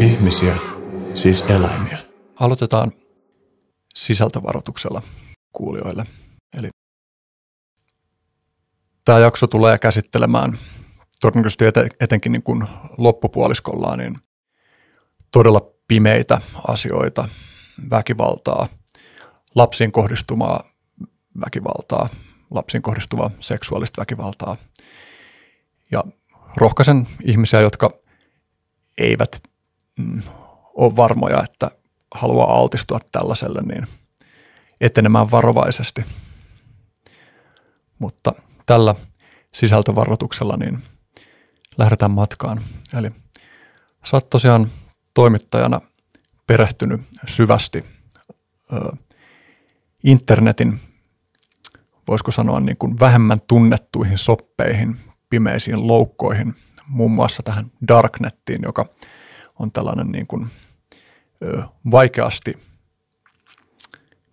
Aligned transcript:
Ihmisiä, 0.00 0.56
siis 1.14 1.42
eläimiä. 1.42 1.98
Aloitetaan 2.40 2.92
sisältövaroituksella 3.94 5.02
kuulijoille. 5.52 6.04
Eli 6.58 6.68
tämä 9.04 9.18
jakso 9.18 9.46
tulee 9.46 9.78
käsittelemään 9.78 10.58
todennäköisesti 11.20 11.64
etenkin 12.00 12.32
niin 12.32 12.42
kuin 12.42 12.64
loppupuoliskollaan 12.98 13.98
niin 13.98 14.18
todella 15.30 15.72
pimeitä 15.88 16.40
asioita, 16.68 17.28
väkivaltaa, 17.90 18.68
lapsiin 19.54 19.92
kohdistumaa 19.92 20.64
väkivaltaa, 21.40 22.08
lapsiin 22.50 22.82
kohdistuvaa 22.82 23.30
seksuaalista 23.40 24.00
väkivaltaa. 24.00 24.56
Ja 25.92 26.04
rohkaisen 26.56 27.06
ihmisiä, 27.24 27.60
jotka 27.60 27.90
eivät 28.98 29.51
ole 30.74 30.96
varmoja, 30.96 31.42
että 31.44 31.70
haluaa 32.14 32.58
altistua 32.58 32.98
tällaiselle, 33.12 33.62
niin 33.62 33.86
etenemään 34.80 35.30
varovaisesti. 35.30 36.04
Mutta 37.98 38.32
tällä 38.66 38.94
sisältövaroituksella 39.54 40.56
niin 40.56 40.78
lähdetään 41.78 42.10
matkaan. 42.10 42.60
Eli 42.98 43.10
sä 44.04 44.16
oot 44.16 44.30
tosiaan 44.30 44.68
toimittajana 45.14 45.80
perehtynyt 46.46 47.00
syvästi 47.28 47.84
ö, 48.72 48.96
internetin, 50.04 50.80
voisiko 52.08 52.30
sanoa 52.30 52.60
niin 52.60 52.76
kuin 52.76 53.00
vähemmän 53.00 53.40
tunnettuihin 53.48 54.18
soppeihin, 54.18 54.96
pimeisiin 55.30 55.88
loukkoihin, 55.88 56.54
muun 56.86 57.10
muassa 57.10 57.42
tähän 57.42 57.72
darknettiin, 57.88 58.60
joka 58.64 58.86
on 59.62 59.72
tällainen 59.72 60.12
niin 60.12 60.26
kuin, 60.26 60.46
ö, 61.42 61.62
vaikeasti, 61.90 62.58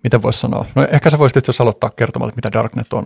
miten 0.03 0.21
voisi 0.21 0.39
sanoa, 0.39 0.65
no 0.75 0.87
ehkä 0.91 1.09
sä 1.09 1.19
voisit 1.19 1.37
itse 1.37 1.63
aloittaa 1.63 1.89
kertomalla, 1.89 2.33
mitä 2.35 2.51
darknet 2.51 2.93
on. 2.93 3.05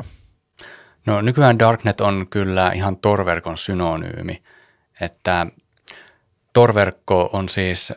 No 1.05 1.21
nykyään 1.21 1.59
darknet 1.59 2.01
on 2.01 2.27
kyllä 2.29 2.71
ihan 2.71 2.97
torverkon 2.97 3.57
synonyymi, 3.57 4.43
että 5.01 5.47
torverkko 6.53 7.29
on 7.33 7.49
siis 7.49 7.93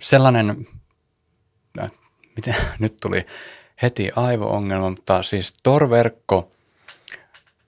sellainen, 0.00 0.66
äh, 1.80 1.90
miten 2.36 2.56
nyt 2.78 2.96
tuli 3.00 3.26
heti 3.82 4.10
aivoongelma, 4.16 4.90
mutta 4.90 5.22
siis 5.22 5.54
torverkko 5.62 6.52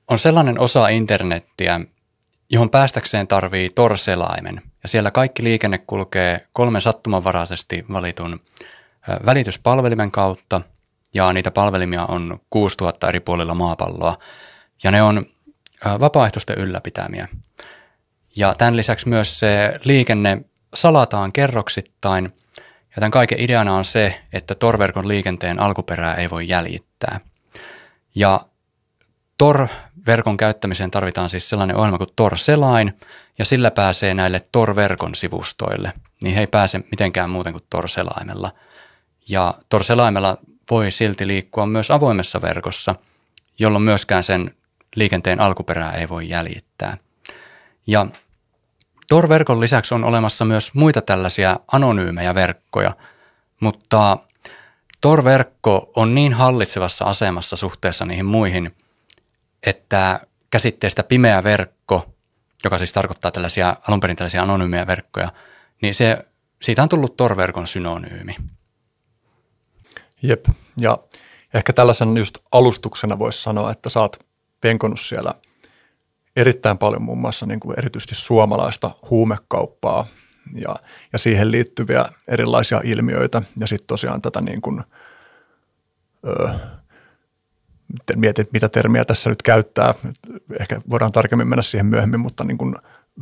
on 0.09 0.19
sellainen 0.19 0.61
osa 0.61 0.89
internettiä, 0.89 1.81
johon 2.51 2.71
päästäkseen 2.71 3.29
tarvii 3.29 3.71
torselaimen. 3.71 4.63
Ja 4.83 4.89
siellä 4.89 5.11
kaikki 5.11 5.45
liikenne 5.45 5.79
kulkee 5.79 6.47
kolmen 6.53 6.83
sattumanvaraisesti 6.83 7.85
valitun 7.93 8.41
välityspalvelimen 9.27 10.11
kautta, 10.11 10.61
ja 11.15 11.33
niitä 11.33 11.51
palvelimia 11.51 12.07
on 12.07 12.41
6000 12.51 13.09
eri 13.09 13.21
puolilla 13.21 13.55
maapalloa, 13.55 14.19
ja 14.83 14.91
ne 14.91 15.03
on 15.03 15.27
vapaaehtoisten 15.85 16.59
ylläpitämiä. 16.59 17.29
Ja 18.37 18.55
tämän 18.55 18.77
lisäksi 18.77 19.09
myös 19.09 19.39
se 19.39 19.81
liikenne 19.85 20.45
salataan 20.75 21.33
kerroksittain, 21.33 22.33
ja 22.91 22.95
tämän 22.95 23.11
kaiken 23.11 23.41
ideana 23.41 23.75
on 23.75 23.85
se, 23.85 24.21
että 24.33 24.55
torverkon 24.55 25.09
liikenteen 25.09 25.61
alkuperää 25.61 26.15
ei 26.15 26.31
voi 26.31 26.49
jäljittää. 26.49 27.21
Ja 28.15 28.41
Tor-verkon 30.09 30.37
käyttämiseen 30.37 30.91
tarvitaan 30.91 31.29
siis 31.29 31.49
sellainen 31.49 31.77
ohjelma 31.77 31.99
kuin 31.99 32.11
Tor-selain, 32.17 32.99
ja 33.39 33.45
sillä 33.45 33.71
pääsee 33.71 34.15
näille 34.15 34.43
Tor-verkon 34.53 35.15
sivustoille. 35.15 35.93
Niin 36.23 36.35
he 36.35 36.41
ei 36.41 36.47
pääse 36.47 36.81
mitenkään 36.91 37.31
muuten 37.31 37.53
kuin 37.53 37.65
Tor-selaimella. 37.71 38.53
Ja 39.29 39.55
Tor-selaimella 39.69 40.37
voi 40.71 40.91
silti 40.91 41.27
liikkua 41.27 41.67
myös 41.67 41.91
avoimessa 41.91 42.43
verkossa, 42.43 42.95
jolloin 43.59 43.83
myöskään 43.83 44.25
sen 44.25 44.55
liikenteen 44.97 45.41
alkuperää 45.41 45.93
ei 45.93 46.09
voi 46.09 46.29
jäljittää. 46.29 46.97
Ja 47.87 48.07
Tor-verkon 49.09 49.61
lisäksi 49.61 49.95
on 49.95 50.05
olemassa 50.05 50.45
myös 50.45 50.75
muita 50.75 51.03
tällaisia 51.03 51.57
anonyymejä 51.73 52.35
verkkoja, 52.35 52.97
mutta 53.61 54.19
Tor-verkko 55.01 55.93
on 55.97 56.15
niin 56.15 56.33
hallitsevassa 56.33 57.05
asemassa 57.05 57.57
suhteessa 57.57 58.05
niihin 58.05 58.27
muihin, 58.27 58.75
että 59.67 60.21
käsitteestä 60.51 61.03
pimeä 61.03 61.45
verkko, 61.45 62.15
joka 62.65 62.79
siis 62.79 62.93
tarkoittaa 62.93 63.31
tällaisia 63.31 63.77
alun 63.89 64.01
perin 64.01 64.17
tällaisia 64.17 64.43
anonyymejä 64.43 64.87
verkkoja, 64.87 65.33
niin 65.83 65.95
se, 65.95 66.27
siitä 66.63 66.83
on 66.83 66.89
tullut 66.89 67.17
Tor-verkon 67.17 67.67
synonyymi. 67.67 68.37
Jep, 70.23 70.47
ja 70.81 70.99
ehkä 71.55 71.73
tällaisen 71.73 72.17
just 72.17 72.39
alustuksena 72.53 73.19
voisi 73.19 73.43
sanoa, 73.43 73.71
että 73.71 74.01
oot 74.01 74.17
penkonut 74.61 75.01
siellä– 75.01 75.35
erittäin 76.39 76.79
paljon 76.79 77.03
muun 77.03 77.19
muassa 77.19 77.47
niin 77.47 77.61
kuin 77.61 77.79
erityisesti 77.79 78.15
suomalaista 78.15 78.91
huumekauppaa 79.11 80.07
ja, 80.55 80.77
ja 81.13 81.19
siihen 81.19 81.51
liittyviä 81.51 82.05
erilaisia 82.29 82.81
ilmiöitä 82.85 83.43
ja 83.61 83.67
sitten 83.67 83.87
tosiaan 83.87 84.23
tätä 84.23 84.41
niin 84.41 84.61
kuin, 84.61 84.85
öö, 86.27 86.49
mietin, 88.17 88.49
mitä 88.53 88.69
termiä 88.69 89.05
tässä 89.05 89.31
nyt 89.31 89.43
käyttää, 89.43 89.95
ehkä 90.61 90.81
voidaan 90.91 91.13
tarkemmin 91.13 91.49
mennä 91.49 91.63
siihen 91.63 91.87
myöhemmin, 91.87 92.21
mutta 92.21 92.45
niin 92.45 92.59
kuin 92.59 92.75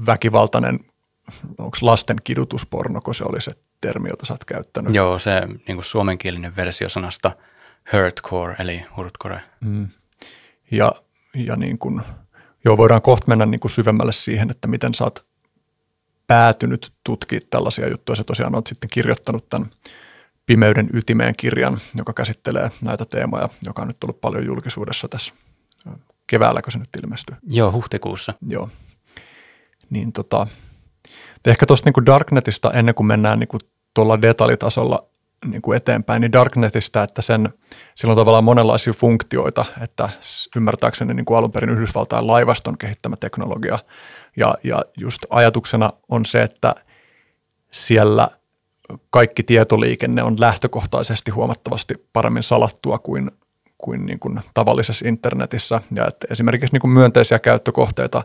väkivaltainen, 0.06 0.81
onko 1.59 1.77
lasten 1.81 2.16
kidutusporno, 2.25 3.00
se 3.12 3.25
oli 3.25 3.41
se 3.41 3.53
termi, 3.81 4.09
jota 4.09 4.26
sä 4.26 4.34
oot 4.34 4.44
käyttänyt? 4.44 4.94
Joo, 4.94 5.19
se 5.19 5.47
niin 5.47 5.76
kuin 5.76 5.84
suomenkielinen 5.84 6.56
versio 6.56 6.88
sanasta 6.88 7.32
hurtcore, 7.93 8.56
eli 8.59 8.84
hurtcore. 8.97 9.41
Mm. 9.60 9.88
Ja, 10.71 10.93
ja 11.34 11.56
niin 11.56 11.78
kuin– 11.78 12.03
Joo, 12.66 12.76
voidaan 12.76 13.03
kohta 13.03 13.28
mennä 13.28 13.47
niin 13.47 13.60
kuin 13.60 13.71
syvemmälle 13.71 14.12
siihen, 14.12 14.50
että 14.50 14.69
miten 14.69 14.94
sä 14.94 15.05
oot 15.05 15.26
päätynyt 16.26 16.93
tutkia 17.05 17.41
tällaisia 17.50 17.88
juttuja. 17.88 18.16
Sä 18.16 18.25
tosiaan 18.25 18.55
oot 18.55 18.66
sitten 18.66 18.91
kirjoittanut 18.91 19.49
tämän 19.49 19.71
Pimeyden 20.46 20.90
ytimeen 20.92 21.34
kirjan, 21.36 21.78
joka 21.94 22.12
käsittelee 22.12 22.70
näitä 22.82 23.04
teemoja, 23.04 23.48
joka 23.62 23.82
on 23.82 23.88
nyt 23.88 24.00
tullut 24.00 24.20
paljon 24.20 24.46
julkisuudessa 24.46 25.08
tässä 25.08 25.34
keväälläkö 26.26 26.70
se 26.70 26.78
nyt 26.78 26.88
ilmestyy? 27.04 27.36
Joo, 27.48 27.72
huhtikuussa. 27.72 28.34
Joo. 28.48 28.68
Niin 29.90 30.12
tota, 30.12 30.46
ehkä 31.46 31.66
tuosta 31.66 31.90
niin 31.90 32.06
Darknetista 32.06 32.72
ennen 32.72 32.94
kuin 32.94 33.06
mennään 33.06 33.38
niin 33.38 33.60
tuolla 33.94 34.22
detaljitasolla 34.22 35.06
niin 35.44 35.62
kuin 35.62 35.76
eteenpäin, 35.76 36.20
niin 36.20 36.32
Darknetistä, 36.32 37.02
että 37.02 37.22
sen, 37.22 37.48
sillä 37.94 38.12
on 38.12 38.16
tavallaan 38.16 38.44
monenlaisia 38.44 38.92
funktioita, 38.92 39.64
että 39.80 40.08
ymmärtääkseni 40.56 41.14
niin 41.14 41.24
kuin 41.24 41.38
alun 41.38 41.52
perin 41.52 41.70
Yhdysvaltain 41.70 42.26
laivaston 42.26 42.78
kehittämä 42.78 43.16
teknologia. 43.16 43.78
Ja, 44.36 44.54
ja 44.64 44.82
just 44.96 45.22
ajatuksena 45.30 45.90
on 46.08 46.24
se, 46.24 46.42
että 46.42 46.74
siellä 47.70 48.28
kaikki 49.10 49.42
tietoliikenne 49.42 50.22
on 50.22 50.36
lähtökohtaisesti 50.38 51.30
huomattavasti 51.30 52.08
paremmin 52.12 52.42
salattua 52.42 52.98
kuin, 52.98 53.30
kuin, 53.78 54.06
niin 54.06 54.19
kuin 54.19 54.41
tavallisessa 54.54 55.08
internetissä. 55.08 55.80
Ja 55.97 56.06
että 56.06 56.26
esimerkiksi 56.30 56.72
niin 56.72 56.80
kuin 56.80 56.91
myönteisiä 56.91 57.38
käyttökohteita 57.38 58.25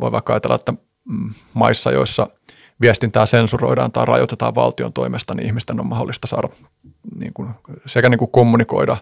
voi 0.00 0.12
vaikka 0.12 0.32
ajatella, 0.32 0.54
että 0.56 0.72
mm, 1.04 1.30
maissa, 1.54 1.92
joissa– 1.92 2.26
viestintää 2.80 3.26
sensuroidaan 3.26 3.92
tai 3.92 4.06
rajoitetaan 4.06 4.54
valtion 4.54 4.92
toimesta, 4.92 5.34
niin 5.34 5.46
ihmisten 5.46 5.80
on 5.80 5.86
mahdollista 5.86 6.26
saada 6.26 6.48
niin 7.20 7.32
kuin, 7.34 7.50
sekä 7.86 8.08
niin 8.08 8.18
kuin 8.18 8.30
kommunikoida 8.30 8.96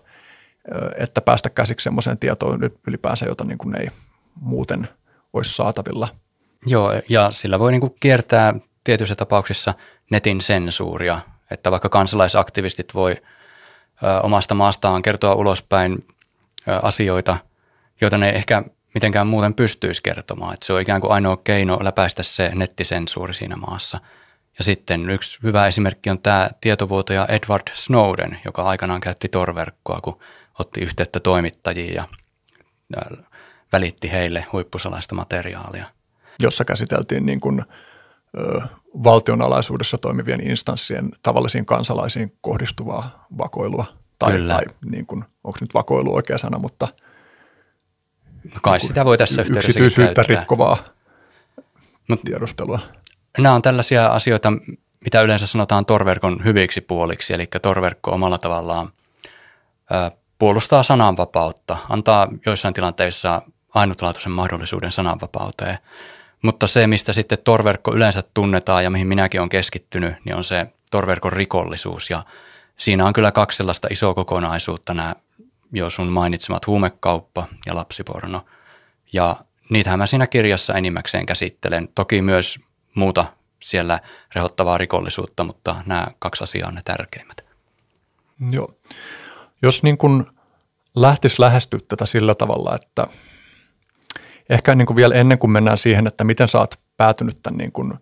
että 0.99 1.21
päästä 1.21 1.51
käsiksi 1.51 1.85
sellaiseen 1.85 2.19
tietoon 2.19 2.61
ylipäänsä, 2.87 3.27
jota 3.27 3.45
niin 3.45 3.59
kuin 3.59 3.81
ei 3.81 3.89
muuten 4.35 4.89
olisi 5.33 5.57
saatavilla. 5.57 6.09
Joo, 6.67 6.93
ja 7.09 7.31
sillä 7.31 7.59
voi 7.59 7.73
niin 7.73 7.81
kuin 7.81 7.95
kiertää 8.01 8.55
tietyissä 8.89 9.15
tapauksissa 9.15 9.75
netin 10.11 10.41
sensuuria, 10.41 11.19
että 11.51 11.71
vaikka 11.71 11.89
kansalaisaktivistit 11.89 12.95
voi 12.95 13.13
ö, 13.13 14.21
omasta 14.23 14.55
maastaan 14.55 15.03
kertoa 15.03 15.35
ulospäin 15.35 16.07
ö, 16.69 16.79
asioita, 16.83 17.37
joita 18.01 18.19
ne 18.19 18.31
ehkä 18.31 18.63
mitenkään 18.95 19.27
muuten 19.27 19.55
pystyisi 19.55 20.03
kertomaan. 20.03 20.55
Että 20.55 20.67
se 20.67 20.73
on 20.73 20.81
ikään 20.81 21.01
kuin 21.01 21.13
ainoa 21.13 21.37
keino 21.37 21.79
läpäistä 21.83 22.23
se 22.23 22.51
nettisensuuri 22.55 23.35
siinä 23.35 23.57
maassa. 23.57 24.01
Ja 24.59 24.65
sitten 24.65 25.11
yksi 25.11 25.39
hyvä 25.43 25.67
esimerkki 25.67 26.11
on 26.11 26.21
tämä 26.21 26.51
tietovuotoja 26.61 27.27
Edward 27.27 27.69
Snowden, 27.75 28.39
joka 28.45 28.63
aikanaan 28.63 29.01
käytti 29.01 29.29
torverkkoa, 29.29 30.01
kun 30.01 30.19
otti 30.59 30.81
yhteyttä 30.81 31.21
toimittajiin 31.21 31.95
ja 31.95 32.05
välitti 33.73 34.13
heille 34.13 34.47
huippusalaista 34.53 35.15
materiaalia. 35.15 35.87
Jossa 36.41 36.65
käsiteltiin 36.65 37.27
niin 37.27 37.41
kuin, 37.41 37.65
ö, 38.39 38.61
valtionalaisuudessa 39.05 39.99
toimivien 39.99 40.51
instanssien 40.51 41.09
tavallisiin 41.23 41.67
kansalaisiin 41.67 42.33
kohdistuvaa 42.41 43.27
vakoilua. 43.39 43.85
Tai, 44.19 44.33
Kyllä. 44.33 44.55
tai 44.55 44.65
niin 44.91 45.07
kuin, 45.07 45.25
onko 45.45 45.59
nyt 45.61 45.75
vakoilu 45.75 46.15
oikea 46.15 46.39
sana, 46.39 46.59
mutta– 46.59 46.89
No 48.55 48.61
kai 48.63 48.81
sitä 48.81 49.05
voi 49.05 49.19
tässä 49.19 49.41
yhteydessä 49.43 49.69
Yksityisyyttä 49.69 50.15
käyttää. 50.15 50.37
rikkovaa 50.37 50.79
Mut, 52.09 52.21
tiedustelua. 52.25 52.81
nämä 53.39 53.55
on 53.55 53.63
tällaisia 53.63 54.07
asioita, 54.07 54.53
mitä 55.05 55.23
yleensä 55.23 55.47
sanotaan 55.47 55.87
torverkon 55.87 56.45
hyviksi 56.45 56.81
puoliksi, 56.81 57.35
eli 57.35 57.49
torverkko 57.63 58.11
omalla 58.11 58.39
tavallaan 58.39 58.89
puolustaa 60.39 60.83
sananvapautta, 60.83 61.77
antaa 61.89 62.29
joissain 62.47 62.75
tilanteissa 62.75 63.43
ainutlaatuisen 63.75 64.33
mahdollisuuden 64.33 64.93
sananvapauteen. 64.93 65.79
Mutta 66.43 66.67
se, 66.67 66.87
mistä 66.87 67.13
sitten 67.13 67.39
torverkko 67.45 67.95
yleensä 67.95 68.23
tunnetaan 68.35 68.85
ja 68.85 68.91
mihin 68.91 69.07
minäkin 69.07 69.41
olen 69.41 69.49
keskittynyt, 69.49 70.15
niin 70.25 70.37
on 70.37 70.45
se 70.45 70.67
torverkon 70.91 71.33
rikollisuus. 71.33 72.11
Ja 72.11 72.23
siinä 72.77 73.07
on 73.07 73.13
kyllä 73.13 73.33
kaksi 73.33 73.57
sellaista 73.57 73.89
isoa 73.91 74.15
kokonaisuutta, 74.15 74.95
nämä 74.95 75.15
jo 75.73 75.91
sun 75.91 76.09
mainitsemat 76.09 76.67
huumekauppa 76.67 77.47
ja 77.67 77.75
lapsiporno. 77.75 78.45
Ja 79.13 79.37
niitähän 79.71 79.99
mä 79.99 80.07
siinä 80.07 80.27
kirjassa 80.27 80.75
enimmäkseen 80.75 81.27
käsittelen. 81.27 81.89
Toki 81.95 82.23
myös 82.23 82.59
muuta 82.95 83.25
siellä 83.63 84.01
rehottavaa 84.35 84.79
rikollisuutta, 84.79 85.45
mutta 85.45 85.77
nämä 85.87 86.07
kaksi 86.19 86.45
asiaa 86.45 86.69
on 86.69 86.75
ne 86.75 86.81
tärkeimmät. 86.85 87.45
Joo. 88.51 88.75
Jos 89.63 89.83
niin 89.83 89.99
kuin 89.99 90.25
lähtisi 90.97 91.41
lähestyä 91.41 91.81
tätä 91.89 92.07
sillä 92.07 92.35
tavalla, 92.35 92.75
että 92.75 93.07
ehkä 94.49 94.75
niin 94.75 94.87
kuin 94.87 94.97
vielä 94.97 95.15
ennen 95.15 95.39
kuin 95.39 95.51
mennään 95.51 95.79
siihen, 95.79 96.07
että 96.07 96.25
miten 96.25 96.49
sä 96.49 96.59
oot 96.59 96.81
päätynyt 96.97 97.39
tämän 97.43 97.59
niin 97.59 97.73
kuin 97.73 97.95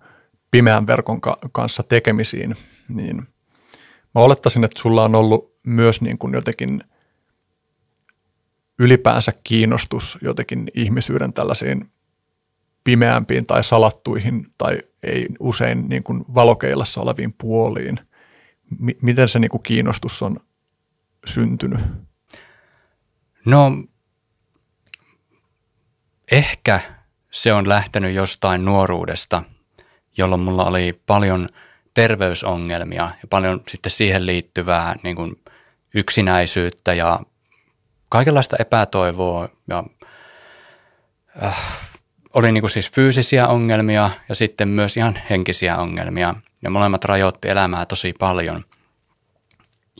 pimeän 0.50 0.86
verkon 0.86 1.20
kanssa 1.52 1.82
tekemisiin, 1.82 2.54
niin 2.88 3.16
mä 4.14 4.20
olettaisin, 4.20 4.64
että 4.64 4.80
sulla 4.80 5.04
on 5.04 5.14
ollut 5.14 5.56
myös 5.66 6.00
niin 6.00 6.18
kuin 6.18 6.34
jotenkin 6.34 6.84
ylipäänsä 8.78 9.32
kiinnostus 9.44 10.18
jotenkin 10.22 10.70
ihmisyyden 10.74 11.32
tällaisiin 11.32 11.90
pimeämpiin 12.84 13.46
tai 13.46 13.64
salattuihin 13.64 14.46
tai 14.58 14.78
ei 15.02 15.26
usein 15.40 15.88
niin 15.88 16.02
kuin 16.02 16.24
valokeilassa 16.34 17.00
oleviin 17.00 17.34
puoliin. 17.38 17.98
M- 18.78 18.98
miten 19.02 19.28
se 19.28 19.38
niin 19.38 19.50
kuin 19.50 19.62
kiinnostus 19.62 20.22
on 20.22 20.40
syntynyt? 21.26 21.80
No 23.46 23.70
ehkä 26.30 26.80
se 27.30 27.52
on 27.52 27.68
lähtenyt 27.68 28.14
jostain 28.14 28.64
nuoruudesta, 28.64 29.42
jolloin 30.16 30.40
mulla 30.40 30.64
oli 30.64 31.00
paljon 31.06 31.48
terveysongelmia 31.94 33.02
ja 33.02 33.28
paljon 33.30 33.60
sitten 33.68 33.92
siihen 33.92 34.26
liittyvää 34.26 34.94
niin 35.02 35.16
kuin 35.16 35.42
yksinäisyyttä 35.94 36.94
ja 36.94 37.20
kaikenlaista 38.08 38.56
epätoivoa 38.58 39.48
ja 39.68 39.84
äh, 41.42 41.86
oli 42.34 42.52
niin 42.52 42.62
kuin 42.62 42.70
siis 42.70 42.90
fyysisiä 42.90 43.46
ongelmia 43.46 44.10
ja 44.28 44.34
sitten 44.34 44.68
myös 44.68 44.96
ihan 44.96 45.20
henkisiä 45.30 45.76
ongelmia 45.76 46.34
ja 46.62 46.70
molemmat 46.70 47.04
rajoitti 47.04 47.48
elämää 47.48 47.86
tosi 47.86 48.14
paljon. 48.18 48.64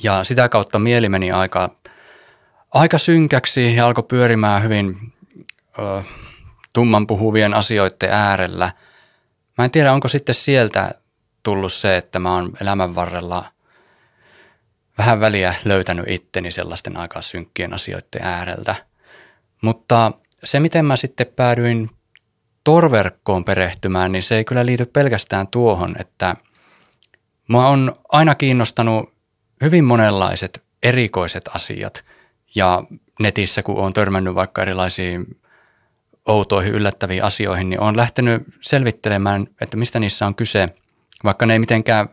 Ja 0.03 0.25
sitä 0.25 0.49
kautta 0.49 0.79
mieli 0.79 1.09
meni 1.09 1.33
aika, 1.33 1.71
aika 2.71 2.99
synkäksi 2.99 3.77
ja 3.77 3.87
alkoi 3.87 4.05
pyörimään 4.09 4.63
hyvin 4.63 5.13
ö, 5.79 6.03
tumman 6.73 7.07
puhuvien 7.07 7.55
asioiden 7.55 8.11
äärellä. 8.11 8.73
Mä 9.59 9.65
en 9.65 9.71
tiedä, 9.71 9.93
onko 9.93 10.09
sitten 10.09 10.35
sieltä 10.35 10.95
tullut 11.43 11.73
se, 11.73 11.97
että 11.97 12.19
mä 12.19 12.35
oon 12.35 12.53
elämän 12.61 12.95
varrella 12.95 13.45
vähän 14.99 15.21
väliä 15.21 15.55
löytänyt 15.65 16.05
itteni 16.09 16.51
sellaisten 16.51 16.97
aika 16.97 17.23
synkkien 17.23 17.75
asioiden 17.75 18.23
ääreltä. 18.23 18.75
Mutta 19.63 20.13
se, 20.45 20.61
miten 20.61 20.85
mä 20.85 20.97
sitten 20.97 21.27
päädyin 21.37 21.91
torverkkoon 22.65 23.45
perehtymään, 23.45 24.13
niin 24.13 24.23
se 24.23 24.37
ei 24.37 24.45
kyllä 24.45 24.67
liity 24.67 24.87
pelkästään 24.87 25.49
tuohon, 25.49 25.97
että 26.01 26.37
mua 27.49 27.69
on 27.69 27.97
aina 28.09 28.35
kiinnostanut 28.35 29.13
hyvin 29.63 29.85
monenlaiset 29.85 30.63
erikoiset 30.83 31.45
asiat 31.55 32.05
ja 32.55 32.85
netissä, 33.21 33.63
kun 33.63 33.77
on 33.77 33.93
törmännyt 33.93 34.35
vaikka 34.35 34.63
erilaisiin 34.63 35.41
outoihin, 36.27 36.75
yllättäviin 36.75 37.25
asioihin, 37.25 37.69
niin 37.71 37.81
olen 37.81 37.97
lähtenyt 37.97 38.43
selvittelemään, 38.61 39.47
että 39.61 39.77
mistä 39.77 39.99
niissä 40.01 40.27
on 40.27 40.35
kyse, 40.35 40.69
vaikka 41.25 41.47
ne 41.47 41.53
ei 41.53 41.59
mitenkään 41.59 42.09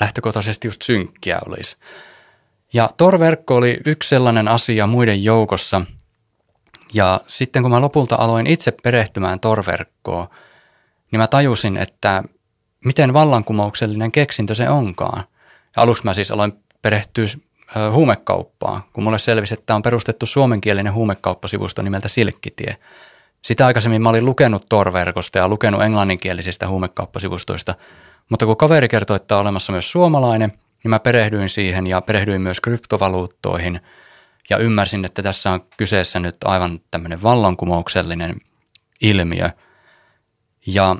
lähtökohtaisesti 0.00 0.68
just 0.68 0.82
synkkiä 0.82 1.38
olisi. 1.46 1.76
Ja 2.72 2.90
torverkko 2.96 3.56
oli 3.56 3.80
yksi 3.86 4.08
sellainen 4.08 4.48
asia 4.48 4.86
muiden 4.86 5.24
joukossa. 5.24 5.80
Ja 6.94 7.20
sitten 7.26 7.62
kun 7.62 7.70
mä 7.70 7.80
lopulta 7.80 8.16
aloin 8.18 8.46
itse 8.46 8.72
perehtymään 8.82 9.40
torverkkoon, 9.40 10.28
niin 11.10 11.20
mä 11.20 11.26
tajusin, 11.26 11.76
että 11.76 12.22
miten 12.84 13.12
vallankumouksellinen 13.12 14.12
keksintö 14.12 14.54
se 14.54 14.68
onkaan. 14.68 15.24
Ja 15.76 15.82
aluksi 15.82 16.04
mä 16.04 16.14
siis 16.14 16.30
aloin 16.30 16.52
perehtyä 16.82 17.26
huumekauppaan, 17.92 18.82
kun 18.92 19.04
mulle 19.04 19.18
selvisi, 19.18 19.54
että 19.54 19.74
on 19.74 19.82
perustettu 19.82 20.26
suomenkielinen 20.26 20.92
huumekauppasivusto 20.92 21.82
nimeltä 21.82 22.08
Silkkitie. 22.08 22.76
Sitä 23.44 23.66
aikaisemmin 23.66 24.02
mä 24.02 24.08
olin 24.08 24.24
lukenut 24.24 24.68
Tor-verkosta 24.68 25.38
ja 25.38 25.48
lukenut 25.48 25.82
englanninkielisistä 25.82 26.68
huumekauppasivustoista, 26.68 27.74
mutta 28.28 28.46
kun 28.46 28.56
kaveri 28.56 28.88
kertoi, 28.88 29.16
että 29.16 29.34
on 29.34 29.40
olemassa 29.40 29.72
myös 29.72 29.92
suomalainen, 29.92 30.52
niin 30.84 30.90
mä 30.90 30.98
perehdyin 30.98 31.48
siihen 31.48 31.86
ja 31.86 32.00
perehdyin 32.00 32.40
myös 32.40 32.60
kryptovaluuttoihin 32.60 33.80
ja 34.50 34.58
ymmärsin, 34.58 35.04
että 35.04 35.22
tässä 35.22 35.50
on 35.50 35.66
kyseessä 35.76 36.20
nyt 36.20 36.36
aivan 36.44 36.80
tämmöinen 36.90 37.22
vallankumouksellinen 37.22 38.40
ilmiö. 39.00 39.50
Ja 40.66 40.96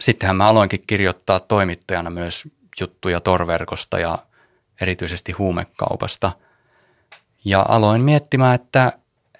sittenhän 0.00 0.36
mä 0.36 0.48
aloinkin 0.48 0.82
kirjoittaa 0.86 1.40
toimittajana 1.40 2.10
myös 2.10 2.48
juttuja 2.80 3.20
torverkosta 3.20 3.98
ja 3.98 4.18
erityisesti 4.80 5.32
huumekaupasta. 5.32 6.32
Ja 7.44 7.64
aloin 7.68 8.02
miettimään, 8.02 8.54
että, 8.54 8.92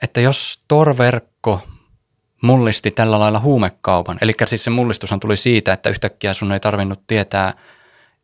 että 0.02 0.20
jos 0.20 0.62
torverkko 0.69 1.60
mullisti 2.43 2.91
tällä 2.91 3.19
lailla 3.19 3.41
huumekaupan, 3.41 4.19
eli 4.21 4.33
siis 4.47 4.65
se 4.65 4.71
mullistushan 4.71 5.21
tuli 5.21 5.37
siitä, 5.37 5.73
että 5.73 5.91
yhtäkkiä 5.91 6.35
sun 6.35 6.53
ei 6.53 6.61
tarvinnut 6.61 7.00
tietää 7.06 7.55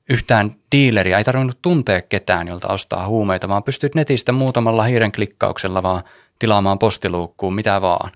yhtään 0.08 0.54
diileriä, 0.72 1.18
ei 1.18 1.24
tarvinnut 1.24 1.62
tuntea 1.62 2.02
ketään, 2.02 2.48
jolta 2.48 2.68
ostaa 2.68 3.06
huumeita, 3.06 3.48
vaan 3.48 3.62
pystyt 3.62 3.94
netistä 3.94 4.32
muutamalla 4.32 4.82
hiiren 4.82 5.12
klikkauksella 5.12 5.82
vaan 5.82 6.02
tilaamaan 6.38 6.78
postiluukkuun 6.78 7.54
mitä 7.54 7.80
vaan. 7.80 8.10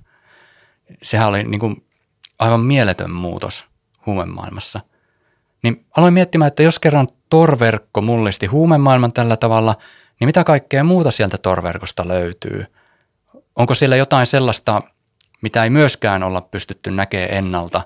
Sehän 1.03 1.29
oli 1.29 1.45
niin 1.45 1.61
kuin 1.61 1.85
aivan 2.39 2.61
mieletön 2.61 3.11
muutos 3.11 3.67
huumemaailmassa. 4.07 4.81
Niin 5.63 5.87
aloin 5.97 6.15
miettimään, 6.15 6.49
että 6.49 6.63
jos 6.63 6.79
kerran 6.79 7.09
torverkko 7.31 8.00
mullisti 8.00 8.47
huumemaailman 8.47 9.12
tällä 9.12 9.37
tavalla, 9.37 9.76
niin 10.21 10.29
mitä 10.29 10.45
kaikkea 10.45 10.85
muuta 10.85 11.11
sieltä 11.11 11.38
torverkosta 11.38 12.09
löytyy? 12.09 12.67
Onko 13.57 13.75
siellä 13.75 13.97
jotain 13.97 14.26
sellaista, 14.26 14.83
mitä 15.43 15.64
ei 15.64 15.71
myöskään 15.71 16.23
olla 16.23 16.40
pystytty 16.40 16.90
näkemään 16.90 17.31
ennalta 17.31 17.83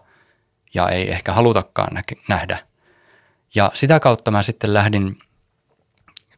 ja 0.75 0.88
ei 0.88 1.11
ehkä 1.11 1.33
halutakaan 1.33 2.02
nähdä? 2.28 2.59
Ja 3.54 3.71
sitä 3.75 4.00
kautta 4.00 4.30
mä 4.30 4.42
sitten 4.42 4.75
lähdin 4.75 5.19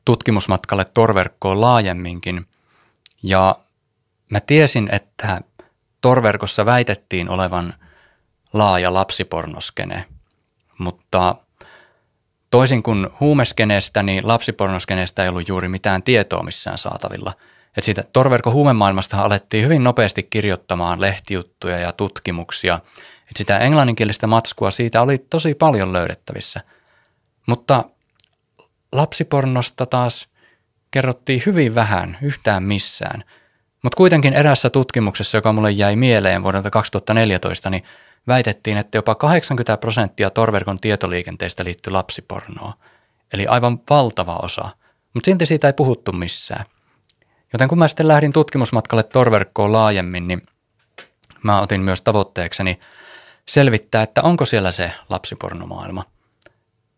tutkimusmatkalle 0.05 0.85
torverkkoon 0.85 1.61
laajemminkin 1.61 2.47
ja 3.23 3.57
mä 4.31 4.41
tiesin, 4.41 4.89
että 4.93 5.41
torverkossa 6.01 6.67
väitettiin 6.67 7.29
olevan 7.29 7.75
laaja 8.53 8.95
lapsipornoskene, 8.95 10.05
mutta 10.79 11.37
Toisin 12.53 12.83
kuin 12.83 13.09
huumeskeneestä, 13.21 14.03
niin 14.03 14.29
lapsipornoskeneestä 14.29 15.23
ei 15.23 15.29
ollut 15.29 15.49
juuri 15.49 15.69
mitään 15.69 16.03
tietoa 16.03 16.43
missään 16.43 16.79
saatavilla. 16.79 17.33
Et 17.77 17.85
siitä 17.85 18.05
torverko 18.13 18.51
huumemaailmasta 18.51 19.17
alettiin 19.17 19.65
hyvin 19.65 19.85
nopeasti 19.85 20.23
kirjoittamaan 20.23 21.01
lehtijuttuja 21.01 21.79
ja 21.79 21.93
tutkimuksia. 21.93 22.79
Et 23.31 23.37
sitä 23.37 23.59
englanninkielistä 23.59 24.27
matskua 24.27 24.71
siitä 24.71 25.03
oli 25.03 25.19
tosi 25.19 25.55
paljon 25.55 25.93
löydettävissä. 25.93 26.61
Mutta 27.47 27.85
lapsipornosta 28.93 29.87
taas 29.87 30.29
kerrottiin 30.91 31.43
hyvin 31.47 31.75
vähän, 31.75 32.19
yhtään 32.23 32.63
missään. 32.63 33.25
Mutta 33.83 33.97
kuitenkin 33.97 34.35
erässä 34.35 34.71
tutkimuksessa, 34.71 35.39
joka 35.39 35.53
mulle 35.53 35.71
jäi 35.71 35.97
mieleen 35.97 36.43
vuodelta 36.43 36.71
2014, 36.71 37.71
niin 37.71 37.85
väitettiin, 38.29 38.77
että 38.77 38.99
jopa 38.99 39.15
80 39.15 39.77
prosenttia 39.77 40.31
torverkon 40.31 40.81
tietoliikenteestä 40.81 41.65
liittyy 41.65 41.93
lapsipornoon. 41.93 42.73
Eli 43.33 43.47
aivan 43.47 43.81
valtava 43.91 44.37
osa. 44.43 44.71
Mutta 45.15 45.25
silti 45.25 45.47
siitä 45.47 45.67
ei 45.67 45.73
puhuttu 45.73 46.13
missään. 46.13 46.65
Joten 47.53 47.69
kun 47.69 47.79
mä 47.79 47.89
sitten 47.89 48.09
lähdin 48.09 48.33
tutkimusmatkalle 48.33 49.03
torverkkoon 49.03 49.73
laajemmin, 49.73 50.29
niin 50.29 50.43
mä 51.43 51.61
otin 51.61 51.81
myös 51.81 52.03
tavoitteekseni 52.03 52.81
selvittää, 53.49 54.03
että 54.03 54.23
onko 54.23 54.45
siellä 54.45 54.73
se 54.73 54.93
lapsipornomaailma. 55.09 56.05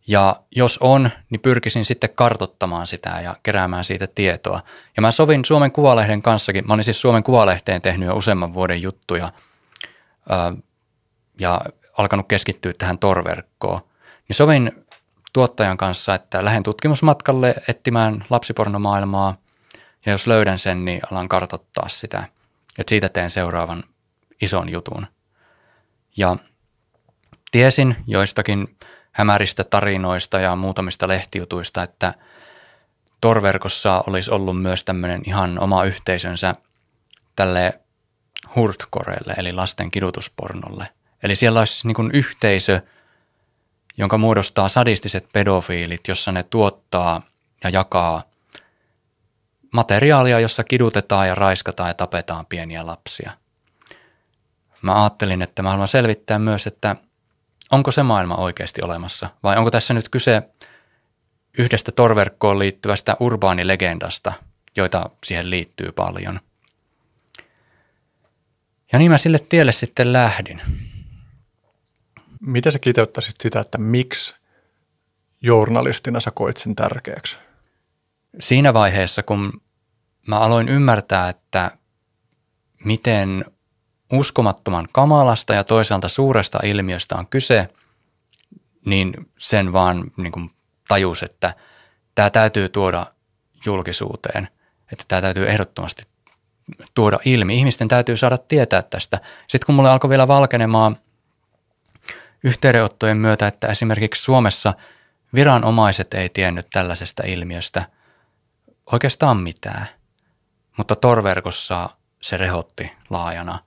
Ja 0.06 0.37
jos 0.56 0.78
on, 0.78 1.11
niin 1.30 1.40
pyrkisin 1.40 1.84
sitten 1.84 2.11
kartottamaan 2.14 2.87
sitä 2.87 3.20
ja 3.25 3.37
keräämään 3.42 3.84
siitä 3.84 4.06
tietoa. 4.06 4.61
Ja 4.96 5.02
mä 5.02 5.11
sovin 5.11 5.44
Suomen 5.44 5.73
Kuvalehden 5.73 6.23
kanssakin, 6.23 6.66
mä 6.66 6.75
olin 6.75 6.84
siis 6.84 7.00
Suomen 7.00 7.23
Kuvalehteen 7.23 7.82
tehnyt 7.82 8.06
jo 8.06 8.16
useamman 8.16 8.54
vuoden 8.54 8.82
juttuja 8.82 9.32
ja 11.40 11.61
alkanut 11.99 12.28
keskittyä 12.28 12.73
tähän 12.78 12.99
torverkkoon, 12.99 13.80
niin 14.28 14.37
sovin 14.37 14.84
tuottajan 15.32 15.76
kanssa, 15.76 16.14
että 16.14 16.44
lähden 16.44 16.62
tutkimusmatkalle 16.62 17.54
etsimään 17.68 18.25
lapsipornomaailmaa 18.30 19.37
ja 20.06 20.12
jos 20.12 20.26
löydän 20.26 20.58
sen, 20.58 20.84
niin 20.84 21.00
alan 21.11 21.28
kartottaa 21.28 21.88
sitä. 21.88 22.28
Että 22.78 22.90
siitä 22.90 23.08
teen 23.08 23.30
seuraavan 23.30 23.84
ison 24.42 24.68
jutun. 24.68 25.06
Ja 26.16 26.37
tiesin 27.52 27.96
joistakin 28.06 28.76
hämäristä 29.12 29.64
tarinoista 29.64 30.38
ja 30.38 30.56
muutamista 30.56 31.08
lehtijutuista, 31.08 31.82
että 31.82 32.14
torverkossa 33.20 34.04
olisi 34.06 34.30
ollut 34.30 34.62
myös 34.62 34.84
tämmöinen 34.84 35.23
ihan 35.26 35.58
oma 35.58 35.84
yhteisönsä 35.84 36.54
tälle 37.37 37.80
hurtkorelle, 38.56 39.34
eli 39.37 39.52
lasten 39.52 39.90
kidutuspornolle. 39.90 40.88
Eli 41.23 41.37
siellä 41.37 41.58
olisi 41.58 41.87
niin 41.87 42.11
yhteisö, 42.12 42.80
jonka 43.96 44.18
muodostaa 44.18 44.68
sadistiset 44.68 45.28
pedofiilit, 45.32 46.08
jossa 46.08 46.32
ne 46.32 46.42
tuottaa 46.42 47.23
ja 47.64 47.70
jakaa 47.70 48.23
materiaalia, 49.75 50.40
jossa 50.40 50.64
kidutetaan 50.64 51.28
ja 51.28 51.35
raiskataan 51.35 51.90
ja 51.90 51.95
tapetaan 51.95 52.47
pieniä 52.47 52.87
lapsia. 52.87 53.33
Mä 54.83 55.02
ajattelin, 55.02 55.43
että 55.43 55.62
mä 55.62 55.71
haluan 55.71 55.88
selvittää 55.88 56.38
myös, 56.38 56.66
että 56.66 56.97
onko 57.71 57.90
se 57.90 58.02
maailma 58.02 58.37
oikeasti 58.37 58.81
olemassa 58.85 59.31
vai 59.43 59.57
onko 59.57 59.71
tässä 59.71 59.95
nyt 59.95 60.09
kyse 60.09 60.43
yhdestä 61.59 61.93
torverkkoon 61.93 62.59
liittyvästä 62.59 63.16
urbaanilegendasta, 63.21 64.33
joita 64.76 65.11
siihen 65.25 65.50
liittyy 65.50 65.93
paljon. 65.93 66.40
Ja 68.93 68.99
niin 68.99 69.11
mä 69.11 69.19
sille 69.19 69.38
tielle 69.38 69.73
sitten 69.73 70.12
lähdin. 70.12 70.62
Miten 72.40 72.73
sä 72.73 72.78
kiteyttäisit 72.78 73.40
sitä, 73.40 73.61
että 73.61 73.78
miksi 73.78 74.35
journalistina 75.43 76.21
sä 76.21 76.31
koit 76.31 76.57
sen 76.57 76.75
tärkeäksi? 76.75 77.38
Siinä 78.40 78.75
vaiheessa, 78.75 79.23
kun 79.23 79.63
mä 80.26 80.38
aloin 80.38 80.69
ymmärtää, 80.69 81.28
että 81.28 81.71
miten 82.85 83.45
uskomattoman 84.12 84.87
kamalasta 84.93 85.54
ja 85.54 85.64
toisaalta 85.64 86.09
suuresta 86.09 86.59
ilmiöstä 86.64 87.16
on 87.16 87.26
kyse, 87.26 87.69
niin 88.87 89.14
sen 89.38 89.73
vaan 89.73 90.04
niin 90.16 90.33
kuin 90.33 90.50
tajus, 90.88 91.23
että 91.23 91.54
tämä 92.14 92.31
täytyy 92.31 92.69
tuoda 92.69 93.07
julkisuuteen, 93.66 94.49
että 94.93 95.04
tämä 95.09 95.23
täytyy 95.23 95.49
ehdottomasti 95.49 96.02
tuoda 96.95 97.19
ilmi. 97.25 97.59
Ihmisten 97.59 97.88
täytyy 97.88 98.16
saada 98.16 98.38
tietää 98.38 98.83
tästä. 98.83 99.21
Sitten 99.49 99.66
kun 99.66 99.75
mulle 99.75 99.90
alkoi 99.90 100.11
vielä 100.11 100.28
valkenemaan 100.28 100.97
yhteydenottojen 102.45 103.16
myötä, 103.16 103.47
että 103.47 103.66
esimerkiksi 103.66 104.23
Suomessa 104.23 104.75
viranomaiset 105.35 106.14
ei 106.14 106.28
tiennyt 106.28 106.66
tällaisesta 106.73 107.23
ilmiöstä 107.26 107.88
oikeastaan 108.93 109.37
mitään, 109.37 109.87
mutta 110.76 110.97
torverkossa 110.97 111.90
se 112.21 112.37
rehotti 112.37 112.90
laajana, 113.11 113.59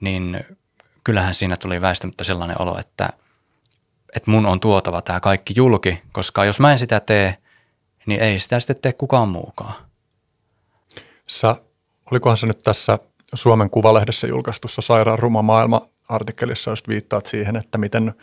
niin 0.00 0.44
kyllähän 1.04 1.34
siinä 1.34 1.56
tuli 1.56 1.80
väistämättä 1.80 2.24
sellainen 2.24 2.60
olo, 2.60 2.78
että, 2.78 3.08
että 4.16 4.30
mun 4.30 4.46
on 4.46 4.60
tuotava 4.60 5.02
tämä 5.02 5.20
kaikki 5.20 5.54
julki, 5.56 6.02
koska 6.12 6.44
jos 6.44 6.60
mä 6.60 6.72
en 6.72 6.78
sitä 6.78 7.00
tee, 7.00 7.36
niin 8.06 8.20
ei 8.20 8.38
sitä 8.38 8.60
sitten 8.60 8.76
tee 8.82 8.92
kukaan 8.92 9.28
muukaan. 9.28 9.74
Sä, 11.26 11.56
olikohan 12.10 12.36
se 12.36 12.46
nyt 12.46 12.58
tässä 12.58 12.98
Suomen 13.34 13.70
Kuvalehdessä 13.70 14.26
julkaistussa 14.26 14.82
Sairaan 14.82 15.18
ruma 15.18 15.42
maailma 15.42 15.88
artikkelissa, 16.08 16.70
jos 16.70 16.88
viittaat 16.88 17.26
siihen, 17.26 17.56
että 17.56 17.78
miten 17.78 18.14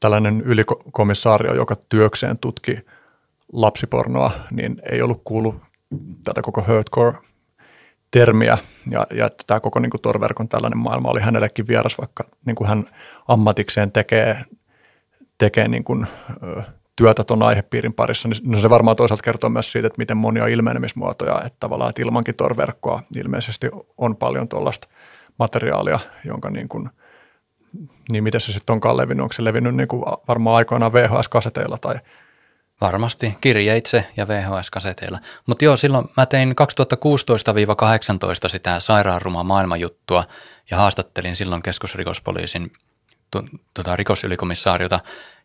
tällainen 0.00 0.40
ylikomissaario, 0.40 1.54
joka 1.54 1.76
työkseen 1.88 2.38
tutki 2.38 2.78
lapsipornoa, 3.52 4.30
niin 4.50 4.82
ei 4.90 5.02
ollut 5.02 5.20
kuullut 5.24 5.56
tätä 6.24 6.42
koko 6.42 6.64
hurtcore 6.68 7.18
termiä 8.10 8.58
ja, 8.90 9.06
ja 9.14 9.26
että 9.26 9.44
tämä 9.46 9.60
koko 9.60 9.80
niin 9.80 9.90
kuin 9.90 10.00
torverkon 10.00 10.48
tällainen 10.48 10.78
maailma 10.78 11.10
oli 11.10 11.20
hänellekin 11.20 11.66
vieras, 11.68 11.98
vaikka 11.98 12.24
niin 12.46 12.56
kuin 12.56 12.68
hän 12.68 12.84
ammatikseen 13.28 13.92
tekee, 13.92 14.44
tekee 15.38 15.68
niin 15.68 15.84
kuin, 15.84 16.06
ö, 16.42 16.62
työtä 16.96 17.24
tuon 17.24 17.42
aihepiirin 17.42 17.92
parissa, 17.92 18.28
niin 18.28 18.40
no 18.44 18.58
se 18.58 18.70
varmaan 18.70 18.96
toisaalta 18.96 19.22
kertoo 19.22 19.50
myös 19.50 19.72
siitä, 19.72 19.86
että 19.86 19.98
miten 19.98 20.16
monia 20.16 20.46
ilmenemismuotoja, 20.46 21.42
että 21.46 21.56
tavallaan 21.60 21.88
että 21.90 22.02
ilmankin 22.02 22.36
torverkkoa 22.36 23.02
ilmeisesti 23.16 23.70
on 23.98 24.16
paljon 24.16 24.48
tuollaista 24.48 24.88
materiaalia, 25.38 25.98
jonka 26.24 26.50
niin 26.50 26.68
kuin, 26.68 26.90
niin 28.10 28.24
miten 28.24 28.40
se 28.40 28.52
sitten 28.52 28.72
onkaan 28.72 28.96
levinnyt, 28.96 29.22
onko 29.22 29.32
se 29.32 29.44
levinnyt 29.44 29.74
niin 29.74 29.88
kuin 29.88 30.02
varmaan 30.28 30.56
aikoinaan 30.56 30.92
VHS-kaseteilla 30.92 31.78
tai 31.78 31.94
Varmasti 32.80 33.36
kirjeitse 33.40 34.04
ja 34.16 34.28
VHS-kaseteilla. 34.28 35.18
Mutta 35.46 35.64
joo, 35.64 35.76
silloin 35.76 36.08
mä 36.16 36.26
tein 36.26 36.54
2016-18 38.46 38.48
sitä 38.48 38.80
sairaanruma 38.80 39.44
maailmanjuttua 39.44 40.24
ja 40.70 40.76
haastattelin 40.76 41.36
silloin 41.36 41.62
keskusrikospoliisin 41.62 42.72
tota, 43.74 43.96
rikosylikomissariota, 43.96 45.00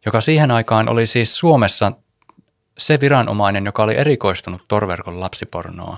joka 0.05 0.21
siihen 0.21 0.51
aikaan 0.51 0.89
oli 0.89 1.07
siis 1.07 1.37
Suomessa 1.37 1.91
se 2.77 2.99
viranomainen, 3.01 3.65
joka 3.65 3.83
oli 3.83 3.95
erikoistunut 3.95 4.61
torverkon 4.67 5.19
lapsipornoa. 5.19 5.97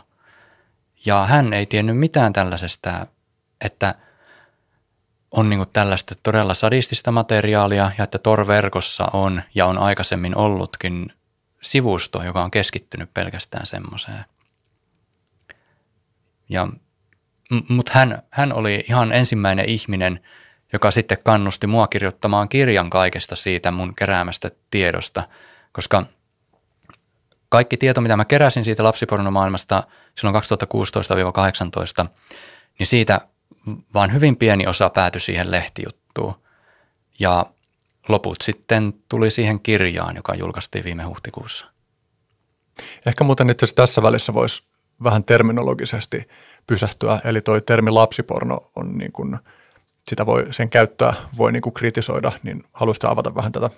Ja 1.05 1.25
hän 1.25 1.53
ei 1.53 1.65
tiennyt 1.65 1.97
mitään 1.97 2.33
tällaisesta, 2.33 3.07
että 3.65 3.95
on 5.31 5.49
niin 5.49 5.65
tällaista 5.73 6.15
todella 6.23 6.53
sadistista 6.53 7.11
materiaalia 7.11 7.91
ja 7.97 8.03
että 8.03 8.17
torverkossa 8.17 9.07
on 9.13 9.41
ja 9.55 9.65
on 9.65 9.77
aikaisemmin 9.77 10.37
ollutkin 10.37 11.13
sivusto, 11.61 12.23
joka 12.23 12.43
on 12.43 12.51
keskittynyt 12.51 13.13
pelkästään 13.13 13.65
semmoiseen. 13.65 14.25
Ja, 16.49 16.67
mutta 17.67 17.91
hän, 17.95 18.21
hän 18.29 18.53
oli 18.53 18.83
ihan 18.89 19.11
ensimmäinen 19.11 19.65
ihminen, 19.65 20.19
joka 20.73 20.91
sitten 20.91 21.17
kannusti 21.23 21.67
mua 21.67 21.87
kirjoittamaan 21.87 22.49
kirjan 22.49 22.89
kaikesta 22.89 23.35
siitä 23.35 23.71
mun 23.71 23.95
keräämästä 23.95 24.51
tiedosta, 24.71 25.27
koska 25.71 26.05
kaikki 27.49 27.77
tieto, 27.77 28.01
mitä 28.01 28.17
mä 28.17 28.25
keräsin 28.25 28.65
siitä 28.65 28.83
lapsipornomaailmasta 28.83 29.83
silloin 30.17 30.43
2016-18, 32.05 32.07
niin 32.79 32.87
siitä 32.87 33.21
vaan 33.93 34.13
hyvin 34.13 34.37
pieni 34.37 34.67
osa 34.67 34.89
päätyi 34.89 35.21
siihen 35.21 35.51
lehtijuttuun. 35.51 36.41
Ja 37.19 37.45
loput 38.09 38.41
sitten 38.41 38.93
tuli 39.09 39.31
siihen 39.31 39.59
kirjaan, 39.59 40.15
joka 40.15 40.35
julkaistiin 40.35 40.85
viime 40.85 41.03
huhtikuussa. 41.03 41.65
Ehkä 43.05 43.23
muuten 43.23 43.49
itse 43.49 43.67
tässä 43.75 44.01
välissä 44.01 44.33
voisi 44.33 44.63
vähän 45.03 45.23
terminologisesti 45.23 46.27
pysähtyä, 46.67 47.19
eli 47.23 47.41
toi 47.41 47.61
termi 47.61 47.91
lapsiporno 47.91 48.71
on 48.75 48.97
niin 48.97 49.11
kuin, 49.11 49.37
sitä 50.09 50.25
voi, 50.25 50.47
sen 50.51 50.69
käyttöä 50.69 51.13
voi 51.37 51.51
niin 51.51 51.61
kuin 51.61 51.73
kritisoida, 51.73 52.31
niin 52.43 52.63
haluaisitko 52.73 53.07
avata 53.07 53.35
vähän 53.35 53.51
tätä? 53.51 53.69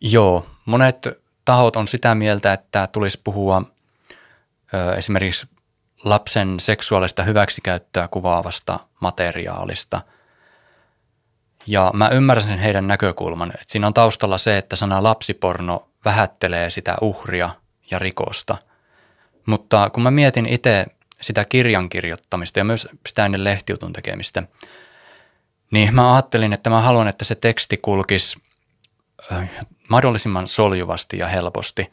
Joo, 0.00 0.46
monet 0.64 1.08
tahot 1.44 1.76
on 1.76 1.86
sitä 1.86 2.14
mieltä, 2.14 2.52
että 2.52 2.88
tulisi 2.92 3.20
puhua 3.24 3.62
ö, 4.74 4.94
esimerkiksi 4.94 5.46
lapsen 6.04 6.60
seksuaalista 6.60 7.22
hyväksikäyttöä 7.22 8.08
kuvaavasta 8.08 8.80
materiaalista– 9.00 10.00
ja 11.70 11.90
mä 11.94 12.08
ymmärrän 12.08 12.46
sen 12.46 12.58
heidän 12.58 12.86
näkökulman, 12.86 13.50
että 13.50 13.64
siinä 13.68 13.86
on 13.86 13.94
taustalla 13.94 14.38
se, 14.38 14.58
että 14.58 14.76
sana 14.76 15.02
lapsiporno 15.02 15.88
vähättelee 16.04 16.70
sitä 16.70 16.96
uhria 17.00 17.50
ja 17.90 17.98
rikosta. 17.98 18.56
Mutta 19.46 19.90
kun 19.90 20.02
mä 20.02 20.10
mietin 20.10 20.46
itse 20.46 20.86
sitä 21.20 21.44
kirjan 21.44 21.88
kirjoittamista 21.88 22.58
ja 22.58 22.64
myös 22.64 22.88
sitä 23.06 23.26
ennen 23.26 23.44
lehtiutun 23.44 23.92
tekemistä, 23.92 24.42
niin 25.70 25.94
mä 25.94 26.14
ajattelin, 26.14 26.52
että 26.52 26.70
mä 26.70 26.80
haluan, 26.80 27.08
että 27.08 27.24
se 27.24 27.34
teksti 27.34 27.76
kulkisi 27.76 28.38
mahdollisimman 29.88 30.48
soljuvasti 30.48 31.18
ja 31.18 31.28
helposti. 31.28 31.90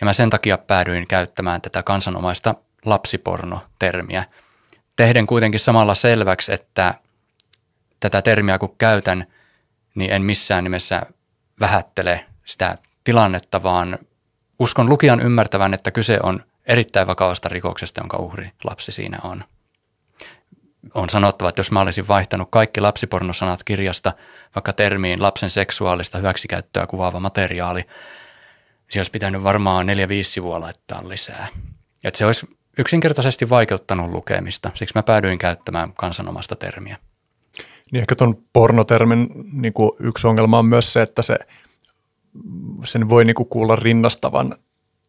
Ja 0.00 0.04
mä 0.04 0.12
sen 0.12 0.30
takia 0.30 0.58
päädyin 0.58 1.08
käyttämään 1.08 1.60
tätä 1.60 1.82
kansanomaista 1.82 2.54
lapsiporno-termiä, 2.84 4.24
tehden 4.96 5.26
kuitenkin 5.26 5.60
samalla 5.60 5.94
selväksi, 5.94 6.52
että– 6.52 6.94
tätä 8.00 8.22
termiä 8.22 8.58
kun 8.58 8.74
käytän, 8.78 9.26
niin 9.94 10.12
en 10.12 10.22
missään 10.22 10.64
nimessä 10.64 11.02
vähättele 11.60 12.26
sitä 12.44 12.78
tilannetta, 13.04 13.62
vaan 13.62 13.98
uskon 14.58 14.88
lukijan 14.88 15.20
ymmärtävän, 15.20 15.74
että 15.74 15.90
kyse 15.90 16.18
on 16.22 16.44
erittäin 16.66 17.06
vakavasta 17.06 17.48
rikoksesta, 17.48 18.00
jonka 18.00 18.16
uhri 18.16 18.52
lapsi 18.64 18.92
siinä 18.92 19.18
on. 19.22 19.44
On 20.94 21.08
sanottava, 21.08 21.48
että 21.48 21.60
jos 21.60 21.72
mä 21.72 21.80
olisin 21.80 22.08
vaihtanut 22.08 22.48
kaikki 22.50 22.80
lapsipornosanat 22.80 23.64
kirjasta 23.64 24.12
vaikka 24.54 24.72
termiin 24.72 25.22
lapsen 25.22 25.50
seksuaalista 25.50 26.18
hyväksikäyttöä 26.18 26.86
kuvaava 26.86 27.20
materiaali, 27.20 27.84
se 28.90 28.98
olisi 28.98 29.10
pitänyt 29.10 29.42
varmaan 29.42 29.86
neljä 29.86 30.08
viisi 30.08 30.30
sivua 30.30 30.60
laittaa 30.60 31.08
lisää. 31.08 31.46
Et 32.04 32.14
se 32.14 32.26
olisi 32.26 32.48
yksinkertaisesti 32.78 33.50
vaikeuttanut 33.50 34.10
lukemista, 34.10 34.70
siksi 34.74 34.92
mä 34.94 35.02
päädyin 35.02 35.38
käyttämään 35.38 35.92
kansanomasta 35.92 36.56
termiä. 36.56 36.96
Niin 37.92 38.00
ehkä 38.00 38.14
tuon 38.14 38.36
pornotermin 38.52 39.28
niin 39.52 39.72
kuin 39.72 39.90
yksi 40.00 40.26
ongelma 40.26 40.58
on 40.58 40.66
myös 40.66 40.92
se, 40.92 41.02
että 41.02 41.22
se, 41.22 41.38
sen 42.84 43.08
voi 43.08 43.24
niin 43.24 43.34
kuin 43.34 43.48
kuulla 43.48 43.76
rinnastavan 43.76 44.54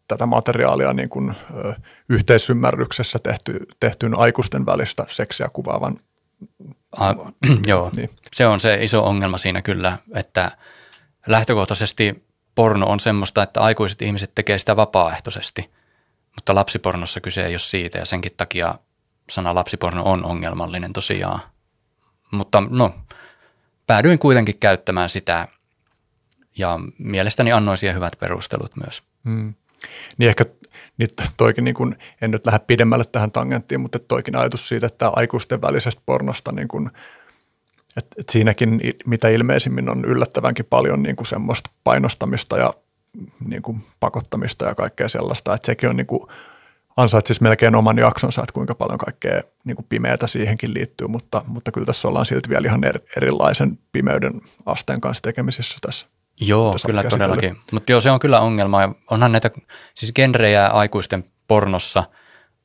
tätä 0.08 0.26
materiaalia 0.26 0.94
niin 0.94 1.10
kuin, 1.10 1.36
ö, 1.56 1.74
yhteisymmärryksessä 2.10 3.20
tehty, 3.20 3.68
tehtyyn 3.80 4.18
aikuisten 4.18 4.66
välistä 4.66 5.06
seksiä 5.10 5.50
kuvaavan. 5.54 5.98
A, 6.98 7.14
joo, 7.68 7.92
niin. 7.96 8.10
se 8.34 8.48
on 8.48 8.60
se 8.60 8.84
iso 8.84 9.06
ongelma 9.06 9.38
siinä 9.38 9.62
kyllä, 9.62 9.98
että 10.16 10.52
lähtökohtaisesti 11.28 12.24
porno 12.56 12.88
on 12.88 13.00
semmoista, 13.00 13.44
että 13.44 13.62
aikuiset 13.62 14.02
ihmiset 14.02 14.32
tekee 14.36 14.58
sitä 14.58 14.76
vapaaehtoisesti, 14.76 15.70
mutta 16.36 16.56
lapsipornossa 16.56 17.22
kyse 17.22 17.46
ei 17.46 17.54
ole 17.54 17.60
siitä 17.60 17.98
ja 17.98 18.06
senkin 18.06 18.32
takia 18.38 18.76
sana 19.30 19.56
lapsiporno 19.56 20.04
on 20.04 20.26
ongelmallinen 20.26 20.94
tosiaan. 20.94 21.40
Mutta 22.32 22.64
no, 22.70 22.96
päädyin 23.88 24.20
kuitenkin 24.20 24.58
käyttämään 24.60 25.10
sitä 25.10 25.48
ja 26.58 26.80
mielestäni 26.98 27.52
annoin 27.52 27.78
siihen 27.78 27.96
hyvät 27.96 28.14
perustelut 28.20 28.72
myös. 28.76 29.04
Hmm. 29.26 29.54
Niin 30.18 30.30
ehkä 30.30 30.46
niin 30.98 31.10
toikin, 31.38 31.64
niin 31.64 31.74
kuin, 31.74 31.98
en 32.22 32.32
nyt 32.32 32.46
lähde 32.46 32.60
pidemmälle 32.60 33.06
tähän 33.06 33.32
tangenttiin, 33.32 33.82
mutta 33.82 34.00
toikin 34.00 34.36
ajatus 34.36 34.68
siitä, 34.68 34.88
että 34.88 35.10
aikuisten 35.10 35.62
välisestä 35.62 36.02
pornosta, 36.06 36.52
niin 36.52 36.68
kuin, 36.68 36.92
että, 37.98 38.16
että 38.18 38.32
siinäkin 38.32 38.82
mitä 39.06 39.30
ilmeisimmin 39.30 39.90
on 39.90 40.06
yllättävänkin 40.06 40.66
paljon 40.70 41.04
niin 41.04 41.16
kuin 41.16 41.28
semmoista 41.28 41.70
painostamista 41.84 42.58
ja 42.58 42.74
niin 43.46 43.62
kuin 43.62 43.82
pakottamista 44.00 44.66
ja 44.66 44.76
kaikkea 44.76 45.10
sellaista, 45.10 45.54
että 45.54 45.66
sekin 45.66 45.90
on 45.90 45.98
niin 45.98 46.08
kuin, 46.08 46.28
ansaitsisi 47.02 47.44
melkein 47.44 47.76
oman 47.76 47.98
jaksonsa, 47.98 48.42
että 48.42 48.54
kuinka 48.54 48.76
paljon 48.76 48.98
kaikkea 48.98 49.42
niin 49.64 49.76
kuin 49.76 49.86
pimeätä 49.90 50.28
siihenkin 50.28 50.74
liittyy, 50.74 51.08
mutta, 51.08 51.44
mutta 51.48 51.72
kyllä 51.72 51.86
tässä 51.86 52.08
ollaan 52.08 52.26
silti 52.26 52.50
vielä 52.50 52.68
ihan 52.68 52.82
erilaisen 53.18 53.80
pimeyden 53.92 54.42
asteen 54.66 55.02
kanssa 55.02 55.22
tekemisissä 55.22 55.78
tässä. 55.82 56.08
Joo, 56.42 56.76
kyllä 56.86 57.04
todellakin. 57.04 57.58
Mutta 57.72 57.92
joo, 57.92 58.02
se 58.02 58.12
on 58.12 58.20
kyllä 58.20 58.40
ongelma. 58.40 58.82
Ja 58.82 58.96
onhan 59.10 59.32
näitä, 59.32 59.52
siis 59.96 60.14
genrejä 60.14 60.68
aikuisten 60.68 61.24
pornossa 61.48 62.04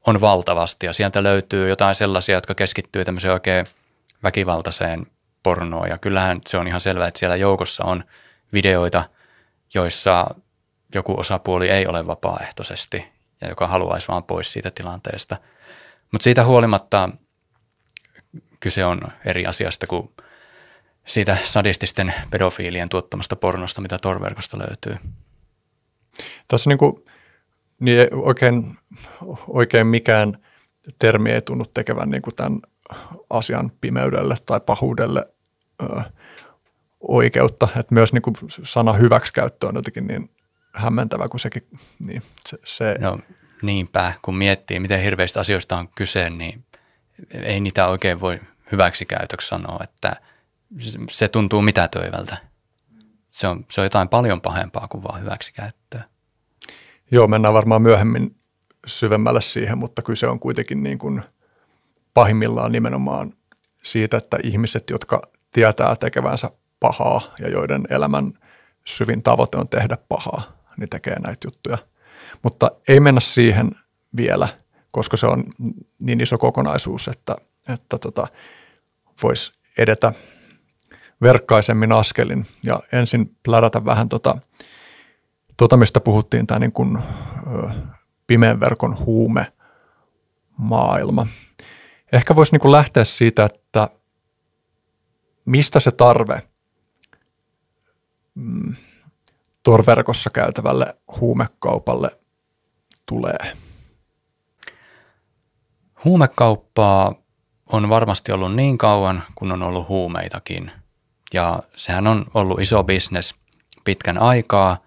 on 0.07 0.21
valtavasti 0.21 0.87
ja 0.87 0.93
sieltä 0.93 1.23
löytyy 1.23 1.69
jotain 1.69 1.95
sellaisia, 1.95 2.35
jotka 2.35 2.55
keskittyy 2.55 3.05
tämmöiseen 3.05 3.35
oikein 3.35 3.67
väkivaltaiseen 4.23 5.07
pornoon. 5.43 5.89
Ja 5.89 5.99
kyllähän 5.99 6.41
se 6.47 6.59
on 6.59 6.69
ihan 6.69 6.81
selvää, 6.81 7.09
että 7.09 7.19
siellä 7.19 7.37
joukossa 7.37 7.85
on 7.85 8.05
videoita, 8.53 9.05
joissa 9.75 10.27
joku 10.95 11.21
osapuoli 11.21 11.69
ei 11.69 11.87
ole 11.87 12.07
vapaaehtoisesti 12.07 13.16
ja 13.41 13.49
joka 13.49 13.67
haluaisi 13.67 14.09
vaan 14.09 14.25
pois 14.25 14.53
siitä 14.53 14.71
tilanteesta. 14.71 15.37
Mutta 16.13 16.25
siitä 16.25 16.45
huolimatta 16.45 17.09
kyse 18.61 18.85
on 18.85 19.01
eri 19.25 19.47
asiasta 19.47 19.87
kuin– 19.87 20.11
siitä 21.07 21.37
sadististen 21.45 22.15
pedofiilien 22.31 22.89
tuottamasta 22.89 23.37
pornosta, 23.37 23.81
mitä 23.81 23.99
torverkosta 23.99 24.59
löytyy. 24.59 24.97
Tässä 26.49 26.71
niin 26.71 26.79
kuin, 26.79 27.05
niin 27.81 28.15
oikein, 28.15 28.79
oikein 29.49 29.87
mikään 29.87 30.39
termi 30.99 31.31
ei 31.31 31.43
tunnu 31.43 31.65
tekevän 31.65 32.11
niin 32.11 32.23
kuin 32.23 32.35
tämän 32.35 32.61
asian 33.31 33.73
pimeydelle 33.81 34.37
tai 34.47 34.61
pahuudelle 34.61 35.27
ö, 35.83 36.01
oikeutta. 37.01 37.69
Että 37.77 37.95
myös 37.95 38.13
niin 38.13 38.23
kuin 38.23 38.37
sana 38.65 38.93
hyväksikäyttö 38.93 39.67
on 39.67 39.75
jotenkin 39.75 40.07
niin 40.07 40.31
hämmentävä 40.77 41.29
kuin 41.29 41.41
sekin. 41.41 41.67
Niin 41.99 42.23
se, 42.47 42.59
se... 42.65 42.97
No 43.01 43.19
niinpä, 43.63 44.13
kun 44.23 44.37
miettii, 44.37 44.81
miten 44.81 45.03
hirveistä 45.03 45.41
asioista 45.41 45.77
on 45.77 45.89
kyse, 45.89 46.31
niin 46.31 46.65
ei 47.33 47.61
niitä 47.61 47.89
oikein 47.89 48.21
voi 48.21 48.41
hyväksikäytöksi 48.73 49.49
sanoa, 49.49 49.79
että– 49.85 50.17
se 51.11 51.29
tuntuu 51.29 51.63
mitätöivältä. 51.63 52.37
Se 53.31 53.49
on, 53.49 53.65
se 53.71 53.81
on 53.81 53.85
jotain 53.85 54.09
paljon 54.09 54.41
pahempaa 54.41 54.89
kuin 54.89 55.03
vaan 55.03 55.21
hyväksikäyttöä. 55.21 56.05
Joo, 57.11 57.27
mennään 57.27 57.55
varmaan 57.55 57.83
myöhemmin 57.83 58.37
syvemmälle 58.87 59.41
siihen, 59.41 59.79
mutta 59.79 60.03
kyse 60.03 60.27
on 60.27 60.41
kuitenkin 60.41 60.83
niin 60.83 60.99
kuin 60.99 61.23
pahimmillaan 62.15 62.73
nimenomaan 62.73 63.33
siitä, 63.83 64.17
että 64.17 64.39
ihmiset, 64.43 64.91
jotka 64.91 65.23
tietää 65.53 65.97
tekevänsä 65.97 66.51
pahaa 66.81 67.35
ja 67.39 67.49
joiden 67.49 67.87
elämän 67.91 68.33
syvin 68.85 69.23
tavoite 69.23 69.59
on 69.59 69.69
tehdä 69.69 69.99
pahaa, 70.09 70.66
niin 70.77 70.89
tekee 70.89 71.19
näitä 71.19 71.47
juttuja. 71.47 71.79
Mutta 72.43 72.71
ei 72.89 73.01
mennä 73.01 73.21
siihen 73.21 73.71
vielä, 74.17 74.49
koska 74.93 75.17
se 75.17 75.27
on 75.27 75.45
niin 75.99 76.21
iso 76.21 76.39
kokonaisuus, 76.39 77.09
että, 77.09 77.37
että 77.69 77.99
tota, 77.99 78.29
voisi 79.23 79.53
edetä 79.79 80.13
verkkaisemmin 81.23 81.93
askelin 81.93 82.45
ja 82.67 82.81
ensin 82.93 83.37
plärätä 83.43 83.85
vähän 83.85 84.09
tota, 84.09 84.39
tota 85.57 85.77
mistä 85.77 86.01
puhuttiin, 86.01 86.47
tämä 86.47 86.59
niin 86.59 86.73
kuin, 86.73 86.99
ö, 87.53 87.71
pimeän 88.27 88.61
verkon 88.61 88.99
huume 88.99 89.53
maailma. 90.57 91.27
Ehkä 92.13 92.37
voisi 92.37 92.53
niin 92.53 92.61
kuin 92.61 92.73
lähteä 92.73 93.05
siitä, 93.05 93.45
että 93.45 93.89
mistä 95.45 95.81
se 95.81 95.91
tarve 95.91 96.43
mm, 98.35 98.75
torverkossa 99.67 100.31
käytävälle 100.31 100.95
huumekaupalle 101.21 102.11
tulee? 103.07 103.53
Huumekauppaa 106.05 107.15
on 107.73 107.89
varmasti 107.89 108.33
ollut 108.33 108.55
niin 108.55 108.79
kauan, 108.79 109.23
kun 109.35 109.53
on 109.53 109.63
ollut 109.63 109.89
huumeitakin– 109.89 110.71
ja 111.35 111.63
sehän 111.77 112.07
on 112.07 112.27
ollut 112.35 112.61
iso 112.61 112.85
bisnes 112.85 113.35
pitkän 113.85 114.19
aikaa, 114.19 114.83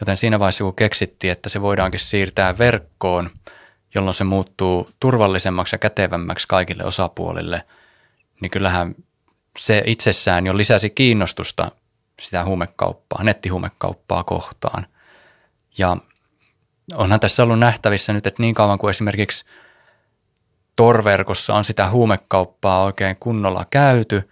joten 0.00 0.16
siinä 0.16 0.38
vaiheessa 0.38 0.64
kun 0.64 0.76
keksittiin, 0.76 1.32
että 1.32 1.48
se 1.48 1.60
voidaankin 1.60 2.00
siirtää 2.00 2.58
verkkoon, 2.58 3.30
jolloin 3.94 4.14
se 4.14 4.24
muuttuu 4.24 4.90
turvallisemmaksi 5.00 5.74
ja 5.74 5.78
kätevämmäksi 5.78 6.48
kaikille 6.48 6.84
osapuolille, 6.84 7.64
niin 8.40 8.50
kyllähän 8.50 8.94
se 9.58 9.82
itsessään 9.86 10.46
jo 10.46 10.56
lisäsi 10.56 10.90
kiinnostusta 10.90 11.70
sitä 12.20 12.44
huumekauppaa, 12.44 13.22
nettihuumekauppaa 13.24 14.24
kohtaan. 14.24 14.86
Ja 15.78 15.96
onhan 16.94 17.20
tässä 17.20 17.42
ollut 17.42 17.58
nähtävissä 17.58 18.12
nyt, 18.12 18.26
että 18.26 18.42
niin 18.42 18.54
kauan 18.54 18.78
kuin 18.78 18.90
esimerkiksi 18.90 19.44
torverkossa 20.76 21.54
on 21.54 21.64
sitä 21.64 21.90
huumekauppaa 21.90 22.82
oikein 22.82 23.16
kunnolla 23.20 23.66
käyty, 23.70 24.30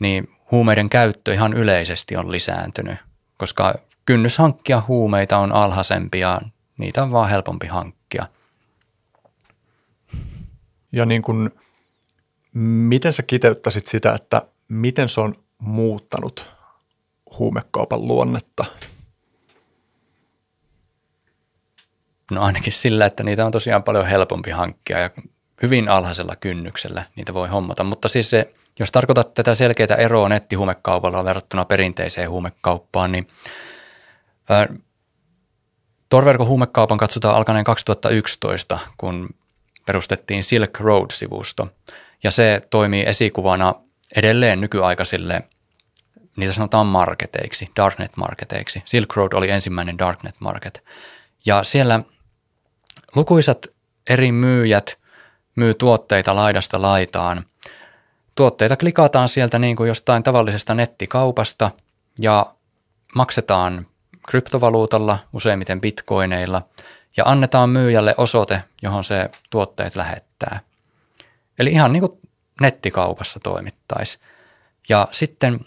niin 0.00 0.28
huumeiden 0.50 0.90
käyttö 0.90 1.34
ihan 1.34 1.52
yleisesti 1.52 2.16
on 2.16 2.32
lisääntynyt, 2.32 2.98
koska 3.36 3.74
kynnys 4.06 4.38
hankkia 4.38 4.82
huumeita 4.88 5.38
on 5.38 5.52
alhaisempi 5.52 6.20
ja 6.20 6.40
niitä 6.78 7.02
on 7.02 7.12
vaan 7.12 7.30
helpompi 7.30 7.66
hankkia. 7.66 8.26
Ja 10.92 11.06
niin 11.06 11.22
kuin, 11.22 11.50
miten 12.52 13.12
sä 13.12 13.22
kiteyttäisit 13.22 13.86
sitä, 13.86 14.14
että 14.14 14.42
miten 14.68 15.08
se 15.08 15.20
on 15.20 15.34
muuttanut 15.58 16.59
huumekaupan 17.38 18.08
luonnetta? 18.08 18.64
No 22.30 22.42
ainakin 22.42 22.72
sillä, 22.72 23.06
että 23.06 23.22
niitä 23.22 23.46
on 23.46 23.52
tosiaan 23.52 23.82
paljon 23.82 24.06
helpompi 24.06 24.50
hankkia 24.50 24.98
ja 24.98 25.10
hyvin 25.62 25.88
alhaisella 25.88 26.36
kynnyksellä 26.36 27.04
niitä 27.16 27.34
voi 27.34 27.48
hommata. 27.48 27.84
Mutta 27.84 28.08
siis 28.08 28.30
se 28.30 28.54
jos 28.78 28.92
tarkoitat 28.92 29.34
tätä 29.34 29.54
selkeää 29.54 29.96
eroa 29.98 30.28
nettihuumekaupalla 30.28 31.24
verrattuna 31.24 31.64
perinteiseen 31.64 32.30
huumekauppaan, 32.30 33.12
niin 33.12 33.28
Torverkon 36.08 36.46
huumekaupan 36.46 36.98
katsotaan 36.98 37.36
alkaneen 37.36 37.64
2011, 37.64 38.78
kun 38.96 39.28
perustettiin 39.86 40.44
Silk 40.44 40.80
Road-sivusto. 40.80 41.68
Ja 42.22 42.30
se 42.30 42.62
toimii 42.70 43.04
esikuvana 43.06 43.74
edelleen 44.16 44.60
nykyaikaisille, 44.60 45.42
niitä 46.36 46.52
sanotaan 46.52 46.86
marketeiksi, 46.86 47.70
darknet-marketeiksi. 47.76 48.82
Silk 48.84 49.16
Road 49.16 49.32
oli 49.32 49.50
ensimmäinen 49.50 49.98
darknet-market. 49.98 50.84
Ja 51.46 51.62
siellä 51.62 52.00
lukuisat 53.16 53.66
eri 54.10 54.32
myyjät 54.32 54.98
myy 55.56 55.74
tuotteita 55.74 56.36
laidasta 56.36 56.82
laitaan 56.82 57.46
tuotteita 58.36 58.76
klikataan 58.76 59.28
sieltä 59.28 59.58
niin 59.58 59.76
kuin 59.76 59.88
jostain 59.88 60.22
tavallisesta 60.22 60.74
nettikaupasta 60.74 61.70
ja 62.20 62.46
maksetaan 63.14 63.86
kryptovaluutalla, 64.30 65.18
useimmiten 65.32 65.80
bitcoineilla, 65.80 66.62
ja 67.16 67.24
annetaan 67.26 67.70
myyjälle 67.70 68.14
osoite, 68.16 68.62
johon 68.82 69.04
se 69.04 69.30
tuotteet 69.50 69.96
lähettää. 69.96 70.60
Eli 71.58 71.70
ihan 71.70 71.92
niin 71.92 72.00
kuin 72.00 72.20
nettikaupassa 72.60 73.40
toimittaisi. 73.40 74.18
Ja 74.88 75.08
sitten 75.10 75.60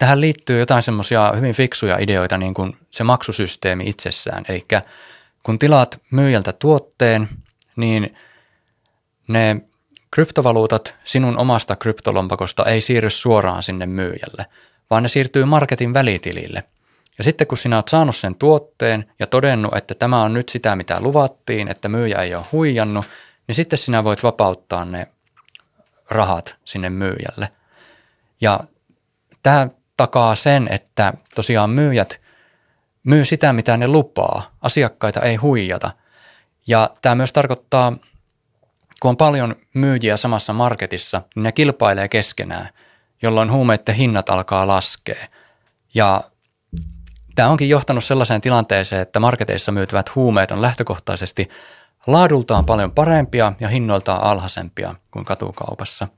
tähän 0.00 0.20
liittyy 0.20 0.58
jotain 0.58 0.82
semmoisia 0.82 1.32
hyvin 1.36 1.54
fiksuja 1.54 1.98
ideoita, 1.98 2.38
niin 2.38 2.54
kuin 2.54 2.76
se 2.90 3.04
maksusysteemi 3.04 3.88
itsessään. 3.88 4.44
Eli 4.48 4.66
kun 5.42 5.58
tilaat 5.58 6.00
myyjältä 6.10 6.52
tuotteen, 6.52 7.28
niin 7.76 8.16
ne 9.28 9.60
kryptovaluutat 10.10 10.94
sinun 11.04 11.38
omasta 11.38 11.76
kryptolompakosta 11.76 12.64
ei 12.64 12.80
siirry 12.80 13.10
suoraan 13.10 13.62
sinne 13.62 13.86
myyjälle, 13.86 14.46
vaan 14.90 15.02
ne 15.02 15.08
siirtyy 15.08 15.44
marketin 15.44 15.94
välitilille. 15.94 16.64
Ja 17.18 17.24
sitten 17.24 17.46
kun 17.46 17.58
sinä 17.58 17.76
olet 17.76 17.88
saanut 17.88 18.16
sen 18.16 18.34
tuotteen 18.34 19.12
ja 19.18 19.26
todennut, 19.26 19.76
että 19.76 19.94
tämä 19.94 20.22
on 20.22 20.34
nyt 20.34 20.48
sitä, 20.48 20.76
mitä 20.76 21.00
luvattiin, 21.00 21.68
että 21.68 21.88
myyjä 21.88 22.18
ei 22.18 22.34
ole 22.34 22.44
huijannut, 22.52 23.04
niin 23.46 23.54
sitten 23.54 23.78
sinä 23.78 24.04
voit 24.04 24.22
vapauttaa 24.22 24.84
ne 24.84 25.06
rahat 26.10 26.56
sinne 26.64 26.90
myyjälle. 26.90 27.48
Ja 28.40 28.60
tämä 29.42 29.68
takaa 30.00 30.34
sen, 30.34 30.68
että 30.70 31.12
tosiaan 31.34 31.70
myyjät 31.70 32.20
myy 33.04 33.24
sitä, 33.24 33.52
mitä 33.52 33.76
ne 33.76 33.88
lupaa. 33.88 34.42
Asiakkaita 34.60 35.20
ei 35.20 35.36
huijata. 35.36 35.90
Ja 36.66 36.90
tämä 37.02 37.14
myös 37.14 37.32
tarkoittaa, 37.32 37.92
kun 39.02 39.08
on 39.08 39.16
paljon 39.16 39.56
myyjiä 39.74 40.16
samassa 40.16 40.52
marketissa, 40.52 41.22
niin 41.34 41.42
ne 41.42 41.52
kilpailee 41.52 42.08
keskenään, 42.08 42.68
jolloin 43.22 43.52
huumeiden 43.52 43.94
hinnat 43.94 44.30
alkaa 44.30 44.66
laskea. 44.66 45.26
Ja 45.94 46.20
tämä 47.34 47.48
onkin 47.48 47.68
johtanut 47.68 48.04
sellaiseen 48.04 48.40
tilanteeseen, 48.40 49.02
että 49.02 49.20
marketeissa 49.20 49.72
myytävät 49.72 50.14
huumeet 50.14 50.50
on 50.50 50.62
lähtökohtaisesti 50.62 51.48
laadultaan 52.06 52.66
paljon 52.66 52.92
parempia 52.92 53.52
ja 53.60 53.68
hinnoiltaan 53.68 54.22
alhaisempia 54.22 54.94
kuin 55.10 55.24
katukaupassa. 55.24 56.08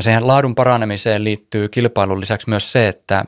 Ja 0.00 0.04
siihen 0.04 0.26
laadun 0.26 0.54
paranemiseen 0.54 1.24
liittyy 1.24 1.68
kilpailun 1.68 2.20
lisäksi 2.20 2.48
myös 2.48 2.72
se, 2.72 2.88
että 2.88 3.24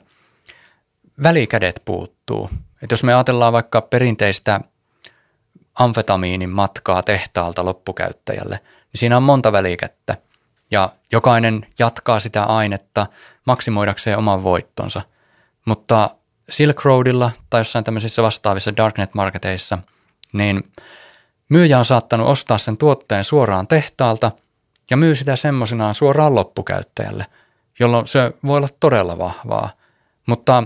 välikädet 1.23 1.83
puuttuu. 1.85 2.51
Et 2.83 2.91
jos 2.91 3.03
me 3.03 3.15
ajatellaan 3.15 3.53
vaikka 3.53 3.81
perinteistä 3.81 4.61
amfetamiinin 5.75 6.51
matkaa 6.51 7.03
tehtaalta 7.03 7.65
loppukäyttäjälle, 7.65 8.61
niin 8.65 8.99
siinä 8.99 9.17
on 9.17 9.23
monta 9.23 9.53
välikättä 9.53 10.17
ja 10.71 10.93
jokainen 11.13 11.67
jatkaa 11.79 12.21
sitä 12.21 12.45
ainetta 12.45 13.07
maksimoidakseen 13.47 14.19
oman 14.19 14.43
voittonsa. 14.43 15.03
Mutta 15.65 16.11
Silk 16.51 16.85
Roadilla 16.85 17.31
tai 17.51 17.61
jossain 17.61 17.85
tämmöisissä 17.85 18.23
vastaavissa 18.23 18.77
darknet-marketeissa, 18.77 19.79
niin 20.33 20.73
myyjä 21.49 21.79
on 21.79 21.85
saattanut 21.85 22.29
ostaa 22.29 22.59
sen 22.59 22.77
tuotteen 22.77 23.25
suoraan 23.25 23.67
tehtaalta 23.67 24.33
ja 24.91 24.97
myy 24.97 25.15
sitä 25.15 25.37
semmoisenaan 25.37 25.95
suoraan 25.95 26.35
loppukäyttäjälle, 26.35 27.27
jolloin 27.79 28.07
se 28.07 28.33
voi 28.47 28.57
olla 28.57 28.69
todella 28.81 29.19
vahvaa. 29.19 29.71
Mutta 30.27 30.65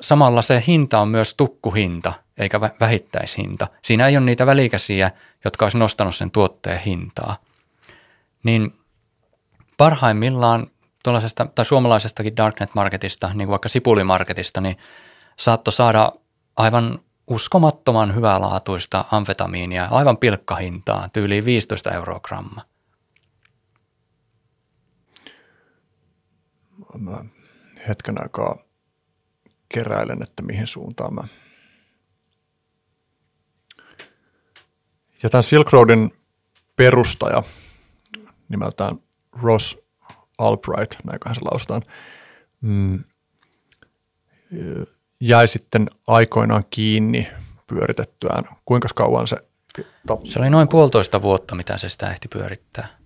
samalla 0.00 0.42
se 0.42 0.62
hinta 0.66 1.00
on 1.00 1.08
myös 1.08 1.34
tukkuhinta 1.34 2.12
eikä 2.38 2.60
vähittäishinta. 2.60 3.66
Siinä 3.82 4.06
ei 4.06 4.16
ole 4.16 4.24
niitä 4.24 4.46
välikäsiä, 4.46 5.10
jotka 5.44 5.64
olisi 5.64 5.78
nostanut 5.78 6.16
sen 6.16 6.30
tuotteen 6.30 6.80
hintaa. 6.80 7.36
Niin 8.42 8.74
parhaimmillaan 9.76 10.66
tuollaisesta 11.04 11.46
tai 11.54 11.64
suomalaisestakin 11.64 12.36
darknet-marketista, 12.36 13.28
niin 13.28 13.46
kuin 13.46 13.50
vaikka 13.50 13.68
sipulimarketista, 13.68 14.60
niin 14.60 14.78
saattoi 15.36 15.72
saada 15.72 16.12
aivan 16.56 16.98
uskomattoman 17.26 18.14
hyvälaatuista 18.14 19.04
amfetamiinia 19.12 19.88
aivan 19.90 20.16
pilkkahintaa, 20.16 21.08
tyyliin 21.12 21.44
15 21.44 21.90
euroa 21.90 22.20
gramma. 22.20 22.62
Mä 26.98 27.24
hetken 27.88 28.22
aikaa 28.22 28.58
keräilen, 29.68 30.22
että 30.22 30.42
mihin 30.42 30.66
suuntaan 30.66 31.14
mä. 31.14 31.24
Ja 35.22 35.30
tämän 35.30 35.44
Silk 35.44 35.72
Roadin 35.72 36.14
perustaja 36.76 37.42
nimeltään 38.48 38.98
Ross 39.42 39.78
Albright, 40.38 41.04
näinköhän 41.04 41.34
se 41.34 41.40
lausutaan, 41.44 41.82
mm, 42.60 43.04
jäi 45.20 45.48
sitten 45.48 45.86
aikoinaan 46.06 46.64
kiinni 46.70 47.28
pyöritettyään. 47.66 48.44
Kuinka 48.64 48.88
kauan 48.94 49.28
se? 49.28 49.36
Se 50.24 50.38
oli 50.38 50.50
noin 50.50 50.68
puolitoista 50.68 51.22
vuotta, 51.22 51.54
mitä 51.54 51.78
se 51.78 51.88
sitä 51.88 52.10
ehti 52.10 52.28
pyörittää. 52.28 52.97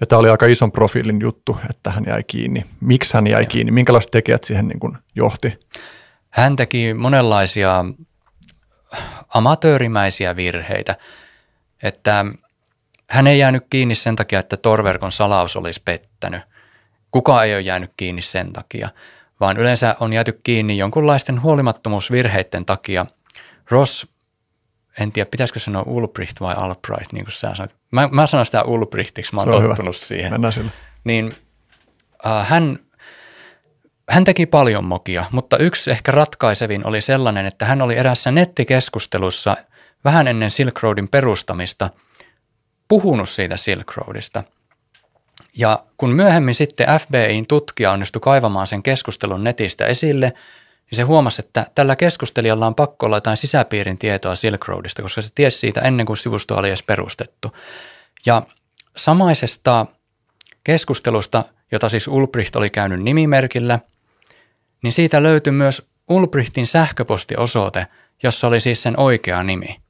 Ja 0.00 0.06
tämä 0.06 0.20
oli 0.20 0.30
aika 0.30 0.46
ison 0.46 0.72
profiilin 0.72 1.20
juttu, 1.20 1.58
että 1.70 1.90
hän 1.90 2.04
jäi 2.06 2.22
kiinni. 2.22 2.62
Miksi 2.80 3.14
hän 3.14 3.26
jäi 3.26 3.42
Joo. 3.42 3.48
kiinni? 3.48 3.72
Minkälaiset 3.72 4.10
tekijät 4.10 4.44
siihen 4.44 4.68
niin 4.68 4.80
kuin 4.80 4.98
johti? 5.14 5.66
Hän 6.30 6.56
teki 6.56 6.94
monenlaisia 6.94 7.84
amatöörimäisiä 9.28 10.36
virheitä, 10.36 10.96
että 11.82 12.24
hän 13.10 13.26
ei 13.26 13.38
jäänyt 13.38 13.66
kiinni 13.70 13.94
sen 13.94 14.16
takia, 14.16 14.38
että 14.38 14.56
torverkon 14.56 15.12
salaus 15.12 15.56
olisi 15.56 15.82
pettänyt. 15.84 16.42
Kuka 17.10 17.44
ei 17.44 17.54
ole 17.54 17.60
jäänyt 17.60 17.92
kiinni 17.96 18.22
sen 18.22 18.52
takia, 18.52 18.88
vaan 19.40 19.56
yleensä 19.56 19.96
on 20.00 20.12
jääty 20.12 20.38
kiinni 20.44 20.78
jonkunlaisten 20.78 21.42
huolimattomuusvirheiden 21.42 22.64
takia. 22.64 23.06
Ross, 23.70 24.06
en 25.00 25.12
tiedä 25.12 25.30
pitäisikö 25.30 25.60
sanoa 25.60 25.82
Ulbricht 25.86 26.40
vai 26.40 26.54
Albright, 26.58 27.12
niin 27.12 27.24
kuin 27.24 27.32
sä 27.32 27.50
sanoit. 27.54 27.76
Mä, 27.90 28.08
mä 28.12 28.26
sanon 28.26 28.46
sitä 28.46 28.62
Ulbrichtiksi, 28.62 29.34
mä 29.34 29.40
oon 29.40 29.50
tottunut 29.50 29.78
hyvä. 29.78 30.06
siihen. 30.06 30.32
Mennään 30.32 30.52
sille. 30.52 30.70
Niin 31.04 31.34
äh, 32.26 32.48
hän 32.48 32.78
hän 34.10 34.24
teki 34.24 34.46
paljon 34.46 34.84
mokia, 34.84 35.24
mutta 35.30 35.58
yksi 35.58 35.90
ehkä 35.90 36.12
ratkaisevin 36.12 36.86
oli 36.86 37.00
sellainen, 37.00 37.46
että 37.46 37.64
hän 37.64 37.82
oli 37.82 37.96
erässä 37.96 38.30
nettikeskustelussa 38.30 39.56
vähän 40.04 40.28
ennen 40.28 40.50
Silk 40.50 40.82
Roadin 40.82 41.08
perustamista 41.08 41.90
puhunut 42.88 43.28
siitä 43.28 43.56
Silk 43.56 43.96
Roadista. 43.96 44.44
Ja 45.56 45.84
kun 45.96 46.10
myöhemmin 46.10 46.54
sitten 46.54 46.86
FBIin 47.00 47.46
tutkija 47.46 47.92
onnistui 47.92 48.20
kaivamaan 48.20 48.66
sen 48.66 48.82
keskustelun 48.82 49.44
netistä 49.44 49.86
esille, 49.86 50.32
niin 50.90 50.96
se 50.96 51.02
huomasi, 51.02 51.42
että 51.46 51.66
tällä 51.74 51.96
keskustelijalla 51.96 52.66
on 52.66 52.74
pakko 52.74 53.06
olla 53.06 53.16
jotain 53.16 53.36
sisäpiirin 53.36 53.98
tietoa 53.98 54.36
Silk 54.36 54.68
Roadista, 54.68 55.02
koska 55.02 55.22
se 55.22 55.30
tiesi 55.34 55.58
siitä 55.58 55.80
ennen 55.80 56.06
kuin 56.06 56.16
sivusto 56.16 56.56
oli 56.56 56.68
edes 56.68 56.82
perustettu. 56.82 57.56
Ja 58.26 58.42
samaisesta 58.96 59.86
keskustelusta, 60.64 61.44
jota 61.72 61.88
siis 61.88 62.08
Ulbricht 62.08 62.56
oli 62.56 62.70
käynyt 62.70 63.02
nimimerkillä– 63.02 63.78
niin 64.82 64.92
siitä 64.92 65.22
löytyi 65.22 65.52
myös 65.52 65.88
Ulbrichtin 66.08 66.66
sähköpostiosoite, 66.66 67.86
jossa 68.22 68.46
oli 68.46 68.60
siis 68.60 68.82
sen 68.82 69.00
oikea 69.00 69.42
nimi. 69.42 69.80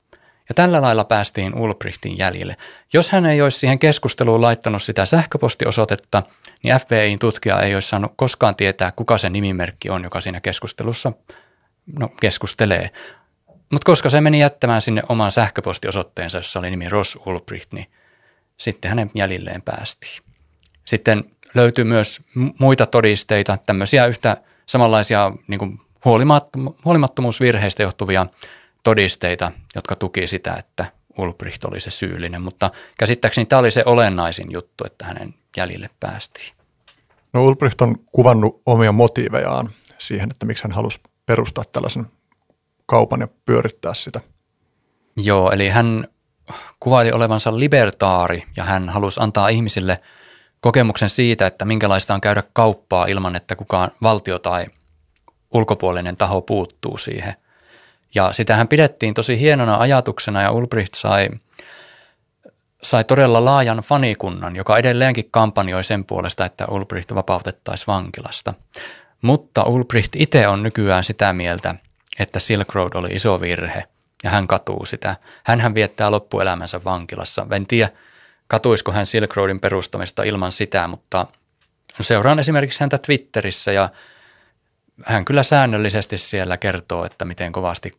Ja 0.49 0.55
tällä 0.55 0.83
lailla 0.83 1.05
päästiin 1.05 1.55
Ulbrichtin 1.55 2.19
jäljille. 2.19 2.57
Jos 2.93 3.11
hän 3.11 3.27
ei 3.27 3.43
olisi 3.43 3.59
siihen 3.59 3.79
keskusteluun 3.79 4.41
laittanut 4.41 4.83
sitä 4.83 5.07
sähköpostiosoitetta, 5.07 6.23
niin 6.63 6.77
FBIin 6.77 7.19
tutkija 7.19 7.61
ei 7.61 7.75
olisi 7.75 7.89
saanut 7.89 8.13
koskaan 8.17 8.57
tietää, 8.57 8.93
kuka 8.93 9.19
se 9.19 9.31
nimimerkki 9.31 9.91
on, 9.91 10.05
joka 10.05 10.21
siinä 10.21 10.41
keskustelussa 10.41 11.13
no, 12.01 12.09
keskustelee. 12.09 12.91
Mutta 13.73 13.87
koska 13.87 14.11
se 14.11 14.21
meni 14.21 14.41
jättämään 14.41 14.83
sinne 14.83 15.03
oman 15.09 15.31
sähköpostiosoitteensa, 15.31 16.39
jossa 16.39 16.59
oli 16.59 16.71
nimi 16.71 16.89
Ross 16.89 17.19
Ulbricht, 17.27 17.73
niin 17.73 17.87
sitten 18.57 18.89
hänen 18.89 19.11
jäljilleen 19.15 19.63
päästiin. 19.63 20.23
Sitten 20.85 21.25
löytyy 21.55 21.85
myös 21.85 22.21
muita 22.59 22.87
todisteita, 22.87 23.59
tämmöisiä 23.67 24.07
yhtä 24.07 24.37
samanlaisia 24.67 25.33
niin 25.49 25.59
kuin 25.59 25.81
huolimattomuusvirheistä 26.85 27.83
johtuvia 27.83 28.27
todisteita, 28.83 29.53
jotka 29.75 29.97
tuki 29.97 30.27
sitä, 30.27 30.55
että 30.55 30.85
Ulbricht 31.19 31.65
oli 31.65 31.81
se 31.81 31.91
syyllinen, 31.91 32.43
mutta 32.43 32.71
käsittääkseni 32.99 33.47
tämä 33.47 33.61
oli 33.61 33.71
se 33.71 33.83
olennaisin 33.87 34.53
juttu, 34.53 34.85
että 34.87 35.05
hänen 35.05 35.35
jäljille 35.57 35.91
päästiin. 36.01 36.55
No 37.33 37.45
Ulbricht 37.45 37.81
on 37.81 37.97
kuvannut 38.13 38.63
omia 38.67 38.93
motiivejaan 38.93 39.71
siihen, 39.99 40.31
että 40.31 40.47
miksi 40.47 40.63
hän 40.65 40.73
halusi 40.73 41.01
perustaa 41.27 41.65
tällaisen 41.73 42.07
kaupan 42.87 43.21
ja 43.21 43.29
pyörittää 43.45 43.95
sitä. 43.95 44.21
Joo, 45.17 45.51
eli 45.51 45.69
hän 45.69 46.09
kuvaili 46.81 47.13
olevansa 47.13 47.59
libertaari 47.59 48.43
ja 48.57 48.65
hän 48.65 48.89
halusi 48.89 49.21
antaa 49.23 49.49
ihmisille– 49.49 50.01
kokemuksen 50.61 51.09
siitä, 51.09 51.47
että 51.47 51.65
minkälaista 51.65 52.15
on 52.15 52.21
käydä 52.21 52.43
kauppaa 52.53 53.07
ilman, 53.07 53.37
että 53.37 53.57
kukaan 53.57 53.91
valtio 54.03 54.39
tai 54.39 54.67
ulkopuolinen 55.55 56.17
taho 56.17 56.41
puuttuu 56.41 56.99
siihen. 56.99 57.35
Ja 58.15 58.33
sitähän 58.33 58.69
pidettiin 58.69 59.15
tosi 59.15 59.41
hienona 59.41 59.77
ajatuksena 59.77 60.43
ja 60.43 60.51
Ulbricht 60.51 60.95
sai, 60.95 61.29
sai 62.83 63.05
todella 63.05 63.45
laajan 63.45 63.79
fanikunnan, 63.79 64.57
joka 64.57 64.79
edelleenkin 64.79 65.31
kampanjoi 65.31 65.85
sen 65.85 66.05
puolesta, 66.05 66.45
että 66.45 66.67
Ulbricht 66.71 67.15
vapautettaisiin 67.15 67.87
vankilasta. 67.87 68.55
Mutta 69.23 69.63
Ulbricht 69.65 70.17
itse 70.17 70.49
on 70.49 70.63
nykyään 70.63 71.05
sitä 71.05 71.33
mieltä, 71.33 71.75
että 72.19 72.41
Silk 72.41 72.75
Road 72.75 72.95
oli 72.95 73.09
iso 73.09 73.41
virhe 73.41 73.85
ja 74.25 74.31
hän 74.31 74.47
katuu 74.47 74.87
sitä. 74.87 75.17
Hänhän 75.45 75.75
viettää 75.75 76.11
loppuelämänsä 76.11 76.85
vankilassa. 76.85 77.47
En 77.51 77.67
tiedä, 77.67 77.91
katuisiko 78.49 78.93
hän 78.93 79.07
Silk 79.07 79.37
Roadin 79.37 79.61
perustamista 79.61 80.23
ilman 80.23 80.53
sitä, 80.53 80.89
mutta 80.89 81.27
seuraan 82.01 82.39
esimerkiksi 82.39 82.81
häntä 82.81 82.99
Twitterissä 82.99 83.73
ja 83.73 83.89
hän 85.05 85.25
kyllä 85.25 85.43
säännöllisesti 85.43 86.19
siellä 86.19 86.57
kertoo, 86.57 87.05
että 87.05 87.25
miten 87.25 87.53
kovasti 87.53 87.93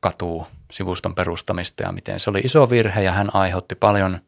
katuu 0.00 0.46
sivuston 0.72 1.14
perustamista 1.14 1.82
ja 1.82 1.92
miten 1.92 2.20
se 2.20 2.30
oli 2.30 2.40
iso 2.40 2.70
virhe 2.70 3.02
ja 3.02 3.12
hän 3.12 3.34
aiheutti 3.34 3.74
paljon 3.74 4.20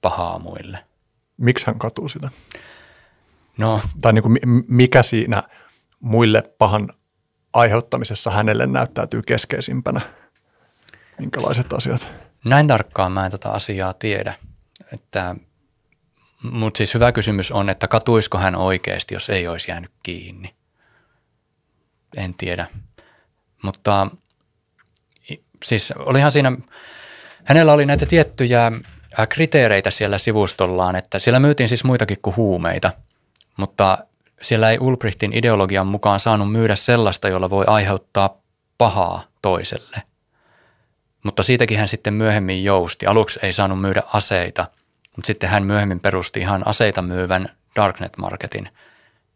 pahaa 0.00 0.38
muille. 0.38 0.84
Miksi 1.36 1.66
hän 1.66 1.78
katuu 1.78 2.08
sitä? 2.08 2.30
No, 3.58 3.80
Tai 4.02 4.12
niin 4.12 4.22
kuin, 4.22 4.38
mikä 4.68 5.02
siinä 5.02 5.42
muille 6.00 6.42
pahan 6.58 6.88
aiheuttamisessa 7.52 8.30
hänelle 8.30 8.66
näyttäytyy 8.66 9.22
keskeisimpänä? 9.22 10.00
Minkälaiset 11.18 11.72
asiat? 11.72 12.08
näin 12.44 12.66
tarkkaan 12.66 13.12
mä 13.12 13.24
en 13.24 13.30
tota 13.30 13.48
asiaa 13.50 13.92
tiedä. 13.94 14.34
Että, 14.92 15.34
mutta 16.42 16.78
siis 16.78 16.94
hyvä 16.94 17.12
kysymys 17.12 17.52
on, 17.52 17.70
että 17.70 17.88
katuisiko 17.88 18.38
hän 18.38 18.56
oikeasti, 18.56 19.14
jos 19.14 19.30
ei 19.30 19.48
olisi 19.48 19.70
jäänyt 19.70 19.92
kiinni. 20.02 20.54
En 22.16 22.34
tiedä. 22.34 22.66
Mutta 23.62 24.10
siis 25.64 25.92
olihan 25.96 26.32
siinä, 26.32 26.52
hänellä 27.44 27.72
oli 27.72 27.86
näitä 27.86 28.06
tiettyjä 28.06 28.72
kriteereitä 29.28 29.90
siellä 29.90 30.18
sivustollaan, 30.18 30.96
että 30.96 31.18
siellä 31.18 31.40
myytiin 31.40 31.68
siis 31.68 31.84
muitakin 31.84 32.18
kuin 32.22 32.36
huumeita, 32.36 32.92
mutta 33.56 33.98
siellä 34.42 34.70
ei 34.70 34.78
Ulbrichtin 34.80 35.32
ideologian 35.32 35.86
mukaan 35.86 36.20
saanut 36.20 36.52
myydä 36.52 36.76
sellaista, 36.76 37.28
jolla 37.28 37.50
voi 37.50 37.64
aiheuttaa 37.66 38.36
pahaa 38.78 39.24
toiselle. 39.42 40.02
Mutta 41.22 41.42
siitäkin 41.42 41.78
hän 41.78 41.88
sitten 41.88 42.14
myöhemmin 42.14 42.64
jousti. 42.64 43.06
Aluksi 43.06 43.40
ei 43.42 43.52
saanut 43.52 43.80
myydä 43.80 44.02
aseita, 44.12 44.66
mutta 45.16 45.26
sitten 45.26 45.50
hän 45.50 45.62
myöhemmin 45.62 46.00
perusti 46.00 46.40
ihan 46.40 46.62
aseita 46.66 47.02
myyvän 47.02 47.48
Darknet 47.76 48.16
Marketin, 48.16 48.68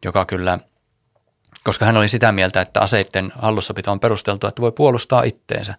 joka 0.05 0.25
kyllä, 0.25 0.59
koska 1.65 1.87
hän 1.87 1.97
oli 1.97 2.09
sitä 2.09 2.33
mieltä, 2.33 2.61
että 2.61 2.81
aseiden 2.81 3.33
hallussapito 3.39 3.93
on 3.93 4.01
perusteltu, 4.01 4.47
että 4.47 4.63
voi 4.63 4.73
puolustaa 4.73 5.23
itteensä. 5.23 5.75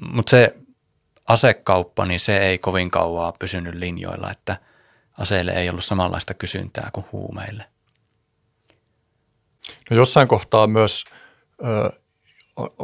Mutta 0.00 0.30
se 0.30 0.56
asekauppa, 1.28 2.06
niin 2.06 2.20
se 2.20 2.38
ei 2.38 2.58
kovin 2.58 2.90
kauaa 2.90 3.32
pysynyt 3.38 3.74
linjoilla, 3.74 4.30
että 4.30 4.56
aseille 5.18 5.52
ei 5.52 5.70
ollut 5.70 5.84
samanlaista 5.84 6.34
kysyntää 6.34 6.90
kuin 6.92 7.06
huumeille. 7.12 7.64
No 9.90 9.96
jossain 9.96 10.28
kohtaa 10.28 10.66
myös 10.66 11.04
ö, 11.64 11.90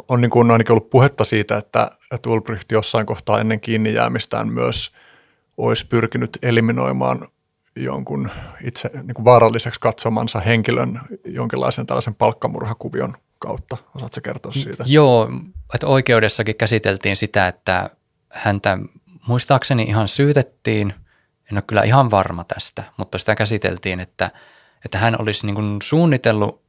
on 0.09 0.21
niin 0.21 0.31
kuin 0.31 0.51
ainakin 0.51 0.73
ollut 0.73 0.91
puhetta 0.91 1.25
siitä, 1.25 1.57
että, 1.57 1.91
että 2.11 2.31
Ulbricht 2.31 2.73
jossain 2.73 3.07
kohtaa 3.07 3.41
ennen 3.41 3.61
kiinni 3.61 3.95
jäämistään 3.95 4.49
myös 4.49 4.93
olisi 5.57 5.87
pyrkinyt 5.87 6.39
eliminoimaan 6.43 7.29
jonkun 7.77 8.31
itse 8.65 8.91
niin 9.03 9.15
kuin 9.15 9.25
vaaralliseksi 9.25 9.81
katsomansa 9.81 10.41
henkilön 10.41 11.01
jonkinlaisen 11.25 11.87
tällaisen 11.87 12.15
palkkamurhakuvion 12.15 13.15
kautta. 13.43 13.77
Osaatko 13.97 14.21
kertoa 14.23 14.53
siitä? 14.53 14.85
Joo, 14.87 15.31
että 15.75 15.87
oikeudessakin 15.87 16.57
käsiteltiin 16.57 17.17
sitä, 17.17 17.49
että 17.49 17.91
häntä 18.33 18.79
muistaakseni 19.27 19.83
ihan 19.83 20.09
syytettiin, 20.09 20.95
en 21.51 21.57
ole 21.57 21.63
kyllä 21.67 21.83
ihan 21.83 22.11
varma 22.11 22.45
tästä, 22.45 22.85
mutta 22.97 23.19
sitä 23.19 23.35
käsiteltiin, 23.35 24.01
että, 24.01 24.31
että 24.85 24.99
hän 24.99 25.21
olisi 25.21 25.47
niin 25.47 25.55
kuin 25.55 25.79
suunnitellut 25.83 26.63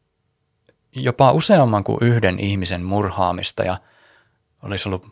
jopa 0.95 1.31
useamman 1.31 1.83
kuin 1.83 1.97
yhden 2.01 2.39
ihmisen 2.39 2.83
murhaamista 2.83 3.63
ja 3.63 3.77
olisi 4.63 4.89
ollut 4.89 5.07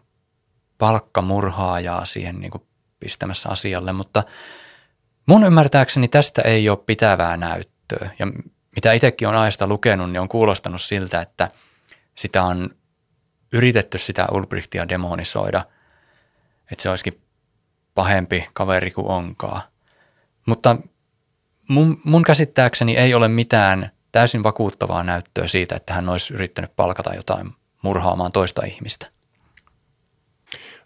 palkkamurhaajaa 0.78 2.06
siihen 2.06 2.40
niin 2.40 2.52
kuin 2.52 2.64
pistämässä 3.00 3.50
asialle, 3.50 3.94
mutta 3.94 4.24
mun 5.26 5.44
ymmärtääkseni 5.44 6.08
tästä 6.08 6.42
ei 6.42 6.70
ole 6.70 6.78
pitävää 6.86 7.38
näyttöä 7.38 8.10
ja 8.20 8.28
mitä 8.76 8.94
itsekin 8.94 9.28
on 9.28 9.36
aiheesta 9.36 9.68
lukenut, 9.68 10.12
niin 10.12 10.22
on 10.22 10.30
kuulostanut 10.30 10.82
siltä, 10.82 11.22
että 11.22 11.52
sitä 12.16 12.44
on 12.44 12.70
yritetty 13.54 13.98
sitä 13.98 14.28
Ulbrichtia 14.32 14.90
demonisoida, 14.90 15.66
että 16.72 16.82
se 16.82 16.90
olisikin 16.90 17.22
pahempi 17.96 18.48
kaveri 18.54 18.92
kuin 18.92 19.08
onkaa. 19.08 19.62
Mutta 20.46 20.78
mun, 21.68 22.02
mun 22.04 22.24
käsittääkseni 22.24 22.98
ei 22.98 23.14
ole 23.14 23.28
mitään 23.28 23.92
täysin 24.12 24.44
vakuuttavaa 24.44 25.04
näyttöä 25.04 25.48
siitä, 25.48 25.76
että 25.76 25.94
hän 25.94 26.10
olisi 26.10 26.34
yrittänyt 26.34 26.76
palkata 26.76 27.16
jotain 27.16 27.52
murhaamaan 27.82 28.32
toista 28.32 28.66
ihmistä. 28.66 29.08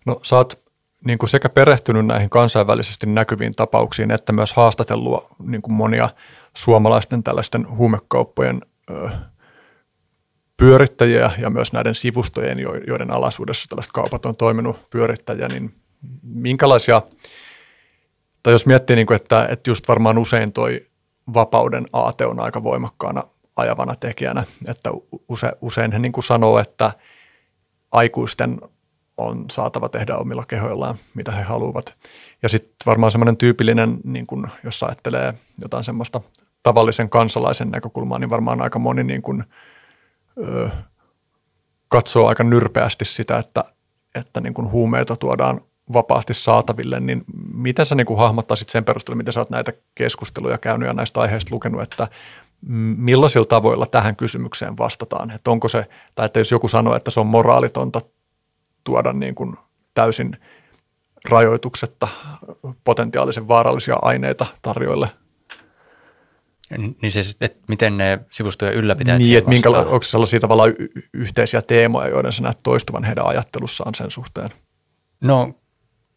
No 0.05 0.19
sä 0.23 0.35
oot 0.35 0.65
niin 1.05 1.17
kuin 1.17 1.29
sekä 1.29 1.49
perehtynyt 1.49 2.05
näihin 2.05 2.29
kansainvälisesti 2.29 3.07
näkyviin 3.07 3.53
tapauksiin, 3.55 4.11
että 4.11 4.33
myös 4.33 4.53
haastatellut 4.53 5.27
niin 5.43 5.61
kuin 5.61 5.73
monia 5.73 6.09
suomalaisten 6.55 7.23
tällaisten 7.23 7.77
huumekauppojen 7.77 8.61
ö, 8.89 9.09
pyörittäjiä 10.57 11.31
ja 11.37 11.49
myös 11.49 11.73
näiden 11.73 11.95
sivustojen, 11.95 12.57
joiden 12.87 13.11
alaisuudessa 13.11 13.67
tällaiset 13.69 13.91
kaupat 13.91 14.25
on 14.25 14.35
toiminut 14.35 14.89
pyörittäjä, 14.89 15.47
niin 15.47 15.75
minkälaisia, 16.23 17.01
tai 18.43 18.53
jos 18.53 18.65
miettii, 18.65 18.95
niin 18.95 19.07
kuin, 19.07 19.15
että, 19.15 19.47
että 19.51 19.69
just 19.69 19.87
varmaan 19.87 20.17
usein 20.17 20.53
toi 20.53 20.85
vapauden 21.33 21.87
aate 21.93 22.25
on 22.25 22.39
aika 22.39 22.63
voimakkaana 22.63 23.23
ajavana 23.55 23.95
tekijänä, 23.95 24.43
että 24.67 24.89
use, 25.29 25.51
usein 25.61 25.91
he 25.91 25.99
niin 25.99 26.11
kuin 26.11 26.23
sanoo, 26.23 26.59
että 26.59 26.91
aikuisten 27.91 28.61
on 29.17 29.45
saatava 29.51 29.89
tehdä 29.89 30.17
omilla 30.17 30.45
kehoillaan, 30.45 30.95
mitä 31.15 31.31
he 31.31 31.43
haluavat. 31.43 31.95
Ja 32.43 32.49
sitten 32.49 32.75
varmaan 32.85 33.11
semmoinen 33.11 33.37
tyypillinen, 33.37 33.97
niin 34.03 34.27
kun, 34.27 34.49
jos 34.63 34.83
ajattelee 34.83 35.33
jotain 35.61 35.83
semmoista 35.83 36.21
tavallisen 36.65 37.09
kansalaisen 37.09 37.69
näkökulmaa, 37.69 38.19
niin 38.19 38.29
varmaan 38.29 38.61
aika 38.61 38.79
moni 38.79 39.03
niin 39.03 39.21
kun, 39.21 39.43
ö, 40.43 40.69
katsoo 41.87 42.27
aika 42.27 42.43
nyrpeästi 42.43 43.05
sitä, 43.05 43.37
että, 43.37 43.63
että 44.15 44.41
niin 44.41 44.53
kun 44.53 44.71
huumeita 44.71 45.15
tuodaan 45.15 45.61
vapaasti 45.93 46.33
saataville, 46.33 46.99
niin 46.99 47.23
miten 47.53 47.85
sä 47.85 47.95
niin 47.95 48.05
kuin 48.05 48.19
hahmottaisit 48.19 48.69
sen 48.69 48.83
perusteella, 48.85 49.17
miten 49.17 49.33
sä 49.33 49.39
oot 49.39 49.49
näitä 49.49 49.73
keskusteluja 49.95 50.57
käynyt 50.57 50.87
ja 50.87 50.93
näistä 50.93 51.21
aiheista 51.21 51.55
lukenut, 51.55 51.81
että 51.81 52.07
millaisilla 52.97 53.45
tavoilla 53.45 53.85
tähän 53.85 54.15
kysymykseen 54.15 54.77
vastataan? 54.77 55.31
Että 55.31 55.51
onko 55.51 55.67
se, 55.67 55.85
tai 56.15 56.25
että 56.25 56.39
jos 56.39 56.51
joku 56.51 56.67
sanoo, 56.67 56.95
että 56.95 57.11
se 57.11 57.19
on 57.19 57.27
moraalitonta 57.27 58.01
tuoda 58.83 59.13
niin 59.13 59.35
kuin 59.35 59.55
täysin 59.93 60.37
rajoituksetta 61.29 62.07
potentiaalisen 62.83 63.47
vaarallisia 63.47 63.95
aineita 64.01 64.45
tarjoille. 64.61 65.09
Niin 67.01 67.11
se, 67.11 67.21
että 67.41 67.59
miten 67.67 67.97
ne 67.97 68.19
sivustojen 68.31 68.75
ylläpitäjät 68.75 69.19
Niin, 69.19 69.37
että 69.37 69.49
minkä, 69.49 69.69
onko 69.69 70.03
sellaisia 70.03 70.39
tavallaan 70.39 70.73
y- 70.79 70.89
yhteisiä 71.13 71.61
teemoja, 71.61 72.09
joiden 72.09 72.33
sä 72.33 72.43
näet 72.43 72.59
toistuvan 72.63 73.03
heidän 73.03 73.25
ajattelussaan 73.25 73.95
sen 73.95 74.11
suhteen? 74.11 74.49
No 75.21 75.55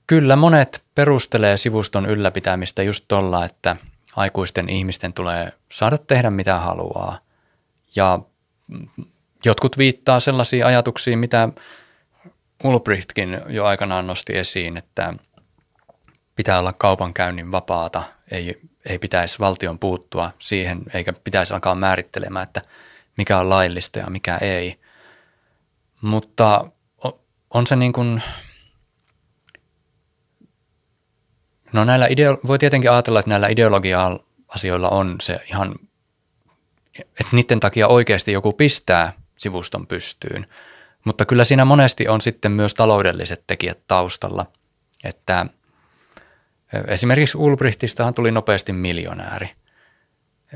kyllä 0.07 0.37
monet 0.37 0.83
perustelee 0.95 1.57
sivuston 1.57 2.07
ylläpitämistä 2.07 2.83
just 2.83 3.05
tuolla, 3.09 3.45
että 3.45 3.77
aikuisten 4.17 4.69
ihmisten 4.69 5.13
tulee 5.13 5.53
saada 5.73 5.99
tehdä 5.99 6.31
mitä 6.31 6.59
haluaa. 6.59 7.19
Ja 7.97 8.19
jotkut 9.45 9.79
viittaa 9.79 10.21
sellaisiin 10.21 10.67
ajatuksiin, 10.67 11.19
mitä 11.19 11.49
Ulbrichtkin 12.65 13.41
jo 13.49 13.65
aikanaan 13.65 14.07
nosti 14.07 14.37
esiin, 14.37 14.77
että 14.77 15.15
pitää 16.37 16.59
olla 16.59 16.73
kaupankäynnin 16.73 17.53
vapaata, 17.53 18.03
ei, 18.31 18.61
ei 18.87 18.99
pitäisi 18.99 19.39
valtion 19.39 19.79
puuttua 19.79 20.31
siihen, 20.39 20.83
eikä 20.95 21.13
pitäisi 21.25 21.55
alkaa 21.55 21.75
määrittelemään, 21.75 22.43
että 22.43 22.63
mikä 23.17 23.39
on 23.39 23.49
laillista 23.49 23.99
ja 23.99 24.07
mikä 24.07 24.37
ei. 24.37 24.81
Mutta 26.01 26.71
on 27.55 27.67
se 27.67 27.77
niin 27.77 27.93
kuin, 27.93 28.23
no 31.73 31.85
näillä 31.85 32.07
ideo- 32.07 32.39
voi 32.47 32.59
tietenkin 32.59 32.91
ajatella, 32.91 33.19
että 33.19 33.31
näillä 33.31 33.49
ideologia-asioilla 33.49 34.89
on 34.89 35.17
se 35.23 35.41
ihan, 35.51 35.75
että 36.99 37.33
niiden 37.33 37.61
takia 37.61 37.89
oikeasti 37.89 38.33
joku 38.33 38.53
pistää 38.53 39.13
sivuston 39.37 39.87
pystyyn– 39.87 40.47
mutta 41.09 41.27
kyllä 41.27 41.45
siinä 41.45 41.65
monesti 41.65 42.09
on 42.09 42.21
sitten 42.21 42.53
myös 42.53 42.75
taloudelliset 42.75 43.45
tekijät 43.47 43.79
taustalla, 43.89 44.47
että 45.05 45.47
esimerkiksi 46.87 47.39
Ulbrichtistahan 47.39 48.15
tuli 48.15 48.31
nopeasti 48.31 48.73
miljonääri. 48.73 49.51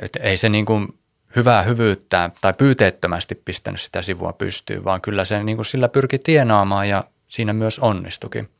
Et 0.02 0.10
ei 0.20 0.36
se 0.36 0.48
niin 0.48 0.64
kuin 0.64 0.98
hyvää 1.36 1.62
hyvyyttä 1.62 2.30
tai 2.40 2.52
pyyteettömästi 2.52 3.34
pistänyt 3.34 3.80
sitä 3.80 4.02
sivua 4.02 4.32
pystyyn, 4.32 4.84
vaan 4.84 5.00
kyllä 5.00 5.24
se 5.24 5.42
niin 5.42 5.56
kuin 5.56 5.66
sillä 5.66 5.88
pyrki 5.88 6.18
tienaamaan 6.18 6.88
ja 6.88 7.04
siinä 7.28 7.52
myös 7.52 7.78
onnistukin. 7.78 8.50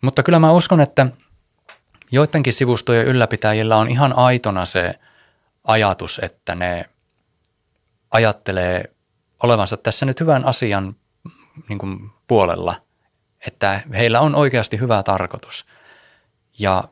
Mutta 0.00 0.22
kyllä 0.22 0.38
mä 0.38 0.52
uskon, 0.52 0.80
että 0.80 1.06
joidenkin 2.12 2.52
sivustojen 2.52 3.06
ylläpitäjillä 3.06 3.76
on 3.76 3.90
ihan 3.90 4.12
aitona 4.16 4.64
se 4.64 4.94
ajatus, 5.64 6.20
että 6.22 6.54
ne 6.54 6.84
ajattelee 8.10 8.84
olevansa 9.42 9.76
tässä 9.76 10.06
nyt 10.06 10.20
hyvän 10.20 10.44
asian 10.44 10.96
niin 11.68 11.78
kuin 11.78 12.10
puolella, 12.28 12.82
että 13.46 13.80
heillä 13.92 14.20
on 14.20 14.34
oikeasti 14.34 14.80
hyvä 14.80 15.02
tarkoitus. 15.02 15.66
Ja 16.60 16.84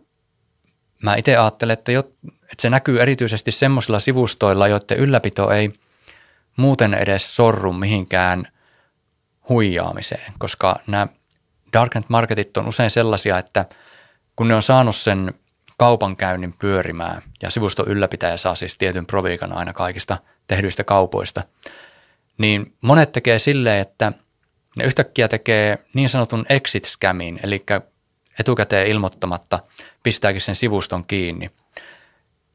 mä 1.03 1.17
itse 1.17 1.37
ajattelen, 1.37 1.75
että, 1.75 1.93
jo, 1.93 2.01
että 2.43 2.63
se 2.63 2.71
näkyy 2.71 3.03
erityisesti 3.03 3.53
semmoisilla 3.53 3.99
sivustoilla, 3.99 4.69
joiden 4.69 4.99
ylläpito 4.99 5.51
ei 5.51 5.73
muuten 6.57 6.95
edes 6.95 7.37
sorru 7.37 7.73
mihinkään 7.73 8.49
huijaamiseen, 9.49 10.33
koska 10.39 10.77
nämä 10.87 11.07
darknet 11.73 12.09
marketit 12.09 12.57
on 12.57 12.69
usein 12.69 12.91
sellaisia, 12.91 13.39
että 13.39 13.65
kun 14.37 14.49
ne 14.49 14.55
on 14.55 14.63
saanut 14.63 14.97
sen 14.97 15.35
kaupankäynnin 15.79 16.55
pyörimään 16.59 17.23
ja 17.43 17.51
sivuston 17.51 17.89
ylläpitäjä 17.89 18.37
saa 18.37 18.55
siis 18.55 18.77
tietyn 18.79 19.07
proviikan 19.07 19.53
aina 19.53 19.73
kaikista 19.73 20.19
tehdyistä 20.47 20.85
kaupoista, 20.85 21.43
niin 22.39 22.75
monet 22.81 23.13
tekee 23.13 23.39
silleen, 23.39 23.81
että 23.81 24.13
ne 24.77 24.85
yhtäkkiä 24.85 25.29
tekee 25.29 25.79
niin 25.95 26.09
sanotun 26.09 26.47
exit 26.49 26.85
scamin, 26.85 27.41
eli 27.43 27.65
etukäteen 28.39 28.87
ilmoittamatta 28.87 29.61
pistääkin 30.03 30.41
sen 30.41 30.55
sivuston 30.55 31.05
kiinni. 31.05 31.51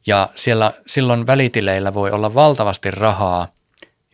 Ja 0.08 0.30
siellä 0.36 0.72
silloin 0.88 1.28
välitileillä 1.28 1.94
voi 1.94 2.12
olla 2.12 2.34
valtavasti 2.34 2.92
rahaa, 2.92 3.48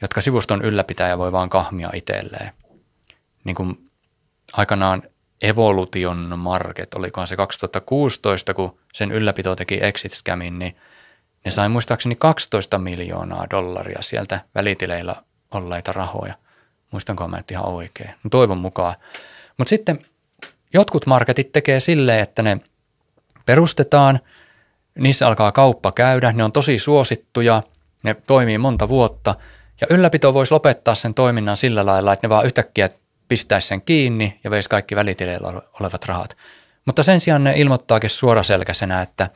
jotka 0.02 0.22
sivuston 0.22 0.62
ylläpitäjä 0.62 1.18
voi 1.18 1.32
vaan 1.32 1.50
kahmia 1.50 1.90
itselleen. 1.94 2.52
Niin 3.44 3.56
kuin 3.56 3.90
aikanaan 4.54 5.04
Evolution 5.42 6.40
Market, 6.40 6.94
olikohan 6.94 7.28
se 7.28 7.36
2016, 7.36 8.54
kun 8.54 8.80
sen 8.94 9.12
ylläpito 9.12 9.56
teki 9.56 9.80
exit 9.82 10.12
scamin, 10.12 10.60
niin 10.60 10.76
ne 11.46 11.52
sai 11.52 11.70
muistaakseni 11.70 12.16
12 12.16 12.78
miljoonaa 12.78 13.48
dollaria 13.50 14.02
sieltä 14.02 14.40
välitileillä 14.56 15.16
olleita 15.52 15.92
rahoja. 15.92 16.34
Muistanko 16.92 17.28
mä 17.28 17.38
nyt 17.38 17.52
ihan 17.52 17.66
oikein? 17.66 18.10
No 18.24 18.30
toivon 18.30 18.58
mukaan. 18.58 18.96
Mutta 19.58 19.70
sitten 19.70 20.06
jotkut 20.74 21.06
marketit 21.06 21.52
tekee 21.52 21.80
silleen, 21.80 22.20
että 22.20 22.44
ne 22.44 22.58
perustetaan, 23.46 24.20
niissä 25.00 25.28
alkaa 25.28 25.52
kauppa 25.52 25.92
käydä, 25.92 26.32
ne 26.32 26.44
on 26.44 26.52
tosi 26.52 26.80
suosittuja, 26.80 27.64
ne 28.04 28.16
toimii 28.28 28.58
monta 28.58 28.90
vuotta 28.90 29.36
ja 29.82 29.88
ylläpito 29.90 30.34
voisi 30.34 30.54
lopettaa 30.54 30.96
sen 30.96 31.14
toiminnan 31.14 31.58
sillä 31.58 31.86
lailla, 31.86 32.14
että 32.14 32.28
ne 32.28 32.30
vaan 32.30 32.46
yhtäkkiä 32.46 32.90
pistäisi 33.28 33.68
sen 33.68 33.82
kiinni 33.82 34.40
ja 34.44 34.52
veisi 34.52 34.70
kaikki 34.70 34.96
välitileillä 34.96 35.62
olevat 35.80 36.06
rahat. 36.06 36.38
Mutta 36.86 37.04
sen 37.04 37.22
sijaan 37.22 37.44
ne 37.44 37.54
ilmoittaakin 37.56 38.10
suoraselkäisenä, 38.10 39.02
että, 39.02 39.30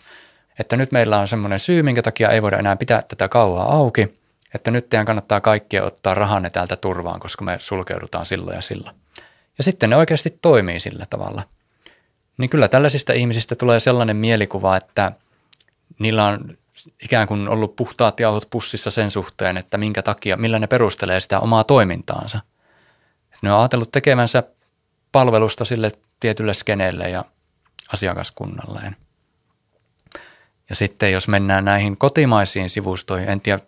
että 0.60 0.78
nyt 0.78 0.92
meillä 0.92 1.20
on 1.20 1.28
semmoinen 1.28 1.60
syy, 1.60 1.84
minkä 1.84 2.02
takia 2.02 2.30
ei 2.30 2.42
voida 2.42 2.58
enää 2.58 2.76
pitää 2.76 3.02
tätä 3.02 3.30
kauaa 3.30 3.74
auki, 3.74 4.20
että 4.54 4.72
nyt 4.72 4.90
teidän 4.90 5.06
kannattaa 5.06 5.42
kaikkien 5.42 5.84
ottaa 5.84 6.14
rahanne 6.14 6.50
täältä 6.50 6.76
turvaan, 6.76 7.20
koska 7.20 7.46
me 7.46 7.56
sulkeudutaan 7.60 8.26
silloin 8.26 8.56
ja 8.56 8.62
silloin. 8.62 9.03
Ja 9.58 9.64
sitten 9.64 9.90
ne 9.90 9.96
oikeasti 9.96 10.38
toimii 10.42 10.80
sillä 10.80 11.06
tavalla. 11.10 11.44
Niin 12.38 12.50
kyllä 12.50 12.68
tällaisista 12.68 13.14
ihmisistä 13.14 13.56
tulee 13.56 13.80
sellainen 13.80 14.16
mielikuva, 14.16 14.78
että 14.78 15.12
niillä 16.00 16.26
on 16.26 16.58
ikään 17.04 17.28
kuin 17.28 17.48
ollut 17.50 17.76
puhtaat 17.76 18.20
jauhot 18.20 18.48
pussissa 18.50 18.92
sen 18.92 19.12
suhteen, 19.12 19.58
että 19.58 19.78
minkä 19.78 20.02
takia, 20.02 20.38
millä 20.38 20.60
ne 20.60 20.68
perustelee 20.68 21.20
sitä 21.20 21.40
omaa 21.40 21.64
toimintaansa. 21.64 22.40
Ne 23.42 23.52
on 23.54 23.60
ajatellut 23.60 23.92
tekemänsä 23.92 24.44
palvelusta 25.12 25.66
sille 25.66 25.92
tietylle 26.20 26.54
skeneelle 26.54 27.10
ja 27.10 27.26
asiakaskunnalleen. 27.94 28.96
Ja 30.70 30.76
sitten 30.76 31.12
jos 31.12 31.28
mennään 31.28 31.66
näihin 31.66 31.98
kotimaisiin 31.98 32.70
sivustoihin, 32.70 33.30
en 33.30 33.42
tiedä 33.42 33.60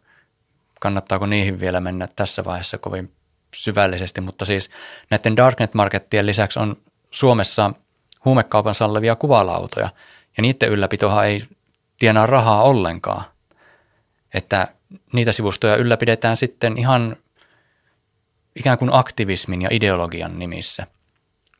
kannattaako 0.79 1.25
niihin 1.25 1.59
vielä 1.59 1.79
mennä 1.79 2.07
tässä 2.15 2.45
vaiheessa 2.45 2.77
kovin 2.77 3.11
syvällisesti, 3.55 4.21
mutta 4.21 4.45
siis 4.45 4.69
näiden 5.09 5.35
Darknet-markettien 5.35 6.25
lisäksi 6.25 6.59
on 6.59 6.77
Suomessa 7.11 7.73
huumekaupan 8.25 8.75
sallevia 8.75 9.15
kuvalautoja, 9.15 9.89
ja 10.37 10.41
niiden 10.41 10.69
ylläpitohan 10.69 11.27
ei 11.27 11.43
tienaa 11.99 12.25
rahaa 12.25 12.63
ollenkaan. 12.63 13.23
Että 14.33 14.67
niitä 15.13 15.31
sivustoja 15.31 15.75
ylläpidetään 15.75 16.37
sitten 16.37 16.77
ihan 16.77 17.15
ikään 18.55 18.77
kuin 18.77 18.93
aktivismin 18.93 19.61
ja 19.61 19.69
ideologian 19.71 20.39
nimissä. 20.39 20.87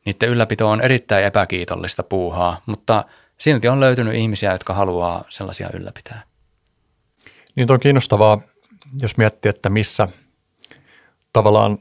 Niiden 0.04 0.28
ylläpito 0.28 0.70
on 0.70 0.80
erittäin 0.80 1.24
epäkiitollista 1.24 2.02
puuhaa, 2.02 2.62
mutta 2.66 3.04
silti 3.38 3.68
on 3.68 3.80
löytynyt 3.80 4.14
ihmisiä, 4.14 4.52
jotka 4.52 4.74
haluaa 4.74 5.24
sellaisia 5.28 5.70
ylläpitää. 5.72 6.22
Niin 7.54 7.72
on 7.72 7.80
kiinnostavaa, 7.80 8.40
jos 9.00 9.16
miettii, 9.16 9.50
että 9.50 9.70
missä 9.70 10.08
tavallaan 11.32 11.78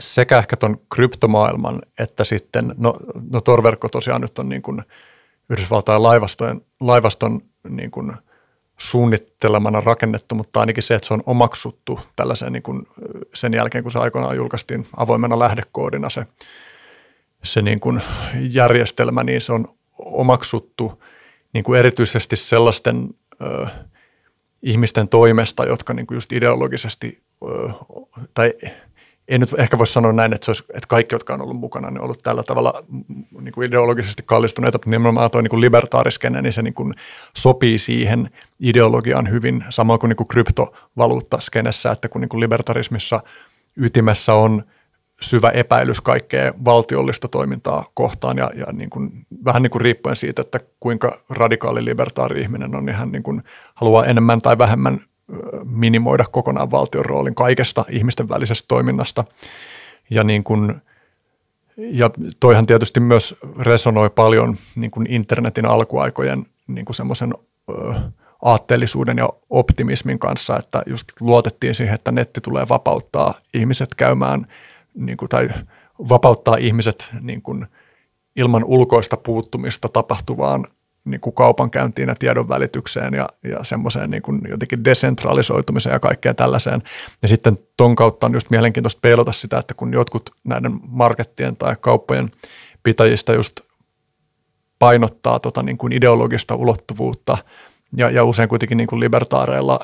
sekä 0.00 0.38
ehkä 0.38 0.56
tuon 0.56 0.76
kryptomaailman 0.94 1.82
että 1.98 2.24
sitten, 2.24 2.74
no, 2.76 2.94
no 3.30 3.40
Tor-verkko 3.40 3.88
tosiaan 3.88 4.20
nyt 4.20 4.38
on 4.38 4.48
niin 4.48 4.62
kuin 4.62 4.82
Yhdysvaltain 5.50 6.02
laivaston, 6.02 6.60
laivaston 6.80 7.40
niin 7.68 7.90
kuin 7.90 8.12
suunnittelemana 8.78 9.80
rakennettu, 9.80 10.34
mutta 10.34 10.60
ainakin 10.60 10.82
se, 10.82 10.94
että 10.94 11.08
se 11.08 11.14
on 11.14 11.22
omaksuttu 11.26 12.00
tällaisen 12.16 12.52
niin 12.52 12.62
kuin 12.62 12.86
sen 13.34 13.54
jälkeen, 13.54 13.84
kun 13.84 13.92
se 13.92 13.98
aikoinaan 13.98 14.36
julkaistiin 14.36 14.86
avoimena 14.96 15.38
lähdekoodina 15.38 16.10
se, 16.10 16.26
se 17.44 17.62
niin 17.62 17.80
kuin 17.80 18.02
järjestelmä, 18.40 19.24
niin 19.24 19.40
se 19.40 19.52
on 19.52 19.68
omaksuttu 19.98 21.02
niin 21.52 21.64
kuin 21.64 21.78
erityisesti 21.78 22.36
sellaisten 22.36 23.08
ö, 23.42 23.66
ihmisten 24.62 25.08
toimesta, 25.08 25.64
jotka 25.64 25.94
niin 25.94 26.06
kuin 26.06 26.16
just 26.16 26.32
ideologisesti 26.32 27.22
ö, 27.42 27.68
tai 28.34 28.52
en 29.34 29.40
nyt 29.40 29.54
ehkä 29.58 29.78
voi 29.78 29.86
sanoa 29.86 30.12
näin, 30.12 30.32
että, 30.32 30.44
se 30.44 30.50
olisi, 30.50 30.64
että 30.68 30.86
kaikki, 30.88 31.14
jotka 31.14 31.34
on 31.34 31.42
ollut 31.42 31.56
mukana, 31.56 31.90
ne 31.90 31.98
on 31.98 32.04
ollut 32.04 32.22
tällä 32.22 32.42
tavalla 32.42 32.84
niin 33.40 33.52
kuin 33.52 33.68
ideologisesti 33.68 34.22
kallistuneita, 34.26 34.78
mutta 34.78 34.90
nimenomaan 34.90 35.30
tuo 35.30 35.40
niin 35.40 35.60
libertaariskenne, 35.60 36.42
niin 36.42 36.52
se 36.52 36.62
niin 36.62 36.74
kuin 36.74 36.94
sopii 37.36 37.78
siihen 37.78 38.30
ideologiaan 38.60 39.30
hyvin, 39.30 39.64
samoin 39.70 40.00
kuin, 40.00 40.08
niin 40.08 40.16
kuin 40.16 40.28
kryptovaluuttaskenessä, 40.28 41.90
että 41.90 42.08
kun 42.08 42.20
niin 42.20 42.28
kuin 42.28 42.40
libertarismissa 42.40 43.20
ytimessä 43.76 44.34
on 44.34 44.64
syvä 45.20 45.50
epäilys 45.50 46.00
kaikkea 46.00 46.52
valtiollista 46.64 47.28
toimintaa 47.28 47.84
kohtaan 47.94 48.38
ja, 48.38 48.50
ja 48.56 48.66
niin 48.72 48.90
kuin, 48.90 49.26
vähän 49.44 49.62
niin 49.62 49.70
kuin 49.70 49.82
riippuen 49.82 50.16
siitä, 50.16 50.42
että 50.42 50.60
kuinka 50.80 51.18
radikaali 51.30 51.84
libertaari 51.84 52.40
ihminen 52.40 52.74
on, 52.74 52.86
niin 52.86 52.96
hän 52.96 53.12
niin 53.12 53.22
kuin 53.22 53.42
haluaa 53.74 54.06
enemmän 54.06 54.42
tai 54.42 54.58
vähemmän 54.58 55.00
minimoida 55.64 56.24
kokonaan 56.30 56.70
valtion 56.70 57.04
roolin 57.04 57.34
kaikesta 57.34 57.84
ihmisten 57.90 58.28
välisestä 58.28 58.64
toiminnasta. 58.68 59.24
Ja, 60.10 60.24
niin 60.24 60.44
kuin, 60.44 60.74
ja 61.76 62.10
toihan 62.40 62.66
tietysti 62.66 63.00
myös 63.00 63.34
resonoi 63.58 64.10
paljon 64.10 64.56
niin 64.76 64.90
kuin 64.90 65.06
internetin 65.10 65.66
alkuaikojen 65.66 66.46
niin 66.66 66.84
kuin 66.84 66.96
semmoisen 66.96 67.34
aatteellisuuden 68.42 69.18
ja 69.18 69.28
optimismin 69.50 70.18
kanssa, 70.18 70.56
että 70.58 70.82
just 70.86 71.08
luotettiin 71.20 71.74
siihen, 71.74 71.94
että 71.94 72.12
netti 72.12 72.40
tulee 72.40 72.68
vapauttaa 72.68 73.34
ihmiset 73.54 73.94
käymään 73.94 74.46
niin 74.94 75.16
kuin, 75.16 75.28
tai 75.28 75.48
vapauttaa 76.08 76.56
ihmiset 76.56 77.08
niin 77.20 77.42
kuin, 77.42 77.66
ilman 78.36 78.64
ulkoista 78.64 79.16
puuttumista 79.16 79.88
tapahtuvaan 79.88 80.66
niin 81.04 81.20
kuin 81.20 81.34
kaupankäyntiin 81.34 82.08
ja 82.08 82.14
tiedon 82.14 82.48
välitykseen 82.48 83.14
ja, 83.14 83.28
ja 83.42 83.64
semmoiseen 83.64 84.10
niin 84.10 84.22
kuin 84.22 84.40
jotenkin 84.48 84.84
desentralisoitumiseen 84.84 85.92
ja 85.92 86.00
kaikkeen 86.00 86.36
tällaiseen. 86.36 86.82
Ja 87.22 87.28
sitten 87.28 87.58
ton 87.76 87.96
kautta 87.96 88.26
on 88.26 88.34
just 88.34 88.50
mielenkiintoista 88.50 88.98
peilata 89.02 89.32
sitä, 89.32 89.58
että 89.58 89.74
kun 89.74 89.92
jotkut 89.92 90.30
näiden 90.44 90.80
markettien 90.88 91.56
tai 91.56 91.76
kauppojen 91.80 92.30
pitäjistä 92.82 93.32
just 93.32 93.60
painottaa 94.78 95.38
tota 95.38 95.62
niin 95.62 95.78
kuin 95.78 95.92
ideologista 95.92 96.54
ulottuvuutta 96.54 97.38
ja, 97.96 98.10
ja 98.10 98.24
usein 98.24 98.48
kuitenkin 98.48 98.78
niin 98.78 98.86
kuin 98.86 99.00
libertaareilla 99.00 99.80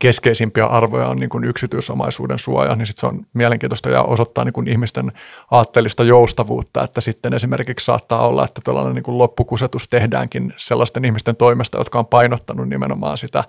keskeisimpiä 0.00 0.66
arvoja 0.66 1.08
on 1.08 1.16
niin 1.16 1.30
kuin 1.30 1.44
yksityisomaisuuden 1.44 2.38
suoja, 2.38 2.76
niin 2.76 2.86
sitten 2.86 3.00
se 3.00 3.06
on 3.06 3.26
mielenkiintoista 3.34 3.90
ja 3.90 4.02
osoittaa 4.02 4.44
niin 4.44 4.52
kuin 4.52 4.68
ihmisten 4.68 5.12
aatteellista 5.50 6.04
joustavuutta, 6.04 6.84
että 6.84 7.00
sitten 7.00 7.34
esimerkiksi 7.34 7.86
saattaa 7.86 8.26
olla, 8.28 8.44
että 8.44 8.60
tällainen 8.64 8.94
niin 8.94 9.02
kuin 9.02 9.18
loppukusetus 9.18 9.88
tehdäänkin 9.88 10.54
sellaisten 10.56 11.04
ihmisten 11.04 11.36
toimesta, 11.36 11.78
jotka 11.78 11.98
on 11.98 12.06
painottanut 12.06 12.68
nimenomaan 12.68 13.18
sitä 13.18 13.44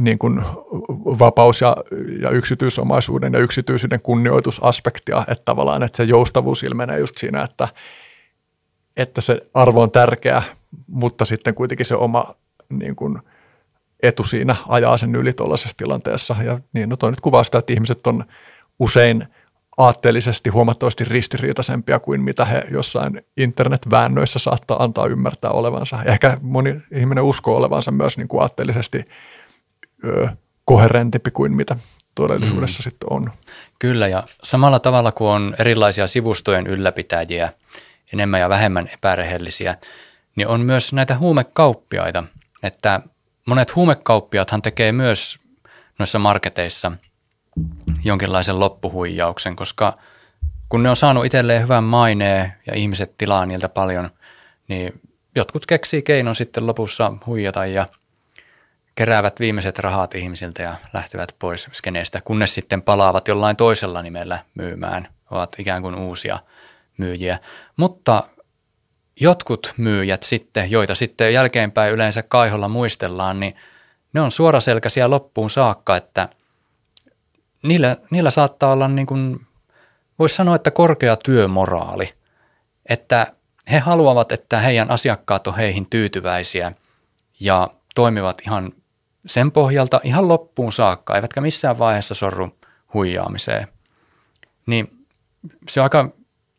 niin 0.00 0.18
kuin 0.18 0.42
vapaus- 1.18 1.60
ja, 1.60 1.76
ja 2.22 2.30
yksityisomaisuuden 2.30 3.32
ja 3.32 3.38
yksityisyyden 3.38 4.02
kunnioitusaspektia, 4.02 5.24
että 5.28 5.44
tavallaan 5.44 5.82
että 5.82 5.96
se 5.96 6.04
joustavuus 6.04 6.62
ilmenee 6.62 6.98
just 6.98 7.16
siinä, 7.18 7.42
että, 7.42 7.68
että 8.96 9.20
se 9.20 9.40
arvo 9.54 9.82
on 9.82 9.90
tärkeä, 9.90 10.42
mutta 10.86 11.24
sitten 11.24 11.54
kuitenkin 11.54 11.86
se 11.86 11.94
oma 11.94 12.34
niin 12.70 12.96
kuin– 12.96 13.18
etu 14.02 14.24
siinä 14.24 14.56
ajaa 14.68 14.96
sen 14.96 15.14
yli 15.14 15.32
tuollaisessa 15.32 15.76
tilanteessa. 15.76 16.36
Ja 16.44 16.60
niin, 16.72 16.88
no 16.88 16.96
toi 16.96 17.10
nyt 17.10 17.20
kuvaa 17.20 17.44
sitä, 17.44 17.58
että 17.58 17.72
ihmiset 17.72 18.06
on 18.06 18.24
usein 18.78 19.26
aatteellisesti 19.76 20.50
huomattavasti 20.50 21.04
ristiriitaisempia 21.04 21.98
kuin 21.98 22.20
mitä 22.20 22.44
he 22.44 22.64
jossain 22.70 23.22
internetväännöissä 23.36 24.38
saattaa 24.38 24.82
antaa 24.82 25.06
ymmärtää 25.06 25.50
olevansa. 25.50 25.96
Ja 25.96 26.12
ehkä 26.12 26.38
moni 26.42 26.80
ihminen 26.92 27.24
uskoo 27.24 27.56
olevansa 27.56 27.90
myös 27.90 28.18
niin 28.18 28.28
kuin 28.28 28.42
aatteellisesti 28.42 29.04
ö, 30.04 30.28
koherentimpi 30.64 31.30
kuin 31.30 31.52
mitä 31.52 31.76
todellisuudessa 32.14 32.80
mm. 32.80 32.82
sitten 32.82 33.12
on. 33.12 33.30
Kyllä, 33.78 34.08
ja 34.08 34.22
samalla 34.42 34.78
tavalla 34.78 35.12
kuin 35.12 35.28
on 35.28 35.54
erilaisia 35.58 36.06
sivustojen 36.06 36.66
ylläpitäjiä, 36.66 37.52
enemmän 38.12 38.40
ja 38.40 38.48
vähemmän 38.48 38.88
epärehellisiä, 38.94 39.76
niin 40.36 40.48
on 40.48 40.60
myös 40.60 40.92
näitä 40.92 41.18
huumekauppiaita, 41.18 42.24
että 42.62 43.00
monet 43.46 43.74
huumekauppiathan 43.74 44.62
tekee 44.62 44.92
myös 44.92 45.38
noissa 45.98 46.18
marketeissa 46.18 46.92
jonkinlaisen 48.04 48.60
loppuhuijauksen, 48.60 49.56
koska 49.56 49.98
kun 50.68 50.82
ne 50.82 50.90
on 50.90 50.96
saanut 50.96 51.24
itselleen 51.24 51.62
hyvän 51.62 51.84
maineen 51.84 52.52
ja 52.66 52.74
ihmiset 52.74 53.18
tilaa 53.18 53.46
niiltä 53.46 53.68
paljon, 53.68 54.10
niin 54.68 55.00
jotkut 55.34 55.66
keksii 55.66 56.02
keinon 56.02 56.36
sitten 56.36 56.66
lopussa 56.66 57.12
huijata 57.26 57.66
ja 57.66 57.86
keräävät 58.94 59.40
viimeiset 59.40 59.78
rahat 59.78 60.14
ihmisiltä 60.14 60.62
ja 60.62 60.74
lähtevät 60.92 61.36
pois 61.38 61.68
skeneestä, 61.72 62.20
kunnes 62.20 62.54
sitten 62.54 62.82
palaavat 62.82 63.28
jollain 63.28 63.56
toisella 63.56 64.02
nimellä 64.02 64.38
myymään, 64.54 65.08
ovat 65.30 65.56
ikään 65.58 65.82
kuin 65.82 65.94
uusia 65.94 66.38
myyjiä. 66.98 67.38
Mutta 67.76 68.22
jotkut 69.20 69.74
myyjät 69.76 70.22
sitten, 70.22 70.70
joita 70.70 70.94
sitten 70.94 71.32
jälkeenpäin 71.32 71.92
yleensä 71.92 72.22
kaiholla 72.22 72.68
muistellaan, 72.68 73.40
niin 73.40 73.56
ne 74.12 74.20
on 74.20 74.30
suoraselkäisiä 74.30 75.10
loppuun 75.10 75.50
saakka, 75.50 75.96
että 75.96 76.28
niillä, 77.62 77.96
niillä 78.10 78.30
saattaa 78.30 78.72
olla 78.72 78.88
niin 78.88 79.06
kuin, 79.06 79.46
voisi 80.18 80.34
sanoa, 80.34 80.56
että 80.56 80.70
korkea 80.70 81.16
työmoraali, 81.16 82.12
että 82.88 83.26
he 83.70 83.78
haluavat, 83.78 84.32
että 84.32 84.60
heidän 84.60 84.90
asiakkaat 84.90 85.46
on 85.46 85.56
heihin 85.56 85.90
tyytyväisiä 85.90 86.72
ja 87.40 87.70
toimivat 87.94 88.42
ihan 88.46 88.72
sen 89.26 89.52
pohjalta 89.52 90.00
ihan 90.04 90.28
loppuun 90.28 90.72
saakka, 90.72 91.16
eivätkä 91.16 91.40
missään 91.40 91.78
vaiheessa 91.78 92.14
sorru 92.14 92.58
huijaamiseen. 92.94 93.68
Niin 94.66 95.06
se 95.68 95.80
on 95.80 95.84
aika 95.84 96.10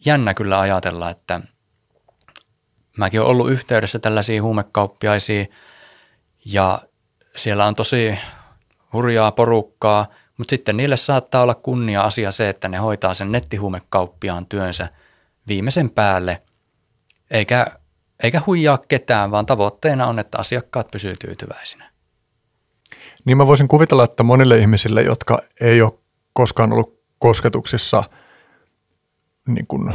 jännä 0.06 0.34
kyllä 0.34 0.60
ajatella, 0.60 1.10
että 1.10 1.42
mäkin 2.98 3.22
olen 3.22 3.32
ollut 3.32 3.52
yhteydessä 3.52 4.00
tällaisiin 4.00 4.44
huumekauppiaisiin 4.44 5.52
ja 6.46 6.80
siellä 7.36 7.66
on 7.66 7.76
tosi 7.76 8.18
hurjaa 8.94 9.32
porukkaa, 9.32 10.06
mutta 10.38 10.50
sitten 10.50 10.78
niille 10.78 10.98
saattaa 10.98 11.42
olla 11.42 11.56
kunnia-asia 11.56 12.32
se, 12.32 12.50
että 12.50 12.68
ne 12.68 12.78
hoitaa 12.78 13.14
sen 13.14 13.32
nettihuumekauppiaan 13.32 14.46
työnsä 14.46 14.88
viimeisen 15.48 15.90
päälle, 15.90 16.42
eikä, 17.32 17.68
eikä 18.24 18.42
huijaa 18.46 18.80
ketään, 18.88 19.32
vaan 19.32 19.46
tavoitteena 19.46 20.08
on, 20.08 20.20
että 20.20 20.38
asiakkaat 20.38 20.88
pysyy 20.92 21.16
tyytyväisinä. 21.26 21.90
Niin 23.26 23.38
mä 23.38 23.48
voisin 23.48 23.68
kuvitella, 23.68 24.04
että 24.04 24.24
monille 24.24 24.58
ihmisille, 24.58 25.02
jotka 25.02 25.42
ei 25.62 25.82
ole 25.82 26.00
koskaan 26.34 26.74
ollut 26.74 27.02
kosketuksissa 27.20 28.04
niin 29.48 29.68
kuin 29.68 29.94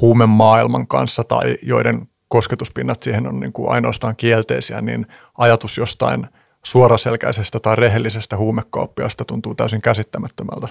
huumemaailman 0.00 0.86
kanssa 0.86 1.24
tai 1.24 1.58
joiden 1.62 2.08
kosketuspinnat 2.34 3.02
siihen 3.02 3.26
on 3.26 3.40
niin 3.40 3.52
kuin 3.52 3.70
ainoastaan 3.70 4.16
kielteisiä, 4.16 4.80
niin 4.80 5.06
ajatus 5.38 5.78
jostain 5.78 6.26
suoraselkäisestä 6.62 7.60
tai 7.60 7.76
rehellisestä 7.76 8.36
huumekauppiasta 8.36 9.24
tuntuu 9.24 9.54
täysin 9.54 9.82
käsittämättömältä. 9.82 10.68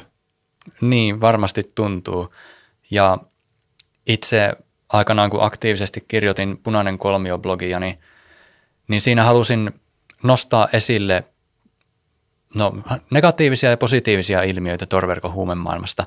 Niin, 0.82 1.22
varmasti 1.22 1.64
tuntuu. 1.76 2.34
Ja 2.92 3.18
itse 4.08 4.54
aikanaan, 4.90 5.30
kun 5.30 5.44
aktiivisesti 5.44 6.06
kirjoitin 6.08 6.58
Punainen 6.58 6.98
kolmio-blogia, 6.98 7.80
niin, 7.80 8.00
niin 8.88 9.02
siinä 9.02 9.24
halusin 9.24 9.72
nostaa 10.24 10.68
esille 10.74 11.24
no, 12.56 12.74
negatiivisia 13.10 13.70
ja 13.70 13.78
positiivisia 13.78 14.44
ilmiöitä 14.44 14.86
torverkon 14.86 15.34
huumemaailmasta. 15.34 16.06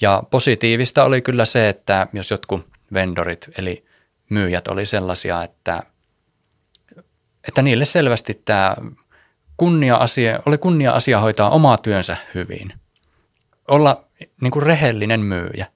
Ja 0.00 0.22
positiivista 0.30 1.04
oli 1.04 1.22
kyllä 1.22 1.44
se, 1.44 1.68
että 1.68 2.06
jos 2.12 2.30
jotkut 2.30 2.66
vendorit 2.92 3.48
eli 3.58 3.91
myyjät 4.32 4.68
oli 4.68 4.86
sellaisia, 4.86 5.42
että, 5.42 5.82
että 7.48 7.62
niille 7.62 7.84
selvästi 7.84 8.42
tämä 8.44 8.76
kunnia-asia, 9.56 10.40
oli 10.46 10.58
kunnia-asia 10.58 11.20
hoitaa 11.20 11.50
omaa 11.50 11.76
työnsä 11.76 12.16
hyvin. 12.34 12.72
Olla 13.68 14.04
niin 14.40 14.50
kuin 14.50 14.62
rehellinen 14.62 15.20
myyjä. 15.20 15.66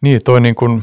Niin, 0.00 0.20
toi 0.24 0.40
niin 0.40 0.54
kuin, 0.54 0.82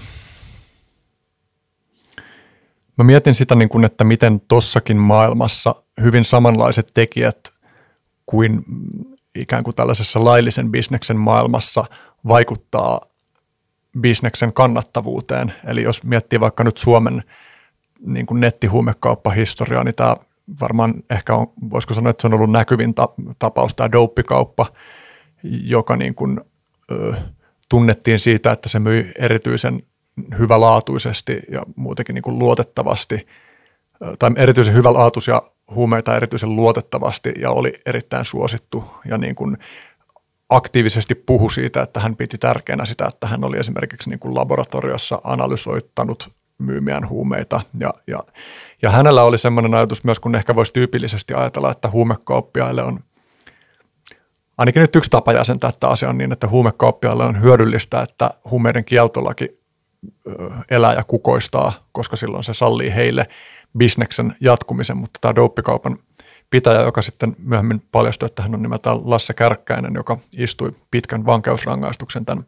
mä 2.98 3.04
mietin 3.04 3.36
sitä 3.36 3.56
niin 3.56 3.70
kuin, 3.70 3.86
että 3.86 4.04
miten 4.04 4.42
tossakin 4.48 4.98
maailmassa 4.98 5.76
hyvin 6.02 6.26
samanlaiset 6.26 6.92
tekijät 6.94 7.54
kuin 8.26 8.64
ikään 9.36 9.64
kuin 9.64 9.76
tällaisessa 9.76 10.24
laillisen 10.24 10.72
bisneksen 10.72 11.18
maailmassa 11.18 11.86
vaikuttaa 12.28 13.02
bisneksen 14.00 14.54
kannattavuuteen. 14.54 15.54
Eli 15.68 15.84
jos 15.84 16.04
miettii 16.04 16.40
vaikka 16.40 16.64
nyt 16.64 16.78
Suomen 16.78 17.24
niin 18.06 18.26
kuin 18.26 18.40
nettihuumekauppahistoriaa, 18.40 19.84
niin 19.84 19.96
tämä 19.96 20.16
varmaan 20.62 20.94
ehkä 21.10 21.36
on, 21.36 21.48
voisiko 21.72 21.94
sanoa, 21.94 22.10
että 22.10 22.22
se 22.22 22.28
on 22.28 22.34
ollut 22.34 22.52
näkyvin 22.52 22.94
tapaus, 23.40 23.76
tämä 23.76 23.92
douppikauppa, 23.92 24.66
joka 25.44 25.96
niin 25.96 26.16
kuin, 26.16 26.42
ö, 26.92 27.14
tunnettiin 27.70 28.20
siitä, 28.20 28.52
että 28.52 28.70
se 28.70 28.80
myi 28.80 29.12
erityisen 29.20 29.84
hyvälaatuisesti 30.40 31.40
ja 31.52 31.64
muutenkin 31.76 32.14
niin 32.14 32.24
kuin 32.24 32.40
luotettavasti, 32.40 33.28
tai 34.20 34.32
erityisen 34.36 34.74
hyvälaatuisia 34.74 35.42
huumeita 35.76 36.16
erityisen 36.16 36.56
luotettavasti 36.56 37.34
ja 37.40 37.52
oli 37.52 37.74
erittäin 37.86 38.26
suosittu 38.26 38.84
ja 39.06 39.18
niin 39.18 39.36
kuin 39.36 39.58
aktiivisesti 40.52 41.16
puhu 41.16 41.50
siitä, 41.50 41.82
että 41.82 42.00
hän 42.00 42.16
piti 42.16 42.38
tärkeänä 42.38 42.86
sitä, 42.86 43.06
että 43.06 43.28
hän 43.28 43.44
oli 43.44 43.58
esimerkiksi 43.58 44.10
niin 44.10 44.20
kuin 44.20 44.36
laboratoriossa 44.36 45.22
analysoittanut 45.24 46.30
myymiään 46.58 47.10
huumeita. 47.10 47.62
Ja, 47.80 47.94
ja, 48.08 48.24
ja 48.82 48.90
hänellä 48.90 49.24
oli 49.24 49.38
semmoinen 49.38 49.74
ajatus 49.74 50.04
myös, 50.04 50.20
kun 50.20 50.36
ehkä 50.36 50.56
voisi 50.56 50.74
tyypillisesti 50.74 51.34
ajatella, 51.34 51.72
että 51.72 51.90
huumekauppiaille 51.90 52.84
on 52.84 53.00
ainakin 54.58 54.82
nyt 54.82 54.96
yksi 54.96 55.10
tapa 55.10 55.34
jäsentää 55.34 55.72
tämä 55.80 55.94
asia 55.94 56.10
on 56.10 56.18
niin, 56.18 56.32
että 56.32 56.48
huumekauppiaille 56.48 57.24
on 57.24 57.42
hyödyllistä, 57.42 58.02
että 58.02 58.32
huumeiden 58.52 58.86
kieltolaki 58.86 59.62
elää 60.72 60.94
ja 60.94 61.04
kukoistaa, 61.04 61.74
koska 61.92 62.16
silloin 62.16 62.44
se 62.44 62.54
sallii 62.54 62.96
heille 62.96 63.28
bisneksen 63.78 64.36
jatkumisen, 64.40 64.98
mutta 64.98 65.18
tämä 65.22 65.36
douppikaupan 65.36 65.98
pitäjä, 66.52 66.82
joka 66.82 67.02
sitten 67.02 67.36
myöhemmin 67.38 67.84
paljastui, 67.92 68.28
että 68.28 68.42
hän 68.42 68.56
on 68.56 68.62
nimeltään 68.62 68.98
Lasse 69.04 69.34
Kärkkäinen, 69.34 69.94
joka 69.94 70.18
istui 70.38 70.72
pitkän 70.92 71.26
vankeusrangaistuksen 71.26 72.26
tämän 72.26 72.46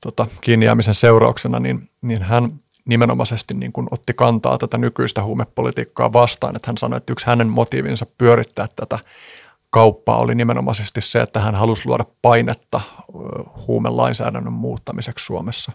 tota, 0.00 0.26
kiinni 0.40 0.66
jäämisen 0.66 0.94
seurauksena, 0.94 1.60
niin, 1.60 1.90
niin 2.02 2.22
hän 2.22 2.52
nimenomaisesti 2.84 3.54
niin 3.54 3.72
kuin 3.72 3.86
otti 3.90 4.14
kantaa 4.14 4.58
tätä 4.58 4.78
nykyistä 4.78 5.22
huumepolitiikkaa 5.22 6.12
vastaan, 6.12 6.56
että 6.56 6.68
hän 6.68 6.78
sanoi, 6.78 6.96
että 6.96 7.12
yksi 7.12 7.26
hänen 7.26 7.48
motiivinsa 7.48 8.06
pyörittää 8.18 8.68
tätä 8.76 8.98
kauppaa 9.70 10.18
oli 10.18 10.34
nimenomaisesti 10.34 11.00
se, 11.00 11.20
että 11.20 11.40
hän 11.40 11.54
halusi 11.54 11.86
luoda 11.86 12.04
painetta 12.22 12.80
huumelainsäädännön 13.66 14.52
muuttamiseksi 14.52 15.24
Suomessa. 15.24 15.72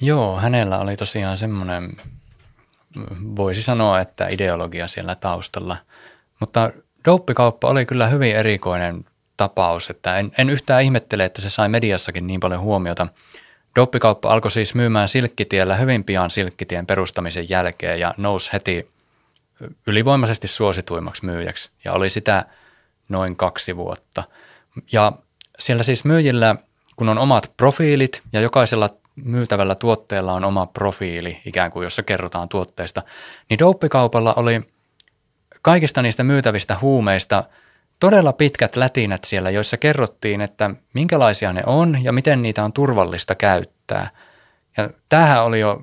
Joo, 0.00 0.36
hänellä 0.36 0.78
oli 0.78 0.96
tosiaan 0.96 1.36
semmoinen, 1.38 1.96
voisi 3.36 3.62
sanoa, 3.62 4.00
että 4.00 4.28
ideologia 4.28 4.86
siellä 4.86 5.14
taustalla. 5.14 5.76
Mutta 6.40 6.70
douppikauppa 7.04 7.68
oli 7.68 7.86
kyllä 7.86 8.06
hyvin 8.06 8.36
erikoinen 8.36 9.04
tapaus, 9.36 9.90
että 9.90 10.18
en, 10.18 10.32
en 10.38 10.50
yhtään 10.50 10.82
ihmettele, 10.82 11.24
että 11.24 11.40
se 11.42 11.50
sai 11.50 11.68
mediassakin 11.68 12.26
niin 12.26 12.40
paljon 12.40 12.60
huomiota– 12.60 13.06
Doppikauppa 13.76 14.32
alkoi 14.32 14.50
siis 14.50 14.74
myymään 14.74 15.08
Silkkitiellä 15.08 15.76
hyvin 15.76 16.04
pian 16.04 16.30
Silkkitien 16.30 16.86
perustamisen 16.86 17.48
jälkeen 17.48 18.00
ja 18.00 18.14
nousi 18.16 18.52
heti 18.52 18.88
ylivoimaisesti 19.86 20.48
suosituimmaksi 20.48 21.24
myyjäksi 21.24 21.70
ja 21.84 21.92
oli 21.92 22.10
sitä 22.10 22.44
noin 23.08 23.36
kaksi 23.36 23.76
vuotta. 23.76 24.24
Ja 24.92 25.12
siellä 25.58 25.82
siis 25.82 26.04
myyjillä, 26.04 26.56
kun 26.96 27.08
on 27.08 27.18
omat 27.18 27.52
profiilit 27.56 28.22
ja 28.32 28.40
jokaisella 28.40 28.90
myytävällä 29.16 29.74
tuotteella 29.74 30.32
on 30.32 30.44
oma 30.44 30.66
profiili, 30.66 31.40
ikään 31.46 31.70
kuin 31.70 31.84
jossa 31.84 32.02
kerrotaan 32.02 32.48
tuotteista, 32.48 33.02
niin 33.50 33.58
douppikaupalla 33.58 34.34
oli 34.36 34.60
kaikista 35.62 36.02
niistä 36.02 36.24
myytävistä 36.24 36.76
huumeista– 36.80 37.44
todella 38.02 38.32
pitkät 38.32 38.76
lätinät 38.76 39.24
siellä, 39.24 39.50
joissa 39.50 39.76
kerrottiin, 39.76 40.40
että 40.40 40.70
minkälaisia 40.94 41.52
ne 41.52 41.62
on 41.66 42.04
ja 42.04 42.12
miten 42.12 42.42
niitä 42.42 42.64
on 42.64 42.72
turvallista 42.72 43.34
käyttää. 43.34 44.10
Ja 44.76 44.90
tämähän 45.08 45.44
oli 45.44 45.60
jo 45.60 45.82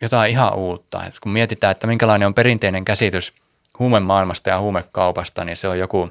jotain 0.00 0.30
ihan 0.30 0.54
uutta. 0.54 1.04
Et 1.04 1.14
kun 1.20 1.32
mietitään, 1.32 1.70
että 1.70 1.86
minkälainen 1.86 2.26
on 2.26 2.34
perinteinen 2.34 2.84
käsitys 2.84 3.34
huumemaailmasta 3.78 4.50
ja 4.50 4.60
huumekaupasta, 4.60 5.44
niin 5.44 5.56
se 5.56 5.68
on 5.68 5.78
joku 5.78 6.10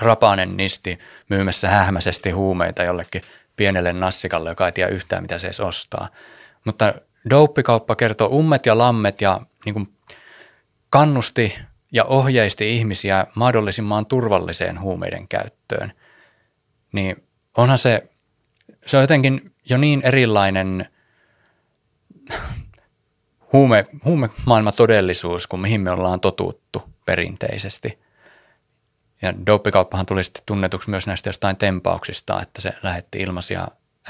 rapainen 0.00 0.56
nisti 0.56 0.98
myymässä 1.28 1.68
hähmäisesti 1.68 2.30
huumeita 2.30 2.82
jollekin 2.82 3.22
pienelle 3.58 3.92
nassikalle, 3.92 4.48
joka 4.50 4.66
ei 4.66 4.72
tiedä 4.72 4.90
yhtään, 4.90 5.22
mitä 5.22 5.38
se 5.38 5.46
edes 5.46 5.60
ostaa. 5.60 6.08
Mutta 6.64 6.94
douppikauppa 7.30 7.96
kertoo 7.96 8.28
ummet 8.28 8.66
ja 8.66 8.78
lammet 8.78 9.20
ja 9.20 9.40
niin 9.64 9.74
kuin 9.74 9.94
kannusti 10.90 11.58
ja 11.92 12.04
ohjeisti 12.04 12.76
ihmisiä 12.76 13.26
mahdollisimman 13.34 14.06
turvalliseen 14.06 14.80
huumeiden 14.80 15.28
käyttöön, 15.28 15.92
niin 16.92 17.24
onhan 17.56 17.78
se, 17.78 18.08
se 18.86 18.96
on 18.96 19.02
jotenkin 19.02 19.54
jo 19.70 19.78
niin 19.78 20.02
erilainen 20.04 20.88
huume, 23.52 23.86
huumemaailma 24.04 24.72
todellisuus 24.72 25.46
kuin 25.46 25.60
mihin 25.60 25.80
me 25.80 25.90
ollaan 25.90 26.20
totuttu 26.20 26.82
perinteisesti. 27.06 27.98
Ja 29.22 29.34
dopikauppahan 29.46 30.06
tuli 30.06 30.24
sitten 30.24 30.42
tunnetuksi 30.46 30.90
myös 30.90 31.06
näistä 31.06 31.28
jostain 31.28 31.56
tempauksista, 31.56 32.42
että 32.42 32.60
se 32.60 32.72
lähetti 32.82 33.18
ilmaisia 33.18 33.68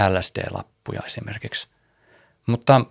LSD-lappuja 0.08 1.00
esimerkiksi 1.06 1.68
Mutta 2.46 2.84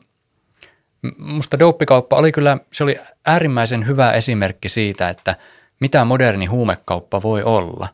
musta 1.18 1.60
dopikauppa 1.60 2.16
oli 2.16 2.32
kyllä, 2.32 2.58
se 2.74 2.84
oli 2.84 3.00
äärimmäisen 3.26 3.88
hyvä 3.88 4.12
esimerkki 4.12 4.70
siitä, 4.70 5.10
että 5.10 5.36
mitä 5.80 6.06
moderni 6.06 6.46
huumekauppa 6.46 7.22
voi 7.22 7.44
olla. 7.44 7.88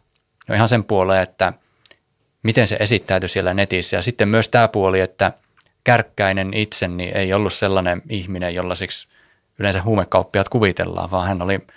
No 0.49 0.55
ihan 0.55 0.69
sen 0.69 0.83
puoleen, 0.83 1.23
että 1.23 1.53
miten 2.43 2.67
se 2.67 2.77
esittäytyi 2.79 3.29
siellä 3.29 3.53
netissä. 3.53 3.95
Ja 3.95 4.01
sitten 4.01 4.27
myös 4.27 4.47
tämä 4.47 4.67
puoli, 4.67 4.99
että 4.99 5.31
Kärkkäinen 5.83 6.53
itse 6.53 6.87
niin 6.87 7.17
ei 7.17 7.33
ollut 7.33 7.53
sellainen 7.53 8.01
ihminen, 8.09 8.55
jolla 8.55 8.75
siksi 8.75 9.07
yleensä 9.59 9.81
huumekauppiat 9.81 10.49
kuvitellaan, 10.49 11.11
vaan 11.11 11.27
hän 11.27 11.41
oli 11.41 11.67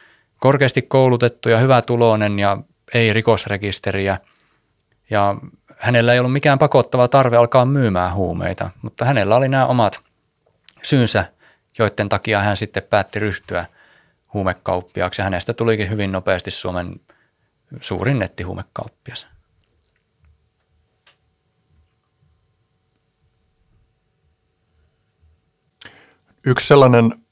korkeasti 0.41 0.83
koulutettu 0.83 1.49
ja 1.49 1.59
hyvä 1.59 1.83
tulonen 1.83 2.39
ja 2.39 2.59
ei 2.95 3.13
rikosrekisteriä. 3.13 4.19
Ja 5.11 5.37
hänellä 5.77 6.13
ei 6.13 6.19
ollut 6.19 6.33
mikään 6.33 6.59
pakottava 6.59 7.09
tarve 7.09 7.37
alkaa 7.37 7.65
myymään 7.65 8.15
huumeita, 8.15 8.71
mutta 8.83 9.05
hänellä 9.05 9.37
oli 9.37 9.49
nämä 9.49 9.67
omat 9.67 10.01
syynsä, 10.83 11.33
joiden 11.79 12.09
takia 12.09 12.41
hän 12.41 12.57
sitten 12.57 12.83
päätti 12.83 13.19
ryhtyä 13.19 13.67
huumekauppiaaksi. 14.35 15.23
Hänestä 15.23 15.55
tulikin 15.55 15.91
hyvin 15.91 16.13
nopeasti 16.13 16.51
Suomen 16.51 17.01
suurin 17.81 18.19
nettihuumekauppias. 18.19 19.27
Yksi 26.47 26.67
sellainen 26.67 27.25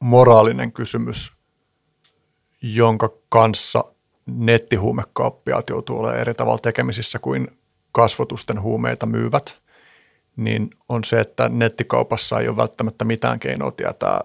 moraalinen 0.00 0.72
kysymys, 0.72 1.32
jonka 2.72 3.10
kanssa 3.28 3.84
nettihuumekauppiaat 4.26 5.68
joutuu 5.70 5.98
olemaan 5.98 6.20
eri 6.20 6.34
tavalla 6.34 6.58
tekemisissä 6.58 7.18
kuin 7.18 7.48
kasvotusten 7.92 8.62
huumeita 8.62 9.06
myyvät, 9.06 9.58
niin 10.36 10.70
on 10.88 11.04
se, 11.04 11.20
että 11.20 11.48
nettikaupassa 11.48 12.40
ei 12.40 12.48
ole 12.48 12.56
välttämättä 12.56 13.04
mitään 13.04 13.40
keinoa 13.40 13.70
tietää 13.70 14.20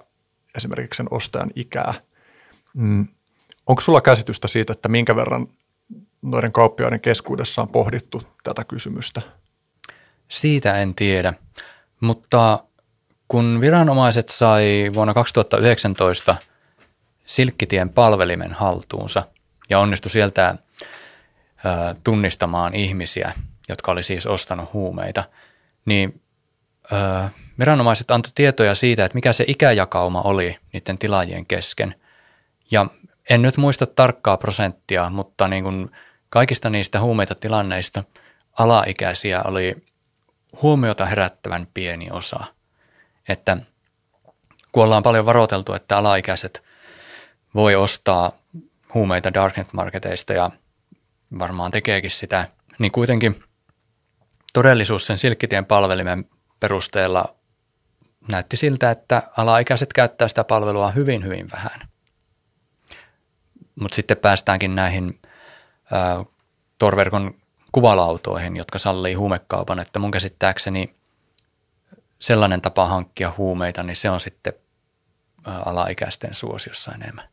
esimerkiksi 0.58 0.98
sen 0.98 1.08
ostajan 1.12 1.52
ikää. 1.56 1.94
Mm. 2.74 3.08
Onko 3.68 3.82
sulla 3.82 4.02
käsitystä 4.02 4.48
siitä, 4.48 4.74
että 4.74 4.90
minkä 4.90 5.16
verran 5.16 5.48
noiden 6.22 6.52
kauppiaiden 6.52 7.00
keskuudessa 7.00 7.62
on 7.62 7.70
pohdittu 7.70 8.24
tätä 8.44 8.64
kysymystä? 8.64 9.22
Siitä 10.28 10.78
en 10.82 10.96
tiedä, 10.96 11.34
mutta 12.00 12.64
kun 13.28 13.58
viranomaiset 13.62 14.30
sai 14.30 14.92
vuonna 14.94 15.14
2019 15.14 16.36
Silkkitien 17.30 17.90
palvelimen 17.90 18.54
haltuunsa 18.54 19.24
ja 19.70 19.80
onnistui 19.80 20.12
sieltä 20.12 20.56
tunnistamaan 22.04 22.76
ihmisiä, 22.76 23.34
jotka 23.70 23.92
oli 23.92 24.04
siis 24.04 24.28
ostanut 24.28 24.74
huumeita, 24.74 25.24
niin 25.86 26.22
viranomaiset 27.60 28.12
antoi 28.12 28.32
tietoja 28.36 28.76
siitä, 28.76 29.06
että 29.06 29.16
mikä 29.16 29.34
se 29.34 29.46
ikäjakauma 29.48 30.22
oli 30.22 30.58
niiden 30.74 30.98
tilaajien 30.98 31.46
kesken. 31.46 31.96
Ja 32.72 32.86
en 33.30 33.42
nyt 33.42 33.58
muista 33.58 33.86
tarkkaa 33.86 34.38
prosenttia, 34.38 35.10
mutta 35.10 35.48
niin 35.48 35.64
kuin 35.64 35.92
kaikista 36.30 36.70
niistä 36.70 37.02
huumeita 37.02 37.36
tilanneista 37.36 38.04
alaikäisiä 38.60 39.42
oli 39.44 39.76
huomiota 40.62 41.06
herättävän 41.06 41.68
pieni 41.74 42.12
osa– 42.12 42.44
että 43.30 43.58
kun 44.72 44.84
ollaan 44.84 45.04
paljon 45.04 45.26
varoiteltu, 45.26 45.74
että 45.74 45.98
alaikäiset 45.98 46.64
voi 47.56 47.76
ostaa 47.76 48.32
huumeita 48.94 49.34
darknet-marketeista 49.34 50.34
ja 50.34 50.52
varmaan 51.40 51.72
tekeekin 51.72 52.12
sitä, 52.12 52.48
niin 52.80 52.92
kuitenkin 52.92 53.44
todellisuus 54.54 55.06
sen 55.06 55.18
silkkitien 55.18 55.66
palvelimen 55.66 56.26
perusteella 56.60 57.36
näytti 58.32 58.58
siltä, 58.58 58.92
että 58.92 59.24
alaikäiset 59.38 59.94
käyttää 59.94 60.28
sitä 60.28 60.44
palvelua 60.44 60.92
hyvin, 60.92 61.26
hyvin 61.26 61.52
vähän. 61.52 61.82
Mutta 63.80 63.96
sitten 63.96 64.18
päästäänkin 64.18 64.76
näihin 64.76 65.22
ä, 65.94 66.26
torverkon 66.80 67.34
kuvalautoihin, 67.72 68.58
jotka 68.58 68.80
sallii 68.80 69.14
huumekaupan, 69.14 69.80
että 69.80 70.00
mun 70.00 70.12
käsittääkseni 70.12 70.96
sellainen 72.20 72.62
tapa 72.62 72.86
hankkia 72.86 73.34
huumeita, 73.38 73.84
niin 73.84 73.96
se 73.96 74.10
on 74.10 74.20
sitten 74.20 74.54
alaikäisten 75.46 76.36
suosiossa 76.36 76.92
enemmän. 76.92 77.28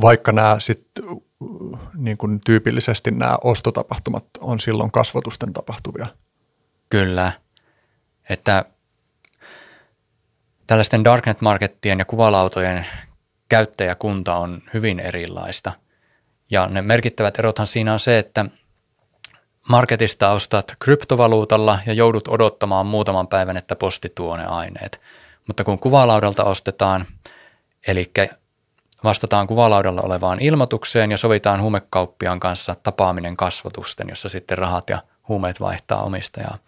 Vaikka 0.00 0.32
nämä 0.32 0.56
sit, 0.60 0.86
niin 1.94 2.16
kuin 2.16 2.40
tyypillisesti 2.40 3.10
nämä 3.10 3.38
ostotapahtumat 3.44 4.24
on 4.40 4.60
silloin 4.60 4.90
kasvotusten 4.90 5.52
tapahtuvia. 5.52 6.06
Kyllä, 6.90 7.32
että 8.30 8.64
tällaisten 10.66 11.04
darknet-markettien 11.04 11.98
ja 11.98 12.04
kuvalautojen 12.04 12.86
käyttäjäkunta 13.48 14.36
on 14.36 14.62
hyvin 14.74 15.00
erilaista. 15.00 15.72
Ja 16.50 16.66
ne 16.68 16.82
merkittävät 16.82 17.38
erothan 17.38 17.66
siinä 17.66 17.92
on 17.92 17.98
se, 17.98 18.18
että– 18.18 18.44
Marketista 19.68 20.30
ostat 20.30 20.76
kryptovaluutalla 20.78 21.78
ja 21.86 21.92
joudut 21.92 22.28
odottamaan 22.28 22.86
muutaman 22.86 23.28
päivän, 23.28 23.56
että 23.56 23.76
posti 23.76 24.12
tuo 24.14 24.36
ne 24.36 24.44
aineet. 24.44 25.00
Mutta 25.46 25.64
kun 25.64 25.78
kuvalaudalta 25.78 26.44
ostetaan, 26.44 27.06
eli 27.86 28.10
vastataan 29.04 29.46
kuvalaudalla 29.46 30.02
olevaan 30.02 30.40
ilmoitukseen 30.40 31.10
ja 31.10 31.18
sovitaan 31.18 31.62
huumekauppiaan 31.62 32.40
kanssa 32.40 32.74
tapaaminen 32.82 33.36
kasvotusten, 33.36 34.08
jossa 34.08 34.28
sitten 34.28 34.58
rahat 34.58 34.90
ja 34.90 35.02
huumeet 35.28 35.60
vaihtaa 35.60 36.02
omistajaa, 36.02 36.58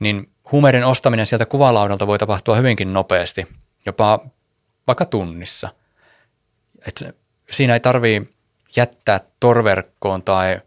niin 0.00 0.30
huumeiden 0.52 0.84
ostaminen 0.86 1.26
sieltä 1.26 1.46
kuvalaudalta 1.46 2.06
voi 2.06 2.18
tapahtua 2.18 2.56
hyvinkin 2.56 2.92
nopeasti, 2.92 3.46
jopa 3.86 4.18
vaikka 4.86 5.04
tunnissa. 5.04 5.68
Et 6.86 7.16
siinä 7.50 7.74
ei 7.74 7.80
tarvii 7.80 8.30
jättää 8.76 9.20
torverkkoon 9.40 10.22
tai 10.22 10.60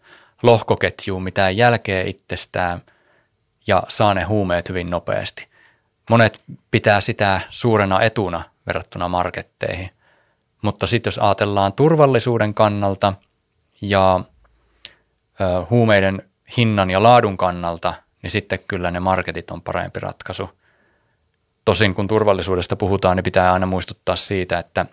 lohkoketjuun 0.43 1.23
mitään 1.23 1.57
jälkeä 1.57 2.03
itsestään 2.03 2.81
ja 3.67 3.83
saa 3.87 4.13
ne 4.13 4.23
huumeet 4.23 4.69
hyvin 4.69 4.89
nopeasti. 4.89 5.47
Monet 6.09 6.41
pitää 6.71 7.01
sitä 7.01 7.41
suurena 7.49 8.01
etuna 8.01 8.43
verrattuna 8.67 9.07
marketteihin. 9.07 9.89
Mutta 10.63 10.87
sitten 10.87 11.07
jos 11.11 11.17
ajatellaan 11.17 11.73
turvallisuuden 11.73 12.53
kannalta 12.53 13.13
ja 13.81 14.19
ö, 15.41 15.65
huumeiden 15.69 16.29
hinnan 16.57 16.89
ja 16.89 17.03
laadun 17.03 17.37
kannalta, 17.37 17.93
niin 18.21 18.31
sitten 18.31 18.59
kyllä 18.67 18.91
ne 18.91 18.99
marketit 18.99 19.51
on 19.51 19.61
parempi 19.61 19.99
ratkaisu. 19.99 20.49
Tosin 21.65 21.95
kun 21.95 22.07
turvallisuudesta 22.07 22.75
puhutaan, 22.75 23.17
niin 23.17 23.23
pitää 23.23 23.53
aina 23.53 23.65
muistuttaa 23.65 24.15
siitä, 24.15 24.59
että 24.59 24.85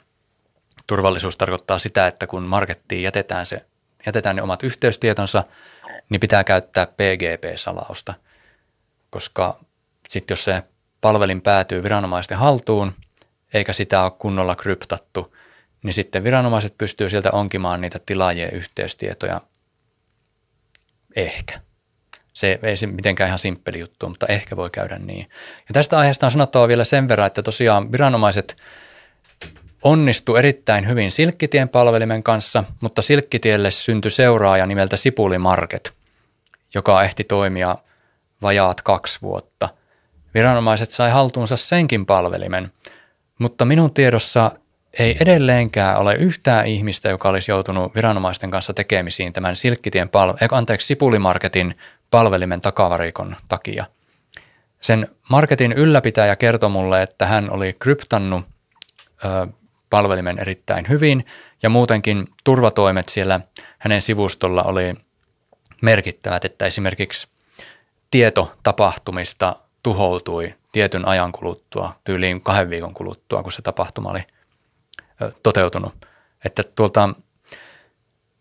turvallisuus 0.86 1.36
tarkoittaa 1.36 1.78
sitä, 1.78 2.06
että 2.06 2.26
kun 2.26 2.42
markettiin 2.42 3.02
jätetään 3.02 3.46
se 3.46 3.66
jätetään 4.06 4.36
ne 4.36 4.42
omat 4.42 4.62
yhteystietonsa, 4.62 5.44
niin 6.08 6.20
pitää 6.20 6.44
käyttää 6.44 6.86
PGP-salausta, 6.86 8.14
koska 9.10 9.60
sitten 10.08 10.32
jos 10.32 10.44
se 10.44 10.62
palvelin 11.00 11.42
päätyy 11.42 11.82
viranomaisten 11.82 12.38
haltuun, 12.38 12.94
eikä 13.54 13.72
sitä 13.72 14.02
ole 14.02 14.12
kunnolla 14.18 14.56
kryptattu, 14.56 15.36
niin 15.82 15.94
sitten 15.94 16.24
viranomaiset 16.24 16.78
pystyy 16.78 17.10
sieltä 17.10 17.30
onkimaan 17.30 17.80
niitä 17.80 17.98
tilaajien 18.06 18.54
yhteystietoja 18.54 19.40
ehkä. 21.16 21.60
Se 22.32 22.58
ei 22.62 22.76
se 22.76 22.86
mitenkään 22.86 23.28
ihan 23.28 23.38
simppeli 23.38 23.78
juttu, 23.78 24.08
mutta 24.08 24.26
ehkä 24.26 24.56
voi 24.56 24.70
käydä 24.70 24.98
niin. 24.98 25.30
Ja 25.68 25.72
tästä 25.72 25.98
aiheesta 25.98 26.26
on 26.26 26.30
sanottava 26.30 26.68
vielä 26.68 26.84
sen 26.84 27.08
verran, 27.08 27.26
että 27.26 27.42
tosiaan 27.42 27.92
viranomaiset– 27.92 28.56
onnistui 29.82 30.38
erittäin 30.38 30.88
hyvin 30.88 31.12
Silkkitien 31.12 31.68
palvelimen 31.68 32.22
kanssa, 32.22 32.64
mutta 32.80 33.02
Silkkitielle 33.02 33.70
syntyi 33.70 34.10
seuraaja 34.10 34.66
nimeltä 34.66 34.96
Sipuli 34.96 35.38
Market, 35.38 35.92
joka 36.74 37.02
ehti 37.02 37.24
toimia 37.24 37.76
vajaat 38.42 38.80
kaksi 38.80 39.18
vuotta. 39.22 39.68
Viranomaiset 40.34 40.90
sai 40.90 41.10
haltuunsa 41.10 41.56
senkin 41.56 42.06
palvelimen, 42.06 42.72
mutta 43.38 43.64
minun 43.64 43.94
tiedossa 43.94 44.50
ei 44.98 45.16
edelleenkään 45.20 45.98
ole 45.98 46.14
yhtään 46.14 46.66
ihmistä, 46.66 47.08
joka 47.08 47.28
olisi 47.28 47.50
joutunut 47.50 47.94
viranomaisten 47.94 48.50
kanssa 48.50 48.74
tekemisiin 48.74 49.32
tämän 49.32 49.56
Silkkitien 49.56 50.08
palve- 50.08 50.44
eh, 50.44 50.48
anteeksi, 50.50 50.86
Sipulimarketin 50.86 51.78
palvelimen 52.10 52.60
takavarikon 52.60 53.36
takia. 53.48 53.84
Sen 54.80 55.08
marketin 55.30 55.72
ylläpitäjä 55.72 56.36
kertoi 56.36 56.70
mulle, 56.70 57.02
että 57.02 57.26
hän 57.26 57.50
oli 57.50 57.76
kryptannut 57.78 58.44
ö, 59.24 59.46
palvelimen 59.90 60.38
erittäin 60.38 60.88
hyvin 60.88 61.26
ja 61.62 61.70
muutenkin 61.70 62.26
turvatoimet 62.44 63.08
siellä 63.08 63.40
hänen 63.78 64.02
sivustolla 64.02 64.62
oli 64.62 64.94
merkittävät, 65.82 66.44
että 66.44 66.66
esimerkiksi 66.66 67.28
tieto 68.10 68.52
tapahtumista 68.62 69.56
tuhoutui 69.82 70.54
tietyn 70.72 71.08
ajan 71.08 71.32
kuluttua, 71.32 71.96
tyyliin 72.04 72.40
kahden 72.40 72.70
viikon 72.70 72.94
kuluttua, 72.94 73.42
kun 73.42 73.52
se 73.52 73.62
tapahtuma 73.62 74.10
oli 74.10 74.20
toteutunut. 75.42 76.06
Että 76.44 76.62
tuolta 76.76 77.14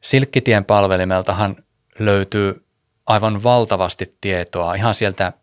Silkkitien 0.02 0.66
palvelimeltahan 0.66 1.56
löytyy 2.00 2.66
aivan 3.06 3.44
valtavasti 3.44 4.18
tietoa 4.22 4.74
ihan 4.74 4.94
sieltä 4.94 5.34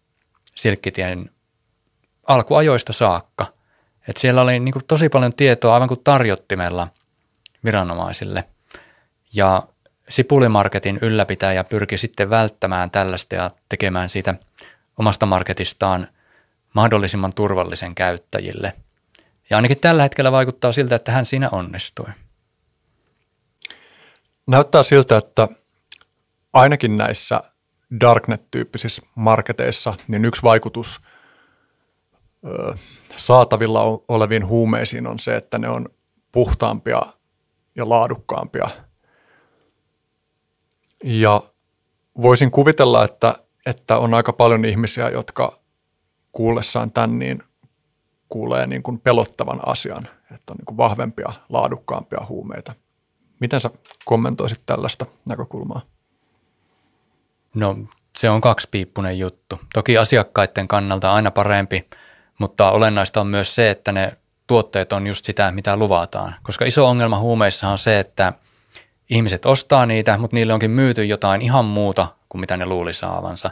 Silkkitien 0.54 1.30
alkuajoista 2.26 2.92
saakka. 2.92 3.46
Et 4.08 4.16
siellä 4.16 4.40
oli 4.40 4.58
niin 4.58 4.72
kuin 4.72 4.84
tosi 4.84 5.08
paljon 5.08 5.32
tietoa 5.32 5.74
aivan 5.74 5.88
kuin 5.88 6.00
tarjottimella 6.04 6.88
viranomaisille. 7.64 8.44
Ja 9.34 9.62
Sipulimarketin 10.08 10.98
ylläpitäjä 11.02 11.64
pyrki 11.64 11.98
sitten 11.98 12.30
välttämään 12.30 12.90
tällaista 12.90 13.34
ja 13.34 13.50
tekemään 13.68 14.08
siitä 14.08 14.34
omasta 14.98 15.26
marketistaan 15.26 16.08
mahdollisimman 16.72 17.34
turvallisen 17.34 17.94
käyttäjille. 17.94 18.72
Ja 19.50 19.56
ainakin 19.56 19.80
tällä 19.80 20.02
hetkellä 20.02 20.32
vaikuttaa 20.32 20.72
siltä, 20.72 20.94
että 20.94 21.12
hän 21.12 21.26
siinä 21.26 21.48
onnistui. 21.52 22.06
Näyttää 24.46 24.82
siltä, 24.82 25.16
että 25.16 25.48
ainakin 26.52 26.96
näissä 26.96 27.40
Darknet-tyyppisissä 28.00 29.02
marketeissa, 29.14 29.94
niin 30.08 30.24
yksi 30.24 30.42
vaikutus 30.42 31.00
ö, 32.46 32.74
saatavilla 33.16 33.82
oleviin 34.08 34.46
huumeisiin 34.46 35.06
on 35.06 35.18
se, 35.18 35.36
että 35.36 35.58
ne 35.58 35.68
on 35.68 35.88
puhtaampia 36.32 37.02
ja 37.74 37.88
laadukkaampia. 37.88 38.68
Ja 41.04 41.42
voisin 42.22 42.50
kuvitella, 42.50 43.04
että, 43.04 43.34
että 43.66 43.98
on 43.98 44.14
aika 44.14 44.32
paljon 44.32 44.64
ihmisiä, 44.64 45.08
jotka 45.08 45.58
kuullessaan 46.32 46.90
tämän 46.90 47.18
niin 47.18 47.42
kuulee 48.28 48.66
niin 48.66 48.82
kuin 48.82 49.00
pelottavan 49.00 49.68
asian, 49.68 50.08
että 50.34 50.52
on 50.52 50.56
niin 50.56 50.66
kuin 50.66 50.76
vahvempia, 50.76 51.32
laadukkaampia 51.48 52.20
huumeita. 52.28 52.74
Miten 53.40 53.60
sä 53.60 53.70
kommentoisit 54.04 54.60
tällaista 54.66 55.06
näkökulmaa? 55.28 55.80
No 57.54 57.76
se 58.18 58.30
on 58.30 58.40
kaksipiippunen 58.40 59.18
juttu. 59.18 59.60
Toki 59.74 59.98
asiakkaiden 59.98 60.68
kannalta 60.68 61.12
aina 61.12 61.30
parempi, 61.30 61.88
mutta 62.38 62.70
olennaista 62.70 63.20
on 63.20 63.26
myös 63.26 63.54
se, 63.54 63.70
että 63.70 63.92
ne 63.92 64.16
tuotteet 64.46 64.92
on 64.92 65.06
just 65.06 65.24
sitä, 65.24 65.52
mitä 65.52 65.76
luvataan. 65.76 66.34
Koska 66.42 66.64
iso 66.64 66.86
ongelma 66.86 67.18
huumeissa 67.18 67.68
on 67.68 67.78
se, 67.78 67.98
että 67.98 68.32
ihmiset 69.10 69.46
ostaa 69.46 69.86
niitä, 69.86 70.18
mutta 70.18 70.36
niille 70.36 70.52
onkin 70.52 70.70
myyty 70.70 71.04
jotain 71.04 71.42
ihan 71.42 71.64
muuta 71.64 72.08
kuin 72.28 72.40
mitä 72.40 72.56
ne 72.56 72.66
luuli 72.66 72.92
saavansa. 72.92 73.50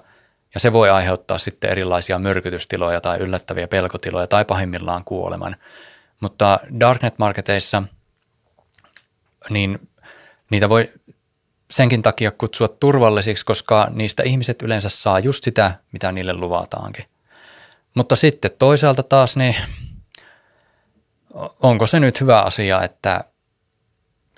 Ja 0.55 0.61
se 0.61 0.73
voi 0.73 0.91
aiheuttaa 0.91 1.39
sitten 1.39 1.71
erilaisia 1.71 2.19
myrkytystiloja 2.19 3.01
tai 3.01 3.19
yllättäviä 3.19 3.69
pelkotiloja 3.69 4.27
tai 4.27 4.45
pahimmillaan 4.45 5.05
kuoleman. 5.05 5.57
Mutta 6.21 6.61
Darknet-marketeissa 6.81 7.83
niin 9.51 9.89
niitä 10.51 10.69
voi 10.69 10.93
senkin 11.71 12.03
takia 12.03 12.31
kutsua 12.31 12.69
turvallisiksi, 12.69 13.45
koska 13.45 13.89
niistä 13.91 14.23
ihmiset 14.23 14.63
yleensä 14.63 14.89
saa 14.89 15.19
just 15.19 15.45
sitä, 15.45 15.75
mitä 15.93 16.13
niille 16.13 16.33
luvataankin. 16.33 17.05
Mutta 17.95 18.17
sitten 18.17 18.51
toisaalta 18.59 19.03
taas, 19.03 19.37
niin 19.37 19.57
onko 21.63 21.87
se 21.87 22.01
nyt 22.01 22.21
hyvä 22.21 22.41
asia, 22.41 22.83
että 22.83 23.25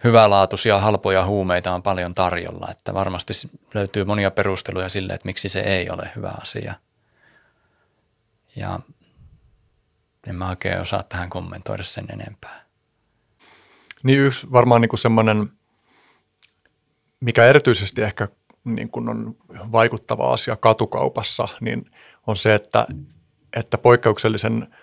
hyvälaatuisia, 0.04 0.80
halpoja 0.80 1.26
huumeita 1.26 1.74
on 1.74 1.82
paljon 1.82 2.14
tarjolla, 2.14 2.68
että 2.70 2.94
varmasti 2.94 3.32
löytyy 3.74 4.04
monia 4.04 4.30
perusteluja 4.30 4.88
sille, 4.88 5.12
että 5.12 5.26
miksi 5.26 5.48
se 5.48 5.60
ei 5.60 5.90
ole 5.90 6.10
hyvä 6.16 6.34
asia. 6.42 6.74
Ja 8.56 8.80
en 10.26 10.34
mä 10.34 10.48
oikein 10.48 10.80
osaa 10.80 11.02
tähän 11.02 11.30
kommentoida 11.30 11.82
sen 11.82 12.06
enempää. 12.12 12.66
Niin 14.02 14.18
yksi 14.18 14.52
varmaan 14.52 14.80
niin 14.80 14.98
semmoinen, 14.98 15.52
mikä 17.20 17.46
erityisesti 17.46 18.02
ehkä 18.02 18.28
niin 18.64 18.90
kuin 18.90 19.08
on 19.08 19.36
vaikuttava 19.50 20.32
asia 20.32 20.56
katukaupassa, 20.56 21.48
niin 21.60 21.90
on 22.26 22.36
se, 22.36 22.54
että, 22.54 22.86
että 23.56 23.78
poikkeuksellisen 23.78 24.74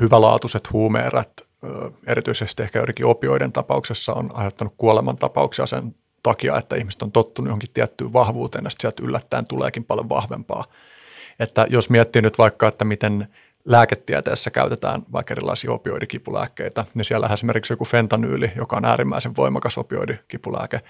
hyvälaatuiset 0.00 0.72
huumeerät, 0.72 1.32
erityisesti 2.06 2.62
ehkä 2.62 2.78
joidenkin 2.78 3.06
opioiden 3.06 3.52
tapauksessa, 3.52 4.14
on 4.14 4.30
aiheuttanut 4.34 4.74
kuolemantapauksia 4.76 5.66
sen 5.66 5.94
takia, 6.22 6.58
että 6.58 6.76
ihmiset 6.76 7.02
on 7.02 7.12
tottunut 7.12 7.48
johonkin 7.48 7.70
tiettyyn 7.74 8.12
vahvuuteen 8.12 8.64
ja 8.64 8.70
sieltä 8.80 9.02
yllättäen 9.02 9.46
tuleekin 9.46 9.84
paljon 9.84 10.08
vahvempaa. 10.08 10.64
Että 11.38 11.66
jos 11.70 11.90
miettii 11.90 12.22
nyt 12.22 12.38
vaikka, 12.38 12.68
että 12.68 12.84
miten 12.84 13.28
lääketieteessä 13.64 14.50
käytetään 14.50 15.02
vaikka 15.12 15.34
erilaisia 15.34 15.72
opioidikipulääkkeitä, 15.72 16.84
niin 16.94 17.04
siellä 17.04 17.30
esimerkiksi 17.32 17.72
joku 17.72 17.84
fentanyyli, 17.84 18.52
joka 18.56 18.76
on 18.76 18.84
äärimmäisen 18.84 19.36
voimakas 19.36 19.78
opioidikipulääke, 19.78 20.80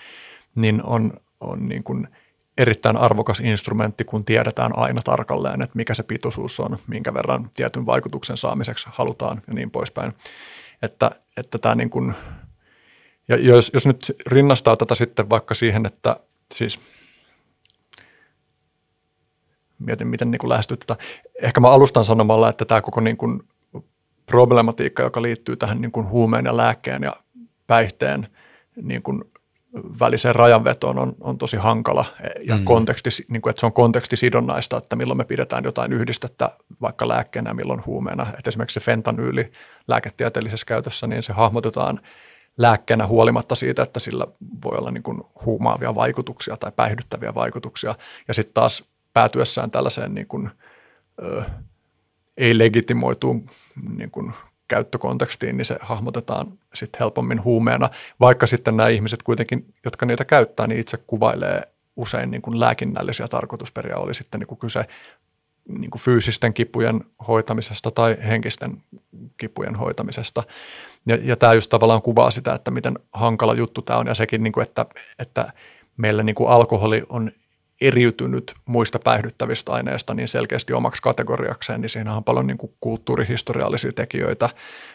niin 0.54 0.82
on, 0.84 1.12
on 1.40 1.68
niin 1.68 1.84
kuin 1.84 2.08
erittäin 2.58 2.96
arvokas 2.96 3.40
instrumentti, 3.40 4.04
kun 4.04 4.24
tiedetään 4.24 4.78
aina 4.78 5.02
tarkalleen, 5.04 5.62
että 5.62 5.76
mikä 5.76 5.94
se 5.94 6.02
pitoisuus 6.02 6.60
on, 6.60 6.78
minkä 6.86 7.14
verran 7.14 7.50
tietyn 7.56 7.86
vaikutuksen 7.86 8.36
saamiseksi 8.36 8.88
halutaan 8.90 9.42
ja 9.46 9.54
niin 9.54 9.70
poispäin. 9.70 10.12
Että, 10.82 11.10
että 11.36 11.58
tämä 11.58 11.74
niin 11.74 11.90
kuin, 11.90 12.14
ja 13.28 13.36
jos, 13.36 13.70
jos 13.74 13.86
nyt 13.86 14.12
rinnastaa 14.26 14.76
tätä 14.76 14.94
sitten 14.94 15.30
vaikka 15.30 15.54
siihen, 15.54 15.86
että 15.86 16.16
siis– 16.54 16.78
mietin, 19.80 20.08
miten 20.08 20.30
niin 20.30 20.48
lähestyy 20.48 20.76
tätä. 20.76 20.96
Ehkä 21.42 21.60
mä 21.60 21.70
alustan 21.70 22.04
sanomalla, 22.04 22.48
että 22.48 22.64
tämä 22.64 22.80
koko 22.80 23.00
niin 23.00 23.16
kuin 23.16 23.42
problematiikka, 24.26 25.02
joka 25.02 25.22
liittyy 25.22 25.56
tähän 25.56 25.80
niin 25.80 25.92
kuin 25.92 26.08
huumeen 26.08 26.44
ja 26.44 26.56
lääkkeen 26.56 27.02
ja 27.02 27.16
päihteen 27.66 28.28
niin 28.82 29.02
kuin 29.02 29.24
väliseen 30.00 30.34
rajanvetoon 30.34 30.98
on, 30.98 31.14
on 31.20 31.38
tosi 31.38 31.56
hankala 31.56 32.04
ja 32.42 32.56
mm. 32.56 32.64
konteksti, 32.64 33.10
niin 33.28 33.42
kuin, 33.42 33.50
että 33.50 33.60
se 33.60 33.66
on 33.66 33.72
kontekstisidonnaista, 33.72 34.76
että 34.76 34.96
milloin 34.96 35.18
me 35.18 35.24
pidetään 35.24 35.64
jotain 35.64 35.92
yhdistettä 35.92 36.50
vaikka 36.80 37.08
lääkkeenä, 37.08 37.54
milloin 37.54 37.86
huumeena. 37.86 38.26
Että 38.38 38.48
esimerkiksi 38.48 38.80
se 38.80 38.84
fentanyyli 38.86 39.52
lääketieteellisessä 39.88 40.66
käytössä, 40.66 41.06
niin 41.06 41.22
se 41.22 41.32
hahmotetaan 41.32 42.00
lääkkeenä 42.58 43.06
huolimatta 43.06 43.54
siitä, 43.54 43.82
että 43.82 44.00
sillä 44.00 44.26
voi 44.64 44.78
olla 44.78 44.90
niin 44.90 45.02
kuin 45.02 45.22
huumaavia 45.44 45.94
vaikutuksia 45.94 46.56
tai 46.56 46.72
päihdyttäviä 46.76 47.34
vaikutuksia. 47.34 47.94
Ja 48.28 48.34
sitten 48.34 48.54
taas 48.54 48.84
päätyessään 49.14 49.70
tällaiseen 49.70 50.14
niin 50.14 50.26
kuin, 50.26 50.50
ö, 51.22 51.42
ei-legitimoituun 52.36 53.46
niin 53.96 54.10
kuin 54.10 54.32
käyttökontekstiin, 54.70 55.56
niin 55.56 55.64
se 55.64 55.76
hahmotetaan 55.80 56.46
sitten 56.74 56.98
helpommin 56.98 57.44
huumeena, 57.44 57.90
vaikka 58.20 58.46
sitten 58.46 58.76
nämä 58.76 58.88
ihmiset 58.88 59.22
kuitenkin, 59.22 59.74
jotka 59.84 60.06
niitä 60.06 60.24
käyttää, 60.24 60.66
niin 60.66 60.80
itse 60.80 60.96
kuvailee 61.06 61.62
usein 61.96 62.30
niin 62.30 62.42
kuin 62.42 62.60
lääkinnällisiä 62.60 63.28
tarkoitusperiä, 63.28 63.96
oli 63.96 64.14
sitten 64.14 64.40
niin 64.40 64.46
kuin 64.46 64.58
kyse 64.58 64.84
niin 65.78 65.90
kuin 65.90 66.02
fyysisten 66.02 66.54
kipujen 66.54 67.00
hoitamisesta 67.28 67.90
tai 67.90 68.16
henkisten 68.28 68.82
kipujen 69.36 69.76
hoitamisesta. 69.76 70.42
Ja, 71.06 71.18
ja 71.22 71.36
tämä 71.36 71.54
just 71.54 71.70
tavallaan 71.70 72.02
kuvaa 72.02 72.30
sitä, 72.30 72.54
että 72.54 72.70
miten 72.70 72.98
hankala 73.12 73.54
juttu 73.54 73.82
tämä 73.82 73.98
on 73.98 74.06
ja 74.06 74.14
sekin, 74.14 74.42
niin 74.42 74.52
kuin, 74.52 74.62
että, 74.62 74.86
että 75.18 75.52
meillä 75.96 76.22
niin 76.22 76.34
kuin 76.34 76.50
alkoholi 76.50 77.02
on 77.08 77.32
eriytynyt 77.80 78.54
muista 78.64 78.98
päihdyttävistä 78.98 79.72
aineista 79.72 80.14
niin 80.14 80.28
selkeästi 80.28 80.72
omaksi 80.72 81.02
kategoriakseen, 81.02 81.80
niin 81.80 81.90
siinä 81.90 82.16
on 82.16 82.24
paljon 82.24 82.46
niin 82.46 82.58
kuin 82.58 82.72
kulttuurihistoriallisia 82.80 83.92
tekijöitä, 83.92 84.48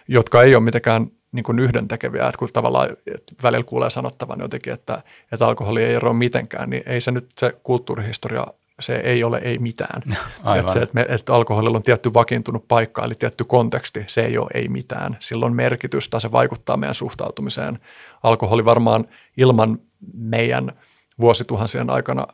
jotka 0.07 0.43
ei 0.43 0.55
ole 0.55 0.63
mitenkään 0.63 1.07
niin 1.31 1.43
kuin 1.43 1.59
yhdentekeviä, 1.59 2.27
että 2.27 2.39
kun 2.39 2.49
tavallaan 2.53 2.89
että 2.89 3.33
välillä 3.43 3.63
kuulee 3.63 3.89
sanottavan 3.89 4.39
jotenkin, 4.39 4.73
että, 4.73 5.03
että 5.31 5.47
alkoholi 5.47 5.83
ei 5.83 5.93
eroa 5.93 6.13
mitenkään, 6.13 6.69
niin 6.69 6.83
ei 6.85 7.01
se 7.01 7.11
nyt 7.11 7.29
se 7.37 7.53
kulttuurihistoria, 7.63 8.45
se 8.79 8.95
ei 8.95 9.23
ole 9.23 9.37
ei 9.43 9.57
mitään. 9.57 10.01
Aivan. 10.43 10.59
Että 10.59 10.73
se, 10.73 10.79
että, 10.79 10.93
me, 10.93 11.05
että 11.09 11.33
alkoholilla 11.33 11.77
on 11.77 11.83
tietty 11.83 12.13
vakiintunut 12.13 12.67
paikka, 12.67 13.03
eli 13.03 13.13
tietty 13.15 13.43
konteksti, 13.43 14.03
se 14.07 14.21
ei 14.21 14.37
ole 14.37 14.49
ei 14.53 14.67
mitään. 14.67 15.17
Sillä 15.19 15.45
on 15.45 15.55
merkitystä, 15.55 16.19
se 16.19 16.31
vaikuttaa 16.31 16.77
meidän 16.77 16.95
suhtautumiseen. 16.95 17.79
Alkoholi 18.23 18.65
varmaan 18.65 19.05
ilman 19.37 19.79
meidän 20.13 20.71
vuosituhansien 21.19 21.89
aikana 21.89 22.27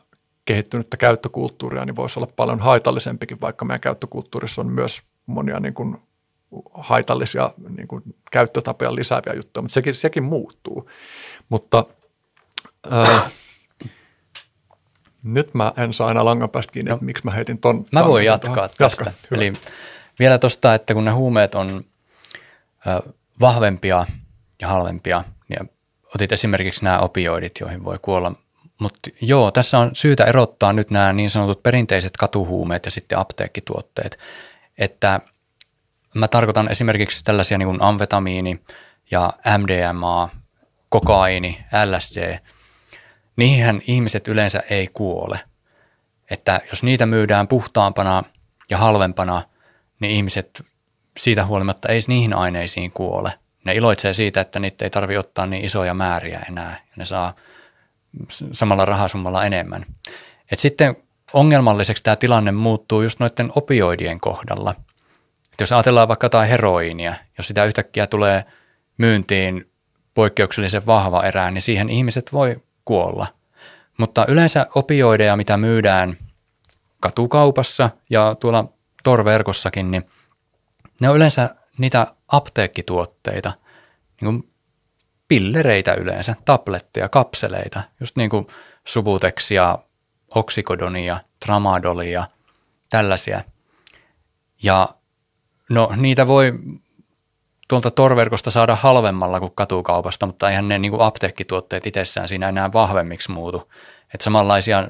kehittynyttä 0.44 0.96
käyttökulttuuria, 0.96 1.84
niin 1.84 1.96
voisi 1.96 2.18
olla 2.18 2.32
paljon 2.36 2.60
haitallisempikin, 2.60 3.40
vaikka 3.40 3.64
meidän 3.64 3.80
käyttökulttuurissa 3.80 4.60
on 4.60 4.72
myös 4.72 5.02
monia 5.26 5.60
niin 5.60 5.74
kuin 5.74 5.96
haitallisia 6.74 7.50
niin 7.76 7.88
kuin 7.88 8.02
käyttötapoja 8.32 8.94
lisääviä 8.94 9.32
juttuja, 9.34 9.62
mutta 9.62 9.74
sekin, 9.74 9.94
sekin 9.94 10.22
muuttuu. 10.22 10.90
Mutta 11.48 11.84
ää, 12.90 13.20
nyt 15.22 15.54
mä 15.54 15.72
en 15.76 15.94
saa 15.94 16.08
aina 16.08 16.24
langan 16.24 16.50
päästä 16.50 16.72
kiinni, 16.72 16.88
no, 16.88 16.94
että 16.94 17.04
miksi 17.04 17.24
mä 17.24 17.30
heitin 17.30 17.58
ton. 17.58 17.86
Mä 17.92 18.04
voin 18.04 18.24
jatkaa 18.24 18.54
tuohon. 18.54 18.70
tästä. 18.78 19.04
Jatka, 19.04 19.36
Eli 19.36 19.52
vielä 20.18 20.38
tuosta, 20.38 20.74
että 20.74 20.94
kun 20.94 21.04
ne 21.04 21.10
huumeet 21.10 21.54
on 21.54 21.84
ö, 22.86 23.12
vahvempia 23.40 24.06
ja 24.60 24.68
halvempia, 24.68 25.24
niin 25.48 25.70
otit 26.14 26.32
esimerkiksi 26.32 26.84
nämä 26.84 26.98
opioidit, 26.98 27.60
joihin 27.60 27.84
voi 27.84 27.98
kuolla 28.02 28.32
mutta 28.82 29.10
joo, 29.20 29.50
tässä 29.50 29.78
on 29.78 29.90
syytä 29.92 30.24
erottaa 30.24 30.72
nyt 30.72 30.90
nämä 30.90 31.12
niin 31.12 31.30
sanotut 31.30 31.62
perinteiset 31.62 32.16
katuhuumeet 32.16 32.84
ja 32.84 32.90
sitten 32.90 33.18
apteekkituotteet. 33.18 34.18
Että 34.78 35.20
mä 36.14 36.28
tarkoitan 36.28 36.70
esimerkiksi 36.70 37.24
tällaisia 37.24 37.58
niin 37.58 37.66
kuin 37.66 37.82
amfetamiini 37.82 38.60
ja 39.10 39.32
MDMA, 39.58 40.28
kokaini, 40.88 41.64
LSD. 41.84 42.38
Niihin 43.36 43.82
ihmiset 43.86 44.28
yleensä 44.28 44.62
ei 44.70 44.88
kuole. 44.92 45.40
Että 46.30 46.60
jos 46.70 46.82
niitä 46.82 47.06
myydään 47.06 47.48
puhtaampana 47.48 48.22
ja 48.70 48.78
halvempana, 48.78 49.42
niin 50.00 50.12
ihmiset 50.12 50.64
siitä 51.18 51.46
huolimatta 51.46 51.88
ei 51.88 52.00
niihin 52.06 52.36
aineisiin 52.36 52.90
kuole. 52.90 53.32
Ne 53.64 53.74
iloitsee 53.74 54.14
siitä, 54.14 54.40
että 54.40 54.60
niitä 54.60 54.84
ei 54.84 54.90
tarvitse 54.90 55.18
ottaa 55.18 55.46
niin 55.46 55.64
isoja 55.64 55.94
määriä 55.94 56.40
enää 56.48 56.70
ja 56.70 56.92
ne 56.96 57.04
saa 57.04 57.34
samalla 58.52 58.84
rahasummalla 58.84 59.44
enemmän. 59.44 59.86
Et 60.52 60.58
sitten 60.58 60.96
ongelmalliseksi 61.32 62.02
tämä 62.02 62.16
tilanne 62.16 62.52
muuttuu 62.52 63.02
just 63.02 63.20
noiden 63.20 63.52
opioidien 63.56 64.20
kohdalla. 64.20 64.74
Et 65.52 65.60
jos 65.60 65.72
ajatellaan 65.72 66.08
vaikka 66.08 66.24
jotain 66.24 66.48
heroiinia, 66.48 67.14
jos 67.38 67.48
sitä 67.48 67.64
yhtäkkiä 67.64 68.06
tulee 68.06 68.44
myyntiin 68.98 69.70
poikkeuksellisen 70.14 70.86
vahva 70.86 71.22
erää, 71.22 71.50
niin 71.50 71.62
siihen 71.62 71.88
ihmiset 71.88 72.32
voi 72.32 72.62
kuolla. 72.84 73.26
Mutta 73.98 74.26
yleensä 74.28 74.66
opioideja, 74.74 75.36
mitä 75.36 75.56
myydään 75.56 76.16
katukaupassa 77.00 77.90
ja 78.10 78.36
tuolla 78.40 78.72
torverkossakin, 79.04 79.90
niin 79.90 80.02
ne 81.00 81.08
on 81.08 81.16
yleensä 81.16 81.54
niitä 81.78 82.06
apteekkituotteita, 82.28 83.52
niin 84.20 84.40
kuin 84.40 84.51
pillereitä 85.32 85.94
yleensä, 85.94 86.34
tabletteja, 86.44 87.08
kapseleita, 87.08 87.82
just 88.00 88.16
niin 88.16 88.30
kuin 88.30 88.46
Subuteksia, 88.84 89.78
oksikodonia, 90.34 91.20
tramadolia, 91.44 92.24
tällaisia. 92.90 93.40
Ja 94.62 94.88
no 95.70 95.92
niitä 95.96 96.26
voi 96.26 96.52
tuolta 97.68 97.90
torverkosta 97.90 98.50
saada 98.50 98.76
halvemmalla 98.76 99.40
kuin 99.40 99.52
katukaupasta, 99.54 100.26
mutta 100.26 100.50
eihän 100.50 100.68
ne 100.68 100.78
niin 100.78 100.92
kuin 100.92 101.02
apteekkituotteet 101.02 101.86
itsessään 101.86 102.28
siinä 102.28 102.48
enää 102.48 102.72
vahvemmiksi 102.72 103.32
muutu. 103.32 103.72
Että 104.14 104.24
samanlaisia 104.24 104.88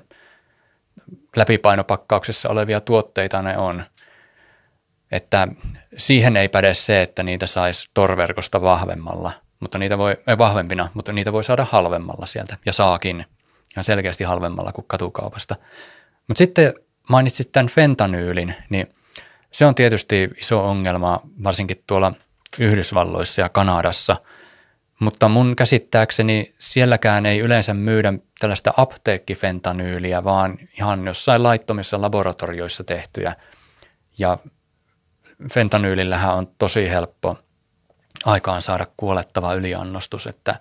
läpipainopakkauksessa 1.36 2.49
olevia 2.49 2.80
tuotteita 2.80 3.43
ne 3.43 3.59
on. 3.59 3.84
Että 5.12 5.49
siihen 5.97 6.36
ei 6.36 6.49
päde 6.49 6.74
se, 6.74 7.03
että 7.03 7.22
niitä 7.22 7.47
saisi 7.47 7.90
torverkosta 7.95 8.62
vahvemmalla, 8.62 9.32
mutta 9.62 9.78
niitä 9.78 9.98
voi, 9.98 10.16
ei 10.26 10.38
vahvempina, 10.38 10.88
mutta 10.94 11.12
niitä 11.12 11.32
voi 11.32 11.44
saada 11.44 11.66
halvemmalla 11.70 12.26
sieltä 12.26 12.56
ja 12.66 12.72
saakin 12.72 13.24
ihan 13.76 13.84
selkeästi 13.84 14.24
halvemmalla 14.24 14.72
kuin 14.72 14.84
katukaupasta. 14.88 15.56
Mutta 16.28 16.38
sitten 16.38 16.74
mainitsit 17.08 17.52
tämän 17.52 17.68
fentanyylin, 17.68 18.54
niin 18.70 18.94
se 19.52 19.66
on 19.66 19.74
tietysti 19.74 20.30
iso 20.38 20.68
ongelma 20.68 21.20
varsinkin 21.44 21.84
tuolla 21.86 22.12
Yhdysvalloissa 22.58 23.40
ja 23.40 23.48
Kanadassa, 23.48 24.16
mutta 25.00 25.28
mun 25.28 25.56
käsittääkseni 25.56 26.54
sielläkään 26.58 27.26
ei 27.26 27.38
yleensä 27.38 27.74
myydä 27.74 28.12
tällaista 28.40 28.74
apteekkifentanyyliä, 28.76 30.24
vaan 30.24 30.58
ihan 30.78 31.06
jossain 31.06 31.42
laittomissa 31.42 32.00
laboratorioissa 32.00 32.84
tehtyjä. 32.84 33.34
Ja 34.18 34.38
fentanyylillähän 35.52 36.34
on 36.34 36.46
tosi 36.58 36.90
helppo 36.90 37.38
aikaan 38.24 38.62
saada 38.62 38.86
kuolettava 38.96 39.54
yliannostus, 39.54 40.26
että 40.26 40.56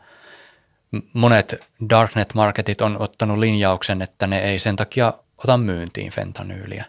monet 1.14 1.70
darknet-marketit 1.90 2.82
on 2.82 3.02
ottanut 3.02 3.38
linjauksen, 3.38 4.02
että 4.02 4.28
ne 4.28 4.40
ei 4.40 4.60
sen 4.60 4.76
takia 4.76 5.14
ota 5.38 5.58
myyntiin 5.58 6.12
fentanyyliä. 6.12 6.86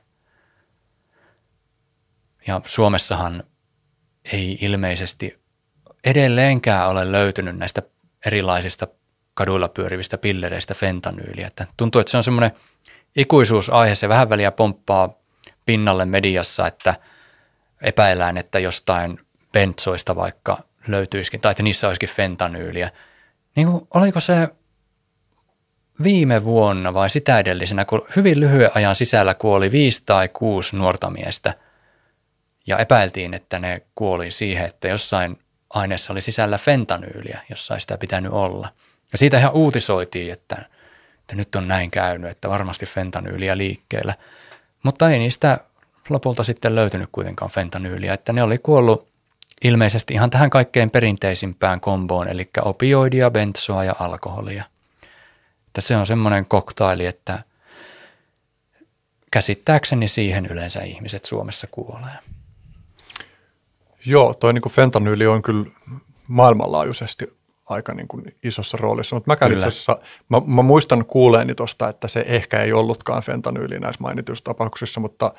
Ja 2.46 2.60
Suomessahan 2.64 3.44
ei 4.32 4.58
ilmeisesti 4.60 5.42
edelleenkään 6.04 6.88
ole 6.88 7.12
löytynyt 7.12 7.56
näistä 7.56 7.82
erilaisista 8.26 8.88
kaduilla 9.34 9.68
pyörivistä 9.68 10.18
pillereistä 10.18 10.74
fentanyyliä. 10.74 11.46
Että 11.46 11.66
tuntuu, 11.76 12.00
että 12.00 12.10
se 12.10 12.16
on 12.16 12.24
semmoinen 12.24 12.50
ikuisuusaihe, 13.16 13.94
se 13.94 14.08
vähän 14.08 14.28
väliä 14.28 14.52
pomppaa 14.52 15.08
pinnalle 15.66 16.04
mediassa, 16.04 16.66
että 16.66 16.94
epäillään, 17.82 18.36
että 18.36 18.58
jostain 18.58 19.20
bentsoista 19.52 20.16
vaikka 20.16 20.58
löytyisikin, 20.88 21.40
tai 21.40 21.50
että 21.50 21.62
niissä 21.62 21.86
olisikin 21.86 22.08
fentanyyliä. 22.08 22.90
Niin 23.56 23.70
kuin, 23.70 23.88
oliko 23.94 24.20
se 24.20 24.48
viime 26.02 26.44
vuonna 26.44 26.94
vai 26.94 27.10
sitä 27.10 27.38
edellisenä, 27.38 27.84
kun 27.84 28.06
hyvin 28.16 28.40
lyhyen 28.40 28.70
ajan 28.74 28.94
sisällä 28.94 29.34
kuoli 29.34 29.72
viisi 29.72 30.02
tai 30.06 30.28
kuusi 30.28 30.76
nuorta 30.76 31.10
miestä– 31.10 31.54
ja 32.66 32.78
epäiltiin, 32.78 33.34
että 33.34 33.58
ne 33.58 33.82
kuoli 33.94 34.30
siihen, 34.30 34.66
että 34.66 34.88
jossain 34.88 35.38
aineessa 35.70 36.12
oli 36.12 36.20
sisällä 36.20 36.58
fentanyyliä, 36.58 37.40
jossa 37.50 37.74
ei 37.74 37.80
sitä 37.80 37.98
pitänyt 37.98 38.32
olla. 38.32 38.68
Ja 39.12 39.18
siitä 39.18 39.38
ihan 39.38 39.52
uutisoitiin, 39.52 40.32
että, 40.32 40.56
että 41.20 41.36
nyt 41.36 41.54
on 41.54 41.68
näin 41.68 41.90
käynyt, 41.90 42.30
että 42.30 42.48
varmasti 42.48 42.86
fentanyyliä 42.86 43.58
liikkeellä. 43.58 44.14
Mutta 44.82 45.10
ei 45.10 45.18
niistä 45.18 45.58
lopulta 46.10 46.44
sitten 46.44 46.74
löytynyt 46.74 47.08
kuitenkaan 47.12 47.50
fentanyyliä, 47.50 48.14
että 48.14 48.32
ne 48.32 48.42
oli 48.42 48.58
kuollut 48.58 49.11
ilmeisesti 49.64 50.14
ihan 50.14 50.30
tähän 50.30 50.50
kaikkein 50.50 50.90
perinteisimpään 50.90 51.80
komboon, 51.80 52.28
eli 52.28 52.50
opioidia, 52.62 53.30
bensoa 53.30 53.84
ja 53.84 53.94
alkoholia. 53.98 54.64
Että 55.66 55.80
se 55.80 55.96
on 55.96 56.06
semmoinen 56.06 56.46
koktaili, 56.46 57.06
että 57.06 57.42
käsittääkseni 59.30 60.08
siihen 60.08 60.46
yleensä 60.46 60.82
ihmiset 60.82 61.24
Suomessa 61.24 61.66
kuolee. 61.70 62.18
Joo, 64.06 64.34
toi 64.34 64.52
niin 64.52 64.70
fentanyyli 64.70 65.26
on 65.26 65.42
kyllä 65.42 65.66
maailmanlaajuisesti 66.28 67.36
aika 67.68 67.94
niin 67.94 68.08
kuin 68.08 68.36
isossa 68.42 68.76
roolissa, 68.76 69.16
mutta 69.16 69.36
mä, 69.40 69.52
itse 69.52 69.66
asiassa, 69.66 69.98
mä, 70.28 70.42
mä 70.46 70.62
muistan 70.62 71.04
kuuleeni 71.04 71.54
tuosta, 71.54 71.88
että 71.88 72.08
se 72.08 72.24
ehkä 72.26 72.60
ei 72.60 72.72
ollutkaan 72.72 73.22
fentanyyli 73.22 73.78
näissä 73.78 74.02
mainituissa 74.02 74.44
tapauksissa, 74.44 75.00
mutta, 75.00 75.32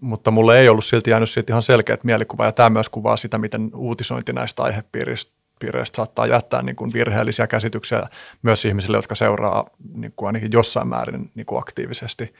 mutta 0.00 0.30
mulle 0.30 0.60
ei 0.60 0.68
ollut 0.68 0.84
silti 0.84 1.10
jäänyt 1.10 1.30
siitä 1.30 1.52
ihan 1.52 1.62
selkeät 1.62 2.04
mielikuva, 2.04 2.44
ja 2.44 2.52
tämä 2.52 2.70
myös 2.70 2.88
kuvaa 2.88 3.16
sitä, 3.16 3.38
miten 3.38 3.70
uutisointi 3.74 4.32
näistä 4.32 4.62
aihepiiristä 4.62 5.32
piireistä 5.58 5.96
saattaa 5.96 6.26
jättää 6.26 6.62
niin 6.62 6.76
kuin 6.76 6.92
virheellisiä 6.92 7.46
käsityksiä 7.46 8.08
myös 8.42 8.64
ihmisille, 8.64 8.96
jotka 8.96 9.14
seuraa 9.14 9.70
niin 9.94 10.12
kuin 10.16 10.26
ainakin 10.26 10.52
jossain 10.52 10.88
määrin 10.88 11.30
niin 11.34 11.46
kuin 11.46 11.58
aktiivisesti 11.58 12.34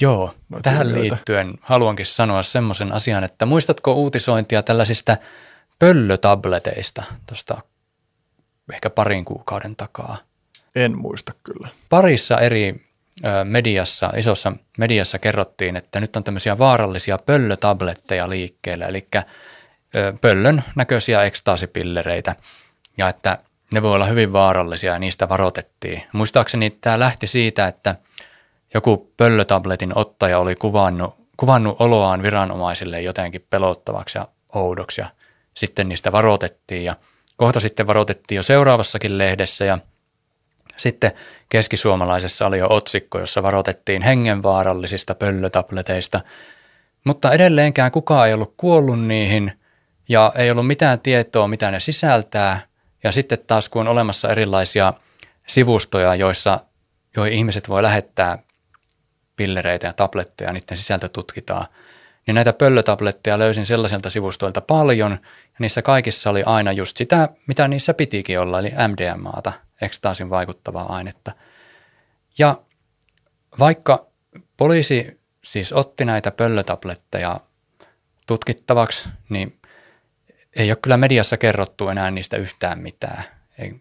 Joo, 0.00 0.34
tähän 0.62 0.86
ilmiöitä. 0.86 1.14
liittyen 1.14 1.54
haluankin 1.60 2.06
sanoa 2.06 2.42
semmoisen 2.42 2.92
asian, 2.92 3.24
että 3.24 3.46
muistatko 3.46 3.92
uutisointia 3.94 4.62
tällaisista 4.62 5.16
pöllötableteista 5.78 7.02
tuosta 7.26 7.58
ehkä 8.72 8.90
parin 8.90 9.24
kuukauden 9.24 9.76
takaa? 9.76 10.16
En 10.74 10.98
muista 10.98 11.32
kyllä. 11.42 11.68
Parissa 11.88 12.40
eri 12.40 12.84
mediassa, 13.44 14.12
isossa 14.16 14.52
mediassa 14.78 15.18
kerrottiin, 15.18 15.76
että 15.76 16.00
nyt 16.00 16.16
on 16.16 16.24
tämmöisiä 16.24 16.58
vaarallisia 16.58 17.18
pöllötabletteja 17.26 18.30
liikkeellä, 18.30 18.86
eli 18.86 19.06
pöllön 20.20 20.62
näköisiä 20.74 21.24
ekstaasipillereitä, 21.24 22.36
ja 22.96 23.08
että 23.08 23.38
ne 23.74 23.82
voi 23.82 23.94
olla 23.94 24.06
hyvin 24.06 24.32
vaarallisia 24.32 24.92
ja 24.92 24.98
niistä 24.98 25.28
varoitettiin. 25.28 26.02
Muistaakseni 26.12 26.70
tämä 26.70 26.98
lähti 26.98 27.26
siitä, 27.26 27.66
että– 27.66 27.94
joku 28.74 29.12
pöllötabletin 29.16 29.98
ottaja 29.98 30.38
oli 30.38 30.54
kuvannut, 30.54 31.14
kuvannut 31.36 31.76
oloaan 31.78 32.22
viranomaisille 32.22 33.00
jotenkin 33.00 33.46
pelottavaksi 33.50 34.18
ja 34.18 34.28
oudoksi 34.54 35.00
ja 35.00 35.06
sitten 35.54 35.88
niistä 35.88 36.12
varoitettiin 36.12 36.84
ja 36.84 36.96
kohta 37.36 37.60
sitten 37.60 37.86
varoitettiin 37.86 38.36
jo 38.36 38.42
seuraavassakin 38.42 39.18
lehdessä 39.18 39.64
ja 39.64 39.78
sitten 40.82 41.12
keskisuomalaisessa 41.48 42.46
oli 42.46 42.58
jo 42.58 42.66
otsikko, 42.70 43.18
jossa 43.18 43.42
varoitettiin 43.42 44.02
hengenvaarallisista 44.02 45.14
pöllötableteista, 45.14 46.20
mutta 47.04 47.32
edelleenkään 47.32 47.92
kukaan 47.92 48.28
ei 48.28 48.34
ollut 48.34 48.54
kuollut 48.56 49.06
niihin 49.06 49.52
ja 50.08 50.32
ei 50.34 50.50
ollut 50.50 50.66
mitään 50.66 51.00
tietoa, 51.00 51.48
mitä 51.48 51.70
ne 51.70 51.80
sisältää. 51.80 52.60
Ja 53.04 53.12
sitten 53.12 53.38
taas 53.46 53.68
kun 53.68 53.80
on 53.80 53.88
olemassa 53.88 54.30
erilaisia 54.30 54.92
sivustoja, 55.46 56.14
joissa 56.14 56.60
joihin 57.16 57.38
ihmiset 57.38 57.68
voi 57.68 57.82
lähettää 57.82 58.38
pillereitä 59.36 59.86
ja 59.86 59.92
tabletteja, 59.92 60.52
niiden 60.52 60.76
sisältö 60.76 61.08
tutkitaan. 61.08 61.66
Niin 62.26 62.34
näitä 62.34 62.52
pöllötabletteja 62.52 63.38
löysin 63.38 63.66
sellaisilta 63.66 64.10
sivustoilta 64.10 64.60
paljon, 64.60 65.10
ja 65.12 65.56
niissä 65.58 65.82
kaikissa 65.82 66.30
oli 66.30 66.42
aina 66.46 66.72
just 66.72 66.96
sitä, 66.96 67.28
mitä 67.46 67.68
niissä 67.68 67.94
pitikin 67.94 68.40
olla, 68.40 68.58
eli 68.58 68.72
MDMAta, 68.88 69.52
ekstaasin 69.82 70.30
vaikuttavaa 70.30 70.92
ainetta. 70.92 71.32
Ja 72.38 72.62
vaikka 73.58 74.06
poliisi 74.56 75.20
siis 75.44 75.72
otti 75.72 76.04
näitä 76.04 76.30
pöllötabletteja 76.30 77.40
tutkittavaksi, 78.26 79.08
niin 79.28 79.58
ei 80.56 80.70
ole 80.70 80.78
kyllä 80.82 80.96
mediassa 80.96 81.36
kerrottu 81.36 81.88
enää 81.88 82.10
niistä 82.10 82.36
yhtään 82.36 82.78
mitään, 82.78 83.24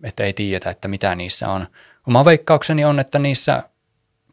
että 0.03 0.23
ei 0.23 0.33
tiedetä, 0.33 0.69
että 0.69 0.87
mitä 0.87 1.15
niissä 1.15 1.49
on. 1.49 1.67
Oma 2.07 2.25
veikkaukseni 2.25 2.85
on, 2.85 2.99
että 2.99 3.19
niissä 3.19 3.63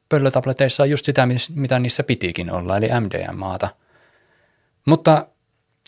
pöllötableteissa 0.08 0.82
on 0.82 0.90
just 0.90 1.04
sitä, 1.04 1.28
mitä 1.54 1.78
niissä 1.78 2.02
pitikin 2.02 2.52
olla, 2.52 2.76
eli 2.76 2.88
MDMAta. 3.00 3.68
Mutta 4.86 5.26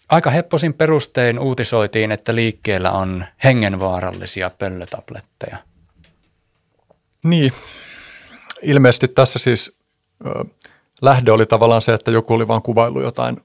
aika 0.08 0.30
hepposin 0.30 0.74
perustein 0.74 1.38
uutisoitiin, 1.38 2.12
että 2.12 2.34
liikkeellä 2.34 2.92
on 2.92 3.24
hengenvaarallisia 3.44 4.50
pöllötabletteja. 4.58 5.56
Niin, 7.24 7.52
ilmeisesti 8.62 9.08
tässä 9.08 9.38
siis 9.38 9.78
ö, 10.26 10.44
lähde 11.02 11.32
oli 11.32 11.46
tavallaan 11.46 11.82
se, 11.82 11.94
että 11.94 12.10
joku 12.10 12.34
oli 12.34 12.48
vaan 12.48 12.62
kuvailu 12.62 13.00
jotain 13.00 13.36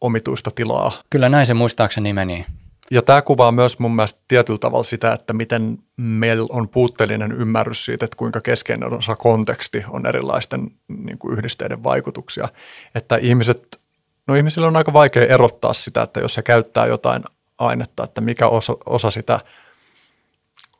omituista 0.00 0.50
tilaa. 0.50 0.92
Kyllä 1.10 1.28
näin 1.28 1.46
se 1.46 1.54
muistaakseni 1.54 2.12
meni. 2.12 2.46
Ja 2.90 3.02
tämä 3.02 3.22
kuvaa 3.22 3.52
myös 3.52 3.78
mun 3.78 3.96
mielestä 3.96 4.20
tietyllä 4.28 4.58
tavalla 4.58 4.84
sitä, 4.84 5.12
että 5.12 5.32
miten 5.32 5.78
meillä 5.96 6.46
on 6.50 6.68
puutteellinen 6.68 7.32
ymmärrys 7.32 7.84
siitä, 7.84 8.04
että 8.04 8.16
kuinka 8.16 8.40
keskeinen 8.40 8.92
osa 8.92 9.16
konteksti 9.16 9.84
on 9.88 10.06
erilaisten 10.06 10.70
niin 10.88 11.18
kuin 11.18 11.38
yhdisteiden 11.38 11.84
vaikutuksia. 11.84 12.48
Että 12.94 13.16
ihmiset, 13.16 13.80
no 14.26 14.34
ihmisillä 14.34 14.66
on 14.66 14.76
aika 14.76 14.92
vaikea 14.92 15.26
erottaa 15.26 15.72
sitä, 15.72 16.02
että 16.02 16.20
jos 16.20 16.34
se 16.34 16.42
käyttää 16.42 16.86
jotain 16.86 17.24
ainetta, 17.58 18.04
että 18.04 18.20
mikä 18.20 18.48
osa, 18.48 18.76
osa 18.86 19.10
sitä 19.10 19.40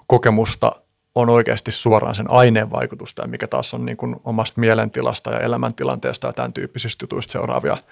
kokemusta 0.07 0.73
on 1.15 1.29
oikeasti 1.29 1.73
suoraan 1.73 2.15
sen 2.15 2.31
aineen 2.31 2.71
vaikutusta 2.71 3.27
mikä 3.27 3.47
taas 3.47 3.75
on 3.75 3.85
niin 3.85 3.97
kuin 3.97 4.17
omasta 4.25 4.61
mielentilasta 4.61 5.31
ja 5.31 5.41
elämäntilanteesta 5.41 6.27
ja 6.27 6.33
tämän 6.33 6.53
tyyppisistä 6.53 7.03
jutuista 7.03 7.33
seuraavia– 7.33 7.77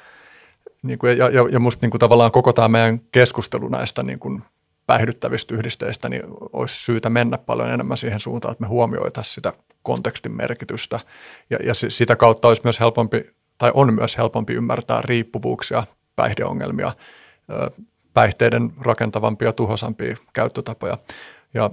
niin 0.82 0.98
kuin, 0.98 1.18
ja, 1.18 1.28
ja, 1.28 1.48
ja 1.52 1.60
musta 1.60 1.84
niin 1.84 1.90
kuin 1.90 1.98
tavallaan 1.98 2.30
koko 2.30 2.52
tämä 2.52 2.68
meidän 2.68 3.00
keskustelu 3.12 3.68
näistä 3.68 4.02
niin 4.02 4.18
kuin 4.18 4.42
päihdyttävistä 4.86 5.54
yhdisteistä, 5.54 6.08
niin 6.08 6.22
olisi 6.52 6.84
syytä 6.84 7.10
mennä 7.10 7.38
paljon 7.38 7.70
enemmän 7.70 7.96
siihen 7.96 8.20
suuntaan, 8.20 8.52
että 8.52 8.62
me 8.62 8.68
huomioitaisiin 8.68 9.34
sitä 9.34 9.52
kontekstin 9.82 10.32
merkitystä. 10.32 11.00
Ja, 11.50 11.58
ja 11.64 11.74
sitä 11.74 12.16
kautta 12.16 12.48
olisi 12.48 12.62
myös 12.64 12.80
helpompi, 12.80 13.30
tai 13.58 13.70
on 13.74 13.94
myös 13.94 14.18
helpompi 14.18 14.52
ymmärtää 14.52 15.02
riippuvuuksia, 15.04 15.84
päihdeongelmia, 16.16 16.92
päihteiden 18.14 18.72
rakentavampia, 18.80 19.52
tuhosampia 19.52 20.16
käyttötapoja. 20.32 20.98
Ja 21.54 21.70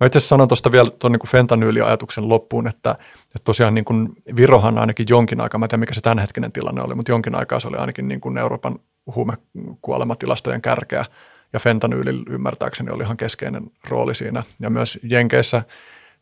Mä 0.00 0.06
itse 0.06 0.20
sanon 0.20 0.48
tuosta 0.48 0.72
vielä 0.72 0.90
tuon 0.98 1.12
niin 1.12 1.28
fentanyyliajatuksen 1.28 2.28
loppuun, 2.28 2.68
että, 2.68 2.90
että 2.90 3.44
tosiaan 3.44 3.74
niin 3.74 3.84
kuin 3.84 4.08
Virohan 4.36 4.78
ainakin 4.78 5.06
jonkin 5.08 5.40
aikaa, 5.40 5.58
mä 5.58 5.64
en 5.64 5.68
tiedä 5.68 5.80
mikä 5.80 5.94
se 5.94 6.00
tämänhetkinen 6.00 6.52
tilanne 6.52 6.82
oli, 6.82 6.94
mutta 6.94 7.12
jonkin 7.12 7.34
aikaa 7.34 7.60
se 7.60 7.68
oli 7.68 7.76
ainakin 7.76 8.08
niin 8.08 8.20
kuin 8.20 8.38
Euroopan 8.38 8.78
huumekuolematilastojen 9.14 10.62
kärkeä 10.62 11.04
ja 11.52 11.60
fentanyylillä 11.60 12.24
ymmärtääkseni 12.30 12.90
oli 12.90 13.02
ihan 13.02 13.16
keskeinen 13.16 13.70
rooli 13.88 14.14
siinä. 14.14 14.42
Ja 14.60 14.70
myös 14.70 14.98
Jenkeissä 15.02 15.62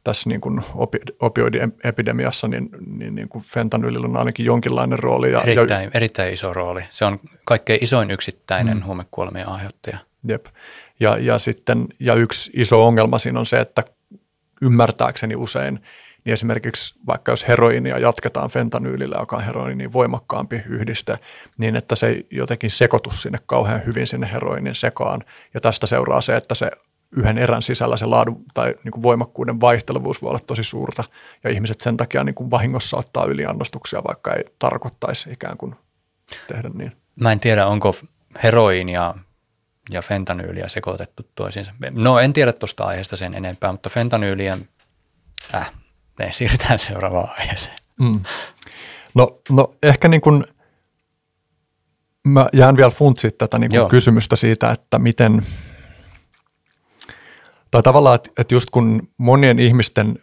tässä 0.04 0.28
niin 0.28 0.40
kuin 0.40 0.61
opi, 0.74 0.98
opioidiepidemiassa, 1.20 2.48
niin, 2.48 2.68
niin, 2.86 3.14
niin 3.14 3.28
kuin 3.28 3.44
fentanyylillä 3.44 4.06
on 4.06 4.16
ainakin 4.16 4.46
jonkinlainen 4.46 4.98
rooli. 4.98 5.32
Ja, 5.32 5.42
erittäin, 5.42 5.84
ja, 5.84 5.90
erittäin 5.94 6.32
iso 6.32 6.52
rooli. 6.52 6.82
Se 6.90 7.04
on 7.04 7.20
kaikkein 7.44 7.78
isoin 7.82 8.11
yksittäinen 8.11 8.76
mm. 8.76 8.84
huumekuolemien 8.84 9.48
aiheuttaja. 9.48 9.98
Jep. 10.28 10.46
Ja, 11.01 11.18
ja, 11.18 11.38
sitten, 11.38 11.86
ja 12.01 12.14
yksi 12.14 12.51
iso 12.55 12.86
ongelma 12.86 13.18
siinä 13.18 13.38
on 13.38 13.46
se, 13.46 13.61
että 13.61 13.84
ymmärtääkseni 14.62 15.36
usein, 15.36 15.74
niin 16.24 16.32
esimerkiksi 16.32 16.94
vaikka 17.07 17.32
jos 17.32 17.49
heroinia 17.49 17.99
jatketaan 17.99 18.51
fentanyylillä, 18.51 19.16
joka 19.18 19.36
on 19.36 19.44
heroinin 19.44 19.92
voimakkaampi 19.92 20.62
yhdiste, 20.66 21.18
niin 21.59 21.76
että 21.76 21.96
se 21.96 22.24
jotenkin 22.30 22.70
sekoitu 22.70 23.11
sinne 23.11 23.38
kauhean 23.46 23.86
hyvin 23.86 24.07
sinne 24.07 24.32
heroinin 24.32 24.74
sekaan. 24.74 25.24
Ja 25.55 25.61
tästä 25.61 25.86
seuraa 25.86 26.20
se, 26.20 26.36
että 26.36 26.55
se 26.55 26.70
yhden 27.16 27.38
erän 27.38 27.62
sisällä 27.62 27.96
se 27.96 28.07
laadun 28.07 28.44
tai 28.55 28.74
niin 28.84 28.92
kuin 28.92 29.03
voimakkuuden 29.03 29.61
vaihtelevuus 29.61 30.22
voi 30.22 30.28
olla 30.28 30.40
tosi 30.46 30.62
suurta. 30.62 31.05
Ja 31.44 31.51
ihmiset 31.51 31.80
sen 31.80 31.96
takia 31.96 32.24
niin 32.24 32.34
kuin 32.34 32.51
vahingossa 32.51 32.96
ottaa 32.96 33.24
yliannostuksia, 33.24 34.03
vaikka 34.09 34.32
ei 34.32 34.44
tarkoittaisi 34.59 35.32
ikään 35.32 35.57
kuin 35.57 35.74
tehdä 36.49 36.70
niin. 36.74 36.92
Mä 37.20 37.32
en 37.32 37.40
tiedä, 37.40 37.66
onko 37.66 37.94
heroinia 38.42 39.01
ja 39.01 39.14
fentanyyliä 40.03 40.68
sekoitettu 40.68 41.22
toisiinsa. 41.34 41.72
No 41.91 42.18
en 42.18 42.32
tiedä 42.32 42.53
tuosta 42.53 42.84
aiheesta 42.84 43.16
sen 43.16 43.34
enempää, 43.34 43.72
mutta 43.72 43.91
fentanyyliä, 43.91 44.59
äh, 45.55 45.72
me 46.18 46.32
siirrytään 46.32 46.78
seuraavaan 46.78 47.30
aiheeseen. 47.39 47.76
Mm. 48.01 48.20
No, 49.14 49.41
no 49.51 49.74
ehkä 49.82 50.09
niin 50.09 50.20
kuin, 50.20 50.45
mä 52.24 52.47
jään 52.53 52.76
vielä 52.76 52.91
funtsit 52.91 53.39
tätä 53.39 53.59
niin 53.59 53.70
kuin 53.70 53.89
kysymystä 53.89 54.36
siitä, 54.36 54.70
että 54.70 54.99
miten, 54.99 55.43
tai 57.70 57.82
tavallaan, 57.82 58.14
että, 58.14 58.30
että 58.39 58.55
just 58.55 58.70
kun 58.70 59.09
monien 59.18 59.59
ihmisten, 59.59 60.18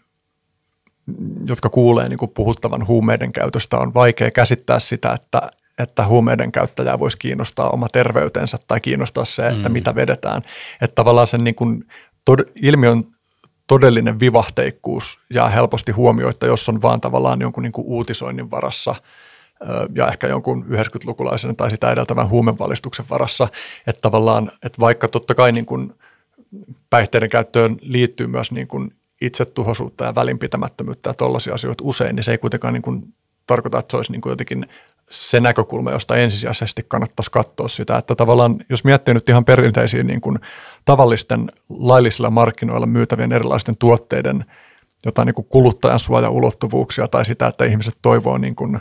jotka 1.47 1.69
kuulee 1.69 2.09
niin 2.09 2.19
kuin 2.19 2.31
puhuttavan 2.31 2.87
huumeiden 2.87 3.31
käytöstä, 3.31 3.77
on 3.77 3.93
vaikea 3.93 4.31
käsittää 4.31 4.79
sitä, 4.79 5.13
että, 5.13 5.51
että 5.77 6.05
huumeiden 6.05 6.51
käyttäjää 6.51 6.99
voisi 6.99 7.17
kiinnostaa 7.17 7.69
oma 7.69 7.87
terveytensä 7.91 8.57
tai 8.67 8.79
kiinnostaa 8.79 9.25
se, 9.25 9.47
että 9.47 9.69
mm. 9.69 9.73
mitä 9.73 9.95
vedetään. 9.95 10.41
Että 10.81 10.95
tavallaan 10.95 11.27
sen 11.27 11.43
niin 11.43 11.55
kuin 11.55 11.83
tod- 12.31 12.51
ilmiön 12.55 13.03
todellinen 13.67 14.19
vivahteikkuus 14.19 15.19
jää 15.33 15.49
helposti 15.49 15.91
huomioita, 15.91 16.45
jos 16.45 16.69
on 16.69 16.81
vaan 16.81 17.01
tavallaan 17.01 17.41
jonkun 17.41 17.63
niin 17.63 17.71
kuin 17.71 17.87
uutisoinnin 17.87 18.51
varassa 18.51 18.95
ja 19.95 20.07
ehkä 20.07 20.27
jonkun 20.27 20.65
90-lukulaisen 20.65 21.55
tai 21.55 21.71
sitä 21.71 21.91
edeltävän 21.91 22.29
huumevalistuksen 22.29 23.05
varassa. 23.09 23.47
Että 23.87 24.01
tavallaan, 24.01 24.51
että 24.63 24.79
vaikka 24.79 25.07
totta 25.07 25.35
kai 25.35 25.51
niin 25.51 25.65
kuin 25.65 25.93
päihteiden 26.89 27.29
käyttöön 27.29 27.77
liittyy 27.81 28.27
myös 28.27 28.51
niin 28.51 28.67
kuin 28.67 28.93
itsetuhoisuutta 29.21 30.05
ja 30.05 30.15
välinpitämättömyyttä 30.15 31.09
ja 31.09 31.13
tollaisia 31.13 31.53
asioita 31.53 31.83
usein, 31.87 32.15
niin 32.15 32.23
se 32.23 32.31
ei 32.31 32.37
kuitenkaan 32.37 32.73
niin 32.73 32.81
kuin 32.81 33.13
tarkoita, 33.47 33.79
että 33.79 33.91
se 33.91 33.97
olisi 33.97 34.11
niin 34.11 34.21
kuin 34.21 34.31
jotenkin 34.31 34.67
se 35.11 35.39
näkökulma, 35.39 35.91
josta 35.91 36.15
ensisijaisesti 36.15 36.85
kannattaisi 36.87 37.31
katsoa 37.31 37.67
sitä, 37.67 37.97
että 37.97 38.15
tavallaan 38.15 38.55
jos 38.69 38.83
miettii 38.83 39.13
nyt 39.13 39.29
ihan 39.29 39.45
perinteisiä 39.45 40.03
niin 40.03 40.21
kuin 40.21 40.39
tavallisten 40.85 41.51
laillisilla 41.69 42.29
markkinoilla 42.29 42.85
myytävien 42.85 43.31
erilaisten 43.31 43.75
tuotteiden 43.79 44.45
jotain 45.05 45.25
niin 45.25 45.35
kuin 45.35 45.47
kuluttajan 45.49 45.99
suojaulottuvuuksia 45.99 47.07
tai 47.07 47.25
sitä, 47.25 47.47
että 47.47 47.65
ihmiset 47.65 47.97
toivoo 48.01 48.37
niin 48.37 48.55
kuin 48.55 48.79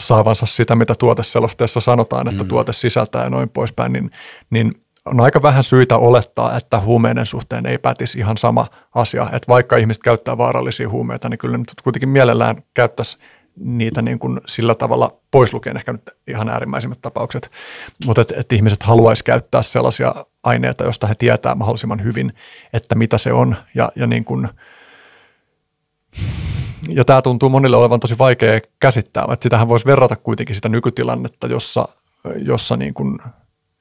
saavansa 0.00 0.46
sitä, 0.46 0.74
mitä 0.74 0.94
tuoteselosteessa 0.94 1.80
sanotaan, 1.80 2.28
että 2.28 2.44
mm. 2.44 2.48
tuote 2.48 2.72
sisältää 2.72 3.24
ja 3.24 3.30
noin 3.30 3.48
poispäin, 3.48 3.92
niin, 3.92 4.10
niin 4.50 4.82
on 5.04 5.20
aika 5.20 5.42
vähän 5.42 5.64
syitä 5.64 5.96
olettaa, 5.96 6.56
että 6.56 6.80
huumeiden 6.80 7.26
suhteen 7.26 7.66
ei 7.66 7.78
pätisi 7.78 8.18
ihan 8.18 8.36
sama 8.36 8.66
asia. 8.94 9.22
Että 9.32 9.48
vaikka 9.48 9.76
ihmiset 9.76 10.02
käyttää 10.02 10.38
vaarallisia 10.38 10.88
huumeita, 10.88 11.28
niin 11.28 11.38
kyllä 11.38 11.58
nyt 11.58 11.72
kuitenkin 11.84 12.08
mielellään 12.08 12.62
käyttäisi 12.74 13.18
niitä 13.60 14.02
niin 14.02 14.18
kuin 14.18 14.40
sillä 14.46 14.74
tavalla 14.74 15.20
pois 15.30 15.52
lukien 15.52 15.76
ehkä 15.76 15.92
nyt 15.92 16.10
ihan 16.26 16.48
äärimmäisimmät 16.48 16.98
tapaukset, 17.02 17.50
mutta 18.06 18.22
että 18.22 18.34
et 18.38 18.52
ihmiset 18.52 18.82
haluaisi 18.82 19.24
käyttää 19.24 19.62
sellaisia 19.62 20.14
aineita, 20.42 20.84
joista 20.84 21.06
he 21.06 21.14
tietää 21.14 21.54
mahdollisimman 21.54 22.04
hyvin, 22.04 22.32
että 22.72 22.94
mitä 22.94 23.18
se 23.18 23.32
on. 23.32 23.56
Ja, 23.74 23.92
ja 23.96 24.06
niin 24.06 24.24
kuin, 24.24 24.48
ja 26.88 27.04
tämä 27.04 27.22
tuntuu 27.22 27.48
monille 27.48 27.76
olevan 27.76 28.00
tosi 28.00 28.18
vaikea 28.18 28.60
käsittää, 28.80 29.24
että 29.32 29.42
sitähän 29.42 29.68
voisi 29.68 29.86
verrata 29.86 30.16
kuitenkin 30.16 30.54
sitä 30.54 30.68
nykytilannetta, 30.68 31.46
jossa, 31.46 31.88
jossa 32.36 32.76
niin 32.76 32.94
kuin 32.94 33.18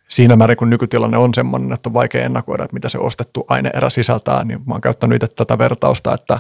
siinä 0.08 0.36
määrin, 0.36 0.58
kun 0.58 0.70
nykytilanne 0.70 1.18
on 1.18 1.34
sellainen, 1.34 1.74
että 1.74 1.89
on 1.89 1.93
vaikea 1.93 2.26
ennakoida, 2.26 2.64
että 2.64 2.74
mitä 2.74 2.89
se 2.89 2.97
ostettu 2.97 3.45
aineerä 3.47 3.89
sisältää, 3.89 4.43
niin 4.43 4.60
mä 4.66 4.74
oon 4.74 4.82
käyttänyt 4.82 5.24
itse 5.24 5.36
tätä 5.36 5.58
vertausta, 5.58 6.14
että 6.14 6.39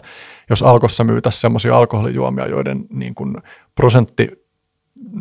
jos 0.49 0.63
alkossa 0.63 1.03
myytäisiin 1.03 1.41
semmoisia 1.41 1.77
alkoholijuomia, 1.77 2.47
joiden 2.47 2.85
niin 2.89 3.15
kuin 3.15 3.37
prosentti 3.75 4.46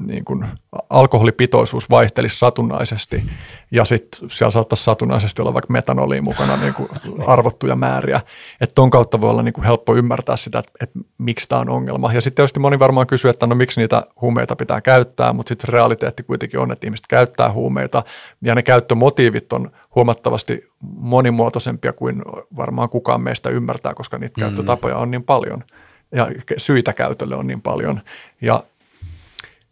niin 0.09 0.25
kuin 0.25 0.45
alkoholipitoisuus 0.91 1.91
vaihtelisi 1.91 2.39
satunnaisesti 2.39 3.23
ja 3.71 3.85
sitten 3.85 4.31
siellä 4.31 4.51
saattaisi 4.51 4.85
satunnaisesti 4.85 5.43
olla 5.43 5.55
vaikka 5.55 5.73
metanoliin 5.73 6.25
mukana 6.25 6.57
niin 6.57 6.75
kuin 6.75 6.89
arvottuja 7.27 7.77
määriä. 7.77 8.21
Että 8.61 8.75
ton 8.75 8.91
kautta 8.91 9.21
voi 9.21 9.31
olla 9.31 9.43
niin 9.43 9.53
kuin 9.53 9.65
helppo 9.65 9.95
ymmärtää 9.95 10.37
sitä, 10.37 10.59
että, 10.59 10.73
että 10.81 10.99
miksi 11.19 11.49
tämä 11.49 11.61
on 11.61 11.71
ongelma. 11.71 12.13
Ja 12.13 12.21
sitten 12.21 12.37
tietysti 12.37 12.61
moni 12.61 12.79
varmaan 12.79 13.07
kysyy, 13.07 13.31
että 13.31 13.47
no 13.47 13.55
miksi 13.55 13.81
niitä 13.81 14.03
huumeita 14.21 14.57
pitää 14.57 14.81
käyttää, 14.81 15.33
mutta 15.33 15.49
sitten 15.49 15.73
realiteetti 15.73 16.23
kuitenkin 16.23 16.61
on, 16.61 16.73
että 16.73 16.87
ihmiset 16.87 17.07
käyttää 17.09 17.53
huumeita 17.53 18.03
ja 18.43 18.55
ne 18.55 18.63
käyttömotiivit 18.63 19.53
on 19.53 19.71
huomattavasti 19.95 20.69
monimuotoisempia 20.81 21.93
kuin 21.93 22.23
varmaan 22.57 22.89
kukaan 22.89 23.21
meistä 23.21 23.51
ymmärtää, 23.51 23.95
koska 23.95 24.19
niitä 24.19 24.41
mm. 24.41 24.43
käyttötapoja 24.43 24.97
on 24.97 25.11
niin 25.11 25.25
paljon 25.25 25.65
ja 26.13 26.31
syitä 26.57 26.93
käytölle 26.93 27.37
on 27.37 27.47
niin 27.47 27.63
paljon. 27.63 28.01
Ja 28.41 28.65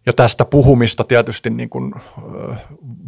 ja 0.07 0.13
tästä 0.13 0.45
puhumista 0.45 1.05
tietysti 1.05 1.51
niin 1.51 1.71
kuin, 1.71 1.95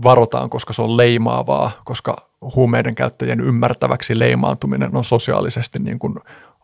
varotaan, 0.02 0.50
koska 0.50 0.72
se 0.72 0.82
on 0.82 0.96
leimaavaa, 0.96 1.70
koska 1.84 2.30
huumeiden 2.54 2.94
käyttäjien 2.94 3.40
ymmärtäväksi 3.40 4.18
leimaantuminen 4.18 4.96
on 4.96 5.04
sosiaalisesti 5.04 5.78
niin 5.78 5.98
kuin 5.98 6.14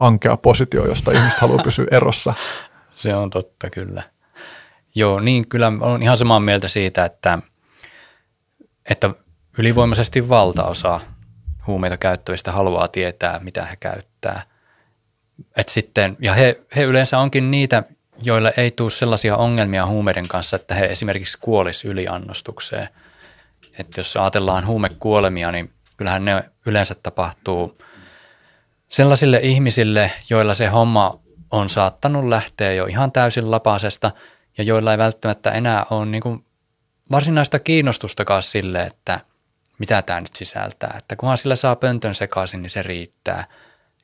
ankea 0.00 0.36
positio, 0.36 0.86
josta 0.86 1.12
ihmiset 1.12 1.38
haluaa 1.38 1.62
pysyä 1.64 1.86
erossa. 1.90 2.34
Se 2.94 3.14
on 3.14 3.30
totta 3.30 3.70
kyllä. 3.70 4.02
Joo, 4.94 5.20
niin 5.20 5.48
kyllä 5.48 5.72
olen 5.80 6.02
ihan 6.02 6.16
samaa 6.16 6.40
mieltä 6.40 6.68
siitä, 6.68 7.04
että, 7.04 7.38
että 8.90 9.10
ylivoimaisesti 9.58 10.28
valtaosa 10.28 11.00
huumeita 11.66 11.96
käyttävistä 11.96 12.52
haluaa 12.52 12.88
tietää, 12.88 13.40
mitä 13.42 13.64
he 13.64 13.76
käyttää. 13.76 14.42
Et 15.56 15.68
sitten, 15.68 16.16
ja 16.20 16.34
he, 16.34 16.60
he 16.76 16.82
yleensä 16.82 17.18
onkin 17.18 17.50
niitä, 17.50 17.82
joille 18.22 18.54
ei 18.56 18.70
tule 18.70 18.90
sellaisia 18.90 19.36
ongelmia 19.36 19.86
huumeiden 19.86 20.28
kanssa, 20.28 20.56
että 20.56 20.74
he 20.74 20.86
esimerkiksi 20.86 21.38
kuolisi 21.40 21.88
yliannostukseen. 21.88 22.88
Että 23.78 24.00
jos 24.00 24.16
ajatellaan 24.16 24.66
huumekuolemia, 24.66 25.52
niin 25.52 25.72
kyllähän 25.96 26.24
ne 26.24 26.44
yleensä 26.66 26.94
tapahtuu 27.02 27.78
sellaisille 28.88 29.40
ihmisille, 29.42 30.10
joilla 30.30 30.54
se 30.54 30.66
homma 30.66 31.20
on 31.50 31.68
saattanut 31.68 32.28
lähteä 32.28 32.72
jo 32.72 32.86
ihan 32.86 33.12
täysin 33.12 33.50
lapasesta 33.50 34.10
ja 34.58 34.64
joilla 34.64 34.92
ei 34.92 34.98
välttämättä 34.98 35.50
enää 35.50 35.86
ole 35.90 36.06
niin 36.06 36.22
kuin 36.22 36.44
varsinaista 37.10 37.58
kiinnostustakaan 37.58 38.42
sille, 38.42 38.82
että 38.82 39.20
mitä 39.78 40.02
tämä 40.02 40.20
nyt 40.20 40.36
sisältää. 40.36 40.94
Että 40.98 41.16
kunhan 41.16 41.38
sillä 41.38 41.56
saa 41.56 41.76
pöntön 41.76 42.14
sekaisin, 42.14 42.62
niin 42.62 42.70
se 42.70 42.82
riittää. 42.82 43.44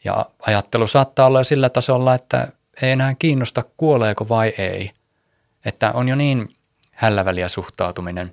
Ja 0.04 0.26
ajattelu 0.46 0.86
saattaa 0.86 1.26
olla 1.26 1.44
sillä 1.44 1.68
tasolla, 1.68 2.14
että 2.14 2.48
ei 2.82 2.90
enää 2.90 3.14
kiinnosta 3.14 3.64
kuoleeko 3.76 4.28
vai 4.28 4.54
ei. 4.58 4.90
Että 5.64 5.92
on 5.92 6.08
jo 6.08 6.16
niin 6.16 6.48
hälläväliä 6.92 7.48
suhtautuminen 7.48 8.32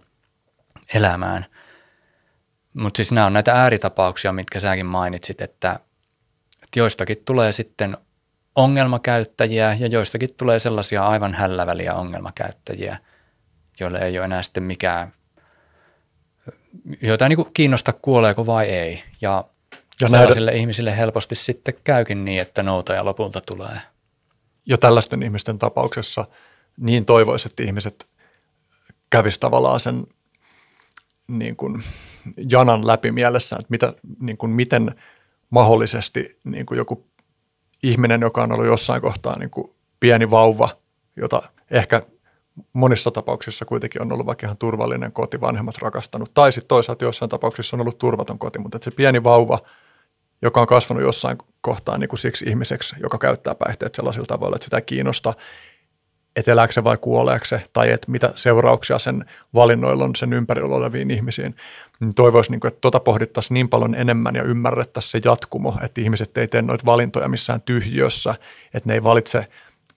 elämään. 0.94 1.46
Mutta 2.74 2.98
siis 2.98 3.12
nämä 3.12 3.26
on 3.26 3.34
näitä 3.34 3.54
ääritapauksia, 3.54 4.32
mitkä 4.32 4.60
säkin 4.60 4.86
mainitsit, 4.86 5.42
että, 5.42 5.80
että 6.64 6.80
joistakin 6.80 7.18
tulee 7.26 7.52
sitten 7.52 7.98
ongelmakäyttäjiä 8.56 9.78
ja 9.80 9.88
joistakin 9.88 10.34
tulee 10.38 10.60
sellaisia 10.60 11.08
aivan 11.08 11.34
hälläväliä 11.34 11.94
ongelmakäyttäjiä, 11.94 12.98
joille 13.80 14.00
ei 14.00 14.18
ole 14.18 14.26
enää 14.26 14.42
sitten 14.42 14.64
mikään, 14.64 15.14
joita 17.02 17.26
ei 17.26 17.30
niin 17.30 17.54
kiinnosta 17.54 17.94
kuoleeko 17.94 18.46
vai 18.46 18.66
ei. 18.66 19.04
Ja, 19.22 19.44
ja 20.02 20.10
sellaisille 20.10 20.52
näiden... 20.52 20.60
ihmisille 20.60 20.98
helposti 20.98 21.36
sitten 21.36 21.74
käykin 21.84 22.26
niin, 22.26 22.42
että 22.42 22.64
noutaja 22.64 23.06
lopulta 23.06 23.42
tulee. 23.42 23.80
Ja 24.66 24.78
tällaisten 24.78 25.24
ihmisten 25.24 25.60
tapauksessa 25.60 26.26
niin 26.78 27.06
toivoiset 27.06 27.52
että 27.52 27.64
ihmiset 27.64 28.08
kävisi 29.10 29.40
tavallaan 29.40 29.80
sen 29.80 30.08
niin 31.28 31.56
kuin 31.56 31.82
janan 32.50 32.88
läpi 32.88 33.12
mielessään, 33.12 33.60
että 33.60 33.72
mitä, 33.72 33.94
niin 34.20 34.38
kuin 34.38 34.50
miten 34.50 34.96
mahdollisesti 35.50 36.40
niin 36.44 36.66
kuin 36.66 36.78
joku 36.78 37.08
ihminen, 37.84 38.22
joka 38.22 38.44
on 38.44 38.52
ollut 38.52 38.66
jossain 38.66 39.02
kohtaa 39.02 39.40
niin 39.40 39.50
kuin 39.50 39.72
pieni 40.00 40.30
vauva, 40.30 40.70
jota 41.16 41.44
ehkä 41.72 42.02
monissa 42.74 43.12
tapauksissa 43.12 43.66
kuitenkin 43.66 44.06
on 44.06 44.12
ollut 44.12 44.26
vaikka 44.26 44.48
ihan 44.48 44.58
turvallinen 44.58 45.12
koti, 45.12 45.42
vanhemmat 45.42 45.78
rakastanut, 45.78 46.34
tai 46.34 46.52
sitten 46.52 46.68
toisaalta 46.68 47.06
jossain 47.06 47.30
tapauksissa 47.30 47.78
on 47.78 47.82
ollut 47.82 47.98
turvaton 47.98 48.40
koti, 48.40 48.60
mutta 48.60 48.80
se 48.82 48.92
pieni 48.92 49.24
vauva, 49.24 49.60
joka 50.42 50.62
on 50.62 50.68
kasvanut 50.68 51.04
jossain 51.04 51.38
kohtaa 51.62 51.98
niin 51.98 52.10
kuin 52.10 52.20
siksi 52.20 52.46
ihmiseksi, 52.46 52.96
joka 53.02 53.18
käyttää 53.18 53.56
päihteet 53.56 53.96
sellaisilla 53.96 54.26
tavoilla, 54.26 54.56
että 54.56 54.64
sitä 54.64 54.82
kiinnostaa, 54.82 55.34
että 56.36 56.52
elääkö 56.52 56.74
se 56.74 56.84
vai 56.84 56.98
kuoleeko 56.98 57.46
se, 57.46 57.66
tai 57.74 57.92
että 57.92 58.12
mitä 58.12 58.34
seurauksia 58.36 59.00
sen 59.00 59.26
valinnoilla 59.54 60.04
on 60.04 60.16
sen 60.16 60.34
ympärillä 60.34 60.76
oleviin 60.76 61.12
ihmisiin. 61.12 61.56
Niin 62.00 62.16
toivoisin, 62.16 62.52
niin 62.52 62.60
kuin, 62.60 62.70
että 62.70 62.82
tuota 62.82 63.00
pohdittaisiin 63.00 63.54
niin 63.54 63.70
paljon 63.70 63.96
enemmän 63.96 64.36
ja 64.36 64.44
ymmärrettäisiin 64.44 65.12
se 65.12 65.30
jatkumo, 65.30 65.78
että 65.84 66.02
ihmiset 66.02 66.38
ei 66.38 66.48
tee 66.48 66.62
noita 66.62 66.86
valintoja 66.86 67.28
missään 67.28 67.62
tyhjössä, 67.62 68.36
että 68.74 68.90
ne 68.90 68.94
ei 68.94 69.04
valitse 69.04 69.48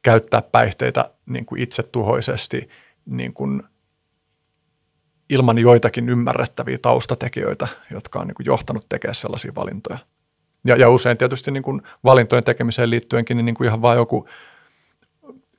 käyttää 0.02 0.42
päihteitä 0.42 1.10
niin 1.26 1.46
kuin 1.46 1.60
itsetuhoisesti 1.60 2.68
niin 3.06 3.32
kuin 3.32 3.62
ilman 5.30 5.58
joitakin 5.58 6.08
ymmärrettäviä 6.08 6.78
taustatekijöitä, 6.82 7.68
jotka 7.90 8.18
on 8.20 8.26
niin 8.26 8.34
kuin 8.34 8.46
johtanut 8.46 8.86
tekemään 8.88 9.14
sellaisia 9.14 9.54
valintoja. 9.54 9.98
Ja, 10.68 10.76
ja 10.76 10.90
usein 10.90 11.18
tietysti 11.18 11.50
niin 11.50 11.62
kuin 11.62 11.82
valintojen 12.04 12.44
tekemiseen 12.44 12.90
liittyenkin 12.90 13.36
niin, 13.36 13.44
niin 13.44 13.54
kuin 13.54 13.66
ihan 13.66 13.82
vain 13.82 13.96
joku 13.96 14.28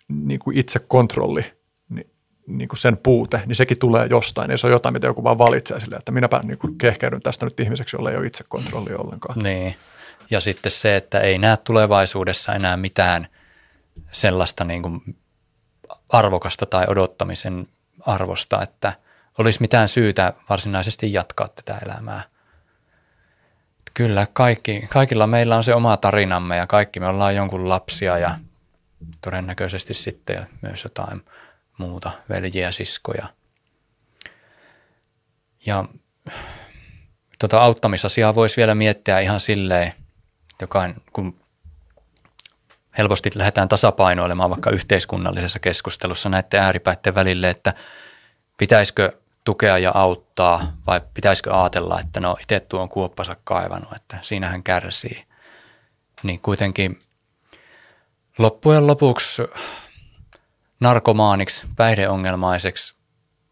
niin 0.08 0.40
kuin 0.40 0.58
itsekontrolli, 0.58 1.46
niin, 1.90 2.12
niin 2.48 2.68
kuin 2.68 2.80
sen 2.80 2.98
puute, 2.98 3.42
niin 3.46 3.56
sekin 3.56 3.80
tulee 3.80 4.08
jostain. 4.10 4.52
Ei 4.52 4.58
se 4.58 4.68
ole 4.68 4.76
jotain, 4.76 4.94
mitä 4.94 5.08
joku 5.08 5.24
vaan 5.24 5.38
valitsee 5.38 5.80
sille, 5.80 5.96
että 5.96 6.12
minäpä 6.12 6.42
niin 6.44 6.58
kuin 6.58 6.78
kehkeydyn 6.78 7.22
tästä 7.22 7.46
nyt 7.46 7.60
ihmiseksi, 7.60 7.96
jolla 7.96 8.12
ei 8.12 8.18
ole 8.18 8.28
itsekontrollia 8.28 8.98
ollenkaan. 8.98 9.40
Niin. 9.40 9.76
Ja 10.32 10.40
sitten 10.40 10.72
se, 10.72 10.96
että 10.96 11.20
ei 11.20 11.38
näe 11.38 11.58
tulevaisuudessa 11.58 12.54
enää 12.54 12.78
mitään 12.78 13.28
sellaista 14.12 14.64
niin 14.64 14.82
kuin 14.82 15.02
arvokasta 16.10 16.66
tai 16.66 16.86
odottamisen 16.88 17.68
arvosta, 18.06 18.62
että 18.62 18.94
olisi 19.38 19.62
mitään 19.62 19.90
syytä 19.90 20.34
varsinaisesti 20.50 21.14
jatkaa 21.14 21.48
tätä 21.48 21.80
elämää. 21.86 22.24
Kyllä, 23.94 24.28
kaikki, 24.34 24.86
kaikilla 24.90 25.28
meillä 25.28 25.56
on 25.58 25.64
se 25.64 25.76
oma 25.76 25.98
tarinamme 25.98 26.58
ja 26.58 26.68
kaikki 26.68 27.00
me 27.00 27.08
ollaan 27.08 27.36
jonkun 27.36 27.70
lapsia 27.70 28.18
ja 28.18 28.36
todennäköisesti 29.22 29.94
sitten 29.94 30.48
myös 30.62 30.84
jotain 30.84 31.26
muuta, 31.78 32.12
veljiä, 32.30 32.72
siskoja. 32.72 33.28
Ja 35.66 35.86
tota 37.40 37.62
auttamisasiaa 37.62 38.36
voisi 38.36 38.58
vielä 38.58 38.76
miettiä 38.76 39.20
ihan 39.20 39.40
silleen, 39.40 39.94
joka 40.62 40.90
kun 41.14 41.40
helposti 42.98 43.30
lähdetään 43.36 43.70
tasapainoilemaan 43.70 44.50
vaikka 44.50 44.70
yhteiskunnallisessa 44.70 45.60
keskustelussa 45.60 46.30
näiden 46.30 46.60
ääripäiden 46.60 47.16
välille, 47.16 47.50
että 47.50 47.74
pitäisikö 48.58 49.12
tukea 49.50 49.78
ja 49.78 49.92
auttaa 49.94 50.74
vai 50.88 51.02
pitäisikö 51.14 51.60
ajatella, 51.60 52.00
että 52.00 52.20
no 52.20 52.38
itse 52.42 52.60
tuo 52.60 52.82
on 52.82 52.90
kuoppansa 52.90 53.36
kaivannut, 53.44 53.94
että 53.96 54.18
siinähän 54.22 54.64
kärsii. 54.64 55.26
Niin 56.24 56.40
kuitenkin 56.40 57.02
Loppujen 58.38 58.88
lopuksi 58.88 59.42
narkomaaniksi, 60.80 61.66
päihdeongelmaiseksi 61.76 62.94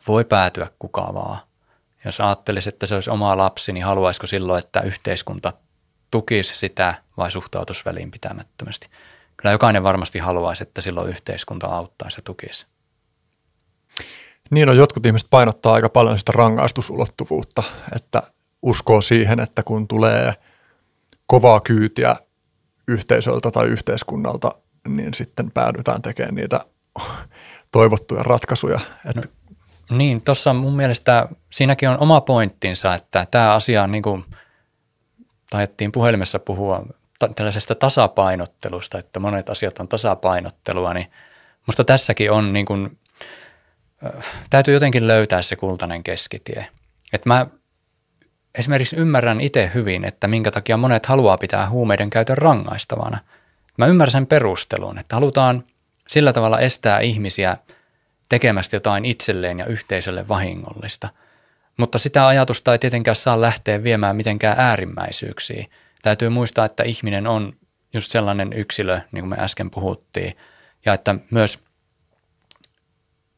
voi 0.07 0.25
päätyä 0.25 0.67
kuka 0.79 1.13
vaan. 1.13 1.37
Jos 2.05 2.21
ajattelisi, 2.21 2.69
että 2.69 2.85
se 2.85 2.95
olisi 2.95 3.09
oma 3.09 3.37
lapsi, 3.37 3.73
niin 3.73 3.85
haluaisiko 3.85 4.27
silloin, 4.27 4.59
että 4.59 4.81
yhteiskunta 4.81 5.53
tukisi 6.11 6.57
sitä 6.57 6.93
vai 7.17 7.31
suhtautuisi 7.31 7.85
välinpitämättömästi? 7.85 8.89
Kyllä 9.37 9.51
jokainen 9.51 9.83
varmasti 9.83 10.19
haluaisi, 10.19 10.63
että 10.63 10.81
silloin 10.81 11.09
yhteiskunta 11.09 11.67
auttaisi 11.67 12.17
ja 12.17 12.21
tukisi. 12.21 12.67
Niin 14.49 14.69
on, 14.69 14.77
jotkut 14.77 15.05
ihmiset 15.05 15.27
painottaa 15.29 15.73
aika 15.73 15.89
paljon 15.89 16.19
sitä 16.19 16.31
rangaistusulottuvuutta, 16.31 17.63
että 17.95 18.23
uskoo 18.61 19.01
siihen, 19.01 19.39
että 19.39 19.63
kun 19.63 19.87
tulee 19.87 20.33
kovaa 21.27 21.59
kyytiä 21.59 22.15
yhteisöltä 22.87 23.51
tai 23.51 23.67
yhteiskunnalta 23.67 24.51
niin 24.87 25.13
sitten 25.13 25.51
päädytään 25.51 26.01
tekemään 26.01 26.35
niitä 26.35 26.65
toivottuja 27.71 28.23
ratkaisuja. 28.23 28.79
Että 29.09 29.29
no, 29.89 29.97
niin, 29.97 30.23
tuossa 30.23 30.53
mun 30.53 30.75
mielestä 30.75 31.27
siinäkin 31.49 31.89
on 31.89 31.97
oma 31.99 32.21
pointtinsa, 32.21 32.93
että 32.95 33.27
tämä 33.31 33.53
asia 33.53 33.83
on 33.83 33.91
niin 33.91 34.03
kuin, 34.03 34.25
taidettiin 35.49 35.91
puhelimessa 35.91 36.39
puhua 36.39 36.85
tällaisesta 37.35 37.75
tasapainottelusta, 37.75 38.99
että 38.99 39.19
monet 39.19 39.49
asiat 39.49 39.79
on 39.79 39.87
tasapainottelua, 39.87 40.93
niin 40.93 41.11
musta 41.67 41.83
tässäkin 41.83 42.31
on 42.31 42.53
niin 42.53 42.65
kuin, 42.65 42.97
täytyy 44.49 44.73
jotenkin 44.73 45.07
löytää 45.07 45.41
se 45.41 45.55
kultainen 45.55 46.03
keskitie. 46.03 46.67
Että 47.13 47.29
mä 47.29 47.47
esimerkiksi 48.55 48.95
ymmärrän 48.95 49.41
itse 49.41 49.71
hyvin, 49.73 50.05
että 50.05 50.27
minkä 50.27 50.51
takia 50.51 50.77
monet 50.77 51.05
haluaa 51.05 51.37
pitää 51.37 51.69
huumeiden 51.69 52.09
käytön 52.09 52.37
rangaistavana– 52.37 53.17
Mä 53.77 53.85
ymmärrän 53.85 54.11
sen 54.11 54.27
perustelun, 54.27 54.99
että 54.99 55.15
halutaan 55.15 55.63
sillä 56.07 56.33
tavalla 56.33 56.59
estää 56.59 56.99
ihmisiä 56.99 57.57
tekemästä 58.29 58.75
jotain 58.75 59.05
itselleen 59.05 59.59
ja 59.59 59.65
yhteisölle 59.65 60.27
vahingollista. 60.27 61.09
Mutta 61.77 61.97
sitä 61.97 62.27
ajatusta 62.27 62.71
ei 62.71 62.79
tietenkään 62.79 63.15
saa 63.15 63.41
lähteä 63.41 63.83
viemään 63.83 64.15
mitenkään 64.15 64.59
äärimmäisyyksiin. 64.59 65.71
Täytyy 66.01 66.29
muistaa, 66.29 66.65
että 66.65 66.83
ihminen 66.83 67.27
on 67.27 67.53
just 67.93 68.11
sellainen 68.11 68.53
yksilö, 68.53 68.99
niin 69.11 69.21
kuin 69.21 69.29
me 69.29 69.35
äsken 69.39 69.69
puhuttiin, 69.69 70.37
ja 70.85 70.93
että 70.93 71.15
myös 71.31 71.59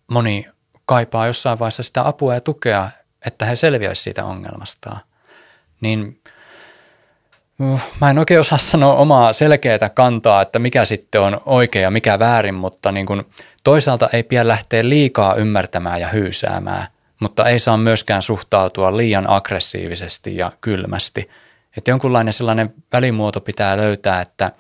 moni 0.10 0.48
kaipaa 0.86 1.28
jossain 1.28 1.60
vaiheessa 1.60 1.84
sitä 1.84 2.08
apua 2.08 2.34
ja 2.34 2.42
tukea, 2.42 2.90
että 3.26 3.46
he 3.46 3.56
selviäisivät 3.56 4.04
siitä 4.04 4.26
ongelmastaan. 4.26 5.00
Niin 5.82 6.22
Mä 8.02 8.10
en 8.10 8.20
oikein 8.20 8.40
osaa 8.40 8.58
sanoa 8.58 8.94
omaa 8.94 9.34
selkeää 9.34 9.90
kantaa, 9.94 10.42
että 10.42 10.60
mikä 10.60 10.86
sitten 10.86 11.22
on 11.22 11.42
oikea 11.46 11.82
ja 11.82 11.92
mikä 11.92 12.20
väärin, 12.20 12.56
mutta 12.56 12.92
niin 12.92 13.06
kuin 13.06 13.26
toisaalta 13.64 14.10
ei 14.14 14.24
pidä 14.24 14.48
lähteä 14.48 14.90
liikaa 14.90 15.36
ymmärtämään 15.36 16.02
ja 16.02 16.08
hyysäämään, 16.08 16.88
mutta 17.20 17.50
ei 17.50 17.60
saa 17.60 17.78
myöskään 17.78 18.22
suhtautua 18.22 18.98
liian 18.98 19.30
aggressiivisesti 19.30 20.38
ja 20.38 20.52
kylmästi. 20.62 21.30
Että 21.78 21.92
jonkunlainen 21.92 22.34
sellainen 22.34 22.74
välimuoto 22.94 23.42
pitää 23.42 23.78
löytää, 23.78 24.22
että, 24.22 24.52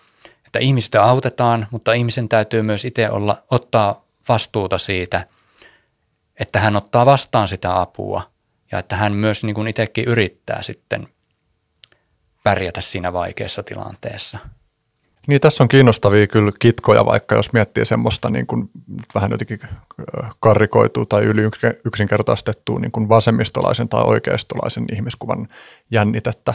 että 0.46 0.60
ihmistä 0.60 1.04
autetaan, 1.04 1.68
mutta 1.72 1.94
ihmisen 1.94 2.30
täytyy 2.30 2.62
myös 2.62 2.86
itse 2.86 3.10
olla, 3.10 3.44
ottaa 3.52 4.02
vastuuta 4.30 4.78
siitä, 4.78 5.24
että 6.40 6.60
hän 6.60 6.76
ottaa 6.76 7.06
vastaan 7.06 7.48
sitä 7.48 7.82
apua 7.82 8.32
ja 8.72 8.80
että 8.80 8.96
hän 8.96 9.14
myös 9.14 9.44
niin 9.44 9.56
kuin 9.56 9.68
itsekin 9.68 10.06
yrittää 10.06 10.62
sitten– 10.62 11.08
pärjätä 12.44 12.82
siinä 12.82 13.14
vaikeassa 13.14 13.64
tilanteessa. 13.64 14.38
Niin, 15.28 15.42
tässä 15.42 15.64
on 15.64 15.68
kiinnostavia 15.68 16.28
kyllä 16.28 16.52
kitkoja, 16.60 17.06
vaikka 17.06 17.36
jos 17.36 17.54
miettii 17.54 17.86
semmoista 17.86 18.30
niin 18.30 18.48
kuin 18.48 18.70
vähän 19.16 19.32
jotenkin 19.32 19.60
karrikoituu 20.40 21.06
tai 21.06 21.24
yli 21.24 21.42
yksinkertaistettua 21.86 22.80
niin 22.80 22.92
kuin 22.92 23.10
vasemmistolaisen 23.10 23.90
tai 23.90 24.04
oikeistolaisen 24.04 24.86
ihmiskuvan 24.94 25.48
jännitettä. 25.92 26.54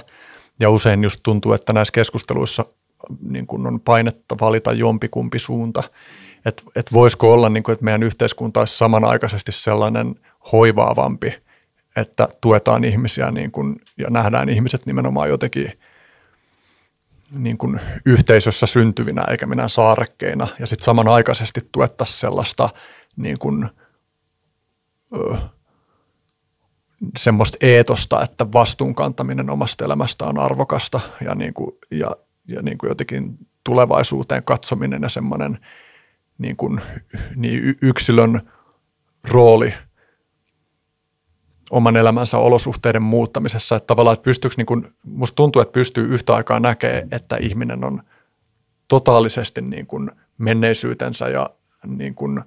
Ja 0.60 0.70
usein 0.70 1.04
just 1.04 1.20
tuntuu, 1.22 1.52
että 1.52 1.72
näissä 1.72 1.92
keskusteluissa 1.92 2.64
niin 3.20 3.46
kuin 3.46 3.66
on 3.66 3.80
painetta 3.80 4.36
valita 4.40 4.72
jompikumpi 4.72 5.38
suunta. 5.38 5.82
Että 6.44 6.62
et 6.76 6.92
voisiko 6.92 7.32
olla, 7.32 7.48
niin 7.48 7.62
kuin, 7.62 7.72
että 7.72 7.84
meidän 7.84 8.02
yhteiskunta 8.02 8.60
olisi 8.60 8.78
samanaikaisesti 8.78 9.52
sellainen 9.52 10.14
hoivaavampi, 10.52 11.34
että 11.96 12.28
tuetaan 12.40 12.84
ihmisiä 12.84 13.30
niin 13.30 13.50
kuin, 13.50 13.76
ja 13.98 14.10
nähdään 14.10 14.48
ihmiset 14.48 14.86
nimenomaan 14.86 15.28
jotenkin 15.28 15.72
niin 17.30 17.58
kuin 17.58 17.80
yhteisössä 18.06 18.66
syntyvinä 18.66 19.24
eikä 19.30 19.46
minä 19.46 19.68
saarekkeina. 19.68 20.48
Ja 20.60 20.66
sitten 20.66 20.84
samanaikaisesti 20.84 21.60
tuettaisiin 21.72 22.18
sellaista 22.18 22.68
niin 23.16 23.38
kuin, 23.38 23.68
ö, 25.14 25.36
semmoista 27.18 27.58
eetosta, 27.60 28.22
että 28.22 28.52
vastuun 28.52 28.94
kantaminen 28.94 29.50
omasta 29.50 29.84
elämästä 29.84 30.24
on 30.24 30.38
arvokasta 30.38 31.00
ja, 31.24 31.34
niin 31.34 31.54
kuin, 31.54 31.76
ja, 31.90 32.16
ja 32.48 32.62
niin 32.62 32.78
kuin 32.78 32.88
jotenkin 32.88 33.38
tulevaisuuteen 33.64 34.42
katsominen 34.42 35.02
ja 35.02 35.08
semmoinen 35.08 35.58
niin 36.38 36.56
kuin, 36.56 36.80
niin 37.36 37.76
yksilön 37.82 38.40
rooli 39.30 39.74
oman 41.70 41.96
elämänsä 41.96 42.38
olosuhteiden 42.38 43.02
muuttamisessa. 43.02 43.76
Että 43.76 43.86
tavallaan, 43.86 44.14
että 44.14 44.24
pystyykö, 44.24 44.54
niin 44.56 44.66
kuin, 44.66 44.88
musta 45.04 45.36
tuntuu, 45.36 45.62
että 45.62 45.72
pystyy 45.72 46.14
yhtä 46.14 46.34
aikaa 46.34 46.60
näkemään, 46.60 47.08
että 47.10 47.36
ihminen 47.36 47.84
on 47.84 48.02
totaalisesti 48.88 49.60
niin 49.60 49.86
kuin 49.86 50.10
menneisyytensä 50.38 51.28
ja 51.28 51.50
niin 51.86 52.14
kuin 52.14 52.40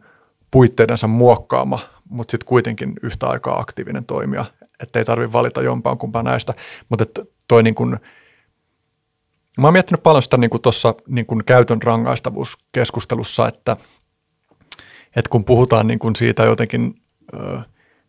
puitteidensa 0.52 1.08
muokkaama, 1.08 1.80
mutta 2.10 2.32
sitten 2.32 2.48
kuitenkin 2.48 2.94
yhtä 3.04 3.28
aikaa 3.28 3.60
aktiivinen 3.60 4.06
toimija, 4.06 4.46
että 4.80 5.00
ei 5.00 5.06
tarvitse 5.06 5.34
valita 5.34 5.62
jompaan 5.62 5.98
kumpaan 5.98 6.26
näistä. 6.26 6.54
Mutta 6.90 7.06
toi 7.48 7.64
niin 7.64 7.76
kuin, 7.76 8.00
Mä 9.58 9.68
oon 9.68 9.74
miettinyt 9.74 10.04
paljon 10.04 10.24
sitä 10.24 10.38
niin 10.38 10.62
tuossa 10.62 10.96
niin 11.08 11.26
käytön 11.46 11.82
rangaistavuuskeskustelussa, 11.82 13.48
että, 13.48 13.78
että 15.16 15.30
kun 15.30 15.46
puhutaan 15.46 15.88
niin 15.88 16.00
kuin 16.00 16.16
siitä 16.16 16.44
jotenkin, 16.44 16.96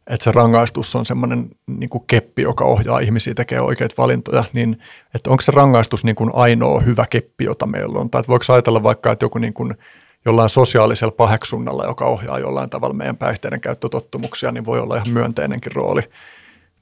että 0.06 0.24
se 0.24 0.32
rangaistus 0.32 0.96
on 0.96 1.06
semmoinen 1.06 1.50
niin 1.66 1.90
kuin 1.90 2.04
keppi, 2.06 2.42
joka 2.42 2.64
ohjaa 2.64 2.98
ihmisiä 2.98 3.34
tekemään 3.34 3.66
oikeita 3.66 3.94
valintoja, 3.98 4.44
niin 4.52 4.78
että 5.14 5.30
onko 5.30 5.40
se 5.40 5.52
rangaistus 5.52 6.04
niin 6.04 6.16
kuin 6.16 6.30
ainoa 6.34 6.80
hyvä 6.80 7.06
keppi, 7.10 7.44
jota 7.44 7.66
meillä 7.66 7.98
on? 7.98 8.10
Tai 8.10 8.22
voiko 8.28 8.44
ajatella 8.48 8.82
vaikka, 8.82 9.12
että 9.12 9.24
joku 9.24 9.38
niin 9.38 9.54
kuin 9.54 9.74
jollain 10.24 10.50
sosiaalisella 10.50 11.12
paheksunnalla, 11.12 11.84
joka 11.84 12.04
ohjaa 12.04 12.38
jollain 12.38 12.70
tavalla 12.70 12.94
meidän 12.94 13.16
päihteiden 13.16 13.60
käyttötottumuksia, 13.60 14.52
niin 14.52 14.64
voi 14.64 14.80
olla 14.80 14.96
ihan 14.96 15.10
myönteinenkin 15.10 15.72
rooli 15.72 16.02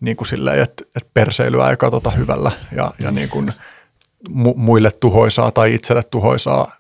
niin 0.01 0.17
kuin 0.17 0.29
silleen, 0.29 0.61
että, 0.61 0.85
että 0.97 1.11
perseilyä 1.15 1.71
ei 1.71 1.77
katsota 1.77 2.11
hyvällä 2.11 2.53
ja, 2.77 2.93
ja 2.99 3.11
niin 3.11 3.29
kuin– 3.29 3.53
mu- 4.29 4.57
muille 4.57 4.91
tuhoisaa 4.91 5.51
tai 5.51 5.75
itselle 5.75 6.03
tuhoisaa 6.03 6.73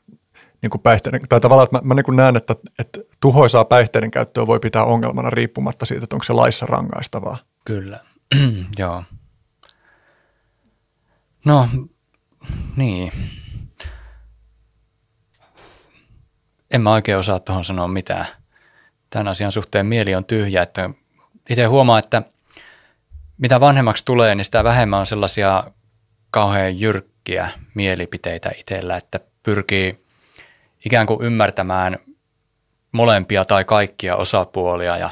niin 0.63 0.71
kuin 0.71 0.81
päihteiden, 0.81 1.21
tai 1.29 1.41
tavallaan, 1.41 1.65
että 1.65 1.77
mä, 1.77 1.95
mä 1.95 1.95
niin 1.95 2.17
näen, 2.17 2.37
että, 2.37 2.55
että 2.79 3.01
tuhoisaa 3.21 3.65
päihteiden 3.65 4.11
käyttöä 4.11 4.47
voi 4.47 4.61
pitää 4.61 4.85
ongelmana 4.85 5.31
riippumatta 5.31 5.87
siitä, 5.87 6.05
että 6.05 6.17
onko 6.17 6.25
se 6.25 6.33
laissa 6.33 6.67
rangaistavaa. 6.67 7.39
Kyllä, 7.65 8.01
joo. 8.79 9.03
No, 11.45 11.69
niin. 12.77 13.13
En 16.71 16.81
mä 16.81 16.93
oikein 16.93 17.19
osaa 17.19 17.41
tuohon 17.41 17.65
sanoa 17.65 17.89
mitään. 17.89 18.27
Tämän 19.11 19.29
asian 19.29 19.53
suhteen 19.53 19.87
mieli 19.87 20.15
on 20.15 20.25
tyhjä, 20.25 20.63
että 20.63 20.91
itse 21.51 21.65
huomaa, 21.65 21.99
että 21.99 22.23
mitä 23.39 23.61
vanhemmaksi 23.61 24.05
tulee, 24.05 24.35
niin 24.35 24.45
sitä 24.45 24.65
vähemmän 24.65 25.01
on 25.01 25.07
sellaisia 25.07 25.65
kauhean 26.31 26.81
jyrkkiä 26.81 27.16
herkkiä 27.29 27.51
mielipiteitä 27.75 28.51
itsellä, 28.59 28.97
että 28.97 29.21
pyrkii 29.43 30.05
ikään 30.85 31.07
kuin 31.07 31.25
ymmärtämään 31.25 31.99
molempia 32.93 33.45
tai 33.45 33.65
kaikkia 33.65 34.17
osapuolia 34.17 34.97
ja 34.97 35.11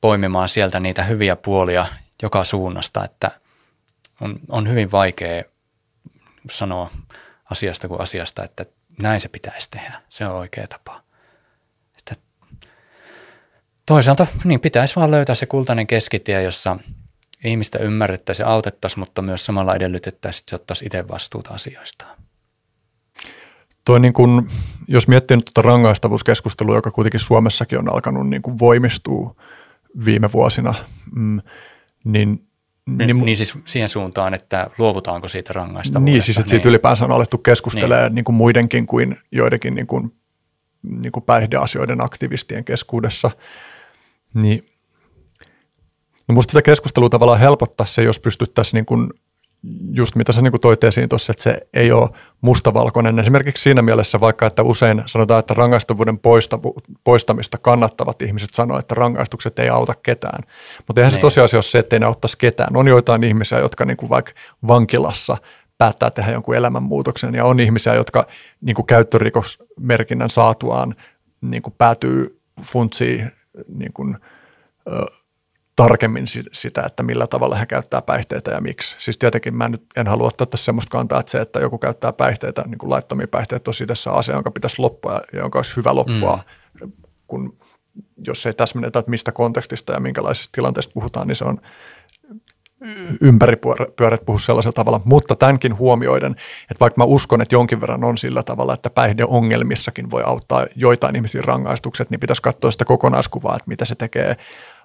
poimimaan 0.00 0.48
sieltä 0.48 0.80
niitä 0.80 1.04
hyviä 1.04 1.36
puolia 1.36 1.86
joka 2.22 2.44
suunnasta, 2.44 3.04
että 3.04 3.30
on, 4.20 4.40
on 4.48 4.68
hyvin 4.68 4.90
vaikea 4.90 5.44
sanoa 6.50 6.90
asiasta 7.50 7.88
kuin 7.88 8.00
asiasta, 8.00 8.44
että 8.44 8.64
näin 9.02 9.20
se 9.20 9.28
pitäisi 9.28 9.68
tehdä. 9.70 10.02
Se 10.08 10.26
on 10.26 10.36
oikea 10.36 10.66
tapa. 10.66 11.02
Että 11.98 12.14
toisaalta 13.86 14.26
niin 14.44 14.60
pitäisi 14.60 14.96
vaan 14.96 15.10
löytää 15.10 15.34
se 15.34 15.46
kultainen 15.46 15.86
keskitie, 15.86 16.42
jossa 16.42 16.76
ihmistä 17.44 17.78
ymmärrettäisiin 17.78 18.44
ja 18.44 18.50
autettaisiin, 18.50 19.00
mutta 19.00 19.22
myös 19.22 19.46
samalla 19.46 19.74
edellytettäisiin, 19.74 20.42
että 20.42 20.50
se 20.50 20.56
ottaisi 20.56 20.86
itse 20.86 21.08
vastuuta 21.08 21.54
asioistaan. 21.54 22.16
Toi 23.84 24.00
niin 24.00 24.12
kun, 24.12 24.48
jos 24.88 25.08
miettii 25.08 25.36
nyt 25.36 25.50
tuota 25.54 25.68
rangaistavuuskeskustelua, 25.68 26.74
joka 26.74 26.90
kuitenkin 26.90 27.20
Suomessakin 27.20 27.78
on 27.78 27.92
alkanut 27.92 28.28
niin 28.28 28.42
kuin 28.42 28.58
voimistua 28.58 29.36
viime 30.04 30.32
vuosina, 30.32 30.74
mm, 31.14 31.40
niin 32.04 32.48
niin, 32.96 33.24
niin 33.24 33.36
siis 33.36 33.58
siihen 33.64 33.88
suuntaan, 33.88 34.34
että 34.34 34.70
luovutaanko 34.78 35.28
siitä 35.28 35.52
rangaistavuudesta. 35.52 36.12
Niin, 36.12 36.22
siis 36.22 36.38
että 36.38 36.50
siitä 36.50 36.64
niin. 36.64 36.70
ylipäänsä 36.70 37.04
on 37.04 37.12
alettu 37.12 37.38
keskustelemaan 37.38 38.04
niin. 38.04 38.14
Niin 38.14 38.24
kuin 38.24 38.36
muidenkin 38.36 38.86
kuin 38.86 39.18
joidenkin 39.32 39.74
niin 39.74 39.86
kuin, 39.86 40.12
niin 40.82 41.12
kuin 41.12 41.22
päihdeasioiden 41.22 42.00
aktivistien 42.00 42.64
keskuudessa. 42.64 43.30
Niin 44.34 44.66
No 46.28 46.34
musta 46.34 46.50
tätä 46.50 46.62
keskustelua 46.62 47.08
tavallaan 47.08 47.40
helpottaa 47.40 47.86
se, 47.86 48.02
jos 48.02 48.18
pystyttäisiin 48.18 48.78
niin 48.78 48.86
kuin 48.86 49.10
just 49.92 50.16
mitä 50.16 50.32
sä 50.32 50.42
niin 50.42 50.60
toit 50.60 50.84
esiin 50.84 51.08
tuossa, 51.08 51.30
että 51.30 51.42
se 51.42 51.66
ei 51.74 51.92
ole 51.92 52.08
mustavalkoinen. 52.40 53.18
Esimerkiksi 53.18 53.62
siinä 53.62 53.82
mielessä 53.82 54.20
vaikka, 54.20 54.46
että 54.46 54.62
usein 54.62 55.02
sanotaan, 55.06 55.40
että 55.40 55.54
rangaistavuuden 55.54 56.18
poistamista 57.04 57.58
kannattavat 57.58 58.22
ihmiset 58.22 58.50
sanoo, 58.50 58.78
että 58.78 58.94
rangaistukset 58.94 59.58
ei 59.58 59.68
auta 59.68 59.94
ketään. 59.94 60.44
Mutta 60.86 61.00
eihän 61.00 61.08
ne. 61.08 61.10
se 61.10 61.16
niin. 61.16 61.20
tosiasia 61.20 61.56
ole 61.56 61.62
se, 61.62 61.78
että 61.78 61.96
ei 61.96 62.00
ne 62.00 62.06
auttaisi 62.06 62.38
ketään. 62.38 62.76
On 62.76 62.88
joitain 62.88 63.24
ihmisiä, 63.24 63.58
jotka 63.58 63.84
niin 63.84 63.96
kuin 63.96 64.10
vaikka 64.10 64.32
vankilassa 64.66 65.36
päättää 65.78 66.10
tehdä 66.10 66.32
jonkun 66.32 66.54
elämänmuutoksen 66.54 67.34
ja 67.34 67.44
on 67.44 67.60
ihmisiä, 67.60 67.94
jotka 67.94 68.26
niin 68.60 68.74
kuin 68.74 68.86
käyttörikosmerkinnän 68.86 70.30
saatuaan 70.30 70.94
niin 71.40 71.62
kuin 71.62 71.74
päätyy 71.78 72.40
funtsiin 72.62 73.32
niin 73.68 73.92
kuin, 73.92 74.18
tarkemmin 75.78 76.24
sitä, 76.52 76.82
että 76.86 77.02
millä 77.02 77.26
tavalla 77.26 77.56
he 77.56 77.66
käyttää 77.66 78.02
päihteitä 78.02 78.50
ja 78.50 78.60
miksi. 78.60 78.96
Siis 78.98 79.18
tietenkin 79.18 79.56
mä 79.56 79.68
nyt 79.68 79.82
en 79.96 80.06
halua 80.06 80.26
ottaa 80.26 80.46
tässä 80.46 80.64
semmoista 80.64 80.90
kantaa, 80.90 81.20
että 81.20 81.32
se, 81.32 81.40
että 81.40 81.60
joku 81.60 81.78
käyttää 81.78 82.12
päihteitä, 82.12 82.64
niin 82.66 82.78
kuin 82.78 82.90
laittomia 82.90 83.28
päihteitä, 83.28 83.70
on 83.70 83.86
tässä 83.86 84.12
asia, 84.12 84.34
jonka 84.34 84.50
pitäisi 84.50 84.82
loppua 84.82 85.20
ja 85.32 85.38
jonka 85.38 85.58
olisi 85.58 85.76
hyvä 85.76 85.94
loppua, 85.94 86.38
mm. 86.80 86.92
kun 87.26 87.58
jos 88.26 88.46
ei 88.46 88.52
täsmennetä, 88.52 88.98
että 88.98 89.10
mistä 89.10 89.32
kontekstista 89.32 89.92
ja 89.92 90.00
minkälaisista 90.00 90.52
tilanteista 90.52 90.92
puhutaan, 90.94 91.26
niin 91.26 91.36
se 91.36 91.44
on 91.44 91.60
ympäripyörät 93.20 94.24
puhu 94.26 94.38
sellaisella 94.38 94.72
tavalla, 94.72 95.00
mutta 95.04 95.36
tämänkin 95.36 95.78
huomioiden, 95.78 96.32
että 96.70 96.80
vaikka 96.80 97.00
mä 97.00 97.04
uskon, 97.04 97.40
että 97.40 97.54
jonkin 97.54 97.80
verran 97.80 98.04
on 98.04 98.18
sillä 98.18 98.42
tavalla, 98.42 98.74
että 98.74 98.90
päihdeongelmissakin 98.90 100.10
voi 100.10 100.22
auttaa 100.26 100.66
joitain 100.76 101.16
ihmisiä 101.16 101.42
rangaistukset, 101.44 102.10
niin 102.10 102.20
pitäisi 102.20 102.42
katsoa 102.42 102.70
sitä 102.70 102.84
kokonaiskuvaa, 102.84 103.56
että 103.56 103.68
mitä 103.68 103.84
se 103.84 103.94
tekee 103.94 104.36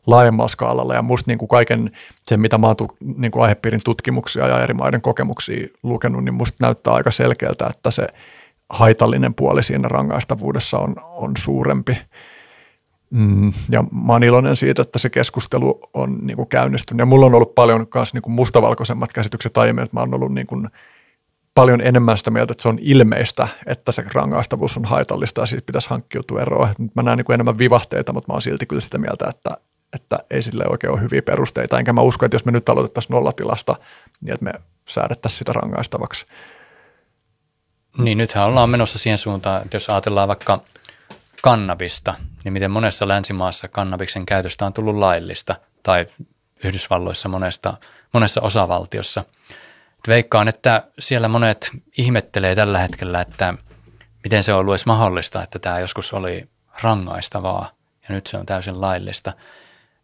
laajemmalla 0.07 0.47
skaalalla. 0.47 0.93
Ja 0.93 1.01
musta 1.01 1.31
niin 1.31 1.37
kuin 1.37 1.49
kaiken 1.49 1.91
sen, 2.23 2.39
mitä 2.39 2.57
mä 2.57 2.67
oon 2.67 2.75
tu, 2.75 2.87
niin 3.17 3.31
kuin 3.31 3.43
aihepiirin 3.43 3.81
tutkimuksia 3.83 4.47
ja 4.47 4.63
eri 4.63 4.73
maiden 4.73 5.01
kokemuksia 5.01 5.67
lukenut, 5.83 6.23
niin 6.23 6.33
musta 6.33 6.65
näyttää 6.65 6.93
aika 6.93 7.11
selkeältä, 7.11 7.67
että 7.67 7.91
se 7.91 8.07
haitallinen 8.69 9.33
puoli 9.33 9.63
siinä 9.63 9.87
rangaistavuudessa 9.87 10.79
on, 10.79 10.95
on 11.03 11.31
suurempi. 11.37 11.97
Mm, 13.09 13.51
ja 13.71 13.83
mä 14.05 14.13
oon 14.13 14.23
iloinen 14.23 14.55
siitä, 14.55 14.81
että 14.81 14.99
se 14.99 15.09
keskustelu 15.09 15.79
on 15.93 16.17
niin 16.21 16.37
kuin 16.37 16.49
käynnistynyt. 16.49 16.99
Ja 16.99 17.05
mulla 17.05 17.25
on 17.25 17.35
ollut 17.35 17.55
paljon 17.55 17.87
myös 17.95 18.13
niin 18.13 18.21
kuin 18.21 18.33
mustavalkoisemmat 18.33 19.13
käsitykset 19.13 19.57
aiemmin, 19.57 19.83
että 19.83 19.95
mä 19.95 19.99
oon 19.99 20.13
ollut 20.13 20.33
niin 20.33 20.47
kuin 20.47 20.69
paljon 21.55 21.81
enemmän 21.81 22.17
sitä 22.17 22.31
mieltä, 22.31 22.51
että 22.51 22.61
se 22.61 22.69
on 22.69 22.79
ilmeistä, 22.81 23.47
että 23.65 23.91
se 23.91 24.03
rangaistavuus 24.13 24.77
on 24.77 24.85
haitallista 24.85 25.41
ja 25.41 25.45
siitä 25.45 25.65
pitäisi 25.65 25.89
hankkiutua 25.89 26.41
eroa. 26.41 26.69
Nyt 26.77 26.95
mä 26.95 27.03
näen 27.03 27.17
niin 27.17 27.25
kuin 27.25 27.33
enemmän 27.33 27.57
vivahteita, 27.57 28.13
mutta 28.13 28.31
mä 28.31 28.33
oon 28.33 28.41
silti 28.41 28.65
kyllä 28.65 28.81
sitä 28.81 28.97
mieltä, 28.97 29.27
että, 29.29 29.57
että 29.95 30.19
ei 30.29 30.41
sille 30.41 30.63
oikein 30.69 30.93
ole 30.93 31.01
hyviä 31.01 31.21
perusteita. 31.21 31.79
Enkä 31.79 31.93
mä 31.93 32.01
usko, 32.01 32.25
että 32.25 32.35
jos 32.35 32.45
me 32.45 32.51
nyt 32.51 32.69
aloitettaisiin 32.69 33.13
nollatilasta, 33.13 33.75
niin 34.21 34.33
että 34.33 34.43
me 34.43 34.53
säädettäisiin 34.89 35.39
sitä 35.39 35.53
rangaistavaksi. 35.53 36.25
Niin, 37.97 38.17
nythän 38.17 38.45
ollaan 38.45 38.69
menossa 38.69 38.99
siihen 38.99 39.17
suuntaan, 39.17 39.61
että 39.61 39.75
jos 39.75 39.89
ajatellaan 39.89 40.27
vaikka 40.27 40.61
kannabista, 41.41 42.13
niin 42.43 42.53
miten 42.53 42.71
monessa 42.71 43.07
länsimaassa 43.07 43.67
kannabiksen 43.67 44.25
käytöstä 44.25 44.65
on 44.65 44.73
tullut 44.73 44.95
laillista, 44.95 45.55
tai 45.83 46.05
Yhdysvalloissa 46.63 47.29
monesta, 47.29 47.73
monessa 48.13 48.41
osavaltiossa. 48.41 49.25
Veikkaan, 50.07 50.47
että 50.47 50.83
siellä 50.99 51.27
monet 51.27 51.71
ihmettelee 51.97 52.55
tällä 52.55 52.79
hetkellä, 52.79 53.21
että 53.21 53.53
miten 54.23 54.43
se 54.43 54.53
on 54.53 54.59
ollut 54.59 54.71
edes 54.71 54.85
mahdollista, 54.85 55.43
että 55.43 55.59
tämä 55.59 55.79
joskus 55.79 56.13
oli 56.13 56.49
rangaistavaa 56.81 57.71
ja 58.09 58.15
nyt 58.15 58.27
se 58.27 58.37
on 58.37 58.45
täysin 58.45 58.81
laillista. 58.81 59.33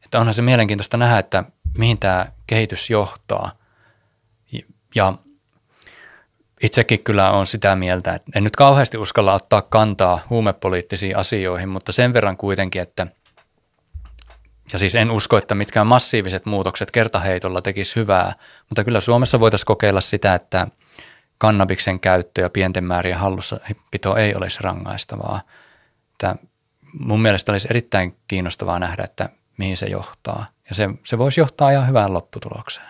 Että 0.10 0.20
onhan 0.20 0.34
se 0.34 0.42
mielenkiintoista 0.42 0.98
nähdä, 0.98 1.20
että 1.20 1.44
mihin 1.78 2.00
tämä 2.00 2.26
kehitys 2.48 2.90
johtaa. 2.90 3.52
Ja 4.96 5.14
itsekin 6.64 7.04
kyllä 7.04 7.32
on 7.32 7.48
sitä 7.48 7.76
mieltä, 7.76 8.14
että 8.14 8.32
en 8.36 8.44
nyt 8.44 8.56
kauheasti 8.56 8.98
uskalla 8.98 9.34
ottaa 9.34 9.62
kantaa 9.62 10.20
huumepoliittisiin 10.30 11.18
asioihin, 11.18 11.70
mutta 11.70 11.92
sen 11.92 12.14
verran 12.14 12.38
kuitenkin, 12.38 12.82
että 12.82 13.08
ja 14.74 14.80
siis 14.80 14.96
en 14.96 15.12
usko, 15.12 15.38
että 15.38 15.56
mitkään 15.56 15.88
massiiviset 15.88 16.46
muutokset 16.46 16.92
kertaheitolla 16.92 17.62
tekisi 17.62 17.96
hyvää, 17.96 18.34
mutta 18.70 18.84
kyllä 18.84 19.00
Suomessa 19.00 19.40
voitaisiin 19.40 19.66
kokeilla 19.66 20.02
sitä, 20.02 20.36
että 20.36 20.68
kannabiksen 21.38 22.00
käyttö 22.00 22.42
ja 22.42 22.50
pienten 22.50 22.84
määrien 22.84 23.18
hallussapito 23.18 24.16
ei 24.16 24.36
olisi 24.36 24.58
rangaistavaa. 24.62 25.42
Että 26.12 26.36
mun 27.00 27.22
mielestä 27.22 27.52
olisi 27.52 27.68
erittäin 27.72 28.18
kiinnostavaa 28.28 28.80
nähdä, 28.80 29.04
että 29.04 29.30
mihin 29.60 29.78
se 29.78 29.86
johtaa. 29.86 30.46
Ja 30.70 30.76
se, 30.76 30.90
se 31.06 31.18
voisi 31.18 31.42
johtaa 31.42 31.72
ihan 31.72 31.88
hyvään 31.88 32.14
lopputulokseen. 32.14 32.90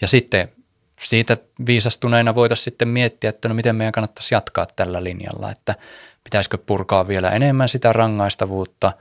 Ja 0.00 0.08
sitten 0.08 0.48
siitä 0.98 1.36
viisastuneena 1.66 2.34
voitaisiin 2.34 2.64
sitten 2.64 2.88
miettiä, 2.88 3.30
että 3.30 3.48
no 3.48 3.54
miten 3.54 3.76
meidän 3.76 3.92
kannattaisi 3.92 4.34
jatkaa 4.34 4.66
tällä 4.76 5.04
linjalla, 5.04 5.50
että 5.50 5.74
pitäisikö 6.24 6.58
purkaa 6.58 7.08
vielä 7.08 7.30
enemmän 7.30 7.68
sitä 7.68 7.92
rangaistavuutta 7.92 8.92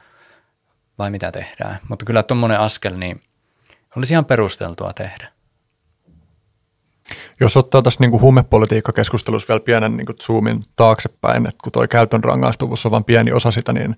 vai 0.98 1.10
mitä 1.10 1.32
tehdään. 1.32 1.80
Mutta 1.90 2.06
kyllä 2.06 2.24
tuommoinen 2.24 2.60
askel 2.60 2.96
niin 2.96 3.22
olisi 3.96 4.14
ihan 4.14 4.26
perusteltua 4.26 4.94
tehdä. 4.94 5.28
Jos 7.40 7.58
ottaa 7.58 7.82
tässä 7.82 8.00
niin 8.00 8.22
huumepolitiikkakeskustelussa 8.22 9.48
vielä 9.48 9.60
pienen 9.60 9.98
niin 9.98 10.08
zoomin 10.22 10.66
taaksepäin, 10.76 11.48
että 11.48 11.60
kun 11.64 11.72
tuo 11.72 11.88
käytön 11.88 12.24
rangaistuvuus 12.24 12.86
on 12.86 12.92
vain 12.92 13.04
pieni 13.04 13.32
osa 13.32 13.52
sitä, 13.52 13.74
niin 13.74 13.96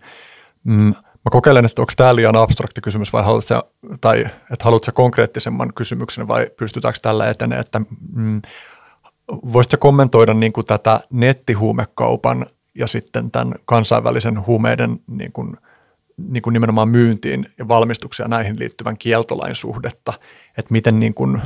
mm, 0.63 0.93
Mä 1.25 1.29
kokeilen, 1.31 1.65
että 1.65 1.81
onko 1.81 1.93
tämä 1.95 2.15
liian 2.15 2.35
abstrakti 2.35 2.81
kysymys 2.81 3.13
vai 3.13 3.23
haluatko, 3.23 3.71
tai 4.01 4.21
että 4.21 4.63
haluatko 4.65 4.91
konkreettisemman 4.93 5.73
kysymyksen 5.73 6.27
vai 6.27 6.47
pystytäänkö 6.57 6.99
tällä 7.01 7.29
etenee, 7.29 7.59
että 7.59 7.81
mm, 8.15 8.41
voisitko 9.31 9.77
kommentoida 9.77 10.33
niin 10.33 10.53
kuin 10.53 10.65
tätä 10.65 10.99
nettihuumekaupan 11.09 12.45
ja 12.75 12.87
sitten 12.87 13.31
tämän 13.31 13.55
kansainvälisen 13.65 14.45
huumeiden 14.45 14.99
niin 15.07 15.31
kuin, 15.31 15.57
niin 16.17 16.41
kuin 16.41 16.53
nimenomaan 16.53 16.89
myyntiin 16.89 17.49
ja 17.57 17.67
valmistuksia 17.67 18.27
näihin 18.27 18.59
liittyvän 18.59 18.97
kieltolain 18.97 19.55
suhdetta, 19.55 20.13
että 20.57 20.71
miten 20.71 20.99
niin 20.99 21.13
kuin, 21.13 21.41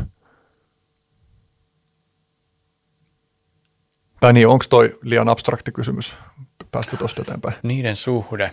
tai 4.19 4.33
niin, 4.33 4.47
onko 4.47 4.65
toi 4.69 4.99
liian 5.01 5.29
abstrakti 5.29 5.71
kysymys? 5.71 6.15
Päästä 6.71 6.97
tuosta 6.97 7.21
eteenpäin. 7.21 7.55
Niiden 7.63 7.95
suhde. 7.95 8.51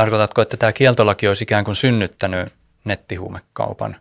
Tarkoitatko, 0.00 0.42
että 0.42 0.56
tämä 0.56 0.72
kieltolaki 0.72 1.28
olisi 1.28 1.44
ikään 1.44 1.64
kuin 1.64 1.74
synnyttänyt 1.74 2.52
nettihuumekaupan? 2.84 3.96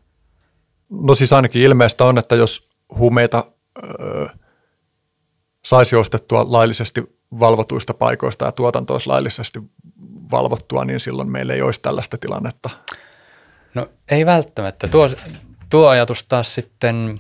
No 0.90 1.16
siis 1.16 1.34
ainakin 1.34 1.62
ilmeistä 1.62 2.06
on, 2.06 2.18
että 2.18 2.36
jos 2.36 2.70
huumeita 2.98 3.46
öö, 3.84 4.26
saisi 5.66 5.96
ostettua 5.96 6.46
laillisesti 6.52 7.20
valvotuista 7.40 7.94
paikoista 7.94 8.46
ja 8.46 8.52
tuotanto 8.52 8.94
olisi 8.94 9.08
laillisesti 9.08 9.60
valvottua, 10.32 10.86
niin 10.86 11.00
silloin 11.00 11.32
meillä 11.32 11.54
ei 11.54 11.62
olisi 11.62 11.82
tällaista 11.82 12.18
tilannetta. 12.18 12.70
No 13.74 13.90
ei 14.12 14.26
välttämättä. 14.26 14.88
Tuo, 14.88 15.10
tuo 15.70 15.88
ajatus 15.88 16.24
taas 16.24 16.54
sitten 16.54 17.20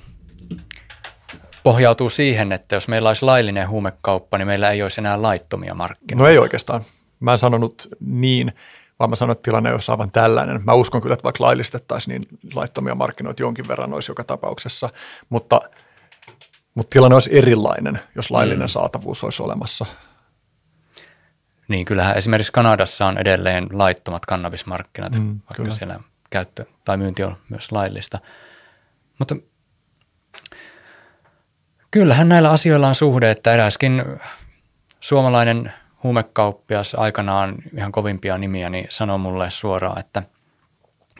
pohjautuu 1.63 2.09
siihen, 2.09 2.51
että 2.51 2.75
jos 2.75 2.87
meillä 2.87 3.09
olisi 3.09 3.25
laillinen 3.25 3.69
huumekauppa, 3.69 4.37
niin 4.37 4.47
meillä 4.47 4.71
ei 4.71 4.83
olisi 4.83 5.01
enää 5.01 5.21
laittomia 5.21 5.73
markkinoita. 5.73 6.23
No 6.23 6.29
ei 6.29 6.37
oikeastaan. 6.37 6.81
Mä 7.19 7.31
en 7.31 7.37
sanonut 7.37 7.87
niin, 7.99 8.53
vaan 8.99 9.09
mä 9.09 9.15
sanoin, 9.15 9.31
että 9.35 9.43
tilanne 9.43 9.71
olisi 9.71 9.91
aivan 9.91 10.11
tällainen. 10.11 10.61
Mä 10.65 10.73
uskon 10.73 11.01
kyllä, 11.01 11.13
että 11.13 11.23
vaikka 11.23 11.43
laillistettaisiin, 11.43 12.21
niin 12.21 12.39
laittomia 12.53 12.95
markkinoita 12.95 13.41
jonkin 13.41 13.67
verran 13.67 13.93
olisi 13.93 14.11
joka 14.11 14.23
tapauksessa, 14.23 14.89
mutta, 15.29 15.61
mutta 16.75 16.89
tilanne 16.93 17.15
olisi 17.15 17.37
erilainen, 17.37 17.99
jos 18.15 18.31
laillinen 18.31 18.65
mm. 18.65 18.69
saatavuus 18.69 19.23
olisi 19.23 19.43
olemassa. 19.43 19.85
Niin, 21.67 21.85
kyllähän 21.85 22.17
esimerkiksi 22.17 22.51
Kanadassa 22.51 23.05
on 23.05 23.17
edelleen 23.17 23.67
laittomat 23.71 24.25
kannabismarkkinat, 24.25 25.13
mm, 25.19 25.27
vaikka 25.27 25.55
kyllä. 25.55 25.71
siellä 25.71 25.99
käyttö 26.29 26.65
tai 26.85 26.97
myynti 26.97 27.23
on 27.23 27.37
myös 27.49 27.71
laillista. 27.71 28.19
Mutta 29.19 29.35
kyllähän 31.91 32.29
näillä 32.29 32.51
asioilla 32.51 32.87
on 32.87 32.95
suhde, 32.95 33.31
että 33.31 33.53
eräskin 33.53 34.03
suomalainen 34.99 35.73
huumekauppias 36.03 36.95
aikanaan 36.95 37.55
ihan 37.77 37.91
kovimpia 37.91 38.37
nimiä, 38.37 38.69
niin 38.69 38.87
sanoi 38.89 39.17
mulle 39.17 39.51
suoraan, 39.51 39.99
että 39.99 40.23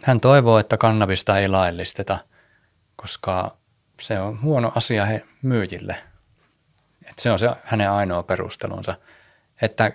hän 0.04 0.20
toivoo, 0.20 0.60
että 0.60 0.78
kannabista 0.78 1.40
ei 1.40 1.48
laillisteta, 1.48 2.18
koska 2.96 3.58
se 4.02 4.20
on 4.20 4.42
huono 4.42 4.72
asia 4.76 5.06
he 5.06 5.26
myyjille. 5.44 5.96
Että 7.02 7.22
se 7.22 7.32
on 7.32 7.40
se 7.40 7.50
hänen 7.64 7.92
ainoa 7.92 8.24
perustelunsa. 8.24 8.96
Että 9.62 9.92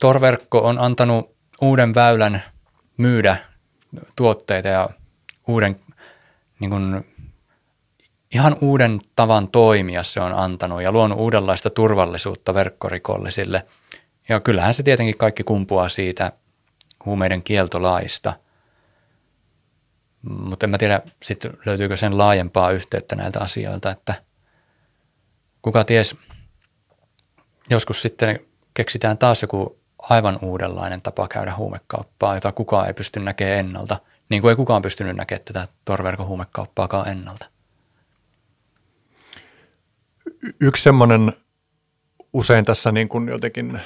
Torverkko 0.00 0.58
on 0.58 0.78
antanut 0.78 1.36
uuden 1.60 1.94
väylän 1.94 2.42
myydä 2.98 3.36
tuotteita 4.16 4.68
ja 4.68 4.90
uuden 5.46 5.80
niin 6.60 6.70
kuin, 6.70 7.13
ihan 8.34 8.56
uuden 8.60 9.00
tavan 9.16 9.48
toimia 9.48 10.02
se 10.02 10.20
on 10.20 10.32
antanut 10.32 10.82
ja 10.82 10.92
luonut 10.92 11.18
uudenlaista 11.18 11.70
turvallisuutta 11.70 12.54
verkkorikollisille. 12.54 13.66
Ja 14.28 14.40
kyllähän 14.40 14.74
se 14.74 14.82
tietenkin 14.82 15.18
kaikki 15.18 15.44
kumpuaa 15.44 15.88
siitä 15.88 16.32
huumeiden 17.04 17.42
kieltolaista. 17.42 18.32
Mutta 20.22 20.66
en 20.66 20.70
mä 20.70 20.78
tiedä, 20.78 21.00
sit 21.22 21.46
löytyykö 21.66 21.96
sen 21.96 22.18
laajempaa 22.18 22.70
yhteyttä 22.70 23.16
näiltä 23.16 23.40
asioilta, 23.40 23.90
että 23.90 24.14
kuka 25.62 25.84
ties, 25.84 26.16
joskus 27.70 28.02
sitten 28.02 28.40
keksitään 28.74 29.18
taas 29.18 29.42
joku 29.42 29.78
aivan 29.98 30.38
uudenlainen 30.42 31.02
tapa 31.02 31.28
käydä 31.28 31.56
huumekauppaa, 31.56 32.34
jota 32.34 32.52
kukaan 32.52 32.86
ei 32.86 32.94
pysty 32.94 33.20
näkemään 33.20 33.58
ennalta, 33.58 33.96
niin 34.28 34.42
kuin 34.42 34.50
ei 34.50 34.56
kukaan 34.56 34.82
pystynyt 34.82 35.16
näkemään 35.16 35.44
tätä 35.44 35.68
torverkon 35.84 36.26
huumekauppaakaan 36.26 37.08
ennalta 37.08 37.53
yksi 40.60 40.82
semmoinen 40.82 41.32
usein 42.32 42.64
tässä 42.64 42.92
niin 42.92 43.08
kuin 43.08 43.28
jotenkin 43.28 43.80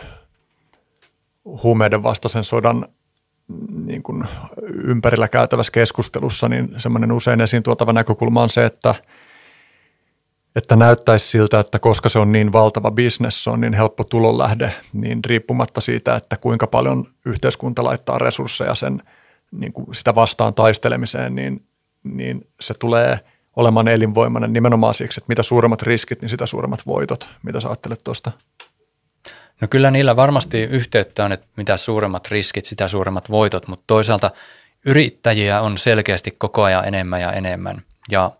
huumeiden 1.44 2.02
vastaisen 2.02 2.44
sodan 2.44 2.88
niin 3.86 4.02
kuin 4.02 4.24
ympärillä 4.84 5.28
käytävässä 5.28 5.72
keskustelussa, 5.72 6.48
niin 6.48 6.74
semmoinen 6.76 7.12
usein 7.12 7.40
esiin 7.40 7.62
tuotava 7.62 7.92
näkökulma 7.92 8.42
on 8.42 8.50
se, 8.50 8.64
että, 8.64 8.94
että 10.56 10.76
näyttäisi 10.76 11.28
siltä, 11.28 11.60
että 11.60 11.78
koska 11.78 12.08
se 12.08 12.18
on 12.18 12.32
niin 12.32 12.52
valtava 12.52 12.90
bisnes, 12.90 13.44
se 13.44 13.50
on 13.50 13.60
niin 13.60 13.74
helppo 13.74 14.04
tulonlähde, 14.04 14.72
niin 14.92 15.24
riippumatta 15.24 15.80
siitä, 15.80 16.16
että 16.16 16.36
kuinka 16.36 16.66
paljon 16.66 17.06
yhteiskunta 17.26 17.84
laittaa 17.84 18.18
resursseja 18.18 18.74
sen 18.74 19.02
niin 19.50 19.72
kuin 19.72 19.94
sitä 19.94 20.14
vastaan 20.14 20.54
taistelemiseen, 20.54 21.34
niin, 21.34 21.66
niin 22.04 22.48
se 22.60 22.74
tulee– 22.78 23.20
olemaan 23.58 23.88
elinvoimainen 23.88 24.52
nimenomaan 24.52 24.94
siksi, 24.94 25.20
että 25.20 25.28
mitä 25.28 25.42
suuremmat 25.42 25.82
riskit, 25.82 26.20
niin 26.20 26.28
sitä 26.28 26.46
suuremmat 26.46 26.86
voitot. 26.86 27.28
Mitä 27.42 27.60
sä 27.60 27.68
ajattelet 27.68 28.00
tuosta? 28.04 28.32
No 29.60 29.68
kyllä 29.68 29.90
niillä 29.90 30.16
varmasti 30.16 30.62
yhteyttä 30.62 31.24
on, 31.24 31.32
että 31.32 31.46
mitä 31.56 31.76
suuremmat 31.76 32.28
riskit, 32.28 32.64
sitä 32.64 32.88
suuremmat 32.88 33.30
voitot, 33.30 33.68
mutta 33.68 33.84
toisaalta 33.86 34.30
yrittäjiä 34.84 35.60
on 35.60 35.78
selkeästi 35.78 36.30
koko 36.30 36.62
ajan 36.62 36.84
enemmän 36.84 37.20
ja 37.20 37.32
enemmän 37.32 37.82
ja 38.10 38.30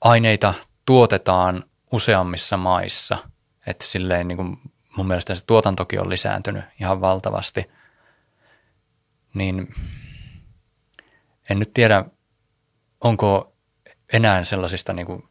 aineita 0.00 0.54
tuotetaan 0.86 1.64
useammissa 1.92 2.56
maissa, 2.56 3.18
että 3.66 3.84
silleen 3.84 4.28
niin 4.28 4.36
kuin 4.36 4.58
mun 4.96 5.06
mielestä 5.06 5.34
se 5.34 5.46
tuotantokin 5.46 6.00
on 6.00 6.10
lisääntynyt 6.10 6.64
ihan 6.80 7.00
valtavasti, 7.00 7.70
niin 9.34 9.74
en 11.50 11.58
nyt 11.58 11.70
tiedä, 11.74 12.04
onko 13.00 13.55
enää 14.12 14.44
sellaisista 14.44 14.92
niin 14.92 15.06
kuin 15.06 15.24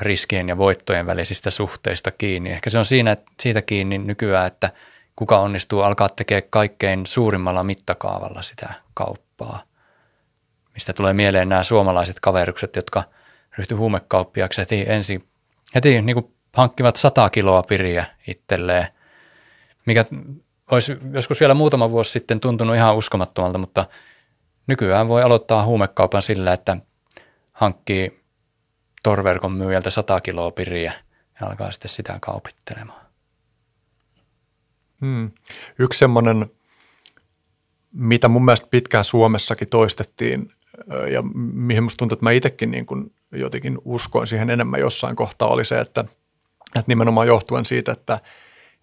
riskien 0.00 0.48
ja 0.48 0.58
voittojen 0.58 1.06
välisistä 1.06 1.50
suhteista 1.50 2.10
kiinni. 2.10 2.50
Ehkä 2.52 2.70
se 2.70 2.78
on 2.78 2.84
siinä, 2.84 3.16
siitä 3.42 3.62
kiinni 3.62 3.98
nykyään, 3.98 4.46
että 4.46 4.70
kuka 5.16 5.38
onnistuu 5.38 5.80
alkaa 5.80 6.08
tekemään 6.08 6.42
kaikkein 6.50 7.06
suurimmalla 7.06 7.64
mittakaavalla 7.64 8.42
sitä 8.42 8.74
kauppaa. 8.94 9.62
Mistä 10.74 10.92
tulee 10.92 11.12
mieleen 11.12 11.48
nämä 11.48 11.62
suomalaiset 11.62 12.20
kaverukset, 12.20 12.76
jotka 12.76 13.04
ryhtyivät 13.58 13.78
huumekauppiaksi 13.78 14.60
heti 14.60 14.84
ensin, 14.88 15.24
heti 15.74 16.02
niin 16.02 16.14
kuin 16.14 16.34
hankkivat 16.52 16.96
sata 16.96 17.30
kiloa 17.30 17.62
piriä 17.62 18.04
itselleen, 18.26 18.86
mikä 19.86 20.04
olisi 20.70 20.96
joskus 21.12 21.40
vielä 21.40 21.54
muutama 21.54 21.90
vuosi 21.90 22.10
sitten 22.10 22.40
tuntunut 22.40 22.76
ihan 22.76 22.96
uskomattomalta, 22.96 23.58
mutta 23.58 23.86
nykyään 24.66 25.08
voi 25.08 25.22
aloittaa 25.22 25.64
huumekaupan 25.64 26.22
sillä, 26.22 26.52
että– 26.52 26.76
hankkii 27.54 28.20
torverkon 29.02 29.52
myyjältä 29.52 29.90
100 29.90 30.20
kiloa 30.20 30.50
piriä 30.50 30.92
ja 31.40 31.46
alkaa 31.46 31.70
sitten 31.70 31.88
sitä 31.88 32.18
kaupittelemaan. 32.20 33.04
Hmm. 35.00 35.30
Yksi 35.78 35.98
semmoinen, 35.98 36.50
mitä 37.92 38.28
mun 38.28 38.44
mielestä 38.44 38.66
pitkään 38.70 39.04
Suomessakin 39.04 39.68
toistettiin 39.70 40.52
ja 41.12 41.22
mihin 41.52 41.82
musta 41.82 41.96
tuntuu, 41.96 42.16
että 42.16 42.24
mä 42.24 42.30
itsekin 42.30 42.70
niin 42.70 42.86
kuin 42.86 43.14
jotenkin 43.32 43.78
uskoin 43.84 44.26
siihen 44.26 44.50
enemmän 44.50 44.80
jossain 44.80 45.16
kohtaa, 45.16 45.48
oli 45.48 45.64
se, 45.64 45.80
että, 45.80 46.00
että 46.66 46.84
nimenomaan 46.86 47.26
johtuen 47.26 47.64
siitä, 47.64 47.92
että, 47.92 48.18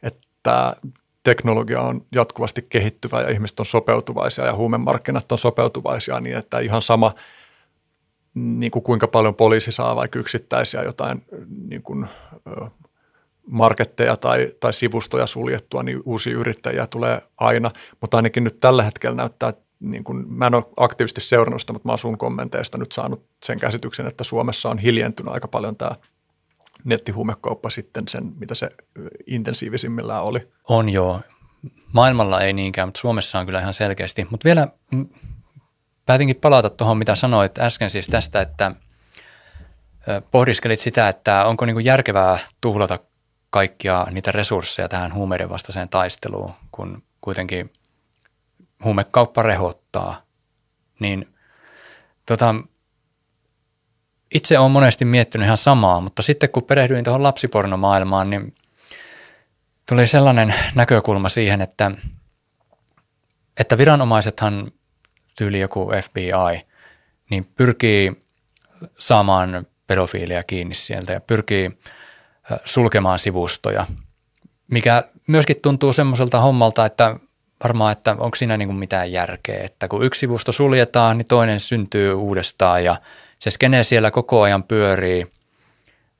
että 0.03 0.75
teknologia 1.23 1.81
on 1.81 2.05
jatkuvasti 2.11 2.65
kehittyvä 2.69 3.21
ja 3.21 3.29
ihmiset 3.29 3.59
on 3.59 3.65
sopeutuvaisia 3.65 4.45
ja 4.45 4.55
huumemarkkinat 4.55 5.31
on 5.31 5.37
sopeutuvaisia 5.37 6.19
niin, 6.19 6.37
että 6.37 6.59
ihan 6.59 6.81
sama 6.81 7.15
niin 8.33 8.71
kuin 8.71 8.83
kuinka 8.83 9.07
paljon 9.07 9.35
poliisi 9.35 9.71
saa 9.71 9.95
vaikka 9.95 10.19
yksittäisiä 10.19 10.83
jotain 10.83 11.25
niin 11.69 11.83
kuin, 11.83 12.07
marketteja 13.47 14.17
tai, 14.17 14.51
tai 14.59 14.73
sivustoja 14.73 15.27
suljettua, 15.27 15.83
niin 15.83 16.01
uusia 16.05 16.37
yrittäjiä 16.37 16.87
tulee 16.87 17.21
aina, 17.37 17.71
mutta 18.01 18.17
ainakin 18.17 18.43
nyt 18.43 18.59
tällä 18.59 18.83
hetkellä 18.83 19.15
näyttää, 19.15 19.53
niin 19.79 20.03
kun, 20.03 20.25
mä 20.27 20.47
en 20.47 20.55
ole 20.55 20.63
aktiivisesti 20.77 21.21
seurannut 21.21 21.61
sitä, 21.61 21.73
mutta 21.73 21.87
mä 21.87 21.91
oon 21.91 21.99
sun 21.99 22.17
kommenteista 22.17 22.77
nyt 22.77 22.91
saanut 22.91 23.25
sen 23.45 23.59
käsityksen, 23.59 24.07
että 24.07 24.23
Suomessa 24.23 24.69
on 24.69 24.77
hiljentynyt 24.77 25.33
aika 25.33 25.47
paljon 25.47 25.75
tämä 25.75 25.91
nettihuumekauppa 26.83 27.69
sitten 27.69 28.07
sen, 28.07 28.31
mitä 28.39 28.55
se 28.55 28.69
intensiivisimmillään 29.27 30.23
oli. 30.23 30.47
On 30.69 30.89
joo. 30.89 31.19
Maailmalla 31.93 32.41
ei 32.41 32.53
niinkään, 32.53 32.87
mutta 32.87 32.99
Suomessa 32.99 33.39
on 33.39 33.45
kyllä 33.45 33.59
ihan 33.59 33.73
selkeästi. 33.73 34.27
Mutta 34.29 34.45
vielä 34.45 34.67
päätinkin 36.11 36.35
palata 36.35 36.69
tuohon, 36.69 36.97
mitä 36.97 37.15
sanoit 37.15 37.59
äsken 37.59 37.91
siis 37.91 38.07
tästä, 38.07 38.41
että 38.41 38.71
pohdiskelit 40.31 40.79
sitä, 40.79 41.09
että 41.09 41.45
onko 41.45 41.65
niin 41.65 41.85
järkevää 41.85 42.39
tuhlata 42.61 42.99
kaikkia 43.49 44.07
niitä 44.11 44.31
resursseja 44.31 44.89
tähän 44.89 45.13
huumeiden 45.13 45.49
vastaiseen 45.49 45.89
taisteluun, 45.89 46.53
kun 46.71 47.03
kuitenkin 47.21 47.73
huumekauppa 48.83 49.43
rehottaa. 49.43 50.21
Niin 50.99 51.33
tota, 52.25 52.55
itse 54.33 54.59
olen 54.59 54.71
monesti 54.71 55.05
miettinyt 55.05 55.45
ihan 55.45 55.57
samaa, 55.57 56.01
mutta 56.01 56.21
sitten 56.21 56.49
kun 56.49 56.63
perehdyin 56.63 57.03
tuohon 57.03 57.23
lapsipornomaailmaan, 57.23 58.29
niin 58.29 58.55
tuli 59.89 60.07
sellainen 60.07 60.55
näkökulma 60.75 61.29
siihen, 61.29 61.61
että, 61.61 61.91
että 63.59 63.77
viranomaisethan 63.77 64.71
tyyli 65.37 65.59
joku 65.59 65.91
FBI, 66.03 66.65
niin 67.29 67.45
pyrkii 67.57 68.11
saamaan 68.99 69.67
pedofiilia 69.87 70.43
kiinni 70.43 70.75
sieltä 70.75 71.13
ja 71.13 71.21
pyrkii 71.21 71.79
sulkemaan 72.65 73.19
sivustoja, 73.19 73.85
mikä 74.71 75.03
myöskin 75.27 75.61
tuntuu 75.61 75.93
semmoiselta 75.93 76.39
hommalta, 76.39 76.85
että 76.85 77.15
varmaan, 77.63 77.91
että 77.91 78.11
onko 78.11 78.35
siinä 78.35 78.57
niin 78.57 78.67
kuin 78.67 78.79
mitään 78.79 79.11
järkeä, 79.11 79.63
että 79.63 79.87
kun 79.87 80.03
yksi 80.03 80.19
sivusto 80.19 80.51
suljetaan, 80.51 81.17
niin 81.17 81.27
toinen 81.27 81.59
syntyy 81.59 82.13
uudestaan 82.13 82.83
ja 82.83 82.95
se 83.39 83.49
skene 83.49 83.83
siellä 83.83 84.11
koko 84.11 84.41
ajan 84.41 84.63
pyörii, 84.63 85.27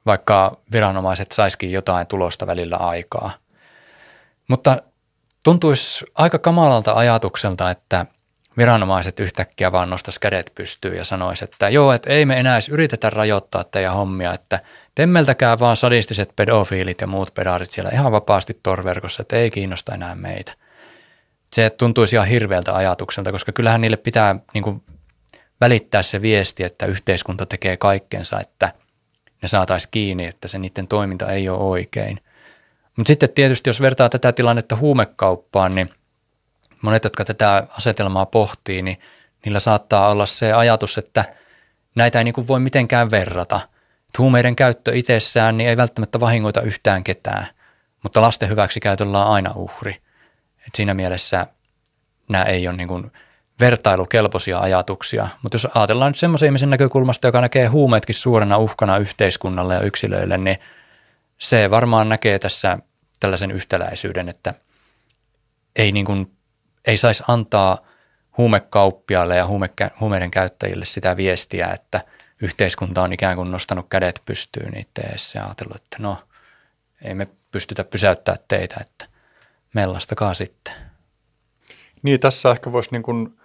vaikka 0.05 0.57
viranomaiset 0.71 1.31
saisikin 1.31 1.71
jotain 1.71 2.07
tulosta 2.07 2.47
välillä 2.47 2.77
aikaa. 2.77 3.31
Mutta 4.47 4.83
tuntuisi 5.43 6.05
aika 6.15 6.39
kamalalta 6.39 6.93
ajatukselta, 6.93 7.71
että 7.71 8.05
viranomaiset 8.57 9.19
yhtäkkiä 9.19 9.71
vaan 9.71 9.89
nostaisi 9.89 10.19
kädet 10.19 10.51
pystyyn 10.55 10.97
ja 10.97 11.05
sanoisi, 11.05 11.43
että 11.43 11.69
joo, 11.69 11.93
että 11.93 12.09
ei 12.09 12.25
me 12.25 12.39
enää 12.39 12.55
edes 12.55 12.69
yritetä 12.69 13.09
rajoittaa 13.09 13.63
teidän 13.63 13.93
hommia, 13.93 14.33
että 14.33 14.59
temmeltäkää 14.95 15.59
vaan 15.59 15.77
sadistiset 15.77 16.33
pedofiilit 16.35 17.01
ja 17.01 17.07
muut 17.07 17.33
pedaarit 17.33 17.71
siellä 17.71 17.91
ihan 17.93 18.11
vapaasti 18.11 18.59
torverkossa, 18.63 19.21
että 19.21 19.35
ei 19.35 19.51
kiinnosta 19.51 19.93
enää 19.93 20.15
meitä. 20.15 20.53
Se 21.53 21.69
tuntuisi 21.69 22.15
ihan 22.15 22.27
hirveältä 22.27 22.75
ajatukselta, 22.75 23.31
koska 23.31 23.51
kyllähän 23.51 23.81
niille 23.81 23.97
pitää 23.97 24.35
niin 24.53 24.63
kuin, 24.63 24.83
välittää 25.61 26.01
se 26.01 26.21
viesti, 26.21 26.63
että 26.63 26.85
yhteiskunta 26.85 27.45
tekee 27.45 27.77
kaikkensa, 27.77 28.39
että 28.39 28.71
ne 29.41 29.47
saataisiin 29.47 29.91
kiinni, 29.91 30.25
että 30.25 30.47
se 30.47 30.59
niiden 30.59 30.87
toiminta 30.87 31.31
ei 31.31 31.49
ole 31.49 31.63
oikein. 31.63 32.19
Mutta 32.97 33.07
sitten 33.07 33.29
tietysti, 33.29 33.69
jos 33.69 33.81
vertaa 33.81 34.09
tätä 34.09 34.31
tilannetta 34.31 34.75
huumekauppaan, 34.75 35.75
niin 35.75 35.89
monet, 36.81 37.03
jotka 37.03 37.25
tätä 37.25 37.67
asetelmaa 37.77 38.25
pohtii, 38.25 38.81
niin 38.81 38.99
niillä 39.45 39.59
saattaa 39.59 40.09
olla 40.09 40.25
se 40.25 40.53
ajatus, 40.53 40.97
että 40.97 41.25
näitä 41.95 42.17
ei 42.17 42.23
niin 42.23 42.33
kuin 42.33 42.47
voi 42.47 42.59
mitenkään 42.59 43.11
verrata. 43.11 43.59
huumeiden 44.17 44.55
käyttö 44.55 44.95
itsessään 44.95 45.57
niin 45.57 45.69
ei 45.69 45.77
välttämättä 45.77 46.19
vahingoita 46.19 46.61
yhtään 46.61 47.03
ketään, 47.03 47.47
mutta 48.03 48.21
lasten 48.21 48.49
hyväksi 48.49 48.79
käytöllä 48.79 49.25
on 49.25 49.33
aina 49.33 49.51
uhri. 49.55 50.01
Et 50.67 50.75
siinä 50.75 50.93
mielessä 50.93 51.47
nämä 52.29 52.43
ei 52.43 52.67
ole 52.67 52.77
niin 52.77 52.87
kuin 52.87 53.11
vertailukelpoisia 53.59 54.59
ajatuksia. 54.59 55.27
Mutta 55.43 55.55
jos 55.55 55.67
ajatellaan 55.75 56.09
nyt 56.09 56.17
semmoisen 56.17 56.45
ihmisen 56.45 56.69
näkökulmasta, 56.69 57.27
joka 57.27 57.41
näkee 57.41 57.67
huumeetkin 57.67 58.15
suurena 58.15 58.57
uhkana 58.57 58.97
yhteiskunnalle 58.97 59.73
ja 59.73 59.81
yksilöille, 59.81 60.37
niin 60.37 60.57
se 61.37 61.69
varmaan 61.69 62.09
näkee 62.09 62.39
tässä 62.39 62.77
tällaisen 63.19 63.51
yhtäläisyyden, 63.51 64.29
että 64.29 64.53
ei, 65.75 65.91
niin 65.91 66.05
kuin, 66.05 66.31
ei 66.87 66.97
saisi 66.97 67.23
antaa 67.27 67.77
huumekauppiaille 68.37 69.35
ja 69.35 69.47
huumeiden 69.99 70.31
käyttäjille 70.31 70.85
sitä 70.85 71.17
viestiä, 71.17 71.67
että 71.67 72.01
yhteiskunta 72.41 73.01
on 73.01 73.13
ikään 73.13 73.35
kuin 73.35 73.51
nostanut 73.51 73.85
kädet 73.89 74.21
pystyyn 74.25 74.71
niiden 74.71 75.09
edessä 75.09 75.39
ja 75.39 75.45
ajatellut, 75.45 75.75
että 75.75 75.97
no, 75.99 76.17
ei 77.01 77.13
me 77.13 77.27
pystytä 77.51 77.83
pysäyttämään 77.83 78.43
teitä, 78.47 78.75
että 78.81 79.05
mellastakaa 79.73 80.33
sitten. 80.33 80.73
Niin, 82.01 82.19
tässä 82.19 82.51
ehkä 82.51 82.71
voisi 82.71 82.89
niin 82.91 83.03
kuin 83.03 83.39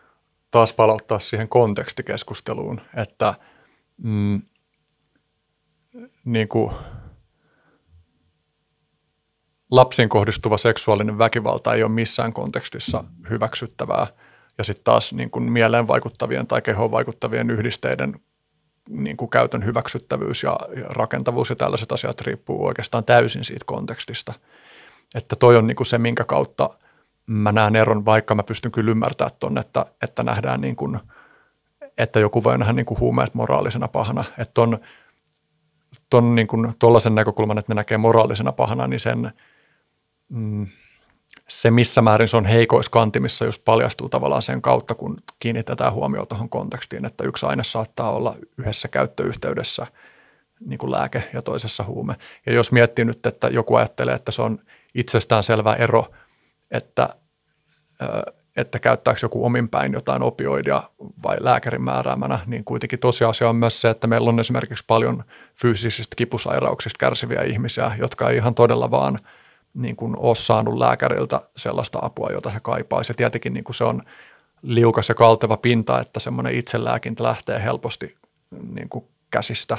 taas 0.51 0.73
palauttaa 0.73 1.19
siihen 1.19 1.49
kontekstikeskusteluun, 1.49 2.81
että 2.97 3.35
mm, 4.03 4.43
niin 6.25 6.49
kuin 6.49 6.75
lapsiin 9.71 10.09
kohdistuva 10.09 10.59
seksuaalinen 10.59 11.19
väkivalta 11.19 11.75
ei 11.75 11.83
ole 11.83 11.93
missään 11.93 12.33
kontekstissa 12.33 13.05
hyväksyttävää. 13.31 14.07
Ja 14.59 14.65
sitten 14.65 14.85
taas 14.85 15.13
niin 15.13 15.31
kuin 15.31 15.53
mieleen 15.53 15.89
vaikuttavien 15.89 16.47
tai 16.47 16.63
kehoon 16.63 16.91
vaikuttavien 16.91 17.51
yhdisteiden 17.51 18.21
niin 18.89 19.17
kuin 19.17 19.31
käytön 19.31 19.65
hyväksyttävyys 19.65 20.43
ja, 20.43 20.59
rakentavuus 20.85 21.51
ja 21.51 21.57
tällaiset 21.57 21.93
asiat 21.93 22.21
riippuu 22.21 22.67
oikeastaan 22.67 23.05
täysin 23.05 23.45
siitä 23.45 23.65
kontekstista. 23.67 24.33
Että 25.15 25.37
toi 25.37 25.57
on 25.57 25.67
niin 25.67 25.77
kuin 25.77 25.87
se, 25.87 25.99
minkä 25.99 26.25
kautta– 26.25 26.71
mä 27.27 27.53
näen 27.53 27.77
eron, 27.77 28.05
vaikka 28.05 28.35
mä 28.35 28.43
pystyn 28.43 28.73
kyllä 28.73 28.91
ymmärtämään 28.91 29.37
tuonne, 29.41 29.61
että, 29.61 29.87
että 30.03 30.23
nähdään 30.23 30.61
niin 30.61 30.77
kuin, 30.77 30.99
että 31.99 32.21
joku 32.21 32.45
voi 32.45 32.59
nähdä 32.59 32.73
niin 32.73 32.87
kuin 32.87 33.01
huumeet 33.01 33.35
moraalisena 33.35 33.89
pahana. 33.89 34.25
Että 34.39 34.53
ton 36.11 36.35
niin 36.35 36.47
kuin 36.47 36.73
näkökulman, 37.15 37.59
että 37.59 37.75
ne 37.75 37.77
näkee 37.77 37.99
moraalisena 37.99 38.53
pahana, 38.53 38.87
niin 38.87 39.01
sen, 39.01 39.33
mm, 40.29 40.67
se 41.49 41.71
missä 41.71 42.03
määrin 42.03 42.29
se 42.29 42.37
on 42.37 42.45
heikoiskantimissa 42.45 43.45
just 43.45 43.65
paljastuu 43.65 44.09
tavallaan 44.09 44.43
sen 44.43 44.63
kautta, 44.63 44.95
kun 44.95 45.17
kiinnitetään 45.41 45.93
huomioon 45.93 46.29
tuohon 46.29 46.49
kontekstiin, 46.49 47.05
että 47.05 47.25
yksi 47.25 47.47
aine 47.47 47.65
saattaa 47.65 48.13
olla 48.13 48.37
yhdessä 48.59 48.89
käyttöyhteydessä 48.89 49.87
niin 50.61 50.79
kuin 50.79 50.93
lääke 50.93 51.23
ja 51.33 51.43
toisessa 51.43 51.85
huume. 51.85 52.15
Ja 52.47 52.53
jos 52.53 52.73
miettii 52.73 53.05
nyt, 53.05 53.27
että 53.27 53.49
joku 53.49 53.75
ajattelee, 53.75 54.15
että 54.15 54.33
se 54.33 54.43
on 54.43 54.59
itsestään 54.95 55.43
selvä 55.43 55.75
ero– 55.75 56.07
että, 56.71 57.09
että 58.57 58.79
käyttääkö 58.79 59.21
joku 59.23 59.45
omin 59.45 59.69
päin 59.69 59.93
jotain 59.93 60.23
opioidia 60.23 60.83
vai 61.23 61.37
lääkärin 61.41 61.83
määräämänä, 61.83 62.39
niin 62.47 62.65
kuitenkin 62.65 62.99
tosiasia 62.99 63.49
on 63.49 63.57
myös 63.57 63.81
se, 63.81 63.91
että 63.91 64.07
meillä 64.07 64.29
on 64.29 64.41
esimerkiksi 64.41 64.85
paljon 64.87 65.25
fyysisistä 65.55 66.17
kipusairauksista 66.17 66.99
kärsiviä 66.99 67.43
ihmisiä, 67.43 67.97
jotka 67.99 68.31
ei 68.31 68.37
ihan 68.37 68.55
todella 68.55 68.91
vaan 68.91 69.19
niin 69.77 69.97
kuin 69.97 70.15
ole 70.19 70.35
saanut 70.35 70.79
lääkäriltä 70.79 71.41
sellaista 71.57 71.99
apua, 72.03 72.31
jota 72.31 72.51
he 72.51 72.61
kaipaisivat. 72.63 73.15
Ja 73.15 73.17
tietenkin 73.17 73.55
niin 73.55 73.65
kuin 73.65 73.75
se 73.75 73.85
on 73.85 74.03
liukas 74.63 75.09
ja 75.09 75.15
kalteva 75.15 75.57
pinta, 75.57 76.01
että 76.01 76.21
semmoinen 76.21 76.55
itselääkintä 76.55 77.25
lähtee 77.25 77.63
helposti 77.63 78.17
niin 78.75 78.89
kuin 78.89 79.05
käsistä. 79.31 79.79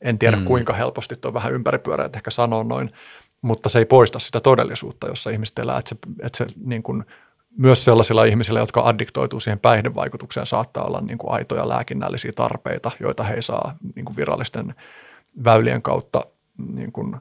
En 0.00 0.18
tiedä 0.18 0.36
mm. 0.36 0.44
kuinka 0.44 0.72
helposti, 0.72 1.16
tuo 1.16 1.34
vähän 1.34 1.52
ympäripyöreä, 1.52 2.10
ehkä 2.14 2.30
sanoa 2.30 2.64
noin, 2.64 2.90
mutta 3.42 3.68
se 3.68 3.78
ei 3.78 3.84
poista 3.84 4.18
sitä 4.18 4.40
todellisuutta, 4.40 5.08
jossa 5.08 5.30
ihmiset 5.30 5.58
elää. 5.58 5.78
Että 5.78 5.88
se, 5.88 5.96
että 6.22 6.38
se 6.38 6.46
niin 6.64 6.82
kuin, 6.82 7.04
myös 7.58 7.84
sellaisilla 7.84 8.24
ihmisillä, 8.24 8.60
jotka 8.60 8.80
addiktoituu 8.88 9.40
siihen 9.40 9.58
päihdevaikutukseen, 9.58 10.46
saattaa 10.46 10.84
olla 10.84 11.00
niin 11.00 11.18
kuin 11.18 11.32
aitoja 11.32 11.68
lääkinnällisiä 11.68 12.32
tarpeita, 12.36 12.90
joita 13.00 13.24
he 13.24 13.34
ei 13.34 13.42
saa 13.42 13.76
niin 13.94 14.04
kuin 14.04 14.16
virallisten 14.16 14.74
väylien 15.44 15.82
kautta 15.82 16.26
niin 16.72 16.92
kuin 16.92 17.16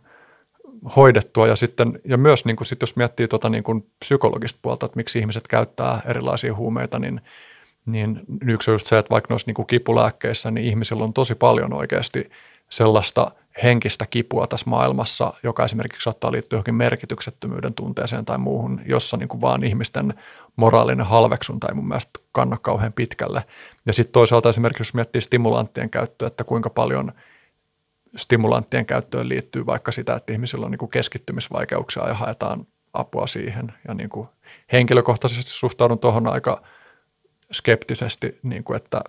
hoidettua. 0.96 1.48
Ja, 1.48 1.56
sitten, 1.56 2.00
ja 2.06 2.18
myös 2.18 2.46
niin 2.46 2.56
kuin 2.56 2.68
sit 2.68 2.82
jos 2.82 2.96
miettii 2.96 3.28
tuota 3.28 3.50
niin 3.50 3.64
kuin 3.64 3.86
psykologista 4.00 4.60
puolta, 4.62 4.86
että 4.86 4.98
miksi 4.98 5.20
ihmiset 5.20 5.48
käyttää 5.48 6.02
erilaisia 6.06 6.56
huumeita, 6.56 7.00
niin, 7.00 7.22
niin 7.86 8.22
yksi 8.48 8.72
on 8.72 8.76
just 8.76 8.88
se, 8.88 8.98
että 8.98 9.10
vaikka 9.10 9.34
noissa 9.34 9.50
niin 9.50 9.56
kuin 9.56 9.68
kipulääkkeissä, 9.68 10.52
niin 10.52 10.66
ihmisillä 10.66 11.04
on 11.04 11.14
tosi 11.14 11.36
paljon 11.36 11.74
oikeasti 11.74 12.30
sellaista– 12.70 13.32
henkistä 13.64 14.06
kipua 14.06 14.48
tässä 14.48 14.70
maailmassa, 14.70 15.34
joka 15.44 15.66
esimerkiksi 15.66 16.04
saattaa 16.04 16.32
liittyä 16.32 16.58
johonkin 16.58 16.76
merkityksettömyyden 16.76 17.74
tunteeseen 17.74 18.26
tai 18.26 18.38
muuhun, 18.38 18.82
jossa 18.86 19.18
niin 19.18 19.30
kuin 19.30 19.42
vaan 19.42 19.64
ihmisten 19.64 20.14
moraalinen 20.56 21.06
halveksunta 21.06 21.68
ei 21.68 21.76
mun 21.76 21.88
mielestä 21.88 22.20
kanna 22.32 22.58
kauhean 22.62 22.94
pitkälle. 22.94 23.44
Ja 23.86 23.94
sitten 23.94 24.14
toisaalta 24.14 24.50
esimerkiksi 24.50 24.82
jos 24.82 24.94
miettii 24.94 25.22
stimulanttien 25.22 25.90
käyttöä, 25.90 26.28
että 26.28 26.44
kuinka 26.44 26.70
paljon 26.70 27.12
stimulanttien 28.16 28.86
käyttöön 28.86 29.30
liittyy 29.30 29.66
vaikka 29.66 29.92
sitä, 29.92 30.16
että 30.16 30.34
ihmisillä 30.34 30.66
on 30.66 30.72
niin 30.72 30.80
kuin 30.80 30.92
keskittymisvaikeuksia 30.92 32.08
ja 32.08 32.14
haetaan 32.14 32.68
apua 32.94 33.28
siihen. 33.28 33.74
Ja 33.88 33.94
niin 33.94 34.10
kuin 34.10 34.28
henkilökohtaisesti 34.72 35.52
suhtaudun 35.52 36.00
tuohon 36.00 36.28
aika 36.28 36.62
skeptisesti, 37.52 38.40
niin 38.44 38.64
kuin 38.64 38.78
että 38.78 39.02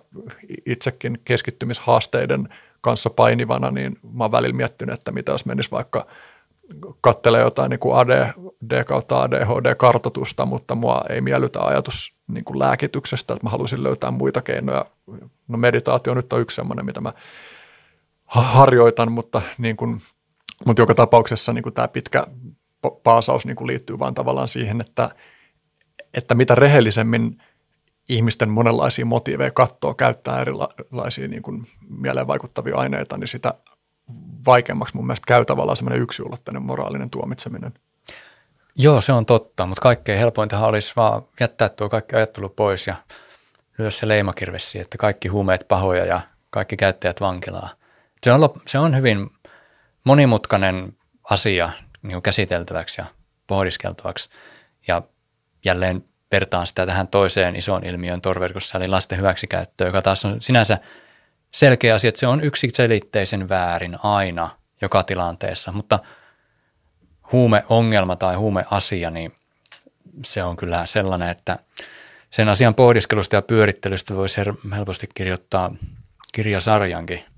itsekin 0.65 1.21
keskittymishaasteiden 1.25 2.49
kanssa 2.81 3.09
painivana, 3.09 3.71
niin 3.71 3.99
mä 4.13 4.23
oon 4.23 4.31
välillä 4.31 4.55
miettinyt, 4.55 4.99
että 4.99 5.11
mitä 5.11 5.31
jos 5.31 5.45
menisi 5.45 5.71
vaikka 5.71 6.07
kattelee 7.01 7.41
jotain 7.41 7.69
niin 7.69 7.79
kuin 7.79 7.95
AD 7.95 8.33
kautta 8.85 9.21
ADHD-kartotusta, 9.21 10.45
mutta 10.45 10.75
mua 10.75 11.01
ei 11.09 11.21
miellytä 11.21 11.61
ajatus 11.61 12.13
niin 12.27 12.45
kuin 12.45 12.59
lääkityksestä, 12.59 13.33
että 13.33 13.45
mä 13.45 13.49
haluaisin 13.49 13.83
löytää 13.83 14.11
muita 14.11 14.41
keinoja. 14.41 14.85
No 15.47 15.57
meditaatio 15.57 16.13
nyt 16.13 16.33
on 16.33 16.41
yksi 16.41 16.55
sellainen, 16.55 16.85
mitä 16.85 17.01
mä 17.01 17.13
harjoitan, 18.25 19.11
mutta, 19.11 19.41
niin 19.57 19.77
kuin, 19.77 19.99
mutta 20.65 20.81
joka 20.81 20.95
tapauksessa 20.95 21.53
niin 21.53 21.63
kuin 21.63 21.73
tämä 21.73 21.87
pitkä 21.87 22.27
paasaus 23.03 23.45
niin 23.45 23.55
kuin 23.55 23.67
liittyy 23.67 23.99
vaan 23.99 24.13
tavallaan 24.13 24.47
siihen, 24.47 24.81
että, 24.81 25.09
että 26.13 26.35
mitä 26.35 26.55
rehellisemmin 26.55 27.37
ihmisten 28.09 28.49
monenlaisia 28.49 29.05
motiiveja 29.05 29.51
katsoa, 29.51 29.93
käyttää 29.93 30.41
erilaisia 30.41 31.27
niin 31.27 31.41
kuin 31.41 31.63
mieleen 31.89 32.27
vaikuttavia 32.27 32.75
aineita, 32.75 33.17
niin 33.17 33.27
sitä 33.27 33.53
vaikeammaksi 34.45 34.95
mun 34.95 35.07
mielestä 35.07 35.27
käy 35.27 35.45
tavallaan 35.45 35.77
semmoinen 35.77 36.01
yksioulotteinen 36.01 36.63
moraalinen 36.63 37.09
tuomitseminen. 37.09 37.73
Joo, 38.75 39.01
se 39.01 39.13
on 39.13 39.25
totta, 39.25 39.65
mutta 39.65 39.81
kaikkein 39.81 40.19
helpointahan 40.19 40.69
olisi 40.69 40.93
vaan 40.95 41.21
jättää 41.39 41.69
tuo 41.69 41.89
kaikki 41.89 42.15
ajattelu 42.15 42.49
pois 42.49 42.87
ja 42.87 42.95
lyö 43.77 43.91
se 43.91 44.07
leimakirvesi, 44.07 44.79
että 44.79 44.97
kaikki 44.97 45.27
huumeet 45.27 45.65
pahoja 45.67 46.05
ja 46.05 46.21
kaikki 46.49 46.77
käyttäjät 46.77 47.21
vankilaa. 47.21 47.69
Se 48.25 48.31
on, 48.31 48.49
se 48.67 48.79
on 48.79 48.97
hyvin 48.97 49.29
monimutkainen 50.03 50.97
asia 51.29 51.69
niin 52.01 52.21
käsiteltäväksi 52.21 53.01
ja 53.01 53.05
pohdiskeltavaksi 53.47 54.29
ja 54.87 55.01
jälleen 55.65 56.05
vertaan 56.31 56.67
sitä 56.67 56.85
tähän 56.85 57.07
toiseen 57.07 57.55
isoon 57.55 57.85
ilmiön 57.85 58.21
torverkossa, 58.21 58.77
eli 58.77 58.87
lasten 58.87 59.17
hyväksikäyttöä, 59.17 59.87
joka 59.87 60.01
taas 60.01 60.25
on 60.25 60.41
sinänsä 60.41 60.77
selkeä 61.51 61.95
asia, 61.95 62.09
että 62.09 62.19
se 62.19 62.27
on 62.27 62.43
yksiselitteisen 62.43 63.49
väärin 63.49 63.97
aina 64.03 64.49
joka 64.81 65.03
tilanteessa, 65.03 65.71
mutta 65.71 65.99
huumeongelma 67.31 68.15
tai 68.15 68.35
huumeasia, 68.35 69.09
niin 69.09 69.31
se 70.23 70.43
on 70.43 70.57
kyllä 70.57 70.85
sellainen, 70.85 71.29
että 71.29 71.59
sen 72.29 72.49
asian 72.49 72.75
pohdiskelusta 72.75 73.35
ja 73.35 73.41
pyörittelystä 73.41 74.15
voisi 74.15 74.41
helposti 74.75 75.09
kirjoittaa 75.15 75.75
kirjasarjankin. 76.33 77.34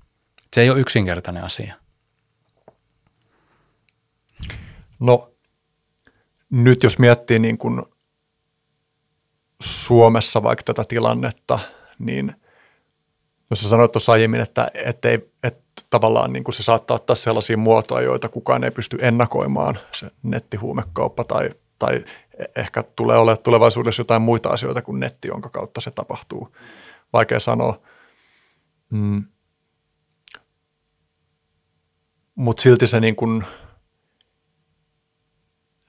Se 0.52 0.60
ei 0.60 0.70
ole 0.70 0.80
yksinkertainen 0.80 1.44
asia. 1.44 1.74
No 5.00 5.30
nyt 6.50 6.82
jos 6.82 6.98
miettii 6.98 7.38
niin 7.38 7.58
kuin 7.58 7.82
Suomessa 9.62 10.42
vaikka 10.42 10.62
tätä 10.62 10.84
tilannetta, 10.88 11.58
niin 11.98 12.34
jos 13.50 13.60
sä 13.60 13.68
sanoit 13.68 13.92
tuossa 13.92 14.12
aiemmin, 14.12 14.40
että, 14.40 14.70
ettei, 14.74 15.30
että 15.42 15.82
tavallaan 15.90 16.32
niin 16.32 16.44
kuin 16.44 16.54
se 16.54 16.62
saattaa 16.62 16.94
ottaa 16.94 17.16
sellaisia 17.16 17.56
muotoja, 17.56 18.04
joita 18.04 18.28
kukaan 18.28 18.64
ei 18.64 18.70
pysty 18.70 18.98
ennakoimaan, 19.00 19.78
se 19.92 20.10
nettihuumekauppa 20.22 21.24
tai, 21.24 21.50
tai 21.78 22.04
ehkä 22.56 22.82
tulee 22.82 23.18
olemaan 23.18 23.42
tulevaisuudessa 23.42 24.00
jotain 24.00 24.22
muita 24.22 24.48
asioita 24.48 24.82
kuin 24.82 25.00
netti, 25.00 25.28
jonka 25.28 25.48
kautta 25.48 25.80
se 25.80 25.90
tapahtuu. 25.90 26.56
Vaikea 27.12 27.40
sanoa. 27.40 27.80
Mm. 28.90 29.24
Mutta 32.38 32.62
silti 32.62 32.86
se, 32.86 33.00
niin 33.00 33.16
kuin, 33.16 33.44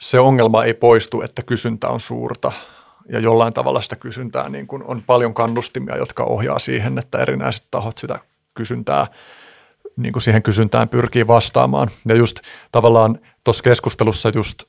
se 0.01 0.19
ongelma 0.19 0.63
ei 0.63 0.73
poistu, 0.73 1.21
että 1.21 1.43
kysyntä 1.43 1.87
on 1.87 1.99
suurta– 1.99 2.51
ja 3.09 3.19
jollain 3.19 3.53
tavalla 3.53 3.81
sitä 3.81 3.95
kysyntää 3.95 4.49
niin 4.49 4.67
kuin 4.67 4.83
on 4.83 5.03
paljon 5.07 5.33
kannustimia, 5.33 5.97
jotka 5.97 6.23
ohjaa 6.23 6.59
siihen, 6.59 6.97
että 6.97 7.17
erinäiset 7.17 7.63
tahot 7.71 7.97
sitä 7.97 8.19
kysyntää, 8.53 9.07
niin 9.97 10.13
kuin 10.13 10.23
siihen 10.23 10.43
kysyntään 10.43 10.89
pyrkii 10.89 11.27
vastaamaan. 11.27 11.87
Ja 12.07 12.15
just 12.15 12.39
tavallaan 12.71 13.19
tuossa 13.43 13.63
keskustelussa 13.63 14.31
just 14.35 14.63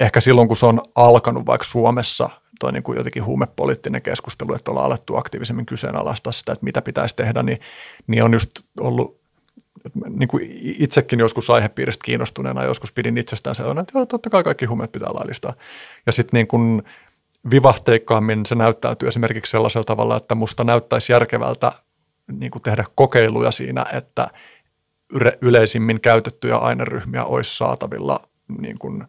ehkä 0.00 0.20
silloin, 0.20 0.48
kun 0.48 0.56
se 0.56 0.66
on 0.66 0.80
alkanut 0.94 1.46
vaikka 1.46 1.64
Suomessa, 1.64 2.30
toi 2.60 2.72
niin 2.72 2.82
kuin 2.82 2.98
jotenkin 2.98 3.24
huumepoliittinen 3.24 4.02
keskustelu, 4.02 4.54
että 4.54 4.70
ollaan 4.70 4.86
alettu 4.86 5.16
aktiivisemmin 5.16 5.66
kyseenalaistaa 5.66 6.32
sitä, 6.32 6.52
että 6.52 6.64
mitä 6.64 6.82
pitäisi 6.82 7.16
tehdä, 7.16 7.42
niin, 7.42 7.60
niin 8.06 8.24
on 8.24 8.32
just 8.32 8.50
ollut 8.80 9.19
niin 10.08 10.28
kuin 10.28 10.48
itsekin 10.62 11.18
joskus 11.18 11.50
aihepiiristä 11.50 12.04
kiinnostuneena, 12.04 12.64
joskus 12.64 12.92
pidin 12.92 13.18
itsestään 13.18 13.54
sellainen, 13.54 13.82
että 13.82 13.98
joo, 13.98 14.06
totta 14.06 14.30
kai 14.30 14.44
kaikki 14.44 14.64
huumeet 14.64 14.92
pitää 14.92 15.14
laillistaa. 15.14 15.54
Ja 16.06 16.12
sitten 16.12 16.38
niin 16.38 16.46
kuin 16.46 16.82
vivahteikkaammin 17.50 18.46
se 18.46 18.54
näyttäytyy 18.54 19.08
esimerkiksi 19.08 19.50
sellaisella 19.50 19.84
tavalla, 19.84 20.16
että 20.16 20.34
musta 20.34 20.64
näyttäisi 20.64 21.12
järkevältä 21.12 21.72
niin 22.32 22.50
kuin 22.50 22.62
tehdä 22.62 22.84
kokeiluja 22.94 23.50
siinä, 23.50 23.86
että 23.92 24.28
yleisimmin 25.40 26.00
käytettyjä 26.00 26.56
aineryhmiä 26.56 27.24
olisi 27.24 27.56
saatavilla 27.56 28.28
niin 28.58 28.78
kuin 28.78 29.04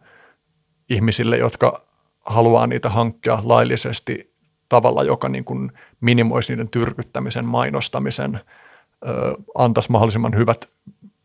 ihmisille, 0.88 1.36
jotka 1.36 1.82
haluaa 2.26 2.66
niitä 2.66 2.88
hankkia 2.88 3.38
laillisesti 3.42 4.32
tavalla, 4.68 5.02
joka 5.02 5.28
niin 5.28 5.44
kuin 5.44 5.72
minimoisi 6.00 6.52
niiden 6.52 6.68
tyrkyttämisen, 6.68 7.46
mainostamisen, 7.46 8.40
antaisi 9.54 9.92
mahdollisimman 9.92 10.36
hyvät 10.36 10.68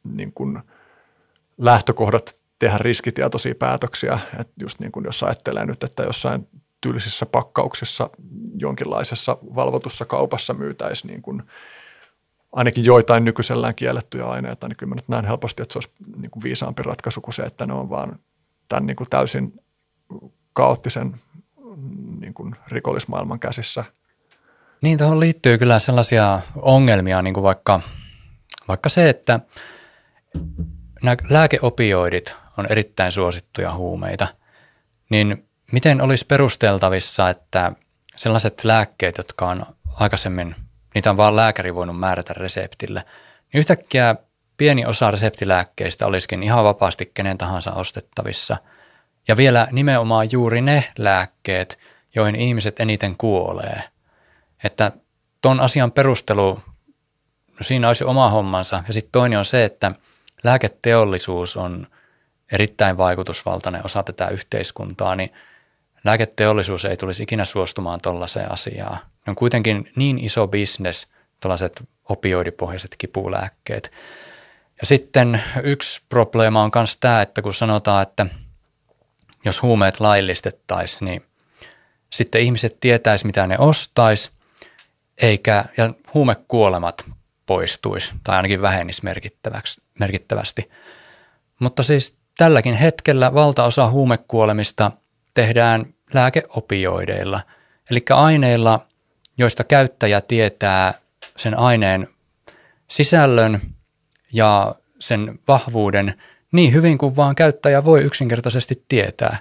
niin 0.03 0.31
kuin 0.33 0.59
lähtökohdat 1.57 2.35
tehdä 2.59 2.77
riskitietoisia 2.77 3.55
päätöksiä. 3.55 4.19
että 4.39 4.53
just 4.61 4.79
niin 4.79 4.91
kuin 4.91 5.05
jos 5.05 5.23
ajattelee 5.23 5.65
nyt, 5.65 5.83
että 5.83 6.03
jossain 6.03 6.47
tyylisissä 6.81 7.25
pakkauksissa 7.25 8.09
jonkinlaisessa 8.57 9.37
valvotussa 9.55 10.05
kaupassa 10.05 10.53
myytäisi 10.53 11.07
niin 11.07 11.21
kuin 11.21 11.43
ainakin 12.51 12.85
joitain 12.85 13.25
nykyisellään 13.25 13.75
kiellettyjä 13.75 14.25
aineita, 14.25 14.67
niin 14.67 14.77
kyllä 14.77 14.89
mä 14.89 14.95
nyt 14.95 15.07
näen 15.07 15.25
helposti, 15.25 15.61
että 15.61 15.73
se 15.73 15.77
olisi 15.77 15.89
niin 16.17 16.31
kuin 16.31 16.43
viisaampi 16.43 16.83
ratkaisu 16.83 17.21
kuin 17.21 17.33
se, 17.33 17.43
että 17.43 17.65
ne 17.65 17.73
on 17.73 17.89
vaan 17.89 18.19
tämän 18.67 18.85
niin 18.85 18.95
kuin 18.95 19.09
täysin 19.09 19.59
kaoottisen 20.53 21.13
niin 22.19 22.33
kuin 22.33 22.55
rikollismaailman 22.67 23.39
käsissä. 23.39 23.85
Niin, 24.81 24.97
tuohon 24.97 25.19
liittyy 25.19 25.57
kyllä 25.57 25.79
sellaisia 25.79 26.39
ongelmia, 26.55 27.21
niin 27.21 27.33
kuin 27.33 27.43
vaikka, 27.43 27.79
vaikka 28.67 28.89
se, 28.89 29.09
että 29.09 29.39
nämä 31.03 31.17
lääkeopioidit 31.29 32.35
on 32.57 32.67
erittäin 32.69 33.11
suosittuja 33.11 33.73
huumeita, 33.73 34.27
niin 35.09 35.47
Miten 35.71 36.01
olisi 36.01 36.25
perusteltavissa, 36.25 37.29
että 37.29 37.71
sellaiset 38.15 38.63
lääkkeet, 38.63 39.17
jotka 39.17 39.47
on 39.47 39.65
aikaisemmin, 39.93 40.55
niitä 40.95 41.09
on 41.09 41.17
vaan 41.17 41.35
lääkäri 41.35 41.75
voinut 41.75 41.99
määrätä 41.99 42.33
reseptille, 42.33 43.03
niin 43.53 43.59
yhtäkkiä 43.59 44.15
pieni 44.57 44.85
osa 44.85 45.11
reseptilääkkeistä 45.11 46.05
olisikin 46.05 46.43
ihan 46.43 46.63
vapaasti 46.63 47.11
kenen 47.13 47.37
tahansa 47.37 47.71
ostettavissa. 47.71 48.57
Ja 49.27 49.37
vielä 49.37 49.67
nimenomaan 49.71 50.31
juuri 50.31 50.61
ne 50.61 50.83
lääkkeet, 50.97 51.79
joihin 52.15 52.35
ihmiset 52.35 52.79
eniten 52.79 53.17
kuolee. 53.17 53.83
Että 54.63 54.91
ton 55.41 55.59
asian 55.59 55.91
perustelu, 55.91 56.61
no 57.47 57.61
siinä 57.61 57.87
olisi 57.87 58.03
oma 58.03 58.29
hommansa. 58.29 58.83
Ja 58.87 58.93
sitten 58.93 59.11
toinen 59.11 59.39
on 59.39 59.45
se, 59.45 59.65
että 59.65 59.91
lääketeollisuus 60.43 61.57
on 61.57 61.87
erittäin 62.51 62.97
vaikutusvaltainen 62.97 63.85
osa 63.85 64.03
tätä 64.03 64.27
yhteiskuntaa, 64.27 65.15
niin– 65.15 65.33
lääketeollisuus 66.07 66.85
ei 66.85 66.97
tulisi 66.97 67.23
ikinä 67.23 67.45
suostumaan 67.45 67.99
tuollaiseen 68.01 68.51
asiaan. 68.51 68.97
Ne 68.97 69.31
on 69.31 69.35
kuitenkin 69.35 69.91
niin 69.95 70.19
iso 70.19 70.47
bisnes, 70.47 71.07
tuollaiset 71.39 71.83
opioidipohjaiset 72.09 72.95
kipulääkkeet. 72.97 73.91
Ja 74.81 74.85
sitten 74.87 75.43
yksi 75.63 76.01
probleema 76.09 76.63
on 76.63 76.71
myös 76.75 76.97
tämä, 76.97 77.21
että 77.21 77.41
kun 77.41 77.53
sanotaan, 77.53 78.03
että 78.03 78.25
jos 79.45 79.61
huumeet 79.61 79.99
laillistettaisiin, 79.99 81.05
niin 81.05 81.25
sitten 82.09 82.41
ihmiset 82.41 82.79
tietäisi, 82.79 83.25
mitä 83.25 83.47
ne 83.47 83.55
ostaisi, 83.59 84.31
eikä, 85.21 85.65
ja 85.77 85.93
huumekuolemat 86.13 87.05
poistuisi 87.45 88.13
tai 88.23 88.35
ainakin 88.35 88.61
vähenisi 88.61 89.01
merkittävästi. 89.99 90.69
Mutta 91.59 91.83
siis 91.83 92.17
tälläkin 92.37 92.75
hetkellä 92.75 93.33
valtaosa 93.33 93.89
huumekuolemista 93.89 94.91
tehdään 95.33 95.85
lääkeopioideilla, 96.13 97.41
eli 97.91 97.99
aineilla, 98.09 98.87
joista 99.37 99.63
käyttäjä 99.63 100.21
tietää 100.21 100.93
sen 101.37 101.59
aineen 101.59 102.07
sisällön 102.87 103.61
ja 104.33 104.75
sen 104.99 105.39
vahvuuden 105.47 106.21
niin 106.51 106.73
hyvin 106.73 106.97
kuin 106.97 107.15
vaan 107.15 107.35
käyttäjä 107.35 107.85
voi 107.85 108.01
yksinkertaisesti 108.01 108.85
tietää. 108.87 109.37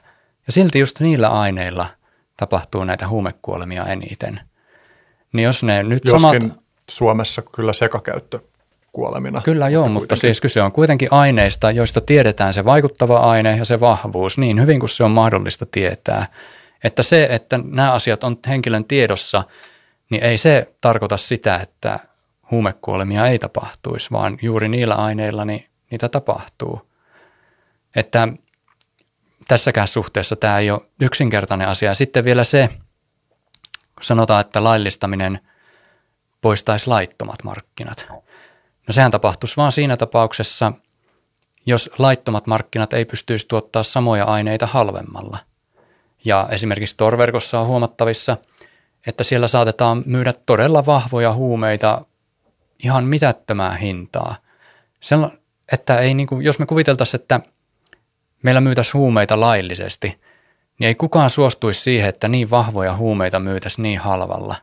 Ja 0.46 0.52
silti 0.52 0.78
just 0.78 1.00
niillä 1.00 1.28
aineilla 1.28 1.86
tapahtuu 2.36 2.84
näitä 2.84 3.08
huumekuolemia 3.08 3.84
eniten. 3.84 4.40
Niin 5.32 5.44
jos 5.44 5.62
ne 5.62 5.82
nyt 5.82 6.04
Joskin 6.04 6.20
samat... 6.20 6.60
Suomessa 6.90 7.42
kyllä 7.42 7.72
sekakäyttö 7.72 8.40
kuolemina. 8.92 9.40
Kyllä 9.44 9.68
joo, 9.68 9.84
mutta, 9.84 10.00
mutta 10.00 10.16
siis 10.16 10.40
kyse 10.40 10.62
on 10.62 10.72
kuitenkin 10.72 11.08
aineista, 11.10 11.70
joista 11.70 12.00
tiedetään 12.00 12.54
se 12.54 12.64
vaikuttava 12.64 13.18
aine 13.18 13.56
ja 13.56 13.64
se 13.64 13.80
vahvuus 13.80 14.38
niin 14.38 14.60
hyvin 14.60 14.80
kuin 14.80 14.90
se 14.90 15.04
on 15.04 15.10
mahdollista 15.10 15.66
tietää. 15.66 16.26
Että 16.84 17.02
se, 17.02 17.28
että 17.30 17.60
nämä 17.64 17.92
asiat 17.92 18.24
on 18.24 18.36
henkilön 18.48 18.84
tiedossa, 18.84 19.44
niin 20.10 20.22
ei 20.22 20.38
se 20.38 20.74
tarkoita 20.80 21.16
sitä, 21.16 21.56
että 21.56 21.98
huumekuolemia 22.50 23.26
ei 23.26 23.38
tapahtuisi, 23.38 24.10
vaan 24.10 24.38
juuri 24.42 24.68
niillä 24.68 24.94
aineilla 24.94 25.44
niin 25.44 25.64
niitä 25.90 26.08
tapahtuu. 26.08 26.90
Että 27.96 28.28
tässäkään 29.48 29.88
suhteessa 29.88 30.36
tämä 30.36 30.58
ei 30.58 30.70
ole 30.70 30.80
yksinkertainen 31.00 31.68
asia. 31.68 31.94
Sitten 31.94 32.24
vielä 32.24 32.44
se, 32.44 32.68
sanotaan, 34.00 34.40
että 34.40 34.64
laillistaminen 34.64 35.40
poistaisi 36.40 36.86
laittomat 36.86 37.44
markkinat. 37.44 38.06
No 38.88 38.92
sehän 38.92 39.10
tapahtuisi 39.10 39.56
vaan 39.56 39.72
siinä 39.72 39.96
tapauksessa, 39.96 40.72
jos 41.66 41.90
laittomat 41.98 42.46
markkinat 42.46 42.92
ei 42.92 43.04
pystyisi 43.04 43.48
tuottaa 43.48 43.82
samoja 43.82 44.24
aineita 44.24 44.66
halvemmalla. 44.66 45.38
Ja 46.24 46.48
esimerkiksi 46.50 46.96
torverkossa 46.96 47.60
on 47.60 47.66
huomattavissa, 47.66 48.36
että 49.06 49.24
siellä 49.24 49.48
saatetaan 49.48 50.02
myydä 50.06 50.34
todella 50.46 50.86
vahvoja 50.86 51.32
huumeita 51.32 52.04
ihan 52.84 53.04
mitättömää 53.04 53.76
hintaa. 53.76 54.36
Sella, 55.00 55.30
että 55.72 55.98
ei 55.98 56.14
niin 56.14 56.26
kuin, 56.26 56.44
jos 56.44 56.58
me 56.58 56.66
kuviteltaisiin, 56.66 57.20
että 57.20 57.40
meillä 58.42 58.60
myytäisiin 58.60 58.94
huumeita 58.94 59.40
laillisesti, 59.40 60.20
niin 60.78 60.88
ei 60.88 60.94
kukaan 60.94 61.30
suostuisi 61.30 61.80
siihen, 61.80 62.08
että 62.08 62.28
niin 62.28 62.50
vahvoja 62.50 62.96
huumeita 62.96 63.40
myytäisiin 63.40 63.82
niin 63.82 63.98
halvalla. 63.98 64.56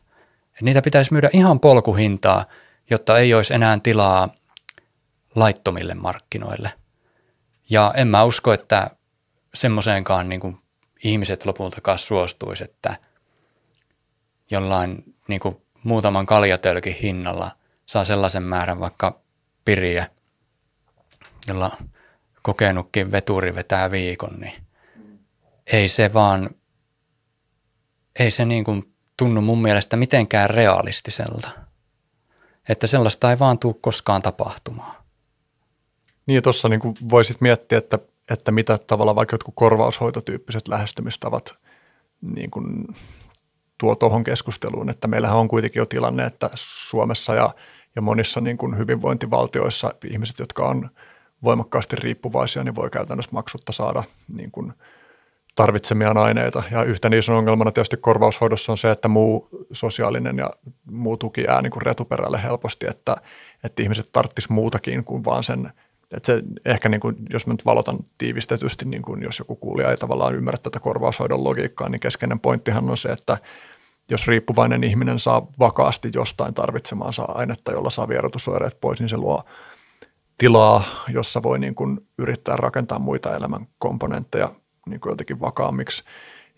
Et 0.55 0.61
niitä 0.61 0.81
pitäisi 0.81 1.13
myydä 1.13 1.29
ihan 1.33 1.59
polkuhintaa, 1.59 2.45
jotta 2.89 3.17
ei 3.17 3.33
olisi 3.33 3.53
enää 3.53 3.79
tilaa 3.83 4.29
laittomille 5.35 5.93
markkinoille. 5.93 6.73
Ja 7.69 7.93
en 7.97 8.07
mä 8.07 8.23
usko, 8.23 8.53
että 8.53 8.89
semmoiseenkaan 9.53 10.29
niin 10.29 10.41
kuin 10.41 10.57
ihmiset 11.03 11.45
lopultakaan 11.45 11.99
suostuisi, 11.99 12.63
että 12.63 12.95
jollain 14.51 15.03
niin 15.27 15.39
kuin 15.39 15.57
muutaman 15.83 16.25
kaljatölkin 16.25 16.95
hinnalla 16.95 17.51
saa 17.85 18.05
sellaisen 18.05 18.43
määrän 18.43 18.79
vaikka 18.79 19.19
piriä, 19.65 20.07
jolla 21.47 21.71
kokenutkin 22.41 23.11
veturi 23.11 23.55
vetää 23.55 23.91
viikon, 23.91 24.39
niin 24.39 24.62
ei 25.67 25.87
se 25.87 26.13
vaan, 26.13 26.49
ei 28.19 28.31
se 28.31 28.45
niin 28.45 28.63
kuin 28.63 28.93
tunnu 29.17 29.41
mun 29.41 29.61
mielestä 29.61 29.95
mitenkään 29.95 30.49
realistiselta. 30.49 31.49
Että 32.69 32.87
sellaista 32.87 33.31
ei 33.31 33.39
vaan 33.39 33.59
tule 33.59 33.75
koskaan 33.81 34.21
tapahtumaan. 34.21 35.03
Niin, 36.25 36.43
tuossa 36.43 36.69
niin 36.69 36.81
voisit 37.09 37.41
miettiä, 37.41 37.77
että, 37.77 37.99
että 38.29 38.51
mitä 38.51 38.77
tavalla 38.77 39.15
vaikka 39.15 39.33
jotkut 39.33 39.53
korvaushoitotyyppiset 39.57 40.67
lähestymistavat 40.67 41.57
niin 42.21 42.51
kuin 42.51 42.87
tuo 43.77 43.95
tuohon 43.95 44.23
keskusteluun, 44.23 44.89
että 44.89 45.07
meillähän 45.07 45.37
on 45.37 45.47
kuitenkin 45.47 45.79
jo 45.79 45.85
tilanne, 45.85 46.25
että 46.25 46.49
Suomessa 46.55 47.35
ja, 47.35 47.53
ja 47.95 48.01
monissa 48.01 48.41
niin 48.41 48.57
kuin 48.57 48.77
hyvinvointivaltioissa 48.77 49.93
ihmiset, 50.05 50.39
jotka 50.39 50.67
on 50.67 50.89
voimakkaasti 51.43 51.95
riippuvaisia, 51.95 52.63
niin 52.63 52.75
voi 52.75 52.89
käytännössä 52.89 53.31
maksutta 53.33 53.71
saada 53.71 54.03
niin 54.27 54.51
kuin 54.51 54.73
tarvitsemiaan 55.55 56.17
aineita. 56.17 56.63
Ja 56.71 56.83
yhtä 56.83 57.09
niissä 57.09 57.33
ongelmana 57.33 57.71
tietysti 57.71 57.97
korvaushoidossa 57.97 58.71
on 58.71 58.77
se, 58.77 58.91
että 58.91 59.07
muu 59.07 59.49
sosiaalinen 59.71 60.37
ja 60.37 60.49
muu 60.91 61.17
tuki 61.17 61.43
jää 61.47 61.61
niin 61.61 61.71
kuin 61.71 61.81
retuperälle 61.81 62.43
helposti, 62.43 62.85
että, 62.89 63.15
että 63.63 63.83
ihmiset 63.83 64.09
tarttis 64.11 64.49
muutakin 64.49 65.03
kuin 65.03 65.25
vaan 65.25 65.43
sen, 65.43 65.73
että 66.13 66.25
se 66.25 66.41
ehkä 66.65 66.89
niin 66.89 67.01
kuin, 67.01 67.15
jos 67.29 67.47
mä 67.47 67.53
nyt 67.53 67.65
valotan 67.65 67.97
tiivistetysti, 68.17 68.85
niin 68.85 69.01
kuin 69.01 69.21
jos 69.21 69.39
joku 69.39 69.55
kuulija 69.55 69.91
ei 69.91 69.97
tavallaan 69.97 70.35
ymmärrä 70.35 70.59
tätä 70.63 70.79
korvaushoidon 70.79 71.43
logiikkaa, 71.43 71.89
niin 71.89 71.99
keskeinen 71.99 72.39
pointtihan 72.39 72.89
on 72.89 72.97
se, 72.97 73.09
että 73.09 73.37
jos 74.11 74.27
riippuvainen 74.27 74.83
ihminen 74.83 75.19
saa 75.19 75.47
vakaasti 75.59 76.09
jostain 76.15 76.53
tarvitsemaansa 76.53 77.23
ainetta, 77.23 77.71
jolla 77.71 77.89
saa 77.89 78.07
vierotusoireet 78.07 78.77
pois, 78.81 78.99
niin 78.99 79.09
se 79.09 79.17
luo 79.17 79.43
tilaa, 80.37 80.83
jossa 81.07 81.43
voi 81.43 81.59
niin 81.59 81.75
kuin 81.75 81.99
yrittää 82.17 82.55
rakentaa 82.55 82.99
muita 82.99 83.35
elämän 83.35 83.67
komponentteja 83.79 84.49
niin 84.85 84.99
kuin 84.99 85.11
jotenkin 85.11 85.41
vakaammiksi. 85.41 86.03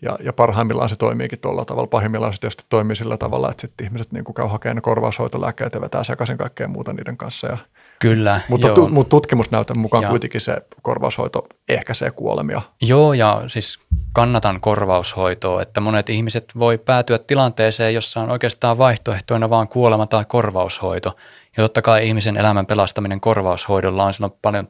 Ja, 0.02 0.18
ja 0.20 0.32
parhaimmillaan 0.32 0.88
se 0.88 0.96
toimiikin 0.96 1.40
tuolla 1.40 1.64
tavalla. 1.64 1.86
Pahimmillaan 1.86 2.32
se 2.32 2.40
tietysti 2.40 2.64
toimii 2.68 2.96
sillä 2.96 3.16
tavalla, 3.16 3.50
että 3.50 3.60
sitten 3.60 3.86
ihmiset 3.86 4.12
niin 4.12 4.24
kuin 4.24 4.34
käy 4.34 4.46
hakemaan 4.46 4.82
korvaushoitolääkkeet 4.82 5.74
ja 5.74 5.80
vetää 5.80 6.04
sekaisin 6.04 6.38
kaikkea 6.38 6.68
muuta 6.68 6.92
niiden 6.92 7.16
kanssa. 7.16 7.46
Ja, 7.46 7.58
Kyllä, 7.98 8.40
mutta, 8.48 8.68
tu, 8.68 8.88
mutta 8.88 9.10
tutkimusnäytön 9.10 9.78
mukaan 9.78 10.02
ja. 10.02 10.08
kuitenkin 10.10 10.40
se 10.40 10.56
korvaushoito 10.82 11.46
ehkäisee 11.68 12.10
kuolemia. 12.10 12.62
Joo, 12.80 13.12
ja 13.12 13.42
siis 13.46 13.78
kannatan 14.12 14.60
korvaushoitoa, 14.60 15.62
että 15.62 15.80
monet 15.80 16.10
ihmiset 16.10 16.52
voi 16.58 16.78
päätyä 16.78 17.18
tilanteeseen, 17.18 17.94
jossa 17.94 18.20
on 18.20 18.30
oikeastaan 18.30 18.78
vaihtoehtoina 18.78 19.50
vaan 19.50 19.68
kuolema 19.68 20.06
tai 20.06 20.24
korvaushoito. 20.28 21.16
Ja 21.56 21.62
totta 21.62 21.82
kai 21.82 22.06
ihmisen 22.06 22.36
elämän 22.36 22.66
pelastaminen 22.66 23.20
korvaushoidolla 23.20 24.04
on 24.04 24.14
silloin 24.14 24.32
paljon, 24.42 24.68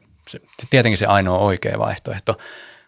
tietenkin 0.69 0.97
se 0.97 1.05
ainoa 1.05 1.37
oikea 1.37 1.79
vaihtoehto. 1.79 2.37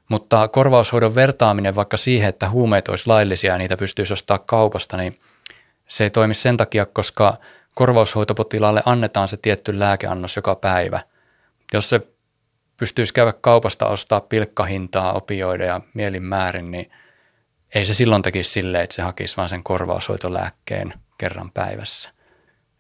Mutta 0.09 0.47
korvaushoidon 0.47 1.15
vertaaminen 1.15 1.75
vaikka 1.75 1.97
siihen, 1.97 2.29
että 2.29 2.49
huumeet 2.49 2.87
olisi 2.87 3.07
laillisia 3.07 3.51
ja 3.51 3.57
niitä 3.57 3.77
pystyisi 3.77 4.13
ostaa 4.13 4.37
kaupasta, 4.37 4.97
niin 4.97 5.15
se 5.87 6.03
ei 6.03 6.09
toimi 6.09 6.33
sen 6.33 6.57
takia, 6.57 6.85
koska 6.85 7.37
korvaushoitopotilaalle 7.75 8.83
annetaan 8.85 9.27
se 9.27 9.37
tietty 9.37 9.79
lääkeannos 9.79 10.35
joka 10.35 10.55
päivä. 10.55 10.99
Jos 11.73 11.89
se 11.89 12.01
pystyisi 12.77 13.13
käydä 13.13 13.33
kaupasta 13.41 13.87
ostaa 13.87 14.21
pilkkahintaa 14.21 15.13
opioideja 15.13 15.81
mielin 15.93 16.23
määrin, 16.23 16.71
niin 16.71 16.91
ei 17.75 17.85
se 17.85 17.93
silloin 17.93 18.21
tekisi 18.21 18.51
silleen, 18.51 18.83
että 18.83 18.95
se 18.95 19.01
hakisi 19.01 19.37
vain 19.37 19.49
sen 19.49 19.63
korvaushoitolääkkeen 19.63 20.93
kerran 21.17 21.51
päivässä. 21.51 22.09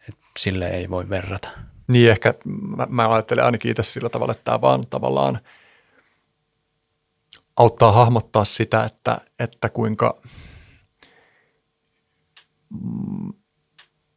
Et 0.09 0.15
sille 0.39 0.67
ei 0.67 0.89
voi 0.89 1.09
verrata. 1.09 1.49
Niin 1.87 2.11
ehkä 2.11 2.33
mä, 2.77 2.87
mä 2.89 3.13
ajattelen 3.13 3.45
ainakin 3.45 3.71
itse 3.71 3.83
sillä 3.83 4.09
tavalla, 4.09 4.31
että 4.31 4.43
tämä 4.43 4.61
vaan 4.61 4.87
tavallaan 4.89 5.39
auttaa 7.59 7.91
hahmottaa 7.91 8.45
sitä, 8.45 8.83
että, 8.83 9.17
että 9.39 9.69
kuinka 9.69 10.21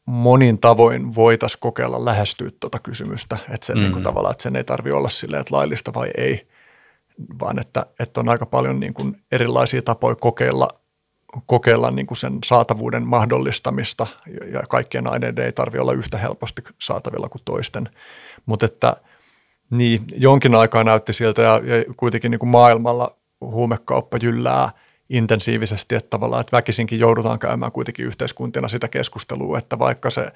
monin 0.07 0.59
tavoin 0.59 1.15
voitaisiin 1.15 1.61
kokeilla 1.61 2.05
lähestyä 2.05 2.51
tuota 2.61 2.79
kysymystä, 2.79 3.39
että 3.51 3.67
sen, 3.67 3.77
mm. 3.77 3.83
niin 3.83 3.93
kuin, 3.93 4.05
tavallaan, 4.05 4.33
että 4.33 4.43
sen 4.43 4.57
ei 4.57 4.65
tarvitse 4.65 4.97
olla 4.97 5.09
silleen, 5.09 5.41
että 5.41 5.57
laillista 5.57 5.95
vai 5.95 6.11
ei, 6.17 6.49
vaan 7.41 7.61
että, 7.61 7.87
että 8.01 8.21
on 8.21 8.29
aika 8.29 8.47
paljon 8.47 8.81
niin 8.81 8.95
kuin 8.95 9.17
erilaisia 9.33 9.83
tapoja 9.83 10.15
kokeilla, 10.15 10.69
kokeilla 11.47 11.91
niin 11.91 12.07
kuin 12.07 12.19
sen 12.19 12.39
saatavuuden 12.45 13.07
mahdollistamista. 13.07 14.07
Ja 14.53 14.63
kaikkien 14.69 15.13
aineiden 15.13 15.45
ei 15.45 15.53
tarvitse 15.53 15.81
olla 15.81 15.93
yhtä 15.93 16.19
helposti 16.19 16.63
saatavilla 16.81 17.29
kuin 17.29 17.43
toisten, 17.45 17.89
mutta 18.47 18.67
että 18.67 18.97
niin, 19.71 20.05
jonkin 20.17 20.55
aikaa 20.55 20.85
näytti 20.85 21.13
siltä 21.13 21.43
ja, 21.43 21.61
ja 21.65 21.95
kuitenkin 21.97 22.31
niin 22.31 22.39
kuin 22.39 22.51
maailmalla 22.51 23.22
huumekauppa 23.51 24.19
jyllää 24.23 24.71
intensiivisesti, 25.11 25.95
että 25.95 26.11
tavallaan 26.11 26.41
että 26.41 26.57
väkisinkin 26.57 26.99
joudutaan 26.99 27.39
käymään 27.39 27.73
kuitenkin 27.73 28.07
yhteiskuntina 28.07 28.69
sitä 28.69 28.89
keskustelua, 28.89 29.59
että 29.59 29.79
vaikka 29.79 30.11
se 30.11 30.33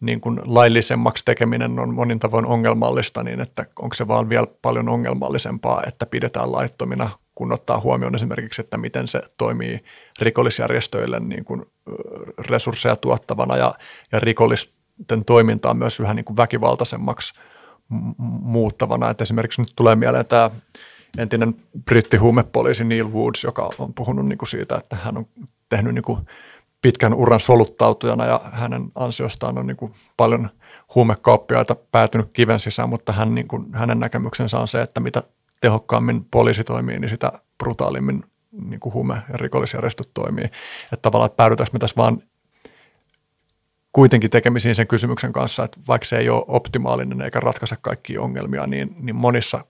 niin 0.00 0.20
kuin 0.20 0.40
laillisemmaksi 0.44 1.24
tekeminen 1.24 1.78
on 1.78 1.94
monin 1.94 2.18
tavoin 2.18 2.46
ongelmallista, 2.46 3.22
niin 3.22 3.40
että 3.40 3.66
onko 3.82 3.94
se 3.94 4.08
vaan 4.08 4.28
vielä 4.28 4.46
paljon 4.62 4.88
ongelmallisempaa, 4.88 5.82
että 5.86 6.06
pidetään 6.06 6.52
laittomina, 6.52 7.10
kun 7.34 7.52
ottaa 7.52 7.80
huomioon 7.80 8.14
esimerkiksi, 8.14 8.60
että 8.60 8.78
miten 8.78 9.08
se 9.08 9.22
toimii 9.38 9.84
rikollisjärjestöille 10.20 11.20
niin 11.20 11.44
kuin 11.44 11.66
resursseja 12.38 12.96
tuottavana 12.96 13.56
ja, 13.56 13.74
ja 14.12 14.20
rikollisten 14.20 15.24
toimintaa 15.26 15.74
myös 15.74 16.00
yhä 16.00 16.14
niin 16.14 16.24
kuin 16.24 16.36
väkivaltaisemmaksi 16.36 17.34
muuttavana. 18.42 19.10
Että 19.10 19.22
esimerkiksi 19.22 19.60
nyt 19.60 19.72
tulee 19.76 19.96
mieleen 19.96 20.26
tämä 20.26 20.50
entinen 21.18 21.54
brittihuumepoliisi 21.84 22.84
Neil 22.84 23.12
Woods, 23.12 23.44
joka 23.44 23.70
on 23.78 23.94
puhunut 23.94 24.26
niin 24.26 24.38
kuin 24.38 24.48
siitä, 24.48 24.76
että 24.76 24.96
hän 24.96 25.16
on 25.16 25.26
tehnyt 25.68 25.94
niin 25.94 26.02
kuin 26.02 26.18
pitkän 26.82 27.14
uran 27.14 27.40
soluttautujana 27.40 28.26
ja 28.26 28.40
hänen 28.52 28.84
ansiostaan 28.94 29.58
on 29.58 29.66
niin 29.66 29.76
kuin 29.76 29.92
paljon 30.16 30.50
huumekauppiaita 30.94 31.76
päätynyt 31.92 32.30
kiven 32.32 32.60
sisään, 32.60 32.88
mutta 32.88 33.12
hän, 33.12 33.34
niin 33.34 33.48
kuin, 33.48 33.66
hänen 33.72 33.98
näkemyksensä 33.98 34.58
on 34.58 34.68
se, 34.68 34.82
että 34.82 35.00
mitä 35.00 35.22
tehokkaammin 35.60 36.24
poliisi 36.24 36.64
toimii, 36.64 36.98
niin 36.98 37.08
sitä 37.08 37.32
brutaalimmin 37.58 38.24
niin 38.64 38.80
kuin 38.80 38.94
huume- 38.94 39.22
ja 39.32 39.36
rikollisjärjestöt 39.38 40.10
toimii. 40.14 40.44
Että 40.44 41.02
tavallaan, 41.02 41.26
että 41.26 41.36
päädytäänkö 41.36 41.70
me 41.72 41.78
tässä 41.78 41.96
vaan 41.96 42.22
kuitenkin 43.92 44.30
tekemisiin 44.30 44.74
sen 44.74 44.86
kysymyksen 44.86 45.32
kanssa, 45.32 45.64
että 45.64 45.80
vaikka 45.88 46.06
se 46.06 46.18
ei 46.18 46.28
ole 46.28 46.44
optimaalinen 46.48 47.20
eikä 47.20 47.40
ratkaise 47.40 47.76
kaikkia 47.80 48.22
ongelmia, 48.22 48.66
niin, 48.66 48.96
niin 49.00 49.16
monissa 49.16 49.64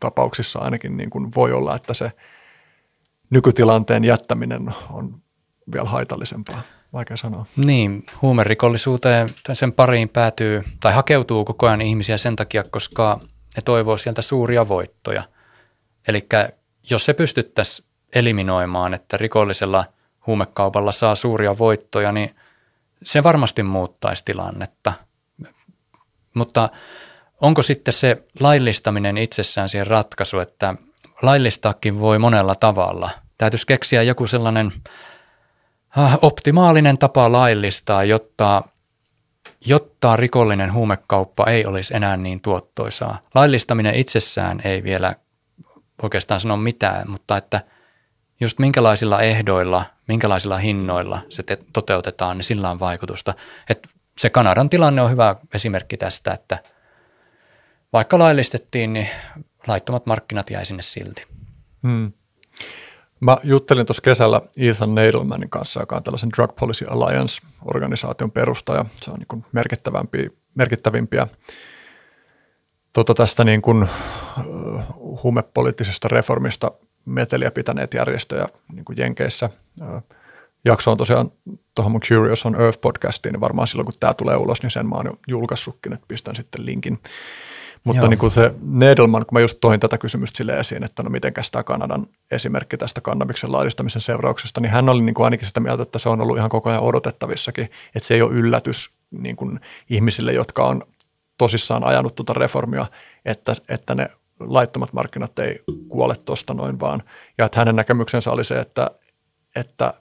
tapauksissa 0.00 0.58
ainakin 0.58 0.96
niin 0.96 1.10
kuin 1.10 1.34
voi 1.34 1.52
olla, 1.52 1.76
että 1.76 1.94
se 1.94 2.12
nykytilanteen 3.30 4.04
jättäminen 4.04 4.74
on 4.90 5.22
vielä 5.72 5.88
haitallisempaa. 5.88 6.62
Vaikea 6.94 7.16
sanoa. 7.16 7.46
Niin, 7.56 8.06
huumerikollisuuteen 8.22 9.28
sen 9.52 9.72
pariin 9.72 10.08
päätyy 10.08 10.62
tai 10.80 10.92
hakeutuu 10.92 11.44
koko 11.44 11.66
ajan 11.66 11.80
ihmisiä 11.80 12.18
sen 12.18 12.36
takia, 12.36 12.64
koska 12.64 13.20
ne 13.56 13.62
toivoo 13.64 13.96
sieltä 13.96 14.22
suuria 14.22 14.68
voittoja. 14.68 15.22
Eli 16.08 16.26
jos 16.90 17.04
se 17.04 17.14
pystyttäisiin 17.14 17.88
eliminoimaan, 18.14 18.94
että 18.94 19.16
rikollisella 19.16 19.84
huumekaupalla 20.26 20.92
saa 20.92 21.14
suuria 21.14 21.58
voittoja, 21.58 22.12
niin 22.12 22.36
se 23.04 23.22
varmasti 23.22 23.62
muuttaisi 23.62 24.24
tilannetta. 24.24 24.92
Mutta 26.34 26.68
onko 27.40 27.62
sitten 27.62 27.94
se 27.94 28.24
laillistaminen 28.40 29.18
itsessään 29.18 29.68
siihen 29.68 29.86
ratkaisu, 29.86 30.38
että 30.38 30.74
laillistaakin 31.22 32.00
voi 32.00 32.18
monella 32.18 32.54
tavalla. 32.54 33.10
Täytyisi 33.38 33.66
keksiä 33.66 34.02
joku 34.02 34.26
sellainen 34.26 34.72
äh, 35.98 36.18
optimaalinen 36.22 36.98
tapa 36.98 37.32
laillistaa, 37.32 38.04
jotta, 38.04 38.62
jotta 39.66 40.16
rikollinen 40.16 40.72
huumekauppa 40.72 41.44
ei 41.46 41.66
olisi 41.66 41.96
enää 41.96 42.16
niin 42.16 42.40
tuottoisaa. 42.40 43.18
Laillistaminen 43.34 43.94
itsessään 43.94 44.60
ei 44.64 44.82
vielä 44.82 45.14
oikeastaan 46.02 46.40
sano 46.40 46.56
mitään, 46.56 47.10
mutta 47.10 47.36
että 47.36 47.60
just 48.40 48.58
minkälaisilla 48.58 49.20
ehdoilla, 49.20 49.84
minkälaisilla 50.08 50.58
hinnoilla 50.58 51.20
se 51.28 51.42
te- 51.42 51.58
toteutetaan, 51.72 52.36
niin 52.36 52.44
sillä 52.44 52.70
on 52.70 52.80
vaikutusta. 52.80 53.34
Et 53.70 53.88
se 54.18 54.30
Kanadan 54.30 54.70
tilanne 54.70 55.02
on 55.02 55.10
hyvä 55.10 55.36
esimerkki 55.54 55.96
tästä, 55.96 56.32
että 56.32 56.58
vaikka 57.92 58.18
laillistettiin, 58.18 58.92
niin 58.92 59.08
laittomat 59.66 60.06
markkinat 60.06 60.50
jäi 60.50 60.66
sinne 60.66 60.82
silti. 60.82 61.24
Hmm. 61.82 62.12
Mä 63.20 63.36
juttelin 63.42 63.86
tuossa 63.86 64.02
kesällä 64.02 64.40
Ethan 64.58 64.94
Nadelmanin 64.94 65.50
kanssa, 65.50 65.80
joka 65.80 65.96
on 65.96 66.02
tällaisen 66.02 66.30
Drug 66.36 66.54
Policy 66.60 66.86
Alliance-organisaation 66.88 68.30
perustaja. 68.30 68.84
Se 69.02 69.10
on 69.10 69.18
niin 69.18 69.44
merkittävämpiä, 69.52 70.30
merkittävimpiä 70.54 71.26
tota 72.92 73.14
tästä 73.14 73.44
niin 73.44 73.62
kuin, 73.62 73.88
huumepoliittisesta 75.22 76.08
reformista 76.08 76.72
meteliä 77.04 77.50
pitäneet 77.50 77.94
järjestöjä 77.94 78.48
niin 78.72 78.84
kuin 78.84 78.98
Jenkeissä. 78.98 79.50
Jakso 80.64 80.90
on 80.90 80.96
tosiaan 80.96 81.32
tuohon 81.74 81.92
mun 81.92 82.00
Curious 82.00 82.46
on 82.46 82.60
Earth 82.60 82.80
podcastiin, 82.80 83.32
niin 83.32 83.40
varmaan 83.40 83.68
silloin 83.68 83.86
kun 83.86 83.94
tämä 84.00 84.14
tulee 84.14 84.36
ulos, 84.36 84.62
niin 84.62 84.70
sen 84.70 84.86
mä 84.86 84.94
oon 84.94 85.06
jo 85.06 85.18
julkaissutkin, 85.28 85.92
että 85.92 86.04
pistän 86.08 86.36
sitten 86.36 86.66
linkin. 86.66 86.98
Mutta 87.86 88.08
niin 88.08 88.18
kuin 88.18 88.32
se 88.32 88.54
Nedelman, 88.62 89.26
kun 89.26 89.36
mä 89.36 89.40
just 89.40 89.58
toin 89.60 89.80
tätä 89.80 89.98
kysymystä 89.98 90.36
sille 90.36 90.58
esiin, 90.58 90.84
että 90.84 91.02
no 91.02 91.10
miten 91.10 91.32
tämä 91.52 91.62
Kanadan 91.62 92.06
esimerkki 92.30 92.76
tästä 92.76 93.00
kannabiksen 93.00 93.52
laillistamisen 93.52 94.02
seurauksesta, 94.02 94.60
niin 94.60 94.70
hän 94.70 94.88
oli 94.88 95.02
niin 95.02 95.14
kuin 95.14 95.24
ainakin 95.24 95.46
sitä 95.46 95.60
mieltä, 95.60 95.82
että 95.82 95.98
se 95.98 96.08
on 96.08 96.20
ollut 96.20 96.36
ihan 96.36 96.50
koko 96.50 96.70
ajan 96.70 96.82
odotettavissakin, 96.82 97.70
että 97.94 98.06
se 98.06 98.14
ei 98.14 98.22
ole 98.22 98.34
yllätys 98.34 98.90
niin 99.10 99.36
kuin 99.36 99.60
ihmisille, 99.90 100.32
jotka 100.32 100.64
on 100.64 100.82
tosissaan 101.38 101.84
ajanut 101.84 102.14
tuota 102.14 102.32
reformia, 102.32 102.86
että, 103.24 103.56
että 103.68 103.94
ne 103.94 104.10
laittomat 104.40 104.92
markkinat 104.92 105.38
ei 105.38 105.60
kuole 105.88 106.14
tuosta 106.16 106.54
noin 106.54 106.80
vaan. 106.80 107.02
Ja 107.38 107.44
että 107.44 107.60
hänen 107.60 107.76
näkemyksensä 107.76 108.30
oli 108.30 108.44
se, 108.44 108.58
että, 108.60 108.90
että, 109.56 109.94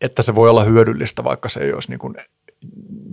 että 0.00 0.22
se 0.22 0.34
voi 0.34 0.50
olla 0.50 0.64
hyödyllistä, 0.64 1.24
vaikka 1.24 1.48
se 1.48 1.60
ei 1.60 1.72
olisi 1.72 1.88
niin 1.88 1.98
kuin 1.98 2.14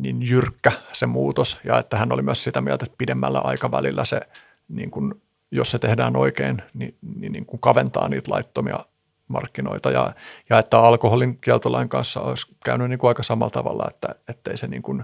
niin 0.01 0.29
jyrkkä 0.29 0.71
se 0.91 1.05
muutos. 1.05 1.57
Ja 1.63 1.79
että 1.79 1.97
hän 1.97 2.11
oli 2.11 2.21
myös 2.21 2.43
sitä 2.43 2.61
mieltä, 2.61 2.85
että 2.85 2.95
pidemmällä 2.97 3.39
aikavälillä 3.39 4.05
se, 4.05 4.21
niin 4.67 4.91
kuin, 4.91 5.21
jos 5.51 5.71
se 5.71 5.79
tehdään 5.79 6.15
oikein, 6.15 6.61
niin, 6.73 6.97
niin, 7.15 7.31
niin 7.31 7.45
kuin 7.45 7.59
kaventaa 7.59 8.09
niitä 8.09 8.31
laittomia 8.31 8.85
markkinoita. 9.27 9.91
Ja, 9.91 10.13
ja 10.49 10.59
että 10.59 10.79
alkoholin 10.79 11.37
kieltolain 11.41 11.89
kanssa 11.89 12.21
olisi 12.21 12.47
käynyt 12.65 12.89
niin 12.89 12.99
kuin 12.99 13.07
aika 13.07 13.23
samalla 13.23 13.49
tavalla, 13.49 13.87
että 13.89 14.15
ettei 14.27 14.57
se 14.57 14.67
niin 14.67 14.81
kuin 14.81 15.03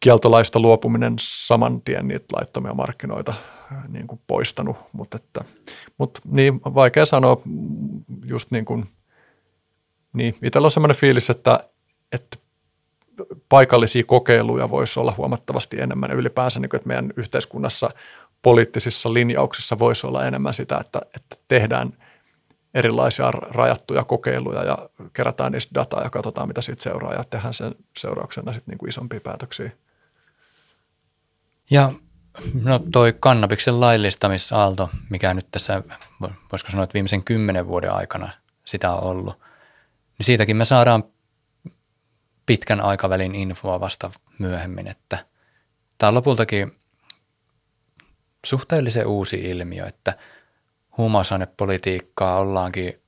kieltolaista 0.00 0.60
luopuminen 0.60 1.14
saman 1.20 1.82
tien 1.82 2.08
niitä 2.08 2.36
laittomia 2.36 2.74
markkinoita 2.74 3.34
niin 3.88 4.06
kuin 4.06 4.20
poistanut, 4.26 4.76
mutta, 4.92 5.16
että, 5.16 5.44
mutta 5.98 6.20
niin 6.24 6.60
vaikea 6.64 7.06
sanoa 7.06 7.42
just 8.24 8.50
niin 8.50 8.64
kuin, 8.64 8.86
niin 10.12 10.34
itsellä 10.42 10.66
on 10.66 10.70
sellainen 10.70 10.96
fiilis, 10.96 11.30
että, 11.30 11.68
että 12.12 12.36
paikallisia 13.48 14.02
kokeiluja 14.06 14.70
voisi 14.70 15.00
olla 15.00 15.14
huomattavasti 15.16 15.80
enemmän 15.80 16.10
ylipäänsä, 16.10 16.60
niin 16.60 16.68
kuin, 16.68 16.78
että 16.78 16.88
meidän 16.88 17.12
yhteiskunnassa 17.16 17.90
poliittisissa 18.42 19.14
linjauksissa 19.14 19.78
voisi 19.78 20.06
olla 20.06 20.26
enemmän 20.26 20.54
sitä, 20.54 20.78
että, 20.78 21.00
että 21.16 21.36
tehdään 21.48 21.92
erilaisia 22.74 23.30
rajattuja 23.30 24.04
kokeiluja 24.04 24.64
ja 24.64 24.88
kerätään 25.12 25.52
niistä 25.52 25.74
dataa 25.74 26.02
ja 26.02 26.10
katsotaan, 26.10 26.48
mitä 26.48 26.62
siitä 26.62 26.82
seuraa 26.82 27.14
ja 27.14 27.24
tehdään 27.24 27.54
sen 27.54 27.74
seurauksena 27.98 28.52
sitten 28.52 28.72
niin 28.72 28.78
kuin 28.78 28.88
isompia 28.88 29.20
päätöksiä. 29.20 29.70
Ja 31.70 31.92
no 32.62 32.80
toi 32.92 33.14
kannabiksen 33.20 33.80
laillistamisaalto, 33.80 34.90
mikä 35.10 35.34
nyt 35.34 35.46
tässä, 35.50 35.82
voisiko 36.52 36.70
sanoa, 36.70 36.84
että 36.84 36.94
viimeisen 36.94 37.24
kymmenen 37.24 37.66
vuoden 37.66 37.92
aikana 37.92 38.30
sitä 38.64 38.92
on 38.92 39.02
ollut, 39.02 39.38
niin 40.18 40.26
siitäkin 40.26 40.56
me 40.56 40.64
saadaan 40.64 41.04
pitkän 42.48 42.80
aikavälin 42.80 43.34
infoa 43.34 43.80
vasta 43.80 44.10
myöhemmin, 44.38 44.86
että 44.86 45.26
tämä 45.98 46.08
on 46.08 46.14
lopultakin 46.14 46.72
suhteellisen 48.46 49.06
uusi 49.06 49.36
ilmiö, 49.36 49.86
että 49.86 50.18
huumausainepolitiikkaa 50.98 52.38
ollaankin 52.38 53.02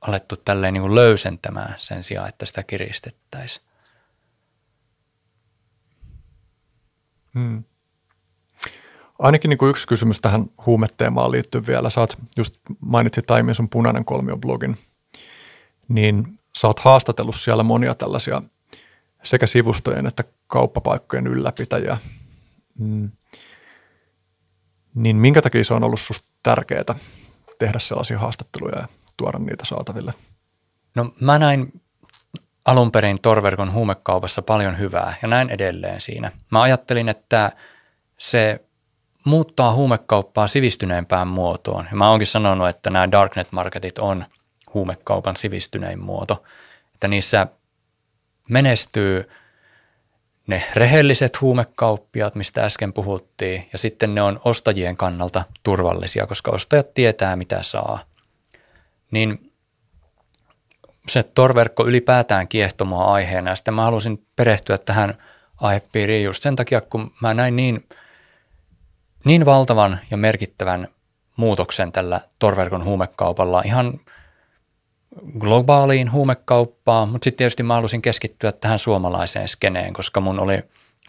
alettu 0.00 0.36
tälleen 0.36 0.74
niin 0.74 0.82
kuin 0.82 0.94
löysentämään 0.94 1.74
sen 1.78 2.04
sijaan, 2.04 2.28
että 2.28 2.46
sitä 2.46 2.62
kiristettäisiin. 2.62 3.66
Hmm. 7.34 7.64
Ainakin 9.18 9.48
niin 9.48 9.58
kuin 9.58 9.70
yksi 9.70 9.88
kysymys 9.88 10.20
tähän 10.20 10.46
huumeteemaan 10.66 11.30
liittyy 11.30 11.66
vielä. 11.66 11.88
Oot, 11.96 12.18
just 12.36 12.54
mainitsit 12.80 13.30
aiemmin 13.30 13.54
sun 13.54 13.68
punainen 13.68 14.04
kolmio-blogin, 14.04 14.76
niin 15.88 16.38
sä 16.56 16.66
oot 16.66 16.80
haastatellut 16.80 17.36
siellä 17.36 17.62
monia 17.62 17.94
tällaisia 17.94 18.42
sekä 19.22 19.46
sivustojen 19.46 20.06
että 20.06 20.24
kauppapaikkojen 20.46 21.26
ylläpitäjiä. 21.26 21.98
Mm. 22.78 23.10
Niin 24.94 25.16
minkä 25.16 25.42
takia 25.42 25.64
se 25.64 25.74
on 25.74 25.84
ollut 25.84 26.00
susta 26.00 26.32
tärkeää 26.42 26.84
tehdä 27.58 27.78
sellaisia 27.78 28.18
haastatteluja 28.18 28.78
ja 28.78 28.88
tuoda 29.16 29.38
niitä 29.38 29.64
saataville? 29.64 30.14
No 30.94 31.12
mä 31.20 31.38
näin 31.38 31.82
alun 32.64 32.92
perin 32.92 33.20
torverkon 33.22 33.72
huumekaupassa 33.72 34.42
paljon 34.42 34.78
hyvää 34.78 35.14
ja 35.22 35.28
näin 35.28 35.50
edelleen 35.50 36.00
siinä. 36.00 36.32
Mä 36.50 36.62
ajattelin, 36.62 37.08
että 37.08 37.52
se 38.18 38.64
muuttaa 39.24 39.74
huumekauppaa 39.74 40.46
sivistyneempään 40.46 41.28
muotoon. 41.28 41.86
Ja 41.90 41.96
mä 41.96 42.10
oonkin 42.10 42.26
sanonut, 42.26 42.68
että 42.68 42.90
nämä 42.90 43.10
darknet-marketit 43.10 43.98
on 43.98 44.24
huumekaupan 44.76 45.36
sivistynein 45.36 46.00
muoto. 46.00 46.44
Että 46.94 47.08
niissä 47.08 47.46
menestyy 48.50 49.30
ne 50.46 50.64
rehelliset 50.74 51.40
huumekauppiat, 51.40 52.34
mistä 52.34 52.64
äsken 52.64 52.92
puhuttiin, 52.92 53.68
ja 53.72 53.78
sitten 53.78 54.14
ne 54.14 54.22
on 54.22 54.40
ostajien 54.44 54.96
kannalta 54.96 55.44
turvallisia, 55.62 56.26
koska 56.26 56.50
ostajat 56.50 56.94
tietää, 56.94 57.36
mitä 57.36 57.62
saa. 57.62 57.98
Niin 59.10 59.52
se 61.08 61.22
torverkko 61.22 61.86
ylipäätään 61.86 62.48
kiehtomaa 62.48 63.12
aiheena, 63.12 63.50
ja 63.50 63.54
sitten 63.54 63.74
mä 63.74 63.82
halusin 63.82 64.24
perehtyä 64.36 64.78
tähän 64.78 65.14
aihepiiriin 65.60 66.24
just 66.24 66.42
sen 66.42 66.56
takia, 66.56 66.80
kun 66.80 67.12
mä 67.22 67.34
näin 67.34 67.56
niin, 67.56 67.88
niin 69.24 69.46
valtavan 69.46 69.98
ja 70.10 70.16
merkittävän 70.16 70.88
muutoksen 71.36 71.92
tällä 71.92 72.20
torverkon 72.38 72.84
huumekaupalla 72.84 73.62
ihan 73.64 74.00
globaaliin 75.38 76.12
huumekauppaan, 76.12 77.08
mutta 77.08 77.24
sitten 77.24 77.38
tietysti 77.38 77.62
mä 77.62 77.74
halusin 77.74 78.02
keskittyä 78.02 78.52
tähän 78.52 78.78
suomalaiseen 78.78 79.48
skeneen, 79.48 79.92
koska 79.92 80.20
mun 80.20 80.40
oli 80.40 80.62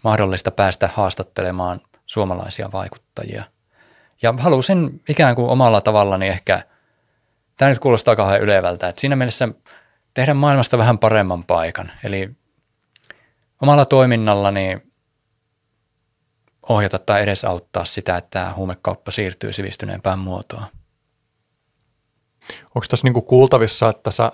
mahdollista 0.04 0.50
päästä 0.50 0.90
haastattelemaan 0.94 1.80
suomalaisia 2.06 2.68
vaikuttajia. 2.72 3.44
Ja 4.22 4.34
halusin 4.38 5.02
ikään 5.08 5.34
kuin 5.34 5.50
omalla 5.50 5.80
tavallani 5.80 6.28
ehkä, 6.28 6.62
tämä 7.56 7.68
nyt 7.68 7.78
kuulostaa 7.78 8.16
kauhean 8.16 8.40
ylevältä, 8.40 8.88
että 8.88 9.00
siinä 9.00 9.16
mielessä 9.16 9.48
tehdä 10.14 10.34
maailmasta 10.34 10.78
vähän 10.78 10.98
paremman 10.98 11.44
paikan. 11.44 11.92
Eli 12.04 12.30
omalla 13.62 13.84
toiminnallani 13.84 14.78
ohjata 16.68 16.98
tai 16.98 17.22
edesauttaa 17.22 17.84
sitä, 17.84 18.16
että 18.16 18.30
tämä 18.30 18.54
huumekauppa 18.54 19.10
siirtyy 19.10 19.52
sivistyneempään 19.52 20.18
muotoon. 20.18 20.66
Onko 22.64 22.86
tässä 22.88 23.06
niinku 23.06 23.22
kuultavissa, 23.22 23.88
että 23.88 24.10
sä 24.10 24.32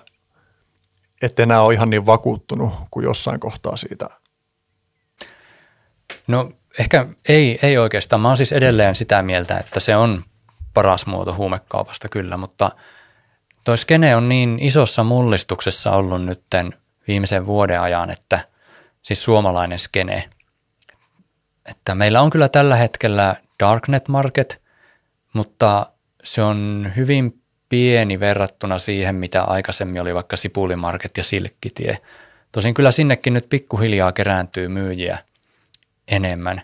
et 1.22 1.40
enää 1.40 1.62
ole 1.62 1.74
ihan 1.74 1.90
niin 1.90 2.06
vakuuttunut 2.06 2.72
kuin 2.90 3.04
jossain 3.04 3.40
kohtaa 3.40 3.76
siitä? 3.76 4.08
No 6.26 6.52
ehkä 6.78 7.06
ei, 7.28 7.58
ei 7.62 7.78
oikeastaan. 7.78 8.20
Mä 8.20 8.28
oon 8.28 8.36
siis 8.36 8.52
edelleen 8.52 8.94
sitä 8.94 9.22
mieltä, 9.22 9.58
että 9.58 9.80
se 9.80 9.96
on 9.96 10.24
paras 10.74 11.06
muoto 11.06 11.34
huumekaupasta 11.34 12.08
kyllä, 12.08 12.36
mutta 12.36 12.70
toi 13.64 13.78
skene 13.78 14.16
on 14.16 14.28
niin 14.28 14.58
isossa 14.60 15.04
mullistuksessa 15.04 15.90
ollut 15.90 16.24
nytten 16.24 16.74
viimeisen 17.08 17.46
vuoden 17.46 17.80
ajan, 17.80 18.10
että 18.10 18.48
siis 19.02 19.24
suomalainen 19.24 19.78
skene, 19.78 20.30
että 21.70 21.94
meillä 21.94 22.20
on 22.20 22.30
kyllä 22.30 22.48
tällä 22.48 22.76
hetkellä 22.76 23.36
Darknet 23.60 24.08
Market, 24.08 24.62
mutta 25.32 25.86
se 26.24 26.42
on 26.42 26.92
hyvin 26.96 27.43
pieni 27.68 28.20
verrattuna 28.20 28.78
siihen, 28.78 29.14
mitä 29.14 29.42
aikaisemmin 29.42 30.02
oli 30.02 30.14
vaikka 30.14 30.36
Sipulimarket 30.36 31.16
ja 31.16 31.24
Silkkitie. 31.24 31.98
Tosin 32.52 32.74
kyllä 32.74 32.90
sinnekin 32.90 33.34
nyt 33.34 33.48
pikkuhiljaa 33.48 34.12
kerääntyy 34.12 34.68
myyjiä 34.68 35.18
enemmän. 36.08 36.62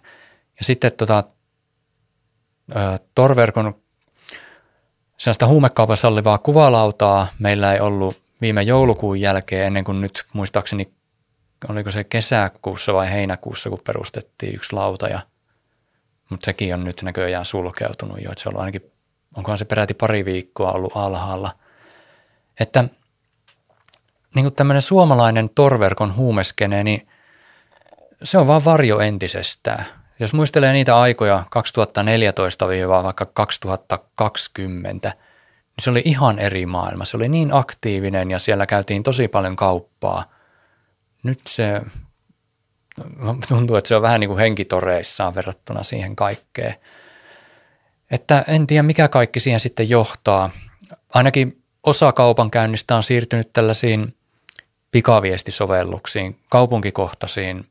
Ja 0.59 0.65
sitten 0.65 0.93
tota, 0.97 1.25
Torverkon 3.15 3.75
sellaista 5.17 5.47
huumekaupan 5.47 5.97
sallivaa 5.97 6.39
kuvalautaa 6.39 7.27
meillä 7.39 7.75
ei 7.75 7.81
ollut 7.81 8.21
viime 8.41 8.63
joulukuun 8.63 9.21
jälkeen 9.21 9.67
ennen 9.67 9.85
kuin 9.85 10.01
nyt 10.01 10.25
muistaakseni, 10.33 10.93
oliko 11.69 11.91
se 11.91 12.05
kesäkuussa 12.05 12.95
vai 12.95 13.13
heinäkuussa, 13.13 13.71
kun 13.71 13.81
perustettiin 13.87 14.55
yksi 14.55 14.73
lauta. 14.73 15.09
Ja, 15.09 15.21
mutta 16.31 16.45
sekin 16.45 16.75
on 16.75 16.85
nyt 16.85 17.03
näköjään 17.03 17.45
sulkeutunut 17.45 18.23
jo, 18.23 18.31
että 18.31 18.43
se 18.43 18.49
on 18.49 18.59
ainakin, 18.59 18.90
onkohan 19.37 19.59
se 19.59 19.65
peräti 19.65 19.95
pari 19.95 20.25
viikkoa 20.25 20.73
ollut 20.73 20.93
alhaalla. 20.95 21.53
Että 22.61 22.85
niin 24.35 24.45
kuin 24.45 24.55
tämmöinen 24.55 24.83
suomalainen 24.83 25.51
torverkon 25.55 26.17
huumeskene, 26.17 26.85
niin 26.85 27.09
se 28.23 28.39
on 28.39 28.47
vaan 28.47 28.65
varjo 28.65 29.01
entisestään. 29.01 29.85
Jos 30.21 30.33
muistelee 30.33 30.73
niitä 30.73 31.01
aikoja 31.01 31.45
2014 31.51 32.69
vaikka 32.69 33.27
2020, 33.27 35.09
niin 35.09 35.17
se 35.81 35.91
oli 35.91 36.03
ihan 36.05 36.39
eri 36.39 36.67
maailma. 36.67 37.05
Se 37.05 37.17
oli 37.17 37.29
niin 37.29 37.55
aktiivinen 37.55 38.31
ja 38.31 38.39
siellä 38.39 38.67
käytiin 38.67 39.03
tosi 39.03 39.29
paljon 39.29 39.57
kauppaa. 39.57 40.25
Nyt 41.23 41.41
se 41.49 41.83
tuntuu, 43.49 43.77
että 43.77 43.89
se 43.89 43.97
on 43.97 44.03
vähän 44.03 44.21
niin 44.21 44.29
kuin 44.29 44.41
henkitoreissaan 44.41 45.35
verrattuna 45.35 45.83
siihen 45.83 46.17
kaikkeen. 46.17 46.75
Että 48.11 48.45
en 48.49 48.67
tiedä, 48.67 48.83
mikä 48.83 49.09
kaikki 49.09 49.41
siihen 49.41 49.61
sitten 49.61 49.91
johtaa. 49.91 50.51
Ainakin 51.15 51.63
osa 51.83 52.13
kaupankäynnistä 52.13 52.97
on 52.97 53.03
siirtynyt 53.03 53.53
tällaisiin 53.53 54.17
pikaviestisovelluksiin, 54.91 56.41
kaupunkikohtaisiin 56.49 57.69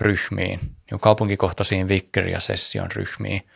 ryhmiin, 0.00 0.60
niin 0.90 1.00
kaupunkikohtaisiin 1.00 1.88
Vicker- 1.88 2.28
ja 2.28 2.40
Session 2.40 2.90
ryhmiin. 2.92 3.46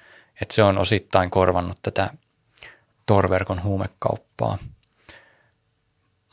Että 0.43 0.55
se 0.55 0.63
on 0.63 0.79
osittain 0.79 1.31
korvannut 1.31 1.79
tätä 1.83 2.11
torverkon 3.07 3.63
huumekauppaa. 3.63 4.59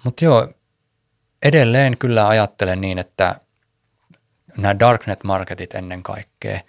Mutta 0.03 0.25
joo, 0.25 0.53
edelleen 1.43 1.97
kyllä 1.97 2.27
ajattelen 2.27 2.81
niin, 2.81 2.99
että 2.99 3.35
nämä 4.57 4.79
darknet-marketit 4.79 5.75
ennen 5.75 6.03
kaikkea, 6.03 6.59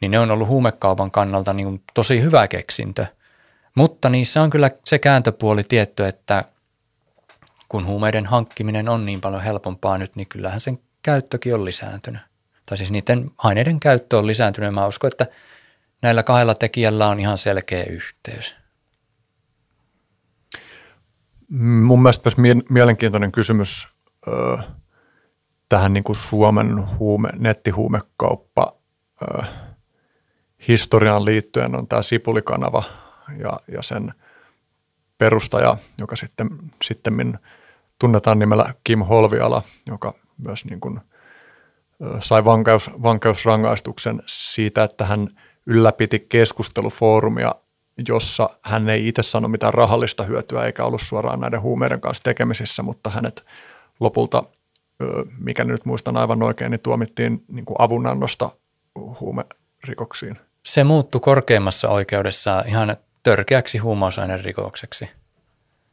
niin 0.00 0.10
ne 0.10 0.18
on 0.18 0.30
ollut 0.30 0.48
huumekaupan 0.48 1.10
kannalta 1.10 1.52
niin 1.52 1.82
tosi 1.94 2.22
hyvä 2.22 2.48
keksintö. 2.48 3.06
Mutta 3.74 4.08
niissä 4.08 4.42
on 4.42 4.50
kyllä 4.50 4.70
se 4.84 4.98
kääntöpuoli 4.98 5.64
tietty, 5.64 6.04
että 6.06 6.44
kun 7.68 7.86
huumeiden 7.86 8.26
hankkiminen 8.26 8.88
on 8.88 9.06
niin 9.06 9.20
paljon 9.20 9.42
helpompaa 9.42 9.98
nyt, 9.98 10.16
niin 10.16 10.28
kyllähän 10.28 10.60
sen 10.60 10.78
käyttökin 11.02 11.54
on 11.54 11.64
lisääntynyt 11.64 12.22
tai 12.66 12.78
siis 12.78 12.90
niiden 12.90 13.30
aineiden 13.38 13.80
käyttö 13.80 14.18
on 14.18 14.26
lisääntynyt. 14.26 14.74
Mä 14.74 14.86
uskon, 14.86 15.08
että 15.08 15.26
näillä 16.02 16.22
kahdella 16.22 16.54
tekijällä 16.54 17.08
on 17.08 17.20
ihan 17.20 17.38
selkeä 17.38 17.84
yhteys. 17.84 18.56
Mun 21.50 22.02
mielestä 22.02 22.30
myös 22.36 22.56
mielenkiintoinen 22.68 23.32
kysymys 23.32 23.88
tähän 25.68 25.92
niin 25.92 26.04
kuin 26.04 26.16
Suomen 26.16 26.98
huume, 26.98 27.28
nettihuumekauppa 27.36 28.74
historiaan 30.68 31.24
liittyen 31.24 31.74
on 31.74 31.88
tämä 31.88 32.02
Sipulikanava 32.02 32.82
ja, 33.38 33.60
ja 33.72 33.82
sen 33.82 34.14
perustaja, 35.18 35.76
joka 35.98 36.16
sitten, 36.16 36.48
sitten 36.84 37.38
tunnetaan 37.98 38.38
nimellä 38.38 38.74
Kim 38.84 38.98
Holviala, 38.98 39.62
joka 39.86 40.14
myös 40.38 40.64
niin 40.64 40.80
kuin– 40.80 41.00
sai 42.20 42.44
vankeus, 42.44 42.90
vankeusrangaistuksen 43.02 44.22
siitä, 44.26 44.84
että 44.84 45.06
hän 45.06 45.28
ylläpiti 45.66 46.26
keskustelufoorumia, 46.28 47.54
jossa 48.08 48.50
hän 48.62 48.88
ei 48.88 49.08
itse 49.08 49.22
sano 49.22 49.48
mitään 49.48 49.74
rahallista 49.74 50.24
hyötyä 50.24 50.64
eikä 50.64 50.84
ollut 50.84 51.02
suoraan 51.02 51.40
näiden 51.40 51.62
huumeiden 51.62 52.00
kanssa 52.00 52.22
tekemisissä, 52.22 52.82
mutta 52.82 53.10
hänet 53.10 53.44
lopulta, 54.00 54.42
mikä 55.38 55.64
nyt 55.64 55.84
muistan 55.84 56.16
aivan 56.16 56.42
oikein, 56.42 56.70
niin 56.70 56.80
tuomittiin 56.80 57.44
niin 57.48 57.64
kuin 57.64 57.76
avunannosta 57.78 58.50
huumerikoksiin. 59.20 60.38
Se 60.68 60.84
muuttui 60.84 61.20
korkeimmassa 61.20 61.88
oikeudessa 61.88 62.64
ihan 62.66 62.96
törkeäksi 63.22 63.78
huumausainerikokseksi, 63.78 65.10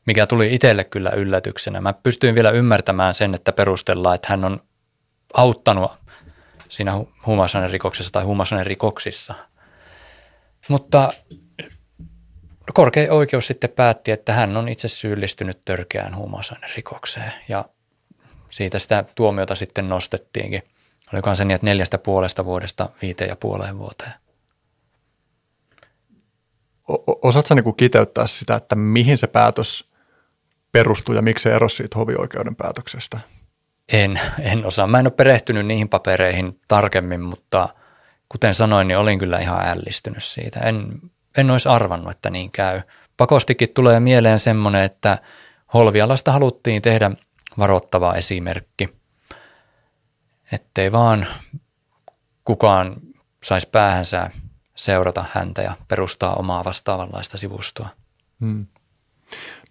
mikä 0.05 0.27
tuli 0.27 0.53
itselle 0.53 0.83
kyllä 0.83 1.09
yllätyksenä. 1.09 1.81
Mä 1.81 1.93
pystyin 1.93 2.35
vielä 2.35 2.51
ymmärtämään 2.51 3.13
sen, 3.13 3.35
että 3.35 3.51
perustellaan, 3.51 4.15
että 4.15 4.27
hän 4.29 4.43
on 4.43 4.63
auttanut 5.33 5.91
siinä 6.69 6.93
rikoksessa 7.71 8.11
tai 8.11 8.23
rikoksissa. 8.63 9.33
Mutta 10.67 11.13
korkein 12.73 13.11
oikeus 13.11 13.47
sitten 13.47 13.69
päätti, 13.69 14.11
että 14.11 14.33
hän 14.33 14.57
on 14.57 14.69
itse 14.69 14.87
syyllistynyt 14.87 15.61
törkeään 15.65 16.15
rikokseen 16.75 17.33
ja 17.47 17.65
siitä 18.49 18.79
sitä 18.79 19.05
tuomiota 19.15 19.55
sitten 19.55 19.89
nostettiinkin. 19.89 20.63
Olikohan 21.13 21.35
se 21.35 21.45
niin, 21.45 21.55
että 21.55 21.65
neljästä 21.65 21.97
puolesta 21.97 22.45
vuodesta 22.45 22.89
viiteen 23.01 23.29
ja 23.29 23.35
puoleen 23.35 23.77
vuoteen. 23.77 24.24
Osaatko 27.21 27.55
niin 27.55 27.75
kiteyttää 27.75 28.27
sitä, 28.27 28.55
että 28.55 28.75
mihin 28.75 29.17
se 29.17 29.27
päätös 29.27 29.89
perustuu 30.71 31.15
ja 31.15 31.21
miksi 31.21 31.43
se 31.43 31.55
erosi 31.55 31.75
siitä 31.75 31.99
hovioikeuden 31.99 32.55
päätöksestä? 32.55 33.19
En, 33.93 34.19
en 34.39 34.65
osaa. 34.65 34.87
Mä 34.87 34.99
en 34.99 35.05
ole 35.05 35.11
perehtynyt 35.11 35.65
niihin 35.65 35.89
papereihin 35.89 36.59
tarkemmin, 36.67 37.21
mutta 37.21 37.69
kuten 38.29 38.53
sanoin, 38.53 38.87
niin 38.87 38.97
olin 38.97 39.19
kyllä 39.19 39.39
ihan 39.39 39.67
ällistynyt 39.67 40.23
siitä. 40.23 40.59
En, 40.59 41.01
en 41.37 41.51
olisi 41.51 41.69
arvannut, 41.69 42.11
että 42.11 42.29
niin 42.29 42.51
käy. 42.51 42.81
Pakostikin 43.17 43.69
tulee 43.73 43.99
mieleen 43.99 44.39
semmoinen, 44.39 44.83
että 44.83 45.17
Holvialasta 45.73 46.31
haluttiin 46.31 46.81
tehdä 46.81 47.11
varoittava 47.57 48.13
esimerkki, 48.13 48.89
ettei 50.51 50.91
vaan 50.91 51.27
kukaan 52.45 52.95
saisi 53.43 53.69
päähänsä 53.71 54.29
seurata 54.75 55.25
häntä 55.31 55.61
ja 55.61 55.73
perustaa 55.87 56.35
omaa 56.35 56.63
vastaavanlaista 56.63 57.37
sivustoa. 57.37 57.89
Hmm. 58.39 58.65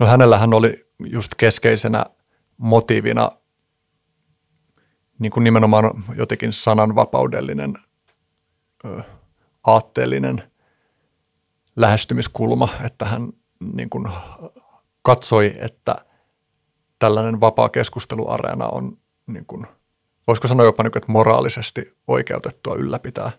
No 0.00 0.06
hänellähän 0.06 0.54
oli 0.54 0.86
just 1.06 1.34
keskeisenä 1.34 2.04
motiivina 2.56 3.30
niin 5.18 5.32
kuin 5.32 5.44
nimenomaan 5.44 6.04
jotenkin 6.16 6.52
sananvapaudellinen, 6.52 7.78
ö, 8.84 9.02
aatteellinen 9.66 10.52
lähestymiskulma, 11.76 12.68
että 12.84 13.04
hän 13.04 13.32
niin 13.72 13.90
kuin 13.90 14.08
katsoi, 15.02 15.54
että 15.58 16.04
tällainen 16.98 17.40
vapaa 17.40 17.68
keskusteluareena 17.68 18.68
on, 18.68 18.98
niin 19.26 19.46
kuin, 19.46 19.66
voisiko 20.26 20.48
sanoa 20.48 20.66
jopa, 20.66 20.82
niin 20.82 20.92
kuin, 20.92 21.00
että 21.00 21.12
moraalisesti 21.12 21.96
oikeutettua 22.06 22.74
ylläpitää. 22.74 23.32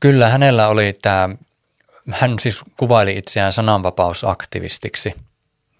Kyllä, 0.00 0.28
hänellä 0.28 0.68
oli 0.68 0.98
tämä, 1.02 1.28
hän 2.10 2.38
siis 2.38 2.62
kuvaili 2.76 3.16
itseään 3.16 3.52
sananvapausaktivistiksi 3.52 5.14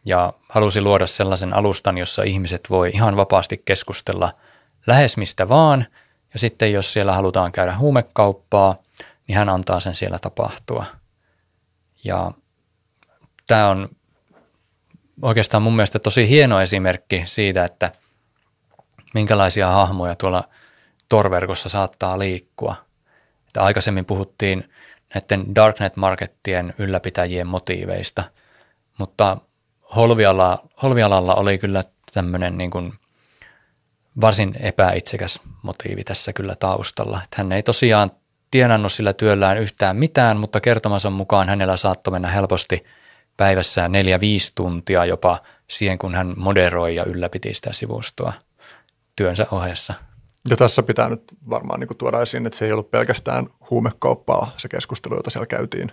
ja 0.04 0.32
halusi 0.48 0.80
luoda 0.80 1.06
sellaisen 1.06 1.54
alustan, 1.54 1.98
jossa 1.98 2.22
ihmiset 2.22 2.60
voi 2.70 2.90
ihan 2.94 3.16
vapaasti 3.16 3.62
keskustella– 3.64 4.32
lähes 4.86 5.16
mistä 5.16 5.48
vaan, 5.48 5.86
ja 6.32 6.38
sitten 6.38 6.72
jos 6.72 6.92
siellä 6.92 7.12
halutaan 7.12 7.52
käydä 7.52 7.76
huumekauppaa, 7.76 8.76
niin 9.28 9.38
hän 9.38 9.48
antaa 9.48 9.80
sen 9.80 9.96
siellä 9.96 10.18
tapahtua. 10.18 10.84
Ja 12.04 12.32
tämä 13.46 13.68
on 13.68 13.88
oikeastaan 15.22 15.62
mun 15.62 15.76
mielestä 15.76 15.98
tosi 15.98 16.28
hieno 16.28 16.60
esimerkki 16.60 17.22
siitä, 17.26 17.64
että 17.64 17.92
minkälaisia 19.14 19.70
hahmoja 19.70 20.14
tuolla 20.14 20.44
torverkossa 21.08 21.68
saattaa 21.68 22.18
liikkua. 22.18 22.85
Että 23.56 23.64
aikaisemmin 23.64 24.04
puhuttiin 24.04 24.70
näiden 25.14 25.54
darknet-markettien 25.54 26.74
ylläpitäjien 26.78 27.46
motiiveista, 27.46 28.24
mutta 28.98 29.36
Holviala, 29.96 30.58
Holvialalla 30.82 31.34
oli 31.34 31.58
kyllä 31.58 31.84
tämmöinen 32.12 32.58
niin 32.58 32.70
kuin 32.70 32.92
varsin 34.20 34.56
epäitsekäs 34.60 35.40
motiivi 35.62 36.04
tässä 36.04 36.32
kyllä 36.32 36.56
taustalla. 36.56 37.20
Että 37.24 37.36
hän 37.38 37.52
ei 37.52 37.62
tosiaan 37.62 38.10
tienannut 38.50 38.92
sillä 38.92 39.12
työllään 39.12 39.58
yhtään 39.58 39.96
mitään, 39.96 40.36
mutta 40.36 40.60
kertomansa 40.60 41.10
mukaan 41.10 41.48
hänellä 41.48 41.76
saattoi 41.76 42.12
mennä 42.12 42.28
helposti 42.28 42.84
päivässä 43.36 43.88
neljä 43.88 44.20
viisi 44.20 44.52
tuntia 44.54 45.04
jopa 45.04 45.42
siihen, 45.68 45.98
kun 45.98 46.14
hän 46.14 46.34
moderoi 46.36 46.94
ja 46.94 47.04
ylläpiti 47.04 47.54
sitä 47.54 47.72
sivustoa 47.72 48.32
työnsä 49.16 49.46
ohessa. 49.50 49.94
Ja 50.50 50.56
tässä 50.56 50.82
pitää 50.82 51.08
nyt 51.08 51.22
varmaan 51.50 51.80
niin 51.80 51.98
tuoda 51.98 52.22
esiin, 52.22 52.46
että 52.46 52.58
se 52.58 52.64
ei 52.64 52.72
ollut 52.72 52.90
pelkästään 52.90 53.46
huumekauppaa 53.70 54.54
se 54.56 54.68
keskustelu, 54.68 55.14
jota 55.16 55.30
siellä 55.30 55.46
käytiin. 55.46 55.92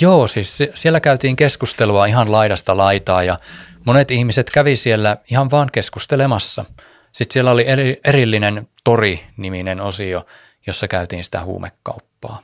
Joo, 0.00 0.26
siis 0.26 0.58
siellä 0.74 1.00
käytiin 1.00 1.36
keskustelua 1.36 2.06
ihan 2.06 2.32
laidasta 2.32 2.76
laitaa 2.76 3.22
ja 3.22 3.38
monet 3.84 4.10
ihmiset 4.10 4.50
kävi 4.50 4.76
siellä 4.76 5.16
ihan 5.30 5.50
vaan 5.50 5.68
keskustelemassa. 5.72 6.64
Sitten 7.12 7.32
siellä 7.32 7.50
oli 7.50 7.66
eri, 7.66 8.00
erillinen 8.04 8.68
tori-niminen 8.84 9.80
osio, 9.80 10.26
jossa 10.66 10.88
käytiin 10.88 11.24
sitä 11.24 11.44
huumekauppaa. 11.44 12.42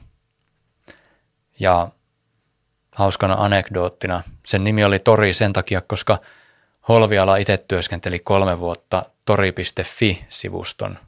Ja 1.61 1.89
hauskana 2.93 3.35
anekdoottina, 3.39 4.23
sen 4.47 4.65
nimi 4.65 4.85
oli 4.85 4.99
Tori 4.99 5.33
sen 5.33 5.53
takia, 5.53 5.81
koska 5.81 6.19
Holviala 6.89 7.37
itse 7.37 7.57
työskenteli 7.57 8.19
kolme 8.19 8.59
vuotta 8.59 9.03
tori.fi-sivuston, 9.25 10.99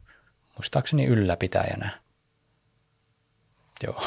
muistaakseni 0.56 1.04
ylläpitäjänä. 1.04 1.90
Joo. 3.82 4.02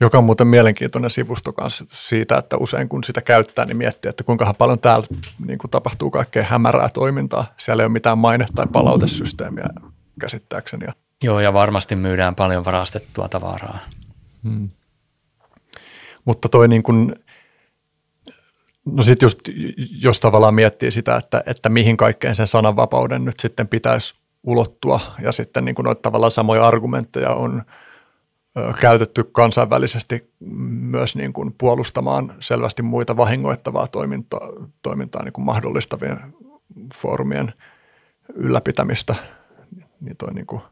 Joka 0.00 0.18
on 0.18 0.24
muuten 0.24 0.46
mielenkiintoinen 0.46 1.10
sivusto 1.10 1.52
kanssa 1.52 1.84
siitä, 1.90 2.38
että 2.38 2.56
usein 2.56 2.88
kun 2.88 3.04
sitä 3.04 3.20
käyttää, 3.20 3.64
niin 3.64 3.76
miettii, 3.76 4.08
että 4.08 4.24
kuinka 4.24 4.54
paljon 4.58 4.78
täällä 4.78 5.06
niin 5.46 5.58
kuin 5.58 5.70
tapahtuu 5.70 6.10
kaikkea 6.10 6.42
hämärää 6.42 6.88
toimintaa. 6.88 7.54
Siellä 7.56 7.82
ei 7.82 7.84
ole 7.84 7.92
mitään 7.92 8.18
maine- 8.18 8.46
tai 8.54 8.66
palautesysteemiä 8.72 9.66
käsittääkseni. 10.20 10.86
Joo, 11.22 11.40
ja 11.40 11.52
varmasti 11.52 11.96
myydään 11.96 12.34
paljon 12.34 12.64
varastettua 12.64 13.28
tavaraa. 13.28 13.78
Hmm. 14.42 14.68
Mutta 16.24 16.48
toi 16.48 16.68
niin 16.68 16.82
kuin, 16.82 17.14
no 18.84 19.02
sitten 19.02 19.26
just, 19.26 19.40
jos 20.02 20.20
tavallaan 20.20 20.54
miettii 20.54 20.90
sitä, 20.90 21.16
että, 21.16 21.42
että 21.46 21.68
mihin 21.68 21.96
kaikkeen 21.96 22.34
sen 22.34 22.46
sananvapauden 22.46 23.24
nyt 23.24 23.40
sitten 23.40 23.68
pitäisi 23.68 24.14
ulottua, 24.48 25.00
ja 25.22 25.32
sitten 25.32 25.64
niin 25.64 25.74
kuin 25.74 25.84
noita 25.84 26.02
tavallaan 26.02 26.32
samoja 26.32 26.66
argumentteja 26.66 27.30
on 27.30 27.62
käytetty 28.80 29.24
kansainvälisesti 29.24 30.32
myös 30.80 31.16
niin 31.16 31.32
kuin 31.32 31.54
puolustamaan 31.58 32.34
selvästi 32.40 32.82
muita 32.82 33.16
vahingoittavaa 33.16 33.88
toimintaa, 33.88 34.48
toimintaa 34.82 35.22
niin 35.24 35.32
kuin 35.32 35.44
mahdollistavien 35.44 36.18
foorumien 36.94 37.52
ylläpitämistä, 38.34 39.14
niin 40.00 40.16
toi 40.16 40.34
niin 40.34 40.46
kuin 40.46 40.62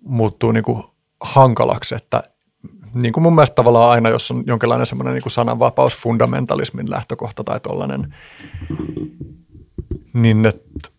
muuttuu 0.00 0.52
niin 0.52 0.64
kuin 0.64 0.82
hankalaksi, 1.20 1.94
että 1.94 2.22
niin 2.94 3.12
kuin 3.12 3.22
mun 3.22 3.34
mielestä 3.34 3.54
tavallaan 3.54 3.90
aina, 3.90 4.08
jos 4.08 4.30
on 4.30 4.44
jonkinlainen 4.46 4.86
semmoinen 4.86 5.14
niin 5.14 5.30
sananvapaus, 5.30 5.96
fundamentalismin 5.96 6.90
lähtökohta 6.90 7.44
tai 7.44 7.60
tollainen, 7.60 8.14
niin 10.12 10.46
että 10.46 10.93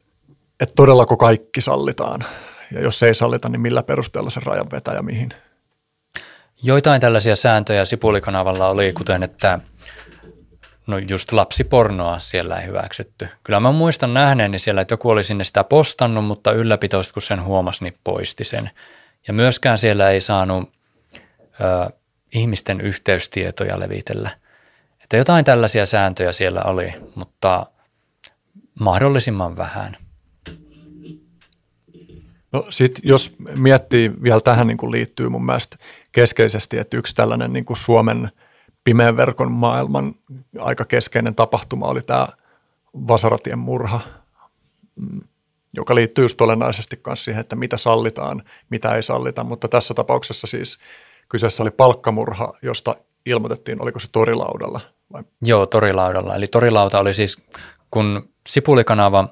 et 0.60 0.72
todellako 0.76 1.18
kaikki 1.18 1.62
sallitaan. 1.62 2.26
Ja 2.72 2.82
jos 2.82 3.04
ei 3.04 3.16
sallita, 3.16 3.50
niin 3.50 3.62
millä 3.62 3.84
perusteella 3.84 4.30
se 4.30 4.42
rajan 4.46 4.72
vetää 4.72 4.94
ja 4.94 5.02
mihin? 5.02 5.30
Joitain 6.64 7.02
tällaisia 7.02 7.36
sääntöjä 7.36 7.86
Sipulikanavalla 7.86 8.68
oli, 8.68 8.94
kuten 8.94 9.24
että 9.24 9.60
no 10.88 10.98
just 10.98 11.32
lapsipornoa 11.32 12.20
siellä 12.20 12.58
ei 12.58 12.68
hyväksytty. 12.68 13.28
Kyllä 13.44 13.60
mä 13.60 13.72
muistan 13.72 14.14
nähneeni 14.14 14.60
siellä, 14.60 14.82
että 14.82 14.94
joku 14.94 15.10
oli 15.10 15.24
sinne 15.24 15.44
sitä 15.44 15.64
postannut, 15.64 16.26
mutta 16.26 16.52
ylläpitoista 16.52 17.14
kun 17.14 17.22
sen 17.22 17.44
huomasi, 17.44 17.84
niin 17.84 17.98
poisti 18.04 18.44
sen. 18.44 18.72
Ja 19.28 19.34
myöskään 19.34 19.78
siellä 19.78 20.10
ei 20.10 20.22
saanut 20.22 20.72
ö, 21.62 21.92
ihmisten 22.32 22.82
yhteystietoja 22.82 23.80
levitellä. 23.80 24.30
Että 25.04 25.18
jotain 25.18 25.46
tällaisia 25.46 25.86
sääntöjä 25.86 26.32
siellä 26.32 26.62
oli, 26.64 26.94
mutta 27.16 27.66
mahdollisimman 28.80 29.58
vähän. 29.58 29.98
No 32.52 32.66
sit 32.70 33.00
jos 33.04 33.36
miettii 33.56 34.12
vielä 34.24 34.42
tähän 34.42 34.68
niin 34.68 34.78
kuin 34.78 34.92
liittyy 34.92 35.30
mun 35.30 35.46
mielestä 35.46 35.78
keskeisesti, 36.12 36.78
että 36.78 36.98
yksi 36.98 37.16
tällainen 37.16 37.54
niin 37.54 37.66
kuin 37.66 37.78
Suomen 37.78 38.32
pimeän 38.84 39.18
verkon 39.18 39.52
maailman 39.52 40.16
aika 40.60 40.86
keskeinen 40.86 41.36
tapahtuma 41.36 41.88
oli 41.88 42.02
tämä 42.02 42.28
Vasaratien 43.08 43.60
murha, 43.60 44.00
mm, 44.96 45.22
joka 45.74 45.96
liittyy 45.96 46.26
just 46.26 46.42
olennaisesti 46.42 47.02
myös 47.08 47.26
siihen, 47.26 47.42
että 47.42 47.56
mitä 47.56 47.78
sallitaan, 47.78 48.44
mitä 48.70 48.96
ei 48.96 49.04
sallita, 49.04 49.44
mutta 49.44 49.68
tässä 49.68 49.94
tapauksessa 49.94 50.48
siis– 50.48 50.78
Kyseessä 51.30 51.64
oli 51.64 51.72
palkkamurha, 51.72 52.54
josta 52.62 52.96
ilmoitettiin, 53.26 53.82
oliko 53.82 54.00
se 54.00 54.08
torilaudalla? 54.12 54.82
Vai? 55.14 55.24
Joo, 55.42 55.66
torilaudalla. 55.66 56.36
Eli 56.36 56.48
torilauta 56.48 57.00
oli 57.00 57.14
siis, 57.14 57.38
kun 57.92 58.30
Sipulikanava 58.48 59.30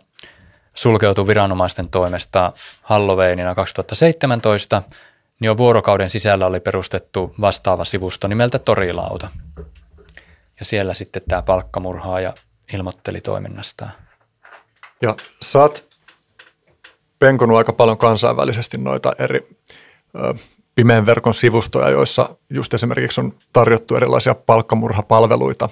sulkeutui 0.74 1.28
viranomaisten 1.28 1.90
toimesta 1.90 2.52
Halloweenina 2.82 3.56
2017, 3.56 4.84
niin 5.40 5.48
jo 5.48 5.58
vuorokauden 5.58 6.10
sisällä 6.10 6.45
oli 6.45 6.60
perustettu 6.60 7.36
vastaava 7.41 7.86
sivusto 7.86 8.28
nimeltä 8.28 8.60
Torilauta. 8.60 9.28
Ja 10.60 10.66
siellä 10.66 10.94
sitten 10.94 11.22
tämä 11.28 11.41
palkkamurhaaja 11.41 12.34
ilmoitteli 12.74 13.22
toiminnastaan. 13.22 13.91
Ja 15.02 15.16
sä 15.41 15.60
oot 15.60 15.84
penkonut 17.20 17.58
aika 17.58 17.74
paljon 17.74 17.98
kansainvälisesti 17.98 18.78
noita 18.78 19.14
eri 19.20 19.48
ö, 20.16 20.34
pimeän 20.76 21.06
verkon 21.06 21.34
sivustoja, 21.34 21.90
joissa 21.90 22.36
just 22.50 22.74
esimerkiksi 22.74 23.22
on 23.22 23.34
tarjottu 23.54 23.95
erilaisia 23.95 24.36
palkkamurhapalveluita. 24.36 25.70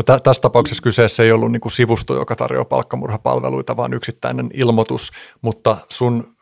No 0.00 0.04
tä, 0.04 0.18
tässä 0.18 0.42
tapauksessa 0.42 0.82
kyseessä 0.82 1.22
ei 1.22 1.32
ollut 1.32 1.52
niin 1.52 1.60
kuin 1.60 1.72
sivusto, 1.72 2.14
joka 2.14 2.36
tarjoaa 2.36 2.64
palkkamurhapalveluita, 2.64 3.76
vaan 3.76 3.94
yksittäinen 3.94 4.50
ilmoitus, 4.54 5.10
mutta 5.42 5.76
sun 5.88 6.34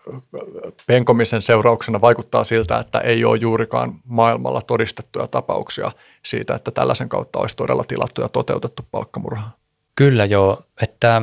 penkomisen 0.86 1.42
seurauksena 1.42 2.00
vaikuttaa 2.00 2.44
siltä, 2.44 2.78
että 2.78 2.98
ei 2.98 3.24
ole 3.24 3.38
juurikaan 3.38 3.94
maailmalla 4.04 4.62
todistettuja 4.62 5.26
tapauksia 5.26 5.92
siitä, 6.24 6.54
että 6.54 6.70
tällaisen 6.70 7.08
kautta 7.08 7.38
olisi 7.38 7.56
todella 7.56 7.84
tilattu 7.84 8.22
ja 8.22 8.28
toteutettu 8.28 8.82
palkkamurha. 8.90 9.50
Kyllä 9.94 10.24
joo, 10.24 10.62
että 10.82 11.22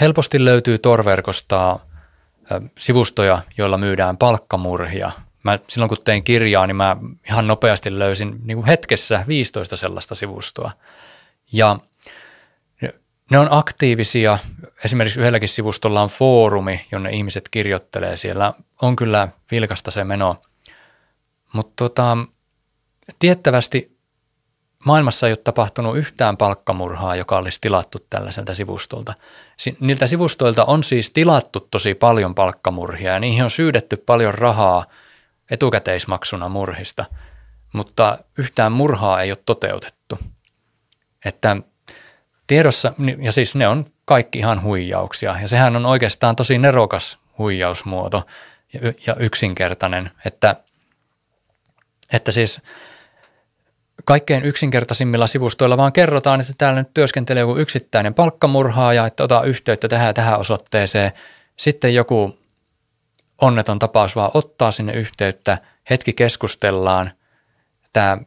helposti 0.00 0.44
löytyy 0.44 0.78
torverkosta 0.78 1.80
sivustoja, 2.78 3.42
joilla 3.56 3.78
myydään 3.78 4.16
palkkamurhia. 4.16 5.10
Mä, 5.42 5.58
silloin 5.68 5.88
kun 5.88 5.98
tein 6.04 6.24
kirjaa, 6.24 6.66
niin 6.66 6.76
mä 6.76 6.96
ihan 7.28 7.46
nopeasti 7.46 7.98
löysin 7.98 8.40
niin 8.44 8.56
kuin 8.56 8.66
hetkessä 8.66 9.24
15 9.28 9.76
sellaista 9.76 10.14
sivustoa. 10.14 10.70
Ja 11.52 11.78
ne 13.30 13.38
on 13.38 13.48
aktiivisia. 13.50 14.38
Esimerkiksi 14.84 15.20
yhdelläkin 15.20 15.48
sivustolla 15.48 16.02
on 16.02 16.08
foorumi, 16.08 16.86
jonne 16.92 17.10
ihmiset 17.10 17.48
kirjoittelee. 17.48 18.16
Siellä 18.16 18.52
on 18.82 18.96
kyllä 18.96 19.28
vilkasta 19.50 19.90
se 19.90 20.04
meno. 20.04 20.42
Mutta 21.52 21.72
tota, 21.76 22.16
tiettävästi 23.18 23.98
maailmassa 24.84 25.26
ei 25.26 25.32
ole 25.32 25.36
tapahtunut 25.36 25.96
yhtään 25.96 26.36
palkkamurhaa, 26.36 27.16
joka 27.16 27.38
olisi 27.38 27.58
tilattu 27.60 27.98
tällaiselta 28.10 28.54
sivustolta. 28.54 29.14
Niiltä 29.80 30.06
sivustoilta 30.06 30.64
on 30.64 30.84
siis 30.84 31.10
tilattu 31.10 31.60
tosi 31.60 31.94
paljon 31.94 32.34
palkkamurhia 32.34 33.12
ja 33.12 33.20
niihin 33.20 33.44
on 33.44 33.50
syydetty 33.50 33.96
paljon 33.96 34.34
rahaa 34.34 34.84
etukäteismaksuna 35.50 36.48
murhista, 36.48 37.04
mutta 37.72 38.18
yhtään 38.38 38.72
murhaa 38.72 39.22
ei 39.22 39.30
ole 39.30 39.38
toteutettu. 39.46 40.18
Että 41.28 41.56
tiedossa, 42.46 42.92
ja 43.20 43.32
siis 43.32 43.54
ne 43.54 43.68
on 43.68 43.84
kaikki 44.04 44.38
ihan 44.38 44.62
huijauksia 44.62 45.36
ja 45.40 45.48
sehän 45.48 45.76
on 45.76 45.86
oikeastaan 45.86 46.36
tosi 46.36 46.58
nerokas 46.58 47.18
huijausmuoto 47.38 48.26
ja 49.06 49.16
yksinkertainen, 49.18 50.10
että, 50.24 50.56
että 52.12 52.32
siis– 52.32 52.60
kaikkein 54.08 54.44
yksinkertaisimmilla 54.44 55.26
sivustoilla 55.26 55.76
vaan 55.76 55.92
kerrotaan, 55.92 56.40
että 56.40 56.52
täällä 56.58 56.80
nyt 56.80 56.94
työskentelee 56.94 57.40
joku 57.40 57.56
yksittäinen 57.56 58.14
palkkamurhaaja, 58.14 59.06
että 59.06 59.24
ota 59.24 59.42
yhteyttä 59.42 59.88
tähän 59.88 60.14
tähän 60.14 60.40
osoitteeseen. 60.40 61.12
Sitten 61.56 61.94
joku 61.94 62.38
onneton 63.40 63.78
tapaus 63.78 64.16
vaan 64.16 64.30
ottaa 64.34 64.70
sinne 64.70 64.92
yhteyttä, 64.92 65.58
hetki 65.90 66.12
keskustellaan, 66.12 67.10
tämä 67.92 68.18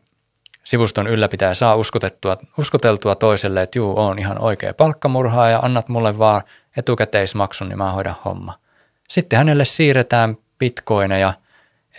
sivuston 0.64 1.08
ylläpitäjä 1.08 1.54
saa 1.54 1.76
uskotettua, 1.76 2.38
uskoteltua 2.60 3.16
toiselle, 3.16 3.62
että 3.62 3.80
juu, 3.80 4.00
on 4.00 4.20
ihan 4.20 4.40
oikea 4.40 4.74
palkkamurhaaja, 4.74 5.60
annat 5.60 5.90
mulle 5.90 6.18
vaan 6.18 6.42
etukäteismaksun, 6.78 7.70
niin 7.70 7.78
mä 7.78 7.92
hoidan 7.92 8.16
homma. 8.26 8.60
Sitten 9.10 9.38
hänelle 9.38 9.66
siirretään 9.66 10.38
bitcoineja 10.60 11.34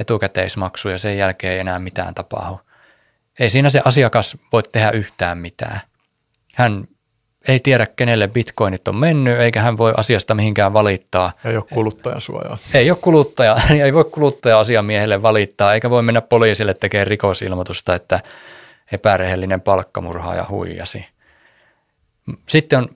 etukäteismaksu 0.01 0.89
ja 0.89 0.98
sen 0.98 1.18
jälkeen 1.18 1.52
ei 1.52 1.59
enää 1.59 1.78
mitään 1.78 2.14
tapahdu. 2.14 2.60
ei 3.39 3.51
siinä 3.51 3.68
se 3.68 3.82
asiakas 3.84 4.36
voi 4.52 4.62
tehdä 4.62 4.90
yhtään 4.90 5.39
mitään. 5.39 5.80
Hän 6.55 6.89
ei 7.48 7.60
tiedä, 7.60 7.86
kenelle 7.86 8.28
bitcoinit 8.28 8.89
on 8.89 8.97
mennyt, 8.97 9.40
eikä 9.40 9.62
hän 9.62 9.78
voi 9.78 9.94
asiasta 9.97 10.34
mihinkään 10.34 10.72
valittaa. 10.72 11.32
Ei 11.44 11.56
ole 11.56 11.64
kuluttajasuojaa. 11.74 12.59
Ei 12.74 12.90
ole 12.90 12.98
kuluttaja, 13.01 13.56
ei 13.84 13.94
voi 13.94 14.05
kuluttaja-asiamiehelle 14.05 15.22
valittaa, 15.22 15.74
eikä 15.74 15.90
voi 15.90 16.02
mennä 16.02 16.20
poliisille 16.20 16.74
tekemään 16.74 17.06
rikosilmoitusta, 17.06 17.94
että 17.94 18.20
epärehellinen 18.93 19.60
palkkamurhaaja 19.60 20.47
huijasi. 20.48 21.06
Sitten 22.48 22.78
on 22.78 22.89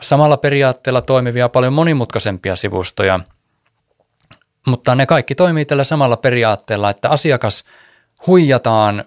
samalla 0.00 0.36
periaatteella 0.36 1.02
toimivia 1.02 1.48
paljon 1.48 1.72
monimutkaisempia 1.72 2.56
sivustoja, 2.56 3.20
mutta 4.66 4.94
ne 4.94 5.06
kaikki 5.06 5.34
toimii 5.34 5.64
tällä 5.64 5.84
samalla 5.84 6.16
periaatteella, 6.16 6.90
että 6.90 7.08
asiakas 7.08 7.64
huijataan 8.26 9.04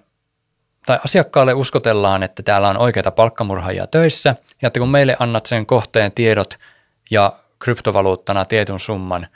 tai 0.85 0.99
asiakkaalle 1.05 1.53
uskotellaan, 1.53 2.23
että 2.23 2.43
täällä 2.43 2.69
on 2.69 2.77
oikeita 2.77 3.11
palkkamurhaajia 3.11 3.87
töissä 3.87 4.35
ja 4.61 4.67
että 4.67 4.79
kun 4.79 4.89
meille 4.89 5.15
annat 5.19 5.45
sen 5.45 5.65
kohteen 5.65 6.11
tiedot 6.11 6.59
ja 7.11 7.33
kryptovaluuttana 7.59 8.45
tietyn 8.45 8.79
summan, 8.79 9.27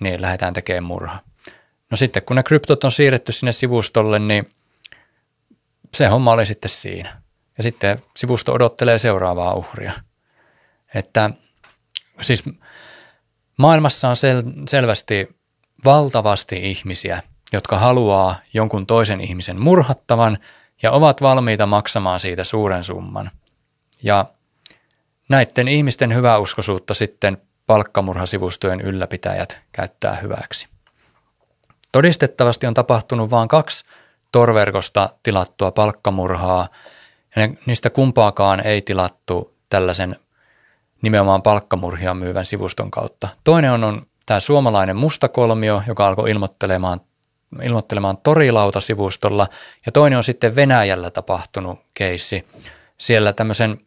niin 0.00 0.22
lähdetään 0.22 0.54
tekemään 0.54 0.84
murha. 0.84 1.18
No 1.90 1.96
sitten 1.96 2.22
kun 2.22 2.36
ne 2.36 2.42
kryptot 2.42 2.84
on 2.84 2.92
siirretty 2.92 3.32
sinne 3.32 3.52
sivustolle, 3.52 4.18
niin 4.18 4.50
se 5.94 6.06
homma 6.06 6.32
oli 6.32 6.46
sitten 6.46 6.70
siinä. 6.70 7.22
Ja 7.56 7.62
sitten 7.62 7.98
sivusto 8.16 8.52
odottelee 8.52 8.98
seuraavaa 8.98 9.54
uhria. 9.54 9.92
Että 10.94 11.30
siis 12.20 12.42
maailmassa 13.58 14.08
on 14.08 14.16
sel- 14.16 14.62
selvästi 14.68 15.28
valtavasti 15.84 16.70
ihmisiä, 16.70 17.22
jotka 17.52 17.78
haluaa 17.78 18.36
jonkun 18.54 18.86
toisen 18.86 19.20
ihmisen 19.20 19.60
murhattavan 19.60 20.38
ja 20.82 20.92
ovat 20.92 21.22
valmiita 21.22 21.66
maksamaan 21.66 22.20
siitä 22.20 22.44
suuren 22.44 22.84
summan. 22.84 23.30
Ja 24.02 24.24
näiden 25.28 25.68
ihmisten 25.68 26.14
hyväuskoisuutta 26.14 26.94
sitten 26.94 27.38
palkkamurhasivustojen 27.66 28.80
ylläpitäjät 28.80 29.58
käyttää 29.72 30.16
hyväksi. 30.16 30.68
Todistettavasti 31.92 32.66
on 32.66 32.74
tapahtunut 32.74 33.30
vain 33.30 33.48
kaksi 33.48 33.84
torverkosta 34.32 35.08
tilattua 35.22 35.70
palkkamurhaa, 35.70 36.68
ja 37.36 37.46
ne, 37.46 37.58
niistä 37.66 37.90
kumpaakaan 37.90 38.66
ei 38.66 38.82
tilattu 38.82 39.56
tällaisen 39.68 40.16
nimenomaan 41.02 41.42
palkkamurhia 41.42 42.14
myyvän 42.14 42.44
sivuston 42.44 42.90
kautta. 42.90 43.28
Toinen 43.44 43.72
on, 43.72 43.84
on 43.84 44.06
tämä 44.26 44.40
suomalainen 44.40 44.96
mustakolmio, 44.96 45.82
joka 45.86 46.06
alkoi 46.06 46.30
ilmoittelemaan, 46.30 47.00
ilmoittelemaan 47.62 48.16
torilauta-sivustolla, 48.16 49.46
ja 49.86 49.92
toinen 49.92 50.16
on 50.16 50.24
sitten 50.24 50.56
Venäjällä 50.56 51.10
tapahtunut 51.10 51.80
keissi. 51.94 52.46
Siellä 52.98 53.32
tämmöisen 53.32 53.78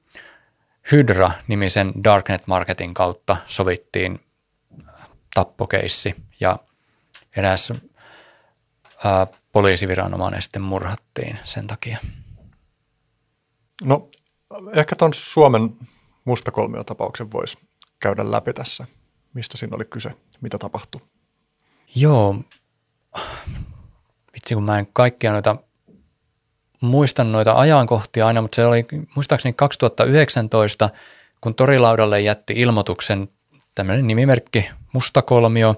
Hydra-nimisen 0.91 1.93
Darknet 2.03 2.47
Marketin 2.47 2.93
kautta 2.93 3.37
sovittiin 3.45 4.19
tappokeissi, 5.33 6.15
ja 6.39 6.59
eräs 7.37 7.73
ää, 9.03 9.27
poliisiviranomainen 9.53 10.41
sitten 10.41 10.61
murhattiin 10.61 11.39
sen 11.43 11.67
takia. 11.67 11.97
No 13.83 14.09
ehkä 14.73 14.95
tuon 14.95 15.13
Suomen 15.13 15.77
mustakolmiotapauksen 16.25 17.31
voisi 17.31 17.57
käydä 17.99 18.31
läpi 18.31 18.53
tässä. 18.53 18.85
Mistä 19.33 19.57
siinä 19.57 19.75
oli 19.75 19.85
kyse? 19.85 20.11
Mitä 20.41 20.57
tapahtui? 20.57 21.01
Joo, 21.95 22.35
vitsi 24.33 24.53
kun 24.53 24.63
mä 24.63 24.79
en 24.79 24.87
kaikkia 24.93 25.31
noita 25.31 25.55
muistan 26.81 27.31
noita 27.31 27.53
ajankohtia 27.53 28.27
aina, 28.27 28.41
mutta 28.41 28.55
se 28.55 28.65
oli 28.65 28.85
muistaakseni 29.15 29.53
2019, 29.53 30.89
kun 31.41 31.55
Torilaudalle 31.55 32.21
jätti 32.21 32.53
ilmoituksen 32.57 33.29
tämmöinen 33.75 34.07
nimimerkki 34.07 34.69
Mustakolmio, 34.93 35.75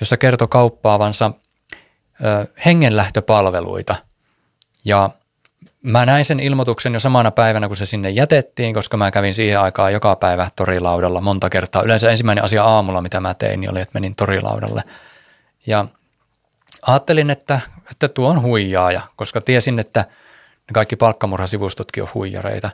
jossa 0.00 0.16
kertoi 0.16 0.48
kauppaavansa 0.48 1.30
hengenlähtöpalveluita. 2.64 3.94
Ja 4.84 5.10
Mä 5.82 6.06
näin 6.06 6.24
sen 6.24 6.40
ilmoituksen 6.40 6.94
jo 6.94 7.00
samana 7.00 7.30
päivänä, 7.30 7.66
kun 7.68 7.76
se 7.76 7.86
sinne 7.86 8.10
jätettiin, 8.10 8.74
koska 8.74 8.96
mä 8.96 9.10
kävin 9.10 9.34
siihen 9.34 9.60
aikaan 9.60 9.92
joka 9.92 10.16
päivä 10.16 10.50
torilaudalla 10.56 11.20
monta 11.20 11.50
kertaa. 11.50 11.82
Yleensä 11.82 12.10
ensimmäinen 12.10 12.44
asia 12.44 12.64
aamulla, 12.64 13.02
mitä 13.02 13.20
mä 13.20 13.34
tein, 13.34 13.60
niin 13.60 13.72
oli, 13.72 13.80
että 13.80 13.94
menin 13.94 14.14
torilaudalle. 14.14 14.82
Ja 15.66 15.86
ajattelin, 16.86 17.30
että, 17.30 17.60
että 17.90 18.08
tuo 18.08 18.28
on 18.28 18.42
huijaaja, 18.42 19.00
koska 19.16 19.40
tiesin, 19.40 19.78
että 19.78 20.00
ne 20.40 20.72
kaikki 20.74 20.96
palkkamurhasivustotkin 20.96 22.02
on 22.02 22.08
huijareita. 22.14 22.70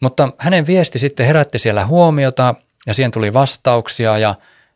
Mutta 0.00 0.28
hänen 0.38 0.66
viesti 0.66 0.98
sitten 0.98 1.26
herätti 1.26 1.58
siellä 1.58 1.86
huomiota 1.86 2.54
ja 2.86 2.94
siihen 2.94 3.10
tuli 3.10 3.32
vastauksia 3.32 4.18
ja 4.18 4.34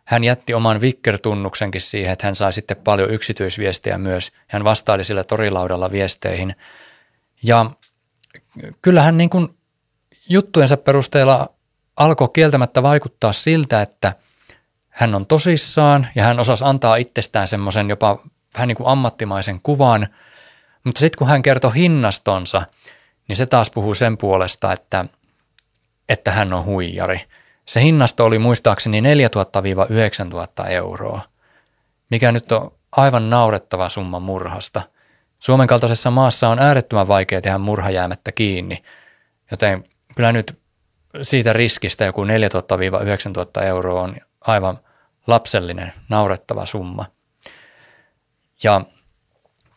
hän 0.09 0.25
jätti 0.25 0.55
oman 0.55 0.81
Vicker-tunnuksenkin 0.81 1.81
siihen, 1.81 2.13
että 2.13 2.27
hän 2.27 2.37
sai 2.37 2.53
sitten 2.53 2.77
paljon 2.77 3.11
yksityisviestejä 3.11 3.99
myös. 3.99 4.33
Hän 4.47 4.65
vastaili 4.65 5.05
sillä 5.05 5.25
torilaudalla 5.25 5.91
viesteihin– 5.91 6.57
ja 7.43 7.71
kyllähän 8.83 9.19
niin 9.19 9.31
kuin 9.31 9.49
juttujensa 10.29 10.77
perusteella 10.77 11.49
alkoi 11.97 12.29
kieltämättä 12.33 12.83
vaikuttaa 12.83 13.33
siltä, 13.33 13.83
että 13.83 14.13
hän 14.89 15.15
on 15.15 15.27
tosissaan 15.27 16.09
ja 16.15 16.25
hän 16.25 16.41
osasi 16.41 16.65
antaa 16.65 16.97
itsestään 16.97 17.49
semmoisen 17.49 17.91
jopa 17.91 18.19
vähän 18.55 18.69
niin 18.69 18.77
kuin 18.77 18.89
ammattimaisen 18.89 19.61
kuvan, 19.63 20.09
mutta 20.85 20.99
sitten 20.99 21.19
kun 21.19 21.29
hän 21.29 21.43
kertoi 21.43 21.75
hinnastonsa, 21.75 22.63
niin 23.29 23.37
se 23.37 23.47
taas 23.47 23.71
puhuu 23.71 23.95
sen 23.95 24.19
puolesta, 24.19 24.73
että, 24.73 25.05
että 26.09 26.31
hän 26.33 26.53
on 26.53 26.65
huijari. 26.65 27.21
Se 27.69 27.83
hinnasto 27.83 28.25
oli 28.25 28.39
muistaakseni 28.39 29.01
4000-9000 29.01 30.69
euroa, 30.69 31.21
mikä 32.11 32.33
nyt 32.33 32.53
on 32.53 32.71
aivan 32.93 33.31
naurettava 33.31 33.89
summa 33.89 34.21
murhasta– 34.21 34.83
Suomen 35.39 35.67
kaltaisessa 35.67 36.11
maassa 36.11 36.49
on 36.49 36.59
äärettömän 36.59 37.09
vaikea 37.09 37.41
tehdä 37.41 37.59
murha 37.59 37.91
jäämättä 37.91 38.33
kiinni, 38.33 38.83
joten 39.51 39.85
kyllä 40.17 40.33
nyt 40.33 40.59
siitä 41.23 41.53
riskistä 41.53 42.05
joku 42.05 42.25
4000-9000 42.25 42.29
euroa 43.65 44.03
on 44.03 44.17
aivan 44.41 44.79
lapsellinen, 45.27 45.93
naurettava 46.09 46.67
summa. 46.67 47.07
Ja 48.65 48.81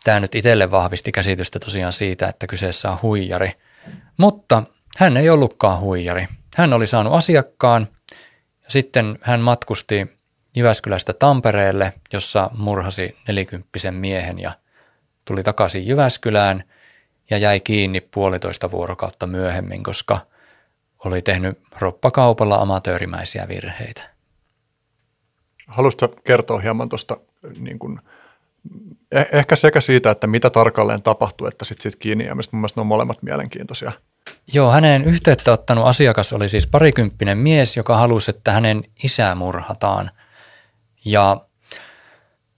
tämä 0.04 0.20
nyt 0.20 0.36
itselle 0.36 0.72
vahvisti 0.72 1.12
käsitystä 1.12 1.60
tosiaan 1.60 1.94
siitä, 1.94 2.28
että 2.28 2.48
kyseessä 2.48 2.92
on 2.92 2.98
huijari. 3.02 3.52
Mutta 4.18 4.64
hän 4.98 5.18
ei 5.18 5.30
ollutkaan 5.30 5.80
huijari. 5.80 6.28
Hän 6.56 6.74
oli 6.74 6.88
saanut 6.88 7.14
asiakkaan 7.14 7.88
ja 8.64 8.70
sitten 8.72 9.18
hän 9.22 9.42
matkusti 9.42 10.18
Jyväskylästä 10.56 11.14
Tampereelle, 11.14 11.94
jossa 12.14 12.50
murhasi 12.58 13.18
nelikymppisen 13.28 13.94
miehen 13.94 14.40
ja 14.40 14.52
tuli 15.26 15.44
takaisin 15.44 15.88
Jyväskylään 15.88 16.64
ja 17.30 17.38
jäi 17.38 17.60
kiinni 17.60 18.02
puolitoista 18.02 18.72
vuorokautta 18.72 19.28
myöhemmin, 19.28 19.84
koska 19.84 20.20
oli 21.06 21.22
tehnyt 21.22 21.60
roppakaupalla 21.80 22.56
amatöörimäisiä 22.56 23.48
virheitä. 23.48 24.10
Haluaisitko 25.68 26.08
kertoa 26.08 26.60
hieman 26.60 26.90
tuosta 26.90 27.18
niin 27.58 27.80
kuin, 27.80 28.00
eh- 29.16 29.30
ehkä 29.32 29.56
sekä 29.56 29.82
siitä, 29.82 30.12
että 30.12 30.28
mitä 30.28 30.50
tarkalleen 30.50 31.02
tapahtui, 31.02 31.48
että 31.48 31.66
sitten 31.66 31.92
sit 31.92 32.00
kiinni 32.00 32.26
ja 32.26 32.36
Mun 32.36 32.46
mielestä 32.52 32.80
ne 32.80 32.82
on 32.82 32.88
molemmat 32.88 33.24
mielenkiintoisia. 33.24 33.92
Joo, 34.54 34.72
hänen 34.72 35.04
yhteyttä 35.04 35.52
ottanut 35.52 35.88
asiakas 35.88 36.34
oli 36.34 36.50
siis 36.50 36.68
parikymppinen 36.68 37.38
mies, 37.38 37.78
joka 37.78 37.98
halusi, 37.98 38.32
että 38.32 38.52
hänen 38.52 38.84
isä 39.04 39.36
murhataan. 39.36 40.12
Ja 41.06 41.38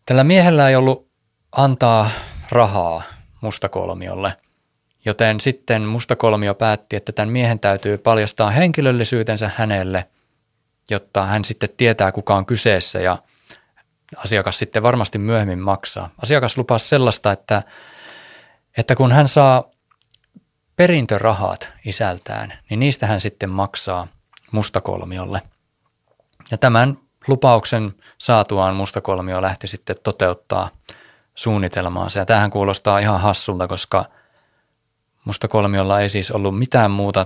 tällä 0.06 0.23
miehellä 0.23 0.69
ei 0.69 0.76
ollut 0.76 1.07
antaa 1.52 2.10
rahaa 2.52 3.03
mustakolmiolle. 3.41 4.38
Joten 5.06 5.40
sitten 5.40 5.81
mustakolmio 5.81 6.56
päätti, 6.56 6.95
että 6.95 7.11
tämän 7.11 7.30
miehen 7.30 7.60
täytyy 7.60 7.98
paljastaa 7.98 8.49
henkilöllisyytensä 8.49 9.52
hänelle, 9.56 10.06
jotta 10.90 11.26
hän 11.26 11.45
sitten 11.45 11.69
tietää, 11.77 12.11
kuka 12.11 12.35
on 12.35 12.45
kyseessä 12.45 12.99
ja 12.99 13.18
asiakas 14.18 14.60
sitten 14.60 14.84
varmasti 14.84 15.18
myöhemmin 15.18 15.60
maksaa. 15.60 16.10
Asiakas 16.23 16.57
lupasi 16.57 16.88
sellaista, 16.88 17.31
että, 17.31 17.64
että 18.77 18.95
kun 18.95 19.11
hän 19.11 19.27
saa 19.27 19.64
perintörahat 20.76 21.70
isältään, 21.86 22.54
niin 22.70 22.80
niistä 22.80 23.08
hän 23.08 23.22
sitten 23.22 23.50
maksaa 23.50 24.08
mustakolmiolle. 24.52 25.41
Ja 26.52 26.58
tämän 26.58 26.98
lupauksen 27.28 27.94
saatuaan 28.18 28.76
mustakolmio 28.76 29.41
lähti 29.41 29.68
sitten 29.68 29.95
toteuttaa– 30.04 30.70
suunnitelmaansa. 31.36 32.20
Ja 32.20 32.26
tähän 32.26 32.50
kuulostaa 32.50 33.00
ihan 33.00 33.22
hassulta, 33.22 33.68
koska 33.68 34.06
musta 35.26 35.48
kolmiolla 35.48 36.02
ei 36.02 36.10
siis 36.10 36.32
ollut 36.32 36.60
mitään 36.60 36.91
muuta 36.91 37.26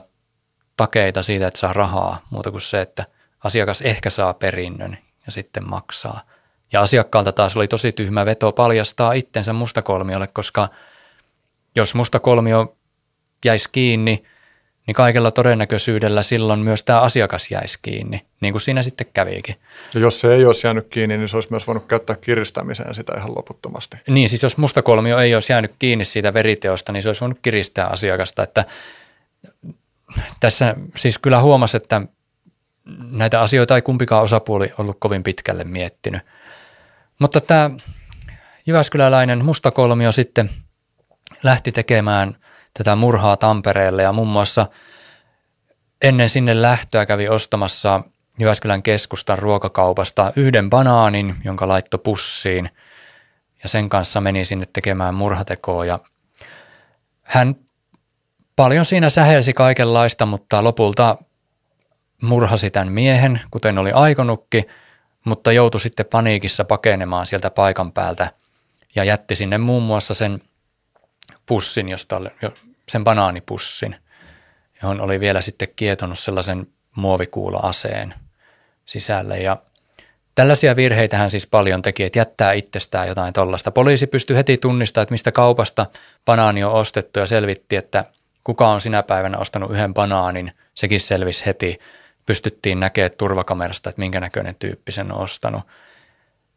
takeita 0.78 1.24
siitä, 1.24 1.48
että 1.48 1.60
saa 1.60 1.74
rahaa, 1.74 2.22
muuta 2.30 2.52
kuin 2.52 2.62
se, 2.62 2.82
että 2.82 3.06
asiakas 3.44 3.82
ehkä 3.82 4.10
saa 4.10 4.34
perinnön 4.34 4.98
ja 5.26 5.32
sitten 5.32 5.70
maksaa. 5.70 6.22
Ja 6.74 6.82
asiakkaalta 6.82 7.32
taas 7.32 7.58
oli 7.58 7.68
tosi 7.68 7.92
tyhmä 7.92 8.26
veto 8.26 8.52
paljastaa 8.52 9.14
itsensä 9.14 9.54
mustakolmiolle, 9.54 10.28
koska 10.28 10.70
jos 11.76 11.96
musta 11.96 12.20
kolmio 12.20 12.78
jäisi 13.46 13.70
kiinni, 13.72 14.24
niin 14.88 14.96
kaikella 14.96 15.32
todennäköisyydellä 15.32 16.24
silloin 16.24 16.60
myös 16.60 16.84
tämä 16.84 17.02
asiakas 17.02 17.52
jäisi 17.52 17.80
kiinni, 17.82 18.26
niin 18.42 18.54
kuin 18.54 18.62
siinä 18.62 18.84
sitten 18.84 19.08
kävikin. 19.14 19.56
Ja 19.94 20.00
jos 20.00 20.22
se 20.22 20.34
ei 20.34 20.46
olisi 20.46 20.68
jäänyt 20.68 20.88
kiinni, 20.88 21.18
niin 21.18 21.28
se 21.28 21.38
olisi 21.38 21.52
myös 21.52 21.68
voinut 21.68 21.86
käyttää 21.86 22.16
kiristämiseen 22.16 22.96
sitä 22.96 23.14
ihan 23.18 23.36
loputtomasti. 23.36 23.98
Niin, 24.08 24.30
siis 24.30 24.44
jos 24.44 24.58
musta 24.58 24.82
kolmio 24.82 25.20
ei 25.20 25.36
olisi 25.36 25.54
jäänyt 25.54 25.72
kiinni 25.80 26.06
siitä 26.06 26.34
veriteosta, 26.34 26.92
niin 26.92 27.04
se 27.04 27.10
olisi 27.10 27.22
voinut 27.22 27.40
kiristää 27.42 27.88
asiakasta, 27.88 28.44
että 28.44 28.66
tässä 30.40 30.76
siis 30.96 31.20
kyllä 31.20 31.42
huomasi, 31.42 31.78
että 31.78 32.02
näitä 33.12 33.42
asioita 33.42 33.76
ei 33.76 33.82
kumpikaan 33.82 34.24
osapuoli 34.24 34.74
ollut 34.78 34.98
kovin 35.00 35.24
pitkälle 35.24 35.64
miettinyt. 35.64 36.22
Mutta 37.20 37.42
tämä 37.42 37.72
Jyväskyläläinen 38.66 39.46
mustakolmio 39.46 40.12
sitten 40.12 40.50
lähti 41.44 41.72
tekemään 41.72 42.38
tätä 42.78 42.96
murhaa 42.96 43.38
Tampereelle. 43.38 44.04
Ja 44.04 44.14
muun 44.14 44.28
muassa 44.28 44.66
ennen 46.02 46.30
sinne 46.30 46.62
lähtöä 46.62 47.06
kävi 47.06 47.30
ostamassa 47.30 48.04
Jyväskylän 48.40 48.84
keskustan 48.84 49.40
ruokakaupasta 49.40 50.34
yhden 50.36 50.70
banaanin, 50.70 51.36
jonka 51.44 51.68
laitto 51.68 51.98
pussiin. 51.98 52.70
Ja 53.64 53.70
sen 53.70 53.90
kanssa 53.90 54.22
meni 54.22 54.46
sinne 54.46 54.66
tekemään 54.74 55.16
murhatekoa. 55.16 55.86
Ja 55.86 56.00
hän 57.24 57.56
paljon 58.56 58.86
siinä 58.86 59.10
sähelsi 59.10 59.54
kaikenlaista, 59.54 60.26
mutta 60.26 60.64
lopulta 60.64 61.18
murhasi 62.22 62.72
tämän 62.72 62.92
miehen, 62.92 63.42
kuten 63.52 63.78
oli 63.78 63.92
aikonutkin, 63.92 64.68
mutta 65.26 65.52
joutui 65.52 65.82
sitten 65.82 66.06
paniikissa 66.06 66.66
pakenemaan 66.66 67.28
sieltä 67.28 67.50
paikan 67.50 67.92
päältä 67.92 68.32
ja 68.96 69.04
jätti 69.04 69.36
sinne 69.36 69.58
muun 69.58 69.84
muassa 69.84 70.14
sen 70.14 70.42
pussin, 71.46 71.90
josta 71.90 72.22
sen 72.90 73.04
banaanipussin, 73.04 73.96
johon 74.82 75.02
oli 75.02 75.20
vielä 75.20 75.42
sitten 75.42 75.68
kietonut 75.76 76.20
sellaisen 76.20 76.68
muovikuula-aseen 76.96 78.14
sisälle 78.86 79.38
ja 79.38 79.58
Tällaisia 80.38 80.76
virheitä 80.76 81.18
hän 81.18 81.32
siis 81.32 81.48
paljon 81.48 81.82
teki, 81.82 82.04
että 82.04 82.20
jättää 82.20 82.54
itsestään 82.54 83.08
jotain 83.08 83.34
tollasta. 83.34 83.72
Poliisi 83.72 84.08
pystyi 84.08 84.38
heti 84.38 84.58
tunnistamaan, 84.58 85.04
että 85.04 85.14
mistä 85.14 85.32
kaupasta 85.32 85.86
banaani 86.26 86.64
on 86.64 86.74
ostettu 86.74 87.20
ja 87.20 87.26
selvitti, 87.26 87.76
että 87.76 88.06
kuka 88.44 88.68
on 88.68 88.82
sinä 88.82 89.04
päivänä 89.04 89.38
ostanut 89.38 89.72
yhden 89.72 89.94
banaanin. 89.94 90.52
Sekin 90.76 91.00
selvisi 91.00 91.46
heti 91.46 91.80
pystyttiin 92.26 92.80
näkemään 92.80 93.12
turvakamerasta, 93.18 93.90
että 93.90 94.00
minkä 94.00 94.20
näköinen 94.20 94.56
tyyppi 94.56 94.92
sen 94.92 95.12
on 95.12 95.22
ostanut. 95.22 95.64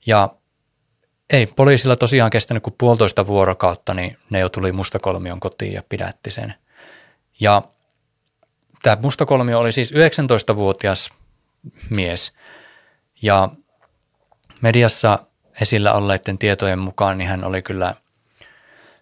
Ja 0.07 0.28
ei 1.31 1.47
poliisilla 1.47 1.97
tosiaan 1.97 2.31
kestänyt 2.31 2.62
kuin 2.62 2.74
puolitoista 2.78 3.27
vuorokautta, 3.27 3.94
niin 3.94 4.19
ne 4.31 4.39
jo 4.39 4.48
tuli 4.48 4.73
mustakolmion 4.73 5.40
kotiin 5.40 5.73
ja 5.73 5.82
pidätti 5.89 6.31
sen. 6.31 6.55
Ja 7.40 7.62
tämä 8.82 8.97
mustakolmio 9.02 9.59
oli 9.59 9.73
siis 9.73 9.93
19-vuotias 9.93 11.11
mies 11.90 12.32
ja 13.23 13.48
mediassa 14.61 15.19
esillä 15.61 15.93
olleiden 15.93 16.39
tietojen 16.39 16.78
mukaan 16.78 17.19
niin 17.19 17.28
hän 17.28 17.44
oli 17.44 17.62
kyllä, 17.62 17.94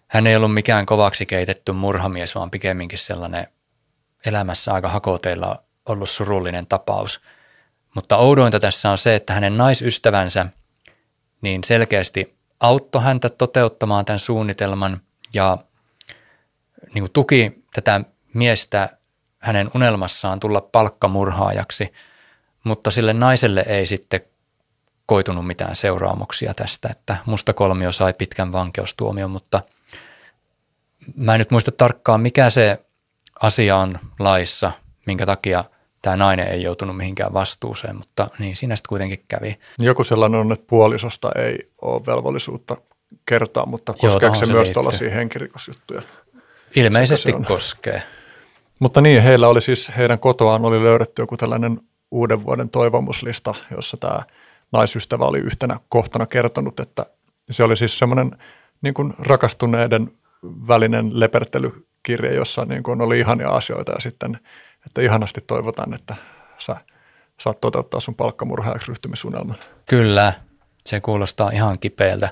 hän 0.07 0.27
ei 0.27 0.35
ollut 0.35 0.53
mikään 0.53 0.85
kovaksi 0.85 1.25
keitetty 1.25 1.71
murhamies, 1.71 2.35
vaan 2.35 2.51
pikemminkin 2.51 2.99
sellainen 2.99 3.47
elämässä 4.25 4.73
aika 4.73 4.89
hakoteilla 4.89 5.63
ollut 5.85 6.09
surullinen 6.09 6.67
tapaus. 6.67 7.21
Mutta 7.95 8.17
oudointa 8.17 8.59
tässä 8.59 8.91
on 8.91 8.97
se, 8.97 9.15
että 9.15 9.33
hänen 9.33 9.57
naisystävänsä 9.57 10.45
niin 11.41 11.63
selkeästi 11.63 12.37
auttoi 12.59 13.01
häntä 13.01 13.29
toteuttamaan 13.29 14.05
tämän 14.05 14.19
suunnitelman 14.19 15.01
ja 15.33 15.57
niin 16.93 17.01
kuin 17.01 17.11
tuki 17.11 17.63
tätä 17.73 18.01
miestä 18.33 18.89
hänen 19.39 19.71
unelmassaan 19.75 20.39
tulla 20.39 20.61
palkkamurhaajaksi, 20.61 21.93
mutta 22.63 22.91
sille 22.91 23.13
naiselle 23.13 23.65
ei 23.67 23.85
sitten 23.85 24.21
koitunut 25.05 25.47
mitään 25.47 25.75
seuraamuksia 25.75 26.53
tästä, 26.53 26.89
että 26.91 27.17
musta 27.25 27.53
kolmio 27.53 27.91
sai 27.91 28.13
pitkän 28.13 28.51
vankeustuomion, 28.51 29.31
mutta 29.31 29.61
mä 31.15 31.35
en 31.35 31.39
nyt 31.39 31.51
muista 31.51 31.71
tarkkaan, 31.71 32.21
mikä 32.21 32.49
se 32.49 32.85
asia 33.41 33.77
on 33.77 33.99
laissa, 34.19 34.71
minkä 35.05 35.25
takia– 35.25 35.63
tämä 36.01 36.17
nainen 36.17 36.47
ei 36.47 36.63
joutunut 36.63 36.97
mihinkään 36.97 37.33
vastuuseen, 37.33 37.95
mutta 37.95 38.27
niin 38.39 38.55
siinä 38.55 38.75
sitten 38.75 38.89
kuitenkin 38.89 39.23
kävi. 39.27 39.59
Joku 39.79 40.03
sellainen 40.03 40.39
on, 40.39 40.51
että 40.51 40.65
puolisosta 40.69 41.31
ei 41.35 41.71
ole 41.81 42.01
velvollisuutta 42.07 42.77
kertaa, 43.25 43.65
mutta 43.65 43.93
koskeeko 43.93 44.35
se, 44.35 44.45
se 44.45 44.53
myös 44.53 44.69
tuollaisia 44.69 45.09
henkirikosjuttuja? 45.09 46.01
Ilmeisesti 46.75 47.33
koskee. 47.47 48.03
Mutta 48.79 49.01
niin, 49.01 49.23
heillä 49.23 49.47
oli 49.47 49.61
siis, 49.61 49.91
heidän 49.97 50.19
kotoaan 50.19 50.65
oli 50.65 50.83
löydetty 50.83 51.21
joku 51.21 51.37
tällainen 51.37 51.81
uuden 52.11 52.45
vuoden 52.45 52.69
toivomuslista, 52.69 53.55
jossa 53.75 53.97
tämä 53.97 54.23
naisystävä 54.71 55.25
oli 55.25 55.39
yhtenä 55.39 55.79
kohtana 55.89 56.25
kertonut, 56.25 56.79
että 56.79 57.05
se 57.51 57.63
oli 57.63 57.77
siis 57.77 57.99
semmoinen 57.99 58.31
niin 58.81 58.93
kuin 58.93 59.13
rakastuneiden 59.19 60.11
välinen 60.67 61.19
lepertelykirja, 61.19 62.33
jossa 62.33 62.65
niin 62.65 62.83
kuin 62.83 63.01
oli 63.01 63.19
ihania 63.19 63.49
asioita 63.49 63.91
ja 63.91 63.99
sitten– 63.99 64.39
että 64.85 65.01
ihanasti 65.01 65.41
toivotaan, 65.41 65.93
että 65.93 66.15
sä 66.57 66.75
saat 67.39 67.61
toteuttaa 67.61 67.99
sun 67.99 68.15
palkkamurhaajaksi 68.15 68.87
ryhtymisuunnelman. 68.87 69.55
Kyllä, 69.89 70.33
se 70.85 70.99
kuulostaa 70.99 71.49
ihan 71.49 71.79
kipeältä. 71.79 72.29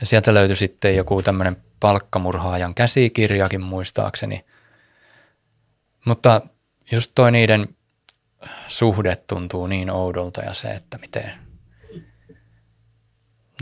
Ja 0.00 0.06
sieltä 0.06 0.34
löytyi 0.34 0.56
sitten 0.56 0.96
joku 0.96 1.22
tämmöinen 1.22 1.56
palkkamurhaajan 1.80 2.74
käsikirjakin 2.74 3.60
muistaakseni. 3.60 4.44
Mutta 6.04 6.40
just 6.92 7.12
toi 7.14 7.32
niiden 7.32 7.68
suhde 8.68 9.16
tuntuu 9.16 9.66
niin 9.66 9.90
oudolta 9.90 10.40
ja 10.40 10.54
se, 10.54 10.68
että 10.68 10.98
miten, 10.98 11.32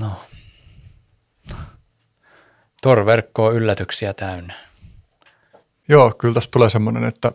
no, 0.00 0.12
torverkko 2.82 3.46
on 3.46 3.54
yllätyksiä 3.54 4.14
täynnä. 4.14 4.54
Joo, 5.88 6.14
kyllä 6.18 6.34
tästä 6.34 6.50
tulee 6.50 6.70
semmoinen, 6.70 7.04
että 7.04 7.32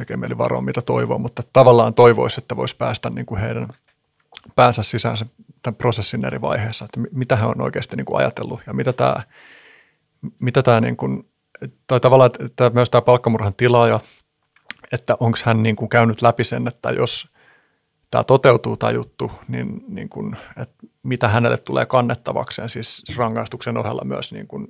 tekee 0.00 0.16
mieli 0.16 0.38
varoa, 0.38 0.60
mitä 0.60 0.82
toivoo, 0.82 1.18
mutta 1.18 1.42
tavallaan 1.52 1.94
toivoisi, 1.94 2.40
että 2.40 2.56
voisi 2.56 2.76
päästä 2.76 3.10
niin 3.10 3.26
kuin 3.26 3.40
heidän 3.40 3.68
päänsä 4.54 4.82
sisään 4.82 5.16
sen, 5.16 5.30
tämän 5.62 5.76
prosessin 5.76 6.24
eri 6.24 6.40
vaiheessa, 6.40 6.84
että 6.84 7.00
mitä 7.12 7.36
he 7.36 7.46
on 7.46 7.60
oikeasti 7.60 7.96
niin 7.96 8.04
kuin 8.04 8.18
ajatellut 8.18 8.60
ja 8.66 8.72
mitä 8.72 8.92
tämä, 8.92 9.22
mitä 10.38 10.62
tämä 10.62 10.80
niin 10.80 10.96
kuin, 10.96 11.30
tai 11.86 12.00
tavallaan 12.00 12.30
että 12.44 12.70
myös 12.74 12.90
tämä 12.90 13.02
palkkamurhan 13.02 13.54
tilaaja, 13.56 14.00
että 14.92 15.16
onko 15.20 15.38
hän 15.44 15.62
niin 15.62 15.76
kuin 15.76 15.88
käynyt 15.88 16.22
läpi 16.22 16.44
sen, 16.44 16.68
että 16.68 16.90
jos 16.90 17.28
tämä 18.10 18.24
toteutuu 18.24 18.76
tämä 18.76 18.92
juttu, 18.92 19.32
niin, 19.48 19.84
niin 19.88 20.08
kuin, 20.08 20.36
että 20.56 20.86
mitä 21.02 21.28
hänelle 21.28 21.58
tulee 21.58 21.86
kannettavakseen, 21.86 22.68
siis 22.68 23.02
rangaistuksen 23.16 23.76
ohella 23.76 24.04
myös 24.04 24.32
niin 24.32 24.46
kuin 24.46 24.68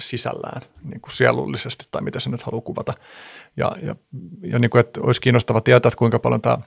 sisällään 0.00 0.62
niin 0.84 1.00
kuin 1.00 1.12
sielullisesti 1.12 1.84
tai 1.90 2.02
miten 2.02 2.20
se 2.20 2.30
nyt 2.30 2.42
haluaa 2.42 2.62
kuvata. 2.62 2.94
Ja, 3.56 3.76
ja, 3.82 3.96
ja 4.42 4.58
niin 4.58 4.70
kuin, 4.70 4.80
että 4.80 5.00
olisi 5.00 5.20
kiinnostava 5.20 5.60
tietää, 5.60 5.88
että 5.88 5.98
kuinka 5.98 6.18
paljon 6.18 6.42
tämä 6.42 6.58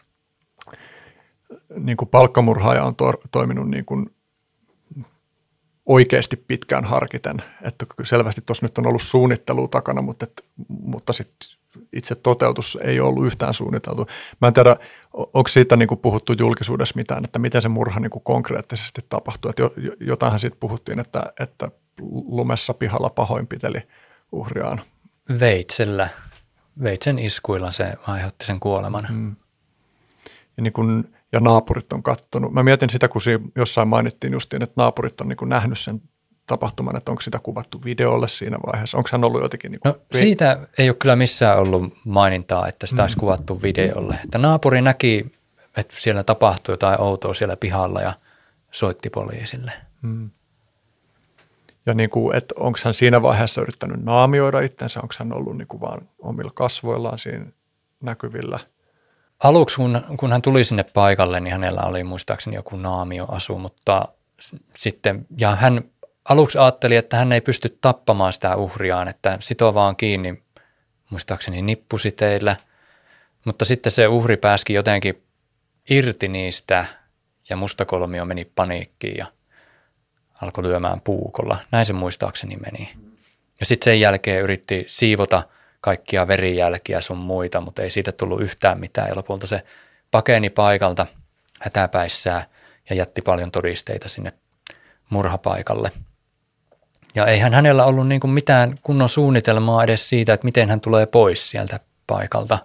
niin 1.76 1.98
kuin 1.98 2.10
palkkamurhaaja 2.10 2.84
on 2.84 2.96
to, 2.96 3.14
toiminut 3.32 3.70
niin 3.70 3.86
kuin 3.86 4.10
oikeasti 5.86 6.38
pitkään 6.38 6.86
harkiten. 6.86 7.44
Että 7.62 7.86
selvästi 8.04 8.42
tuossa 8.46 8.66
nyt 8.66 8.78
on 8.78 8.88
ollut 8.88 9.02
suunnittelu 9.02 9.68
takana, 9.68 10.02
mutta, 10.02 10.26
et, 10.26 10.46
mutta 10.68 11.14
sitten 11.14 11.50
itse 11.94 12.16
toteutus 12.16 12.78
ei 12.82 13.00
ollut 13.00 13.26
yhtään 13.26 13.54
suunniteltu. 13.54 14.08
Mä 14.42 14.48
en 14.48 14.54
tiedä, 14.54 14.76
onko 15.14 15.48
siitä 15.48 15.78
niin 15.78 15.88
kuin 15.88 16.00
puhuttu 16.00 16.34
julkisuudessa 16.40 16.96
mitään, 16.96 17.26
että 17.26 17.40
miten 17.40 17.62
se 17.62 17.70
murha 17.70 18.00
niin 18.00 18.10
kuin 18.10 18.24
konkreettisesti 18.24 19.02
tapahtui. 19.10 19.50
Että 19.50 19.64
jotainhan 20.00 20.40
siitä 20.40 20.58
puhuttiin, 20.60 21.00
että, 21.00 21.34
että 21.40 21.72
lumessa 22.28 22.74
pihalla 22.74 23.10
pahoinpiteli 23.10 23.80
uhriaan. 24.32 24.82
Veitsellä, 25.40 26.10
veitsen 26.84 27.20
iskuilla 27.20 27.72
se 27.72 27.94
aiheutti 28.08 28.46
sen 28.46 28.60
kuoleman. 28.60 29.08
Mm. 29.10 29.36
Ja, 30.58 30.64
niin 30.64 30.74
kun, 30.74 31.10
ja 31.32 31.40
naapurit 31.40 31.94
on 31.94 32.04
kattonut. 32.04 32.54
Mä 32.54 32.64
mietin 32.64 32.90
sitä, 32.90 33.08
kun 33.08 33.22
jossain 33.56 33.88
mainittiin 33.88 34.34
justiin, 34.34 34.64
että 34.64 34.74
naapurit 34.78 35.22
on 35.22 35.28
niin 35.28 35.38
kuin 35.38 35.50
nähnyt 35.50 35.80
sen 35.80 36.02
tapahtuman, 36.48 36.98
että 36.98 37.12
onko 37.12 37.22
sitä 37.22 37.40
kuvattu 37.40 37.82
videolle 37.84 38.28
siinä 38.28 38.58
vaiheessa? 38.66 38.98
Onko 38.98 39.10
hän 39.12 39.24
ollut 39.24 39.42
jotenkin? 39.42 39.72
Niin 39.72 39.80
kuin... 39.80 39.94
no, 39.94 40.00
siitä 40.12 40.58
ei 40.78 40.90
ole 40.90 40.98
kyllä 41.00 41.16
missään 41.16 41.60
ollut 41.60 41.94
mainintaa, 42.06 42.68
että 42.68 42.88
sitä 42.88 43.02
mm. 43.02 43.04
olisi 43.04 43.18
kuvattu 43.18 43.62
videolle. 43.62 44.20
Että 44.24 44.38
naapuri 44.38 44.82
näki, 44.82 45.34
että 45.78 45.96
siellä 45.98 46.24
tapahtui 46.24 46.74
jotain 46.74 47.02
outoa 47.02 47.34
siellä 47.34 47.58
pihalla 47.58 48.02
ja 48.02 48.14
soitti 48.72 49.10
poliisille. 49.10 49.72
Mm. 50.02 50.30
Ja 51.86 51.94
niin 51.94 52.10
kuin, 52.10 52.36
että 52.36 52.56
onko 52.60 52.80
hän 52.84 52.94
siinä 52.94 53.22
vaiheessa 53.22 53.62
yrittänyt 53.62 54.04
naamioida 54.04 54.60
itsensä, 54.60 55.00
onko 55.02 55.16
hän 55.20 55.34
ollut 55.34 55.58
niin 55.58 55.68
kuin 55.68 55.82
vaan 55.82 56.02
omilla 56.20 56.52
kasvoillaan 56.54 57.20
siinä 57.20 57.46
näkyvillä. 58.02 58.60
Aluksi, 59.44 59.76
kun, 59.76 60.02
kun 60.18 60.32
hän 60.32 60.42
tuli 60.42 60.64
sinne 60.64 60.84
paikalle, 60.84 61.40
niin 61.40 61.52
hänellä 61.52 61.82
oli 61.82 62.04
muistaakseni 62.04 62.56
joku 62.56 62.76
naamioasu, 62.76 63.58
mutta 63.58 64.06
sitten, 64.78 65.26
ja 65.38 65.56
hän 65.56 65.84
aluksi 66.30 66.58
ajatteli, 66.58 66.96
että 66.96 67.18
hän 67.18 67.32
ei 67.32 67.42
pysty 67.42 67.78
tappamaan 67.82 68.34
sitä 68.34 68.56
uhriaan, 68.56 69.08
että 69.08 69.38
sitoo 69.42 69.74
vaan 69.74 69.96
kiinni, 69.96 70.44
muistaakseni 71.10 71.62
nippusiteillä. 71.62 72.56
Mutta 73.46 73.66
sitten 73.66 73.92
se 73.92 74.08
uhri 74.08 74.38
pääski 74.38 74.74
jotenkin 74.74 75.24
irti 75.90 76.28
niistä 76.28 76.86
ja 77.50 77.56
mustakolmio 77.56 78.26
meni 78.26 78.46
paniikkiin 78.46 79.18
ja 79.18 79.26
alkoi 80.42 80.64
lyömään 80.64 81.02
puukolla. 81.02 81.58
Näin 81.72 81.86
se 81.86 81.94
muistaakseni 81.94 82.58
meni. 82.58 82.94
Ja 83.60 83.66
sitten 83.66 83.84
sen 83.86 84.00
jälkeen 84.00 84.42
yritti 84.42 84.86
siivota 84.88 85.44
kaikkia 85.82 86.28
verijälkiä 86.28 87.02
sun 87.02 87.18
muita, 87.18 87.62
mutta 87.62 87.82
ei 87.82 87.90
siitä 87.90 88.12
tullut 88.12 88.42
yhtään 88.42 88.80
mitään. 88.80 89.08
Ja 89.10 89.16
lopulta 89.16 89.48
se 89.48 89.64
pakeni 90.12 90.50
paikalta 90.50 91.08
hätäpäissään 91.62 92.44
ja 92.90 92.96
jätti 92.96 93.22
paljon 93.22 93.52
todisteita 93.52 94.10
sinne 94.10 94.34
murhapaikalle. 95.10 95.92
Ja 97.18 97.26
eihän 97.26 97.54
hänellä 97.54 97.86
ollut 97.86 98.08
niin 98.08 98.22
kuin 98.22 98.32
mitään 98.32 98.76
kunnon 98.84 99.10
suunnitelmaa 99.10 99.84
edes 99.84 100.10
siitä, 100.10 100.34
että 100.34 100.46
miten 100.46 100.70
hän 100.70 100.82
tulee 100.82 101.06
pois 101.06 101.50
sieltä 101.50 101.80
paikalta. 102.08 102.60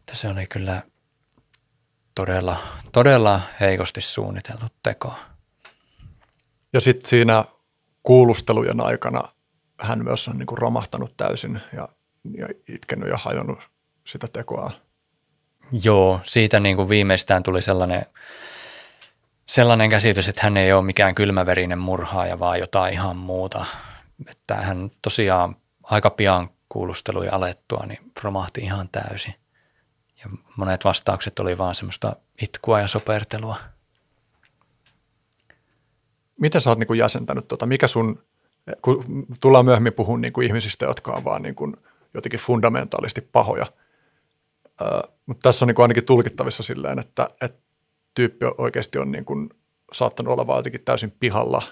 Että 0.00 0.14
se 0.14 0.28
oli 0.28 0.46
kyllä 0.46 0.82
todella, 2.14 2.56
todella 2.92 3.40
heikosti 3.60 4.00
suunniteltu 4.00 4.66
teko. 4.82 5.14
Ja 6.72 6.80
sitten 6.80 7.10
siinä 7.10 7.44
kuulustelujen 8.02 8.80
aikana 8.80 9.22
hän 9.80 10.04
myös 10.04 10.28
on 10.28 10.38
niin 10.38 10.46
kuin 10.46 10.58
romahtanut 10.58 11.16
täysin 11.16 11.60
ja, 11.72 11.88
ja 12.36 12.48
itkenyt 12.68 13.08
ja 13.08 13.16
hajonnut 13.16 13.58
sitä 14.04 14.28
tekoa. 14.32 14.70
Joo, 15.84 16.20
siitä 16.22 16.60
niin 16.60 16.76
kuin 16.76 16.88
viimeistään 16.88 17.42
tuli 17.42 17.62
sellainen, 17.62 18.06
sellainen 19.48 19.90
käsitys, 19.90 20.28
että 20.28 20.40
hän 20.44 20.56
ei 20.56 20.72
ole 20.72 20.84
mikään 20.84 21.14
kylmäverinen 21.14 21.78
murhaaja, 21.78 22.38
vaan 22.38 22.58
jotain 22.58 22.92
ihan 22.92 23.16
muuta. 23.16 23.66
Että 24.30 24.54
hän 24.54 24.90
tosiaan 25.02 25.56
aika 25.82 26.10
pian 26.10 26.50
kuulusteluja 26.68 27.34
alettua, 27.34 27.84
niin 27.86 28.12
romahti 28.22 28.60
ihan 28.60 28.88
täysin. 28.88 29.34
Ja 30.24 30.30
monet 30.56 30.84
vastaukset 30.84 31.38
oli 31.38 31.58
vaan 31.58 31.74
semmoista 31.74 32.16
itkua 32.42 32.80
ja 32.80 32.88
sopertelua. 32.88 33.56
Miten 36.40 36.60
sä 36.60 36.70
oot 36.70 36.78
niin 36.78 36.98
jäsentänyt, 36.98 37.48
tota, 37.48 37.66
mikä 37.66 37.88
sun, 37.88 38.22
kun 38.82 39.26
tullaan 39.40 39.64
myöhemmin 39.64 39.92
puhumaan 39.92 40.20
niin 40.20 40.42
ihmisistä, 40.42 40.84
jotka 40.84 41.12
on 41.12 41.24
vaan 41.24 41.42
niin 41.42 41.54
kuin 41.54 41.76
jotenkin 42.14 42.40
fundamentaalisti 42.40 43.20
pahoja, 43.20 43.66
uh, 44.82 45.14
mutta 45.26 45.48
tässä 45.48 45.64
on 45.64 45.66
niin 45.66 45.80
ainakin 45.80 46.04
tulkittavissa 46.04 46.62
silleen, 46.62 46.98
että, 46.98 47.30
että 47.40 47.67
tyyppi 48.18 48.46
oikeasti 48.58 48.98
on 48.98 49.12
niin 49.12 49.24
kuin 49.24 49.50
saattanut 49.92 50.32
olla 50.32 50.46
vaan 50.46 50.58
jotenkin 50.58 50.84
täysin 50.84 51.12
pihalla 51.20 51.62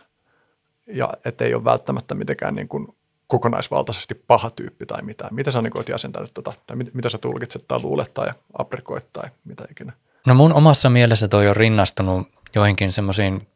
ja 0.86 1.12
ettei 1.24 1.55
ole 1.55 1.64
välttämättä 1.64 2.14
mitenkään 2.14 2.55
niin 2.55 2.68
kuin 2.68 2.89
kokonaisvaltaisesti 3.27 4.14
paha 4.14 4.51
tyyppi 4.51 4.86
tai 4.86 5.02
mitään. 5.02 5.35
Mitä 5.35 5.51
sä 5.51 5.62
niin 5.62 5.73
jäsentänyt 5.89 6.35
tota, 6.35 6.52
tai 6.66 6.77
mit, 6.77 6.94
mitä 6.94 7.09
sä 7.09 7.18
tulkitset 7.18 7.64
tai 7.68 7.81
luulet 7.82 8.14
tai 8.14 8.28
aprikoit 8.59 9.12
tai 9.12 9.31
mitä 9.44 9.64
ikinä? 9.70 9.93
No 10.27 10.35
mun 10.35 10.52
omassa 10.52 10.90
mielessä 10.90 11.28
toi 11.28 11.48
on 11.48 11.56
rinnastunut 11.56 12.28
joihinkin 12.55 12.93
semmoisiin 12.93 13.48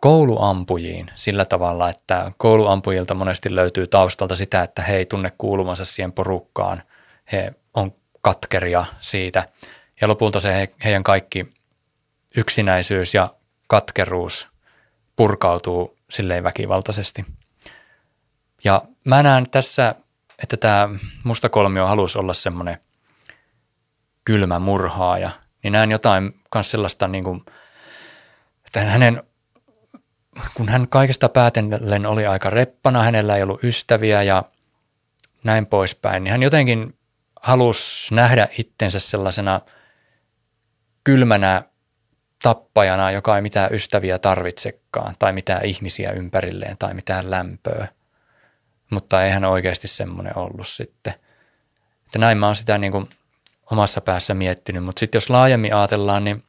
kouluampujiin 0.00 1.10
sillä 1.14 1.44
tavalla, 1.44 1.88
että 1.88 2.32
kouluampujilta 2.36 3.14
monesti 3.14 3.54
löytyy 3.54 3.86
taustalta 3.86 4.36
sitä, 4.36 4.62
että 4.62 4.82
he 4.82 4.96
ei 4.96 5.06
tunne 5.06 5.32
kuulumansa 5.38 5.84
siihen 5.84 6.12
porukkaan. 6.12 6.82
He 7.32 7.52
on 7.74 7.92
katkeria 8.22 8.84
siitä 9.00 9.48
ja 10.00 10.08
lopulta 10.08 10.40
se 10.40 10.54
he, 10.54 10.68
heidän 10.84 11.02
kaikki 11.02 11.57
yksinäisyys 12.36 13.14
ja 13.14 13.34
katkeruus 13.66 14.48
purkautuu 15.16 15.96
silleen 16.10 16.44
väkivaltaisesti– 16.44 17.24
ja 18.64 18.82
mä 19.04 19.22
näen 19.22 19.50
tässä, 19.50 19.94
että 20.42 20.56
tämä 20.56 20.88
mustakolmio 21.24 21.86
halusi 21.86 22.18
olla 22.18 22.34
semmoinen 22.34 22.78
kylmä 24.24 24.58
murhaaja, 24.58 25.30
niin 25.62 25.72
näen 25.72 25.90
jotain 25.90 26.40
myös 26.54 26.70
sellaista, 26.70 27.08
niin 27.08 27.24
kuin, 27.24 27.44
että 28.66 28.80
hänen, 28.80 29.22
kun 30.54 30.68
hän 30.68 30.88
kaikesta 30.88 31.28
päätellen 31.28 32.06
oli 32.06 32.26
aika 32.26 32.50
reppana, 32.50 33.02
hänellä 33.02 33.36
ei 33.36 33.42
ollut 33.42 33.64
ystäviä 33.64 34.22
ja 34.22 34.42
näin 35.44 35.66
poispäin, 35.66 36.24
niin 36.24 36.32
hän 36.32 36.42
jotenkin 36.42 36.98
halusi 37.42 38.14
nähdä 38.14 38.48
itsensä 38.58 38.98
sellaisena 38.98 39.60
kylmänä 41.04 41.62
tappajana, 42.42 43.10
joka 43.10 43.36
ei 43.36 43.42
mitään 43.42 43.74
ystäviä 43.74 44.18
tarvitsekaan 44.18 45.14
tai 45.18 45.32
mitään 45.32 45.64
ihmisiä 45.64 46.10
ympärilleen 46.10 46.76
tai 46.78 46.94
mitään 46.94 47.30
lämpöä 47.30 47.88
mutta 48.90 49.24
eihän 49.24 49.44
oikeasti 49.44 49.88
semmoinen 49.88 50.38
ollut 50.38 50.68
sitten. 50.68 51.14
Että 52.06 52.18
näin 52.18 52.38
mä 52.38 52.46
oon 52.46 52.56
sitä 52.56 52.78
niin 52.78 52.92
kuin 52.92 53.08
omassa 53.70 54.00
päässä 54.00 54.34
miettinyt, 54.34 54.84
mutta 54.84 55.00
sitten 55.00 55.16
jos 55.16 55.30
laajemmin 55.30 55.74
ajatellaan, 55.74 56.24
niin 56.24 56.42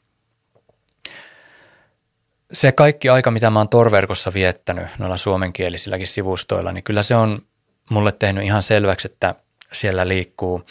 se 2.54 2.72
kaikki 2.72 3.10
aika, 3.10 3.32
mitä 3.32 3.50
mä 3.50 3.60
oon 3.60 3.70
torverkossa 3.70 4.34
viettänyt 4.34 4.88
noilla 4.98 5.18
suomenkielisilläkin 5.18 6.08
sivustoilla, 6.08 6.72
niin 6.72 6.84
kyllä 6.84 7.04
se 7.04 7.16
on 7.16 7.42
mulle 7.90 8.12
tehnyt 8.12 8.44
ihan 8.44 8.64
selväksi, 8.64 9.08
että 9.12 9.36
siellä 9.74 10.08
liikkuu 10.08 10.66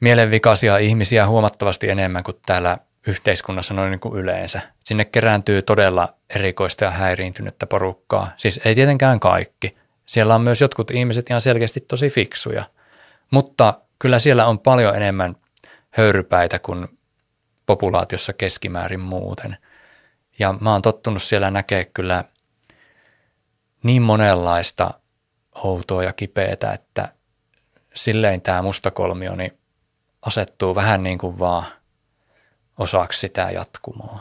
mielenvikaisia 0.00 0.78
ihmisiä 0.78 1.26
huomattavasti 1.26 1.88
enemmän 1.90 2.22
kuin 2.24 2.36
täällä 2.46 2.78
yhteiskunnassa 3.06 3.74
noin 3.74 3.90
niin 3.90 4.00
kuin 4.00 4.20
yleensä. 4.20 4.60
Sinne 4.84 5.04
kerääntyy 5.04 5.62
todella 5.62 6.08
erikoista 6.34 6.84
ja 6.84 6.90
häiriintynyttä 6.90 7.66
porukkaa. 7.66 8.30
Siis 8.36 8.60
ei 8.64 8.74
tietenkään 8.74 9.20
kaikki, 9.20 9.76
siellä 10.06 10.34
on 10.34 10.40
myös 10.40 10.60
jotkut 10.60 10.90
ihmiset 10.90 11.30
ihan 11.30 11.40
selkeästi 11.40 11.80
tosi 11.80 12.10
fiksuja, 12.10 12.64
mutta 13.30 13.74
kyllä 13.98 14.18
siellä 14.18 14.46
on 14.46 14.58
paljon 14.58 14.96
enemmän 14.96 15.36
höyrypäitä 15.90 16.58
kuin 16.58 16.98
populaatiossa 17.66 18.32
keskimäärin 18.32 19.00
muuten. 19.00 19.56
Ja 20.38 20.54
mä 20.60 20.72
oon 20.72 20.82
tottunut 20.82 21.22
siellä 21.22 21.50
näkee 21.50 21.84
kyllä 21.84 22.24
niin 23.82 24.02
monenlaista 24.02 24.90
outoa 25.54 26.04
ja 26.04 26.12
kipeätä, 26.12 26.72
että 26.72 27.08
silleen 27.94 28.40
tämä 28.40 28.62
mustakolmio 28.62 29.36
niin 29.36 29.58
asettuu 30.26 30.74
vähän 30.74 31.02
niin 31.02 31.18
kuin 31.18 31.38
vaan 31.38 31.66
osaksi 32.82 33.20
sitä 33.20 33.50
jatkumoa. 33.50 34.18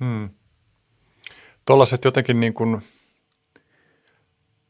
Hmm 0.00 0.30
tuollaiset 1.64 2.04
jotenkin 2.04 2.40
niin 2.40 2.54
kuin, 2.54 2.80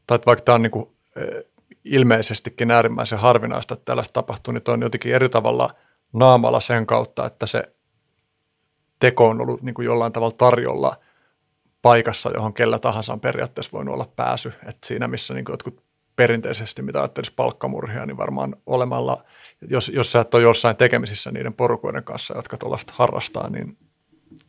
tai 0.07 0.19
vaikka 0.25 0.43
tämä 0.43 0.55
on 0.55 0.61
niin 0.61 0.71
kuin, 0.71 0.89
ilmeisestikin 1.83 2.71
äärimmäisen 2.71 3.19
harvinaista, 3.19 3.73
että 3.73 3.85
tällaista 3.85 4.13
tapahtuu, 4.13 4.51
niin 4.51 4.63
on 4.67 4.81
jotenkin 4.81 5.13
eri 5.13 5.29
tavalla 5.29 5.75
naamalla 6.13 6.59
sen 6.59 6.85
kautta, 6.85 7.25
että 7.25 7.45
se 7.47 7.75
teko 8.99 9.29
on 9.29 9.41
ollut 9.41 9.61
niin 9.61 9.75
kuin 9.75 9.85
jollain 9.85 10.13
tavalla 10.13 10.35
tarjolla 10.37 10.95
paikassa, 11.81 12.31
johon 12.31 12.53
kellä 12.53 12.79
tahansa 12.79 13.13
on 13.13 13.19
periaatteessa 13.19 13.71
voinut 13.71 13.93
olla 13.93 14.11
pääsy. 14.15 14.53
Että 14.65 14.87
siinä, 14.87 15.07
missä 15.07 15.33
niin 15.33 15.45
kuin 15.45 15.53
jotkut 15.53 15.84
perinteisesti, 16.15 16.81
mitä 16.81 16.99
ajattelisi 16.99 17.33
palkkamurhia, 17.35 18.05
niin 18.05 18.17
varmaan 18.17 18.55
olemalla, 18.65 19.23
jos, 19.69 19.89
jos 19.89 20.11
sä 20.11 20.19
et 20.19 20.33
ole 20.33 20.43
jossain 20.43 20.77
tekemisissä 20.77 21.31
niiden 21.31 21.53
porukoiden 21.53 22.03
kanssa, 22.03 22.35
jotka 22.35 22.57
tuollaista 22.57 22.93
harrastaa, 22.95 23.49
niin 23.49 23.77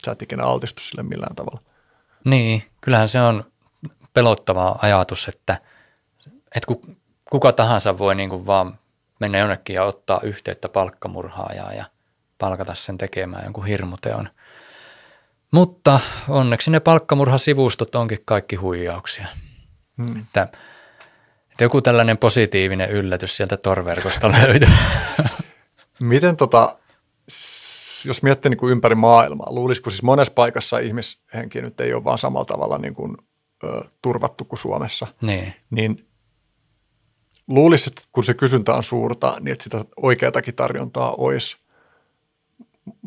sä 0.05 0.13
et 0.13 0.23
ikinä 0.23 0.45
altistu 0.45 0.83
sille 0.83 1.03
millään 1.03 1.37
tavalla. 1.37 1.61
Niin, 2.25 2.63
kyllähän 2.81 3.09
se 3.09 3.21
on 3.21 3.45
pelottava 4.15 4.77
ajatus, 4.83 5.29
että, 5.29 5.59
että 6.55 6.75
kuka 7.31 7.53
tahansa 7.53 7.99
voi 7.99 8.15
niin 8.15 8.31
kuin 8.31 8.47
vaan 8.47 8.79
mennä 9.21 9.39
jonnekin 9.39 9.75
ja 9.75 9.85
ottaa 9.85 10.21
yhteyttä 10.23 10.69
palkkamurhaajaa 10.69 11.73
ja 11.73 11.85
palkata 12.39 12.75
sen 12.75 12.99
tekemään 12.99 13.45
jonkun 13.45 13.67
hirmuteon. 13.67 14.29
Mutta 15.53 16.01
onneksi 16.29 16.71
ne 16.71 16.81
palkkamurhasivustot 16.81 17.95
onkin 17.95 18.19
kaikki 18.25 18.57
huijauksia. 18.57 19.27
Hmm. 19.97 20.21
Että, 20.21 20.49
että 21.57 21.65
joku 21.65 21.83
tällainen 21.83 22.19
positiivinen 22.19 22.91
yllätys 22.91 23.37
sieltä 23.37 23.57
torverkosta 23.57 24.33
löytyy. 24.33 24.69
Miten 26.01 26.37
tota, 26.37 26.79
jos 28.05 28.23
miettii 28.23 28.51
niin 28.51 28.59
kuin 28.59 28.73
ympäri 28.73 28.95
maailmaa, 28.95 29.55
luulisiko 29.55 29.91
siis 29.91 30.03
monessa 30.03 30.33
paikassa 30.33 30.79
ihmishenki 30.79 31.63
nyt 31.63 31.81
ei 31.81 31.95
ole 31.95 32.05
vaan 32.05 32.19
samalla 32.19 32.45
tavalla 32.45 32.79
niin 32.79 32.95
kuin, 32.95 33.17
ö, 33.65 33.85
turvattu 34.03 34.45
kuin 34.45 34.59
Suomessa, 34.59 35.07
niin, 35.23 35.53
niin 35.71 36.07
luulisit, 37.49 37.87
että 37.87 38.03
kun 38.13 38.25
se 38.25 38.35
kysyntä 38.35 38.75
on 38.75 38.85
suurta, 38.85 39.37
niin 39.41 39.53
että 39.53 39.65
sitä 39.65 39.85
oikeatakin 39.97 40.55
tarjontaa 40.55 41.15
olisi. 41.19 41.57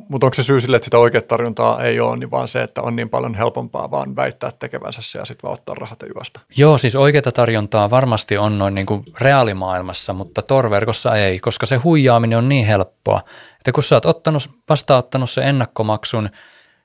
Mutta 0.10 0.28
onko 0.28 0.34
se 0.34 0.44
syy 0.44 0.62
sille, 0.62 0.76
että 0.76 0.86
sitä 0.86 0.98
oikeat 0.98 1.28
tarjontaa 1.28 1.84
ei 1.84 2.00
ole, 2.00 2.18
niin 2.18 2.32
vaan 2.32 2.48
se, 2.48 2.64
että 2.64 2.82
on 2.82 2.96
niin 2.96 3.10
paljon 3.10 3.36
helpompaa 3.36 3.92
vaan 3.92 4.16
väittää 4.16 4.52
tekevänsä 4.60 5.02
se 5.02 5.20
ja 5.20 5.26
sitten 5.26 5.44
vaan 5.44 5.54
ottaa 5.54 5.76
rahat 5.76 6.00
juosta? 6.16 6.40
Joo, 6.58 6.78
siis 6.78 6.96
oikeata 6.96 7.32
tarjontaa 7.32 7.90
varmasti 7.90 8.38
on 8.38 8.58
noin 8.58 8.76
niin 8.76 8.86
kuin 8.86 9.04
reaalimaailmassa, 9.22 10.14
mutta 10.14 10.42
torverkossa 10.42 11.16
ei, 11.16 11.40
koska 11.40 11.66
se 11.66 11.76
huijaaminen 11.76 12.38
on 12.38 12.50
niin 12.50 12.66
helppoa, 12.66 13.22
että 13.58 13.72
kun 13.72 13.84
sä 13.84 13.96
oot 13.96 14.06
ottanut, 14.06 14.50
vastaanottanut 14.70 15.30
sen 15.30 15.48
ennakkomaksun, 15.48 16.30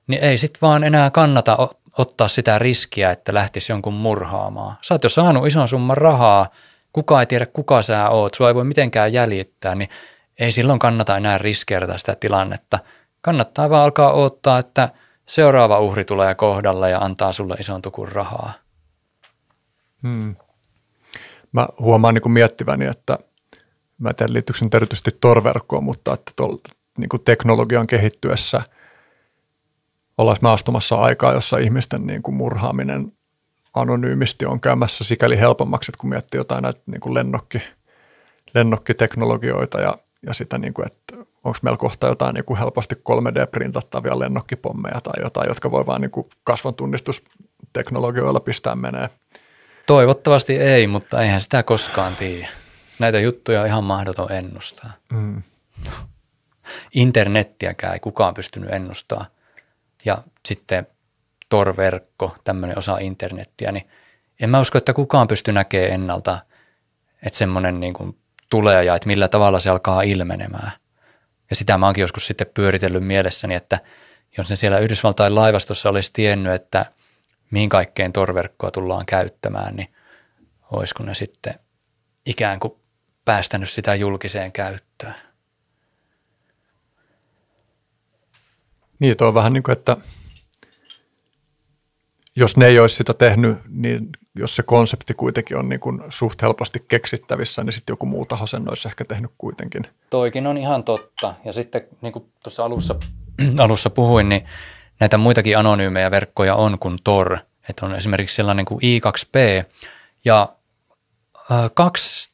niin 0.06 0.24
ei 0.24 0.38
sit 0.38 0.58
vaan 0.62 0.84
enää 0.84 1.10
kannata 1.10 1.68
ottaa 1.98 2.28
sitä 2.28 2.58
riskiä, 2.58 3.10
että 3.10 3.34
lähtisi 3.34 3.72
jonkun 3.72 3.94
murhaamaan. 3.94 4.76
Sä 4.82 4.94
oot 4.94 5.04
jo 5.04 5.08
saanut 5.08 5.46
ison 5.46 5.68
summan 5.68 5.96
rahaa, 5.96 6.48
kuka 6.92 7.20
ei 7.20 7.26
tiedä 7.26 7.46
kuka 7.46 7.82
sä 7.82 8.08
oot, 8.08 8.34
sua 8.34 8.48
ei 8.48 8.54
voi 8.54 8.64
mitenkään 8.64 9.12
jäljittää, 9.12 9.74
niin 9.74 9.88
ei 10.38 10.52
silloin 10.52 10.78
kannata 10.78 11.16
enää 11.16 11.38
riskeerata 11.38 11.98
sitä 11.98 12.16
tilannetta. 12.20 12.78
Kannattaa 13.20 13.70
vaan 13.70 13.84
alkaa 13.84 14.12
odottaa, 14.12 14.58
että 14.58 14.88
seuraava 15.26 15.80
uhri 15.80 16.04
tulee 16.04 16.34
kohdalle 16.34 16.90
ja 16.90 16.98
antaa 16.98 17.32
sulle 17.32 17.54
ison 17.60 17.82
tukun 17.82 18.08
rahaa. 18.08 18.52
Hmm. 20.02 20.36
Mä 21.52 21.68
huomaan 21.78 22.14
niin 22.14 22.32
miettiväni, 22.32 22.86
että 22.86 23.18
mä 23.98 24.08
en 24.08 24.16
tiedä 24.16 24.32
liittyykö 24.32 24.58
se 24.58 24.66
erityisesti 24.74 25.10
torverkkoon, 25.20 25.84
mutta 25.84 26.14
että 26.14 26.32
tol, 26.36 26.56
niin 26.98 27.08
kuin 27.08 27.24
teknologian 27.24 27.86
kehittyessä 27.86 28.62
ollaan 30.18 30.36
me 30.42 30.50
astumassa 30.50 30.96
aikaa, 30.96 31.32
jossa 31.32 31.58
ihmisten 31.58 32.06
niin 32.06 32.22
kuin 32.22 32.34
murhaaminen 32.34 33.12
anonyymisti 33.74 34.46
on 34.46 34.60
käymässä 34.60 35.04
sikäli 35.04 35.38
helpommaksi, 35.38 35.90
että 35.90 36.00
kun 36.00 36.10
miettii 36.10 36.38
jotain 36.38 36.62
näitä 36.62 36.80
niin 36.86 37.00
kuin 37.00 37.14
lennokki, 37.14 37.62
lennokkiteknologioita 38.54 39.80
ja, 39.80 39.98
ja 40.26 40.34
sitä, 40.34 40.58
niin 40.58 40.74
kuin, 40.74 40.86
että 40.86 41.16
onko 41.16 41.58
meillä 41.62 41.76
kohta 41.76 42.06
jotain 42.06 42.34
niin 42.34 42.44
kuin 42.44 42.58
helposti 42.58 42.94
3D-printattavia 42.94 44.18
lennokkipommeja 44.18 45.00
tai 45.00 45.22
jotain, 45.22 45.48
jotka 45.48 45.70
voi 45.70 45.86
vaan 45.86 46.00
niin 46.00 46.10
kuin 46.10 46.28
kasvon 46.44 46.74
tunnistusteknologioilla 46.74 48.40
pistää 48.40 48.74
menee. 48.74 49.08
Toivottavasti 49.86 50.56
ei, 50.56 50.86
mutta 50.86 51.22
eihän 51.22 51.40
sitä 51.40 51.62
koskaan 51.62 52.16
tiedä. 52.16 52.48
Näitä 52.98 53.20
juttuja 53.20 53.60
on 53.60 53.66
ihan 53.66 53.84
mahdoton 53.84 54.32
ennustaa. 54.32 54.90
Mm. 55.12 55.42
Internettiäkään 56.94 57.92
ei 57.92 58.00
kukaan 58.00 58.34
pystynyt 58.34 58.72
ennustaa. 58.72 59.26
Ja 60.04 60.18
sitten 60.46 60.86
Tor-verkko, 61.48 62.36
tämmöinen 62.44 62.78
osa 62.78 62.98
internettiä, 62.98 63.72
niin 63.72 63.88
en 64.40 64.50
mä 64.50 64.60
usko, 64.60 64.78
että 64.78 64.92
kukaan 64.92 65.26
pystyy 65.26 65.54
näkemään 65.54 65.92
ennalta, 65.92 66.38
että 67.26 67.38
semmoinen 67.38 67.80
niin 67.80 67.94
kuin 67.94 68.18
tulee 68.54 68.84
ja 68.84 68.94
että 68.94 69.06
millä 69.06 69.28
tavalla 69.28 69.60
se 69.60 69.70
alkaa 69.70 70.02
ilmenemään. 70.02 70.70
Ja 71.50 71.56
sitä 71.56 71.78
mä 71.78 71.86
oonkin 71.86 72.02
joskus 72.02 72.26
sitten 72.26 72.46
pyöritellyt 72.54 73.06
mielessäni, 73.06 73.54
että 73.54 73.80
jos 74.38 74.50
ne 74.50 74.56
siellä 74.56 74.78
Yhdysvaltain 74.78 75.34
laivastossa 75.34 75.88
olisi 75.88 76.10
tiennyt, 76.12 76.52
että 76.52 76.86
mihin 77.50 77.68
kaikkeen 77.68 78.12
torverkkoa 78.12 78.70
tullaan 78.70 79.06
käyttämään, 79.06 79.76
niin 79.76 79.94
olisiko 80.72 81.02
ne 81.02 81.14
sitten 81.14 81.54
ikään 82.26 82.60
kuin 82.60 82.72
päästänyt 83.24 83.70
sitä 83.70 83.94
julkiseen 83.94 84.52
käyttöön. 84.52 85.14
Niin, 88.98 89.16
tuo 89.16 89.28
on 89.28 89.34
vähän 89.34 89.52
niin 89.52 89.62
kuin, 89.62 89.72
että 89.72 89.96
jos 92.36 92.56
ne 92.56 92.66
ei 92.66 92.78
olisi 92.78 92.96
sitä 92.96 93.14
tehnyt, 93.14 93.58
niin 93.68 94.08
jos 94.34 94.56
se 94.56 94.62
konsepti 94.62 95.14
kuitenkin 95.14 95.56
on 95.56 95.68
niin 95.68 95.80
kuin 95.80 96.00
suht 96.08 96.42
helposti 96.42 96.84
keksittävissä, 96.88 97.64
niin 97.64 97.72
sitten 97.72 97.92
joku 97.92 98.06
muu 98.06 98.26
taho 98.26 98.46
sen 98.46 98.68
olisi 98.68 98.88
ehkä 98.88 99.04
tehnyt 99.04 99.30
kuitenkin. 99.38 99.86
Toikin 100.10 100.46
on 100.46 100.58
ihan 100.58 100.84
totta. 100.84 101.34
Ja 101.44 101.52
sitten 101.52 101.86
niin 102.00 102.12
kuin 102.12 102.32
tuossa 102.42 102.64
alussa, 102.64 102.94
alussa 103.64 103.90
puhuin, 103.90 104.28
niin 104.28 104.44
näitä 105.00 105.16
muitakin 105.16 105.58
anonyymejä 105.58 106.10
verkkoja 106.10 106.54
on 106.54 106.78
kuin 106.78 106.98
Tor. 107.04 107.38
Että 107.68 107.86
on 107.86 107.94
esimerkiksi 107.94 108.36
sellainen 108.36 108.64
kuin 108.64 108.80
i2p 108.82 109.64
ja 110.24 110.48
äh, 111.52 111.70
kaksi 111.74 112.30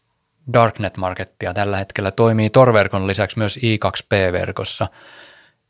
Darknet-markettia 0.53 1.55
tällä 1.55 1.77
hetkellä 1.77 2.11
toimii 2.11 2.51
Tor-verkon 2.51 3.07
lisäksi 3.07 3.39
myös 3.39 3.59
i2p-verkossa. 3.59 4.87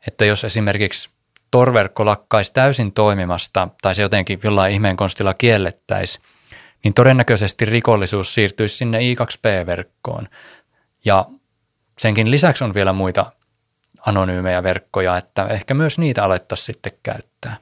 Että 0.07 0.25
jos 0.25 0.43
esimerkiksi 0.43 1.09
torverkko 1.51 2.05
lakkaisi 2.05 2.53
täysin 2.53 2.91
toimimasta 2.91 3.67
tai 3.81 3.95
se 3.95 4.01
jotenkin 4.01 4.39
jollain 4.43 4.73
ihmeen 4.73 4.97
konstilla 4.97 5.33
kiellettäisi, 5.33 6.19
niin 6.83 6.93
todennäköisesti 6.93 7.65
rikollisuus 7.65 8.33
siirtyisi 8.33 8.75
sinne 8.75 8.99
I2P-verkkoon. 8.99 10.27
Ja 11.05 11.25
senkin 11.99 12.31
lisäksi 12.31 12.63
on 12.63 12.73
vielä 12.73 12.93
muita 12.93 13.31
anonyymejä 14.05 14.63
verkkoja, 14.63 15.17
että 15.17 15.45
ehkä 15.45 15.73
myös 15.73 15.99
niitä 15.99 16.23
alettaisiin 16.23 16.65
sitten 16.65 16.91
käyttää. 17.03 17.57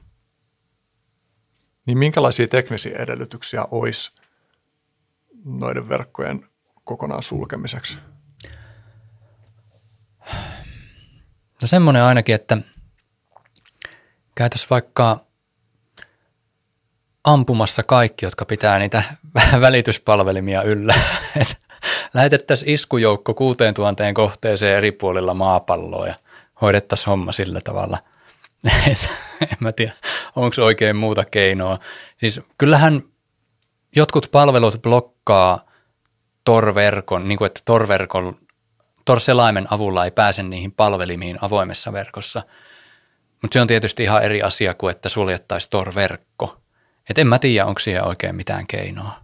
Niin 1.86 1.98
minkälaisia 1.98 2.48
teknisiä 2.48 2.98
edellytyksiä 2.98 3.64
olisi 3.70 4.12
noiden 5.44 5.88
verkkojen 5.88 6.46
kokonaan 6.84 7.22
sulkemiseksi? 7.22 7.98
No 11.62 11.66
semmoinen 11.66 12.02
ainakin, 12.02 12.34
että– 12.34 12.56
käytäisiin 14.40 14.70
vaikka 14.70 15.18
ampumassa 17.24 17.82
kaikki, 17.82 18.26
jotka 18.26 18.44
pitää 18.44 18.78
niitä 18.78 19.02
välityspalvelimia 19.60 20.62
yllä. 20.62 20.94
lähetettäisiin 22.14 22.74
iskujoukko 22.74 23.34
6000 23.34 24.12
kohteeseen 24.12 24.76
eri 24.76 24.92
puolilla 24.92 25.34
maapalloa 25.34 26.06
ja 26.06 26.14
hoidettaisiin 26.60 27.06
homma 27.06 27.32
sillä 27.32 27.60
tavalla. 27.64 27.98
en 29.42 29.56
mä 29.60 29.72
tiedä, 29.72 29.92
onko 30.36 30.64
oikein 30.64 30.96
muuta 30.96 31.24
keinoa. 31.24 31.78
Siis 32.20 32.40
kyllähän 32.58 33.02
jotkut 33.96 34.28
palvelut 34.32 34.82
blokkaa 34.82 35.70
torverkon, 36.44 37.28
niin 37.28 37.38
kuin 37.38 37.46
että 37.46 37.60
torverkon, 37.64 38.38
torselaimen 39.04 39.66
avulla 39.70 40.04
ei 40.04 40.10
pääse 40.10 40.42
niihin 40.42 40.72
palvelimiin 40.72 41.38
avoimessa 41.40 41.92
verkossa– 41.92 42.42
mutta 43.42 43.54
se 43.54 43.60
on 43.60 43.66
tietysti 43.66 44.02
ihan 44.02 44.22
eri 44.22 44.42
asia 44.42 44.74
kuin, 44.74 44.90
että 44.90 45.08
suljettaisiin 45.08 45.70
Tor-verkko. 45.70 46.62
Et 47.10 47.18
en 47.18 47.26
mä 47.26 47.38
tiedä, 47.38 47.66
onko 47.66 47.78
siihen 47.78 48.04
oikein 48.04 48.36
mitään 48.36 48.66
keinoa. 48.66 49.20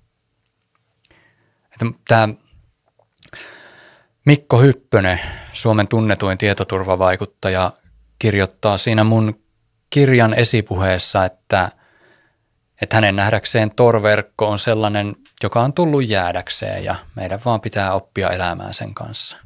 Tämä 2.09 2.28
Mikko 4.26 4.60
Hyppönen, 4.60 5.20
Suomen 5.52 5.88
tunnetuin 5.88 6.38
tietoturvavaikuttaja, 6.38 7.72
kirjoittaa 8.18 8.78
siinä 8.78 9.05
mun 9.05 9.40
kirjan 9.90 10.34
esipuheessa, 10.34 11.24
että, 11.24 11.72
että 12.82 12.97
hänen 12.97 13.16
nähdäkseen 13.16 13.70
Tor-verkko 13.70 14.48
on 14.48 14.59
sellainen, 14.59 15.16
joka 15.43 15.62
on 15.62 15.72
tullut 15.72 16.09
jäädäkseen 16.09 16.84
ja 16.84 16.94
meidän 17.16 17.40
vaan 17.44 17.60
pitää 17.60 17.93
oppia 17.93 18.30
elämään 18.30 18.74
sen 18.74 18.94
kanssa. 18.94 19.36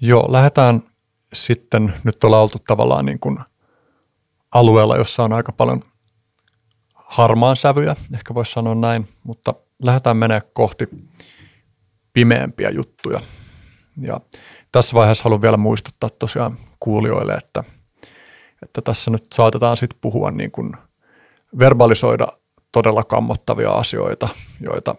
Joo, 0.00 0.32
lähdetään 0.32 0.82
sitten 1.32 1.94
nyt 2.04 2.24
ollaan 2.24 2.42
oltu 2.42 2.58
tavallaan 2.66 3.06
niin 3.06 3.18
kuin 3.18 3.38
alueella, 4.52 4.96
jossa 4.96 5.24
on 5.24 5.32
aika 5.32 5.52
paljon 5.52 5.84
harmaan 6.94 7.56
sävyjä, 7.56 7.96
ehkä 8.14 8.34
voisi 8.34 8.52
sanoa 8.52 8.74
näin, 8.74 9.08
mutta 9.24 9.54
lähdetään 9.82 10.16
menee 10.16 10.40
kohti 10.52 10.88
pimeämpiä 12.12 12.70
juttuja. 12.70 13.20
Ja 14.00 14.20
tässä 14.72 14.94
vaiheessa 14.94 15.24
haluan 15.24 15.42
vielä 15.42 15.56
muistuttaa 15.56 16.10
tosiaan 16.10 16.58
kuulijoille, 16.80 17.34
että, 17.34 17.64
että 18.62 18.82
tässä 18.82 19.10
nyt 19.10 19.26
saatetaan 19.34 19.76
sitten 19.76 19.98
puhua 20.00 20.30
niin 20.30 20.50
kuin 20.50 20.72
verbalisoida 21.58 22.28
todella 22.72 23.04
kammottavia 23.04 23.70
asioita, 23.70 24.28
joita 24.60 24.94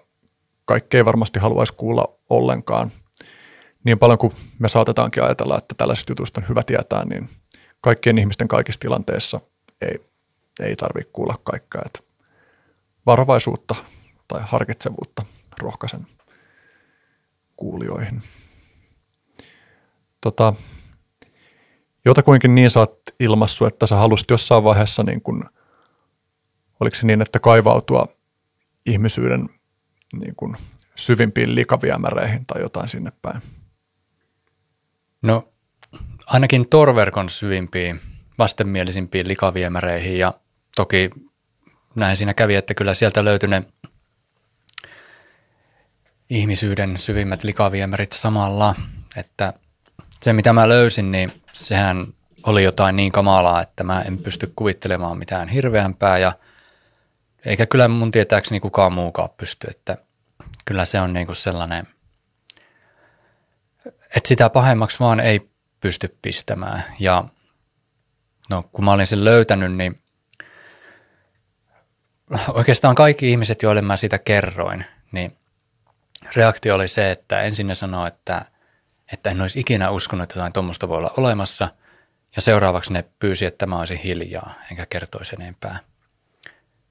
kaikki 0.65 0.97
ei 0.97 1.05
varmasti 1.05 1.39
haluaisi 1.39 1.73
kuulla 1.73 2.05
ollenkaan– 2.29 2.91
niin 3.89 3.99
paljon 3.99 4.17
kuin 4.17 4.33
me 4.59 4.69
saatetaankin 4.69 5.23
ajatella, 5.23 5.57
että 5.57 5.75
tällaisista 5.77 6.11
jutuista 6.11 6.41
on 6.41 6.49
hyvä 6.49 6.63
tietää, 6.63 7.05
niin 7.05 7.29
kaikkien 7.81 8.17
ihmisten 8.17 8.47
kaikissa 8.47 8.79
tilanteissa 8.79 9.39
ei, 9.81 9.99
ei 10.59 10.75
tarvitse 10.75 11.09
kuulla 11.13 11.39
kaikkea. 11.43 11.81
Että 11.85 11.99
varovaisuutta 13.05 13.75
tai 14.27 14.41
harkitsevuutta 14.43 15.25
rohkaisen 15.61 16.07
kuulijoihin. 17.55 18.21
Tota, 20.21 20.53
jotakuinkin 22.05 22.55
niin 22.55 22.69
sä 22.69 22.79
oot 22.79 22.99
ilmassu, 23.19 23.65
että 23.65 23.87
sä 23.87 23.95
halusit 23.95 24.29
jossain 24.31 24.63
vaiheessa, 24.63 25.03
niin 25.03 25.21
kun, 25.21 25.49
oliko 26.79 26.95
se 26.95 27.07
niin, 27.07 27.21
että 27.21 27.39
kaivautua 27.39 28.07
ihmisyyden 28.85 29.49
niin 30.13 30.35
kun, 30.35 30.57
syvimpiin 30.95 31.55
likaviemäreihin 31.55 32.45
tai 32.45 32.61
jotain 32.61 32.89
sinne 32.89 33.11
päin? 33.21 33.41
No 35.21 35.47
ainakin 36.25 36.69
torverkon 36.69 37.29
syvimpiin, 37.29 38.01
vastenmielisimpiin 38.37 39.27
likaviemäreihin 39.27 40.19
ja 40.19 40.33
toki 40.75 41.09
näin 41.95 42.17
siinä 42.17 42.33
kävi, 42.33 42.55
että 42.55 42.73
kyllä 42.73 42.93
sieltä 42.93 43.25
löytyi 43.25 43.49
ne 43.49 43.63
ihmisyyden 46.29 46.97
syvimmät 46.97 47.43
likaviemärit 47.43 48.11
samalla, 48.11 48.75
että 49.15 49.53
se 50.21 50.33
mitä 50.33 50.53
mä 50.53 50.69
löysin, 50.69 51.11
niin 51.11 51.31
sehän 51.53 52.05
oli 52.43 52.63
jotain 52.63 52.95
niin 52.95 53.11
kamalaa, 53.11 53.61
että 53.61 53.83
mä 53.83 54.01
en 54.01 54.17
pysty 54.17 54.53
kuvittelemaan 54.55 55.17
mitään 55.17 55.47
hirveämpää 55.47 56.17
ja 56.17 56.33
eikä 57.45 57.65
kyllä 57.65 57.87
mun 57.87 58.11
tietääkseni 58.11 58.59
kukaan 58.59 58.93
muukaan 58.93 59.29
pysty, 59.37 59.67
että 59.69 59.97
kyllä 60.65 60.85
se 60.85 61.01
on 61.01 61.13
niin 61.13 61.25
kuin 61.25 61.35
sellainen– 61.35 61.87
että 64.15 64.27
sitä 64.27 64.49
pahemmaksi 64.49 64.99
vaan 64.99 65.19
ei 65.19 65.49
pysty 65.81 66.17
pistämään. 66.21 66.83
Ja 66.99 67.23
No 68.49 68.63
kun 68.71 68.85
mä 68.85 68.91
olin 68.91 69.07
sen 69.07 69.25
löytänyt, 69.25 69.75
niin 69.75 70.01
oikeastaan 72.53 72.95
kaikki 72.95 73.31
ihmiset, 73.31 73.63
joille 73.63 73.81
mä 73.81 73.97
sitä 73.97 74.19
kerroin, 74.19 74.85
niin 75.11 75.37
reaktio 76.35 76.75
oli 76.75 76.87
se, 76.87 77.11
että 77.11 77.41
ensin 77.41 77.67
ne 77.67 77.75
sanoi, 77.75 78.07
että, 78.07 78.45
että 79.13 79.29
en 79.29 79.41
olisi 79.41 79.59
ikinä 79.59 79.89
uskonut, 79.89 80.23
että 80.23 80.35
jotain 80.35 80.53
tuommoista 80.53 80.89
voi 80.89 80.97
olla 80.97 81.13
olemassa. 81.17 81.67
Ja 82.35 82.41
seuraavaksi 82.41 82.93
ne 82.93 83.05
pyysi, 83.19 83.45
että 83.45 83.65
mä 83.65 83.79
olisin 83.79 83.97
hiljaa, 83.97 84.53
enkä 84.71 84.85
kertoisi 84.85 85.35
enempää. 85.39 85.79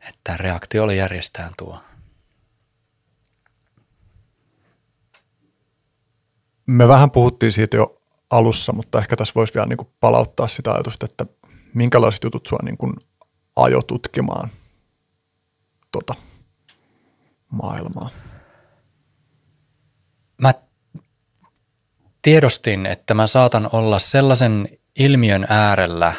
Että 0.09 0.37
reaktio 0.37 0.85
oli 0.85 0.97
järjestään 0.97 1.53
tuo. 1.57 1.81
Me 6.69 6.89
vähän 6.89 7.11
puhuttiin 7.11 7.53
siitä 7.53 7.77
jo 7.77 8.03
alussa, 8.31 8.73
mutta 8.73 8.99
ehkä 8.99 9.17
tässä 9.17 9.33
voisi 9.35 9.55
vielä 9.55 9.67
niin 9.67 9.77
kuin 9.77 9.89
palauttaa 10.01 10.49
sitä 10.49 10.73
ajatusta, 10.73 11.07
että 11.07 11.27
minkälaiset 11.75 12.25
jutut 12.25 12.47
sua 12.47 12.59
niin 12.63 12.77
kuin 12.77 12.95
ajo 13.57 13.83
tutkimaan 13.83 14.51
tota 15.93 16.15
maailmaa? 17.51 18.11
Mä 20.43 20.55
tiedostin, 22.23 22.87
että 22.87 23.15
mä 23.15 23.27
saatan 23.27 23.69
olla 23.73 23.99
sellaisen 23.99 24.79
ilmiön 24.99 25.47
äärellä, 25.49 26.15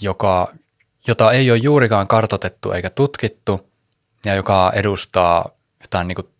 joka, 0.00 0.54
jota 1.06 1.32
ei 1.32 1.50
ole 1.50 1.58
juurikaan 1.58 2.08
kartotettu 2.08 2.72
eikä 2.72 2.90
tutkittu 2.90 3.72
ja 4.24 4.34
joka 4.34 4.72
edustaa 4.74 5.48
jotain 5.80 6.08
niin 6.08 6.34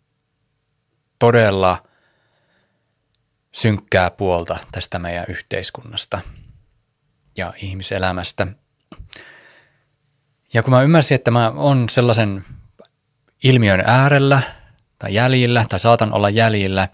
todella 1.19 1.86
synkkää 3.51 4.11
puolta 4.11 4.57
tästä 4.71 4.99
meidän 4.99 5.25
yhteiskunnasta 5.29 6.21
ja 7.37 7.53
ihmiselämästä. 7.61 8.47
Ja 10.53 10.63
kun 10.63 10.73
mä 10.73 10.81
ymmärsin, 10.81 11.15
että 11.15 11.31
mä 11.31 11.49
on 11.55 11.89
sellaisen 11.89 12.45
ilmiön 13.43 13.83
äärellä 13.85 14.41
tai 14.99 15.13
jäljillä 15.13 15.65
tai 15.69 15.79
saatan 15.79 16.13
olla 16.13 16.29
jäljillä, 16.29 16.87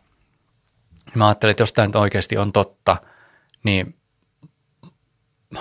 niin 1.05 1.17
mä 1.17 1.27
ajattelin, 1.27 1.51
että 1.51 1.61
jos 1.61 1.73
tämä 1.73 1.85
nyt 1.85 1.95
oikeasti 1.95 2.37
on 2.37 2.53
totta, 2.53 2.97
niin 3.63 3.97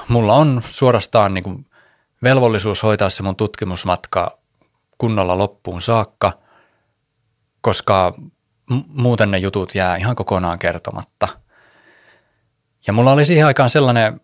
mulla 0.09 0.35
on 0.35 0.63
suorastaan 0.65 1.35
niin 1.35 1.45
kuin 1.45 1.67
velvollisuus 2.23 2.83
hoitaa 2.83 3.11
se 3.11 3.23
mun 3.23 3.37
tutkimusmatka 3.37 4.39
kunnolla 4.99 5.39
loppuun 5.39 5.83
saakka, 5.83 6.33
koska 7.61 8.15
muuten 8.87 9.31
ne 9.31 9.39
jutut 9.39 9.75
jää 9.75 9.97
ihan 9.97 10.17
kokonaan 10.17 10.59
kertomatta. 10.59 11.29
Ja 12.87 12.93
mulla 12.93 13.13
oli 13.13 13.27
siihen 13.27 13.47
aikaan 13.47 13.71
sellainen, 13.71 14.21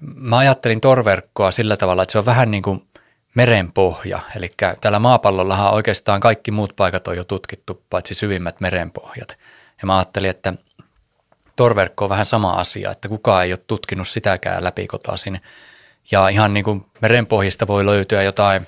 mä 0.00 0.38
ajattelin 0.38 0.80
torverkkoa 0.80 1.50
sillä 1.50 1.76
tavalla, 1.76 2.02
että 2.02 2.12
se 2.12 2.18
on 2.18 2.26
vähän 2.26 2.50
niin 2.50 2.62
kuin 2.62 2.88
merenpohja. 3.34 4.20
Eli 4.36 4.50
täällä 4.80 4.98
maapallollahan 4.98 5.72
oikeastaan 5.72 6.20
kaikki 6.20 6.50
muut 6.50 6.76
paikat 6.76 7.08
on 7.08 7.16
jo 7.16 7.24
tutkittu, 7.24 7.84
paitsi 7.90 8.14
syvimmät 8.14 8.60
merenpohjat. 8.60 9.38
Ja 9.82 9.86
mä 9.86 9.96
ajattelin, 9.98 10.30
että 10.30 10.54
torverkko 11.56 12.04
on 12.04 12.10
vähän 12.10 12.26
sama 12.26 12.52
asia, 12.52 12.90
että 12.90 13.08
kukaan 13.08 13.44
ei 13.44 13.52
ole 13.52 13.60
tutkinut 13.66 14.08
sitäkään 14.08 14.64
läpikotaisin. 14.64 15.40
Ja 16.10 16.28
ihan 16.28 16.54
niin 16.54 16.64
kuin 16.64 16.86
merenpohjista 17.00 17.66
voi 17.66 17.86
löytyä 17.86 18.22
jotain 18.22 18.66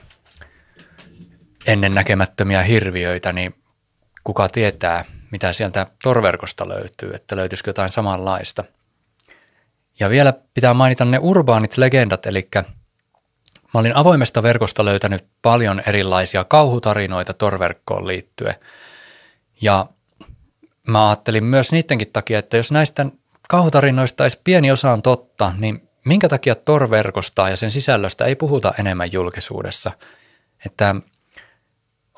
ennennäkemättömiä 1.67 2.63
hirviöitä, 2.63 3.33
niin 3.33 3.55
kuka 4.25 4.49
tietää, 4.49 5.05
mitä 5.31 5.53
sieltä 5.53 5.87
torverkosta 6.03 6.69
löytyy, 6.69 7.11
että 7.15 7.37
löytyisikö 7.37 7.71
jotain 7.71 7.91
samanlaista. 7.91 8.65
Ja 10.01 10.11
vielä 10.11 10.35
pitää 10.55 10.75
mainita 10.75 11.05
ne 11.05 11.19
urbaanit 11.19 11.77
legendat, 11.77 12.27
eli 12.27 12.49
mä 13.75 13.81
olin 13.81 13.97
avoimesta 13.97 14.43
verkosta 14.43 14.85
löytänyt 14.85 15.25
paljon 15.43 15.83
erilaisia 15.87 16.45
kauhutarinoita 16.45 17.35
torverkkoon 17.35 18.07
liittyen. 18.07 18.55
Ja 19.61 19.87
mä 20.89 21.09
ajattelin 21.09 21.45
myös 21.45 21.73
niidenkin 21.73 22.13
takia, 22.13 22.39
että 22.39 22.57
jos 22.57 22.73
näistä 22.73 23.07
kauhutarinoista 23.49 24.25
edes 24.25 24.41
pieni 24.45 24.71
osa 24.71 24.93
on 24.93 25.03
totta, 25.03 25.53
niin 25.59 25.89
minkä 26.05 26.29
takia 26.29 26.55
torverkosta 26.55 27.49
ja 27.49 27.57
sen 27.57 27.71
sisällöstä 27.71 28.25
ei 28.25 28.37
puhuta 28.37 28.75
enemmän 28.79 29.13
julkisuudessa? 29.13 29.93
Että 30.67 30.95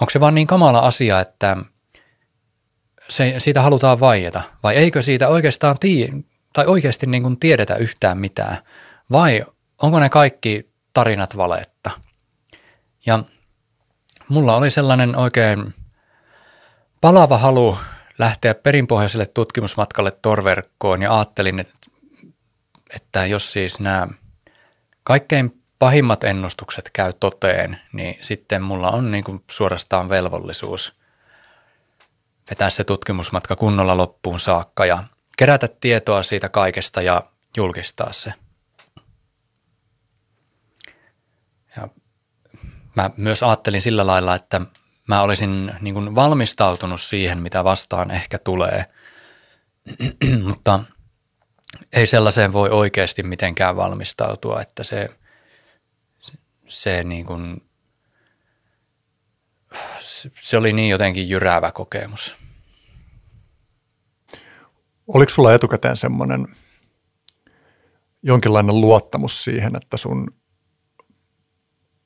onko 0.01 0.10
se 0.10 0.20
vaan 0.20 0.35
niin 0.35 0.47
kamala 0.47 0.78
asia, 0.78 1.20
että 1.20 1.56
se, 3.09 3.35
siitä 3.39 3.62
halutaan 3.62 4.01
vaieta, 4.01 4.43
vai 4.62 4.74
eikö 4.76 5.02
siitä 5.02 5.28
oikeastaan 5.28 5.78
tii, 5.81 6.12
tai 6.52 6.66
oikeasti 6.66 7.06
niin 7.06 7.22
kuin 7.22 7.40
tiedetä 7.40 7.76
yhtään 7.76 8.18
mitään, 8.18 8.59
vai 9.12 9.44
onko 9.82 10.01
ne 10.01 10.09
kaikki 10.09 10.70
tarinat 10.94 11.36
valetta? 11.36 11.90
Ja 13.06 13.24
mulla 14.28 14.56
oli 14.56 14.70
sellainen 14.70 15.16
oikein 15.16 15.74
palava 17.01 17.39
halu 17.39 17.78
lähteä 18.18 18.55
perinpohjaiselle 18.55 19.26
tutkimusmatkalle 19.26 20.12
torverkkoon 20.22 21.02
ja 21.02 21.16
ajattelin, 21.16 21.66
että 22.94 23.26
jos 23.26 23.52
siis 23.52 23.81
nämä 23.81 24.09
kaikkein 25.05 25.62
pahimmat 25.78 26.24
ennustukset 26.24 26.90
käy 26.93 27.12
toteen, 27.20 27.81
niin 27.93 28.18
sitten 28.20 28.62
mulla 28.62 28.90
on 28.90 29.10
niin 29.10 29.24
kuin 29.24 29.44
suorastaan 29.51 30.09
velvollisuus– 30.09 30.93
vetää 32.50 32.70
se 32.70 32.84
tutkimusmatka 32.84 33.56
kunnolla 33.56 33.96
loppuun 33.96 34.40
saakka 34.40 34.86
ja 34.86 35.04
kerätä 35.38 35.68
tietoa 35.80 36.22
siitä 36.22 36.48
kaikesta 36.48 37.02
ja 37.02 37.22
julkistaa 37.56 38.12
se. 38.12 38.34
Ja 41.76 41.88
mä 42.96 43.10
myös 43.16 43.42
ajattelin 43.42 43.82
sillä 43.82 44.06
lailla, 44.06 44.34
että 44.34 44.60
mä 45.08 45.22
olisin 45.22 45.72
niin 45.80 45.94
kuin 45.94 46.14
valmistautunut 46.14 47.00
siihen, 47.00 47.42
mitä 47.42 47.64
vastaan 47.64 48.10
ehkä 48.10 48.38
tulee, 48.38 48.84
mutta 50.48 50.80
ei 51.92 52.06
sellaiseen 52.06 52.52
voi 52.52 52.70
oikeasti 52.70 53.22
mitenkään 53.22 53.76
valmistautua, 53.76 54.60
että 54.60 54.84
se, 54.84 55.08
se 56.66 57.04
niin 57.04 57.26
kuin 57.26 57.68
se 60.40 60.56
oli 60.56 60.72
niin 60.72 60.90
jotenkin 60.90 61.28
jyräävä 61.28 61.72
kokemus. 61.72 62.36
Oliko 65.06 65.30
sulla 65.30 65.55
etukäteen 65.55 65.96
semmoinen 65.96 66.46
jonkinlainen 68.22 68.80
luottamus 68.80 69.44
siihen, 69.44 69.76
että 69.76 69.96
sun 69.96 70.34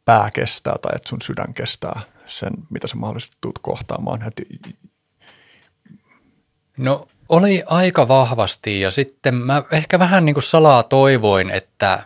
pää 0.05 0.31
kestää 0.31 0.77
tai 0.83 0.93
että 0.97 1.09
sun 1.09 1.23
sydän 1.23 1.55
kestää 1.55 2.01
sen, 2.27 2.53
mitä 2.71 2.87
sä 2.87 2.97
mahdollisesti 2.97 3.37
tulet 3.41 3.59
kohtaamaan 3.63 4.23
heti? 4.23 4.47
No 6.77 7.09
oli 7.29 7.63
aika 7.67 8.09
vahvasti 8.09 8.81
ja 8.81 8.91
sitten 8.91 9.35
mä 9.35 9.63
ehkä 9.73 9.99
vähän 9.99 10.25
niin 10.25 10.35
kuin 10.35 10.43
salaa 10.43 10.83
toivoin, 10.83 11.51
että, 11.51 12.03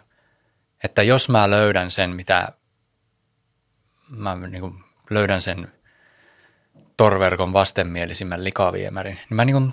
että 0.84 1.02
jos 1.02 1.28
mä 1.28 1.50
löydän 1.50 1.90
sen, 1.90 2.10
mitä 2.10 2.52
mä 4.08 4.34
niin 4.34 4.60
kuin 4.60 4.84
löydän 5.10 5.42
sen 5.42 5.72
torverkon 6.96 7.52
vastenmielisimmän 7.52 8.44
likaviemärin, 8.44 9.14
niin 9.14 9.36
mä 9.36 9.44
niin 9.44 9.72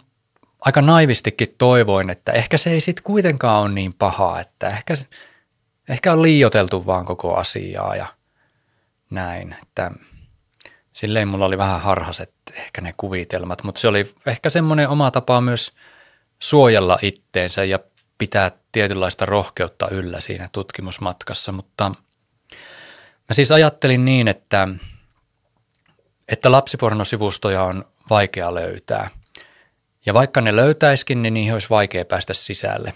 aika 0.61 0.81
naivistikin 0.81 1.55
toivoin, 1.57 2.09
että 2.09 2.31
ehkä 2.31 2.57
se 2.57 2.69
ei 2.69 2.81
sitten 2.81 3.03
kuitenkaan 3.03 3.61
ole 3.61 3.69
niin 3.69 3.93
pahaa, 3.93 4.39
että 4.39 4.69
ehkä, 4.69 4.93
ehkä 5.89 6.13
on 6.13 6.21
liioteltu 6.21 6.85
vaan 6.85 7.05
koko 7.05 7.35
asiaa 7.35 7.95
ja 7.95 8.05
näin. 9.09 9.55
Että 9.61 9.91
silleen 10.93 11.27
mulla 11.27 11.45
oli 11.45 11.57
vähän 11.57 11.81
harhaset 11.81 12.33
ehkä 12.57 12.81
ne 12.81 12.93
kuvitelmat, 12.97 13.63
mutta 13.63 13.81
se 13.81 13.87
oli 13.87 14.13
ehkä 14.25 14.49
semmoinen 14.49 14.89
oma 14.89 15.11
tapa 15.11 15.41
myös 15.41 15.73
suojella 16.39 16.99
itteensä 17.01 17.63
ja 17.63 17.79
pitää 18.17 18.51
tietynlaista 18.71 19.25
rohkeutta 19.25 19.89
yllä 19.89 20.21
siinä 20.21 20.49
tutkimusmatkassa, 20.51 21.51
mutta 21.51 21.89
mä 23.29 23.33
siis 23.33 23.51
ajattelin 23.51 24.05
niin, 24.05 24.27
että– 24.27 24.67
että 26.31 26.51
lapsipornosivustoja 26.51 27.63
on 27.63 27.85
vaikea 28.09 28.53
löytää. 28.53 29.09
Ja 30.05 30.13
vaikka 30.13 30.41
ne 30.41 30.55
löytäiskin, 30.55 31.21
niin 31.21 31.33
niihin 31.33 31.53
olisi 31.53 31.69
vaikea 31.69 32.05
päästä 32.05 32.33
sisälle. 32.33 32.93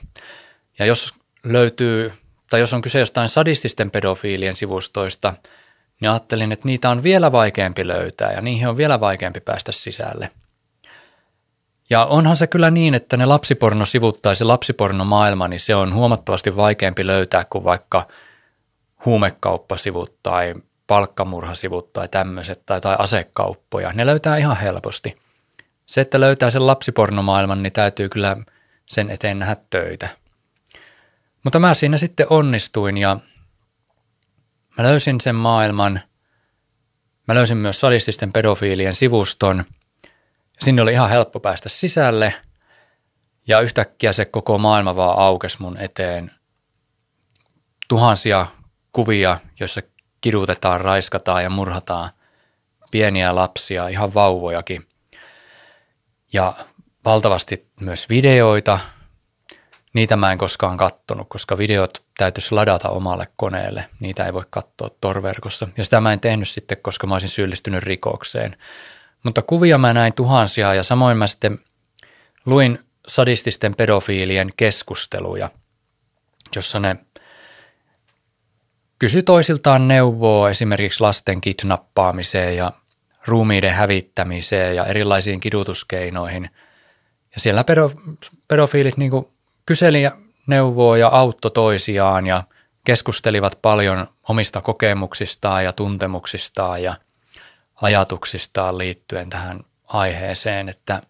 Ja 0.80 0.86
jos 0.86 1.14
löytyy, 1.44 2.14
tai 2.50 2.60
jos 2.60 2.74
on 2.74 2.82
kyse 2.82 3.00
jostain 3.00 3.30
sadististen 3.30 3.92
pedofiilien 3.92 4.56
sivustoista, 4.56 5.34
niin 6.02 6.10
ajattelin, 6.10 6.52
että 6.52 6.68
niitä 6.68 6.90
on 6.90 7.04
vielä 7.04 7.32
vaikeampi 7.32 7.88
löytää 7.88 8.32
ja 8.32 8.42
niihin 8.42 8.68
on 8.68 8.78
vielä 8.78 9.00
vaikeampi 9.00 9.40
päästä 9.40 9.72
sisälle. 9.72 10.32
Ja 11.90 12.06
onhan 12.06 12.38
se 12.38 12.48
kyllä 12.48 12.72
niin, 12.72 12.94
että 12.94 13.18
ne 13.18 13.26
lapsipornosivut 13.26 14.22
tai 14.22 14.36
se 14.36 14.44
lapsipornomaailma, 14.44 15.48
niin 15.48 15.60
se 15.60 15.76
on 15.76 15.94
huomattavasti 15.94 16.56
vaikeampi 16.56 17.08
löytää 17.08 17.46
kuin 17.50 17.64
vaikka 17.64 18.08
huumekauppasivut 19.06 20.18
tai 20.24 20.54
palkkamurhasivut 20.88 21.94
tai 21.94 22.08
tämmöiset 22.08 22.66
tai, 22.66 22.82
tai 22.82 22.96
asekauppoja, 23.00 23.94
ne 23.94 24.06
löytää 24.06 24.38
ihan 24.38 24.58
helposti. 24.58 25.18
Se, 25.86 26.02
että 26.02 26.20
löytää 26.20 26.50
sen 26.50 26.68
lapsipornomaailman, 26.68 27.64
niin 27.64 27.74
täytyy 27.74 28.10
kyllä 28.10 28.38
sen 28.86 29.10
eteen 29.10 29.40
nähdä 29.40 29.56
töitä. 29.70 30.10
Mutta 31.44 31.60
mä 31.60 31.74
siinä 31.74 31.98
sitten 31.98 32.28
onnistuin 32.30 32.98
ja 32.98 33.20
mä 34.78 34.84
löysin 34.84 35.22
sen 35.22 35.36
maailman. 35.36 36.02
Mä 37.28 37.36
löysin 37.36 37.58
myös 37.58 37.80
sadististen 37.80 38.34
pedofiilien 38.34 38.96
sivuston. 38.96 39.66
Sinne 40.60 40.82
oli 40.82 40.92
ihan 40.92 41.10
helppo 41.10 41.40
päästä 41.40 41.70
sisälle 41.70 42.34
ja 43.48 43.62
yhtäkkiä 43.62 44.14
se 44.14 44.26
koko 44.26 44.58
maailma 44.58 44.96
vaan 44.96 45.20
aukesi 45.20 45.58
mun 45.60 45.78
eteen. 45.78 46.32
Tuhansia 47.88 48.48
kuvia, 48.92 49.40
joissa 49.60 49.82
kidutetaan, 50.24 50.82
raiskataan 50.82 51.44
ja 51.44 51.50
murhataan 51.50 52.10
pieniä 52.92 53.36
lapsia, 53.36 53.88
ihan 53.88 54.14
vauvojakin. 54.14 54.88
Ja 56.34 56.54
valtavasti 57.06 57.68
myös 57.80 58.10
videoita. 58.10 58.80
Niitä 59.94 60.16
mä 60.16 60.32
en 60.32 60.38
koskaan 60.38 60.78
kattonut, 60.78 61.30
koska 61.30 61.58
videot 61.58 62.04
täytyisi 62.18 62.56
ladata 62.56 62.90
omalle 62.90 63.28
koneelle. 63.36 63.86
Niitä 64.00 64.26
ei 64.26 64.34
voi 64.34 64.44
katsoa 64.50 64.90
torverkossa. 65.02 65.68
Ja 65.78 65.84
sitä 65.84 66.02
mä 66.02 66.14
en 66.14 66.20
tehnyt 66.20 66.50
sitten, 66.50 66.78
koska 66.82 67.08
mä 67.08 67.16
olisin 67.16 67.30
syyllistynyt 67.30 67.84
rikokseen. 67.84 68.58
Mutta 69.24 69.42
kuvia 69.42 69.78
mä 69.78 69.94
näin 69.94 70.14
tuhansia 70.14 70.74
ja 70.74 70.84
samoin 70.84 71.18
mä 71.18 71.28
sitten 71.28 71.60
luin 72.46 72.80
sadististen 73.08 73.76
pedofiilien 73.76 74.50
keskusteluja, 74.58 75.50
jossa 76.56 76.80
ne 76.80 76.96
kysy 79.04 79.24
toisiltaan 79.24 79.88
neuvoa 79.88 80.50
esimerkiksi 80.50 81.02
lasten 81.02 81.42
kidnappaamiseen 81.42 82.58
ja 82.58 82.72
ruumiiden 83.28 83.74
hävittämiseen 83.74 84.76
ja 84.76 84.86
erilaisiin 84.86 85.40
kidutuskeinoihin. 85.40 86.50
Ja 87.36 87.40
siellä 87.40 87.64
pedo, 87.64 87.92
pedofiilit 88.48 88.98
niin 88.98 89.12
kyseli 89.66 90.04
neuvoa 90.48 90.98
ja 90.98 91.08
autto 91.08 91.50
toisiaan 91.50 92.28
ja 92.28 92.44
keskustelivat 92.86 93.60
paljon 93.62 94.08
omista 94.30 94.62
kokemuksistaan 94.62 95.64
ja 95.64 95.74
tuntemuksistaan 95.74 96.84
ja 96.84 96.96
ajatuksistaan 97.82 98.78
liittyen 98.78 99.30
tähän 99.30 99.60
aiheeseen, 99.88 100.70
että 100.70 101.02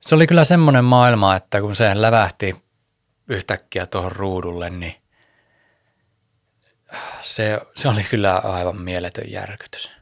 se 0.00 0.14
oli 0.14 0.26
kyllä 0.26 0.44
semmoinen 0.44 0.84
maailma, 0.84 1.36
että 1.36 1.60
kun 1.60 1.74
se 1.74 1.90
lävähti 1.94 2.54
yhtäkkiä 3.28 3.86
tuohon 3.86 4.12
ruudulle, 4.12 4.70
niin 4.70 5.05
se, 7.22 7.60
se 7.76 7.88
oli 7.88 8.02
kyllä 8.10 8.36
aivan 8.38 8.76
mieletön 8.76 9.30
järkytys. 9.30 9.92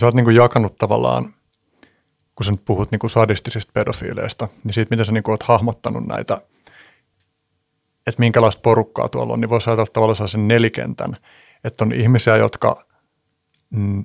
Sä 0.00 0.06
oot 0.06 0.14
niin 0.14 0.24
kuin 0.24 0.36
jakanut 0.36 0.78
tavallaan, 0.78 1.34
kun 2.34 2.44
sä 2.44 2.52
nyt 2.52 2.64
puhut 2.64 2.90
niin 2.90 2.98
kuin 2.98 3.10
sadistisista 3.10 3.72
pedofiileista, 3.72 4.48
niin 4.64 4.74
siitä, 4.74 4.90
miten 4.90 5.06
sä 5.06 5.12
niin 5.12 5.22
kuin 5.22 5.32
oot 5.32 5.42
hahmottanut 5.42 6.06
näitä, 6.06 6.38
että 8.06 8.18
minkälaista 8.20 8.60
porukkaa 8.60 9.08
tuolla 9.08 9.32
on, 9.32 9.40
niin 9.40 9.48
voisi 9.48 9.70
ajatella 9.70 9.90
tavallaan 9.92 10.28
sen 10.28 10.48
nelikentän, 10.48 11.16
että 11.64 11.84
on 11.84 11.92
ihmisiä, 11.92 12.36
jotka 12.36 12.84
mm, 13.70 14.04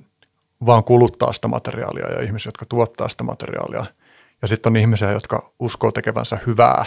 vaan 0.66 0.84
kuluttaa 0.84 1.32
sitä 1.32 1.48
materiaalia 1.48 2.12
ja 2.12 2.22
ihmisiä, 2.22 2.48
jotka 2.48 2.66
tuottaa 2.66 3.08
sitä 3.08 3.24
materiaalia. 3.24 3.84
Ja 4.42 4.48
sitten 4.48 4.70
on 4.70 4.76
ihmisiä, 4.76 5.12
jotka 5.12 5.52
uskoo 5.58 5.92
tekevänsä 5.92 6.38
hyvää 6.46 6.84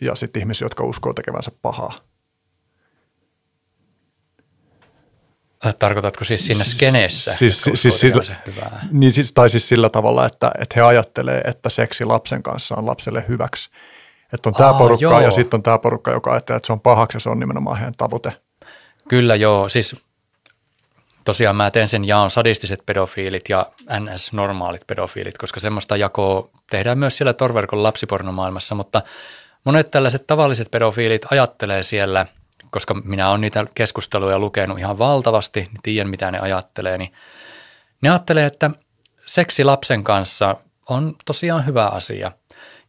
ja 0.00 0.14
sitten 0.14 0.40
ihmisiä, 0.40 0.64
jotka 0.64 0.84
uskoo 0.84 1.12
tekevänsä 1.12 1.50
pahaa. 1.62 2.11
Tarkoitatko 5.78 6.24
siis 6.24 6.46
siinä 6.46 6.64
skeneessä, 6.64 7.34
siis, 7.36 7.62
siis, 7.74 8.00
sillä, 8.00 8.22
hyvää? 8.46 8.86
Niin 8.90 9.12
siis, 9.12 9.32
tai 9.32 9.50
siis 9.50 9.68
sillä 9.68 9.88
tavalla, 9.88 10.26
että, 10.26 10.52
että 10.60 10.74
he 10.76 10.80
ajattelee, 10.80 11.40
että 11.40 11.68
seksi 11.68 12.04
lapsen 12.04 12.42
kanssa 12.42 12.74
on 12.74 12.86
lapselle 12.86 13.24
hyväksi. 13.28 13.70
Että 14.32 14.48
on 14.48 14.54
tämä 14.54 14.74
porukka 14.74 15.04
joo. 15.04 15.20
ja 15.20 15.30
sitten 15.30 15.58
on 15.58 15.62
tämä 15.62 15.78
porukka, 15.78 16.10
joka 16.10 16.32
ajattelee, 16.32 16.56
että 16.56 16.66
se 16.66 16.72
on 16.72 16.80
pahaksi 16.80 17.16
ja 17.16 17.20
se 17.20 17.30
on 17.30 17.40
nimenomaan 17.40 17.76
heidän 17.76 17.94
tavoite. 17.94 18.32
Kyllä 19.08 19.34
joo, 19.34 19.68
siis 19.68 19.96
tosiaan 21.24 21.56
mä 21.56 21.70
teen 21.70 21.88
sen 21.88 22.04
jaon 22.04 22.30
sadistiset 22.30 22.86
pedofiilit 22.86 23.48
ja 23.48 23.66
NS-normaalit 24.00 24.86
pedofiilit, 24.86 25.38
koska 25.38 25.60
semmoista 25.60 25.96
jakoa 25.96 26.48
tehdään 26.70 26.98
myös 26.98 27.16
siellä 27.16 27.32
torverkon 27.32 27.82
lapsipornomaailmassa, 27.82 28.74
mutta 28.74 29.02
monet 29.64 29.90
tällaiset 29.90 30.26
tavalliset 30.26 30.70
pedofiilit 30.70 31.32
ajattelee 31.32 31.82
siellä– 31.82 32.26
koska 32.72 32.94
minä 32.94 33.28
olen 33.28 33.40
niitä 33.40 33.66
keskusteluja 33.74 34.38
lukenut 34.38 34.78
ihan 34.78 34.98
valtavasti, 34.98 35.60
niin 35.60 35.82
tiedän 35.82 36.10
mitä 36.10 36.30
ne 36.30 36.38
ajattelee, 36.38 36.98
niin 36.98 37.12
ne 38.00 38.10
ajattelee, 38.10 38.46
että 38.46 38.70
seksi 39.26 39.64
lapsen 39.64 40.04
kanssa 40.04 40.56
on 40.88 41.14
tosiaan 41.24 41.66
hyvä 41.66 41.86
asia. 41.86 42.32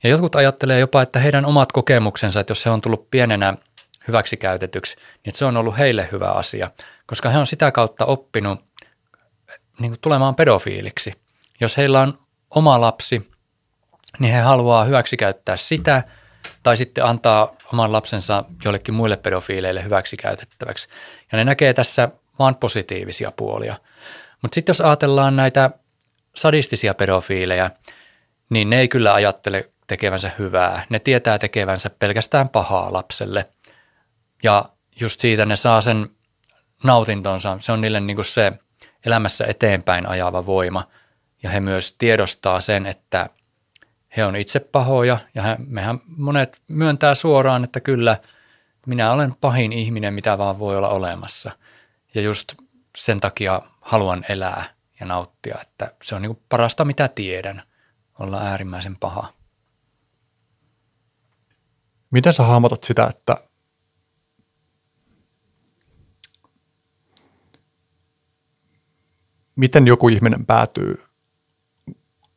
Ja 0.04 0.10
jotkut 0.10 0.36
ajattelee 0.36 0.80
jopa, 0.80 1.02
että 1.02 1.20
heidän 1.20 1.46
omat 1.46 1.72
kokemuksensa, 1.72 2.40
että 2.40 2.52
jos 2.52 2.66
he 2.66 2.70
on 2.70 2.82
tullut 2.82 3.12
pienenä 3.12 3.54
hyväksikäytetyksi, 4.08 4.96
niin 5.26 5.36
se 5.36 5.46
on 5.46 5.58
ollut 5.58 5.78
heille 5.78 6.10
hyvä 6.12 6.28
asia, 6.28 6.72
koska 7.06 7.30
he 7.30 7.38
on 7.38 7.48
sitä 7.48 7.72
kautta 7.72 8.06
oppinut 8.06 8.60
niin 9.80 9.92
kuin 9.92 10.02
tulemaan 10.02 10.36
pedofiiliksi. 10.36 11.14
Jos 11.60 11.78
heillä 11.78 12.02
on 12.02 12.18
oma 12.50 12.82
lapsi, 12.82 13.32
niin 14.20 14.34
he 14.34 14.40
haluaa 14.40 14.84
hyväksikäyttää 14.84 15.58
sitä– 15.58 16.04
tai 16.64 16.78
sitten 16.78 17.06
antaa 17.06 17.56
oman 17.74 17.92
lapsensa 17.92 18.44
jollekin 18.66 18.94
muille 18.94 19.18
pedofiileille 19.18 19.84
hyväksi 19.84 20.18
käytettäväksi. 20.18 20.88
Ja 21.32 21.38
ne 21.38 21.44
näkee 21.44 21.74
tässä 21.74 22.10
vain 22.40 22.56
positiivisia 22.56 23.32
puolia. 23.32 23.76
Mutta 24.42 24.56
sitten 24.56 24.74
jos 24.74 24.82
ajatellaan 24.82 25.36
näitä 25.36 25.70
sadistisia 26.36 26.94
pedofiileja, 26.94 27.72
niin 28.50 28.70
ne 28.70 28.80
ei 28.80 28.88
kyllä 28.88 29.14
ajattele 29.14 29.70
tekevänsä 29.88 30.32
hyvää. 30.40 30.84
Ne 30.90 31.00
tietää 31.00 31.40
tekevänsä 31.40 31.90
pelkästään 31.90 32.50
pahaa 32.50 32.94
lapselle. 32.94 33.50
Ja 34.44 34.66
just 35.00 35.20
siitä 35.20 35.46
ne 35.46 35.56
saa 35.56 35.82
sen 35.82 36.10
nautintonsa. 36.84 37.58
Se 37.62 37.72
on 37.72 37.82
niille 37.82 38.00
niin 38.00 38.16
kuin 38.16 38.26
se 38.26 38.52
elämässä 39.06 39.46
eteenpäin 39.46 40.10
ajava 40.10 40.46
voima. 40.46 40.88
Ja 41.44 41.50
he 41.50 41.60
myös 41.60 41.96
tiedostaa 41.98 42.62
sen, 42.62 42.86
että– 42.86 43.30
he 44.18 44.26
on 44.26 44.36
itse 44.36 44.60
pahoja 44.60 45.18
ja 45.36 45.42
he, 45.42 45.56
mehän 45.68 46.00
monet 46.06 46.62
myöntää 46.68 47.16
suoraan, 47.16 47.64
että 47.64 47.80
kyllä 47.80 48.18
minä 48.86 49.12
olen 49.12 49.34
pahin 49.42 49.74
ihminen, 49.74 50.14
mitä 50.14 50.38
vaan 50.38 50.60
voi 50.60 50.78
olla 50.78 50.90
olemassa. 50.90 51.52
Ja 52.16 52.22
just 52.22 52.54
sen 52.98 53.20
takia 53.20 53.62
haluan 53.82 54.26
elää 54.30 54.64
ja 55.00 55.06
nauttia, 55.06 55.58
että 55.62 55.92
se 56.04 56.16
on 56.16 56.22
niin 56.22 56.42
parasta 56.50 56.86
mitä 56.86 57.08
tiedän, 57.08 57.64
olla 58.20 58.42
äärimmäisen 58.42 58.98
paha. 58.98 59.34
Miten 62.12 62.34
sä 62.34 62.44
hahmotat 62.44 62.84
sitä, 62.84 63.08
että 63.08 63.38
miten 69.56 69.88
joku 69.88 70.10
ihminen 70.10 70.46
päätyy 70.46 71.04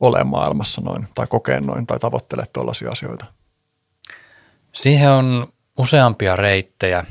ole 0.00 0.24
maailmassa 0.24 0.80
noin, 0.80 1.08
tai 1.14 1.26
kokee 1.26 1.60
noin, 1.60 1.86
tai 1.86 1.98
tavoittele 1.98 2.44
tuollaisia 2.52 2.90
asioita? 2.90 3.26
Siihen 4.72 5.10
on 5.10 5.52
useampia 5.78 6.36
reittejä. 6.36 7.04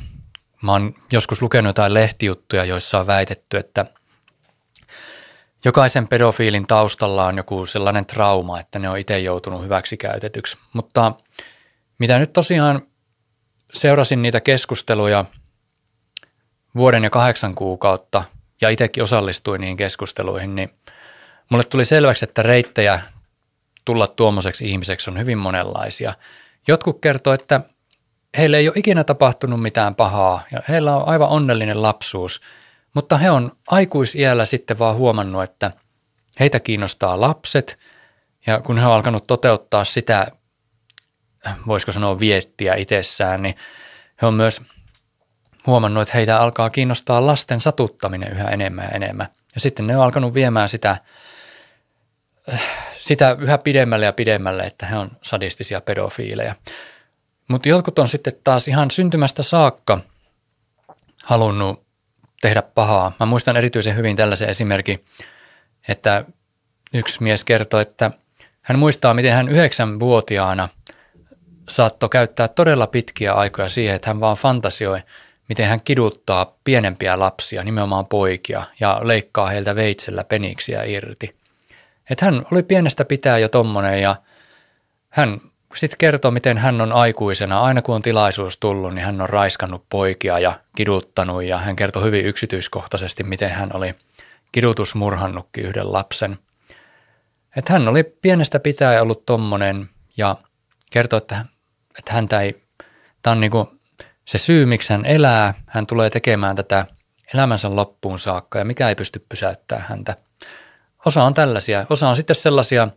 Mä 0.62 0.72
oon 0.72 0.94
joskus 1.12 1.42
lukenut 1.42 1.68
jotain 1.70 1.94
lehtijuttuja, 1.94 2.64
joissa 2.64 2.98
on 2.98 3.06
väitetty, 3.06 3.56
että 3.56 3.86
jokaisen 5.64 6.08
pedofiilin 6.08 6.66
taustalla 6.66 7.26
on 7.26 7.36
joku 7.36 7.66
sellainen 7.66 8.06
trauma, 8.06 8.60
että 8.60 8.78
ne 8.78 8.88
on 8.88 8.98
itse 8.98 9.18
joutunut 9.18 9.62
hyväksikäytetyksi. 9.62 10.58
Mutta 10.72 11.12
mitä 11.98 12.18
nyt 12.18 12.32
tosiaan 12.32 12.82
seurasin 13.74 14.22
niitä 14.22 14.40
keskusteluja 14.40 15.24
vuoden 16.76 17.04
ja 17.04 17.10
kahdeksan 17.10 17.54
kuukautta 17.54 18.24
ja 18.60 18.68
itsekin 18.68 19.02
osallistuin 19.02 19.60
niihin 19.60 19.76
keskusteluihin, 19.76 20.54
niin– 20.54 20.70
Mulle 21.48 21.64
tuli 21.64 21.84
selväksi, 21.84 22.24
että 22.24 22.42
reittejä 22.42 23.00
tulla 23.84 24.06
tuommoiseksi 24.06 24.70
ihmiseksi 24.70 25.10
on 25.10 25.18
hyvin 25.18 25.38
monenlaisia. 25.38 26.14
Jotkut 26.68 27.00
kertoo, 27.00 27.32
että 27.32 27.60
heille 28.38 28.56
ei 28.56 28.68
ole 28.68 28.76
ikinä 28.76 29.04
tapahtunut 29.04 29.62
mitään 29.62 29.94
pahaa 29.94 30.42
ja 30.52 30.60
heillä 30.68 30.96
on 30.96 31.08
aivan 31.08 31.28
onnellinen 31.28 31.82
lapsuus, 31.82 32.40
mutta 32.94 33.16
he 33.18 33.30
on 33.30 33.52
aikuisiällä 33.70 34.46
sitten 34.46 34.78
vaan 34.78 34.96
huomannut, 34.96 35.42
että 35.42 35.70
heitä 36.40 36.60
kiinnostaa 36.60 37.20
lapset 37.20 37.78
ja 38.46 38.60
kun 38.60 38.78
he 38.78 38.86
on 38.86 38.92
alkanut 38.92 39.26
toteuttaa 39.26 39.84
sitä, 39.84 40.26
voisiko 41.66 41.92
sanoa 41.92 42.20
viettiä 42.20 42.74
itsessään, 42.74 43.42
niin 43.42 43.56
he 44.22 44.26
on 44.26 44.34
myös 44.34 44.62
huomannut, 45.66 46.02
että 46.02 46.14
heitä 46.14 46.40
alkaa 46.40 46.70
kiinnostaa 46.70 47.26
lasten 47.26 47.60
satuttaminen 47.60 48.32
yhä 48.32 48.48
enemmän 48.48 48.84
ja 48.84 48.90
enemmän. 48.90 49.26
Ja 49.54 49.60
sitten 49.60 49.86
ne 49.86 49.96
on 49.96 50.04
alkanut 50.04 50.34
viemään 50.34 50.68
sitä 50.68 50.96
sitä 52.98 53.36
yhä 53.40 53.58
pidemmälle 53.58 54.06
ja 54.06 54.12
pidemmälle, 54.12 54.62
että 54.62 54.86
he 54.86 54.96
on 54.96 55.10
sadistisia 55.22 55.80
pedofiileja. 55.80 56.54
Mutta 57.48 57.68
jotkut 57.68 57.98
on 57.98 58.08
sitten 58.08 58.32
taas 58.44 58.68
ihan 58.68 58.90
syntymästä 58.90 59.42
saakka 59.42 60.00
halunnut 61.24 61.86
tehdä 62.40 62.62
pahaa. 62.62 63.12
Mä 63.20 63.26
muistan 63.26 63.56
erityisen 63.56 63.96
hyvin 63.96 64.16
tällaisen 64.16 64.48
esimerkin, 64.48 65.04
että 65.88 66.24
yksi 66.94 67.22
mies 67.22 67.44
kertoi, 67.44 67.82
että 67.82 68.10
hän 68.62 68.78
muistaa, 68.78 69.14
miten 69.14 69.32
hän 69.32 69.48
yhdeksänvuotiaana 69.48 70.68
saattoi 71.68 72.08
käyttää 72.08 72.48
todella 72.48 72.86
pitkiä 72.86 73.32
aikoja 73.32 73.68
siihen, 73.68 73.96
että 73.96 74.10
hän 74.10 74.20
vaan 74.20 74.36
fantasioi, 74.36 75.00
miten 75.48 75.68
hän 75.68 75.80
kiduttaa 75.80 76.56
pienempiä 76.64 77.18
lapsia, 77.18 77.64
nimenomaan 77.64 78.06
poikia, 78.06 78.62
ja 78.80 79.00
leikkaa 79.02 79.46
heiltä 79.46 79.74
veitsellä 79.74 80.24
peniksiä 80.24 80.84
irti. 80.84 81.36
Että 82.10 82.24
hän 82.24 82.42
oli 82.52 82.62
pienestä 82.62 83.04
pitää 83.04 83.38
jo 83.38 83.48
tommonen, 83.48 84.02
ja 84.02 84.16
hän 85.08 85.40
sitten 85.74 85.98
kertoo, 85.98 86.30
miten 86.30 86.58
hän 86.58 86.80
on 86.80 86.92
aikuisena, 86.92 87.60
aina 87.60 87.82
kun 87.82 87.94
on 87.94 88.02
tilaisuus 88.02 88.56
tullut, 88.56 88.94
niin 88.94 89.04
hän 89.04 89.20
on 89.20 89.28
raiskannut 89.28 89.84
poikia 89.88 90.38
ja 90.38 90.60
kiduttanut, 90.76 91.44
ja 91.44 91.58
hän 91.58 91.76
kertoo 91.76 92.04
hyvin 92.04 92.24
yksityiskohtaisesti, 92.24 93.22
miten 93.22 93.50
hän 93.50 93.70
oli 93.74 93.94
kidutusmurhannutkin 94.52 95.64
yhden 95.64 95.92
lapsen. 95.92 96.38
Että 97.56 97.72
hän 97.72 97.88
oli 97.88 98.04
pienestä 98.04 98.60
pitää 98.60 99.02
ollut 99.02 99.26
tommonen, 99.26 99.88
ja 100.16 100.36
kertoo, 100.90 101.16
että, 101.16 101.44
että 101.98 102.12
häntä 102.12 102.40
ei, 102.40 102.62
tämä 103.22 103.32
on 103.32 103.40
niinku 103.40 103.78
se 104.24 104.38
syy, 104.38 104.66
miksi 104.66 104.92
hän 104.92 105.04
elää, 105.04 105.54
hän 105.66 105.86
tulee 105.86 106.10
tekemään 106.10 106.56
tätä 106.56 106.86
elämänsä 107.34 107.76
loppuun 107.76 108.18
saakka 108.18 108.58
ja 108.58 108.64
mikä 108.64 108.88
ei 108.88 108.94
pysty 108.94 109.26
pysäyttämään 109.28 109.86
häntä. 109.88 110.16
Osa 111.06 111.24
on 111.24 111.34
tällaisia, 111.34 111.86
osa 111.90 112.08
on 112.08 112.16
sitten 112.16 112.36
sellaisia, 112.36 112.88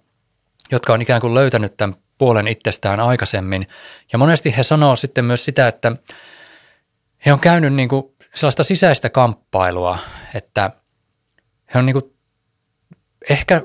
jotka 0.72 0.94
on 0.94 1.02
ikään 1.02 1.22
kuin 1.22 1.34
löytänyt 1.34 1.78
tämän 1.78 1.96
puolen 2.18 2.48
itsestään 2.48 3.00
aikaisemmin. 3.00 3.68
Ja 4.12 4.20
monesti 4.20 4.58
he 4.58 4.64
sanoo 4.64 4.96
sitten 4.96 5.26
myös 5.26 5.46
sitä, 5.46 5.68
että 5.68 5.92
he 7.26 7.34
on 7.34 7.40
käynyt 7.40 7.74
niin 7.74 7.90
kuin 7.90 8.04
sellaista 8.36 8.64
sisäistä 8.64 9.10
kamppailua, 9.10 9.98
että 10.36 10.72
he 11.74 11.80
on 11.80 11.86
niin 11.86 11.94
kuin 11.94 12.16
ehkä 13.30 13.62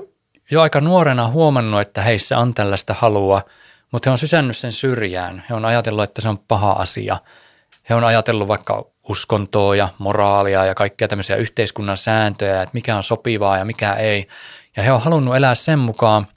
jo 0.51 0.61
aika 0.61 0.81
nuorena 0.81 1.27
huomannut, 1.27 1.81
että 1.81 2.01
heissä 2.01 2.37
on 2.37 2.53
tällaista 2.53 2.95
halua, 2.99 3.41
mutta 3.91 4.09
he 4.09 4.11
on 4.11 4.17
sysännyt 4.17 4.57
sen 4.57 4.71
syrjään. 4.71 5.43
He 5.49 5.55
on 5.55 5.65
ajatellut, 5.65 6.03
että 6.03 6.21
se 6.21 6.29
on 6.29 6.39
paha 6.39 6.71
asia– 6.71 7.17
he 7.89 7.95
on 7.95 8.03
ajatellut 8.03 8.47
vaikka 8.47 8.85
uskontoa 9.09 9.75
ja 9.75 9.89
moraalia 9.97 10.65
ja 10.65 10.75
kaikkia 10.75 11.07
tämmöisiä 11.07 11.35
yhteiskunnan 11.35 11.97
sääntöjä, 11.97 12.61
että 12.61 12.73
mikä 12.73 12.95
on 12.95 13.03
sopivaa 13.03 13.57
ja 13.57 13.65
mikä 13.65 13.93
ei. 13.93 14.27
Ja 14.77 14.83
he 14.83 14.91
on 14.91 15.01
halunnut 15.01 15.35
elää 15.35 15.55
sen 15.55 15.79
mukaan, 15.79 16.27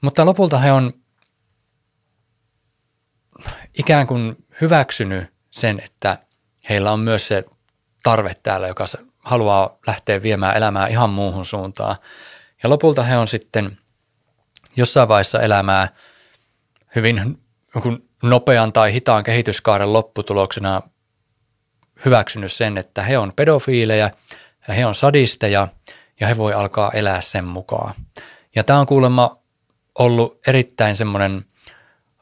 mutta 0.00 0.26
lopulta 0.26 0.58
he 0.58 0.72
on 0.72 0.92
ikään 3.78 4.06
kuin 4.06 4.36
hyväksynyt 4.60 5.34
sen, 5.50 5.80
että 5.84 6.18
heillä 6.68 6.92
on 6.92 7.00
myös 7.00 7.28
se 7.28 7.44
tarve 8.02 8.34
täällä, 8.42 8.68
joka 8.68 8.84
haluaa 9.18 9.78
lähteä 9.86 10.22
viemään 10.22 10.56
elämää 10.56 10.86
ihan 10.86 11.10
muuhun 11.10 11.44
suuntaan. 11.44 11.96
Ja 12.62 12.70
lopulta 12.70 13.02
he 13.02 13.16
on 13.16 13.28
sitten 13.28 13.78
jossain 14.76 15.08
vaiheessa 15.08 15.40
elämää 15.40 15.88
hyvin 16.96 17.44
nopean 18.22 18.72
tai 18.72 18.92
hitaan 18.92 19.24
kehityskaaren 19.24 19.92
lopputuloksena 19.92 20.82
hyväksynyt 22.04 22.52
sen, 22.52 22.78
että 22.78 23.02
he 23.02 23.18
on 23.18 23.32
pedofiileja 23.36 24.10
ja 24.68 24.74
he 24.74 24.86
on 24.86 24.94
sadisteja 24.94 25.68
ja 26.20 26.26
he 26.26 26.36
voi 26.36 26.52
alkaa 26.52 26.90
elää 26.90 27.20
sen 27.20 27.44
mukaan. 27.44 27.94
Ja 28.54 28.64
tämä 28.64 28.78
on 28.78 28.86
kuulemma 28.86 29.36
ollut 29.98 30.40
erittäin 30.48 30.96
semmoinen 30.96 31.44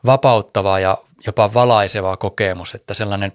vapauttava 0.07 0.79
ja 0.79 0.99
jopa 1.27 1.55
valaiseva 1.55 2.17
kokemus, 2.17 2.75
että 2.75 2.95
sellainen 2.95 3.33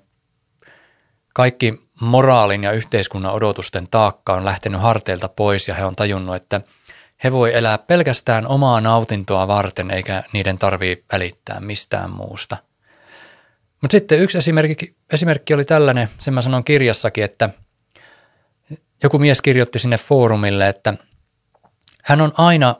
kaikki 1.34 1.73
moraalin 2.01 2.64
ja 2.64 2.72
yhteiskunnan 2.72 3.34
odotusten 3.34 3.88
taakka 3.91 4.34
on 4.34 4.45
lähtenyt 4.45 4.81
harteilta 4.81 5.30
pois 5.30 5.68
ja 5.68 5.76
he 5.76 5.85
on 5.85 5.95
tajunnut, 5.95 6.35
että– 6.35 6.61
he 7.23 7.31
voi 7.31 7.55
elää 7.55 7.77
pelkästään 7.77 8.47
omaa 8.47 8.81
nautintoa 8.81 9.47
varten, 9.47 9.91
eikä 9.91 10.23
niiden 10.34 10.57
tarvii 10.57 11.05
välittää 11.11 11.59
mistään 11.59 12.11
muusta. 12.11 12.57
Mutta 13.82 13.91
sitten 13.91 14.20
yksi 14.20 14.38
esimerkki, 14.38 14.95
esimerkki 15.14 15.54
oli 15.54 15.66
tällainen, 15.66 16.10
sen 16.18 16.34
mä 16.34 16.41
sanon 16.41 16.64
kirjassakin, 16.64 17.24
että 17.24 17.49
joku 19.04 19.18
mies 19.18 19.41
kirjoitti 19.41 19.80
sinne 19.80 19.98
foorumille, 19.98 20.70
että 20.70 20.94
hän 22.04 22.22
on 22.22 22.32
aina 22.38 22.76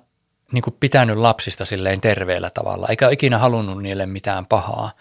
niin 0.52 0.62
kuin 0.62 0.76
pitänyt 0.80 1.18
lapsista 1.18 1.66
silleen 1.66 2.02
terveellä 2.02 2.50
tavalla, 2.50 2.88
eikä 2.90 3.10
ikinä 3.10 3.38
halunnut 3.38 3.82
niille 3.82 4.06
mitään 4.06 4.46
pahaa. 4.46 4.92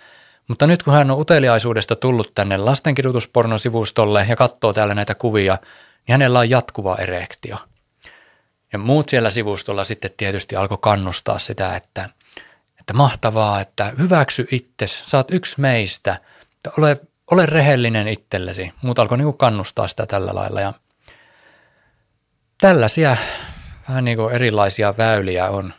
Mutta 0.48 0.66
nyt 0.66 0.82
kun 0.82 0.94
hän 0.94 1.10
on 1.10 1.20
uteliaisuudesta 1.20 1.96
tullut 1.96 2.32
tänne 2.34 2.56
lastenkidutuspornosivustolle 2.56 4.26
ja 4.28 4.36
katsoo 4.36 4.72
täällä 4.72 4.94
näitä 4.94 5.14
kuvia, 5.14 5.58
niin 6.08 6.12
hänellä 6.12 6.38
on 6.38 6.50
jatkuva 6.50 6.96
erektio– 6.96 7.56
ja 8.72 8.78
muut 8.78 9.08
siellä 9.08 9.30
sivustolla 9.30 9.84
sitten 9.84 10.10
tietysti 10.16 10.56
alkoi 10.56 10.78
kannustaa 10.80 11.38
sitä, 11.38 11.76
että, 11.76 12.08
että 12.86 12.94
mahtavaa, 12.94 13.60
että 13.60 13.92
hyväksy 13.98 14.46
itses, 14.50 15.02
saat 15.06 15.30
yksi 15.30 15.60
meistä, 15.60 16.20
että 16.54 16.70
ole, 16.78 16.96
ole 17.30 17.46
rehellinen 17.46 18.08
itsellesi. 18.08 18.72
Muut 18.82 18.98
alkoi 18.98 19.18
niin 19.18 19.38
kannustaa 19.38 19.88
sitä 19.88 20.06
tällä 20.06 20.34
lailla 20.34 20.60
ja 20.60 20.72
tällaisia 22.60 23.16
vähän 23.88 24.04
niin 24.04 24.16
kuin 24.16 24.34
erilaisia 24.34 24.94
väyliä 24.98 25.48
on, 25.50 25.74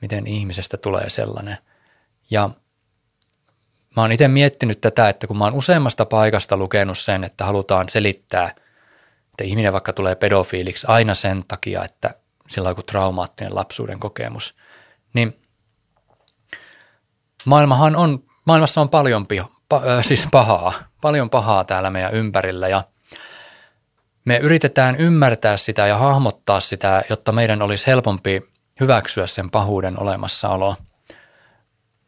miten 0.00 0.26
ihmisestä 0.26 0.76
tulee 0.76 1.10
sellainen. 1.10 1.58
Ja 2.30 2.50
mä 3.96 4.02
oon 4.02 4.12
itse 4.12 4.28
miettinyt 4.28 4.80
tätä, 4.80 5.08
että 5.08 5.26
kun 5.26 5.38
mä 5.38 5.44
oon 5.44 5.54
useammasta 5.54 6.04
paikasta 6.04 6.56
lukenut 6.56 6.98
sen, 6.98 7.24
että 7.24 7.44
halutaan 7.44 7.88
selittää– 7.88 8.50
että 9.38 9.44
ihminen 9.44 9.72
vaikka 9.72 9.92
tulee 9.92 10.14
pedofiiliksi 10.14 10.86
aina 10.90 11.14
sen 11.14 11.44
takia, 11.48 11.84
että 11.84 12.10
sillä 12.48 12.66
on 12.66 12.70
joku 12.70 12.82
traumaattinen 12.82 13.54
lapsuuden 13.54 13.98
kokemus, 13.98 14.54
niin 15.14 15.40
maailmahan 17.44 17.96
on, 17.96 18.22
maailmassa 18.44 18.80
on 18.80 18.88
paljon 18.88 19.26
piho, 19.26 19.50
pa, 19.68 19.76
äh, 19.76 20.04
siis 20.04 20.26
pahaa, 20.30 20.72
paljon 21.00 21.30
pahaa 21.30 21.64
täällä 21.64 21.90
meidän 21.90 22.14
ympärillä 22.14 22.68
ja 22.68 22.84
me 24.24 24.36
yritetään 24.36 24.96
ymmärtää 24.96 25.56
sitä 25.56 25.86
ja 25.86 25.98
hahmottaa 25.98 26.60
sitä, 26.60 27.04
jotta 27.10 27.32
meidän 27.32 27.62
olisi 27.62 27.86
helpompi 27.86 28.42
hyväksyä 28.80 29.26
sen 29.26 29.50
pahuuden 29.50 30.00
olemassaolo. 30.00 30.76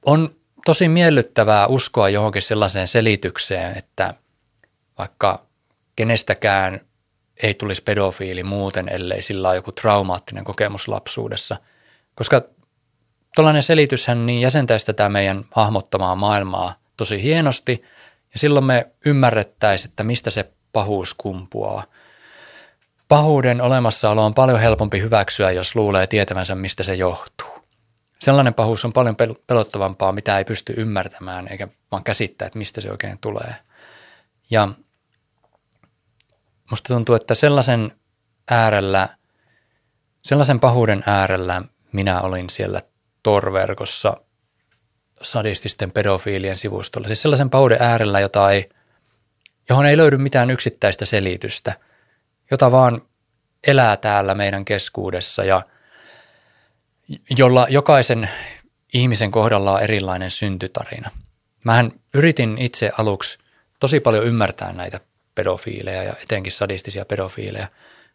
On 0.06 0.34
tosi 0.64 0.88
miellyttävää 0.88 1.66
uskoa 1.66 2.08
johonkin 2.08 2.42
sellaiseen 2.42 2.88
selitykseen, 2.88 3.78
että 3.78 4.14
vaikka 4.98 5.46
kenestäkään 5.96 6.80
ei 7.42 7.54
tulisi 7.54 7.82
pedofiili 7.82 8.42
muuten, 8.42 8.88
ellei 8.88 9.22
sillä 9.22 9.48
ole 9.48 9.56
joku 9.56 9.72
traumaattinen 9.72 10.44
kokemus 10.44 10.88
lapsuudessa. 10.88 11.56
Koska 12.14 12.42
tuollainen 13.34 13.62
selityshän 13.62 14.26
niin 14.26 14.40
jäsentäisi 14.40 14.86
tätä 14.86 15.08
meidän 15.08 15.44
hahmottamaa 15.50 16.16
maailmaa 16.16 16.74
tosi 16.96 17.22
hienosti, 17.22 17.84
ja 18.32 18.38
silloin 18.38 18.64
me 18.64 18.90
ymmärrettäisiin, 19.06 19.90
että 19.90 20.04
mistä 20.04 20.30
se 20.30 20.50
pahuus 20.72 21.14
kumpuaa. 21.14 21.84
Pahuuden 23.08 23.60
olemassaolo 23.60 24.26
on 24.26 24.34
paljon 24.34 24.60
helpompi 24.60 25.00
hyväksyä, 25.00 25.50
jos 25.50 25.76
luulee 25.76 26.06
tietävänsä, 26.06 26.54
mistä 26.54 26.82
se 26.82 26.94
johtuu. 26.94 27.60
Sellainen 28.18 28.54
pahuus 28.54 28.84
on 28.84 28.92
paljon 28.92 29.16
pelottavampaa, 29.46 30.12
mitä 30.12 30.38
ei 30.38 30.44
pysty 30.44 30.74
ymmärtämään, 30.76 31.48
eikä 31.48 31.68
vaan 31.92 32.04
käsittää, 32.04 32.46
että 32.46 32.58
mistä 32.58 32.80
se 32.80 32.90
oikein 32.90 33.18
tulee. 33.18 33.54
Ja 34.50 34.68
musta 36.70 36.94
tuntuu, 36.94 37.14
että 37.14 37.34
sellaisen 37.34 37.92
äärellä, 38.50 39.08
sellaisen 40.22 40.60
pahuuden 40.60 41.02
äärellä 41.06 41.62
minä 41.92 42.20
olin 42.20 42.50
siellä 42.50 42.82
torverkossa 43.22 44.16
sadististen 45.22 45.92
pedofiilien 45.92 46.58
sivustolla. 46.58 47.06
Siis 47.06 47.22
sellaisen 47.22 47.50
pahuuden 47.50 47.78
äärellä, 47.80 48.20
jota 48.20 48.50
ei, 48.50 48.68
johon 49.68 49.86
ei 49.86 49.96
löydy 49.96 50.16
mitään 50.18 50.50
yksittäistä 50.50 51.04
selitystä, 51.04 51.72
jota 52.50 52.72
vaan 52.72 53.02
elää 53.66 53.96
täällä 53.96 54.34
meidän 54.34 54.64
keskuudessa 54.64 55.44
ja 55.44 55.62
jolla 57.38 57.66
jokaisen 57.70 58.30
ihmisen 58.92 59.30
kohdalla 59.30 59.72
on 59.72 59.82
erilainen 59.82 60.30
syntytarina. 60.30 61.10
Mähän 61.64 61.92
yritin 62.14 62.58
itse 62.58 62.90
aluksi 62.98 63.38
tosi 63.80 64.00
paljon 64.00 64.26
ymmärtää 64.26 64.72
näitä 64.72 65.00
pedofiileja 65.34 66.02
ja 66.02 66.12
etenkin 66.22 66.52
sadistisia 66.52 67.04
pedofiileja. 67.04 67.68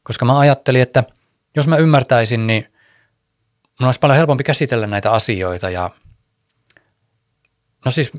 Koska 0.03 0.25
mä 0.25 0.39
ajattelin, 0.39 0.81
että 0.81 1.03
jos 1.55 1.67
mä 1.67 1.77
ymmärtäisin, 1.77 2.47
niin 2.47 2.73
mun 3.79 3.87
olisi 3.87 3.99
paljon 3.99 4.17
helpompi 4.17 4.43
käsitellä 4.43 4.87
näitä 4.87 5.11
asioita 5.11 5.69
ja 5.69 5.89
no 7.85 7.91
siis, 7.91 8.11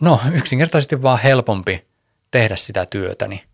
no 0.00 0.20
yksinkertaisesti 0.32 1.02
vaan 1.02 1.18
helpompi 1.18 1.86
tehdä 2.30 2.56
sitä 2.56 2.86
työtäni. 2.86 3.44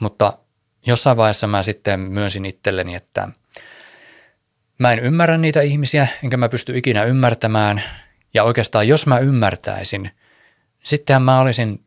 Mutta 0.00 0.38
jossain 0.86 1.16
vaiheessa 1.16 1.46
mä 1.46 1.62
sitten 1.62 2.00
myönsin 2.00 2.44
itselleni, 2.44 2.94
että 2.94 3.28
mä 4.78 4.92
en 4.92 4.98
ymmärrä 4.98 5.38
niitä 5.38 5.60
ihmisiä, 5.60 6.08
enkä 6.24 6.36
mä 6.36 6.48
pysty 6.48 6.78
ikinä 6.78 7.04
ymmärtämään. 7.04 7.82
Ja 8.34 8.44
oikeastaan 8.44 8.88
jos 8.88 9.06
mä 9.06 9.18
ymmärtäisin, 9.18 10.10
sittenhän 10.84 11.22
mä 11.22 11.40
olisin 11.40 11.86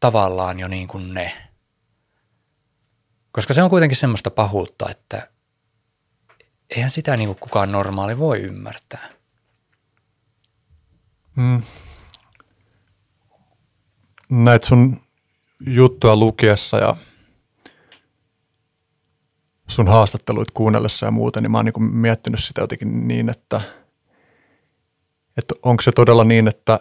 tavallaan 0.00 0.60
jo 0.60 0.68
niin 0.68 0.88
kuin 0.88 1.14
ne. 1.14 1.32
Koska 3.32 3.54
se 3.54 3.62
on 3.62 3.70
kuitenkin 3.70 3.96
semmoista 3.96 4.30
pahuutta, 4.30 4.90
että 4.90 5.28
eihän 6.76 6.90
sitä 6.90 7.16
niin 7.16 7.26
kuin 7.26 7.38
kukaan 7.38 7.72
normaali 7.72 8.18
voi 8.18 8.40
ymmärtää. 8.40 9.08
Mm. 11.36 11.62
Näitä 14.28 14.66
sun 14.66 15.00
juttuja 15.66 16.16
lukiessa 16.16 16.78
ja 16.78 16.96
sun 19.68 19.88
haastatteluit 19.88 20.50
kuunnellessa 20.50 21.06
ja 21.06 21.10
muuten, 21.10 21.42
niin 21.42 21.50
mä 21.50 21.58
oon 21.58 21.64
niin 21.64 21.82
miettinyt 21.82 22.44
sitä 22.44 22.60
jotenkin 22.60 23.08
niin, 23.08 23.28
että, 23.28 23.60
että 25.36 25.54
onko 25.62 25.82
se 25.82 25.92
todella 25.92 26.24
niin, 26.24 26.48
että 26.48 26.80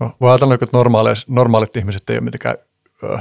no, 0.00 0.16
voi 0.20 0.30
ajatella, 0.30 0.54
että 0.54 0.66
normaalit, 0.72 1.18
normaalit 1.28 1.76
ihmiset 1.76 2.10
ei 2.10 2.16
ole 2.16 2.24
mitenkään 2.24 2.56
ö, 3.02 3.18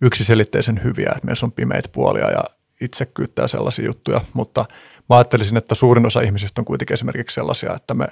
yksiselitteisen 0.00 0.84
hyviä, 0.84 1.12
että 1.16 1.26
meissä 1.26 1.46
on 1.46 1.52
pimeitä 1.52 1.88
puolia 1.92 2.30
ja 2.30 2.44
itsekyyttä 2.80 3.42
ja 3.42 3.48
sellaisia 3.48 3.84
juttuja, 3.84 4.20
mutta 4.32 4.64
mä 5.08 5.16
ajattelisin, 5.16 5.56
että 5.56 5.74
suurin 5.74 6.06
osa 6.06 6.20
ihmisistä 6.20 6.60
on 6.60 6.64
kuitenkin 6.64 6.94
esimerkiksi 6.94 7.34
sellaisia, 7.34 7.74
että 7.74 7.94
me 7.94 8.08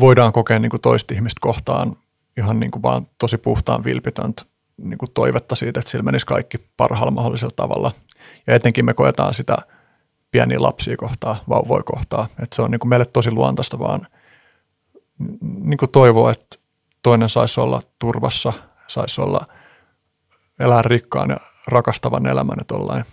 voidaan 0.00 0.32
kokea 0.32 0.58
niin 0.58 0.70
kuin 0.70 0.80
toista 0.80 1.14
ihmistä 1.14 1.38
kohtaan 1.40 1.96
ihan 2.38 2.60
niin 2.60 2.70
kuin 2.70 2.82
vaan 2.82 3.06
tosi 3.18 3.38
puhtaan 3.38 3.84
vilpitöntä 3.84 4.42
niin 4.76 4.98
kuin 4.98 5.10
toivetta 5.14 5.54
siitä, 5.54 5.80
että 5.80 5.90
sillä 5.90 6.02
menisi 6.02 6.26
kaikki 6.26 6.58
parhaalla 6.76 7.10
mahdollisella 7.10 7.54
tavalla. 7.56 7.92
Ja 8.46 8.54
etenkin 8.54 8.84
me 8.84 8.94
koetaan 8.94 9.34
sitä 9.34 9.58
pieniä 10.30 10.62
lapsia 10.62 10.96
kohtaa, 10.96 11.44
vauvoja 11.48 11.82
kohtaa. 11.82 12.26
Että 12.42 12.56
se 12.56 12.62
on 12.62 12.70
niin 12.70 12.78
kuin 12.78 12.88
meille 12.88 13.06
tosi 13.06 13.30
luontaista 13.30 13.78
vaan 13.78 14.06
niin 15.40 15.78
kuin 15.78 15.90
toivoa, 15.90 16.30
että 16.30 16.56
toinen 17.02 17.28
saisi 17.28 17.60
olla 17.60 17.82
turvassa, 17.98 18.52
saisi 18.86 19.20
olla 19.20 19.46
elää 20.60 20.82
rikkaan 20.82 21.30
ja 21.30 21.36
rakastavan 21.66 22.26
elämän 22.26 22.56
ja 22.58 22.64
tollain. 22.64 23.04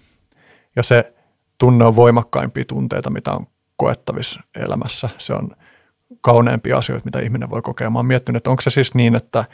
Ja 0.75 0.83
se 0.83 1.13
tunne 1.57 1.85
on 1.85 1.95
voimakkaimpia 1.95 2.65
tunteita, 2.65 3.09
mitä 3.09 3.31
on 3.31 3.47
koettavissa 3.75 4.41
elämässä. 4.55 5.09
Se 5.17 5.33
on 5.33 5.55
kauneempia 6.21 6.77
asioita, 6.77 7.05
mitä 7.05 7.19
ihminen 7.19 7.49
voi 7.49 7.61
kokea. 7.61 7.89
Mä 7.89 7.99
oon 7.99 8.05
miettinyt, 8.05 8.37
että 8.37 8.49
onko 8.49 8.61
se 8.61 8.69
siis 8.69 8.93
niin, 8.93 9.15
että, 9.15 9.45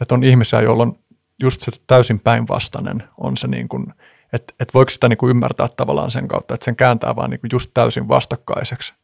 että 0.00 0.14
on 0.14 0.24
ihmisiä, 0.24 0.60
joilla 0.60 0.82
on 0.82 0.98
just 1.42 1.60
se 1.60 1.72
täysin 1.86 2.20
päinvastainen 2.20 3.02
on 3.18 3.36
se 3.36 3.48
niin 3.48 3.68
kuin, 3.68 3.94
että, 4.32 4.54
että 4.60 4.74
voiko 4.74 4.90
sitä 4.90 5.08
niin 5.08 5.16
kuin 5.16 5.30
ymmärtää 5.30 5.68
tavallaan 5.68 6.10
sen 6.10 6.28
kautta, 6.28 6.54
että 6.54 6.64
sen 6.64 6.76
kääntää 6.76 7.16
vaan 7.16 7.30
niin 7.30 7.40
kuin 7.40 7.50
just 7.52 7.70
täysin 7.74 8.08
vastakkaiseksi. 8.08 8.94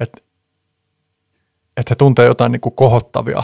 Että, 0.00 0.22
että 1.76 1.90
he 1.90 1.94
tuntee 1.94 2.26
jotain 2.26 2.52
niin 2.52 2.60
kuin 2.60 2.74
kohottavia, 2.74 3.42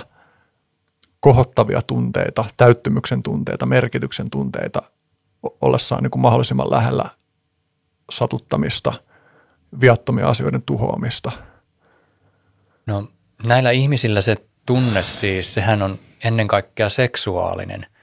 kohottavia 1.21 1.83
tunteita, 1.83 2.45
täyttymyksen 2.57 3.23
tunteita, 3.23 3.67
merkityksen 3.67 4.31
tunteita 4.31 4.83
ollessaan 5.61 6.03
niin 6.03 6.11
kuin 6.11 6.21
mahdollisimman 6.21 6.71
lähellä 6.71 7.05
satuttamista, 8.11 8.93
viattomia 9.81 10.29
asioiden 10.29 10.63
tuhoamista. 10.63 11.33
No 12.87 13.09
näillä 13.47 13.71
ihmisillä 13.71 14.21
se 14.21 14.37
tunne 14.67 15.03
siis, 15.03 15.55
sehän 15.55 15.83
on 15.83 15.99
ennen 16.25 16.49
kaikkea 16.49 16.89
seksuaalinen– 16.89 17.87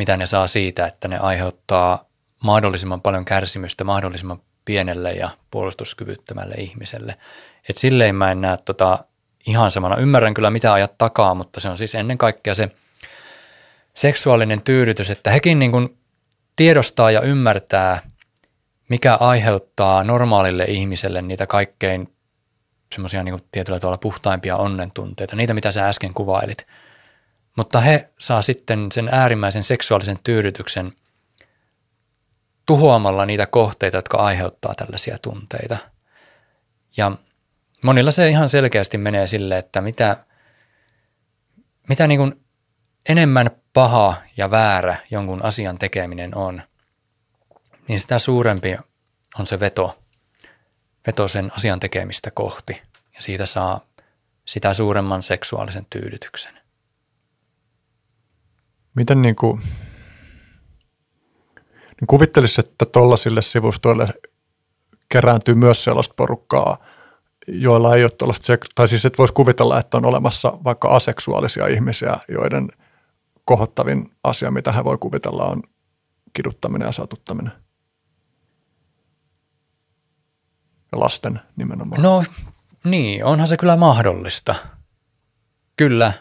mitä 0.00 0.16
ne 0.16 0.26
saa 0.26 0.46
siitä, 0.46 0.86
että 0.86 1.08
ne 1.08 1.18
aiheuttaa 1.18 2.04
mahdollisimman 2.44 3.00
paljon 3.00 3.24
kärsimystä 3.24 3.84
mahdollisimman 3.84 4.40
pienelle 4.64 5.12
ja 5.12 5.30
puolustuskyvyttömälle 5.50 6.54
ihmiselle. 6.54 7.16
Et 7.68 7.76
silleen 7.76 8.14
mä 8.14 8.30
en 8.30 8.40
näe 8.40 8.56
tota 8.64 8.98
ihan 9.46 9.70
samana. 9.70 9.96
Ymmärrän 9.96 10.34
kyllä 10.34 10.50
mitä 10.50 10.72
ajat 10.72 10.98
takaa, 10.98 11.34
mutta 11.34 11.60
se 11.60 11.68
on 11.68 11.78
siis 11.78 11.94
ennen 11.94 12.18
kaikkea 12.18 12.54
se 12.54 12.68
seksuaalinen 13.94 14.62
tyydytys, 14.62 15.10
että 15.10 15.30
hekin 15.30 15.58
niin 15.58 15.70
kuin 15.70 15.98
tiedostaa 16.60 17.10
ja 17.10 17.20
ymmärtää, 17.20 18.00
mikä 18.88 19.14
aiheuttaa 19.14 20.04
normaalille 20.04 20.64
ihmiselle 20.64 21.22
niitä 21.22 21.46
kaikkein 21.46 22.14
semmoisia 22.94 23.22
niin 23.22 23.42
tietyllä 23.52 23.80
tavalla 23.80 23.98
puhtaimpia 23.98 24.56
onnentunteita, 24.56 25.36
niitä 25.36 25.54
mitä 25.54 25.72
sä 25.72 25.88
äsken 25.88 26.14
kuvailit– 26.14 26.66
mutta 27.56 27.80
he 27.80 28.08
saa 28.18 28.42
sitten 28.42 28.92
sen 28.92 29.08
äärimmäisen 29.12 29.64
seksuaalisen 29.64 30.18
tyydytyksen 30.24 30.92
tuhoamalla 32.66 33.26
niitä 33.26 33.46
kohteita, 33.46 33.96
jotka 33.96 34.18
aiheuttaa 34.18 34.74
tällaisia 34.74 35.18
tunteita. 35.18 35.76
Ja 36.96 37.12
monilla 37.84 38.10
se 38.10 38.28
ihan 38.28 38.48
selkeästi 38.48 38.98
menee 38.98 39.26
sille, 39.26 39.58
että 39.58 39.80
mitä, 39.80 40.16
mitä 41.88 42.06
niin 42.06 42.20
kuin 42.20 42.44
enemmän 43.08 43.50
paha 43.72 44.14
ja 44.36 44.50
väärä 44.50 44.96
jonkun 45.10 45.44
asian 45.44 45.78
tekeminen 45.78 46.36
on, 46.36 46.62
niin 47.88 48.00
sitä 48.00 48.18
suurempi 48.18 48.76
on 49.38 49.46
se 49.46 49.60
veto, 49.60 49.98
veto 51.06 51.28
sen 51.28 51.52
asian 51.56 51.80
tekemistä 51.80 52.30
kohti. 52.30 52.82
Ja 53.14 53.22
siitä 53.22 53.46
saa 53.46 53.80
sitä 54.44 54.74
suuremman 54.74 55.22
seksuaalisen 55.22 55.86
tyydytyksen. 55.90 56.60
Miten 58.94 59.22
niin 59.22 59.36
kuin, 59.36 59.60
niin 62.00 62.06
kuvittelisi, 62.06 62.60
että 62.60 62.86
tuollaisille 62.86 63.42
sivustoille 63.42 64.08
kerääntyy 65.08 65.54
myös 65.54 65.84
sellaista 65.84 66.14
porukkaa, 66.16 66.84
joilla 67.46 67.96
ei 67.96 68.04
ole 68.04 68.10
tuollaista, 68.18 68.56
tai 68.74 68.88
siis 68.88 69.04
et 69.04 69.18
voisi 69.18 69.34
kuvitella, 69.34 69.80
että 69.80 69.96
on 69.96 70.06
olemassa 70.06 70.58
vaikka 70.64 70.88
aseksuaalisia 70.88 71.66
ihmisiä, 71.66 72.16
joiden 72.28 72.68
kohottavin 73.50 74.10
asia, 74.24 74.50
mitä 74.50 74.72
he 74.72 74.84
voi 74.84 74.98
kuvitella, 74.98 75.46
on 75.46 75.62
kiduttaminen 76.32 76.86
ja 76.86 76.92
satuttaminen. 76.92 77.52
Ja 80.92 81.00
lasten 81.00 81.40
nimenomaan. 81.56 82.02
No 82.02 82.24
niin, 82.84 83.24
onhan 83.24 83.48
se 83.48 83.56
kyllä 83.56 83.76
mahdollista. 83.76 84.54
Kyllä, 85.76 86.12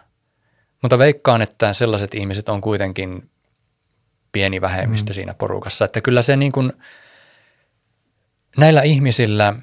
mutta 0.82 0.98
veikkaan, 0.98 1.42
että 1.42 1.74
sellaiset 1.74 2.14
ihmiset 2.14 2.50
on 2.50 2.62
kuitenkin 2.62 3.30
pieni 4.32 4.62
vähemmistö 4.62 5.12
mm. 5.12 5.16
siinä 5.16 5.34
porukassa. 5.34 5.86
Että 5.86 6.02
kyllä 6.02 6.22
se 6.22 6.36
niin 6.36 6.52
kuin, 6.52 6.74
näillä 8.58 8.82
ihmisillä, 8.82 9.54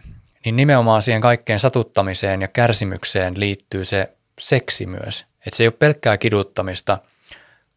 niin 0.45 0.57
nimenomaan 0.57 1.03
siihen 1.03 1.23
kaikkeen 1.23 1.59
satuttamiseen 1.59 2.43
ja 2.43 2.49
kärsimykseen 2.49 3.41
liittyy 3.41 3.85
se 3.85 4.17
seksi 4.39 4.87
myös. 4.87 5.27
Että 5.47 5.57
se 5.57 5.63
ei 5.63 5.69
ole 5.69 5.75
pelkkää 5.79 6.19
kiduttamista, 6.19 6.99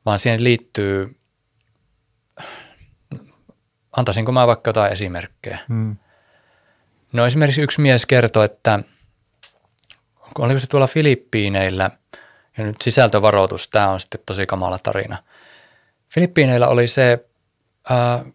vaan 0.05 0.19
siihen 0.19 0.43
liittyy, 0.43 1.19
antaisinko 3.97 4.31
mä 4.31 4.47
vaikka 4.47 4.69
jotain 4.69 4.91
esimerkkejä. 4.91 5.59
Mm. 5.67 5.97
No 7.13 7.25
esimerkiksi 7.25 7.61
yksi 7.61 7.81
mies 7.81 8.05
kertoi, 8.05 8.45
että 8.45 8.79
oliko 10.39 10.59
se 10.59 10.67
tuolla 10.67 10.87
Filippiineillä– 10.87 11.91
ja 12.59 12.65
nyt 12.65 12.81
sisältövaroitus, 12.81 13.67
tämä 13.67 13.89
on 13.89 13.99
sitten 13.99 14.21
tosi 14.25 14.45
kamala 14.45 14.79
tarina. 14.83 15.17
Filippiineillä 16.13 16.67
oli 16.67 16.87
se, 16.87 17.25
ää, 17.89 18.25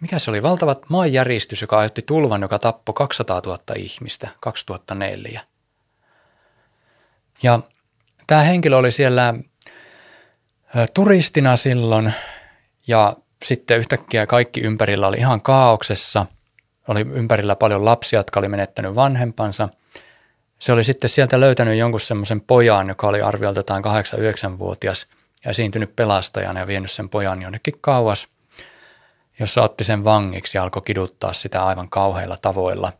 mikä 0.00 0.18
se 0.18 0.30
oli, 0.30 0.42
valtavat 0.42 0.90
maanjäristys, 0.90 1.62
joka 1.62 1.78
aiheutti 1.78 2.02
tulvan, 2.02 2.42
joka 2.42 2.58
tappoi 2.58 2.92
200 2.92 3.40
000 3.46 3.58
ihmistä 3.76 4.28
2004. 4.40 5.40
Ja 7.42 7.60
tämä 8.26 8.42
henkilö 8.42 8.76
oli 8.76 8.92
siellä 8.92 9.34
turistina 10.94 11.56
silloin 11.56 12.12
ja 12.86 13.16
sitten 13.44 13.78
yhtäkkiä 13.78 14.26
kaikki 14.26 14.60
ympärillä 14.60 15.06
oli 15.06 15.16
ihan 15.16 15.42
kaauksessa. 15.42 16.26
Oli 16.88 17.00
ympärillä 17.00 17.56
paljon 17.56 17.84
lapsia, 17.84 18.18
jotka 18.18 18.40
oli 18.40 18.48
menettänyt 18.48 18.94
vanhempansa– 18.94 19.68
se 20.58 20.72
oli 20.72 20.84
sitten 20.84 21.10
sieltä 21.10 21.40
löytänyt 21.40 21.78
jonkun 21.78 22.00
semmoisen 22.00 22.40
pojan, 22.40 22.88
joka 22.88 23.08
oli 23.08 23.22
arviolta 23.22 23.58
jotain 23.58 23.84
8-9-vuotias 23.84 25.06
ja 25.44 25.50
esiintynyt 25.50 25.96
pelastajana 25.96 26.60
ja 26.60 26.66
vienyt 26.66 26.90
sen 26.90 27.08
pojan 27.08 27.42
jonnekin 27.42 27.74
kauas, 27.80 28.28
jossa 29.40 29.62
otti 29.62 29.84
sen 29.84 30.04
vangiksi 30.04 30.58
ja 30.58 30.62
alkoi 30.62 30.82
kiduttaa 30.82 31.32
sitä 31.32 31.64
aivan 31.64 31.90
kauheilla 31.90 32.36
tavoilla. 32.42 32.92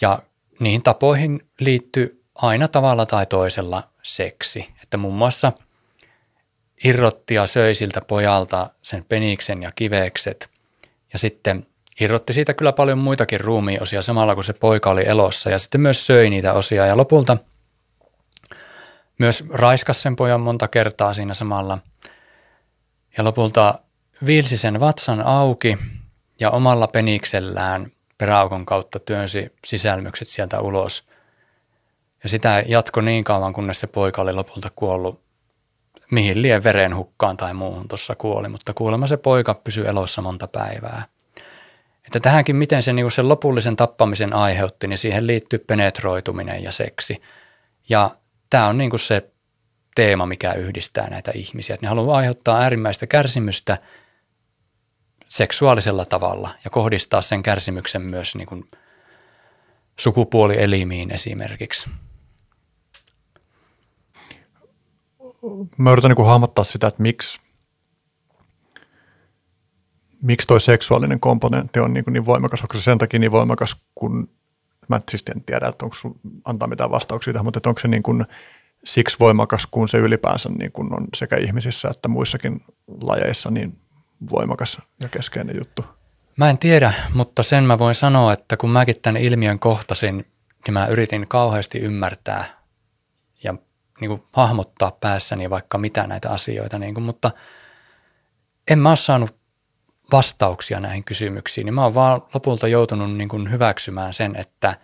Ja 0.00 0.18
niihin 0.60 0.82
tapoihin 0.82 1.46
liittyi 1.60 2.22
aina 2.34 2.68
tavalla 2.68 3.06
tai 3.06 3.26
toisella 3.26 3.82
seksi, 4.02 4.68
että 4.82 4.96
muun 4.96 5.14
muassa 5.14 5.52
irrotti 6.84 7.34
ja 7.34 7.46
söi 7.46 7.74
siltä 7.74 8.00
pojalta 8.08 8.70
sen 8.82 9.04
peniksen 9.08 9.62
ja 9.62 9.72
kivekset. 9.76 10.50
Ja 11.12 11.18
sitten 11.18 11.66
irrotti 12.00 12.32
siitä 12.32 12.54
kyllä 12.54 12.72
paljon 12.72 12.98
muitakin 12.98 13.40
ruumiinosia 13.40 14.02
samalla 14.02 14.34
kun 14.34 14.44
se 14.44 14.52
poika 14.52 14.90
oli 14.90 15.06
elossa. 15.06 15.50
Ja 15.50 15.58
sitten 15.58 15.80
myös 15.80 16.06
söi 16.06 16.30
niitä 16.30 16.52
osia. 16.52 16.86
Ja 16.86 16.96
lopulta 16.96 17.36
myös 19.18 19.44
raiskas 19.50 20.02
sen 20.02 20.16
pojan 20.16 20.40
monta 20.40 20.68
kertaa 20.68 21.14
siinä 21.14 21.34
samalla. 21.34 21.78
Ja 23.18 23.24
lopulta 23.24 23.74
viilsi 24.26 24.56
sen 24.56 24.80
vatsan 24.80 25.22
auki 25.26 25.78
ja 26.40 26.50
omalla 26.50 26.86
peniksellään 26.86 27.90
peräaukon 28.18 28.66
kautta 28.66 28.98
työnsi 28.98 29.52
sisälmykset 29.66 30.28
sieltä 30.28 30.60
ulos. 30.60 31.04
Ja 32.22 32.28
sitä 32.28 32.64
jatko 32.66 33.00
niin 33.00 33.24
kauan, 33.24 33.52
kunnes 33.52 33.80
se 33.80 33.86
poika 33.86 34.22
oli 34.22 34.32
lopulta 34.32 34.70
kuollut 34.76 35.20
mihin 36.12 36.42
lie 36.42 36.64
verenhukkaan 36.64 37.36
tai 37.36 37.54
muuhun 37.54 37.88
tuossa 37.88 38.14
kuoli, 38.14 38.48
mutta 38.48 38.74
kuulemma 38.74 39.06
se 39.06 39.16
poika 39.16 39.54
pysyi 39.64 39.86
elossa 39.86 40.22
monta 40.22 40.48
päivää. 40.48 41.04
Että 42.06 42.20
tähänkin, 42.20 42.56
miten 42.56 42.82
se, 42.82 42.92
niin 42.92 43.10
sen 43.10 43.28
lopullisen 43.28 43.76
tappamisen 43.76 44.32
aiheutti, 44.32 44.86
niin 44.86 44.98
siihen 44.98 45.26
liittyy 45.26 45.58
penetroituminen 45.58 46.62
ja 46.62 46.72
seksi. 46.72 47.22
Ja 47.88 48.10
tämä 48.50 48.66
on 48.66 48.78
niin 48.78 48.98
se 48.98 49.30
teema, 49.94 50.26
mikä 50.26 50.52
yhdistää 50.52 51.10
näitä 51.10 51.32
ihmisiä. 51.34 51.74
Että 51.74 51.86
ne 51.86 51.88
haluaa 51.88 52.16
aiheuttaa 52.16 52.60
äärimmäistä 52.60 53.06
kärsimystä 53.06 53.78
seksuaalisella 55.28 56.04
tavalla 56.04 56.50
ja 56.64 56.70
kohdistaa 56.70 57.22
sen 57.22 57.42
kärsimyksen 57.42 58.02
myös 58.02 58.34
niin 58.36 58.46
kuin 58.46 58.70
sukupuolielimiin 59.98 61.14
esimerkiksi. 61.14 61.90
Mä 65.78 65.92
yritän 65.92 66.10
niin 66.10 66.26
hahmottaa 66.26 66.64
sitä, 66.64 66.86
että 66.86 67.02
miksi, 67.02 67.40
miksi 70.22 70.46
toi 70.46 70.60
seksuaalinen 70.60 71.20
komponentti 71.20 71.80
on 71.80 71.94
niin, 71.94 72.04
niin 72.10 72.26
voimakas. 72.26 72.62
Onko 72.62 72.78
se 72.78 72.82
sen 72.82 72.98
takia 72.98 73.20
niin 73.20 73.32
voimakas, 73.32 73.76
kun 73.94 74.28
mä 74.88 75.00
siis 75.10 75.24
en 75.34 75.44
tiedä, 75.44 75.68
että 75.68 75.84
onko 75.84 75.96
sun 75.96 76.20
antaa 76.44 76.68
mitään 76.68 76.90
vastauksia 76.90 77.32
tähän, 77.32 77.44
mutta 77.44 77.68
onko 77.68 77.80
se 77.80 77.88
niin 77.88 78.02
kuin 78.02 78.24
siksi 78.84 79.16
voimakas, 79.20 79.66
kun 79.70 79.88
se 79.88 79.98
ylipäänsä 79.98 80.48
niin 80.48 80.72
kuin 80.72 80.94
on 80.94 81.06
sekä 81.14 81.36
ihmisissä 81.36 81.88
että 81.88 82.08
muissakin 82.08 82.64
lajeissa 83.02 83.50
niin 83.50 83.78
voimakas 84.30 84.78
ja 85.00 85.08
keskeinen 85.08 85.56
juttu? 85.56 85.84
Mä 86.36 86.50
en 86.50 86.58
tiedä, 86.58 86.92
mutta 87.14 87.42
sen 87.42 87.64
mä 87.64 87.78
voin 87.78 87.94
sanoa, 87.94 88.32
että 88.32 88.56
kun 88.56 88.70
mäkin 88.70 88.94
tämän 89.02 89.22
ilmiön 89.22 89.58
kohtasin, 89.58 90.16
niin 90.66 90.72
mä 90.72 90.86
yritin 90.86 91.28
kauheasti 91.28 91.78
ymmärtää 91.78 92.44
ja 93.44 93.54
niin 94.02 94.08
kuin 94.08 94.22
hahmottaa 94.32 94.90
päässäni 94.90 95.50
vaikka 95.50 95.78
mitä 95.78 96.06
näitä 96.06 96.30
asioita, 96.30 96.78
niin 96.78 96.94
kuin, 96.94 97.04
mutta 97.04 97.30
en 98.70 98.78
mä 98.78 98.88
ole 98.88 98.96
saanut 98.96 99.36
vastauksia 100.12 100.80
näihin 100.80 101.04
kysymyksiin, 101.04 101.64
niin 101.64 101.74
mä 101.74 101.82
oon 101.82 101.94
vaan 101.94 102.22
lopulta 102.34 102.68
joutunut 102.68 103.16
niin 103.16 103.28
kuin 103.28 103.50
hyväksymään 103.50 104.14
sen, 104.14 104.36
että 104.36 104.76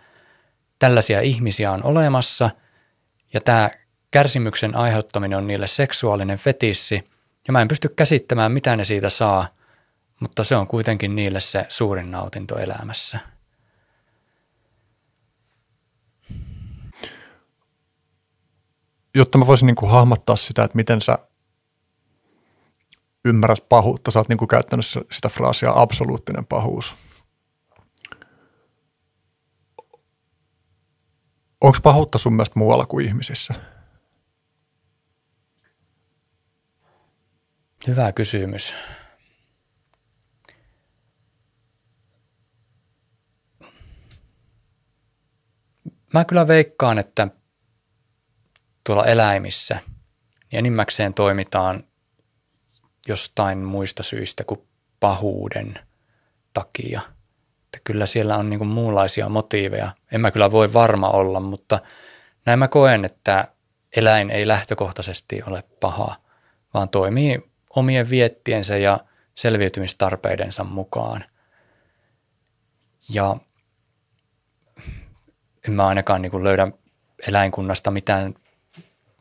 tällaisia 0.79 1.21
ihmisiä 1.21 1.71
on 1.71 1.83
olemassa 1.83 2.49
ja 3.33 3.41
tämä 3.41 3.69
kärsimyksen 4.11 4.75
aiheuttaminen 4.75 5.37
on 5.37 5.47
niille 5.47 5.67
seksuaalinen 5.67 6.37
fetissi 6.37 7.03
ja 7.47 7.51
mä 7.51 7.61
en 7.61 7.67
pysty 7.67 7.89
käsittämään, 7.89 8.51
mitä 8.51 8.75
ne 8.75 8.85
siitä 8.85 9.09
saa, 9.09 9.47
mutta 10.19 10.43
se 10.43 10.55
on 10.55 10.67
kuitenkin 10.67 11.15
niille 11.15 11.39
se 11.39 11.65
suurin 11.69 12.11
nautinto 12.11 12.57
elämässä. 12.57 13.19
Jotta 19.15 19.37
mä 19.37 19.47
voisin 19.47 19.65
niin 19.65 19.75
kuin 19.75 19.91
hahmottaa 19.91 20.35
sitä, 20.35 20.63
että 20.63 20.75
miten 20.75 21.01
sä 21.01 21.19
ymmärrät 23.25 23.69
pahuutta, 23.69 24.11
sä 24.11 24.19
oot 24.19 24.29
niin 24.29 24.37
kuin 24.37 24.47
käyttänyt 24.47 24.85
sitä 25.11 25.29
fraasia 25.29 25.71
absoluuttinen 25.75 26.45
pahuus. 26.45 26.95
Onko 31.61 31.77
pahuutta 31.83 32.17
sun 32.17 32.33
mielestä 32.33 32.59
muualla 32.59 32.85
kuin 32.85 33.05
ihmisissä? 33.05 33.53
Hyvä 37.87 38.11
kysymys. 38.11 38.75
Mä 46.13 46.25
kyllä 46.25 46.47
veikkaan, 46.47 46.97
että 46.97 47.27
tuolla 48.89 49.05
eläimissä 49.05 49.79
niin 50.51 50.59
enimmäkseen 50.59 51.13
toimitaan 51.13 51.83
jostain 53.07 53.57
muista 53.57 54.03
syistä 54.03 54.43
kuin 54.43 54.67
pahuuden 54.99 55.79
takia. 56.53 57.01
Että 57.65 57.79
kyllä 57.83 58.05
siellä 58.05 58.37
on 58.37 58.49
niin 58.49 58.67
muunlaisia 58.67 59.29
motiiveja. 59.29 59.91
En 60.11 60.21
mä 60.21 60.31
kyllä 60.31 60.51
voi 60.51 60.73
varma 60.73 61.09
olla, 61.09 61.39
mutta 61.39 61.79
näin 62.45 62.59
mä 62.59 62.67
koen, 62.67 63.05
että 63.05 63.47
eläin 63.95 64.29
ei 64.29 64.47
lähtökohtaisesti 64.47 65.43
ole 65.47 65.63
paha, 65.79 66.15
vaan 66.73 66.89
toimii 66.89 67.51
omien 67.75 68.09
viettiensä 68.09 68.77
ja 68.77 68.99
selviytymistarpeidensa 69.35 70.63
mukaan. 70.63 71.23
Ja 73.09 73.35
en 75.67 75.73
mä 75.73 75.87
ainakaan 75.87 76.21
niin 76.21 76.43
löydä 76.43 76.71
eläinkunnasta 77.27 77.91
mitään, 77.91 78.35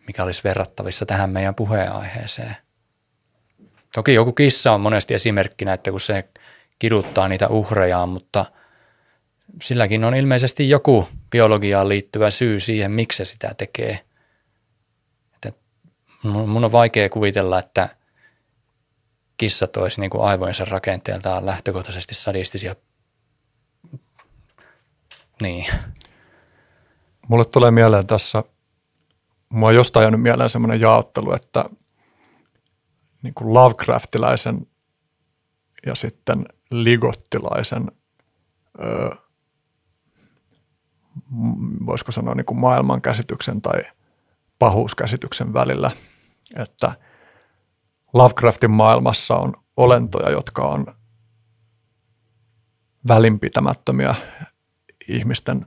mikä 0.09 0.23
olisi 0.23 0.45
verrattavissa 0.45 1.07
tähän 1.07 1.31
meidän 1.31 1.55
puheenaiheeseen. 1.55 2.57
Toki 3.95 4.15
joku 4.15 4.33
kissa 4.33 4.73
on 4.73 4.81
monesti 4.81 5.15
esimerkkinä, 5.15 5.73
että 5.73 5.91
kun 5.91 6.01
se 6.01 6.29
kiduttaa 6.79 7.29
niitä 7.29 7.49
uhrejaan, 7.49 8.09
mutta 8.09 8.47
silläkin 9.63 10.05
on 10.05 10.15
ilmeisesti 10.15 10.69
joku 10.69 11.09
biologiaan 11.31 11.89
liittyvä 11.89 12.31
syy 12.31 12.61
siihen, 12.61 12.91
miksi 12.91 13.17
se 13.17 13.25
sitä 13.25 13.55
tekee. 13.59 14.05
Että 15.35 15.53
mun 16.23 16.65
on 16.65 16.73
vaikea 16.73 17.09
kuvitella, 17.09 17.59
että 17.59 17.89
kissat 19.37 19.77
olisi 19.77 20.01
niin 20.01 20.11
kuin 20.11 20.25
aivojensa 20.25 20.65
rakenteeltaan 20.65 21.47
lähtökohtaisesti 21.47 22.15
sadistisia. 22.15 22.77
Niin. 25.43 25.67
Mulle 27.29 27.45
tulee 27.45 27.71
mieleen 27.71 28.07
tässä, 28.07 28.45
mua 29.49 29.73
jostain 29.73 30.05
jäänyt 30.05 30.23
mieleen 30.23 30.51
semmoinen 30.51 30.81
jaottelu, 30.81 31.33
että 31.33 31.65
niin 33.23 33.35
kuin 33.35 33.55
Lovecraftilaisen 33.55 34.67
ja 35.87 35.95
sitten 35.95 36.47
ligottilaisen, 36.71 37.93
öö, 38.81 39.11
voisiko 41.87 42.13
sanoa 42.13 42.35
niin 42.35 42.47
kuin 42.47 42.59
maailmankäsityksen 42.59 43.63
tai 43.63 43.83
pahuuskäsityksen 44.59 45.53
välillä, 45.53 45.91
että– 46.57 46.95
Lovecraftin 48.13 48.71
maailmassa 48.71 49.37
on 49.37 49.55
olentoja, 49.77 50.31
jotka 50.31 50.63
on 50.63 50.87
välinpitämättömiä 53.09 54.15
ihmisten 55.09 55.67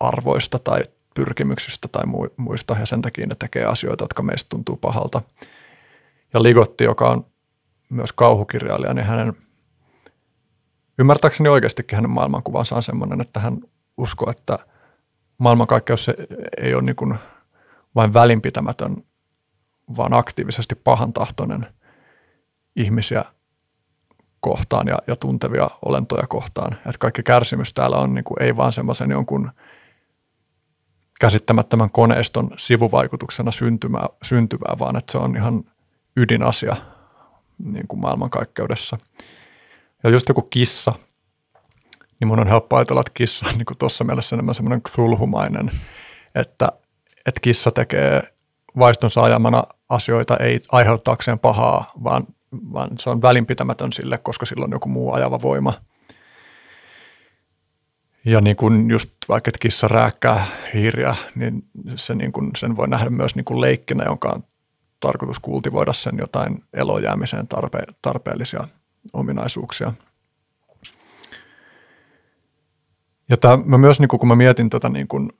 arvoista 0.00 0.58
tai 0.58 0.84
pyrkimyksistä 1.14 1.88
tai 1.88 2.02
muista, 2.36 2.76
ja 2.80 2.86
sen 2.86 3.02
takia 3.02 3.26
ne 3.26 3.34
tekee 3.38 3.64
asioita, 3.64 4.04
jotka 4.04 4.22
meistä 4.22 4.48
tuntuu 4.48 4.76
pahalta. 4.76 5.22
Ja 6.34 6.42
Ligotti, 6.42 6.84
joka 6.84 7.10
on 7.10 7.26
myös 7.90 8.12
kauhukirjailija, 8.12 8.94
niin 8.94 9.06
hänen, 9.06 9.32
ymmärtääkseni 10.98 11.48
oikeastikin 11.48 11.96
hänen 11.96 12.10
maailmankuvansa 12.10 12.76
on 12.76 12.82
sellainen, 12.82 13.20
että 13.20 13.40
hän 13.40 13.58
uskoo, 13.96 14.30
että 14.30 14.58
maailmankaikkeus 15.38 16.10
ei 16.56 16.74
ole 16.74 16.82
niin 16.82 16.96
kuin 16.96 17.14
vain 17.94 18.14
välinpitämätön 18.14 18.96
vaan 19.96 20.14
aktiivisesti 20.14 20.74
pahantahtoinen 20.74 21.66
ihmisiä 22.76 23.24
kohtaan 24.40 24.86
ja, 24.86 24.98
ja 25.06 25.16
tuntevia 25.16 25.70
olentoja 25.84 26.26
kohtaan. 26.26 26.72
Että 26.72 26.98
kaikki 26.98 27.22
kärsimys 27.22 27.74
täällä 27.74 27.96
on 27.96 28.14
niin 28.14 28.24
kuin, 28.24 28.42
ei 28.42 28.56
vaan 28.56 28.72
semmoisen 28.72 29.10
jonkun 29.10 29.50
käsittämättömän 31.20 31.90
koneiston 31.90 32.50
sivuvaikutuksena 32.56 33.50
syntymää, 33.50 34.08
syntyvää, 34.22 34.76
vaan 34.78 34.96
että 34.96 35.12
se 35.12 35.18
on 35.18 35.36
ihan 35.36 35.64
ydinasia 36.16 36.76
niin 37.64 37.88
kuin 37.88 38.00
maailmankaikkeudessa. 38.00 38.98
Ja 40.02 40.10
just 40.10 40.28
joku 40.28 40.42
kissa, 40.42 40.92
niin 42.20 42.28
mun 42.28 42.40
on 42.40 42.46
helppo 42.46 42.76
ajatella, 42.76 43.00
että 43.00 43.12
kissa 43.14 43.46
on 43.48 43.54
niin 43.58 43.78
tuossa 43.78 44.04
mielessä 44.04 44.36
enemmän 44.36 44.54
semmoinen 44.54 44.82
cthulhumainen, 44.82 45.70
että, 46.34 46.68
että 47.26 47.40
kissa 47.40 47.70
tekee 47.70 48.22
vaistonsa 48.78 49.22
ajamana 49.22 49.64
asioita 49.88 50.36
ei 50.36 50.60
aiheuttaakseen 50.72 51.38
pahaa, 51.38 51.92
vaan, 52.04 52.26
vaan 52.72 52.90
se 52.98 53.10
on 53.10 53.22
välinpitämätön 53.22 53.92
sille, 53.92 54.18
koska 54.18 54.46
sillä 54.46 54.64
on 54.64 54.72
joku 54.72 54.88
muu 54.88 55.12
ajava 55.12 55.42
voima. 55.42 55.72
Ja 58.24 58.40
niin 58.40 58.56
kuin 58.56 58.90
just 58.90 59.10
vaikka 59.28 59.48
että 59.48 59.58
kissa 59.58 59.88
rääkkää 59.88 60.46
hiiriä, 60.74 61.16
niin, 61.34 61.68
se 61.96 62.14
niin 62.14 62.32
kuin, 62.32 62.50
sen 62.56 62.76
voi 62.76 62.88
nähdä 62.88 63.10
myös 63.10 63.34
niin 63.34 63.44
kuin 63.44 63.60
leikkinä, 63.60 64.04
jonka 64.04 64.28
on 64.28 64.44
tarkoitus 65.00 65.38
kultivoida 65.38 65.92
sen 65.92 66.14
jotain 66.18 66.64
elojäämiseen 66.72 67.46
tarpe- 67.54 67.94
tarpeellisia 68.02 68.68
ominaisuuksia. 69.12 69.92
Ja 73.28 73.36
tämä, 73.36 73.58
mä 73.64 73.78
myös, 73.78 74.00
niin 74.00 74.08
kuin, 74.08 74.20
kun 74.20 74.28
mä 74.28 74.36
mietin 74.36 74.70
tätä 74.70 74.88
niin 74.88 75.08
kuin 75.08 75.32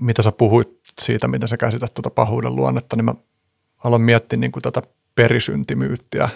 mitä 0.00 0.22
sä 0.22 0.32
puhuit 0.32 0.68
siitä, 1.00 1.28
miten 1.28 1.48
sä 1.48 1.56
käsität 1.56 1.94
tuota 1.94 2.10
pahuuden 2.10 2.56
luonnetta, 2.56 2.96
niin 2.96 3.04
mä 3.04 3.14
aloin 3.84 4.02
miettiä 4.02 4.38
niin 4.38 4.52
kuin 4.52 4.62
tätä 4.62 4.82
perisyntimyyttiä 5.14 6.28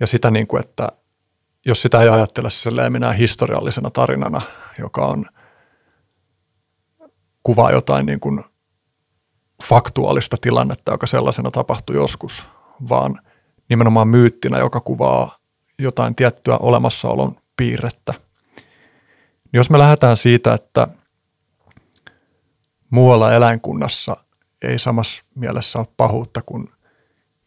ja 0.00 0.06
sitä, 0.06 0.30
niin 0.30 0.46
kuin, 0.46 0.64
että 0.64 0.88
jos 1.68 1.82
sitä 1.82 2.02
ei 2.02 2.08
ajattele 2.08 2.90
minä 2.90 3.12
historiallisena 3.12 3.90
tarinana, 3.90 4.40
joka 4.78 5.06
on 5.06 5.26
kuvaa 7.42 7.70
jotain 7.72 8.06
niin 8.06 8.20
kuin 8.20 8.44
faktuaalista 9.64 10.36
tilannetta, 10.40 10.92
joka 10.92 11.06
sellaisena 11.06 11.50
tapahtui 11.50 11.96
joskus, 11.96 12.48
vaan 12.88 13.20
nimenomaan 13.68 14.08
myyttinä, 14.08 14.58
joka 14.58 14.80
kuvaa 14.80 15.36
jotain 15.78 16.14
tiettyä 16.14 16.56
olemassaolon 16.56 17.36
piirrettä. 17.56 18.14
Jos 19.52 19.70
me 19.70 19.78
lähdetään 19.78 20.16
siitä, 20.16 20.54
että 20.54 20.88
muualla 22.90 23.34
eläinkunnassa 23.34 24.16
ei 24.62 24.78
samassa 24.78 25.24
mielessä 25.34 25.78
ole 25.78 25.86
pahuutta 25.96 26.42
kuin 26.46 26.68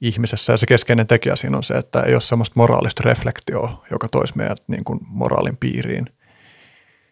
ihmisessä. 0.02 0.54
Ja 0.54 0.58
se 0.58 0.66
keskeinen 0.66 1.08
tekijä 1.08 1.36
siinä 1.36 1.58
on 1.58 1.64
se, 1.64 1.74
että 1.74 2.02
ei 2.02 2.14
ole 2.14 2.22
sellaista 2.22 2.54
moraalista 2.56 3.04
reflektioa, 3.06 3.86
joka 3.92 4.08
toisi 4.10 4.38
meidät 4.38 4.64
niin 4.68 4.84
kuin 4.84 5.00
moraalin 5.02 5.58
piiriin. 5.58 6.06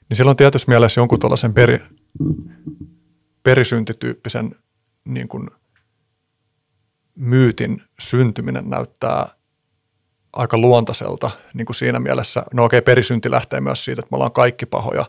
Niin 0.09 0.17
silloin 0.17 0.37
tietysti 0.37 0.71
mielessä 0.71 1.01
jonkun 1.01 1.19
tuollaisen 1.19 1.53
peri, 1.53 1.79
perisyntityyppisen 3.43 4.55
niin 5.05 5.27
kuin 5.27 5.47
myytin 7.15 7.81
syntyminen 7.99 8.69
näyttää 8.69 9.27
aika 10.33 10.57
luontaiselta 10.57 11.31
niin 11.53 11.65
kuin 11.65 11.75
siinä 11.75 11.99
mielessä. 11.99 12.43
No 12.53 12.63
okei, 12.63 12.81
perisynti 12.81 13.31
lähtee 13.31 13.61
myös 13.61 13.85
siitä, 13.85 13.99
että 13.99 14.11
me 14.11 14.15
ollaan 14.15 14.31
kaikki 14.31 14.65
pahoja, 14.65 15.05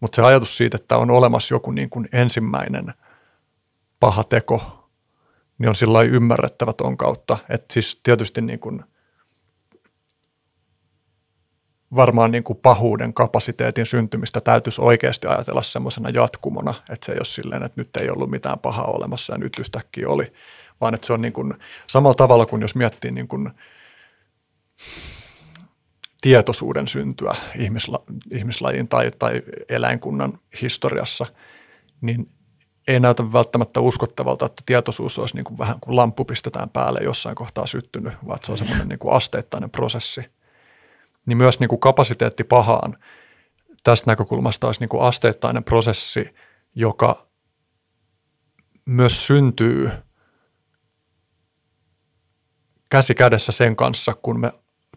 mutta 0.00 0.16
se 0.16 0.22
ajatus 0.22 0.56
siitä, 0.56 0.76
että 0.76 0.96
on 0.96 1.10
olemassa 1.10 1.54
joku 1.54 1.70
niin 1.70 1.90
kuin 1.90 2.08
ensimmäinen 2.12 2.94
paha 4.00 4.24
teko, 4.24 4.77
niin 5.58 5.68
on 5.68 5.74
sillä 5.74 6.02
ymmärrettävä 6.02 6.72
ton 6.72 6.96
kautta. 6.96 7.38
Että 7.48 7.74
siis 7.74 8.00
tietysti 8.02 8.40
niin 8.40 8.58
kuin 8.58 8.84
varmaan 11.94 12.30
niin 12.30 12.44
kuin 12.44 12.58
pahuuden 12.62 13.14
kapasiteetin 13.14 13.86
syntymistä 13.86 14.40
täytyisi 14.40 14.80
oikeasti 14.80 15.26
ajatella 15.26 15.62
semmoisena 15.62 16.10
jatkumona, 16.10 16.74
että 16.90 17.06
se 17.06 17.12
ei 17.12 17.18
ole 17.18 17.24
silleen, 17.24 17.62
että 17.62 17.80
nyt 17.80 17.96
ei 17.96 18.10
ollut 18.10 18.30
mitään 18.30 18.58
pahaa 18.58 18.86
olemassa 18.86 19.32
ja 19.32 19.38
nyt 19.38 19.58
yhtäkkiä 19.58 20.08
oli, 20.08 20.32
vaan 20.80 20.94
että 20.94 21.06
se 21.06 21.12
on 21.12 21.20
niin 21.20 21.32
kuin 21.32 21.54
samalla 21.86 22.14
tavalla 22.14 22.46
kuin 22.46 22.62
jos 22.62 22.74
miettii 22.74 23.10
niin 23.10 23.28
kuin 23.28 23.50
tietoisuuden 26.20 26.88
syntyä 26.88 27.34
ihmisla, 27.58 28.02
ihmislajin 28.30 28.88
tai, 28.88 29.10
tai 29.18 29.42
eläinkunnan 29.68 30.38
historiassa, 30.62 31.26
niin 32.00 32.30
ei 32.88 33.00
näytä 33.00 33.32
välttämättä 33.32 33.80
uskottavalta, 33.80 34.46
että 34.46 34.62
tietoisuus 34.66 35.18
olisi 35.18 35.34
niin 35.34 35.44
kuin 35.44 35.58
vähän 35.58 35.80
kuin 35.80 35.96
lamppu 35.96 36.24
pistetään 36.24 36.70
päälle 36.70 37.00
jossain 37.02 37.36
kohtaa 37.36 37.66
syttynyt, 37.66 38.14
vaan 38.26 38.38
se 38.42 38.52
on 38.52 38.58
semmoinen 38.58 38.88
niin 38.88 38.98
kuin 38.98 39.14
asteittainen 39.14 39.70
prosessi. 39.70 40.20
Niin 41.26 41.38
myös 41.38 41.60
niin 41.60 41.68
kuin 41.68 41.80
kapasiteetti 41.80 42.44
pahaan 42.44 42.98
tästä 43.82 44.10
näkökulmasta 44.10 44.66
olisi 44.66 44.80
niin 44.80 44.88
kuin 44.88 45.02
asteittainen 45.02 45.64
prosessi, 45.64 46.34
joka 46.74 47.26
myös 48.84 49.26
syntyy 49.26 49.90
käsi 52.88 53.14
kädessä 53.14 53.52
sen 53.52 53.76
kanssa, 53.76 54.14
kun 54.22 54.40
me 54.40 54.52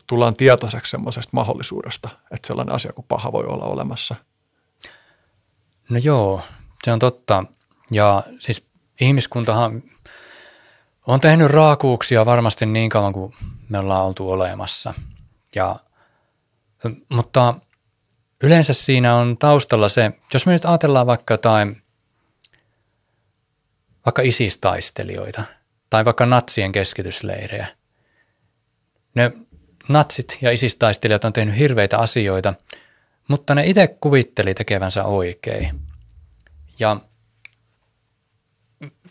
tullaan 0.08 0.36
tietoiseksi 0.36 0.92
semmoisesta 0.92 1.30
mahdollisuudesta, 1.34 2.10
että 2.32 2.48
sellainen 2.48 2.76
asia 2.76 2.94
kuin 2.94 3.06
paha 3.08 3.32
voi 3.32 3.46
olla 3.46 3.66
olemassa. 3.66 4.16
No 5.90 5.98
joo, 5.98 6.42
se 6.84 6.92
on 6.92 7.00
totta. 7.00 7.44
Ja 7.92 8.24
siis 8.40 8.66
ihmiskuntahan 9.02 9.84
on 11.08 11.20
tehnyt 11.22 11.52
raakuuksia 11.52 12.26
varmasti 12.26 12.66
niin 12.66 12.90
kauan 12.90 13.14
kuin 13.14 13.34
me 13.70 13.80
ollaan 13.80 14.06
oltu 14.06 14.32
olemassa. 14.32 14.94
Ja, 15.56 15.76
mutta 17.10 17.56
yleensä 18.44 18.74
siinä 18.74 19.16
on 19.16 19.38
taustalla 19.38 19.90
se, 19.90 20.12
jos 20.34 20.46
me 20.46 20.52
nyt 20.52 20.66
ajatellaan 20.66 21.08
vaikka 21.08 21.34
jotain, 21.34 21.82
vaikka 24.06 24.22
isistaistelijoita 24.22 25.44
tai 25.90 26.06
vaikka 26.06 26.26
natsien 26.26 26.72
keskitysleirejä. 26.72 27.68
Ne 29.16 29.32
natsit 29.88 30.38
ja 30.42 30.52
isistaistelijat 30.52 31.26
on 31.26 31.34
tehnyt 31.34 31.58
hirveitä 31.58 31.98
asioita, 31.98 32.54
mutta 33.28 33.56
ne 33.56 33.66
itse 33.66 33.88
kuvitteli 33.88 34.54
tekevänsä 34.54 35.04
oikein. 35.04 35.82
Ja 36.80 36.98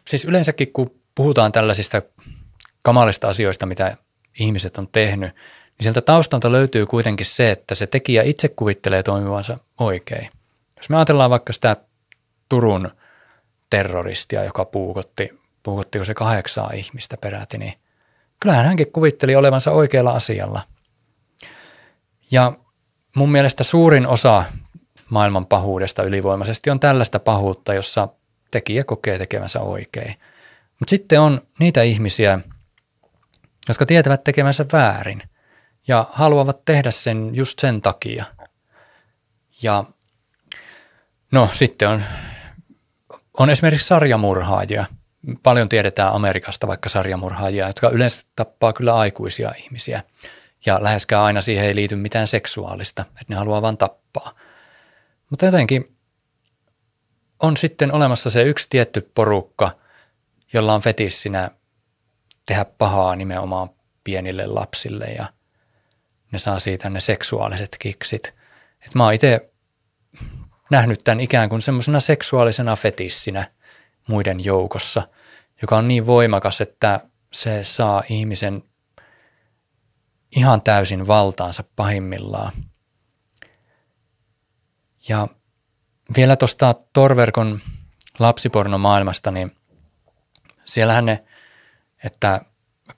siis 0.09 0.25
yleensäkin 0.25 0.73
kun 0.73 1.01
puhutaan 1.15 1.53
tällaisista 1.53 2.03
kamalista 2.83 3.29
asioista, 3.29 3.67
mitä 3.67 3.97
ihmiset 4.41 4.79
on 4.79 4.89
tehnyt, 4.93 5.35
niin 5.35 5.83
sieltä 5.83 6.01
taustalta 6.01 6.53
löytyy 6.53 6.87
kuitenkin 6.87 7.27
se, 7.27 7.51
että 7.51 7.75
se 7.75 7.87
tekijä 7.87 8.23
itse 8.23 8.49
kuvittelee 8.49 9.03
toimivansa 9.03 9.59
oikein. 9.79 10.31
Jos 10.77 10.91
me 10.91 10.97
ajatellaan 10.97 11.31
vaikka 11.31 11.53
sitä 11.53 11.77
Turun 12.49 12.91
terroristia, 13.71 14.45
joka 14.45 14.65
puukotti, 14.65 15.41
puukottiko 15.63 16.05
se 16.05 16.15
kahdeksaa 16.15 16.71
ihmistä 16.75 17.17
peräti, 17.17 17.59
niin 17.59 17.75
kyllähän 18.41 18.67
hänkin 18.67 18.93
kuvitteli 18.93 19.37
olevansa 19.37 19.71
oikealla 19.71 20.11
asialla. 20.11 20.63
Ja 22.31 22.53
mun 23.17 23.33
mielestä 23.33 23.65
suurin 23.65 24.07
osa 24.07 24.45
maailman 25.11 25.47
pahuudesta 25.47 26.03
ylivoimaisesti 26.03 26.71
on 26.71 26.81
tällaista 26.81 27.19
pahuutta, 27.19 27.75
jossa 27.75 28.09
tekijä 28.51 28.85
kokee 28.85 29.19
tekemänsä 29.19 29.61
oikein. 29.61 30.15
Mutta 30.79 30.91
sitten 30.91 31.21
on 31.21 31.41
niitä 31.59 31.83
ihmisiä, 31.83 32.41
jotka 33.69 33.87
tietävät 33.87 34.25
tekemänsä 34.25 34.65
väärin 34.73 35.23
ja 35.89 36.07
haluavat 36.13 36.65
tehdä 36.65 36.91
sen 36.91 37.31
just 37.35 37.59
sen 37.59 37.83
takia. 37.83 38.25
Ja 39.63 39.85
no 41.33 41.51
sitten 41.53 41.89
on, 41.89 42.03
on 43.39 43.51
esimerkiksi 43.51 43.87
sarjamurhaajia. 43.87 44.85
Paljon 45.43 45.69
tiedetään 45.69 46.13
Amerikasta 46.13 46.67
vaikka 46.67 46.89
sarjamurhaajia, 46.89 47.67
jotka 47.67 47.89
yleensä 47.89 48.27
tappaa 48.37 48.73
kyllä 48.73 48.95
aikuisia 48.95 49.53
ihmisiä. 49.59 50.03
Ja 50.67 50.79
läheskään 50.83 51.23
aina 51.23 51.41
siihen 51.41 51.65
ei 51.65 51.75
liity 51.75 51.97
mitään 51.97 52.27
seksuaalista, 52.27 53.03
että 53.03 53.25
ne 53.29 53.37
haluaa 53.37 53.63
vain 53.63 53.77
tappaa. 53.77 54.35
Mutta 55.31 55.47
jotenkin 55.47 55.97
on 57.43 57.57
sitten 57.57 57.93
olemassa 57.93 58.31
se 58.31 58.43
yksi 58.43 58.67
tietty 58.71 59.11
porukka, 59.15 59.71
jolla 60.53 60.75
on 60.75 60.81
fetissinä 60.81 61.51
tehdä 62.47 62.65
pahaa 62.65 63.17
nimenomaan 63.17 63.71
pienille 64.05 64.47
lapsille 64.47 65.05
ja 65.05 65.27
ne 66.33 66.39
saa 66.39 66.59
siitä 66.59 66.91
ne 66.91 67.01
seksuaaliset 67.01 67.77
kiksit. 67.79 68.35
Et 68.87 68.95
mä 68.95 69.05
oon 69.05 69.15
itse 69.15 69.51
nähnyt 70.71 71.05
tämän 71.05 71.21
ikään 71.21 71.49
kuin 71.49 71.63
semmoisena 71.63 72.01
seksuaalisena 72.01 72.77
fetissinä 72.77 73.51
muiden 74.09 74.45
joukossa, 74.45 75.09
joka 75.63 75.79
on 75.79 75.89
niin 75.89 76.07
voimakas, 76.07 76.61
että 76.61 77.01
se 77.33 77.65
saa 77.65 78.03
ihmisen 78.09 78.63
ihan 80.37 80.63
täysin 80.63 81.07
valtaansa 81.07 81.65
pahimmillaan. 81.77 82.53
Ja 85.09 85.29
vielä 86.17 86.37
tuosta 86.37 86.75
Torverkon 86.93 87.61
lapsipornomaailmasta, 88.19 89.31
niin 89.31 89.57
siellähän 90.65 91.07
ne, 91.07 91.25
että 92.05 92.41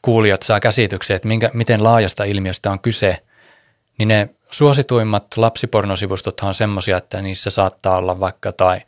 kuulijat 0.03 0.43
saa 0.43 0.61
käsityksen, 0.61 1.17
että 1.17 1.29
minkä, 1.29 1.51
miten 1.55 1.85
laajasta 1.85 2.25
ilmiöstä 2.25 2.71
on 2.71 2.81
kyse, 2.81 3.23
niin 3.99 4.09
ne 4.09 4.29
suosituimmat 4.51 5.27
lapsipornosivustot 5.37 6.41
on 6.41 6.55
semmoisia, 6.55 6.97
että 6.97 7.23
niissä 7.23 7.51
saattaa 7.51 7.97
olla 7.97 8.21
vaikka 8.21 8.53
tai 8.53 8.81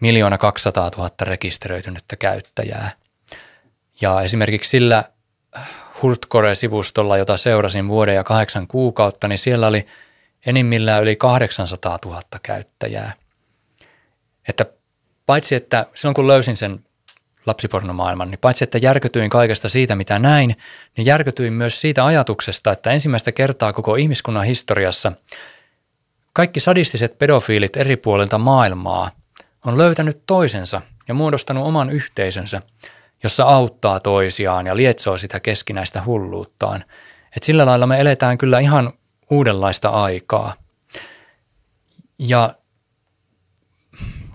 miljoona 0.00 0.38
200 0.38 0.90
000 0.96 1.10
rekisteröitynyttä 1.22 2.16
käyttäjää. 2.16 2.90
Ja 4.00 4.20
esimerkiksi 4.20 4.70
sillä 4.70 5.04
Hurtcore-sivustolla, 6.02 7.16
jota 7.16 7.36
seurasin 7.36 7.88
vuoden 7.88 8.14
ja 8.14 8.24
kahdeksan 8.24 8.66
kuukautta, 8.66 9.28
niin 9.28 9.38
siellä 9.38 9.66
oli 9.66 9.86
enimmillään 10.46 11.02
yli 11.02 11.16
800 11.16 11.98
000 12.04 12.22
käyttäjää. 12.42 13.12
Että 14.48 14.66
paitsi, 15.26 15.54
että 15.54 15.86
silloin 15.94 16.14
kun 16.14 16.26
löysin 16.26 16.56
sen 16.56 16.84
lapsipornomaailman, 17.46 18.30
niin 18.30 18.38
paitsi, 18.38 18.64
että 18.64 18.78
järkytyin 18.78 19.30
kaikesta 19.30 19.68
siitä, 19.68 19.96
mitä 19.96 20.18
näin, 20.18 20.56
niin 20.96 21.06
järkytyin 21.06 21.52
myös 21.52 21.80
siitä 21.80 22.06
ajatuksesta, 22.06 22.72
että 22.72 22.90
ensimmäistä 22.90 23.32
kertaa 23.32 23.72
koko 23.72 23.94
ihmiskunnan 23.94 24.44
historiassa 24.44 25.12
kaikki 26.32 26.60
sadistiset 26.60 27.18
pedofiilit 27.18 27.76
eri 27.76 27.96
puolilta 27.96 28.38
maailmaa 28.38 29.10
on 29.64 29.78
löytänyt 29.78 30.22
toisensa 30.26 30.80
ja 31.08 31.14
muodostanut 31.14 31.66
oman 31.66 31.90
yhteisönsä, 31.90 32.62
jossa 33.22 33.44
auttaa 33.44 34.00
toisiaan 34.00 34.66
ja 34.66 34.76
lietsoo 34.76 35.18
sitä 35.18 35.40
keskinäistä 35.40 36.02
hulluuttaan. 36.04 36.84
Et 37.36 37.42
sillä 37.42 37.66
lailla 37.66 37.86
me 37.86 38.00
eletään 38.00 38.38
kyllä 38.38 38.58
ihan 38.58 38.92
uudenlaista 39.30 39.88
aikaa. 39.88 40.54
Ja 42.18 42.54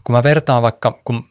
kun 0.08 0.16
mä 0.16 0.24
vertaan 0.24 0.62
vaikka, 0.62 1.02
kun 1.06 1.30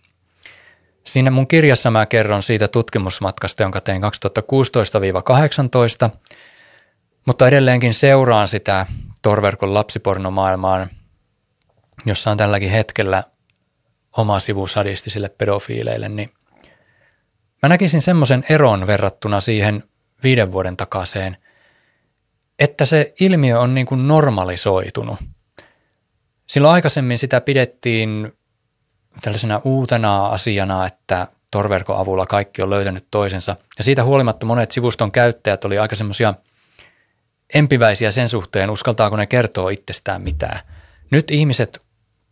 siinä 1.05 1.31
mun 1.31 1.47
kirjassa 1.47 1.91
mä 1.91 2.07
kerron 2.07 2.43
siitä 2.43 2.69
tutkimusmatkasta, 2.69 3.63
jonka 3.63 3.81
tein 3.81 4.03
2016-18, 4.03 4.07
mutta 7.27 7.49
edelleenkin 7.49 7.95
seuraan 7.95 8.49
sitä 8.49 8.87
Torverkon 9.23 9.75
lapsipornomaailmaan, 9.75 10.89
jossa 12.07 12.31
on 12.31 12.37
tälläkin 12.37 12.71
hetkellä 12.71 13.23
oma 14.17 14.39
sivu 14.39 14.67
sadistisille 14.67 15.29
pedofiileille, 15.29 16.09
niin 16.09 16.31
mä 17.63 17.69
näkisin 17.69 18.03
semmoisen 18.03 18.45
eron 18.51 18.87
verrattuna 18.87 19.41
siihen 19.41 19.85
viiden 20.23 20.53
vuoden 20.53 20.77
takaiseen, 20.77 21.37
että 22.59 22.87
se 22.87 23.15
ilmiö 23.21 23.61
on 23.61 23.75
niin 23.75 23.87
kuin 23.87 24.09
normalisoitunut. 24.09 25.17
Silloin 26.47 26.75
aikaisemmin 26.75 27.19
sitä 27.19 27.41
pidettiin 27.41 28.33
tällaisena 29.23 29.61
uutena 29.65 30.27
asiana, 30.27 30.87
että 30.87 31.27
torverkon 31.51 31.99
avulla 31.99 32.27
kaikki 32.27 32.63
on 32.63 32.71
löytänyt 32.71 33.07
toisensa. 33.11 33.57
Ja 33.79 33.85
siitä 33.85 34.05
huolimatta 34.05 34.47
monet 34.47 34.71
sivuston 34.71 35.13
käyttäjät 35.13 35.65
oli 35.65 35.79
aika 35.79 35.97
semmoisia 35.97 36.35
empiväisiä 37.55 38.11
sen 38.11 38.29
suhteen, 38.29 38.71
uskaltaako 38.71 39.17
ne 39.17 39.27
kertoa 39.27 39.71
itsestään 39.71 40.23
mitään. 40.23 40.61
Nyt 41.11 41.31
ihmiset 41.31 41.83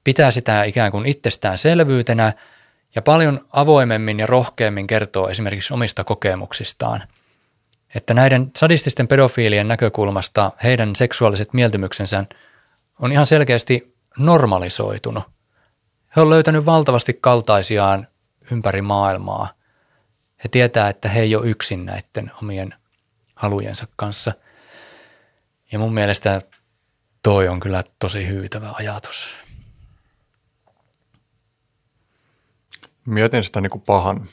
pitää 0.05 0.31
sitä 0.31 0.65
ikään 0.65 0.93
kuin 0.93 1.07
itsestäänselvyytenä 1.07 2.33
ja 2.95 3.03
paljon 3.03 3.47
avoimemmin 3.53 4.21
ja 4.21 4.27
rohkeammin 4.27 4.87
kertoo 4.87 5.29
esimerkiksi 5.29 5.75
omista 5.75 6.05
kokemuksistaan. 6.05 7.03
Että 7.95 8.15
näiden 8.15 8.51
sadististen 8.57 9.09
pedofiilien 9.09 9.69
näkökulmasta 9.69 10.53
heidän 10.63 10.97
seksuaaliset 10.97 11.53
mieltymyksensä 11.53 12.25
on 12.99 13.13
ihan 13.13 13.27
selkeästi 13.27 13.95
normalisoitunut. 14.19 15.34
He 16.17 16.21
on 16.21 16.31
löytänyt 16.31 16.67
valtavasti 16.67 17.19
kaltaisiaan 17.21 18.09
ympäri 18.51 18.83
maailmaa. 18.83 19.49
He 20.45 20.49
tietää, 20.49 20.89
että 20.89 21.09
he 21.09 21.21
ei 21.21 21.37
ole 21.37 21.47
yksin 21.47 21.87
näiden 21.87 22.31
omien 22.43 22.75
halujensa 23.37 23.87
kanssa. 23.97 24.33
Ja 25.73 25.79
mun 25.79 25.95
mielestä 25.95 26.43
toi 27.23 27.49
on 27.49 27.61
kyllä 27.61 27.83
tosi 27.99 28.27
hyytävä 28.27 28.71
ajatus. 28.73 29.37
Mietin 33.07 33.45
sitä 33.45 33.61
niin 33.61 33.71
kuin 33.71 33.83
pahan. 33.83 34.29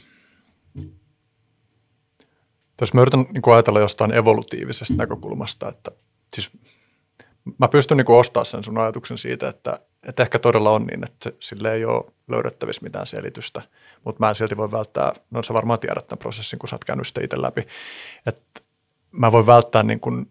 Jos 2.81 2.93
mä 2.93 3.01
yritän 3.01 3.25
niin 3.33 3.41
kuin 3.41 3.53
ajatella 3.53 3.79
jostain 3.79 4.13
evolutiivisesta 4.13 4.93
näkökulmasta, 4.93 5.69
että 5.69 5.91
siis 6.33 6.49
mä 7.57 7.67
pystyn 7.67 7.97
niin 7.97 8.11
ostamaan 8.11 8.45
sen 8.45 8.63
sun 8.63 8.77
ajatuksen 8.77 9.17
siitä, 9.17 9.49
että, 9.49 9.79
että 10.03 10.23
ehkä 10.23 10.39
todella 10.39 10.71
on 10.71 10.85
niin, 10.85 11.03
että 11.03 11.31
sille 11.39 11.73
ei 11.73 11.85
ole 11.85 12.05
löydettävissä 12.27 12.83
mitään 12.83 13.07
selitystä, 13.07 13.61
mutta 14.05 14.19
mä 14.19 14.29
en 14.29 14.35
silti 14.35 14.57
voi 14.57 14.71
välttää, 14.71 15.13
no 15.31 15.43
sä 15.43 15.53
varmaan 15.53 15.79
tiedät 15.79 16.07
tämän 16.07 16.19
prosessin, 16.19 16.59
kun 16.59 16.69
sä 16.69 16.75
oot 16.75 16.85
käynyt 16.85 17.07
sitä 17.07 17.23
itse 17.23 17.41
läpi, 17.41 17.67
että 18.25 18.61
mä 19.11 19.31
voin 19.31 19.45
välttää 19.45 19.83
niin 19.83 19.99
kuin 19.99 20.27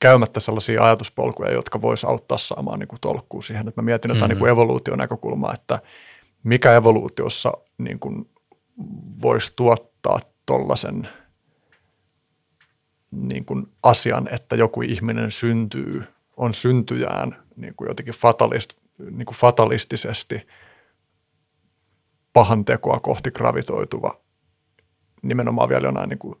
käymättä 0.00 0.40
sellaisia 0.40 0.84
ajatuspolkuja, 0.84 1.52
jotka 1.52 1.82
vois 1.82 2.04
auttaa 2.04 2.38
saamaan 2.38 2.78
niin 2.78 2.88
kuin 2.88 3.00
tolkkua 3.00 3.42
siihen, 3.42 3.68
että 3.68 3.82
mä 3.82 3.84
mietin 3.84 4.08
jotain 4.08 4.20
mm-hmm. 4.20 4.28
niin 4.28 4.38
kuin 4.38 4.50
evoluution 4.50 4.98
näkökulmaa, 4.98 5.54
että 5.54 5.78
mikä 6.42 6.74
evoluutiossa 6.74 7.52
niin 7.78 7.98
kuin 7.98 8.30
voisi 9.22 9.52
tuottaa 9.56 10.20
tollaisen– 10.46 11.08
niin 13.10 13.44
kuin 13.44 13.66
asian, 13.82 14.28
että 14.34 14.56
joku 14.56 14.82
ihminen 14.82 15.30
syntyy, 15.30 16.02
on 16.36 16.54
syntyjään 16.54 17.42
niin 17.56 17.74
kuin 17.74 17.88
jotenkin 17.88 18.14
fatalist, 18.14 18.74
niin 18.98 19.26
kuin 19.26 19.36
fatalistisesti 19.36 20.46
pahan 22.32 22.64
tekoa 22.64 23.00
kohti 23.00 23.30
gravitoituva 23.30 24.14
nimenomaan 25.22 25.68
vielä 25.68 25.86
jonain 25.86 26.08
niin 26.08 26.18
kuin 26.18 26.34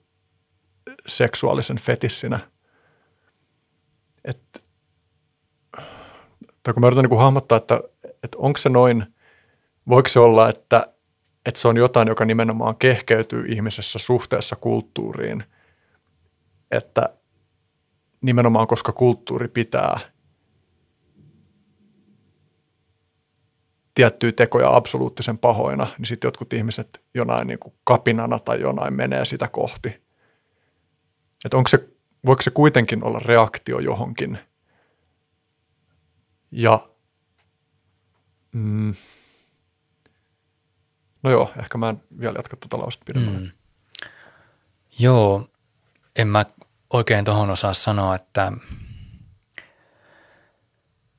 seksuaalisen 1.06 1.78
fetissinä. 1.78 2.40
Et, 4.24 4.64
tai 6.62 6.74
kun 6.74 6.80
mä 6.80 6.86
yritän 6.86 7.02
niin 7.02 7.08
kuin 7.10 7.20
hahmottaa, 7.20 7.58
että, 7.58 7.80
että 8.04 8.38
onko 8.38 8.56
se 8.58 8.68
noin, 8.68 9.06
voiko 9.88 10.08
se 10.08 10.18
olla, 10.18 10.48
että, 10.48 10.94
että 11.46 11.60
se 11.60 11.68
on 11.68 11.76
jotain, 11.76 12.08
joka 12.08 12.24
nimenomaan 12.24 12.76
kehkeytyy 12.76 13.44
ihmisessä 13.48 13.98
suhteessa 13.98 14.56
kulttuuriin– 14.56 15.44
että 16.70 17.14
nimenomaan 18.20 18.66
koska 18.66 18.92
kulttuuri 18.92 19.48
pitää 19.48 20.00
tiettyjä 23.94 24.32
tekoja 24.32 24.76
absoluuttisen 24.76 25.38
pahoina, 25.38 25.86
niin 25.98 26.06
sitten 26.06 26.28
jotkut 26.28 26.52
ihmiset 26.52 27.04
jonain 27.14 27.46
niin 27.46 27.58
kuin 27.58 27.74
kapinana 27.84 28.38
tai 28.38 28.60
jonain 28.60 28.94
menee 28.94 29.24
sitä 29.24 29.48
kohti. 29.48 29.88
Että 31.44 31.56
onko 31.56 31.68
se, 31.68 31.88
voiko 32.26 32.42
se 32.42 32.50
kuitenkin 32.50 33.04
olla 33.04 33.18
reaktio 33.18 33.78
johonkin? 33.78 34.38
Ja 36.50 36.88
mm, 38.52 38.94
no 41.22 41.30
joo, 41.30 41.50
ehkä 41.58 41.78
mä 41.78 41.88
en 41.88 42.02
vielä 42.20 42.38
jatka 42.38 42.56
tuota 42.56 42.78
lausta 42.78 43.04
pidemmälle. 43.06 43.40
Mm. 43.40 43.50
Joo, 44.98 45.49
en 46.20 46.28
mä 46.28 46.46
oikein 46.92 47.24
tuohon 47.24 47.50
osaa 47.50 47.74
sanoa, 47.74 48.14
että 48.14 48.52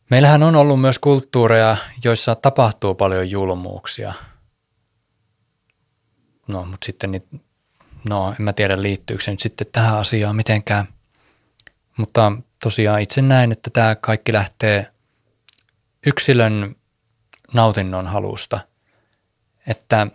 meillähän 0.09 0.43
on 0.43 0.55
ollut 0.55 0.81
myös 0.81 0.99
kulttuureja, 0.99 1.77
joissa 2.03 2.35
tapahtuu 2.35 2.95
paljon 2.95 3.29
julmuuksia. 3.29 4.13
No, 6.47 6.65
mutta 6.65 6.85
sitten 6.85 7.11
niin, 7.11 7.41
no, 8.09 8.35
en 8.39 8.45
mä 8.45 8.53
tiedä 8.53 8.81
liittyykö 8.81 9.23
se 9.23 9.31
nyt 9.31 9.39
sitten 9.39 9.67
tähän 9.71 9.97
asiaan 9.97 10.35
mitenkään. 10.35 10.85
Mutta 11.97 12.31
tosiaan 12.63 13.01
itse 13.01 13.21
näen, 13.21 13.51
että 13.51 13.69
tämä 13.69 13.95
kaikki 13.95 14.33
lähtee 14.33 14.91
yksilön 16.05 16.75
nautinnon 17.53 18.07
halusta. 18.07 18.59
Että 19.67 20.07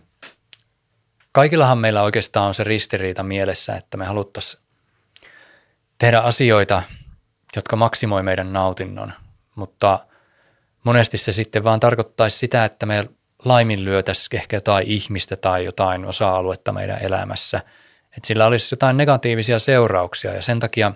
kaikillahan 1.33 1.79
meillä 1.79 2.03
oikeastaan 2.03 2.47
on 2.47 2.55
se 2.55 2.65
ristiriita 2.65 3.23
mielessä, 3.23 3.75
että 3.75 3.97
me 3.97 4.05
haluttaisiin 4.05 4.66
tehdä 5.99 6.21
asioita, 6.21 6.83
jotka 7.57 7.77
maksimoi 7.77 8.23
meidän 8.23 8.53
nautinnon, 8.53 9.13
mutta 9.55 10.07
monesti 10.85 11.19
se 11.19 11.33
sitten 11.33 11.65
vaan 11.65 11.81
tarkoittaisi 11.81 12.39
sitä, 12.39 12.65
että 12.65 12.87
me 12.87 13.09
laiminlyötäisiin 13.45 14.41
ehkä 14.41 14.57
jotain 14.57 14.87
ihmistä 14.87 15.37
tai 15.37 15.65
jotain 15.65 16.05
osa-aluetta 16.05 16.73
meidän 16.73 17.03
elämässä, 17.03 17.61
että 18.17 18.27
sillä 18.27 18.47
olisi 18.47 18.73
jotain 18.73 18.97
negatiivisia 18.97 19.59
seurauksia 19.59 20.35
ja 20.35 20.43
sen 20.43 20.61
takia 20.61 20.93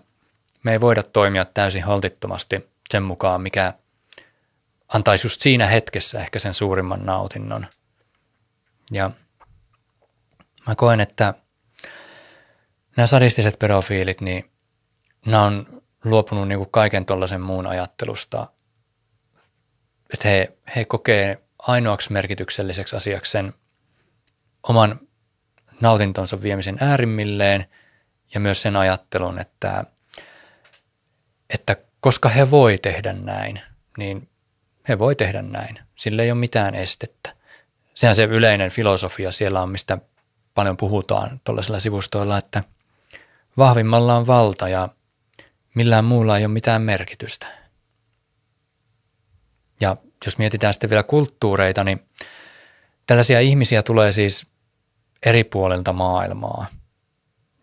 me 0.62 0.72
ei 0.72 0.80
voida 0.80 1.02
toimia 1.02 1.44
täysin 1.44 1.84
holtittomasti 1.84 2.70
sen 2.90 3.02
mukaan, 3.02 3.42
mikä 3.42 3.74
antaisi 4.88 5.26
just 5.26 5.40
siinä 5.40 5.66
hetkessä 5.66 6.20
ehkä 6.20 6.38
sen 6.38 6.54
suurimman 6.54 7.06
nautinnon. 7.06 7.66
Ja 8.92 9.10
mä 10.66 10.74
koen, 10.74 11.00
että 11.00 11.34
nämä 12.96 13.06
sadistiset 13.06 13.58
pedofiilit, 13.58 14.20
niin 14.20 14.50
nämä 15.26 15.44
on 15.44 15.82
luopunut 16.05 16.49
niin 16.49 16.58
kuin 16.58 16.70
kaiken 16.70 17.07
tuollaisen 17.07 17.40
muun 17.40 17.66
ajattelusta, 17.66 18.47
että 20.12 20.28
he, 20.28 20.58
he 20.76 20.84
kokee 20.84 21.42
ainoaksi 21.58 22.12
merkitykselliseksi 22.12 22.97
asiaksi 22.97 23.32
sen 23.32 23.55
oman 24.62 25.00
nautintonsa 25.81 26.42
viemisen 26.42 26.76
äärimmilleen 26.81 27.66
ja 28.34 28.40
myös 28.40 28.62
sen 28.62 28.76
ajattelun, 28.76 29.39
että, 29.39 29.84
että 31.50 31.76
koska 32.00 32.28
he 32.28 32.50
voi 32.50 32.78
tehdä 32.78 33.12
näin, 33.12 33.60
niin 33.99 34.28
he 34.89 34.99
voi 34.99 35.16
tehdä 35.16 35.42
näin. 35.42 35.78
Sillä 35.97 36.23
ei 36.23 36.31
ole 36.31 36.39
mitään 36.39 36.74
estettä. 36.74 37.36
Sehän 37.94 38.16
se 38.16 38.24
yleinen 38.24 38.70
filosofia 38.70 39.32
siellä 39.32 39.62
on, 39.62 39.68
mistä 39.70 39.99
paljon 40.55 40.76
puhutaan 40.76 41.40
tuollaisilla 41.44 41.81
sivustoilla, 41.81 42.39
että 42.39 42.65
vahvimmalla 43.57 44.16
on 44.16 44.26
valta 44.26 44.68
ja 44.68 44.89
millään 45.74 46.05
muulla 46.05 46.39
ei 46.39 46.44
ole 46.44 46.52
mitään 46.52 46.82
merkitystä. 46.82 47.47
Ja 49.81 49.97
jos 50.26 50.39
mietitään 50.39 50.74
sitten 50.74 50.90
vielä 50.90 51.02
kulttuureita, 51.02 51.84
niin 51.84 52.08
tällaisia 53.07 53.40
ihmisiä 53.40 53.82
tulee 53.82 54.12
siis 54.12 54.47
eri 55.26 55.44
puolilta 55.44 55.92
maailmaa. 55.92 56.66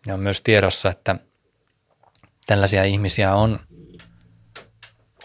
Ja 0.06 0.14
on 0.14 0.20
myös 0.20 0.40
tiedossa, 0.40 0.88
että 0.88 1.16
tällaisia 2.46 2.84
ihmisiä 2.84 3.34
on, 3.34 3.60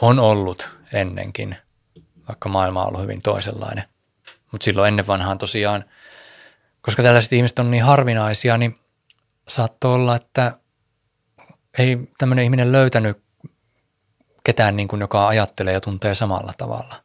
on 0.01 0.19
ollut 0.19 0.69
ennenkin, 0.93 1.55
vaikka 2.27 2.49
maailma 2.49 2.81
on 2.81 2.87
ollut 2.87 3.01
hyvin 3.01 3.21
toisenlainen. 3.21 3.83
Mutta 4.51 4.65
silloin 4.65 4.87
ennen 4.87 5.07
vanhaan 5.07 5.37
tosiaan, 5.37 5.85
koska 6.81 7.03
tällaiset 7.03 7.33
ihmiset 7.33 7.59
on 7.59 7.71
niin 7.71 7.83
harvinaisia, 7.83 8.57
niin 8.57 8.79
saattoi 9.47 9.93
olla, 9.93 10.15
että 10.15 10.51
ei 11.77 11.97
tämmöinen 12.17 12.45
ihminen 12.45 12.71
löytänyt 12.71 13.23
ketään, 14.43 14.75
niin 14.75 14.87
kuin, 14.87 14.99
joka 14.99 15.27
ajattelee 15.27 15.73
ja 15.73 15.81
tuntee 15.81 16.15
samalla 16.15 16.53
tavalla. 16.57 16.95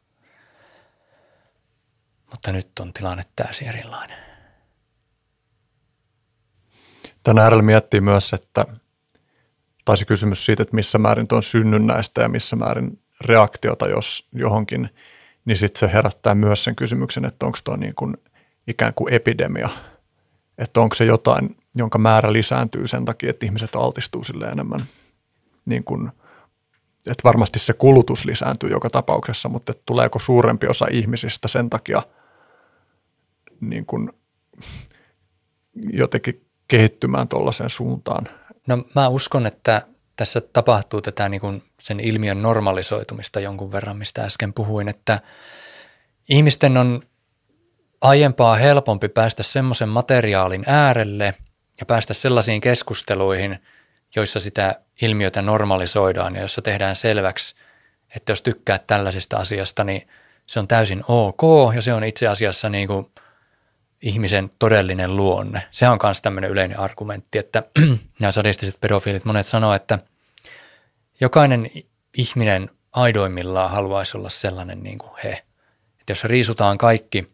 Mutta 2.31 2.51
nyt 2.51 2.79
on 2.79 2.93
tilanne 2.93 3.23
täysin 3.35 3.67
erilainen. 3.67 4.17
Tänä 7.23 7.43
äärellä 7.43 7.63
miettii 7.63 8.01
myös, 8.01 8.33
että 8.33 8.65
taisi 9.85 10.05
kysymys 10.05 10.45
siitä, 10.45 10.63
että 10.63 10.75
missä 10.75 10.97
määrin 10.97 11.27
tuo 11.27 11.35
on 11.35 11.43
synnynnäistä 11.43 12.21
ja 12.21 12.29
missä 12.29 12.55
määrin 12.55 13.01
reaktiota 13.21 13.87
jos 13.87 14.27
johonkin, 14.33 14.89
niin 15.45 15.57
sitten 15.57 15.79
se 15.79 15.93
herättää 15.93 16.35
myös 16.35 16.63
sen 16.63 16.75
kysymyksen, 16.75 17.25
että 17.25 17.45
onko 17.45 17.57
tuo 17.63 17.75
niin 17.75 17.95
kuin 17.95 18.17
ikään 18.67 18.93
kuin 18.93 19.13
epidemia, 19.13 19.69
että 20.57 20.81
onko 20.81 20.95
se 20.95 21.05
jotain, 21.05 21.57
jonka 21.75 21.97
määrä 21.97 22.33
lisääntyy 22.33 22.87
sen 22.87 23.05
takia, 23.05 23.29
että 23.29 23.45
ihmiset 23.45 23.75
altistuu 23.75 24.23
sille 24.23 24.45
enemmän. 24.45 24.85
niin 25.65 25.83
kuin, 25.83 26.11
että 27.07 27.23
varmasti 27.23 27.59
se 27.59 27.73
kulutus 27.73 28.25
lisääntyy 28.25 28.69
joka 28.69 28.89
tapauksessa, 28.89 29.49
mutta 29.49 29.71
että 29.71 29.83
tuleeko 29.85 30.19
suurempi 30.19 30.67
osa 30.67 30.85
ihmisistä 30.91 31.47
sen 31.47 31.69
takia 31.69 32.03
niin 33.61 33.85
kuin, 33.85 34.11
jotenkin 35.93 36.45
kehittymään 36.67 37.27
tuollaiseen 37.27 37.69
suuntaan? 37.69 38.27
No 38.67 38.83
mä 38.95 39.07
uskon, 39.07 39.45
että 39.45 39.81
tässä 40.15 40.41
tapahtuu 40.41 41.01
tätä 41.01 41.29
niin 41.29 41.41
kuin 41.41 41.63
sen 41.79 41.99
ilmiön 41.99 42.41
normalisoitumista 42.41 43.39
jonkun 43.39 43.71
verran, 43.71 43.97
mistä 43.97 44.23
äsken 44.23 44.53
puhuin, 44.53 44.89
että 44.89 45.19
ihmisten 46.29 46.77
on 46.77 47.01
aiempaa 48.01 48.55
helpompi 48.55 49.09
päästä 49.09 49.43
semmoisen 49.43 49.89
materiaalin 49.89 50.63
äärelle 50.67 51.33
ja 51.79 51.85
päästä 51.85 52.13
sellaisiin 52.13 52.61
keskusteluihin, 52.61 53.59
joissa 54.15 54.39
sitä 54.39 54.75
ilmiötä 55.01 55.41
normalisoidaan 55.41 56.35
ja 56.35 56.41
jossa 56.41 56.61
tehdään 56.61 56.95
selväksi, 56.95 57.55
että 58.15 58.31
jos 58.31 58.41
tykkää 58.41 58.79
tällaisesta 58.79 59.37
asiasta, 59.37 59.83
niin 59.83 60.07
se 60.45 60.59
on 60.59 60.67
täysin 60.67 61.03
ok 61.07 61.41
ja 61.75 61.81
se 61.81 61.93
on 61.93 62.03
itse 62.03 62.27
asiassa 62.27 62.69
niin 62.69 62.87
kuin 62.87 63.11
ihmisen 64.01 64.51
todellinen 64.59 65.15
luonne. 65.15 65.63
Se 65.71 65.89
on 65.89 65.99
myös 66.03 66.21
tämmöinen 66.21 66.49
yleinen 66.49 66.79
argumentti, 66.79 67.37
että 67.37 67.63
nämä 68.19 68.31
sadistiset 68.31 68.81
pedofiilit 68.81 69.25
monet 69.25 69.45
sanoo, 69.45 69.73
että 69.73 69.99
jokainen 71.21 71.71
ihminen 72.17 72.69
aidoimmillaan 72.91 73.71
haluaisi 73.71 74.17
olla 74.17 74.29
sellainen 74.29 74.83
niin 74.83 74.97
kuin 74.97 75.11
he. 75.23 75.43
Että 75.99 76.11
jos 76.11 76.23
riisutaan 76.23 76.77
kaikki, 76.77 77.27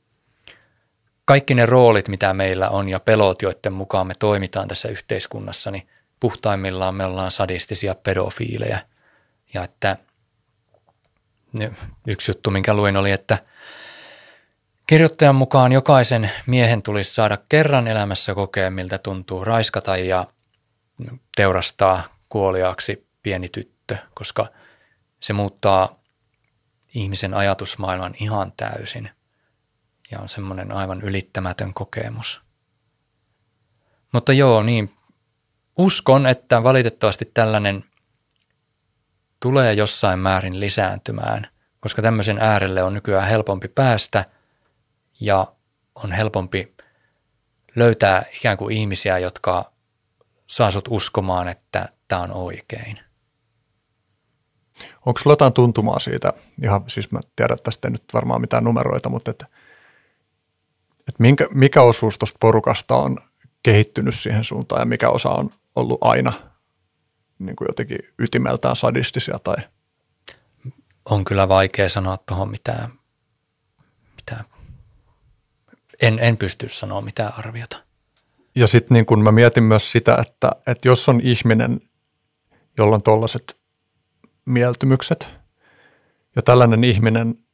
kaikki 1.26 1.54
ne 1.54 1.66
roolit, 1.66 2.08
mitä 2.08 2.34
meillä 2.34 2.70
on 2.70 2.90
ja 2.90 3.00
pelot, 3.00 3.42
joiden 3.42 3.74
mukaan 3.74 4.08
me 4.08 4.14
toimitaan 4.20 4.68
tässä 4.68 4.90
yhteiskunnassa, 4.90 5.72
niin 5.72 5.88
puhtaimmillaan 6.20 6.96
me 6.96 7.06
ollaan 7.06 7.32
sadistisia 7.32 7.96
pedofiileja. 7.96 8.80
Ja 9.54 9.64
että 9.64 9.98
yksi 12.08 12.32
juttu, 12.32 12.52
minkä 12.52 12.74
luin, 12.74 12.98
oli, 12.98 13.12
että 13.12 13.38
kirjoittajan 14.88 15.36
mukaan 15.36 15.72
jokaisen 15.72 16.32
miehen 16.46 16.84
tulisi 16.84 17.14
saada 17.14 17.38
kerran 17.50 17.88
elämässä 17.88 18.34
kokea, 18.36 18.72
miltä 18.72 18.98
tuntuu 18.98 19.46
raiskata 19.46 19.98
ja 19.98 20.28
teurastaa 21.36 22.04
kuoliaaksi 22.30 23.08
pieni 23.24 23.50
tyttö, 23.50 23.98
koska 24.14 24.48
se 25.20 25.34
muuttaa 25.34 26.00
ihmisen 26.96 27.34
ajatusmaailman 27.34 28.16
ihan 28.20 28.54
täysin 28.58 29.10
ja 30.12 30.20
on 30.20 30.30
semmoinen 30.30 30.72
aivan 30.72 31.02
ylittämätön 31.02 31.74
kokemus. 31.74 32.42
Mutta 34.14 34.34
joo, 34.34 34.64
niin 34.64 34.92
uskon, 35.78 36.26
että 36.26 36.64
valitettavasti 36.64 37.32
tällainen 37.34 37.86
tulee 39.40 39.74
jossain 39.74 40.20
määrin 40.20 40.60
lisääntymään, 40.60 41.48
koska 41.80 42.02
tämmöisen 42.02 42.38
äärelle 42.40 42.84
on 42.84 42.94
nykyään 42.94 43.28
helpompi 43.28 43.68
päästä 43.68 44.26
ja 45.20 45.48
on 45.96 46.12
helpompi 46.12 46.76
löytää 47.76 48.26
ikään 48.38 48.58
kuin 48.58 48.78
ihmisiä, 48.78 49.18
jotka 49.18 49.72
saa 50.48 50.72
sut 50.72 50.88
uskomaan, 50.90 51.48
että 51.48 51.90
tämä 52.08 52.22
on 52.22 52.32
oikein. 52.32 53.00
Onko 55.06 55.20
sulla 55.20 55.32
jotain 55.32 55.54
tuntumaa 55.54 56.00
siitä, 56.00 56.34
ihan 56.64 56.84
siis 56.88 57.12
mä 57.12 57.20
tiedän, 57.36 57.58
tästä 57.64 57.90
nyt 57.90 58.04
varmaan 58.14 58.42
mitään 58.42 58.64
numeroita, 58.64 59.10
mutta 59.10 59.32
että, 59.32 59.46
että 61.08 61.22
minkä, 61.22 61.48
mikä 61.54 61.82
osuus 61.82 62.18
tuosta 62.18 62.38
porukasta 62.40 62.96
on 62.96 63.18
kehittynyt 63.64 64.16
siihen 64.16 64.44
suuntaan 64.44 64.82
ja 64.82 64.86
mikä 64.86 65.10
osa 65.10 65.30
on 65.30 65.50
ollut 65.76 65.98
aina 66.02 66.34
niin 67.40 67.56
kuin 67.56 67.68
jotenkin 67.70 68.00
ytimeltään 68.20 68.76
sadistisia 68.76 69.40
tai 69.40 69.56
on 71.06 71.26
kyllä 71.26 71.48
vaikea 71.48 71.90
sanoa 71.90 72.18
tuohon 72.18 72.50
mitään, 72.50 72.92
mitään. 74.16 74.46
En, 76.02 76.20
en 76.20 76.38
pysty 76.38 76.70
sanoa 76.70 77.02
mitään 77.02 77.34
arviota. 77.38 77.78
Ja 78.56 78.68
sitten 78.68 78.96
niin 78.96 79.06
kun 79.06 79.24
mä 79.24 79.32
mietin 79.32 79.64
myös 79.64 79.92
sitä, 79.92 80.18
että, 80.22 80.52
että 80.68 80.88
jos 80.88 81.10
on 81.10 81.22
ihminen, 81.22 81.82
jolla 82.78 82.96
on 82.96 83.04
tuollaiset 83.04 83.58
mieltymykset 84.46 85.30
ja 86.36 86.42
tällainen 86.42 86.84
ihminen, 86.84 87.45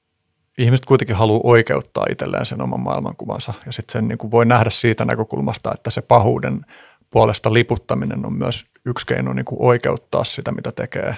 ihmiset 0.57 0.85
kuitenkin 0.85 1.15
haluaa 1.15 1.41
oikeuttaa 1.43 2.05
itselleen 2.09 2.45
sen 2.45 2.61
oman 2.61 2.79
maailmankuvansa 2.79 3.53
ja 3.65 3.71
sitten 3.71 3.91
sen 3.93 4.07
niin 4.07 4.17
kuin 4.17 4.31
voi 4.31 4.45
nähdä 4.45 4.69
siitä 4.69 5.05
näkökulmasta, 5.05 5.71
että 5.73 5.89
se 5.89 6.01
pahuuden 6.01 6.65
puolesta 7.09 7.53
liputtaminen 7.53 8.25
on 8.25 8.33
myös 8.33 8.65
yksi 8.85 9.05
keino 9.05 9.33
niin 9.33 9.45
kuin 9.45 9.61
oikeuttaa 9.61 10.23
sitä, 10.23 10.51
mitä 10.51 10.71
tekee. 10.71 11.17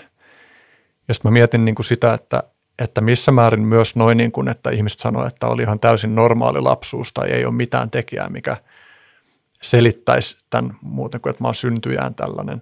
Ja 1.07 1.13
sitten 1.13 1.31
mä 1.31 1.33
mietin 1.33 1.65
niin 1.65 1.75
kuin 1.75 1.85
sitä, 1.85 2.13
että, 2.13 2.43
että 2.79 3.01
missä 3.01 3.31
määrin 3.31 3.65
myös 3.67 3.95
noin, 3.95 4.17
niin 4.17 4.31
kuin, 4.31 4.47
että 4.47 4.69
ihmiset 4.69 4.99
sanoivat, 4.99 5.33
että 5.33 5.47
oli 5.47 5.61
ihan 5.61 5.79
täysin 5.79 6.15
normaali 6.15 6.61
lapsuus 6.61 7.13
tai 7.13 7.29
ei 7.29 7.45
ole 7.45 7.53
mitään 7.53 7.91
tekijää, 7.91 8.29
mikä 8.29 8.57
selittäisi 9.61 10.37
tämän 10.49 10.77
muuten 10.81 11.21
kuin, 11.21 11.31
että 11.31 11.43
mä 11.43 11.47
oon 11.47 11.55
syntyjään 11.55 12.15
tällainen, 12.15 12.61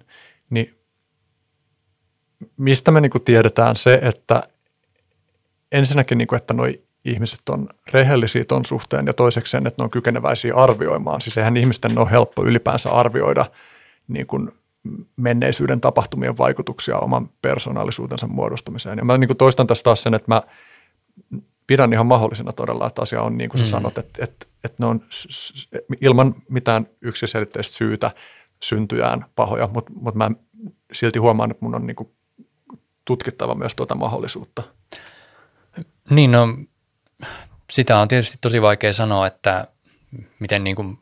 niin 0.50 0.78
mistä 2.56 2.90
me 2.90 3.00
niin 3.00 3.10
kuin 3.10 3.24
tiedetään 3.24 3.76
se, 3.76 3.98
että 4.02 4.42
ensinnäkin, 5.72 6.18
niin 6.18 6.28
kuin, 6.28 6.36
että 6.36 6.54
noi 6.54 6.80
ihmiset 7.04 7.40
on 7.50 7.68
rehellisiä 7.92 8.44
ton 8.44 8.64
suhteen 8.64 9.06
ja 9.06 9.14
toisekseen, 9.14 9.66
että 9.66 9.82
ne 9.82 9.84
on 9.84 9.90
kykeneväisiä 9.90 10.54
arvioimaan. 10.54 11.20
Siis 11.20 11.38
eihän 11.38 11.56
ihmisten 11.56 11.98
ole 11.98 12.10
helppo 12.10 12.44
ylipäänsä 12.44 12.90
arvioida 12.90 13.46
niin 14.08 14.26
kuin 14.26 14.52
menneisyyden 15.16 15.80
tapahtumien 15.80 16.38
vaikutuksia 16.38 16.98
oman 16.98 17.30
persoonallisuutensa 17.42 18.26
muodostumiseen. 18.26 18.98
Ja 18.98 19.04
mä 19.04 19.18
niin 19.18 19.28
kuin 19.28 19.36
toistan 19.36 19.66
tässä 19.66 19.84
taas 19.84 20.02
sen, 20.02 20.14
että 20.14 20.34
mä 20.34 20.42
pidän 21.66 21.92
ihan 21.92 22.06
mahdollisena 22.06 22.52
todella, 22.52 22.86
että 22.86 23.02
asia 23.02 23.22
on 23.22 23.38
niin 23.38 23.50
kuin 23.50 23.58
sä 23.58 23.64
mm. 23.64 23.70
sanot, 23.70 23.98
että, 23.98 24.24
että, 24.24 24.46
että 24.64 24.76
ne 24.78 24.86
on 24.86 25.00
ilman 26.00 26.34
mitään 26.48 26.86
yksiselitteistä 27.00 27.76
syytä 27.76 28.10
syntyjään 28.62 29.24
pahoja, 29.36 29.68
mutta, 29.72 29.92
mutta 29.94 30.18
mä 30.18 30.30
silti 30.92 31.18
huomaan, 31.18 31.50
että 31.50 31.64
mun 31.64 31.74
on 31.74 31.86
niin 31.86 31.96
kuin 31.96 32.10
tutkittava 33.04 33.54
myös 33.54 33.74
tuota 33.74 33.94
mahdollisuutta. 33.94 34.62
Niin, 36.10 36.32
no 36.32 36.48
sitä 37.70 37.98
on 37.98 38.08
tietysti 38.08 38.38
tosi 38.40 38.62
vaikea 38.62 38.92
sanoa, 38.92 39.26
että 39.26 39.66
miten, 40.38 40.64
niin 40.64 40.76
kuin, 40.76 40.98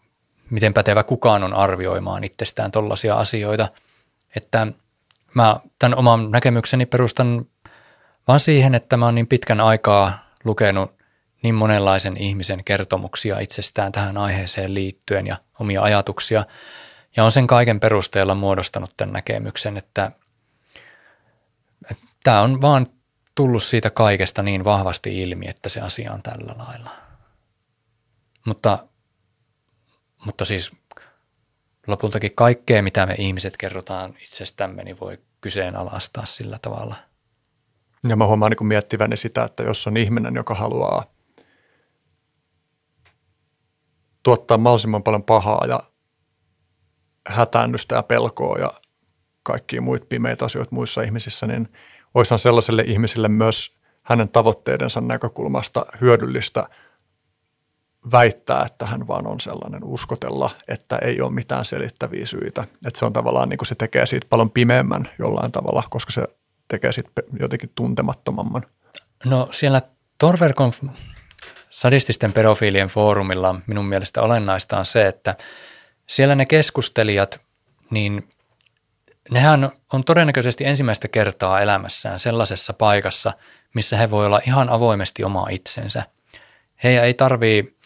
miten 0.51 0.75
pätevä 0.75 1.03
kukaan 1.03 1.43
on 1.43 1.55
arvioimaan 1.55 2.25
itsestään 2.25 2.71
tollaisia 2.71 3.15
asioita. 3.15 3.69
Että 4.37 4.67
mä 5.35 5.61
tämän 5.79 5.99
oman 5.99 6.31
näkemykseni 6.31 6.87
perustan 6.87 7.47
vaan 8.29 8.41
siihen, 8.41 8.75
että 8.75 8.97
mä 8.97 9.05
oon 9.05 9.15
niin 9.15 9.27
pitkän 9.27 9.61
aikaa 9.61 10.19
lukenut 10.45 11.01
niin 11.43 11.55
monenlaisen 11.55 12.17
ihmisen 12.17 12.65
kertomuksia 12.65 13.39
itsestään 13.39 13.93
tähän 13.93 14.17
aiheeseen 14.17 14.75
liittyen 14.75 15.27
ja 15.27 15.37
omia 15.61 15.83
ajatuksia. 15.83 16.45
Ja 17.17 17.25
on 17.25 17.33
sen 17.33 17.47
kaiken 17.47 17.81
perusteella 17.81 18.35
muodostanut 18.35 18.97
tämän 18.97 19.13
näkemyksen, 19.13 19.77
että, 19.77 20.13
tämä 22.25 22.41
on 22.41 22.61
vaan 22.61 22.87
tullut 23.41 23.63
siitä 23.63 23.91
kaikesta 23.91 24.43
niin 24.43 24.65
vahvasti 24.65 25.23
ilmi, 25.23 25.49
että 25.49 25.69
se 25.69 25.81
asia 25.81 26.13
on 26.13 26.23
tällä 26.23 26.55
lailla. 26.59 26.91
Mutta, 28.47 28.79
mutta 30.27 30.45
siis 30.45 30.73
lopultakin 31.87 32.35
kaikkea, 32.35 32.83
mitä 32.83 33.07
me 33.07 33.15
ihmiset 33.19 33.57
kerrotaan 33.57 34.15
itsestämme, 34.23 34.85
niin 34.85 35.01
voi 35.01 35.19
kyseenalaistaa 35.41 36.27
sillä 36.27 36.59
tavalla. 36.63 36.97
Ja 38.09 38.17
mä 38.17 38.27
huomaan 38.27 38.53
niin 38.53 38.67
miettiväni 38.67 39.17
sitä, 39.17 39.45
että 39.45 39.63
jos 39.63 39.87
on 39.87 39.97
ihminen, 39.97 40.35
joka 40.35 40.55
haluaa 40.55 41.05
tuottaa 44.23 44.59
mahdollisimman 44.59 45.03
paljon 45.03 45.25
pahaa 45.25 45.67
ja 45.69 45.83
hätäännystä 47.29 47.95
ja 47.95 48.03
pelkoa 48.03 48.59
ja 48.59 48.71
kaikkia 49.43 49.81
muita 49.81 50.07
pimeitä 50.07 50.45
asioita 50.45 50.75
muissa 50.75 51.03
ihmisissä, 51.03 51.47
niin– 51.47 51.69
olisihan 52.15 52.39
sellaiselle 52.39 52.83
ihmiselle 52.83 53.29
myös 53.29 53.77
hänen 54.03 54.29
tavoitteidensa 54.29 55.01
näkökulmasta 55.01 55.87
hyödyllistä 56.01 56.69
väittää, 58.13 58.65
että 58.67 58.87
hän 58.87 59.09
vaan 59.09 59.27
on 59.27 59.41
sellainen 59.41 59.85
uskotella, 59.85 60.51
että 60.69 60.99
ei 61.03 61.21
ole 61.21 61.33
mitään 61.33 61.65
selittäviä 61.65 62.27
syitä. 62.27 62.65
Että 62.87 62.99
se 62.99 63.05
on 63.05 63.13
tavallaan 63.13 63.49
niin 63.49 63.59
kuin 63.59 63.67
se 63.67 63.75
tekee 63.75 64.07
siitä 64.07 64.27
paljon 64.31 64.51
pimeämmän 64.51 65.09
jollain 65.19 65.53
tavalla, 65.53 65.83
koska 65.91 66.13
se 66.13 66.25
tekee 66.69 66.93
siitä 66.93 67.11
jotenkin 67.41 67.73
tuntemattomamman. 67.75 68.67
No 69.25 69.49
siellä 69.51 69.81
Torverkon 70.19 70.73
sadististen 71.71 72.33
pedofiilien 72.33 72.89
foorumilla 72.89 73.61
minun 73.67 73.85
mielestä 73.85 74.23
olennaista 74.23 74.79
on 74.79 74.85
se, 74.85 75.09
että 75.09 75.37
siellä 76.07 76.35
ne 76.35 76.47
keskustelijat, 76.47 77.41
niin 77.91 78.29
nehän 79.31 79.71
on 79.93 80.05
todennäköisesti 80.05 80.65
ensimmäistä 80.65 81.09
kertaa 81.09 81.61
elämässään 81.61 82.21
sellaisessa 82.21 82.73
paikassa, 82.73 83.33
missä 83.75 83.97
he 83.97 84.11
voi 84.11 84.27
olla 84.27 84.41
ihan 84.47 84.69
avoimesti 84.69 85.25
oma 85.25 85.47
itsensä. 85.51 86.03
He 86.85 87.01
ei 87.01 87.15
tarvii 87.15 87.77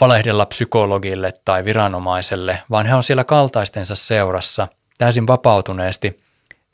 valehdella 0.00 0.46
psykologille 0.46 1.32
tai 1.44 1.64
viranomaiselle, 1.64 2.62
vaan 2.70 2.86
he 2.86 2.94
on 2.94 3.02
siellä 3.02 3.24
kaltaistensa 3.24 3.94
seurassa 3.94 4.68
täysin 4.98 5.26
vapautuneesti 5.26 6.28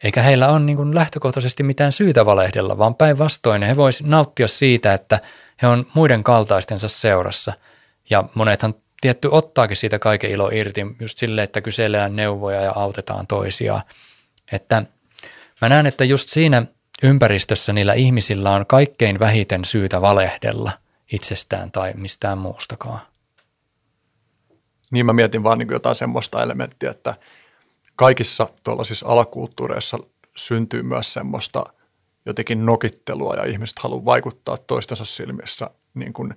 Eikä 0.04 0.22
heillä 0.22 0.48
ole 0.48 0.60
niin 0.60 0.94
lähtökohtaisesti 0.94 1.62
mitään 1.62 1.92
syytä 1.92 2.26
valehdella, 2.26 2.78
vaan 2.78 2.94
päinvastoin 2.94 3.62
he 3.62 3.76
voisivat 3.76 4.10
nauttia 4.10 4.48
siitä, 4.48 4.94
että 4.94 5.20
he 5.62 5.66
on 5.66 5.86
muiden 5.94 6.24
kaltaistensa 6.24 6.88
seurassa. 6.88 7.52
Ja 8.10 8.24
monethan 8.34 8.74
tietty 9.04 9.28
ottaakin 9.30 9.76
siitä 9.76 9.98
kaiken 9.98 10.30
ilo 10.30 10.50
irti 10.52 10.80
just 11.00 11.18
sille, 11.18 11.42
että 11.42 11.60
kysellään 11.60 12.16
neuvoja 12.16 12.60
ja 12.60 12.72
autetaan 12.76 13.26
toisiaan. 13.26 13.82
Että 14.52 14.82
mä 15.60 15.68
näen, 15.68 15.86
että 15.86 16.04
just 16.04 16.28
siinä 16.28 16.66
ympäristössä 17.02 17.72
niillä 17.72 17.94
ihmisillä 17.94 18.50
on 18.50 18.66
kaikkein 18.66 19.18
vähiten 19.18 19.64
syytä 19.64 20.00
valehdella 20.00 20.72
itsestään 21.12 21.72
tai 21.72 21.92
mistään 21.96 22.38
muustakaan. 22.38 23.00
Niin 24.90 25.06
mä 25.06 25.12
mietin 25.12 25.42
vaan 25.42 25.58
niin 25.58 25.68
jotain 25.70 25.96
semmoista 25.96 26.42
elementtiä, 26.42 26.90
että 26.90 27.14
kaikissa 27.96 28.48
tuollaisissa 28.64 29.06
alakulttuureissa 29.06 29.98
syntyy 30.36 30.82
myös 30.82 31.12
semmoista 31.12 31.64
jotenkin 32.26 32.66
nokittelua 32.66 33.34
ja 33.34 33.44
ihmiset 33.44 33.78
haluaa 33.78 34.04
vaikuttaa 34.04 34.56
toistensa 34.56 35.04
silmissä 35.04 35.70
niin 35.94 36.12
kuin 36.12 36.34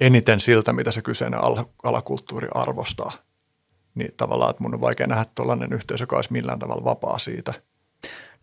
eniten 0.00 0.40
siltä, 0.40 0.72
mitä 0.72 0.90
se 0.90 1.02
kyseinen 1.02 1.40
alakulttuuri 1.82 2.48
arvostaa. 2.54 3.12
Niin 3.94 4.14
tavallaan, 4.16 4.50
että 4.50 4.62
mun 4.62 4.74
on 4.74 4.80
vaikea 4.80 5.06
nähdä 5.06 5.24
tuollainen 5.34 5.72
yhteisö, 5.72 6.02
joka 6.02 6.16
olisi 6.16 6.32
millään 6.32 6.58
tavalla 6.58 6.84
vapaa 6.84 7.18
siitä. 7.18 7.54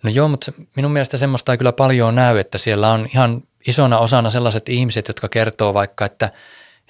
No 0.03 0.09
joo, 0.09 0.27
mutta 0.27 0.51
minun 0.75 0.91
mielestä 0.91 1.17
semmoista 1.17 1.51
ei 1.51 1.57
kyllä 1.57 1.73
paljon 1.73 2.15
näy, 2.15 2.39
että 2.39 2.57
siellä 2.57 2.91
on 2.91 3.07
ihan 3.13 3.43
isona 3.67 3.97
osana 3.97 4.29
sellaiset 4.29 4.69
ihmiset, 4.69 5.07
jotka 5.07 5.29
kertoo 5.29 5.73
vaikka, 5.73 6.05
että– 6.05 6.31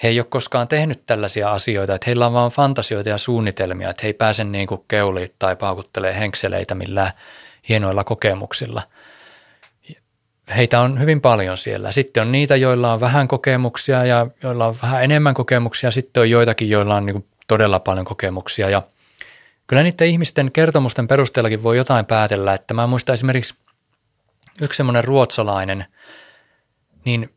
he 0.03 0.07
ei 0.07 0.19
ole 0.19 0.27
koskaan 0.29 0.67
tehnyt 0.67 1.05
tällaisia 1.05 1.51
asioita, 1.51 1.95
että 1.95 2.05
heillä 2.05 2.27
on 2.27 2.33
vain 2.33 2.51
fantasioita 2.51 3.09
ja 3.09 3.17
suunnitelmia, 3.17 3.89
että 3.89 4.01
he 4.03 4.09
ei 4.09 4.13
pääse 4.13 4.43
niin 4.43 4.67
kuin 4.67 4.81
keuliin 4.87 5.29
tai 5.39 5.55
paukuttelee 5.55 6.19
henkseleitä 6.19 6.75
millään 6.75 7.11
hienoilla 7.69 8.03
kokemuksilla. 8.03 8.81
Heitä 10.55 10.79
on 10.79 10.99
hyvin 10.99 11.21
paljon 11.21 11.57
siellä. 11.57 11.91
Sitten 11.91 12.21
on 12.21 12.31
niitä, 12.31 12.55
joilla 12.55 12.93
on 12.93 12.99
vähän 12.99 13.27
kokemuksia 13.27 14.05
ja 14.05 14.27
joilla 14.43 14.65
on 14.65 14.75
vähän 14.81 15.03
enemmän 15.03 15.33
kokemuksia. 15.33 15.91
Sitten 15.91 16.21
on 16.21 16.29
joitakin, 16.29 16.69
joilla 16.69 16.95
on 16.95 17.05
niin 17.05 17.27
todella 17.47 17.79
paljon 17.79 18.05
kokemuksia 18.05 18.69
ja 18.69 18.81
kyllä 19.67 19.83
niiden 19.83 20.07
ihmisten 20.07 20.51
kertomusten 20.51 21.07
perusteellakin 21.07 21.63
voi 21.63 21.77
jotain 21.77 22.05
päätellä, 22.05 22.53
että 22.53 22.73
mä 22.73 22.87
muistan 22.87 23.13
esimerkiksi 23.13 23.55
yksi 24.61 24.77
semmoinen 24.77 25.03
ruotsalainen, 25.03 25.85
niin 27.05 27.33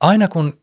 aina 0.00 0.28
kun 0.28 0.60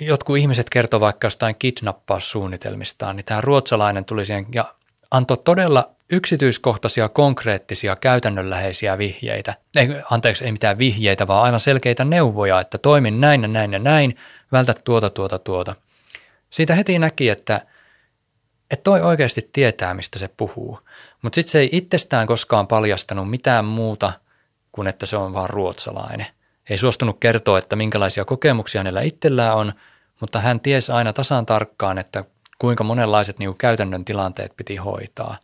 jotkut 0.00 0.38
ihmiset 0.38 0.70
kertovat 0.70 1.00
vaikka 1.00 1.26
jostain 1.26 1.56
kidnappaussuunnitelmistaan, 1.58 3.16
niin 3.16 3.24
tämä 3.24 3.40
ruotsalainen 3.40 4.04
tuli 4.04 4.26
siihen 4.26 4.46
ja 4.52 4.74
antoi 5.10 5.36
todella 5.44 5.90
yksityiskohtaisia, 6.10 7.08
konkreettisia, 7.08 7.96
käytännönläheisiä 7.96 8.98
vihjeitä. 8.98 9.54
Ei, 9.76 9.88
anteeksi, 10.10 10.44
ei 10.44 10.52
mitään 10.52 10.78
vihjeitä, 10.78 11.26
vaan 11.26 11.42
aivan 11.42 11.60
selkeitä 11.60 12.04
neuvoja, 12.04 12.60
että 12.60 12.78
toimin 12.78 13.20
näin 13.20 13.42
ja 13.42 13.48
näin 13.48 13.72
ja 13.72 13.78
näin, 13.78 14.16
vältä 14.52 14.74
tuota, 14.84 15.10
tuota, 15.10 15.38
tuota. 15.38 15.74
Siitä 16.50 16.74
heti 16.74 16.98
näki, 16.98 17.28
että, 17.28 17.60
että 18.70 18.84
toi 18.84 19.00
oikeasti 19.00 19.50
tietää, 19.52 19.94
mistä 19.94 20.18
se 20.18 20.28
puhuu. 20.28 20.80
Mutta 21.22 21.34
sitten 21.34 21.52
se 21.52 21.58
ei 21.58 21.68
itsestään 21.72 22.26
koskaan 22.26 22.66
paljastanut 22.66 23.30
mitään 23.30 23.64
muuta 23.64 24.12
kuin, 24.72 24.88
että 24.88 25.06
se 25.06 25.16
on 25.16 25.32
vaan 25.32 25.50
ruotsalainen. 25.50 26.26
Ei 26.70 26.78
suostunut 26.78 27.16
kertoa, 27.20 27.58
että 27.58 27.76
minkälaisia 27.76 28.24
kokemuksia 28.24 28.78
hänellä 28.78 29.00
itsellään 29.00 29.56
on– 29.56 29.72
mutta 30.20 30.40
hän 30.40 30.60
tiesi 30.60 30.92
aina 30.92 31.12
tasan 31.12 31.46
tarkkaan, 31.46 31.98
että 31.98 32.24
kuinka 32.58 32.84
monenlaiset 32.84 33.38
niin 33.38 33.48
kuin 33.48 33.58
käytännön 33.58 34.04
tilanteet 34.04 34.52
piti 34.56 34.76
hoitaa. 34.76 35.36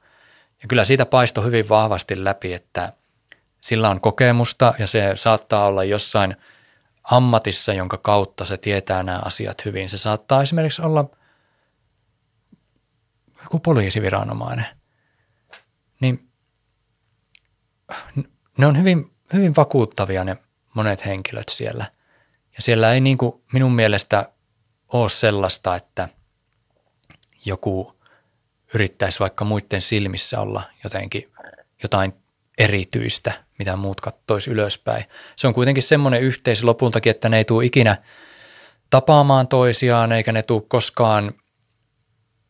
Ja 0.67 0.69
kyllä 0.69 0.85
siitä 0.85 1.07
paistoi 1.07 1.45
hyvin 1.45 1.69
vahvasti 1.69 2.25
läpi, 2.25 2.53
että 2.53 2.93
sillä 3.61 3.91
on 3.91 4.01
kokemusta 4.01 4.75
ja 4.79 4.87
se 4.87 5.13
saattaa 5.15 5.67
olla 5.67 5.85
jossain 5.85 6.37
ammatissa, 7.05 7.73
jonka 7.73 7.97
kautta 7.97 8.45
se 8.45 8.57
tietää 8.57 9.03
nämä 9.03 9.21
asiat 9.25 9.65
hyvin. 9.65 9.89
Se 9.89 9.99
saattaa 9.99 10.43
esimerkiksi 10.43 10.83
olla 10.83 11.05
joku 13.43 13.59
poliisiviranomainen. 13.59 14.67
Niin 16.01 16.31
ne 18.59 18.67
on 18.67 18.79
hyvin, 18.79 19.13
hyvin 19.33 19.57
vakuuttavia 19.57 20.25
ne 20.25 20.37
monet 20.75 21.07
henkilöt 21.07 21.49
siellä. 21.49 21.93
Ja 22.57 22.63
siellä 22.63 22.93
ei 22.93 23.01
niin 23.01 23.19
kuin 23.19 23.43
minun 23.53 23.75
mielestä 23.75 24.33
ole 24.89 25.09
sellaista, 25.09 25.77
että 25.77 26.09
joku 27.45 27.96
yrittäisi 28.75 29.21
vaikka 29.21 29.45
muiden 29.45 29.81
silmissä 29.81 30.41
olla 30.41 30.63
jotenkin 30.85 31.33
jotain 31.83 32.15
erityistä, 32.59 33.33
mitä 33.59 33.77
muut 33.77 34.01
kattois 34.01 34.49
ylöspäin. 34.49 35.05
Se 35.37 35.47
on 35.47 35.55
kuitenkin 35.55 35.83
semmoinen 35.83 36.23
yhteisö 36.23 36.67
lopultakin, 36.67 37.11
että 37.11 37.29
ne 37.29 37.37
ei 37.37 37.45
tule 37.45 37.65
ikinä 37.65 37.97
tapaamaan 38.91 39.49
toisiaan, 39.49 40.13
eikä 40.13 40.33
ne 40.33 40.43
tule 40.43 40.63
koskaan 40.69 41.33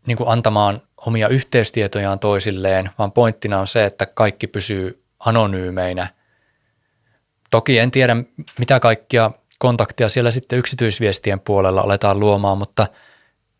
niin 0.06 0.16
kuin 0.16 0.28
antamaan 0.28 0.82
omia 1.06 1.28
yhteystietojaan 1.28 2.18
toisilleen, 2.18 2.90
vaan 2.98 3.12
pointtina 3.12 3.60
on 3.60 3.66
se, 3.66 3.84
että 3.84 4.06
kaikki 4.06 4.46
pysyy 4.46 5.04
anonyymeinä. 5.18 6.08
Toki 7.50 7.78
en 7.78 7.90
tiedä, 7.90 8.16
mitä 8.58 8.80
kaikkia 8.80 9.30
kontaktia 9.58 10.08
siellä 10.08 10.30
sitten 10.30 10.58
yksityisviestien 10.58 11.40
puolella 11.40 11.80
aletaan 11.80 12.20
luomaan, 12.20 12.58
mutta 12.58 12.86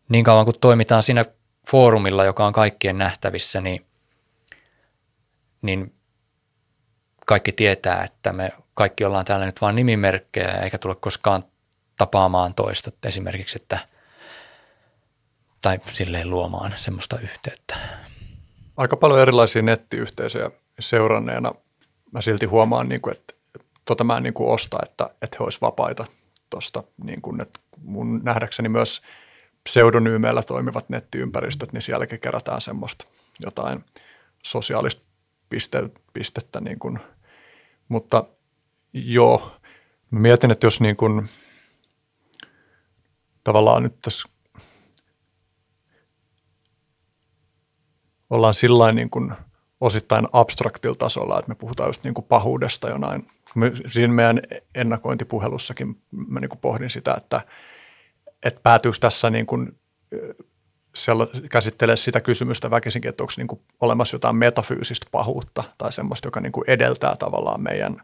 niin 0.09 0.23
kauan 0.23 0.45
kuin 0.45 0.59
toimitaan 0.61 1.03
siinä 1.03 1.25
foorumilla, 1.71 2.25
joka 2.25 2.45
on 2.45 2.53
kaikkien 2.53 2.97
nähtävissä, 2.97 3.61
niin, 3.61 3.85
niin 5.61 5.93
kaikki 7.25 7.51
tietää, 7.51 8.03
että 8.03 8.33
me 8.33 8.51
kaikki 8.73 9.05
ollaan 9.05 9.25
täällä 9.25 9.45
nyt 9.45 9.61
vain 9.61 9.75
nimimerkkejä 9.75 10.51
eikä 10.51 10.77
tule 10.77 10.95
koskaan 10.95 11.43
tapaamaan 11.97 12.53
toista 12.53 12.91
esimerkiksi, 13.05 13.57
että 13.61 13.79
tai 15.61 15.79
silleen 15.91 16.29
luomaan 16.29 16.73
semmoista 16.75 17.19
yhteyttä. 17.19 17.77
Aika 18.77 18.97
paljon 18.97 19.19
erilaisia 19.19 19.61
nettiyhteisöjä 19.61 20.51
seuranneena 20.79 21.51
mä 22.11 22.21
silti 22.21 22.45
huomaan, 22.45 22.89
niin 22.89 23.01
kuin, 23.01 23.15
että 23.17 23.33
tota 23.85 24.03
mä 24.03 24.17
en 24.17 24.23
niin 24.23 24.33
kuin 24.33 24.49
osta, 24.49 24.77
että, 24.83 25.09
että 25.21 25.37
he 25.39 25.43
olisivat 25.43 25.61
vapaita 25.61 26.05
tuosta. 26.49 26.83
Niin 27.03 27.21
kuin, 27.21 27.41
että 27.41 27.59
mun 27.83 28.21
nähdäkseni 28.23 28.69
myös 28.69 29.01
pseudonyymeillä 29.67 30.43
toimivat 30.43 30.89
nettiympäristöt, 30.89 31.73
niin 31.73 31.81
sielläkin 31.81 32.19
kerätään 32.19 32.61
semmoista 32.61 33.07
jotain 33.39 33.85
sosiaalista 34.43 35.01
piste, 35.49 35.89
pistettä. 36.13 36.61
Niin 36.61 36.79
kuin. 36.79 36.99
Mutta 37.89 38.23
joo, 38.93 39.51
mietin, 40.11 40.51
että 40.51 40.67
jos 40.67 40.81
niin 40.81 40.95
kuin, 40.95 41.29
tavallaan 43.43 43.83
nyt 43.83 43.99
tässä 44.01 44.29
ollaan 48.29 48.53
sillä 48.53 48.91
niin 48.91 49.09
kuin 49.09 49.33
osittain 49.81 50.27
abstraktilla 50.33 50.95
tasolla, 50.95 51.39
että 51.39 51.49
me 51.49 51.55
puhutaan 51.55 51.89
just 51.89 52.03
niin 52.03 52.13
kuin 52.13 52.25
pahuudesta 52.25 52.89
jonain 52.89 53.27
siinä 53.87 54.13
meidän 54.13 54.41
ennakointipuhelussakin 54.75 56.01
mä 56.11 56.39
niin 56.39 56.49
kuin 56.49 56.59
pohdin 56.59 56.89
sitä, 56.89 57.13
että, 57.13 57.41
että 58.43 58.59
päätyykö 58.63 58.97
tässä 59.01 59.29
niin 59.29 59.45
kuin, 59.45 59.79
käsittelee 61.51 61.97
sitä 61.97 62.21
kysymystä 62.21 62.71
väkisinkin, 62.71 63.09
että 63.09 63.23
onko 63.23 63.33
niin 63.37 63.47
kuin 63.47 63.61
olemassa 63.79 64.15
jotain 64.15 64.35
metafyysistä 64.35 65.07
pahuutta 65.11 65.63
tai 65.77 65.91
semmoista, 65.91 66.27
joka 66.27 66.39
niin 66.39 66.51
kuin 66.51 66.63
edeltää 66.67 67.15
tavallaan 67.15 67.61
meidän 67.61 68.01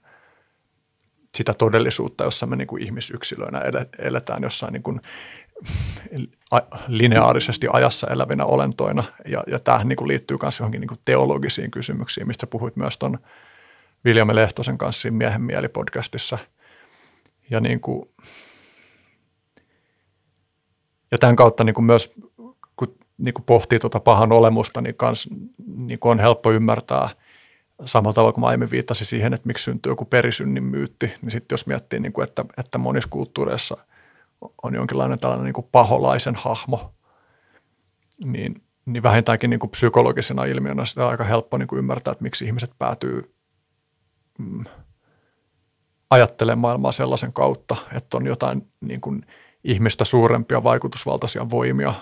sitä 1.35 1.53
todellisuutta, 1.53 2.23
jossa 2.23 2.45
me 2.45 2.55
niin 2.55 2.67
kuin 2.67 2.83
ihmisyksilöinä 2.83 3.61
eletään 3.99 4.43
jossain 4.43 4.73
niin 4.73 4.83
kuin 4.83 5.01
lineaarisesti 6.87 7.67
ajassa 7.73 8.07
elävinä 8.07 8.45
olentoina. 8.45 9.03
Ja, 9.25 9.43
ja 9.47 9.59
tämähän 9.59 9.87
niin 9.87 9.97
kuin 9.97 10.07
liittyy 10.07 10.37
myös 10.41 10.59
johonkin 10.59 10.81
niin 10.81 10.87
kuin 10.89 10.99
teologisiin 11.05 11.71
kysymyksiin, 11.71 12.27
mistä 12.27 12.47
puhuit 12.47 12.75
myös 12.75 12.97
tuon– 12.97 13.19
Viljami 14.05 14.35
Lehtosen 14.35 14.77
kanssa 14.77 15.11
Miehen 15.11 15.41
mieli 15.41 15.67
podcastissa. 15.67 16.37
Ja, 17.49 17.59
niin 17.59 17.79
kuin, 17.79 18.09
ja 21.13 21.17
tämän 21.17 21.35
kautta 21.35 21.63
niin 21.63 21.73
kuin 21.73 21.85
myös, 21.85 22.13
kun 22.75 22.95
niin 23.17 23.33
kuin 23.33 23.43
pohtii 23.45 23.79
tuota 23.79 23.99
pahan 23.99 24.31
olemusta, 24.31 24.81
niin, 24.81 24.95
kans, 24.95 25.29
niin 25.75 25.99
kuin 25.99 26.11
on 26.11 26.19
helppo 26.19 26.51
ymmärtää 26.51 27.09
samalla 27.85 28.13
tavalla 28.13 28.33
kuin 28.33 28.45
aiemmin 28.45 28.71
viittasin 28.71 29.07
siihen, 29.07 29.33
että 29.33 29.47
miksi 29.47 29.63
syntyy 29.63 29.91
joku 29.91 30.05
perisynnin 30.05 30.63
myytti, 30.63 31.13
niin 31.21 31.31
sitten 31.31 31.53
jos 31.53 31.67
miettii, 31.67 31.99
niin 31.99 32.13
kuin, 32.13 32.27
että, 32.27 32.45
että 32.57 32.77
monissa 32.77 33.09
kulttuureissa 33.09 33.77
on 34.63 34.75
jonkinlainen 34.75 35.19
tällainen 35.19 35.45
niin 35.45 35.53
kuin 35.53 35.67
paholaisen 35.71 36.35
hahmo, 36.35 36.91
niin, 38.25 38.63
niin 38.85 39.03
vähintäänkin 39.03 39.49
niin 39.49 39.59
kuin 39.59 39.69
psykologisena 39.69 40.45
ilmiönä 40.45 40.85
sitä 40.85 41.05
on 41.05 41.11
aika 41.11 41.23
helppo 41.23 41.57
niin 41.57 41.67
kuin 41.67 41.79
ymmärtää, 41.79 42.11
että 42.11 42.23
miksi 42.23 42.45
ihmiset 42.45 42.71
päätyy 42.79 43.35
mm, 44.39 44.63
ajattele 46.09 46.55
maailmaa 46.55 46.91
sellaisen 46.91 47.33
kautta, 47.33 47.75
että 47.91 48.17
on 48.17 48.25
jotain 48.25 48.67
niin 48.81 49.01
kuin 49.01 49.25
ihmistä 49.63 50.05
suurempia 50.05 50.63
vaikutusvaltaisia 50.63 51.49
voimia, 51.49 51.93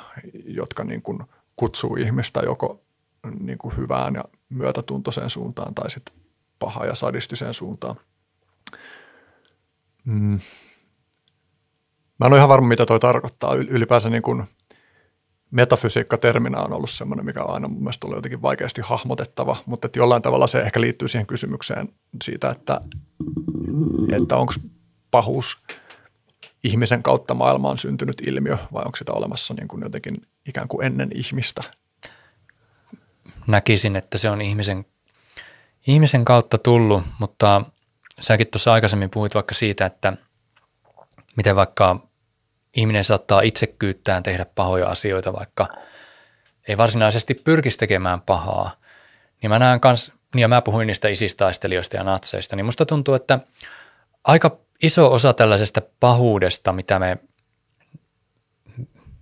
jotka 0.46 0.84
niin 0.84 1.02
kuin 1.02 1.20
kutsuu 1.56 1.96
ihmistä 1.96 2.40
joko 2.40 2.82
niin 3.40 3.58
kuin 3.58 3.78
hyvään 3.78 4.16
ja 4.16 4.24
myötätuntoiseen 4.50 5.30
suuntaan 5.30 5.76
tai 5.76 5.92
sitten 5.92 6.16
paha 6.60 6.86
ja 6.86 6.96
sadistiseen 6.96 7.54
suuntaan. 7.54 7.96
Mm. 10.06 10.40
Mä 12.20 12.26
en 12.26 12.34
ole 12.34 12.38
ihan 12.38 12.50
varma, 12.50 12.68
mitä 12.68 12.86
toi 12.86 13.00
tarkoittaa. 13.00 13.56
Ylipäänsä 13.56 14.10
niin 14.10 14.24
kuin 14.24 14.44
metafysiikka-terminä 15.52 16.60
on 16.60 16.74
ollut 16.74 16.90
semmoinen, 16.90 17.26
mikä 17.26 17.44
on 17.44 17.54
aina 17.54 17.68
mun 17.68 17.80
mielestä 17.80 18.08
ollut 18.08 18.18
jotenkin 18.18 18.42
vaikeasti 18.42 18.82
hahmotettava, 18.82 19.58
mutta 19.66 19.86
että 19.86 20.00
jollain 20.00 20.22
tavalla 20.22 20.48
se 20.48 20.60
ehkä 20.62 20.82
liittyy 20.82 21.08
siihen 21.08 21.28
kysymykseen 21.28 21.90
siitä, 22.24 22.50
että, 22.50 22.82
että 24.12 24.38
onko 24.38 24.54
pahuus 25.12 25.58
ihmisen 26.64 27.04
kautta 27.04 27.34
maailmaan 27.34 27.78
syntynyt 27.78 28.22
ilmiö 28.28 28.58
vai 28.74 28.84
onko 28.86 28.96
sitä 28.96 29.14
olemassa 29.14 29.54
niin 29.54 29.68
kuin 29.68 29.84
jotenkin 29.84 30.18
ikään 30.48 30.68
kuin 30.68 30.86
ennen 30.86 31.10
ihmistä? 31.16 31.64
Näkisin, 33.48 33.96
että 33.96 34.18
se 34.18 34.30
on 34.30 34.42
ihmisen, 34.42 34.86
ihmisen 35.88 36.26
kautta 36.26 36.58
tullut, 36.58 37.04
mutta 37.20 37.62
säkin 38.20 38.48
tuossa 38.48 38.74
aikaisemmin 38.74 39.10
puhuit 39.10 39.36
vaikka 39.36 39.54
siitä, 39.54 39.86
että 39.86 40.14
miten 41.38 41.56
vaikka 41.56 42.08
ihminen 42.76 43.04
saattaa 43.04 43.42
itsekyyttään 43.42 44.24
tehdä 44.24 44.46
pahoja 44.46 44.88
asioita, 44.88 45.34
vaikka 45.34 45.68
ei 46.68 46.78
varsinaisesti 46.78 47.34
pyrkisi 47.34 47.78
tekemään 47.78 48.22
pahaa. 48.22 48.72
Niin 49.42 49.50
mä 49.50 49.60
näen 49.60 49.80
kans, 49.80 50.12
niin 50.36 50.42
ja 50.42 50.48
mä 50.48 50.62
puhuin 50.62 50.88
niistä 50.88 51.08
isistaistelijoista 51.08 51.98
ja 51.98 52.04
natseista, 52.04 52.56
niin 52.56 52.66
musta 52.66 52.86
tuntuu, 52.86 53.14
että 53.14 53.40
aika 54.24 54.58
iso 54.82 55.14
osa 55.14 55.34
tällaisesta 55.34 55.82
pahuudesta, 56.00 56.74
mitä 56.74 57.00
me, 57.00 57.18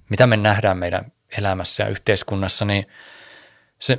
mitä 0.09 0.27
me 0.27 0.37
nähdään 0.37 0.77
meidän 0.77 1.11
elämässä 1.37 1.83
ja 1.83 1.89
yhteiskunnassa, 1.89 2.65
niin 2.65 2.87
se, 3.79 3.97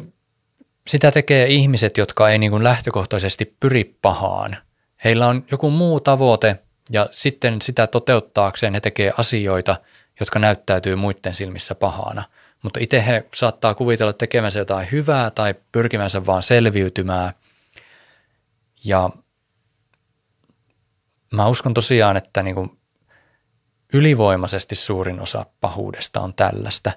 sitä 0.86 1.10
tekee 1.10 1.46
ihmiset, 1.46 1.96
jotka 1.96 2.30
ei 2.30 2.38
niin 2.38 2.50
kuin 2.50 2.64
lähtökohtaisesti 2.64 3.56
pyri 3.60 3.98
pahaan. 4.02 4.56
Heillä 5.04 5.26
on 5.26 5.44
joku 5.50 5.70
muu 5.70 6.00
tavoite 6.00 6.58
ja 6.90 7.08
sitten 7.12 7.62
sitä 7.62 7.86
toteuttaakseen 7.86 8.74
he 8.74 8.80
tekee 8.80 9.12
asioita, 9.18 9.76
jotka 10.20 10.38
näyttäytyy 10.38 10.96
muiden 10.96 11.34
silmissä 11.34 11.74
pahana. 11.74 12.24
Mutta 12.62 12.80
itse 12.82 13.06
he 13.06 13.26
saattaa 13.34 13.74
kuvitella 13.74 14.12
tekemänsä 14.12 14.58
jotain 14.58 14.88
hyvää 14.92 15.30
tai 15.30 15.54
pyrkimänsä 15.72 16.26
vaan 16.26 16.42
selviytymään. 16.42 17.32
Ja 18.84 19.10
mä 21.34 21.46
uskon 21.46 21.74
tosiaan, 21.74 22.16
että 22.16 22.42
niin 22.42 22.54
kuin 22.54 22.78
ylivoimaisesti 23.92 24.74
suurin 24.74 25.20
osa 25.20 25.46
pahuudesta 25.60 26.20
on 26.20 26.34
tällaista. 26.34 26.92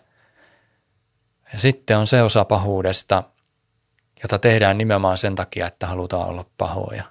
Ja 1.54 1.60
sitten 1.60 1.98
on 1.98 2.08
se 2.08 2.22
osa 2.22 2.46
pahuudesta, 2.46 3.24
jota 4.24 4.40
tehdään 4.40 4.78
nimenomaan 4.78 5.18
sen 5.18 5.36
takia, 5.36 5.68
että 5.68 5.88
halutaan 5.88 6.30
olla 6.30 6.46
pahoja. 6.58 7.04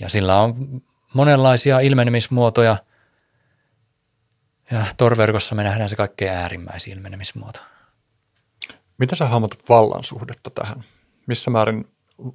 Ja 0.00 0.08
sillä 0.08 0.36
on 0.36 0.82
monenlaisia 1.14 1.80
ilmenemismuotoja. 1.80 2.76
Ja 4.70 4.86
torverkossa 4.96 5.54
me 5.54 5.62
nähdään 5.62 5.88
se 5.88 5.96
kaikkein 5.96 6.32
äärimmäisiä 6.32 6.94
ilmenemismuoto. 6.94 7.60
Mitä 8.98 9.16
sä 9.16 9.26
hahmotat 9.26 9.68
vallan 9.68 10.04
suhdetta 10.04 10.50
tähän? 10.50 10.84
Missä 11.26 11.50
määrin 11.50 11.88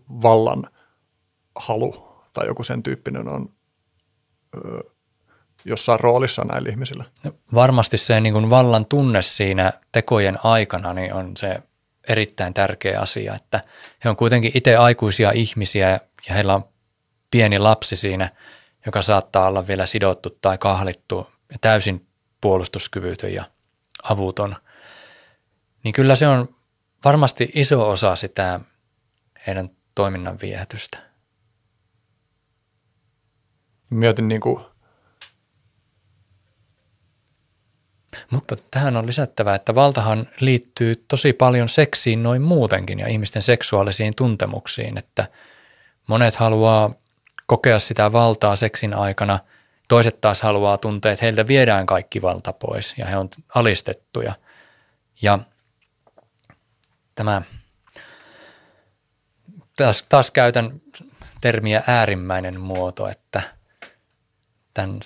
vallan 0.09 0.69
halu 1.55 2.23
tai 2.33 2.47
joku 2.47 2.63
sen 2.63 2.83
tyyppinen 2.83 3.27
on 3.27 3.54
jossain 5.65 5.99
roolissa 5.99 6.43
näillä 6.43 6.69
ihmisillä? 6.69 7.03
Varmasti 7.53 7.97
se 7.97 8.21
niin 8.21 8.33
kuin 8.33 8.49
vallan 8.49 8.85
tunne 8.85 9.21
siinä 9.21 9.73
tekojen 9.91 10.37
aikana 10.43 10.93
niin 10.93 11.13
on 11.13 11.37
se 11.37 11.59
erittäin 12.07 12.53
tärkeä 12.53 12.99
asia, 12.99 13.35
että 13.35 13.61
he 14.03 14.09
on 14.09 14.15
kuitenkin 14.15 14.51
itse 14.53 14.75
aikuisia 14.75 15.31
ihmisiä 15.31 15.89
ja 16.27 16.33
heillä 16.33 16.55
on 16.55 16.63
pieni 17.31 17.59
lapsi 17.59 17.95
siinä– 17.95 18.29
joka 18.85 19.01
saattaa 19.01 19.47
olla 19.47 19.67
vielä 19.67 19.85
sidottu 19.85 20.37
tai 20.41 20.57
kahlittu 20.57 21.29
ja 21.51 21.57
täysin 21.61 22.07
puolustuskyvytön 22.41 23.33
ja 23.33 23.43
avuton, 24.03 24.55
niin 25.83 25.93
kyllä 25.93 26.15
se 26.15 26.27
on 26.27 26.55
varmasti 27.05 27.51
iso 27.55 27.89
osa 27.89 28.15
sitä 28.15 28.59
heidän 29.47 29.69
toiminnan 29.95 30.39
viehätystä. 30.41 30.97
Mietin 33.89 34.27
niin 34.27 34.41
kuin 34.41 34.65
Mutta 38.31 38.55
tähän 38.71 38.97
on 38.97 39.07
lisättävä, 39.07 39.55
että 39.55 39.75
valtahan 39.75 40.29
liittyy 40.39 40.95
tosi 41.07 41.33
paljon 41.33 41.69
seksiin 41.69 42.23
noin 42.23 42.41
muutenkin 42.41 42.99
ja 42.99 43.07
ihmisten 43.07 43.41
seksuaalisiin 43.41 44.15
tuntemuksiin, 44.15 44.97
että 44.97 45.27
monet 46.07 46.35
haluaa 46.35 46.93
kokea 47.47 47.79
sitä 47.79 48.11
valtaa 48.11 48.55
seksin 48.55 48.93
aikana. 48.93 49.39
Toiset 49.87 50.21
taas 50.21 50.41
haluaa 50.41 50.77
tuntea, 50.77 51.11
että 51.11 51.25
heiltä 51.25 51.47
viedään 51.47 51.85
kaikki 51.85 52.21
valta 52.21 52.53
pois 52.53 52.95
ja 52.97 53.05
he 53.05 53.17
on 53.17 53.29
alistettuja. 53.55 54.33
Ja 55.21 55.39
tämä, 57.15 57.41
taas, 59.77 60.03
taas 60.09 60.31
käytän 60.31 60.81
termiä 61.41 61.83
äärimmäinen 61.87 62.61
muoto, 62.61 63.07
että 63.07 63.54
tämän, 64.75 64.99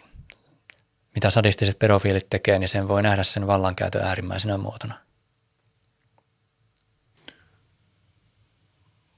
mitä 1.16 1.30
sadistiset 1.30 1.80
pedofiilit 1.80 2.30
tekee, 2.30 2.60
niin 2.60 2.70
sen 2.70 2.88
voi 2.88 3.04
nähdä 3.04 3.24
sen 3.24 3.48
vallankäytön 3.48 4.02
äärimmäisenä 4.02 4.58
muotona. 4.58 4.94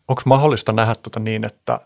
Onko 0.08 0.22
mahdollista 0.26 0.72
nähdä 0.74 0.96
tuota 0.96 1.20
niin, 1.20 1.46
että 1.46 1.80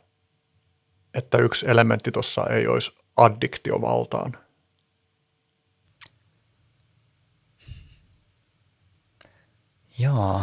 että 1.14 1.38
yksi 1.38 1.66
elementti 1.70 2.12
tuossa 2.12 2.44
ei 2.50 2.68
olisi 2.68 2.92
addiktiovaltaan? 3.18 4.38
Joo. 10.00 10.42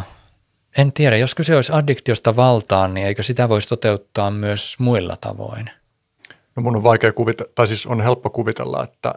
En 0.77 0.93
tiedä, 0.93 1.17
jos 1.17 1.35
kyse 1.35 1.55
olisi 1.55 1.73
addiktiosta 1.73 2.35
valtaan, 2.35 2.93
niin 2.93 3.07
eikö 3.07 3.23
sitä 3.23 3.49
voisi 3.49 3.67
toteuttaa 3.67 4.31
myös 4.31 4.79
muilla 4.79 5.17
tavoin? 5.17 5.69
No 6.55 6.63
mun 6.63 6.75
on 6.75 6.83
vaikea 6.83 7.13
kuvitella, 7.13 7.51
tai 7.55 7.67
siis 7.67 7.85
on 7.85 8.01
helppo 8.01 8.29
kuvitella, 8.29 8.83
että 8.83 9.13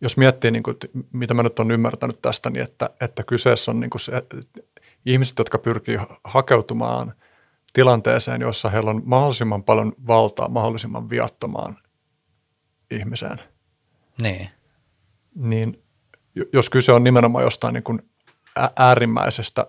jos 0.00 0.16
miettii, 0.16 0.50
niin 0.50 0.62
kuin, 0.62 0.76
mitä 1.12 1.34
mä 1.34 1.42
nyt 1.42 1.58
olen 1.58 1.70
ymmärtänyt 1.70 2.22
tästä, 2.22 2.50
niin 2.50 2.64
että, 2.64 2.90
että 3.00 3.22
kyseessä 3.22 3.70
on 3.70 3.80
niin 3.80 3.90
kuin 3.90 4.00
se, 4.00 4.12
ihmiset, 5.06 5.38
jotka 5.38 5.58
pyrkii 5.58 5.98
hakeutumaan– 6.24 7.14
tilanteeseen, 7.72 8.40
jossa 8.40 8.68
heillä 8.68 8.90
on 8.90 9.02
mahdollisimman 9.04 9.64
paljon 9.64 9.92
valtaa 10.06 10.48
mahdollisimman 10.48 11.10
viattomaan 11.10 11.78
ihmiseen. 12.90 13.38
Niin. 14.22 14.50
Niin 15.34 15.82
jos 16.52 16.70
kyse 16.70 16.92
on 16.92 17.04
nimenomaan 17.04 17.44
jostain 17.44 17.74
niin 17.74 17.84
kuin 17.84 18.02
äärimmäisestä 18.76 19.66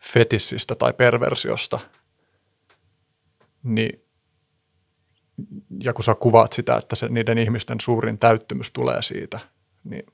fetissistä 0.00 0.74
tai 0.74 0.92
perversiosta, 0.92 1.80
niin 3.62 4.05
ja 5.84 5.92
kun 5.92 6.04
sä 6.04 6.14
kuvaat 6.14 6.52
sitä, 6.52 6.76
että 6.76 6.96
se, 6.96 7.08
niiden 7.08 7.38
ihmisten 7.38 7.80
suurin 7.80 8.18
täyttymys 8.18 8.70
tulee 8.70 9.02
siitä, 9.02 9.40
niin, 9.84 10.06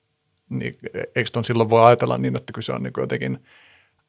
niin 0.49 0.78
eikö 1.17 1.31
ton 1.33 1.44
silloin 1.44 1.70
voi 1.70 1.84
ajatella 1.84 2.18
niin, 2.18 2.36
että 2.36 2.52
kyse 2.52 2.73
on 2.73 2.83
niin 2.83 2.92
jotenkin 2.97 3.44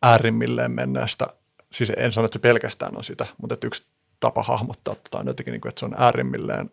äärimmilleen 0.01 0.71
menneestä 0.71 1.27
siis 1.73 1.91
en 1.97 2.11
sano, 2.11 2.25
että 2.25 2.33
se 2.33 2.39
pelkästään 2.39 2.97
on 2.97 3.03
sitä, 3.03 3.25
mutta 3.37 3.53
että 3.53 3.67
yksi 3.67 3.87
tapa 4.19 4.43
hahmottaa 4.43 4.95
tota 4.95 5.19
on 5.19 5.27
jotenkin, 5.27 5.51
niin 5.51 5.61
kuin, 5.61 5.69
että 5.69 5.79
se 5.79 5.85
on 5.85 5.95
äärimmilleen 5.97 6.71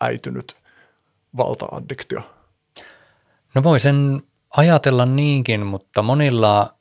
äitynyt 0.00 0.56
valta-addiktio. 1.36 2.20
No 3.54 3.62
voi 3.62 3.80
sen 3.80 4.22
ajatella 4.56 5.06
niinkin, 5.06 5.66
mutta 5.66 6.02
monilla 6.02 6.74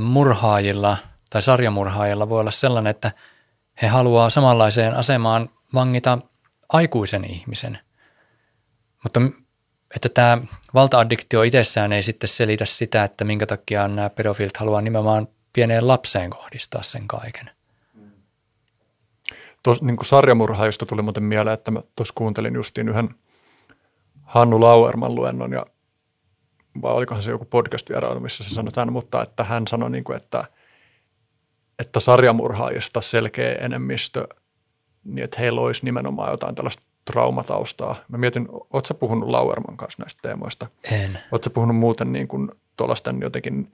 murhaajilla 0.00 0.96
tai 1.30 1.42
sarjamurhaajilla 1.42 2.28
voi 2.28 2.40
olla 2.40 2.50
sellainen, 2.50 2.90
että 2.90 3.12
he 3.82 3.86
haluaa 3.86 4.30
samanlaiseen 4.30 4.94
asemaan 4.94 5.50
vangita 5.74 6.18
aikuisen 6.68 7.24
ihmisen. 7.24 7.78
Mutta 9.02 9.20
että 9.96 10.08
tämä 10.08 10.38
valta-addiktio 10.74 11.42
itsessään 11.42 11.92
ei 11.92 12.02
sitten 12.02 12.28
selitä 12.28 12.64
sitä, 12.64 13.04
että 13.04 13.24
minkä 13.24 13.46
takia 13.46 13.88
nämä 13.88 14.10
pedofiilit 14.10 14.56
haluaa 14.56 14.82
nimenomaan 14.82 15.28
pieneen 15.52 15.88
lapseen 15.88 16.30
kohdistaa 16.30 16.82
sen 16.82 17.08
kaiken. 17.08 17.50
Tuossa 19.62 19.84
niin 19.84 19.96
sarjamurhaajista 20.04 20.86
tuli 20.86 21.02
muuten 21.02 21.22
mieleen, 21.22 21.54
että 21.54 21.70
mä 21.70 21.82
tuossa 21.96 22.14
kuuntelin 22.14 22.54
justiin 22.54 22.88
yhden 22.88 23.14
Hannu 24.22 24.60
Lauerman 24.60 25.14
luennon 25.14 25.52
ja 25.52 25.66
vai 26.82 26.92
olikohan 26.92 27.22
se 27.22 27.30
joku 27.30 27.44
podcast 27.44 27.90
vierailu, 27.90 28.20
missä 28.20 28.44
se 28.44 28.50
sanoi 28.50 28.72
tämän, 28.72 28.92
mutta 28.92 29.22
että 29.22 29.44
hän 29.44 29.66
sanoi, 29.66 29.90
niin 29.90 30.04
kuin, 30.04 30.16
että, 30.16 30.44
että 31.78 32.00
sarjamurhaajista 32.00 33.00
selkeä 33.00 33.54
enemmistö, 33.54 34.28
niin 35.04 35.24
että 35.24 35.40
heillä 35.40 35.60
olisi 35.60 35.84
nimenomaan 35.84 36.30
jotain 36.30 36.54
tällaista 36.54 36.86
traumataustaa. 37.04 37.96
Mä 38.08 38.18
mietin, 38.18 38.48
ootko 38.50 38.94
puhunut 38.94 39.28
Lauerman 39.28 39.76
kanssa 39.76 40.02
näistä 40.02 40.20
teemoista? 40.22 40.66
En. 40.92 41.18
Ootko 41.32 41.50
puhunut 41.50 41.76
muuten 41.76 42.12
niin 42.12 42.28
kuin 42.28 42.50
tuollaisten 42.76 43.20
jotenkin 43.20 43.72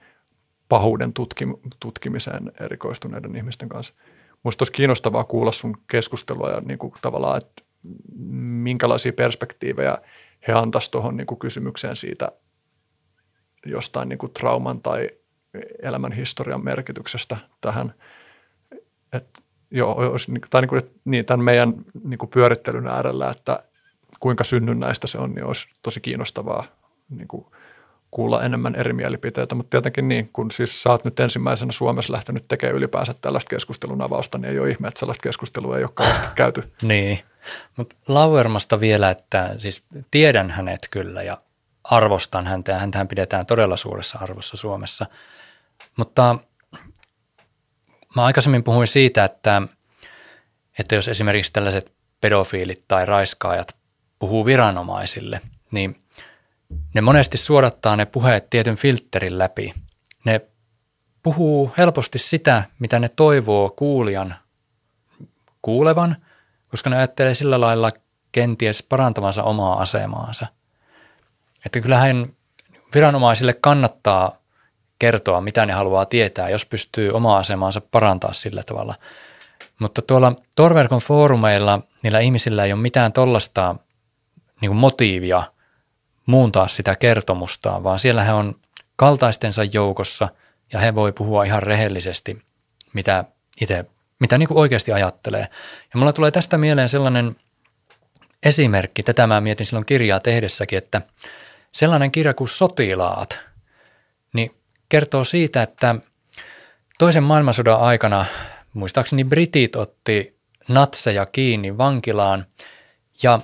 pahuuden 0.69 1.13
tutkim- 1.19 1.59
tutkimiseen 1.79 2.51
erikoistuneiden 2.59 3.35
ihmisten 3.35 3.69
kanssa. 3.69 3.93
Minusta 4.43 4.63
olisi 4.63 4.71
kiinnostavaa 4.71 5.23
kuulla 5.23 5.51
sun 5.51 5.77
keskustelua 5.91 6.49
ja 6.49 6.61
niin 6.61 6.79
kuin 6.79 6.93
tavallaan, 7.01 7.37
että 7.37 7.63
minkälaisia 8.63 9.13
perspektiivejä 9.13 9.97
he 10.47 10.53
antaisivat 10.53 10.91
tuohon 10.91 11.17
niin 11.17 11.39
kysymykseen 11.39 11.95
siitä 11.95 12.31
jostain 13.65 14.09
niin 14.09 14.19
kuin 14.19 14.33
trauman 14.33 14.81
tai 14.81 15.09
elämän 15.81 16.11
historian 16.11 16.63
merkityksestä 16.63 17.37
tähän. 17.61 17.93
Et, 19.13 19.43
joo, 19.71 19.91
olisi, 19.95 20.31
tai 20.49 20.61
niin 20.61 20.69
kuin, 20.69 20.81
niin, 21.05 21.25
tämän 21.25 21.45
meidän 21.45 21.73
niin 22.03 22.17
kuin 22.17 22.29
pyörittelyn 22.29 22.87
äärellä, 22.87 23.29
että 23.29 23.63
kuinka 24.19 24.43
synnynnäistä 24.43 25.07
se 25.07 25.17
on, 25.17 25.35
niin 25.35 25.45
olisi 25.45 25.67
tosi 25.81 26.01
kiinnostavaa 26.01 26.63
niin 27.09 27.27
kuin 27.27 27.45
kuulla 28.11 28.43
enemmän 28.43 28.75
eri 28.75 28.93
mielipiteitä, 28.93 29.55
mutta 29.55 29.69
tietenkin 29.69 30.07
niin, 30.07 30.29
kun 30.33 30.51
siis 30.51 30.83
sä 30.83 30.89
oot 30.89 31.05
nyt 31.05 31.19
ensimmäisenä 31.19 31.71
Suomessa 31.71 32.13
lähtenyt 32.13 32.47
tekemään 32.47 32.75
ylipäänsä 32.75 33.15
tällaista 33.21 33.49
keskustelun 33.49 34.01
avausta, 34.01 34.37
niin 34.37 34.51
ei 34.51 34.59
ole 34.59 34.69
ihme, 34.69 34.87
että 34.87 34.99
sellaista 34.99 35.23
keskustelua 35.23 35.77
ei 35.77 35.83
ole 35.83 35.91
kauheasti 35.93 36.27
käyty. 36.35 36.71
niin, 36.81 37.19
mutta 37.75 37.95
Lauermasta 38.07 38.79
vielä, 38.79 39.09
että 39.09 39.55
siis 39.57 39.83
tiedän 40.11 40.51
hänet 40.51 40.87
kyllä 40.91 41.23
ja 41.23 41.37
arvostan 41.83 42.47
häntä 42.47 42.71
ja 42.71 42.79
häntä 42.79 43.05
pidetään 43.05 43.45
todella 43.45 43.77
suuressa 43.77 44.19
arvossa 44.21 44.57
Suomessa, 44.57 45.05
mutta 45.97 46.35
mä 48.15 48.25
aikaisemmin 48.25 48.63
puhuin 48.63 48.87
siitä, 48.87 49.23
että, 49.25 49.61
että 50.79 50.95
jos 50.95 51.07
esimerkiksi 51.07 51.53
tällaiset 51.53 51.91
pedofiilit 52.21 52.83
tai 52.87 53.05
raiskaajat 53.05 53.75
puhuu 54.19 54.45
viranomaisille, 54.45 55.41
niin– 55.71 55.95
ne 56.93 57.01
monesti 57.01 57.37
suodattaa 57.37 57.95
ne 57.95 58.05
puheet 58.05 58.49
tietyn 58.49 58.75
filterin 58.75 59.37
läpi. 59.37 59.73
Ne 60.25 60.41
puhuu 61.23 61.71
helposti 61.77 62.19
sitä, 62.19 62.63
mitä 62.79 62.99
ne 62.99 63.09
toivoo 63.09 63.69
kuulijan 63.69 64.35
kuulevan, 65.61 66.15
koska 66.67 66.89
ne 66.89 66.97
ajattelee 66.97 67.33
sillä 67.33 67.61
lailla 67.61 67.91
kenties 68.31 68.83
parantavansa 68.83 69.43
omaa 69.43 69.81
asemaansa. 69.81 70.47
Että 71.65 71.81
kyllähän 71.81 72.29
viranomaisille 72.95 73.53
kannattaa 73.53 74.37
kertoa, 74.99 75.41
mitä 75.41 75.65
ne 75.65 75.73
haluaa 75.73 76.05
tietää, 76.05 76.49
jos 76.49 76.65
pystyy 76.65 77.11
omaa 77.11 77.37
asemaansa 77.37 77.81
parantaa 77.81 78.33
sillä 78.33 78.63
tavalla. 78.63 78.95
Mutta 79.79 80.01
tuolla 80.01 80.33
Torverkon 80.55 80.99
foorumeilla 80.99 81.81
niillä 82.03 82.19
ihmisillä 82.19 82.65
ei 82.65 82.73
ole 82.73 82.81
mitään 82.81 83.13
tollasta 83.13 83.75
niin 84.61 84.75
motiivia– 84.75 85.43
muuntaa 86.27 86.67
sitä 86.67 86.95
kertomustaan, 86.95 87.83
vaan 87.83 87.99
siellä 87.99 88.23
he 88.23 88.33
on 88.33 88.59
kaltaistensa 88.95 89.63
joukossa 89.63 90.29
ja 90.73 90.79
he 90.79 90.95
voi 90.95 91.11
puhua 91.11 91.43
ihan 91.43 91.63
rehellisesti, 91.63 92.41
mitä 92.93 93.23
itse, 93.61 93.85
mitä 94.19 94.37
niin 94.37 94.47
kuin 94.47 94.57
oikeasti 94.57 94.91
ajattelee. 94.93 95.47
Ja 95.93 95.99
mulla 95.99 96.13
tulee 96.13 96.31
tästä 96.31 96.57
mieleen 96.57 96.89
sellainen 96.89 97.35
esimerkki, 98.43 99.03
tätä 99.03 99.27
mä 99.27 99.41
mietin 99.41 99.65
silloin 99.65 99.85
kirjaa 99.85 100.19
tehdessäkin, 100.19 100.77
että 100.77 101.01
sellainen 101.71 102.11
kirja 102.11 102.33
kuin 102.33 102.47
Sotilaat, 102.47 103.39
kertoo 104.89 105.23
siitä, 105.23 105.61
että 105.61 105.95
toisen 106.99 107.23
maailmansodan 107.23 107.79
aikana, 107.79 108.25
muistaakseni 108.73 109.23
britit 109.23 109.75
otti 109.75 110.37
natseja 110.67 111.25
kiinni 111.25 111.77
vankilaan 111.77 112.45
ja 113.23 113.39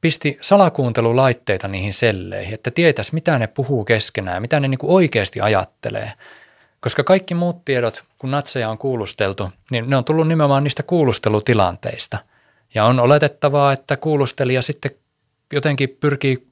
pisti 0.00 0.38
salakuuntelulaitteita 0.40 1.68
niihin 1.68 1.94
selleihin, 1.94 2.54
että 2.54 2.70
tietäisi, 2.70 3.14
mitä 3.14 3.38
ne 3.38 3.46
puhuu 3.46 3.84
keskenään, 3.84 4.42
mitä 4.42 4.60
ne 4.60 4.68
niin 4.68 4.78
kuin 4.78 4.92
oikeasti 4.92 5.40
ajattelee. 5.40 6.12
Koska 6.80 7.04
kaikki 7.04 7.34
muut 7.34 7.64
tiedot, 7.64 8.04
kun 8.18 8.30
natseja 8.30 8.70
on 8.70 8.78
kuulusteltu, 8.78 9.50
niin 9.70 9.90
ne 9.90 9.96
on 9.96 10.04
tullut 10.04 10.28
nimenomaan 10.28 10.64
niistä 10.64 10.82
kuulustelutilanteista. 10.82 12.18
Ja 12.74 12.84
on 12.84 13.00
oletettavaa, 13.00 13.72
että 13.72 13.96
kuulustelija 13.96 14.62
sitten 14.62 14.90
jotenkin 15.52 15.88
pyrkii 16.00 16.49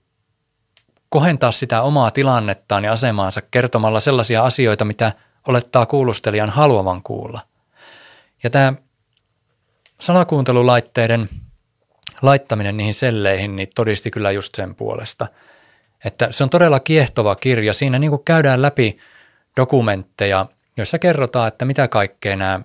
kohentaa 1.08 1.52
sitä 1.52 1.82
omaa 1.82 2.10
tilannettaan 2.10 2.84
ja 2.84 2.92
asemaansa 2.92 3.42
kertomalla 3.50 4.00
sellaisia 4.00 4.44
asioita, 4.44 4.84
mitä 4.84 5.12
olettaa 5.48 5.86
kuulustelijan 5.86 6.50
haluavan 6.50 7.02
kuulla. 7.02 7.40
Ja 8.42 8.50
tämä 8.50 8.72
salakuuntelulaitteiden 10.00 11.28
laittaminen 12.22 12.76
niihin 12.76 12.94
selleihin 12.94 13.56
niin 13.56 13.68
todisti 13.74 14.10
kyllä 14.10 14.30
just 14.30 14.54
sen 14.54 14.74
puolesta. 14.74 15.26
Että 16.04 16.28
se 16.30 16.44
on 16.44 16.50
todella 16.50 16.80
kiehtova 16.80 17.36
kirja. 17.36 17.72
Siinä 17.72 17.98
niin 17.98 18.10
kuin 18.10 18.24
käydään 18.24 18.62
läpi 18.62 18.98
dokumentteja, 19.56 20.46
joissa 20.76 20.98
kerrotaan, 20.98 21.48
että 21.48 21.64
mitä 21.64 21.88
kaikkea 21.88 22.36
nämä 22.36 22.60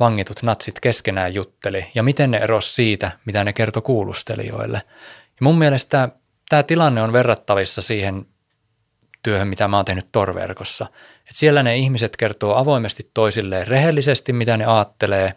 vangitut 0.00 0.42
natsit 0.42 0.80
keskenään 0.80 1.34
jutteli 1.34 1.86
ja 1.94 2.02
miten 2.02 2.30
ne 2.30 2.38
erosi 2.38 2.74
siitä, 2.74 3.12
mitä 3.24 3.44
ne 3.44 3.52
kertoi 3.52 3.82
kuulustelijoille. 3.82 4.82
Ja 5.26 5.40
mun 5.40 5.58
mielestä 5.58 6.08
tämä 6.50 6.62
tilanne 6.62 7.02
on 7.02 7.12
verrattavissa 7.12 7.82
siihen 7.82 8.26
työhön, 9.22 9.48
mitä 9.48 9.68
mä 9.68 9.76
oon 9.76 9.84
tehnyt 9.84 10.08
Torverkossa. 10.12 10.86
Et 11.30 11.36
siellä 11.36 11.62
ne 11.62 11.76
ihmiset 11.76 12.16
kertoo 12.16 12.54
avoimesti 12.54 13.10
toisilleen 13.14 13.66
rehellisesti, 13.66 14.32
mitä 14.32 14.56
ne 14.56 14.64
aattelee, 14.64 15.34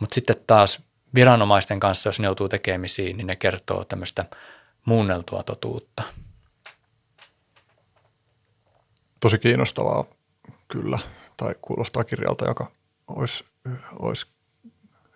mutta 0.00 0.14
sitten 0.14 0.36
taas 0.46 0.82
viranomaisten 1.14 1.80
kanssa, 1.80 2.08
jos 2.08 2.20
ne 2.20 2.26
joutuu 2.26 2.48
tekemisiin, 2.48 3.16
niin 3.16 3.26
ne 3.26 3.36
kertoo 3.36 3.84
tämmöistä 3.84 4.24
muunneltua 4.84 5.42
totuutta. 5.42 6.02
Tosi 9.20 9.38
kiinnostavaa 9.38 10.04
kyllä, 10.68 10.98
tai 11.36 11.54
kuulostaa 11.62 12.04
kirjalta, 12.04 12.44
joka 12.44 12.70
olisi, 13.08 13.44
olisi 13.98 14.26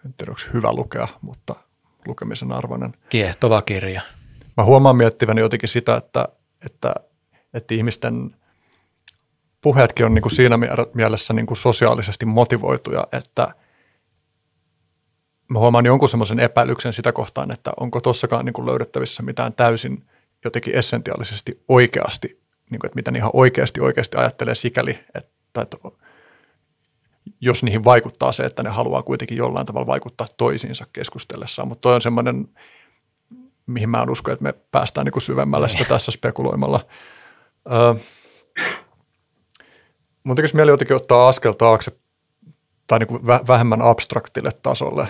en 0.05 0.15
tiedä, 0.15 0.33
hyvä 0.53 0.73
lukea, 0.73 1.09
mutta 1.21 1.55
lukemisen 2.07 2.53
arvoinen. 2.53 2.95
Kiehtova 3.09 3.63
kirja. 3.63 4.03
Mä 4.59 4.65
huomaan 4.65 4.97
miettiväni 4.97 5.41
jotenkin 5.41 5.69
sitä, 5.69 5.97
että, 5.97 6.29
että, 6.67 6.95
että 7.55 7.75
ihmisten 7.75 8.37
puheetkin 9.61 10.07
on 10.07 10.15
niin 10.15 10.23
kuin 10.23 10.35
siinä 10.35 10.59
mielessä 10.95 11.35
niin 11.35 11.47
kuin 11.47 11.59
sosiaalisesti 11.59 12.27
motivoituja, 12.27 13.07
että– 13.13 13.49
mä 15.49 15.59
huomaan 15.59 15.87
jonkun 15.87 16.09
semmoisen 16.09 16.41
epäilyksen 16.41 16.93
sitä 16.93 17.13
kohtaan, 17.13 17.55
että 17.55 17.73
onko 17.81 18.01
tossakaan 18.01 18.45
niin 18.45 18.53
kuin 18.53 18.67
löydettävissä 18.67 19.23
mitään 19.23 19.53
täysin 19.53 20.05
jotenkin 20.45 20.75
essentiaalisesti 20.75 21.65
oikeasti, 21.69 22.29
niin 22.71 22.79
kuin, 22.79 22.89
että 22.89 22.97
mitä 22.97 23.11
ne 23.11 23.19
ihan 23.19 23.31
oikeasti 23.33 23.81
oikeasti 23.81 24.17
ajattelee 24.17 24.55
sikäli, 24.55 24.99
että, 25.15 25.63
että 25.63 25.77
jos 27.41 27.63
niihin 27.63 27.85
vaikuttaa 27.85 28.33
se, 28.33 28.45
että 28.45 28.63
ne 28.63 28.71
haluaa 28.71 29.03
kuitenkin 29.03 29.37
jollain 29.37 29.67
tavalla 29.67 29.87
vaikuttaa 29.87 30.27
toisiinsa 30.37 30.87
keskustellessaan. 30.93 31.69
Mutta 31.69 31.83
toi 31.83 31.95
on 31.95 32.01
semmoinen, 32.01 32.49
mihin 33.69 33.91
mä 33.91 34.07
uskon, 34.11 34.33
että 34.33 34.43
me 34.43 34.53
päästään 34.53 35.05
niin 35.05 35.13
kuin 35.13 35.23
syvemmälle 35.23 35.69
sitä 35.69 35.85
tässä 35.85 36.13
spekuloimalla. 36.13 36.81
Öö, 37.73 37.95
mun 40.25 40.37
tekisi 40.37 40.57
mieli 40.57 40.71
jotenkin 40.71 40.97
ottaa 40.97 41.29
askel 41.29 41.53
taakse 41.53 41.93
tai 42.87 42.99
niin 42.99 43.07
kuin 43.07 43.27
vähemmän 43.27 43.83
abstraktille 43.83 44.51
tasolle 44.63 45.09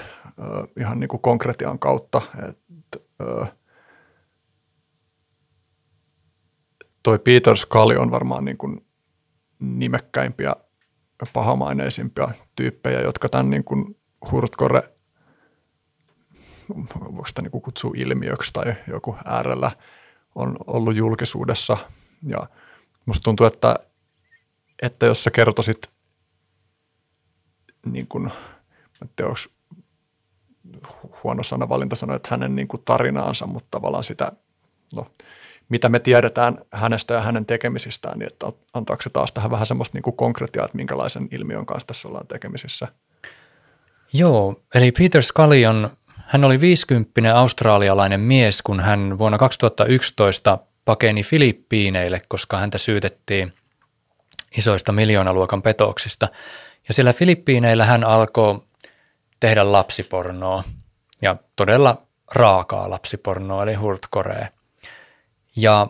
ihan 0.80 1.00
niin 1.00 1.08
kuin 1.08 1.22
konkretian 1.22 1.78
kautta. 1.78 2.22
Et, 2.48 3.02
toi 7.02 7.18
Peter 7.18 7.56
Scully 7.56 7.96
on 7.96 8.10
varmaan 8.10 8.44
niin 8.44 8.58
kuin 8.58 8.86
nimekkäimpiä 9.58 10.54
pahamaineisimpia 11.32 12.28
tyyppejä, 12.56 13.00
jotka 13.00 13.28
tämän 13.28 13.50
niin 13.50 13.64
kuin 13.64 13.96
hurtkore, 14.30 14.82
voiko 16.68 17.26
sitä 17.26 17.42
niin 17.42 17.62
kutsua 17.62 17.92
ilmiöksi 17.96 18.52
tai 18.52 18.74
joku 18.88 19.16
äärellä 19.24 19.70
on 20.34 20.56
ollut 20.66 20.96
julkisuudessa. 20.96 21.76
Ja 22.28 22.48
musta 23.06 23.24
tuntuu, 23.24 23.46
että, 23.46 23.76
että 24.82 25.06
jos 25.06 25.24
sä 25.24 25.30
kertoisit 25.30 25.90
niin 27.86 28.06
kuin, 28.06 28.30
en 29.02 29.26
onko 31.04 31.18
huono 31.24 31.42
sanavalinta 31.42 31.96
sanoa, 31.96 32.16
että 32.16 32.28
hänen 32.30 32.56
niin 32.56 32.68
kuin 32.68 32.82
tarinaansa, 32.84 33.46
mutta 33.46 33.68
tavallaan 33.70 34.04
sitä, 34.04 34.32
no, 34.96 35.06
mitä 35.68 35.88
me 35.88 36.00
tiedetään 36.00 36.58
hänestä 36.72 37.14
ja 37.14 37.20
hänen 37.20 37.46
tekemisistään, 37.46 38.18
niin 38.18 38.26
että 38.26 38.46
antaako 38.72 39.02
se 39.02 39.10
taas 39.10 39.32
tähän 39.32 39.50
vähän 39.50 39.66
semmoista 39.66 39.96
niin 39.96 40.02
kuin 40.02 40.16
konkretiaa, 40.16 40.64
että 40.64 40.76
minkälaisen 40.76 41.28
ilmiön 41.30 41.66
kanssa 41.66 41.86
tässä 41.86 42.08
ollaan 42.08 42.26
tekemisissä? 42.26 42.88
Joo, 44.12 44.62
eli 44.74 44.92
Peter 44.92 45.22
Scully 45.22 45.64
on, 45.64 45.90
hän 46.28 46.44
oli 46.44 46.60
50 46.60 47.38
australialainen 47.38 48.20
mies, 48.20 48.62
kun 48.62 48.80
hän 48.80 49.18
vuonna 49.18 49.38
2011 49.38 50.58
pakeni 50.84 51.22
Filippiineille, 51.22 52.22
koska 52.28 52.58
häntä 52.58 52.78
syytettiin 52.78 53.52
isoista 54.58 54.92
miljoonaluokan 54.92 55.62
petoksista. 55.62 56.28
Ja 56.88 56.94
siellä 56.94 57.12
Filippiineillä 57.12 57.84
hän 57.84 58.04
alkoi 58.04 58.60
tehdä 59.40 59.72
lapsipornoa 59.72 60.64
ja 61.22 61.36
todella 61.56 61.96
raakaa 62.34 62.90
lapsipornoa 62.90 63.62
eli 63.62 63.74
hurtkorea. 63.74 64.48
Ja 65.56 65.86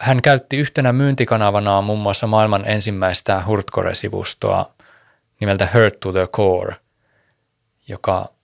hän 0.00 0.22
käytti 0.22 0.56
yhtenä 0.56 0.92
myyntikanavanaan 0.92 1.84
muun 1.84 1.98
muassa 1.98 2.26
maailman 2.26 2.68
ensimmäistä 2.68 3.42
Hurtcore-sivustoa 3.46 4.64
nimeltä 5.40 5.68
Hurt 5.74 6.00
to 6.00 6.12
the 6.12 6.26
Core, 6.26 6.76
joka 7.88 8.37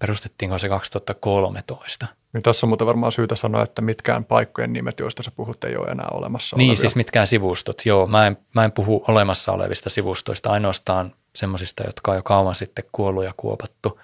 perustettiinko 0.00 0.58
se 0.58 0.68
2013. 0.68 2.06
Niin 2.32 2.42
tässä 2.42 2.66
on 2.66 2.68
muuten 2.68 2.86
varmaan 2.86 3.12
syytä 3.12 3.36
sanoa, 3.36 3.62
että 3.62 3.82
mitkään 3.82 4.24
paikkojen 4.24 4.72
nimet, 4.72 5.00
joista 5.00 5.22
sä 5.22 5.30
puhut, 5.30 5.64
ei 5.64 5.76
ole 5.76 5.88
enää 5.88 6.08
olemassa 6.12 6.56
Niin, 6.56 6.70
olevia. 6.70 6.80
siis 6.80 6.96
mitkään 6.96 7.26
sivustot. 7.26 7.82
Joo, 7.86 8.06
mä 8.06 8.26
en, 8.26 8.36
mä 8.54 8.64
en 8.64 8.72
puhu 8.72 9.04
olemassa 9.08 9.52
olevista 9.52 9.90
sivustoista, 9.90 10.50
ainoastaan 10.50 11.14
semmoisista, 11.36 11.82
jotka 11.86 12.10
on 12.10 12.16
jo 12.16 12.22
kauan 12.22 12.54
sitten 12.54 12.84
kuollut 12.92 13.24
ja 13.24 13.34
kuopattu. 13.36 14.00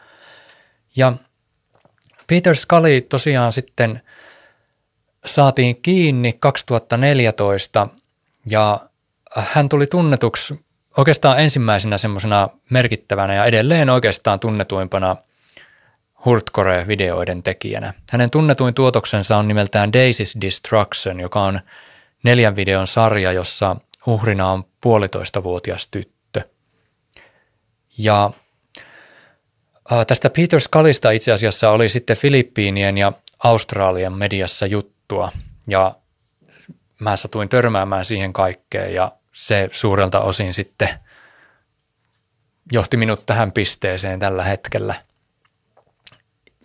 Ja 0.96 1.12
Peter 2.26 2.56
Scully 2.56 3.00
tosiaan 3.00 3.52
sitten 3.52 4.02
saatiin 5.26 5.82
kiinni 5.82 6.32
2014 6.32 7.88
ja 8.50 8.80
hän 9.36 9.68
tuli 9.68 9.86
tunnetuksi 9.86 10.60
oikeastaan 10.96 11.40
ensimmäisenä 11.40 11.98
semmoisena 11.98 12.48
merkittävänä 12.70 13.34
ja 13.34 13.44
edelleen 13.44 13.90
oikeastaan 13.90 14.40
tunnetuimpana 14.40 15.16
Hurtcore-videoiden 16.26 17.42
tekijänä. 17.42 17.94
Hänen 18.12 18.30
tunnetuin 18.30 18.74
tuotoksensa 18.74 19.36
on 19.36 19.48
nimeltään 19.48 19.90
Daisy's 19.90 20.40
Destruction, 20.40 21.20
joka 21.20 21.42
on 21.42 21.60
neljän 22.22 22.56
videon 22.56 22.86
sarja, 22.86 23.32
jossa 23.32 23.76
uhrina 24.06 24.50
on 24.50 24.64
puolitoista 24.80 25.42
vuotias 25.42 25.88
tyttö. 25.90 26.40
Ja 27.98 28.30
tästä 30.06 30.30
Peter 30.30 30.60
Scullysta 30.60 31.10
itse 31.10 31.32
asiassa 31.32 31.70
oli 31.70 31.88
sitten 31.88 32.16
Filippiinien 32.16 32.98
ja 32.98 33.12
Australian 33.44 34.12
mediassa 34.12 34.66
juttua 34.66 35.32
ja 35.66 35.94
mä 37.00 37.16
satuin 37.16 37.48
törmäämään 37.48 38.04
siihen 38.04 38.32
kaikkeen 38.32 38.94
ja 38.94 39.12
se 39.32 39.68
suurelta 39.72 40.20
osin 40.20 40.54
sitten 40.54 40.88
johti 42.72 42.96
minut 42.96 43.26
tähän 43.26 43.52
pisteeseen 43.52 44.20
tällä 44.20 44.44
hetkellä. 44.44 45.05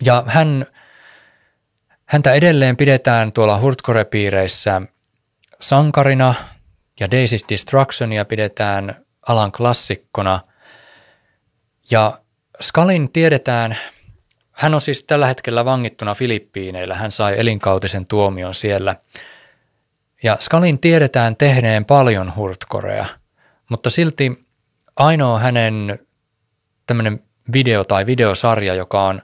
Ja 0.01 0.23
hän, 0.27 0.65
häntä 2.05 2.33
edelleen 2.33 2.77
pidetään 2.77 3.31
tuolla 3.31 3.59
Hurtcore-piireissä 3.59 4.81
sankarina 5.61 6.33
ja 6.99 7.07
Daisy's 7.07 7.45
Destructionia 7.49 8.25
pidetään 8.25 9.05
alan 9.27 9.51
klassikkona. 9.51 10.39
Ja 11.91 12.17
Skalin 12.61 13.11
tiedetään, 13.11 13.77
hän 14.51 14.73
on 14.73 14.81
siis 14.81 15.03
tällä 15.03 15.27
hetkellä 15.27 15.65
vangittuna 15.65 16.15
Filippiineillä, 16.15 16.95
hän 16.95 17.11
sai 17.11 17.39
elinkautisen 17.39 18.05
tuomion 18.05 18.53
siellä. 18.53 18.95
Ja 20.23 20.38
Skalin 20.39 20.80
tiedetään 20.80 21.35
tehneen 21.35 21.85
paljon 21.85 22.35
hurtkorea, 22.35 23.05
mutta 23.69 23.89
silti 23.89 24.45
ainoa 24.95 25.39
hänen 25.39 25.99
tämmöinen 26.88 27.23
video 27.53 27.83
tai 27.83 28.05
videosarja, 28.05 28.73
joka 28.73 29.03
on 29.03 29.21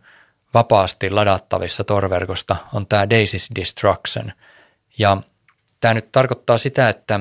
vapaasti 0.58 1.10
ladattavissa 1.10 1.84
torverkosta, 1.84 2.56
on 2.74 2.88
tämä 2.88 3.06
Daisy's 3.06 3.56
Destruction. 3.60 4.32
Ja 4.98 5.18
tämä 5.80 5.94
nyt 5.94 6.12
tarkoittaa 6.12 6.58
sitä, 6.58 6.90
että, 6.90 7.20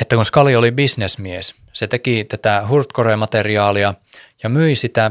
että 0.00 0.16
kun 0.16 0.24
Skali 0.24 0.56
oli 0.56 0.72
bisnesmies, 0.72 1.54
se 1.72 1.86
teki 1.86 2.24
tätä 2.24 2.66
hurtcore-materiaalia 2.68 3.94
ja 4.42 4.48
myi 4.48 4.74
sitä, 4.74 5.10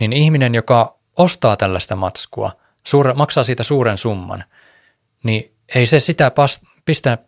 niin 0.00 0.12
ihminen, 0.12 0.54
joka 0.54 0.98
ostaa 1.16 1.56
tällaista 1.56 1.96
matskua, 1.96 2.52
suure, 2.86 3.12
maksaa 3.12 3.44
siitä 3.44 3.62
suuren 3.62 3.98
summan, 3.98 4.44
niin 5.22 5.54
ei 5.74 5.86
se 5.86 6.00
sitä 6.00 6.30
pas, 6.30 6.60
pistä 6.84 7.18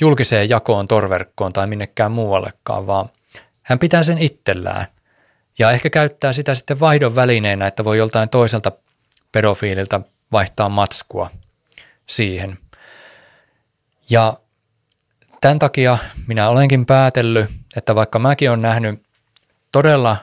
julkiseen 0.00 0.48
jakoon 0.48 0.88
torverkkoon 0.88 1.52
tai 1.52 1.66
minnekään 1.66 2.12
muuallekaan, 2.12 2.86
vaan 2.86 3.08
hän 3.62 3.78
pitää 3.78 4.02
sen 4.02 4.18
itsellään 4.18 4.86
ja 5.58 5.70
ehkä 5.70 5.90
käyttää 5.90 6.32
sitä 6.32 6.54
sitten 6.54 6.80
vaihdon 6.80 7.14
välineenä, 7.14 7.66
että 7.66 7.84
voi 7.84 7.98
joltain 7.98 8.28
toiselta 8.28 8.72
pedofiililta 9.32 10.00
vaihtaa 10.32 10.68
matskua 10.68 11.30
siihen. 12.06 12.58
Ja 14.10 14.34
tämän 15.40 15.58
takia 15.58 15.98
minä 16.26 16.48
olenkin 16.48 16.86
päätellyt, 16.86 17.50
että 17.76 17.94
vaikka 17.94 18.18
mäkin 18.18 18.50
olen 18.50 18.62
nähnyt 18.62 19.02
todella 19.72 20.16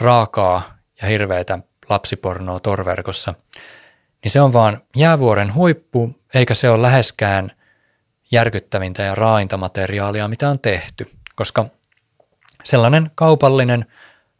raakaa 0.00 0.78
ja 1.02 1.08
hirveätä 1.08 1.58
lapsipornoa 1.88 2.60
torverkossa, 2.60 3.34
niin 4.24 4.32
se 4.32 4.40
on 4.40 4.52
vaan 4.52 4.80
jäävuoren 4.96 5.54
huippu, 5.54 6.20
eikä 6.34 6.54
se 6.54 6.70
ole 6.70 6.82
läheskään 6.82 7.52
järkyttävintä 8.30 9.02
ja 9.02 9.14
raainta 9.14 9.56
materiaalia, 9.56 10.28
mitä 10.28 10.48
on 10.48 10.58
tehty, 10.58 11.10
koska 11.34 11.66
sellainen 12.64 13.10
kaupallinen 13.14 13.86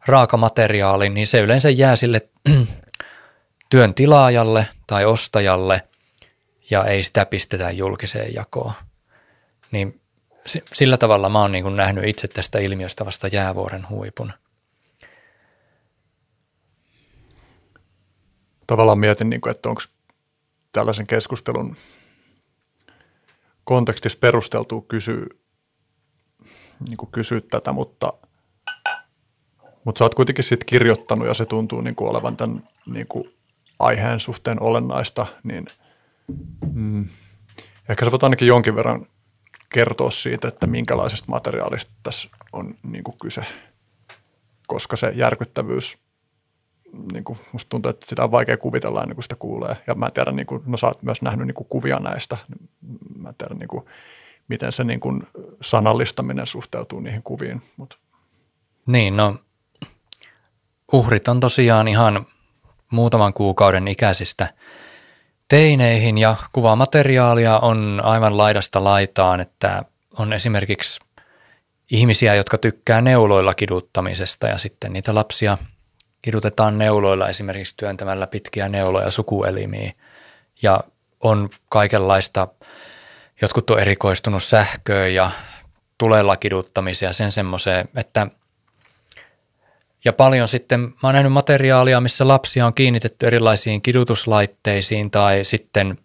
raakamateriaali, 0.07 1.09
niin 1.09 1.27
se 1.27 1.39
yleensä 1.39 1.69
jää 1.69 1.95
sille 1.95 2.29
työn 3.69 3.93
tilaajalle 3.93 4.67
tai 4.87 5.05
ostajalle 5.05 5.81
ja 6.71 6.85
ei 6.85 7.03
sitä 7.03 7.25
pistetä 7.25 7.71
julkiseen 7.71 8.33
jakoon. 8.33 8.73
Niin 9.71 10.01
sillä 10.73 10.97
tavalla 10.97 11.29
mä 11.29 11.41
oon 11.41 11.51
niin 11.51 11.63
kuin 11.63 11.75
nähnyt 11.75 12.05
itse 12.05 12.27
tästä 12.27 12.59
ilmiöstä 12.59 13.05
vasta 13.05 13.27
jäävuoren 13.27 13.89
huipun. 13.89 14.33
Tavallaan 18.67 18.99
mietin, 18.99 19.29
niin 19.29 19.41
kuin, 19.41 19.51
että 19.51 19.69
onko 19.69 19.81
tällaisen 20.71 21.07
keskustelun 21.07 21.75
kontekstissa 23.63 24.17
perusteltua 24.21 24.81
kysyä, 24.87 25.25
niin 26.89 26.97
kuin 26.97 27.11
kysyä 27.11 27.41
tätä, 27.41 27.71
mutta, 27.71 28.13
mutta 29.85 29.99
sä 29.99 30.05
oot 30.05 30.15
kuitenkin 30.15 30.43
siitä 30.43 30.65
kirjoittanut 30.65 31.27
ja 31.27 31.33
se 31.33 31.45
tuntuu 31.45 31.81
niin 31.81 31.95
kuin 31.95 32.09
olevan 32.09 32.37
tämän 32.37 32.63
niin 32.85 33.07
kuin 33.07 33.33
aiheen 33.79 34.19
suhteen 34.19 34.61
olennaista, 34.61 35.27
niin 35.43 35.65
mm, 36.73 37.05
ehkä 37.89 38.05
sä 38.05 38.11
voit 38.11 38.23
ainakin 38.23 38.47
jonkin 38.47 38.75
verran 38.75 39.07
kertoa 39.73 40.11
siitä, 40.11 40.47
että 40.47 40.67
minkälaisesta 40.67 41.31
materiaalista 41.31 41.91
tässä 42.03 42.27
on 42.53 42.75
niin 42.83 43.03
kuin 43.03 43.17
kyse, 43.21 43.45
koska 44.67 44.95
se 44.95 45.11
järkyttävyys, 45.15 45.97
niin 47.13 47.23
kuin 47.23 47.39
musta 47.51 47.69
tuntuu, 47.69 47.89
että 47.89 48.05
sitä 48.05 48.23
on 48.23 48.31
vaikea 48.31 48.57
kuvitella 48.57 49.01
ennen 49.01 49.15
kuin 49.15 49.23
sitä 49.23 49.35
kuulee. 49.35 49.75
Ja 49.87 49.95
mä 49.95 50.11
tiedän, 50.11 50.35
niin 50.35 50.45
kuin, 50.45 50.63
no 50.65 50.77
sä 50.77 50.87
oot 50.87 51.03
myös 51.03 51.21
nähnyt 51.21 51.47
niin 51.47 51.55
kuin 51.55 51.67
kuvia 51.69 51.99
näistä, 51.99 52.37
mä 53.17 53.33
tiedän 53.33 53.57
niin 53.57 53.67
kuin, 53.67 53.83
miten 54.47 54.71
se 54.71 54.83
niin 54.83 54.99
kuin 54.99 55.27
sanallistaminen 55.61 56.47
suhteutuu 56.47 56.99
niihin 56.99 57.23
kuviin. 57.23 57.61
Mut. 57.77 57.97
Niin, 58.87 59.17
no 59.17 59.35
uhrit 60.95 61.27
on 61.27 61.39
tosiaan 61.39 61.87
ihan 61.87 62.25
muutaman 62.91 63.33
kuukauden 63.33 63.87
ikäisistä 63.87 64.53
teineihin 65.47 66.17
ja 66.17 66.35
kuvamateriaalia 66.51 67.59
on 67.59 68.01
aivan 68.03 68.37
laidasta 68.37 68.83
laitaan, 68.83 69.39
että 69.39 69.83
on 70.19 70.33
esimerkiksi 70.33 70.99
ihmisiä, 71.91 72.35
jotka 72.35 72.57
tykkää 72.57 73.01
neuloilla 73.01 73.53
kiduttamisesta 73.53 74.47
ja 74.47 74.57
sitten 74.57 74.93
niitä 74.93 75.15
lapsia 75.15 75.57
kidutetaan 76.21 76.77
neuloilla 76.77 77.29
esimerkiksi 77.29 77.73
työntämällä 77.77 78.27
pitkiä 78.27 78.69
neuloja 78.69 79.11
sukuelimiin. 79.11 79.93
Ja 80.61 80.79
on 81.19 81.49
kaikenlaista, 81.69 82.47
jotkut 83.41 83.69
on 83.69 83.79
erikoistunut 83.79 84.43
sähköön 84.43 85.13
ja 85.13 85.31
tulella 85.97 86.37
kiduttamiseen 86.37 87.09
ja 87.09 87.13
sen 87.13 87.31
semmoiseen, 87.31 87.89
että 87.95 88.27
ja 90.05 90.13
paljon 90.13 90.47
sitten, 90.47 90.79
mä 90.79 90.95
oon 91.03 91.13
nähnyt 91.13 91.33
materiaalia, 91.33 92.01
missä 92.01 92.27
lapsia 92.27 92.65
on 92.65 92.73
kiinnitetty 92.73 93.27
erilaisiin 93.27 93.81
kidutuslaitteisiin 93.81 95.11
tai 95.11 95.43
sitten 95.43 95.97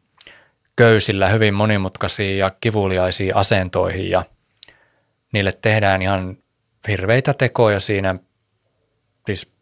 köysillä 0.77 1.29
hyvin 1.29 1.55
monimutkaisiin 1.55 2.39
ja 2.39 2.51
kivuliaisiin 2.61 3.37
asentoihin 3.37 4.11
ja 4.11 4.25
niille 5.33 5.53
tehdään 5.63 6.03
ihan 6.03 6.39
hirveitä 6.89 7.35
tekoja 7.35 7.81
siinä, 7.81 8.15
siis 9.27 9.53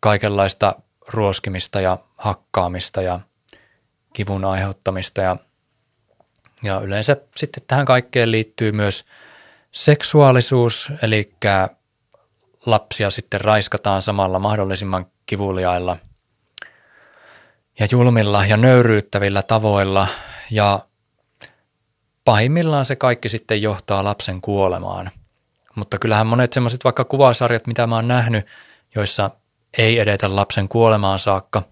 kaikenlaista 0.00 0.74
ruoskimista 1.08 1.80
ja 1.80 1.98
hakkaamista 2.16 3.02
ja 3.02 3.20
kivun 4.12 4.44
aiheuttamista 4.44 5.20
ja, 5.20 5.36
ja 6.62 6.80
yleensä 6.80 7.16
sitten 7.36 7.62
tähän 7.66 7.86
kaikkeen 7.86 8.30
liittyy 8.30 8.72
myös 8.72 9.04
seksuaalisuus, 9.72 10.92
eli 11.02 11.32
lapsia 12.66 13.10
sitten 13.10 13.40
raiskataan 13.40 14.02
samalla 14.02 14.38
mahdollisimman 14.38 15.06
kivuliailla 15.26 15.96
ja 17.78 17.86
julmilla 17.90 18.46
ja 18.46 18.56
nöyryyttävillä 18.56 19.42
tavoilla 19.42 20.06
ja 20.50 20.80
pahimmillaan 22.24 22.84
se 22.84 22.96
kaikki 22.96 23.28
sitten 23.28 23.62
johtaa 23.62 24.04
lapsen 24.04 24.40
kuolemaan. 24.40 25.10
Mutta 25.74 25.98
kyllähän 25.98 26.26
monet 26.26 26.52
semmoiset 26.52 26.84
vaikka 26.84 27.04
kuvasarjat, 27.04 27.66
mitä 27.66 27.86
mä 27.86 27.94
oon 27.94 28.08
nähnyt, 28.08 28.46
joissa 28.94 29.30
ei 29.78 29.98
edetä 29.98 30.36
lapsen 30.36 30.68
kuolemaan 30.68 31.18
saakka, 31.18 31.62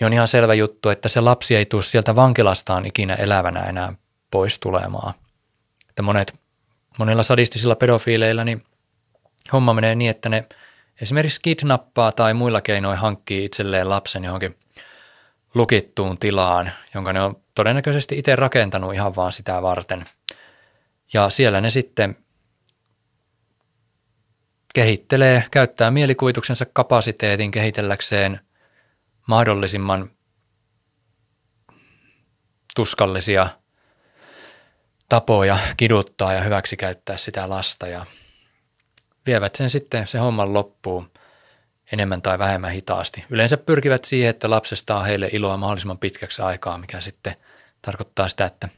niin 0.00 0.06
on 0.06 0.12
ihan 0.12 0.28
selvä 0.28 0.54
juttu, 0.54 0.88
että 0.88 1.08
se 1.08 1.20
lapsi 1.20 1.56
ei 1.56 1.66
tule 1.66 1.82
sieltä 1.82 2.16
vankilastaan 2.16 2.86
ikinä 2.86 3.14
elävänä 3.14 3.60
enää 3.60 3.94
pois 4.30 4.58
tulemaan. 4.58 5.14
Että 5.88 6.02
monet, 6.02 6.40
monilla 6.98 7.22
sadistisilla 7.22 7.76
pedofiileilla 7.76 8.44
niin 8.44 8.64
homma 9.52 9.74
menee 9.74 9.94
niin, 9.94 10.10
että 10.10 10.28
ne 10.28 10.46
esimerkiksi 11.00 11.40
kidnappaa 11.42 12.12
tai 12.12 12.34
muilla 12.34 12.60
keinoin 12.60 12.98
hankkii 12.98 13.44
itselleen 13.44 13.88
lapsen 13.88 14.24
johonkin 14.24 14.58
lukittuun 15.54 16.18
tilaan, 16.18 16.72
jonka 16.94 17.12
ne 17.12 17.22
on 17.22 17.42
todennäköisesti 17.54 18.18
itse 18.18 18.36
rakentanut 18.36 18.94
ihan 18.94 19.16
vaan 19.16 19.32
sitä 19.32 19.62
varten. 19.62 20.04
Ja 21.12 21.30
siellä 21.30 21.60
ne 21.60 21.70
sitten 21.70 22.16
kehittelee, 24.74 25.44
käyttää 25.50 25.90
mielikuvituksensa 25.90 26.66
kapasiteetin 26.72 27.50
kehitelläkseen 27.50 28.40
mahdollisimman 29.26 30.10
tuskallisia 32.74 33.48
tapoja 35.08 35.58
kiduttaa 35.76 36.32
ja 36.32 36.40
hyväksikäyttää 36.40 37.16
sitä 37.16 37.48
lasta 37.50 37.86
ja 37.86 38.06
vievät 39.26 39.54
sen 39.54 39.70
sitten 39.70 40.06
se 40.06 40.18
homman 40.18 40.54
loppuun 40.54 41.10
enemmän 41.92 42.22
tai 42.22 42.38
vähemmän 42.38 42.72
hitaasti. 42.72 43.24
Yleensä 43.30 43.56
pyrkivät 43.56 44.04
siihen, 44.04 44.30
että 44.30 44.50
lapsesta 44.50 44.96
on 44.96 45.04
heille 45.04 45.28
iloa 45.32 45.56
mahdollisimman 45.56 45.98
pitkäksi 45.98 46.42
aikaa, 46.42 46.78
mikä 46.78 47.00
sitten 47.00 47.36
tarkoittaa 47.82 48.28
sitä, 48.28 48.44
että 48.44 48.68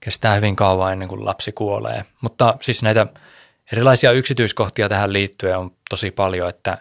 kestää 0.00 0.34
hyvin 0.34 0.56
kauan 0.56 0.92
ennen 0.92 1.08
kuin 1.08 1.24
lapsi 1.24 1.52
kuolee. 1.52 2.04
Mutta 2.20 2.54
siis 2.60 2.82
näitä 2.82 3.06
erilaisia 3.72 4.12
yksityiskohtia 4.12 4.88
tähän 4.88 5.12
liittyen 5.12 5.58
on 5.58 5.72
tosi 5.90 6.10
paljon, 6.10 6.48
että 6.48 6.78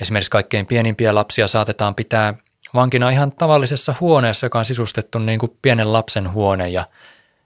esimerkiksi 0.00 0.30
kaikkein 0.30 0.66
pienimpiä 0.66 1.14
lapsia 1.14 1.48
saatetaan 1.48 1.94
pitää 1.94 2.34
vankina 2.74 3.10
ihan 3.10 3.32
tavallisessa 3.32 3.94
huoneessa, 4.00 4.46
joka 4.46 4.58
on 4.58 4.64
sisustettu 4.64 5.18
niin 5.18 5.38
kuin 5.38 5.58
pienen 5.62 5.92
lapsen 5.92 6.32
huone 6.32 6.68
ja 6.68 6.86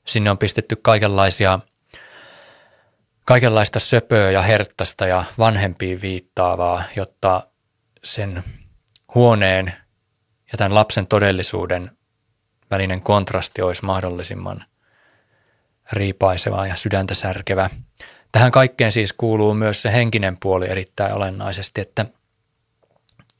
sinne 0.05 0.31
on 0.31 0.39
pistetty 0.39 0.77
kaikenlaisia– 0.77 1.59
kaikenlaista 3.27 3.81
söpöä 3.81 4.31
ja 4.31 4.43
herttästä 4.43 5.07
ja 5.07 5.25
vanhempiin 5.39 6.01
viittaavaa, 6.01 6.83
jotta 6.97 7.47
sen 8.05 8.45
huoneen 9.15 9.67
ja 10.53 10.59
tämän 10.59 10.75
lapsen 10.75 11.07
todellisuuden 11.07 11.91
välinen 12.71 13.03
kontrasti 13.03 13.63
olisi 13.63 13.85
mahdollisimman 13.85 14.65
riipaiseva 15.93 16.67
ja 16.67 16.77
sydäntä 16.77 17.15
särkevä. 17.15 17.71
Tähän 18.33 18.51
kaikkeen 18.51 18.93
siis 18.93 19.13
kuuluu 19.13 19.55
myös 19.55 19.83
se 19.83 19.93
henkinen 19.93 20.37
puoli 20.43 20.71
erittäin 20.71 21.15
olennaisesti, 21.15 21.81
että 21.81 22.07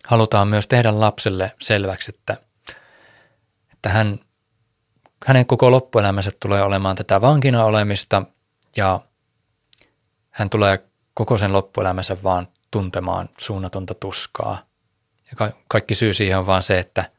halutaan 0.07 0.49
myös 0.49 0.67
tehdä 0.67 1.01
lapselle 1.01 1.53
selväksi, 1.61 2.13
että, 2.15 2.37
että 3.73 3.89
hän, 3.89 4.19
hänen 5.27 5.47
koko 5.47 5.71
loppuelämänsä 5.71 6.31
tulee 6.41 6.63
olemaan 6.63 6.97
tätä 6.97 7.21
vankina 7.21 7.65
olemista 7.65 8.23
ja 8.77 9.01
tulee 10.51 10.85
koko 11.15 11.39
sen 11.39 11.53
loppuelämänsä 11.53 12.17
vaan 12.23 12.49
tuntemaan 12.71 13.29
suunnatonta 13.39 13.95
tuskaa. 13.95 14.67
Ja 15.31 15.37
ka- 15.37 15.53
kaikki 15.69 15.95
syy 15.95 16.15
siihen 16.15 16.39
on 16.39 16.47
vaan 16.47 16.63
se, 16.63 16.79
että 16.79 17.11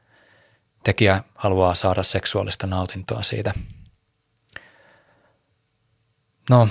tekijä 0.83 1.23
haluaa 1.35 1.75
saada 1.75 2.03
seksuaalista 2.03 2.67
nautintoa 2.67 3.23
siitä. 3.23 3.53
No, 6.49 6.69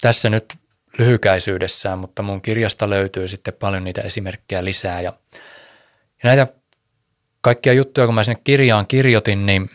tässä 0.00 0.30
nyt 0.30 0.54
lyhykäisyydessään, 0.98 1.98
mutta 1.98 2.22
mun 2.22 2.42
kirjasta 2.42 2.90
löytyy 2.90 3.28
sitten 3.28 3.54
paljon 3.54 3.84
niitä 3.84 4.00
esimerkkejä 4.00 4.64
lisää. 4.64 5.00
Ja, 5.00 5.12
ja 6.22 6.24
näitä 6.24 6.46
kaikkia 7.40 7.72
juttuja, 7.72 8.06
kun 8.06 8.14
mä 8.14 8.24
sinne 8.24 8.40
kirjaan 8.44 8.86
kirjoitin, 8.86 9.46
niin, 9.46 9.70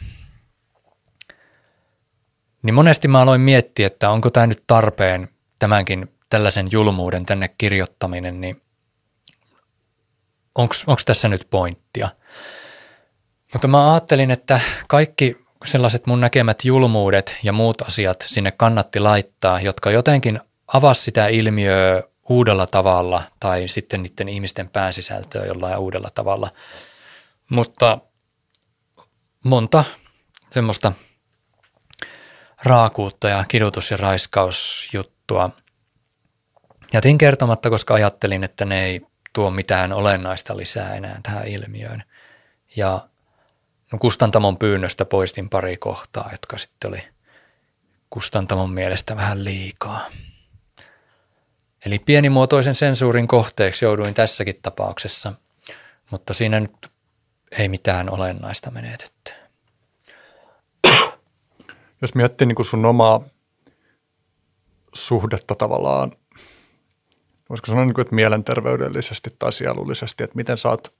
niin 2.64 2.74
monesti 2.74 3.08
mä 3.08 3.22
aloin 3.22 3.42
miettiä, 3.42 3.88
että 3.88 4.10
onko 4.10 4.30
tämä 4.30 4.48
nyt 4.48 4.64
tarpeen 4.68 5.30
tämänkin 5.60 6.14
tällaisen 6.30 6.68
julmuuden 6.72 7.26
tänne 7.26 7.48
kirjoittaminen, 7.58 8.42
niin 8.42 8.62
onko 10.56 11.02
tässä 11.06 11.28
nyt 11.28 11.48
pointtia? 11.50 12.10
Mutta 13.54 13.68
mä 13.68 13.92
ajattelin, 13.92 14.32
että 14.32 14.60
kaikki 14.88 15.38
sellaiset 15.66 16.06
mun 16.08 16.22
näkemät 16.22 16.66
julmuudet 16.66 17.38
ja 17.44 17.54
muut 17.54 17.82
asiat 17.82 18.24
sinne 18.28 18.52
kannatti 18.52 19.00
laittaa, 19.00 19.62
jotka 19.62 19.92
jotenkin 19.92 20.40
avasi 20.68 21.02
sitä 21.02 21.28
ilmiöä 21.28 22.04
uudella 22.30 22.68
tavalla 22.68 23.22
tai 23.40 23.68
sitten 23.68 24.04
niiden 24.04 24.30
ihmisten 24.30 24.70
pääsisältöä 24.70 25.46
jollain 25.46 25.78
uudella 25.78 26.10
tavalla. 26.16 26.52
Mutta 27.50 27.98
monta 29.46 29.84
semmoista 30.54 30.92
raakuutta 32.64 33.30
ja 33.30 33.46
kidutus- 33.48 33.92
ja 33.92 33.98
raiskausjuttua 33.98 35.19
juttua. 35.30 35.50
Jätin 36.94 37.18
kertomatta, 37.18 37.70
koska 37.70 37.94
ajattelin, 37.94 38.44
että 38.44 38.66
ne 38.66 38.86
ei 38.86 39.02
tuo 39.34 39.52
mitään 39.52 39.94
olennaista 39.94 40.58
lisää 40.58 40.96
enää 40.96 41.20
tähän 41.24 41.48
ilmiöön. 41.48 42.04
Ja 42.76 43.08
no 43.92 43.98
Kustantamon 44.00 44.58
pyynnöstä 44.58 45.06
poistin 45.06 45.50
pari 45.50 45.78
kohtaa, 45.78 46.30
jotka 46.32 46.58
sitten 46.58 46.90
oli 46.90 47.04
Kustantamon 48.10 48.70
mielestä 48.70 49.16
vähän 49.16 49.44
liikaa. 49.44 50.06
Eli 51.86 52.00
pienimuotoisen 52.00 52.76
sensuurin 52.76 53.28
kohteeksi 53.28 53.86
jouduin 53.86 54.14
tässäkin 54.14 54.60
tapauksessa, 54.62 55.34
mutta 56.12 56.34
siinä 56.34 56.60
nyt 56.60 56.92
ei 57.52 57.70
mitään 57.70 58.10
olennaista 58.10 58.72
menetetty. 58.72 59.32
Jos 62.02 62.16
miettii 62.16 62.48
niin 62.48 62.66
sun 62.66 62.86
omaa 62.86 63.22
suhdetta 64.94 65.56
tavallaan, 65.56 66.12
voisiko 67.50 67.66
sanoa 67.66 67.86
niin 67.86 67.94
kuin, 67.94 68.04
että 68.04 68.16
mielenterveydellisesti 68.16 69.36
tai 69.40 69.54
sielullisesti, 69.54 70.24
että 70.24 70.36
miten 70.36 70.58
sä 70.58 70.70
oot 70.70 70.94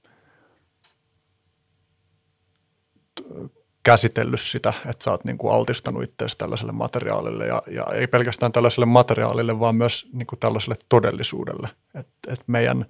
käsitellyt 3.84 4.42
sitä, 4.42 4.74
että 4.86 5.04
sä 5.04 5.12
oot 5.12 5.26
niin 5.26 5.38
kuin 5.38 5.54
altistanut 5.54 6.04
itseäsi 6.04 6.38
tällaiselle 6.38 6.72
materiaalille 6.72 7.48
ja, 7.48 7.64
ja 7.72 7.86
ei 7.94 8.08
pelkästään 8.08 8.52
tällaiselle 8.52 8.86
materiaalille, 8.86 9.60
vaan 9.60 9.76
myös 9.76 10.08
niin 10.14 10.28
kuin 10.28 10.40
tällaiselle 10.40 10.76
todellisuudelle. 10.90 11.70
Että 11.96 12.34
et 12.34 12.44
meidän 12.48 12.86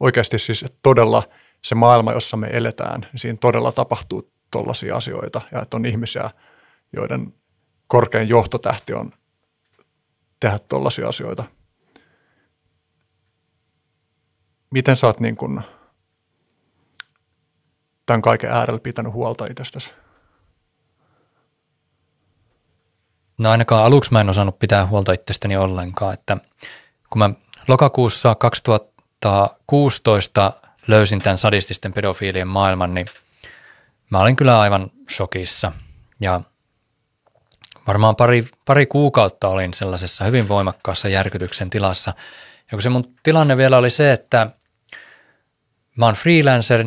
oikeasti 0.00 0.38
siis 0.38 0.62
että 0.62 0.78
todella 0.82 1.22
se 1.64 1.74
maailma, 1.74 2.12
jossa 2.12 2.36
me 2.36 2.48
eletään, 2.52 3.00
niin 3.00 3.20
siinä 3.20 3.38
todella 3.40 3.72
tapahtuu 3.72 4.32
tollaisia 4.50 4.96
asioita 4.96 5.40
ja 5.52 5.62
että 5.62 5.76
on 5.76 5.86
ihmisiä, 5.86 6.30
joiden 6.92 7.34
korkein 7.86 8.28
johtotähti 8.28 8.94
on 8.94 9.12
tehdä 10.40 10.58
tollaisia 10.58 11.08
asioita. 11.08 11.44
Miten 14.70 14.96
sä 14.96 15.06
oot 15.06 15.20
niin 15.20 15.36
kun 15.36 15.62
tämän 18.06 18.22
kaiken 18.22 18.50
äärellä 18.50 18.80
pitänyt 18.80 19.12
huolta 19.12 19.46
itsestäsi? 19.46 19.90
No 23.38 23.50
ainakaan 23.50 23.84
aluksi 23.84 24.12
mä 24.12 24.20
en 24.20 24.28
osannut 24.28 24.58
pitää 24.58 24.86
huolta 24.86 25.12
itsestäni 25.12 25.56
ollenkaan, 25.56 26.14
että 26.14 26.36
kun 27.10 27.18
mä 27.18 27.30
lokakuussa 27.68 28.34
2016 28.34 30.52
löysin 30.86 31.22
tämän 31.22 31.38
sadististen 31.38 31.92
pedofiilien 31.92 32.48
maailman, 32.48 32.94
niin 32.94 33.06
mä 34.10 34.20
olin 34.20 34.36
kyllä 34.36 34.60
aivan 34.60 34.90
shokissa 35.10 35.72
ja 36.20 36.40
varmaan 37.90 38.16
pari, 38.16 38.44
pari 38.66 38.86
kuukautta 38.86 39.48
olin 39.48 39.74
sellaisessa 39.74 40.24
hyvin 40.24 40.48
voimakkaassa 40.48 41.08
järkytyksen 41.08 41.70
tilassa. 41.70 42.14
Ja 42.64 42.70
kun 42.70 42.82
se 42.82 42.88
mun 42.88 43.14
tilanne 43.22 43.56
vielä 43.56 43.78
oli 43.78 43.90
se, 43.90 44.12
että 44.12 44.46
mä 45.96 46.06
oon 46.06 46.14
freelancer, 46.14 46.84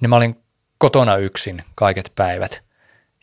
niin 0.00 0.10
mä 0.10 0.16
olin 0.16 0.42
kotona 0.78 1.16
yksin 1.16 1.64
kaiket 1.74 2.12
päivät. 2.14 2.62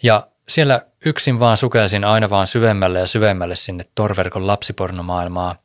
Ja 0.03 0.27
siellä 0.49 0.81
yksin 1.05 1.39
vaan 1.39 1.57
sukelsin 1.57 2.03
aina 2.03 2.29
vaan 2.29 2.47
syvemmälle 2.47 2.99
ja 2.99 3.07
syvemmälle 3.07 3.55
sinne 3.55 3.83
torverkon 3.95 4.47
lapsipornomaailmaa. 4.47 5.55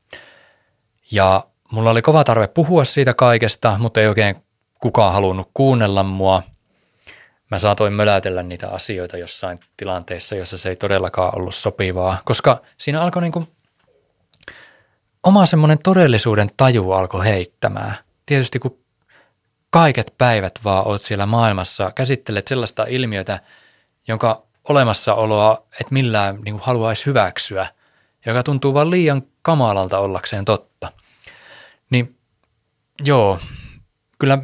Ja 1.12 1.44
mulla 1.72 1.90
oli 1.90 2.02
kova 2.02 2.24
tarve 2.24 2.48
puhua 2.48 2.84
siitä 2.84 3.14
kaikesta, 3.14 3.76
mutta 3.78 4.00
ei 4.00 4.08
oikein 4.08 4.36
kukaan 4.80 5.12
halunnut 5.12 5.50
kuunnella 5.54 6.02
mua– 6.02 6.42
mä 7.50 7.58
saatoin 7.58 7.92
mölätellä 7.92 8.42
niitä 8.42 8.68
asioita 8.68 9.16
jossain 9.16 9.60
tilanteessa, 9.76 10.34
jossa 10.36 10.58
se 10.58 10.68
ei 10.68 10.76
todellakaan 10.76 11.38
ollut 11.38 11.54
sopivaa, 11.54 12.18
koska 12.24 12.62
siinä 12.78 13.02
alkoi 13.02 13.22
niin 13.22 13.32
kuin 13.32 13.48
oma 15.22 15.46
semmoinen 15.46 15.78
todellisuuden 15.78 16.50
taju 16.56 16.92
alkoi 16.92 17.24
heittämään. 17.24 17.94
Tietysti 18.26 18.58
kun 18.58 18.78
kaiket 19.70 20.14
päivät 20.18 20.58
vaan 20.64 20.86
oot 20.86 21.02
siellä 21.02 21.26
maailmassa, 21.26 21.92
käsittelet 21.94 22.48
sellaista 22.48 22.86
ilmiötä, 22.88 23.40
jonka 24.08 24.42
olemassaoloa 24.68 25.66
et 25.80 25.90
millään 25.90 26.38
niin 26.44 26.54
kuin 26.54 26.64
haluaisi 26.64 27.06
hyväksyä, 27.06 27.66
joka 28.26 28.42
tuntuu 28.42 28.74
vaan 28.74 28.90
liian 28.90 29.22
kamalalta 29.42 29.98
ollakseen 29.98 30.44
totta. 30.44 30.92
Niin 31.90 32.16
joo, 33.04 33.40
kyllä 34.18 34.38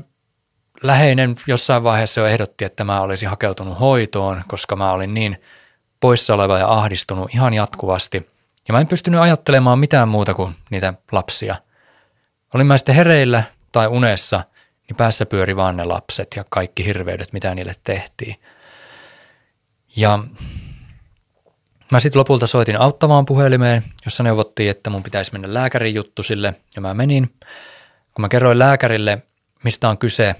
läheinen 0.84 1.36
jossain 1.46 1.84
vaiheessa 1.84 2.20
jo 2.20 2.26
ehdotti, 2.26 2.64
että 2.64 2.84
mä 2.84 3.00
olisin 3.00 3.28
hakeutunut 3.28 3.80
hoitoon, 3.80 4.42
koska 4.48 4.76
mä 4.76 4.92
olin 4.92 5.14
niin 5.14 5.42
poissa 6.00 6.34
oleva 6.34 6.58
ja 6.58 6.68
ahdistunut 6.68 7.34
ihan 7.34 7.54
jatkuvasti. 7.54 8.30
Ja 8.68 8.72
mä 8.72 8.80
en 8.80 8.86
pystynyt 8.86 9.20
ajattelemaan 9.20 9.78
mitään 9.78 10.08
muuta 10.08 10.34
kuin 10.34 10.54
niitä 10.70 10.94
lapsia. 11.12 11.56
Olin 12.54 12.66
mä 12.66 12.76
sitten 12.76 12.94
hereillä 12.94 13.42
tai 13.72 13.86
unessa, 13.86 14.44
niin 14.88 14.96
päässä 14.96 15.26
pyöri 15.26 15.56
vaan 15.56 15.76
ne 15.76 15.84
lapset 15.84 16.28
ja 16.36 16.44
kaikki 16.50 16.84
hirveydet, 16.84 17.32
mitä 17.32 17.54
niille 17.54 17.74
tehtiin. 17.84 18.36
Ja 19.96 20.18
mä 21.92 22.00
sitten 22.00 22.20
lopulta 22.20 22.46
soitin 22.46 22.80
auttamaan 22.80 23.24
puhelimeen, 23.24 23.84
jossa 24.04 24.22
neuvottiin, 24.22 24.70
että 24.70 24.90
mun 24.90 25.02
pitäisi 25.02 25.32
mennä 25.32 25.54
lääkärin 25.54 25.94
juttu 25.94 26.22
sille, 26.22 26.54
ja 26.76 26.80
mä 26.80 26.94
menin. 26.94 27.34
Kun 28.14 28.22
mä 28.22 28.28
kerroin 28.28 28.58
lääkärille, 28.58 29.22
mistä 29.64 29.88
on 29.88 29.98
kyse, 29.98 30.34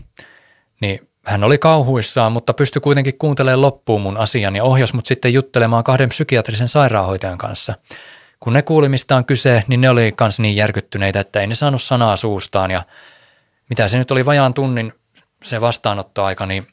niin 0.84 1.08
hän 1.26 1.44
oli 1.44 1.58
kauhuissaan, 1.58 2.32
mutta 2.32 2.54
pystyi 2.54 2.80
kuitenkin 2.80 3.18
kuuntelemaan 3.18 3.60
loppuun 3.60 4.02
mun 4.02 4.16
asian 4.16 4.56
ja 4.56 4.64
ohjas 4.64 4.94
mut 4.94 5.06
sitten 5.06 5.32
juttelemaan 5.32 5.84
kahden 5.84 6.08
psykiatrisen 6.08 6.68
sairaanhoitajan 6.68 7.38
kanssa. 7.38 7.74
Kun 8.40 8.52
ne 8.52 8.62
kuuli, 8.62 8.88
mistä 8.88 9.16
on 9.16 9.24
kyse, 9.24 9.64
niin 9.68 9.80
ne 9.80 9.90
oli 9.90 10.12
kans 10.16 10.40
niin 10.40 10.56
järkyttyneitä, 10.56 11.20
että 11.20 11.40
ei 11.40 11.46
ne 11.46 11.54
saanut 11.54 11.82
sanaa 11.82 12.16
suustaan 12.16 12.70
ja 12.70 12.82
mitä 13.68 13.88
se 13.88 13.98
nyt 13.98 14.10
oli 14.10 14.26
vajaan 14.26 14.54
tunnin 14.54 14.92
se 15.42 15.60
vastaanottoaika, 15.60 16.46
niin 16.46 16.66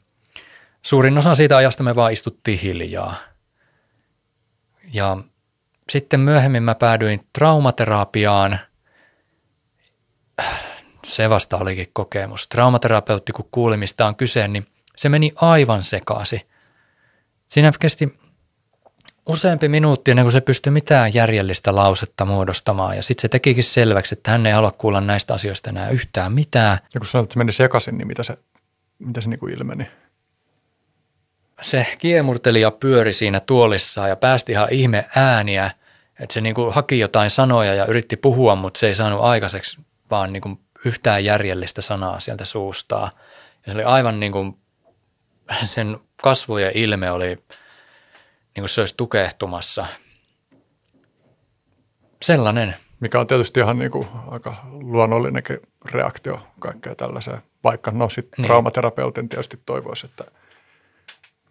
suurin 0.82 1.18
osa 1.18 1.34
siitä 1.34 1.56
ajasta 1.56 1.82
me 1.82 1.94
vaan 1.94 2.12
istuttiin 2.12 2.58
hiljaa. 2.58 3.14
Ja 4.92 5.16
sitten 5.90 6.20
myöhemmin 6.20 6.62
mä 6.62 6.74
päädyin 6.74 7.26
traumaterapiaan– 7.32 8.58
se 11.12 11.30
vasta 11.30 11.58
olikin 11.58 11.86
kokemus. 11.92 12.48
Traumaterapeutti, 12.48 13.32
kun 13.32 13.48
kuuli 13.50 13.76
mistä 13.76 14.06
on 14.06 14.16
kyse, 14.16 14.48
niin 14.48 14.66
se 14.96 15.08
meni 15.08 15.32
aivan 15.36 15.84
sekaisin. 15.84 16.40
Siinä 17.46 17.72
kesti 17.80 18.18
useampi 19.26 19.68
minuutti 19.68 20.10
ennen 20.10 20.24
kuin 20.24 20.32
se 20.32 20.40
pystyi 20.40 20.70
mitään 20.70 21.14
järjellistä 21.14 21.74
lausetta 21.74 22.24
muodostamaan. 22.24 22.96
Ja 22.96 23.02
sitten 23.02 23.22
se 23.22 23.28
tekikin 23.28 23.64
selväksi, 23.64 24.14
että 24.14 24.30
hän 24.30 24.46
ei 24.46 24.52
halua 24.52 24.70
kuulla 24.70 25.00
näistä 25.00 25.34
asioista 25.34 25.70
enää 25.70 25.90
yhtään 25.90 26.32
mitään. 26.32 26.78
Ja 26.94 27.00
kun 27.00 27.08
sanoit, 27.08 27.24
että 27.24 27.32
se 27.32 27.38
meni 27.38 27.52
sekaisin, 27.52 27.98
niin 27.98 28.06
mitä 28.06 28.22
se, 28.22 28.36
mitä 28.98 29.20
se 29.20 29.28
niin 29.28 29.40
kuin 29.40 29.54
ilmeni? 29.54 29.88
Se 31.62 31.86
kiemurteli 31.98 32.60
ja 32.60 32.70
pyöri 32.70 33.12
siinä 33.12 33.40
tuolissaan 33.40 34.08
ja 34.08 34.16
päästi 34.16 34.52
ihan 34.52 34.68
ihme 34.70 35.06
ääniä. 35.16 35.70
Että 36.20 36.34
se 36.34 36.40
niin 36.40 36.54
kuin 36.54 36.74
haki 36.74 36.98
jotain 36.98 37.30
sanoja 37.30 37.74
ja 37.74 37.86
yritti 37.86 38.16
puhua, 38.16 38.56
mutta 38.56 38.78
se 38.78 38.86
ei 38.86 38.94
saanut 38.94 39.20
aikaiseksi 39.20 39.80
vaan 40.10 40.32
niin 40.32 40.40
kuin 40.40 40.60
yhtään 40.84 41.24
järjellistä 41.24 41.82
sanaa 41.82 42.20
sieltä 42.20 42.44
suustaa. 42.44 43.10
Ja 43.66 43.72
se 43.72 43.78
oli 43.78 43.84
aivan 43.84 44.20
niin 44.20 44.32
kuin, 44.32 44.56
sen 45.64 45.98
kasvo 46.22 46.58
ja 46.58 46.70
ilme 46.74 47.10
oli 47.10 47.26
niin 47.26 48.62
kuin 48.62 48.68
se 48.68 48.80
olisi 48.80 48.94
tukehtumassa. 48.96 49.86
Sellainen. 52.22 52.76
Mikä 53.00 53.20
on 53.20 53.26
tietysti 53.26 53.60
ihan 53.60 53.78
niin 53.78 53.90
kuin 53.90 54.08
aika 54.30 54.56
luonnollinenkin 54.70 55.60
reaktio 55.84 56.46
kaikkeen 56.58 56.96
tällaiseen, 56.96 57.42
vaikka 57.64 57.90
no 57.90 58.08
sitten 58.08 58.36
niin. 58.36 58.46
traumaterapeutin 58.46 59.28
tietysti 59.28 59.56
toivoisi, 59.66 60.06
että– 60.06 60.24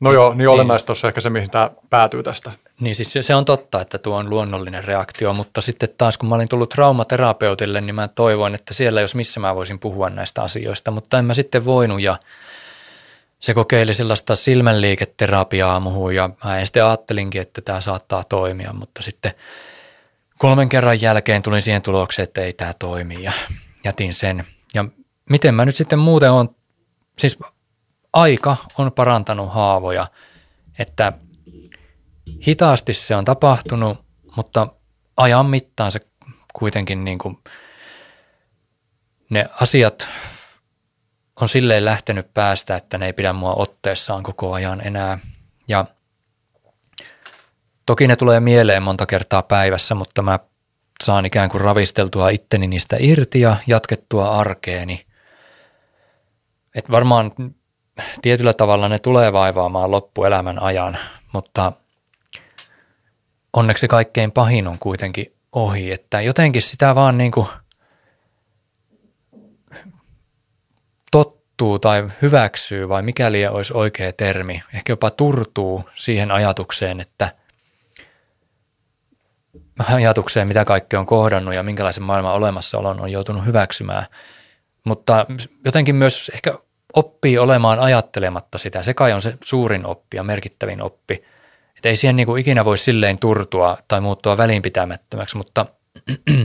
No 0.01 0.11
joo, 0.11 0.33
niin 0.33 0.49
olennaista 0.49 0.93
niin. 0.93 0.99
on 1.03 1.07
ehkä 1.07 1.21
se, 1.21 1.29
mihin 1.29 1.49
tämä 1.51 1.71
päätyy 1.89 2.23
tästä. 2.23 2.51
Niin 2.79 2.95
siis 2.95 3.13
se 3.21 3.35
on 3.35 3.45
totta, 3.45 3.81
että 3.81 3.97
tuo 3.97 4.17
on 4.17 4.29
luonnollinen 4.29 4.83
reaktio, 4.83 5.33
mutta 5.33 5.61
sitten 5.61 5.89
taas 5.97 6.17
kun 6.17 6.29
mä 6.29 6.35
olin 6.35 6.49
tullut 6.49 6.69
traumaterapeutille, 6.69 7.81
niin 7.81 7.95
mä 7.95 8.07
toivoin, 8.07 8.55
että 8.55 8.73
siellä 8.73 9.01
jos 9.01 9.15
missä 9.15 9.39
mä 9.39 9.55
voisin 9.55 9.79
puhua 9.79 10.09
näistä 10.09 10.41
asioista, 10.41 10.91
mutta 10.91 11.19
en 11.19 11.25
mä 11.25 11.33
sitten 11.33 11.65
voinut 11.65 12.01
ja 12.01 12.17
se 13.39 13.53
kokeili 13.53 13.93
sellaista 13.93 14.35
silmänliiketerapiaa 14.35 15.79
muuhun 15.79 16.15
ja 16.15 16.29
mä 16.43 16.65
sitten 16.65 16.85
ajattelinkin, 16.85 17.41
että 17.41 17.61
tämä 17.61 17.81
saattaa 17.81 18.23
toimia, 18.23 18.73
mutta 18.73 19.01
sitten 19.01 19.31
kolmen 20.37 20.69
kerran 20.69 21.01
jälkeen 21.01 21.41
tulin 21.41 21.61
siihen 21.61 21.81
tulokseen, 21.81 22.23
että 22.23 22.41
ei 22.41 22.53
tämä 22.53 22.73
toimi 22.79 23.23
ja 23.23 23.31
jätin 23.83 24.13
sen. 24.13 24.45
Ja 24.73 24.85
miten 25.29 25.55
mä 25.55 25.65
nyt 25.65 25.75
sitten 25.75 25.99
muuten 25.99 26.31
on, 26.31 26.55
siis 27.17 27.37
aika 28.13 28.57
on 28.77 28.91
parantanut 28.91 29.53
haavoja, 29.53 30.07
että 30.79 31.13
hitaasti 32.47 32.93
se 32.93 33.15
on 33.15 33.25
tapahtunut, 33.25 34.05
mutta 34.35 34.67
ajan 35.17 35.45
mittaan 35.45 35.91
se 35.91 35.99
kuitenkin 36.53 37.03
niin 37.03 37.17
kuin 37.17 37.37
ne 39.29 39.45
asiat 39.61 40.09
on 41.41 41.49
silleen 41.49 41.85
lähtenyt 41.85 42.33
päästä, 42.33 42.75
että 42.75 42.97
ne 42.97 43.05
ei 43.05 43.13
pidä 43.13 43.33
mua 43.33 43.53
otteessaan 43.53 44.23
koko 44.23 44.53
ajan 44.53 44.87
enää. 44.87 45.19
Ja 45.67 45.85
toki 47.85 48.07
ne 48.07 48.15
tulee 48.15 48.39
mieleen 48.39 48.83
monta 48.83 49.05
kertaa 49.05 49.41
päivässä, 49.41 49.95
mutta 49.95 50.21
mä 50.21 50.39
saan 51.03 51.25
ikään 51.25 51.49
kuin 51.49 51.61
ravisteltua 51.61 52.29
itteni 52.29 52.67
niistä 52.67 52.97
irti 52.99 53.41
ja 53.41 53.57
jatkettua 53.67 54.31
arkeeni. 54.31 55.05
Et 56.75 56.91
varmaan 56.91 57.31
tietyllä 58.21 58.53
tavalla 58.53 58.89
ne 58.89 58.99
tulee 58.99 59.33
vaivaamaan 59.33 59.91
loppuelämän 59.91 60.61
ajan, 60.61 60.97
mutta 61.33 61.71
onneksi 63.53 63.87
kaikkein 63.87 64.31
pahin 64.31 64.67
on 64.67 64.79
kuitenkin 64.79 65.33
ohi, 65.51 65.91
että 65.91 66.21
jotenkin 66.21 66.61
sitä 66.61 66.95
vaan 66.95 67.17
niin 67.17 67.31
kuin 67.31 67.47
tottuu 71.11 71.79
tai 71.79 72.07
hyväksyy 72.21 72.89
vai 72.89 73.01
mikäli 73.01 73.47
olisi 73.47 73.73
oikea 73.73 74.13
termi, 74.13 74.63
ehkä 74.73 74.91
jopa 74.93 75.09
turtuu 75.09 75.89
siihen 75.93 76.31
ajatukseen, 76.31 76.99
että 76.99 77.35
ajatukseen, 79.93 80.47
mitä 80.47 80.65
kaikki 80.65 80.95
on 80.95 81.05
kohdannut 81.05 81.53
ja 81.53 81.63
minkälaisen 81.63 82.03
maailman 82.03 82.33
olemassaolon 82.33 83.01
on 83.01 83.11
joutunut 83.11 83.45
hyväksymään. 83.45 84.05
Mutta 84.83 85.25
jotenkin 85.65 85.95
myös 85.95 86.31
ehkä 86.33 86.53
oppii 86.95 87.37
olemaan 87.37 87.79
ajattelematta 87.79 88.57
sitä. 88.57 88.83
Se 88.83 88.93
kai 88.93 89.13
on 89.13 89.21
se 89.21 89.37
suurin 89.43 89.85
oppi 89.85 90.17
ja 90.17 90.23
merkittävin 90.23 90.81
oppi. 90.81 91.13
Että 91.77 91.89
ei 91.89 91.95
siihen 91.95 92.15
niin 92.15 92.25
kuin 92.25 92.41
ikinä 92.41 92.65
voi 92.65 92.77
silleen 92.77 93.19
turtua 93.19 93.77
tai 93.87 94.01
muuttua 94.01 94.37
välinpitämättömäksi, 94.37 95.37
mutta 95.37 95.65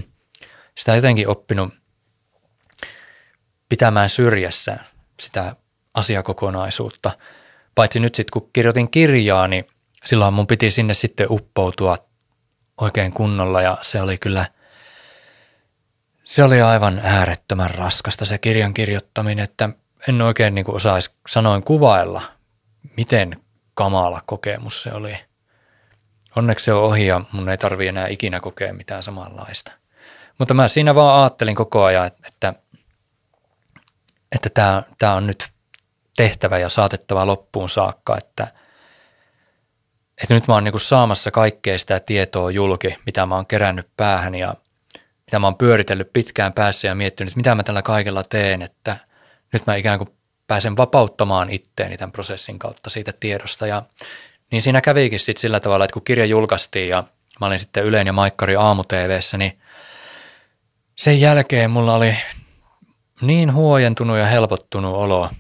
sitä 0.79 0.93
on 0.93 0.99
jotenkin 0.99 1.29
oppinut 1.29 1.75
pitämään 3.69 4.09
syrjässä 4.09 4.77
sitä 5.21 5.57
asiakokonaisuutta. 5.95 7.11
Paitsi 7.75 8.01
nyt 8.01 8.15
sitten 8.15 8.33
kun 8.33 8.51
kirjoitin 8.53 8.91
kirjaa, 8.91 9.49
niin 9.49 9.67
silloin 10.05 10.35
mun 10.35 10.47
piti 10.47 10.71
sinne 10.71 10.95
sitten 10.95 11.27
uppoutua 11.31 11.97
oikein 12.81 13.13
kunnolla 13.13 13.63
ja 13.63 13.79
se 13.83 14.03
oli 14.03 14.19
kyllä, 14.19 14.47
se 16.25 16.45
oli 16.45 16.63
aivan 16.63 17.01
äärettömän 17.05 17.71
raskasta 17.71 18.25
se 18.25 18.39
kirjan 18.39 18.75
kirjoittaminen, 18.75 19.45
että 19.45 19.69
en 20.09 20.23
oikein 20.23 20.55
niin 20.55 20.71
osaisi 20.71 21.11
sanoin 21.29 21.63
kuvailla, 21.65 22.23
miten 22.97 23.43
kamala 23.75 24.23
kokemus 24.27 24.83
se 24.83 24.93
oli. 24.93 25.19
Onneksi 26.37 26.65
se 26.65 26.73
on 26.73 26.85
ohi 26.85 27.07
ja 27.07 27.21
mun 27.33 27.49
ei 27.49 27.59
tarvi 27.59 27.89
enää 27.89 28.07
ikinä 28.07 28.41
kokea 28.41 28.75
mitään 28.75 29.03
samanlaista. 29.03 29.73
Mutta 30.39 30.55
mä 30.55 30.69
siinä 30.69 30.95
vaan 30.95 31.23
ajattelin 31.23 31.57
koko 31.57 31.85
ajan, 31.85 32.07
että, 32.07 32.55
että 34.33 34.83
tämä 34.99 35.15
on 35.15 35.27
nyt 35.27 35.49
tehtävä 36.17 36.59
ja 36.59 36.69
saatettava 36.69 37.27
loppuun 37.27 37.69
saakka, 37.69 38.17
että, 38.19 38.47
että 40.23 40.35
nyt 40.35 40.49
mä 40.49 40.55
oon 40.55 40.65
niin 40.65 40.81
saamassa 40.81 41.31
kaikkea 41.31 41.79
sitä 41.79 42.01
tietoa 42.01 42.51
julki, 42.51 42.97
mitä 43.07 43.27
mä 43.27 43.35
oon 43.35 43.47
kerännyt 43.47 43.89
päähän 43.97 44.35
ja 44.35 44.55
mitä 45.27 45.39
mä 45.39 45.47
oon 45.47 45.57
pyöritellyt 45.57 46.13
pitkään 46.13 46.53
päässä 46.53 46.89
ja 46.89 46.95
miettinyt, 46.95 47.37
mitä 47.37 47.55
mä 47.55 47.63
tällä 47.63 47.83
kaikella 47.83 48.25
teen, 48.25 48.63
että– 48.63 48.97
nyt 49.53 49.67
mä 49.67 49.77
ikään 49.77 49.99
kuin 49.99 50.11
pääsen 50.47 50.77
vapauttamaan 50.77 51.51
itteeni 51.51 51.97
tämän 51.97 52.13
prosessin 52.13 52.59
kautta 52.59 52.91
siitä 52.91 53.13
tiedosta. 53.21 53.67
Ja 53.67 53.83
niin 54.51 54.63
siinä 54.63 54.81
kävikin 54.81 55.21
sitten 55.21 55.41
sillä 55.41 55.61
tavalla, 55.61 55.85
että 55.85 55.93
kun 55.93 56.05
kirja 56.05 56.27
julkaistiin 56.27 56.89
ja 56.89 57.05
mä 57.41 57.47
olin 57.47 57.59
sitten 57.59 57.85
Yleen 57.85 58.07
ja 58.07 58.13
Maikkari 58.13 58.57
aamu 58.57 58.85
niin 59.39 59.59
sen 60.97 61.21
jälkeen 61.21 61.71
mulla 61.71 61.95
oli 61.95 62.17
niin 63.21 63.53
huojentunut 63.53 64.19
ja 64.19 64.27
helpottunut 64.27 64.95
olo 64.95 65.31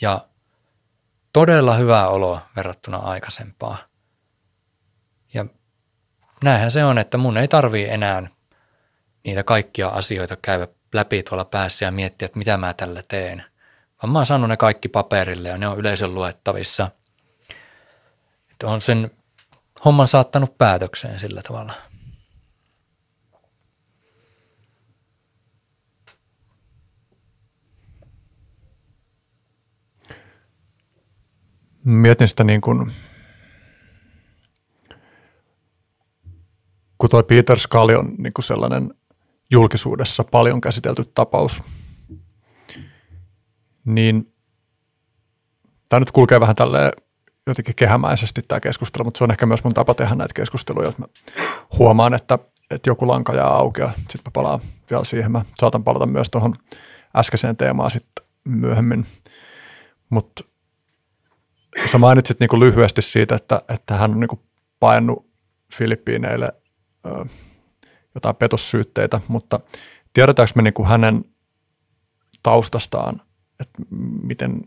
ja 0.00 0.26
todella 1.32 1.74
hyvä 1.74 2.08
olo 2.08 2.40
verrattuna 2.56 2.96
aikaisempaa. 2.98 3.78
Ja 5.34 5.46
näinhän 6.44 6.70
se 6.70 6.84
on, 6.84 6.98
että 6.98 7.18
mun 7.18 7.36
ei 7.36 7.48
tarvii 7.48 7.88
enää 7.88 8.22
niitä 9.24 9.42
kaikkia 9.42 9.88
asioita 9.88 10.36
käydä 10.36 10.68
läpi 10.92 11.22
tuolla 11.22 11.44
päässä 11.44 11.84
ja 11.84 11.90
miettiä, 11.90 12.26
että 12.26 12.38
mitä 12.38 12.56
mä 12.56 12.74
tällä 12.74 13.02
teen. 13.08 13.44
Vaan 14.02 14.12
mä 14.12 14.18
oon 14.18 14.26
saanut 14.26 14.48
ne 14.48 14.56
kaikki 14.56 14.88
paperille 14.88 15.48
ja 15.48 15.58
ne 15.58 15.68
on 15.68 15.78
yleisön 15.78 16.14
luettavissa. 16.14 16.90
Että 18.50 18.66
on 18.66 18.80
sen 18.80 19.10
homman 19.84 20.08
saattanut 20.08 20.58
päätökseen 20.58 21.20
sillä 21.20 21.42
tavalla. 21.42 21.72
Mietin 31.84 32.28
sitä 32.28 32.44
niin 32.44 32.60
kuin, 32.60 32.92
kun 36.98 37.10
toi 37.10 37.22
Peter 37.22 37.58
Scully 37.58 37.94
on 37.94 38.14
niin 38.18 38.32
kuin 38.32 38.44
sellainen 38.44 38.94
julkisuudessa 39.52 40.24
paljon 40.24 40.60
käsitelty 40.60 41.04
tapaus, 41.14 41.62
niin 43.84 44.34
tämä 45.88 46.00
nyt 46.00 46.10
kulkee 46.10 46.40
vähän 46.40 46.56
tälleen 46.56 46.92
jotenkin 47.46 47.74
kehämäisesti 47.74 48.42
tämä 48.48 48.60
keskustelu, 48.60 49.04
mutta 49.04 49.18
se 49.18 49.24
on 49.24 49.30
ehkä 49.30 49.46
myös 49.46 49.64
mun 49.64 49.74
tapa 49.74 49.94
tehdä 49.94 50.14
näitä 50.14 50.34
keskusteluja, 50.34 50.88
jos 50.88 50.98
mä 50.98 51.06
huomaan, 51.78 52.14
että, 52.14 52.38
että 52.70 52.90
joku 52.90 53.08
lanka 53.08 53.34
jää 53.34 53.46
auki 53.46 53.80
ja 53.80 53.92
sitten 53.96 54.20
mä 54.24 54.30
palaan 54.32 54.60
vielä 54.90 55.04
siihen. 55.04 55.32
Mä 55.32 55.44
saatan 55.60 55.84
palata 55.84 56.06
myös 56.06 56.30
tuohon 56.30 56.54
äskeiseen 57.16 57.56
teemaan 57.56 57.90
sitten 57.90 58.26
myöhemmin. 58.44 59.04
Mutta 60.10 60.44
sä 61.92 61.98
mainitsit 61.98 62.40
niinku 62.40 62.60
lyhyesti 62.60 63.02
siitä, 63.02 63.34
että, 63.34 63.62
että 63.68 63.94
hän 63.94 64.10
on 64.10 64.20
niinku 64.20 64.40
painut 64.80 65.26
Filippiineille 65.74 66.52
jotain 68.14 68.36
petossyytteitä, 68.36 69.20
mutta 69.28 69.60
tiedetäänkö 70.12 70.52
me 70.56 70.62
niinku 70.62 70.84
hänen 70.84 71.24
taustastaan, 72.42 73.22
että 73.60 73.82
miten 74.22 74.62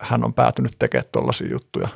hän 0.00 0.24
on 0.24 0.34
päätynyt 0.34 0.72
tekemään 0.78 1.08
tuollaisia 1.12 1.50
juttuja? 1.50 1.88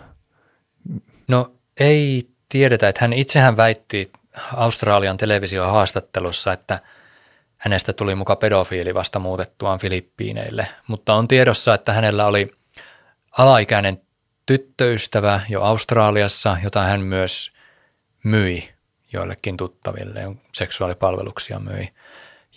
No 1.28 1.52
ei 1.80 2.30
tiedetä, 2.48 2.88
että 2.88 3.00
hän 3.00 3.12
itsehän 3.12 3.56
väitti 3.56 4.12
Australian 4.56 5.16
televisiohaastattelussa, 5.16 6.52
että 6.52 6.80
hänestä 7.56 7.92
tuli 7.92 8.14
muka 8.14 8.36
pedofiili 8.36 8.94
vasta 8.94 9.18
muutettuaan 9.18 9.78
Filippiineille, 9.78 10.68
mutta 10.88 11.14
on 11.14 11.28
tiedossa, 11.28 11.74
että 11.74 11.92
hänellä 11.92 12.26
oli 12.26 12.50
alaikäinen 13.38 14.02
tyttöystävä 14.46 15.40
jo 15.48 15.62
Australiassa, 15.62 16.56
jota 16.64 16.82
hän 16.82 17.00
myös 17.00 17.50
myi 18.24 18.75
joillekin 19.12 19.56
tuttaville, 19.56 20.20
seksuaalipalveluksia 20.52 21.58
myi. 21.58 21.88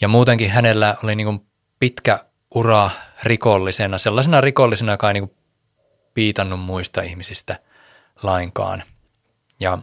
Ja 0.02 0.08
muutenkin 0.08 0.52
hänellä 0.52 0.96
oli 1.04 1.16
niin 1.16 1.48
pitkä 1.80 2.20
ura 2.56 2.90
rikollisena, 3.24 3.98
sellaisena 3.98 4.42
rikollisena, 4.42 4.92
joka 4.92 5.08
ei 5.08 5.14
niin 5.14 5.32
piitannut 6.14 6.60
muista 6.60 7.02
ihmisistä 7.02 7.60
lainkaan. 8.24 8.84
Ja 9.60 9.78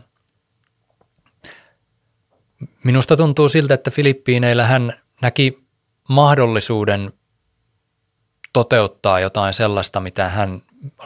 minusta 2.84 3.16
tuntuu 3.16 3.48
siltä, 3.48 3.74
että 3.74 3.90
Filippiineillä 3.90 4.66
hän 4.66 4.92
näki 5.22 5.66
mahdollisuuden 6.08 7.12
toteuttaa 8.52 9.20
jotain 9.20 9.52
sellaista, 9.54 10.00
mitä 10.00 10.28
hän, 10.28 10.62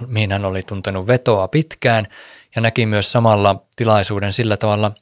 mihin 0.06 0.32
hän 0.32 0.44
oli 0.44 0.62
tuntenut 0.62 1.06
vetoa 1.06 1.48
pitkään 1.48 2.06
ja 2.54 2.62
näki 2.62 2.86
myös 2.86 3.12
samalla 3.12 3.62
tilaisuuden 3.76 4.32
sillä 4.32 4.56
tavalla 4.56 4.92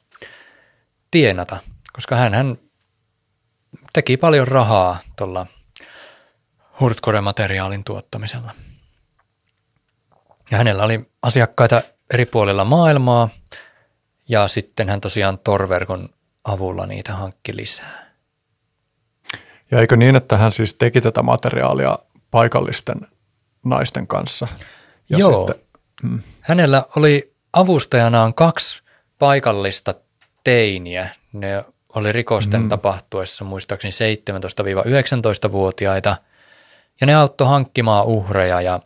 tienata, 1.11 1.57
koska 1.93 2.15
hän, 2.15 2.33
hän 2.33 2.57
teki 3.93 4.17
paljon 4.17 4.47
rahaa 4.47 4.97
tuolla 5.15 5.47
hurtcore-materiaalin 6.79 7.83
tuottamisella. 7.83 8.55
Ja 10.51 10.57
hänellä 10.57 10.83
oli 10.83 11.11
asiakkaita 11.21 11.81
eri 12.13 12.25
puolilla 12.25 12.65
maailmaa 12.65 13.29
ja 14.29 14.47
sitten 14.47 14.89
hän 14.89 15.01
tosiaan 15.01 15.39
torverkon 15.39 16.09
avulla 16.43 16.85
niitä 16.85 17.13
hankki 17.13 17.55
lisää. 17.55 18.09
Ja 19.71 19.79
eikö 19.79 19.97
niin, 19.97 20.15
että 20.15 20.37
hän 20.37 20.51
siis 20.51 20.73
teki 20.73 21.01
tätä 21.01 21.21
materiaalia 21.21 21.99
paikallisten 22.31 23.07
naisten 23.65 24.07
kanssa? 24.07 24.47
Ja 25.09 25.17
Joo. 25.17 25.47
Sitten, 25.47 25.65
mm. 26.03 26.21
Hänellä 26.41 26.85
oli 26.95 27.35
avustajanaan 27.53 28.33
kaksi 28.33 28.83
paikallista 29.19 29.93
teiniä. 30.49 31.09
Ne 31.33 31.63
oli 31.95 32.11
rikosten 32.11 32.61
mm. 32.61 32.69
tapahtuessa 32.69 33.45
muistaakseni 33.45 33.91
17-19-vuotiaita. 33.91 36.17
Ja 37.01 37.07
ne 37.07 37.15
auttoi 37.15 37.47
hankkimaan 37.47 38.05
uhreja 38.05 38.61
ja 38.61 38.79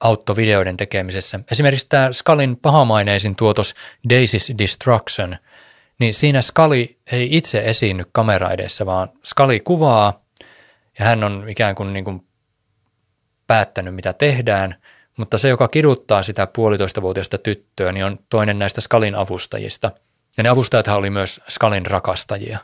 auttoi 0.00 0.36
videoiden 0.36 0.76
tekemisessä. 0.76 1.40
Esimerkiksi 1.52 1.86
tämä 1.88 2.12
Skalin 2.12 2.56
pahamaineisin 2.56 3.36
tuotos 3.36 3.74
Daisy's 4.12 4.58
Destruction, 4.58 5.36
niin 5.98 6.14
siinä 6.14 6.42
Skali 6.42 6.98
ei 7.12 7.36
itse 7.36 7.62
esiinny 7.64 8.04
kamera 8.12 8.50
edessä, 8.50 8.86
vaan 8.86 9.08
Skali 9.24 9.60
kuvaa 9.60 10.24
ja 10.98 11.04
hän 11.04 11.24
on 11.24 11.44
ikään 11.48 11.74
kuin, 11.74 11.92
niin 11.92 12.04
kuin 12.04 12.26
päättänyt, 13.46 13.94
mitä 13.94 14.12
tehdään, 14.12 14.76
mutta 15.16 15.38
se, 15.38 15.48
joka 15.48 15.68
kiduttaa 15.68 16.22
sitä 16.22 16.46
puolitoistavuotiaista 16.46 17.38
tyttöä, 17.38 17.92
niin 17.92 18.04
on 18.04 18.18
toinen 18.28 18.58
näistä 18.58 18.80
Skalin 18.80 19.14
avustajista. 19.14 19.90
Ja 20.40 20.44
ne 20.44 20.48
avustajat 20.48 20.88
oli 20.88 21.10
myös 21.10 21.40
Skalin 21.48 21.86
rakastajia. 21.86 22.58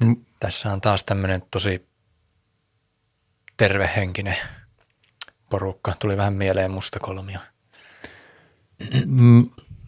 Mm. 0.00 0.16
Tässä 0.40 0.72
on 0.72 0.80
taas 0.80 1.04
tämmöinen 1.04 1.42
tosi 1.50 1.88
tervehenkinen 3.56 4.36
porukka. 5.50 5.94
Tuli 5.98 6.16
vähän 6.16 6.34
mieleen 6.34 6.70
mustakolmio. 6.70 7.38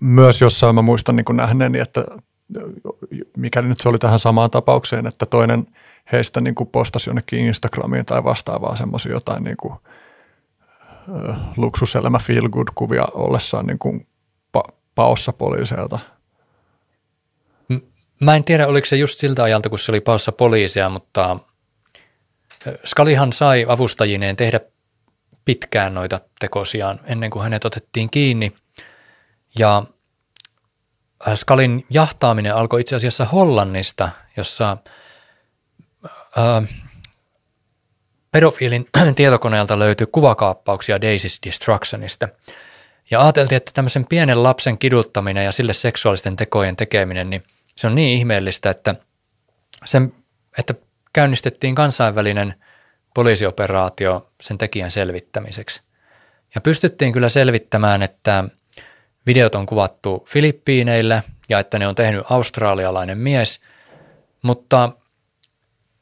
Myös 0.00 0.40
jossain 0.40 0.74
mä 0.74 0.82
muistan 0.82 1.16
niin 1.16 1.36
nähneeni, 1.36 1.78
että 1.78 2.04
mikäli 3.36 3.68
nyt 3.68 3.80
se 3.80 3.88
oli 3.88 3.98
tähän 3.98 4.18
samaan 4.18 4.50
tapaukseen, 4.50 5.06
että 5.06 5.26
toinen 5.26 5.66
heistä 6.12 6.40
niin 6.40 6.54
postasi 6.72 7.10
jonnekin 7.10 7.38
Instagramiin 7.38 8.06
tai 8.06 8.24
vastaavaa 8.24 8.76
semmoisia 8.76 9.12
jotain 9.12 9.44
niin 9.44 9.56
kuin, 9.56 9.74
luksuselämä 11.56 12.18
feel 12.18 12.48
good 12.48 12.68
kuvia 12.74 13.04
ollessaan 13.14 13.66
niin 13.66 13.78
kuin 13.78 14.06
pa- 14.58 14.72
paossa 14.94 15.32
poliiseilta. 15.32 15.98
Mä 18.20 18.36
en 18.36 18.44
tiedä, 18.44 18.66
oliko 18.66 18.86
se 18.86 18.96
just 18.96 19.18
siltä 19.18 19.42
ajalta, 19.42 19.68
kun 19.68 19.78
se 19.78 19.92
oli 19.92 20.00
paossa 20.00 20.32
poliisia, 20.32 20.88
mutta 20.88 21.38
Skalihan 22.84 23.32
sai 23.32 23.66
avustajineen 23.68 24.36
tehdä 24.36 24.60
pitkään 25.44 25.94
noita 25.94 26.20
tekosiaan 26.40 27.00
ennen 27.04 27.30
kuin 27.30 27.42
hänet 27.42 27.64
otettiin 27.64 28.10
kiinni. 28.10 28.52
Ja 29.58 29.82
Skalin 31.34 31.86
jahtaaminen 31.90 32.54
alkoi 32.54 32.80
itse 32.80 32.96
asiassa 32.96 33.24
Hollannista, 33.24 34.08
jossa 34.36 34.76
äh, 36.38 36.81
pedofiilin 38.32 38.88
tietokoneelta 39.16 39.78
löytyi 39.78 40.06
kuvakaappauksia 40.12 40.96
Daisy's 40.96 41.38
Destructionista. 41.46 42.28
Ja 43.10 43.22
ajateltiin, 43.22 43.56
että 43.56 43.70
tämmöisen 43.74 44.04
pienen 44.04 44.42
lapsen 44.42 44.78
kiduttaminen 44.78 45.44
ja 45.44 45.52
sille 45.52 45.72
seksuaalisten 45.72 46.36
tekojen 46.36 46.76
tekeminen, 46.76 47.30
niin 47.30 47.42
se 47.76 47.86
on 47.86 47.94
niin 47.94 48.18
ihmeellistä, 48.18 48.70
että, 48.70 48.94
sen, 49.84 50.14
että 50.58 50.74
käynnistettiin 51.12 51.74
kansainvälinen– 51.74 52.54
poliisioperaatio 53.14 54.30
sen 54.40 54.58
tekijän 54.58 54.90
selvittämiseksi. 54.90 55.82
Ja 56.54 56.60
pystyttiin 56.60 57.12
kyllä 57.12 57.28
selvittämään, 57.28 58.02
että 58.02 58.44
videot 59.26 59.54
on 59.54 59.66
kuvattu 59.66 60.26
Filippiineillä 60.28 61.22
ja 61.48 61.58
että 61.58 61.78
ne 61.78 61.86
on 61.86 61.94
tehnyt 61.94 62.26
australialainen 62.30 63.18
mies, 63.18 63.60
mutta 64.42 64.90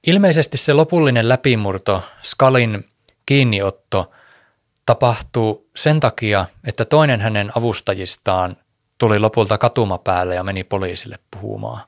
ilmeisesti 0.07 0.57
se 0.57 0.73
lopullinen 0.73 1.29
läpimurto, 1.29 2.03
Skalin 2.23 2.91
kiinniotto, 3.27 4.11
tapahtuu 4.87 5.71
sen 5.77 6.01
takia, 6.01 6.47
että 6.65 6.85
toinen 6.85 7.21
hänen 7.21 7.53
avustajistaan 7.57 8.57
tuli 8.99 9.19
lopulta 9.19 9.59
katumapäälle 9.59 10.35
ja 10.35 10.45
meni 10.45 10.65
poliisille 10.65 11.19
puhumaan. 11.31 11.83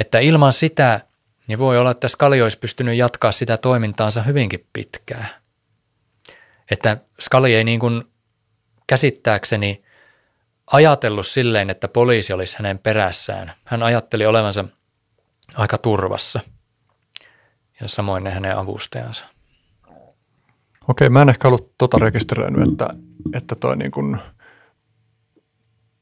Että 0.00 0.18
ilman 0.18 0.52
sitä 0.52 1.00
niin 1.46 1.58
voi 1.58 1.78
olla, 1.78 1.90
että 1.90 2.08
Skali 2.08 2.42
olisi 2.42 2.58
pystynyt 2.58 2.96
jatkaa 2.96 3.32
sitä 3.32 3.56
toimintaansa 3.56 4.22
hyvinkin 4.22 4.66
pitkään. 4.72 5.28
Että 6.70 6.96
Skali 7.20 7.54
ei 7.54 7.64
niin 7.64 7.80
kuin 7.80 8.04
käsittääkseni 8.86 9.82
ajatellut 10.66 11.26
silleen, 11.26 11.70
että 11.70 11.88
poliisi 11.88 12.32
olisi 12.32 12.56
hänen 12.58 12.78
perässään. 12.78 13.52
Hän 13.64 13.82
ajatteli 13.82 14.26
olevansa 14.26 14.64
aika 15.56 15.78
turvassa 15.78 16.40
ja 17.80 17.88
samoin 17.88 18.24
ne 18.24 18.30
hänen 18.30 18.58
avustajansa. 18.58 19.26
Okei, 20.88 21.08
mä 21.08 21.22
en 21.22 21.28
ehkä 21.28 21.48
ollut 21.48 21.74
tota 21.78 21.98
rekisteröinyt, 21.98 22.68
että, 22.68 22.88
että 23.34 23.54
toi 23.54 23.76
niin 23.76 23.90
kuin– 23.90 24.16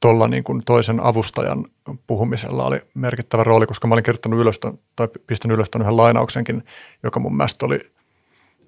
tuolla 0.01 0.29
niin 0.29 0.45
kuin 0.45 0.63
toisen 0.67 1.01
avustajan 1.01 1.65
puhumisella 2.07 2.65
oli 2.65 2.81
merkittävä 2.95 3.45
rooli, 3.45 3.67
koska 3.67 3.89
mä 3.89 3.95
olin 3.95 4.05
kirjoittanut 4.05 4.41
ylös 4.41 4.61
tai 4.97 5.09
pistänyt 5.27 5.55
ylös 5.55 5.69
yhden 5.81 5.97
lainauksenkin, 5.97 6.65
joka 7.03 7.21
mun 7.21 7.37
mielestä 7.37 7.67
oli 7.67 7.93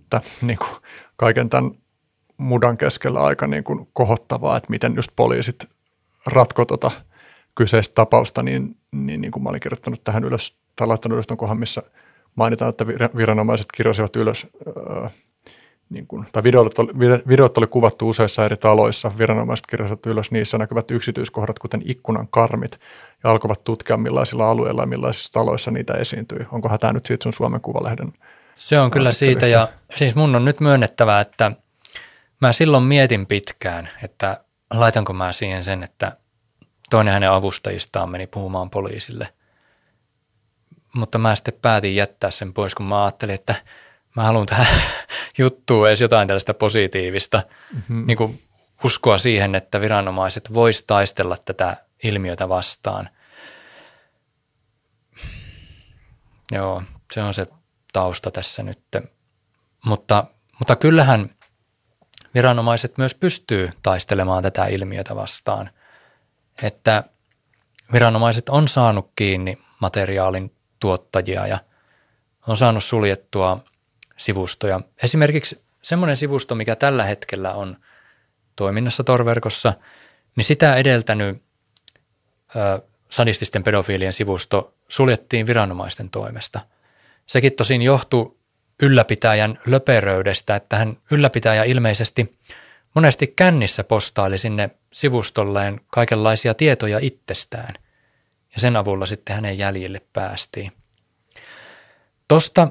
että, 0.03 0.21
niin 0.43 0.59
kuin 0.59 0.71
kaiken 1.17 1.51
tämän 1.51 1.71
mudan 2.37 2.77
keskellä 2.77 3.21
aika 3.21 3.47
niin 3.47 3.65
kuin 3.65 3.89
kohottavaa, 3.93 4.57
että 4.57 4.71
miten 4.71 4.97
just 4.97 5.11
poliisit 5.17 5.69
ratko 6.27 6.65
tota 6.65 6.91
kyseistä 7.55 7.95
tapausta, 7.95 8.43
niin, 8.43 8.77
niin, 8.93 9.21
niin 9.21 9.33
kuin 9.33 9.43
mä 9.43 9.49
olin 9.49 9.61
kirjoittanut 9.61 10.05
tähän 10.05 10.25
ylös 10.25 10.59
tai 10.77 10.87
laittanut 10.87 11.15
ylös 11.15 11.27
ton 11.27 11.37
kohan, 11.37 11.59
missä 11.59 11.83
mainitaan, 12.41 12.69
että 12.69 12.87
viranomaiset 13.17 13.67
kirjasivat 13.77 14.17
ylös, 14.17 14.47
ää, 14.67 15.11
niin 15.91 16.07
kuin, 16.07 16.27
tai 16.33 16.43
videot 16.43 16.79
oli, 16.79 16.93
videot 17.29 17.59
oli 17.59 17.67
kuvattu 17.67 18.09
useissa 18.09 18.45
eri 18.45 18.57
taloissa, 18.57 19.13
viranomaiset 19.19 19.67
kirjasivat 19.67 20.07
ylös 20.07 20.31
niissä 20.31 20.59
näkyvät 20.59 20.91
yksityiskohdat, 20.91 21.59
kuten 21.59 21.83
ikkunan 21.85 22.29
karmit, 22.29 22.81
ja 23.25 23.31
alkoivat 23.31 23.65
tutkia 23.65 23.97
millaisilla 23.97 24.51
alueilla 24.51 24.83
ja 24.83 24.87
millaisissa 24.87 25.33
taloissa 25.33 25.71
niitä 25.71 25.95
esiintyi. 25.95 26.47
Onkohan 26.53 26.79
tämä 26.79 26.93
nyt 26.93 27.07
siitä 27.07 27.23
sun 27.23 27.33
Suomen 27.33 27.61
Kuvalehden 27.61 28.13
Se 28.55 28.81
on 28.81 28.91
kyllä 28.91 29.13
siitä, 29.13 29.47
ja 29.47 29.69
siis 29.95 30.15
mun 30.15 30.37
on 30.37 30.45
nyt 30.45 30.61
myönnettävä, 30.61 31.21
että 31.21 31.53
mä 32.41 32.53
silloin 32.53 32.85
mietin 32.85 33.27
pitkään, 33.27 33.89
että 34.03 34.45
laitanko 34.75 35.13
mä 35.13 35.33
siihen 35.33 35.65
sen, 35.65 35.83
että 35.83 36.17
toinen 36.91 37.13
hänen 37.13 37.31
avustajistaan 37.31 38.11
meni 38.11 38.27
puhumaan 38.27 38.71
poliisille. 38.71 39.29
Mutta 40.95 41.19
mä 41.19 41.35
sitten 41.35 41.55
päätin 41.63 41.97
jättää 41.97 42.31
sen 42.31 42.55
pois, 42.55 42.75
kun 42.75 42.87
mä 42.87 43.05
ajattelin, 43.05 43.35
että 43.35 43.55
mä 44.17 44.23
haluan 44.23 44.47
tähän 44.47 44.83
juttuun 45.39 45.89
edes 45.89 46.01
jotain 46.01 46.29
tällaista 46.29 46.55
positiivista, 46.55 47.43
mm-hmm. 47.73 48.07
niin 48.07 48.17
kuin 48.17 48.43
uskoa 48.85 49.19
siihen, 49.19 49.55
että 49.55 49.81
viranomaiset 49.81 50.55
vois 50.55 50.83
taistella 50.83 51.37
tätä 51.45 51.77
ilmiötä 52.03 52.49
vastaan. 52.49 53.09
Joo, 56.53 56.83
se 57.13 57.23
on 57.23 57.35
se 57.35 57.47
tausta 57.93 58.31
tässä 58.31 58.63
nyt. 58.63 58.83
Mutta, 59.85 60.25
mutta 60.59 60.77
kyllähän 60.77 61.31
viranomaiset 62.35 62.99
myös 62.99 63.15
pystyy 63.15 63.71
taistelemaan 63.83 64.43
tätä 64.43 64.67
ilmiötä 64.67 65.17
vastaan. 65.17 65.71
Että 66.63 67.05
viranomaiset 67.93 68.49
on 68.49 68.69
saanut 68.69 69.11
kiinni 69.17 69.59
materiaalin 69.81 70.60
tuottajia 70.81 71.47
ja 71.47 71.59
on 72.47 72.57
saanut 72.57 72.85
suljettua 72.85 73.65
sivustoja. 74.17 74.81
Esimerkiksi 75.03 75.63
semmoinen 75.83 76.17
sivusto, 76.17 76.55
mikä 76.55 76.77
tällä 76.77 77.05
hetkellä 77.05 77.53
on 77.53 77.77
toiminnassa 78.57 79.05
torverkossa, 79.05 79.73
niin 80.37 80.45
sitä 80.45 80.77
edeltänyt 80.77 81.43
ö, 82.57 82.83
sadististen 83.09 83.63
pedofiilien 83.63 84.13
sivusto 84.13 84.75
suljettiin 84.89 85.47
viranomaisten 85.47 86.11
toimesta. 86.11 86.61
Sekin 87.27 87.53
tosin 87.53 87.83
johtui 87.83 88.37
ylläpitäjän 88.83 89.59
löperöydestä, 89.67 90.57
että 90.57 90.77
hän 90.77 90.97
ylläpitäjä 91.11 91.65
ilmeisesti 91.65 92.39
monesti 92.95 93.33
kännissä 93.37 93.85
postaili 93.85 94.39
sinne 94.39 94.71
sivustolleen 94.93 95.81
kaikenlaisia 95.87 96.55
tietoja 96.55 96.99
itsestään. 97.03 97.75
Ja 98.55 98.61
sen 98.61 98.77
avulla 98.77 99.07
sitten 99.07 99.37
hänen 99.37 99.59
jäljille 99.59 100.01
päästiin. 100.13 100.73
Tosta, 102.29 102.69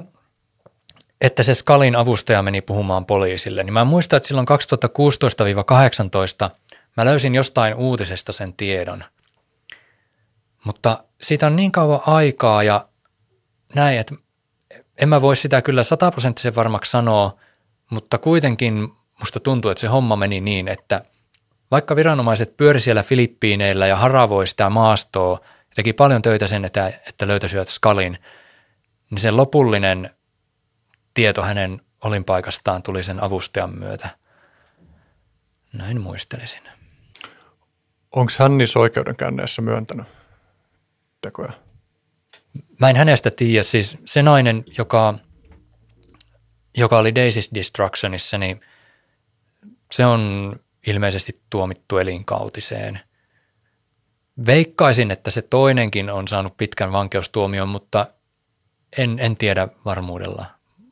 että 1.20 1.42
se 1.42 1.54
Skalin 1.54 1.96
avustaja 1.96 2.42
meni 2.42 2.60
puhumaan 2.60 3.06
poliisille, 3.06 3.62
niin 3.64 3.72
mä 3.72 3.84
muistan, 3.84 4.16
että 4.16 4.26
silloin 4.26 4.46
2016-18 6.46 6.50
mä 6.96 7.04
löysin 7.04 7.34
jostain 7.34 7.74
uutisesta 7.74 8.32
sen 8.32 8.52
tiedon. 8.52 9.04
Mutta 10.64 11.04
siitä 11.22 11.46
on 11.46 11.56
niin 11.56 11.72
kauan 11.72 12.00
aikaa 12.06 12.62
ja 12.62 12.88
näin, 13.74 13.98
että 13.98 14.14
en 15.02 15.08
mä 15.08 15.22
voi 15.22 15.36
sitä 15.36 15.62
kyllä 15.62 15.82
sataprosenttisen 15.82 16.54
varmaksi 16.54 16.90
sanoa, 16.90 17.36
mutta 17.90 18.18
kuitenkin 18.18 18.88
musta 19.20 19.40
tuntuu, 19.40 19.70
että 19.70 19.80
se 19.80 19.86
homma 19.86 20.16
meni 20.16 20.40
niin, 20.40 20.68
että 20.68 21.02
vaikka 21.70 21.96
viranomaiset 21.96 22.56
pyöri 22.56 22.80
siellä 22.80 23.02
Filippiineillä 23.02 23.86
ja 23.86 23.96
haravoi 23.96 24.46
sitä 24.46 24.70
maastoa 24.70 25.40
teki 25.80 25.92
paljon 25.92 26.22
töitä 26.22 26.46
sen, 26.46 26.64
että, 26.64 26.92
että 27.06 27.28
löytäisivät 27.28 27.68
Skalin, 27.68 28.18
niin 29.10 29.20
se 29.20 29.30
lopullinen 29.30 30.10
tieto 31.14 31.42
hänen 31.42 31.80
olinpaikastaan 32.04 32.82
tuli 32.82 33.02
sen 33.02 33.22
avustajan 33.22 33.78
myötä. 33.78 34.08
Näin 35.72 36.00
muistelisin. 36.00 36.62
Onko 38.12 38.32
hän 38.38 38.58
niissä 38.58 38.78
oikeudenkäynneissä 38.78 39.62
myöntänyt 39.62 40.06
tekoja? 41.20 41.52
Mä 42.80 42.90
en 42.90 42.96
hänestä 42.96 43.30
tiedä, 43.30 43.62
siis 43.62 43.98
se 44.04 44.22
nainen, 44.22 44.64
joka, 44.78 45.14
joka 46.76 46.98
oli 46.98 47.10
Daisy's 47.10 47.54
Destructionissa, 47.54 48.38
niin 48.38 48.60
se 49.92 50.06
on 50.06 50.52
ilmeisesti 50.86 51.40
tuomittu 51.50 51.98
elinkautiseen. 51.98 53.00
Veikkaisin, 54.46 55.10
että 55.10 55.30
se 55.30 55.42
toinenkin 55.42 56.10
on 56.10 56.28
saanut 56.28 56.56
pitkän 56.56 56.92
vankeustuomion, 56.92 57.68
mutta 57.68 58.06
en, 58.98 59.18
en 59.18 59.36
tiedä 59.36 59.68
varmuudella. 59.84 60.46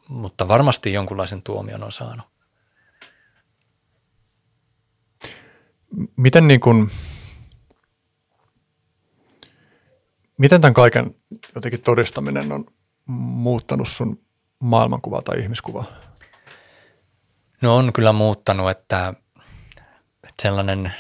Mutta 0.09 0.49
varmasti 0.49 0.93
jonkunlaisen 0.93 1.43
tuomion 1.43 1.83
on 1.83 1.93
saanut. 1.93 2.27
Miten 6.17 6.49
niin 6.49 6.61
kuin, 6.61 6.91
Miten 10.39 10.61
tämän 10.61 10.75
kaiken 10.75 11.15
jotenkin 11.55 11.83
todistaminen 11.83 12.53
on 12.53 12.65
muuttanut 13.07 13.89
sun 13.89 14.21
maailmankuvaa 14.59 15.23
tai 15.23 15.41
ihmiskuvaa? 15.41 15.85
No 17.63 17.77
on 17.77 17.93
kyllä 17.93 18.13
muuttanut, 18.13 18.71
että 18.71 19.15
sellainen, 20.43 20.93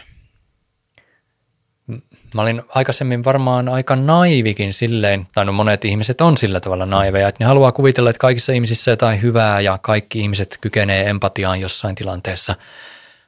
mä 2.35 2.43
olin 2.43 2.63
aikaisemmin 2.69 3.25
varmaan 3.25 3.69
aika 3.69 3.97
naivikin 3.97 4.75
silleen, 4.75 5.27
tai 5.35 5.45
no 5.45 5.53
monet 5.53 5.85
ihmiset 5.85 6.21
on 6.21 6.37
sillä 6.37 6.61
tavalla 6.61 6.87
naiveja, 6.87 7.29
että 7.29 7.45
ne 7.45 7.47
haluaa 7.47 7.73
kuvitella, 7.73 8.11
että 8.11 8.21
kaikissa 8.21 8.53
ihmisissä 8.53 8.91
jotain 8.91 9.23
hyvää 9.23 9.61
ja 9.61 9.79
kaikki 9.83 10.21
ihmiset 10.21 10.59
kykenee 10.61 11.11
empatiaan 11.11 11.61
jossain 11.61 11.95
tilanteessa. 11.95 12.55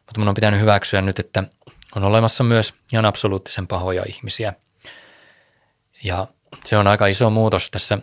Mutta 0.07 0.21
mun 0.21 0.29
on 0.29 0.35
pitänyt 0.35 0.61
hyväksyä 0.61 1.03
nyt, 1.03 1.19
että 1.19 1.45
on 1.97 2.05
olemassa 2.05 2.45
myös 2.45 2.75
ihan 2.93 3.05
absoluuttisen 3.05 3.67
pahoja 3.67 4.03
ihmisiä– 4.09 4.53
ja 6.05 6.27
se 6.65 6.77
on 6.77 6.87
aika 6.87 7.07
iso 7.07 7.31
muutos 7.31 7.71
tässä 7.71 7.99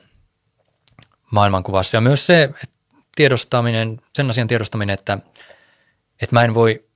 maailmankuvassa. 1.31 1.97
Ja 1.97 2.01
myös 2.01 2.25
se 2.25 2.43
että 2.43 2.75
tiedostaminen, 3.15 4.01
sen 4.13 4.29
asian 4.29 4.47
tiedostaminen, 4.47 4.93
että, 4.93 5.17
että 6.21 6.35
mä 6.35 6.43
en 6.43 6.53
voi 6.53 6.86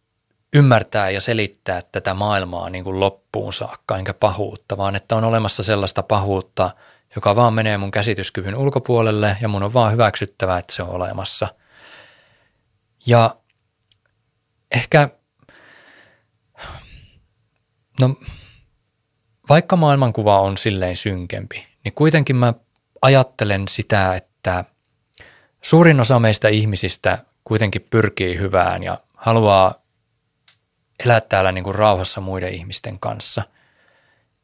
ymmärtää 0.53 1.09
ja 1.09 1.21
selittää 1.21 1.81
tätä 1.91 2.13
maailmaa 2.13 2.69
niin 2.69 2.83
kuin 2.83 2.99
loppuun 2.99 3.53
saakka, 3.53 3.97
enkä 3.97 4.13
pahuutta, 4.13 4.77
vaan 4.77 4.95
että 4.95 5.15
on 5.15 5.23
olemassa 5.23 5.63
sellaista 5.63 6.03
pahuutta, 6.03 6.71
joka 7.15 7.35
vaan 7.35 7.53
menee 7.53 7.77
mun 7.77 7.91
käsityskyvyn 7.91 8.55
ulkopuolelle 8.55 9.37
ja 9.41 9.47
mun 9.47 9.63
on 9.63 9.73
vaan 9.73 9.91
hyväksyttävä, 9.91 10.57
että 10.57 10.73
se 10.73 10.83
on 10.83 10.89
olemassa. 10.89 11.47
Ja 13.05 13.35
ehkä, 14.75 15.09
no 17.99 18.15
vaikka 19.49 19.75
maailmankuva 19.75 20.41
on 20.41 20.57
silleen 20.57 20.97
synkempi, 20.97 21.67
niin 21.83 21.93
kuitenkin 21.93 22.35
mä 22.35 22.53
ajattelen 23.01 23.67
sitä, 23.67 24.15
että 24.15 24.65
suurin 25.61 25.99
osa 25.99 26.19
meistä 26.19 26.49
ihmisistä 26.49 27.17
kuitenkin 27.43 27.87
pyrkii 27.89 28.37
hyvään 28.37 28.83
ja 28.83 28.97
haluaa 29.17 29.80
elää 31.05 31.21
täällä 31.21 31.51
niin 31.51 31.63
kuin 31.63 31.75
rauhassa 31.75 32.21
muiden 32.21 32.53
ihmisten 32.53 32.99
kanssa. 32.99 33.43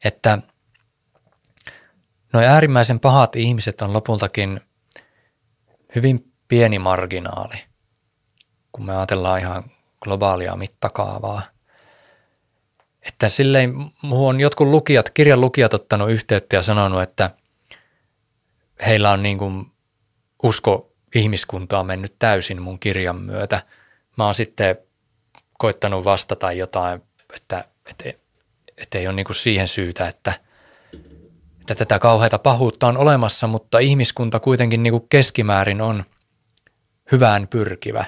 Että 0.03 0.39
nuo 2.33 2.43
äärimmäisen 2.43 2.99
pahat 2.99 3.35
ihmiset 3.35 3.81
on 3.81 3.93
lopultakin 3.93 4.61
hyvin 5.95 6.33
pieni 6.47 6.79
marginaali, 6.79 7.63
kun 8.71 8.85
me 8.85 8.97
ajatellaan 8.97 9.39
ihan 9.39 9.71
globaalia 10.01 10.55
mittakaavaa– 10.55 11.41
että 13.07 13.29
silleen 13.29 13.73
muuhun 14.01 14.29
on 14.29 14.39
jotkut 14.39 14.67
lukijat, 14.67 15.09
kirjan 15.09 15.41
lukijat 15.41 15.73
ottanut 15.73 16.11
yhteyttä 16.11 16.55
ja 16.55 16.61
sanonut, 16.61 17.01
että 17.01 17.29
heillä 18.85 19.11
on 19.11 19.23
niin 19.23 19.37
kuin 19.37 19.71
usko 20.43 20.91
ihmiskuntaa 21.15 21.83
mennyt 21.83 22.15
täysin 22.19 22.61
mun 22.61 22.79
kirjan 22.79 23.15
myötä. 23.15 23.61
Mä 24.17 24.25
oon 24.25 24.35
sitten 24.35 24.77
koittanut 25.57 26.05
vastata 26.05 26.51
jotain, 26.51 27.01
että, 27.35 27.63
että, 27.89 28.13
että 28.77 28.97
ei 28.97 29.07
ole 29.07 29.15
niin 29.15 29.25
kuin 29.25 29.35
siihen 29.35 29.67
syytä, 29.67 30.07
että, 30.07 30.33
että 31.61 31.75
tätä 31.75 31.99
kauheita 31.99 32.39
pahuutta 32.39 32.87
on 32.87 32.97
olemassa, 32.97 33.47
mutta 33.47 33.79
ihmiskunta 33.79 34.39
kuitenkin 34.39 34.83
niin 34.83 34.93
kuin 34.93 35.09
keskimäärin 35.09 35.81
on 35.81 36.05
hyvään 37.11 37.47
pyrkivä. 37.47 38.05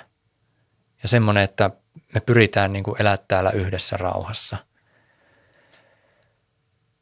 Ja 1.03 1.09
semmoinen, 1.09 1.43
että 1.43 1.69
me 2.13 2.19
pyritään 2.19 2.73
niin 2.73 2.83
kuin 2.83 3.01
elää 3.01 3.17
täällä 3.17 3.51
yhdessä 3.51 3.97
rauhassa– 3.97 4.57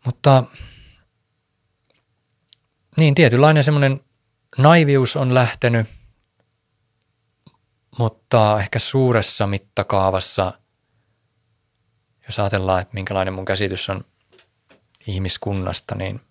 mutta 0.08 0.43
niin, 2.98 3.16
tietynlainen 3.16 3.64
semmoinen 3.64 4.01
naivius 4.58 5.16
on 5.16 5.34
lähtenyt, 5.34 5.88
mutta 7.98 8.59
ehkä 8.59 8.80
suuressa 8.80 9.48
mittakaavassa, 9.48 10.53
jos 12.26 12.40
ajatellaan, 12.40 12.82
että 12.82 12.93
minkälainen 12.93 13.34
mun 13.34 13.45
käsitys 13.45 13.90
on 13.90 14.06
ihmiskunnasta, 15.08 15.95
niin 15.95 16.22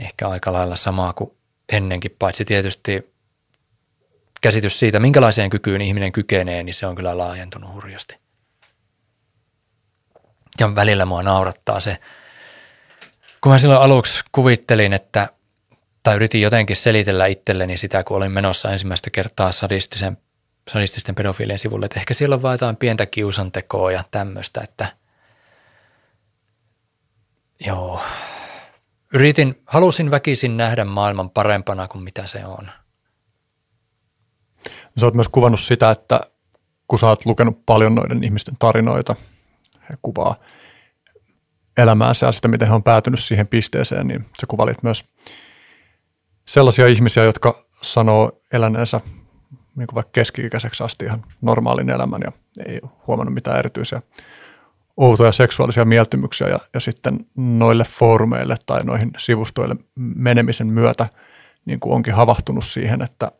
ehkä 0.00 0.28
aika 0.28 0.52
lailla 0.52 0.76
samaa 0.76 1.12
kuin 1.12 1.36
ennenkin, 1.72 2.16
paitsi 2.18 2.44
tietysti 2.44 3.14
käsitys 4.40 4.78
siitä, 4.78 5.00
minkälaiseen 5.00 5.50
kykyyn 5.50 5.80
ihminen 5.80 6.12
kykenee, 6.12 6.62
niin 6.62 6.74
se 6.74 6.86
on 6.86 6.94
kyllä 6.96 7.18
laajentunut 7.18 7.72
hurjasti. 7.72 8.18
Ja 10.60 10.74
välillä 10.74 11.04
mua 11.04 11.22
naurattaa 11.22 11.80
se, 11.80 11.98
kun 13.40 13.52
mä 13.52 13.58
silloin 13.58 13.80
aluksi 13.80 14.24
kuvittelin, 14.32 14.92
että, 14.92 15.28
tai 16.06 16.16
yritin 16.16 16.40
jotenkin 16.40 16.76
selitellä 16.76 17.26
itselleni 17.26 17.76
sitä, 17.76 18.04
kun 18.04 18.16
olin 18.16 18.32
menossa 18.32 18.72
ensimmäistä 18.72 19.10
kertaa 19.10 19.52
sadistisen, 19.52 20.18
sadististen 20.70 21.14
pedofiilien 21.14 21.58
sivulle, 21.58 21.86
että 21.86 22.00
ehkä 22.00 22.14
siellä 22.14 22.34
on 22.34 22.42
vain 22.42 22.54
jotain 22.54 22.76
pientä 22.76 23.06
kiusantekoa 23.06 23.92
ja 23.92 24.04
tämmöistä, 24.10 24.60
että 24.60 24.86
joo, 27.66 28.02
yritin, 29.14 29.62
halusin 29.66 30.10
väkisin 30.10 30.56
nähdä 30.56 30.84
maailman 30.84 31.30
parempana 31.30 31.88
kuin 31.88 32.04
mitä 32.04 32.26
se 32.26 32.46
on. 32.46 32.70
Sä 35.00 35.06
oot 35.06 35.14
myös 35.14 35.28
kuvannut 35.28 35.60
sitä, 35.60 35.90
että 35.90 36.20
kun 36.88 36.98
sä 36.98 37.06
oot 37.06 37.26
lukenut 37.26 37.66
paljon 37.66 37.94
noiden 37.94 38.24
ihmisten 38.24 38.54
tarinoita, 38.58 39.16
he 39.90 39.94
kuvaa 40.02 40.36
elämäänsä 41.76 42.26
ja 42.26 42.32
sitä, 42.32 42.48
miten 42.48 42.68
he 42.68 42.74
on 42.74 42.82
päätynyt 42.82 43.20
siihen 43.20 43.46
pisteeseen, 43.46 44.06
niin 44.06 44.20
sä 44.40 44.46
kuvalit 44.48 44.82
myös 44.82 45.04
sellaisia 46.48 46.86
ihmisiä, 46.86 47.24
jotka 47.24 47.54
sanoo 47.82 48.40
eläneensä 48.52 49.00
niin 49.76 49.86
kuin 49.86 49.94
vaikka 49.94 50.10
keski-ikäiseksi 50.12 50.84
asti 50.84 51.04
ihan 51.04 51.24
normaalin 51.42 51.90
elämän 51.90 52.20
ja 52.24 52.32
ei 52.66 52.80
huomannut 53.06 53.34
mitään 53.34 53.58
erityisiä 53.58 54.02
outoja 54.96 55.32
seksuaalisia 55.32 55.84
mieltymyksiä. 55.84 56.48
Ja, 56.48 56.58
ja 56.74 56.80
sitten 56.80 57.26
noille 57.36 57.84
foorumeille 57.84 58.56
tai 58.66 58.84
noihin 58.84 59.10
sivustoille 59.18 59.76
menemisen 59.96 60.66
myötä 60.66 61.08
niin 61.64 61.80
kuin 61.80 61.92
onkin 61.92 62.14
havahtunut 62.14 62.64
siihen, 62.64 63.02
että, 63.02 63.32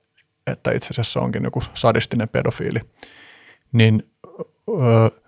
että 0.46 0.72
itse 0.72 0.88
asiassa 0.90 1.20
onkin 1.20 1.44
joku 1.44 1.62
sadistinen 1.74 2.28
pedofiili, 2.28 2.80
niin 3.72 4.10
öö, 4.68 5.20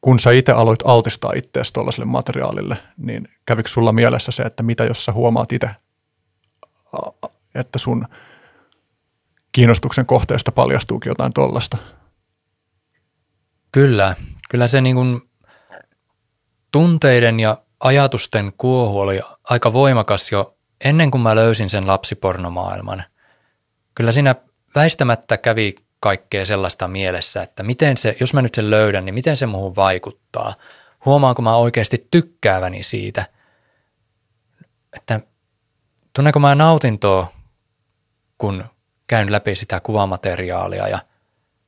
kun 0.00 0.18
sä 0.18 0.30
itse 0.30 0.52
aloit 0.52 0.80
altistaa 0.84 1.32
itseäsi 1.36 1.72
tuollaiselle 1.72 2.06
materiaalille, 2.06 2.76
niin 2.96 3.28
kävikö 3.46 3.68
sulla 3.68 3.92
mielessä 3.92 4.32
se, 4.32 4.42
että 4.42 4.62
mitä 4.62 4.84
jos 4.84 5.04
sä 5.04 5.12
huomaat 5.12 5.52
itse, 5.52 5.70
että 7.54 7.78
sun 7.78 8.08
kiinnostuksen 9.52 10.06
kohteesta 10.06 10.52
paljastuukin 10.52 11.10
jotain 11.10 11.32
tuollaista? 11.32 11.76
Kyllä, 13.72 14.16
kyllä 14.50 14.68
se 14.68 14.80
niin 14.80 14.96
kuin 14.96 15.22
tunteiden 16.72 17.40
ja 17.40 17.58
ajatusten 17.80 18.52
kuohu 18.58 19.00
oli 19.00 19.20
aika 19.44 19.72
voimakas 19.72 20.32
jo 20.32 20.56
ennen 20.84 21.10
kuin 21.10 21.20
mä 21.20 21.36
löysin 21.36 21.70
sen 21.70 21.86
lapsipornomaailman. 21.86 23.04
Kyllä 23.94 24.12
siinä 24.12 24.34
väistämättä 24.74 25.36
kävi 25.36 25.74
kaikkea 26.00 26.46
sellaista 26.46 26.88
mielessä, 26.88 27.42
että 27.42 27.62
miten 27.62 27.96
se, 27.96 28.16
jos 28.20 28.34
mä 28.34 28.42
nyt 28.42 28.54
sen 28.54 28.70
löydän, 28.70 29.04
niin 29.04 29.14
miten 29.14 29.36
se 29.36 29.46
muuhun 29.46 29.76
vaikuttaa. 29.76 30.54
Huomaanko 31.04 31.42
mä 31.42 31.56
oikeasti 31.56 32.08
tykkääväni 32.10 32.82
siitä, 32.82 33.26
että 34.96 35.20
tunneko 36.14 36.40
mä 36.40 36.54
nautintoa, 36.54 37.32
kun 38.38 38.64
käyn 39.06 39.32
läpi 39.32 39.54
sitä 39.54 39.80
kuvamateriaalia 39.80 40.88
ja 40.88 40.98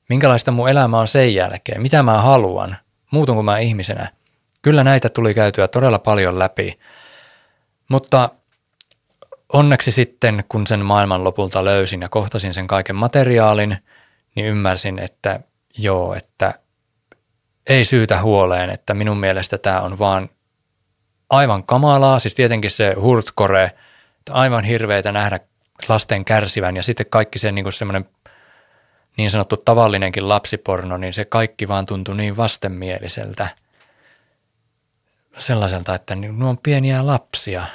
minkälaista 0.08 0.50
mun 0.50 0.68
elämä 0.68 0.98
on 0.98 1.06
sen 1.06 1.34
jälkeen, 1.34 1.82
mitä 1.82 2.02
mä 2.02 2.20
haluan, 2.20 2.76
muutunko 3.10 3.42
mä 3.42 3.58
ihmisenä. 3.58 4.10
Kyllä 4.62 4.84
näitä 4.84 5.08
tuli 5.08 5.34
käytyä 5.34 5.68
todella 5.68 5.98
paljon 5.98 6.38
läpi, 6.38 6.78
mutta 7.88 8.28
onneksi 9.52 9.92
sitten, 9.92 10.44
kun 10.48 10.66
sen 10.66 10.84
maailman 10.84 11.24
lopulta 11.24 11.64
löysin 11.64 12.02
ja 12.02 12.08
kohtasin 12.08 12.54
sen 12.54 12.66
kaiken 12.66 12.96
materiaalin– 12.96 13.78
niin 14.36 14.46
ymmärsin, 14.46 14.98
että 14.98 15.40
joo, 15.78 16.14
että 16.14 16.54
ei 17.66 17.84
syytä 17.84 18.22
huoleen, 18.22 18.70
että 18.70 18.94
minun 18.94 19.16
mielestä 19.16 19.58
tämä 19.58 19.80
on 19.80 19.98
vaan 19.98 20.28
aivan 21.30 21.64
kamalaa, 21.64 22.18
siis 22.18 22.34
tietenkin 22.34 22.70
se 22.70 22.94
hurtkore, 23.00 23.70
aivan 24.30 24.64
hirveitä 24.64 25.12
nähdä 25.12 25.40
lasten 25.88 26.24
kärsivän 26.24 26.76
ja 26.76 26.82
sitten 26.82 27.06
kaikki 27.10 27.38
se 27.38 27.52
niin 27.52 27.72
semmoinen 27.72 28.08
niin 29.16 29.30
sanottu 29.30 29.56
tavallinenkin 29.56 30.28
lapsiporno, 30.28 30.96
niin 30.96 31.14
se 31.14 31.24
kaikki 31.24 31.68
vaan 31.68 31.86
tuntui 31.86 32.16
niin 32.16 32.36
vastenmieliseltä. 32.36 33.48
Sellaiselta, 35.38 35.94
että 35.94 36.14
nuo 36.14 36.50
on 36.50 36.58
pieniä 36.58 37.06
lapsia. 37.06 37.66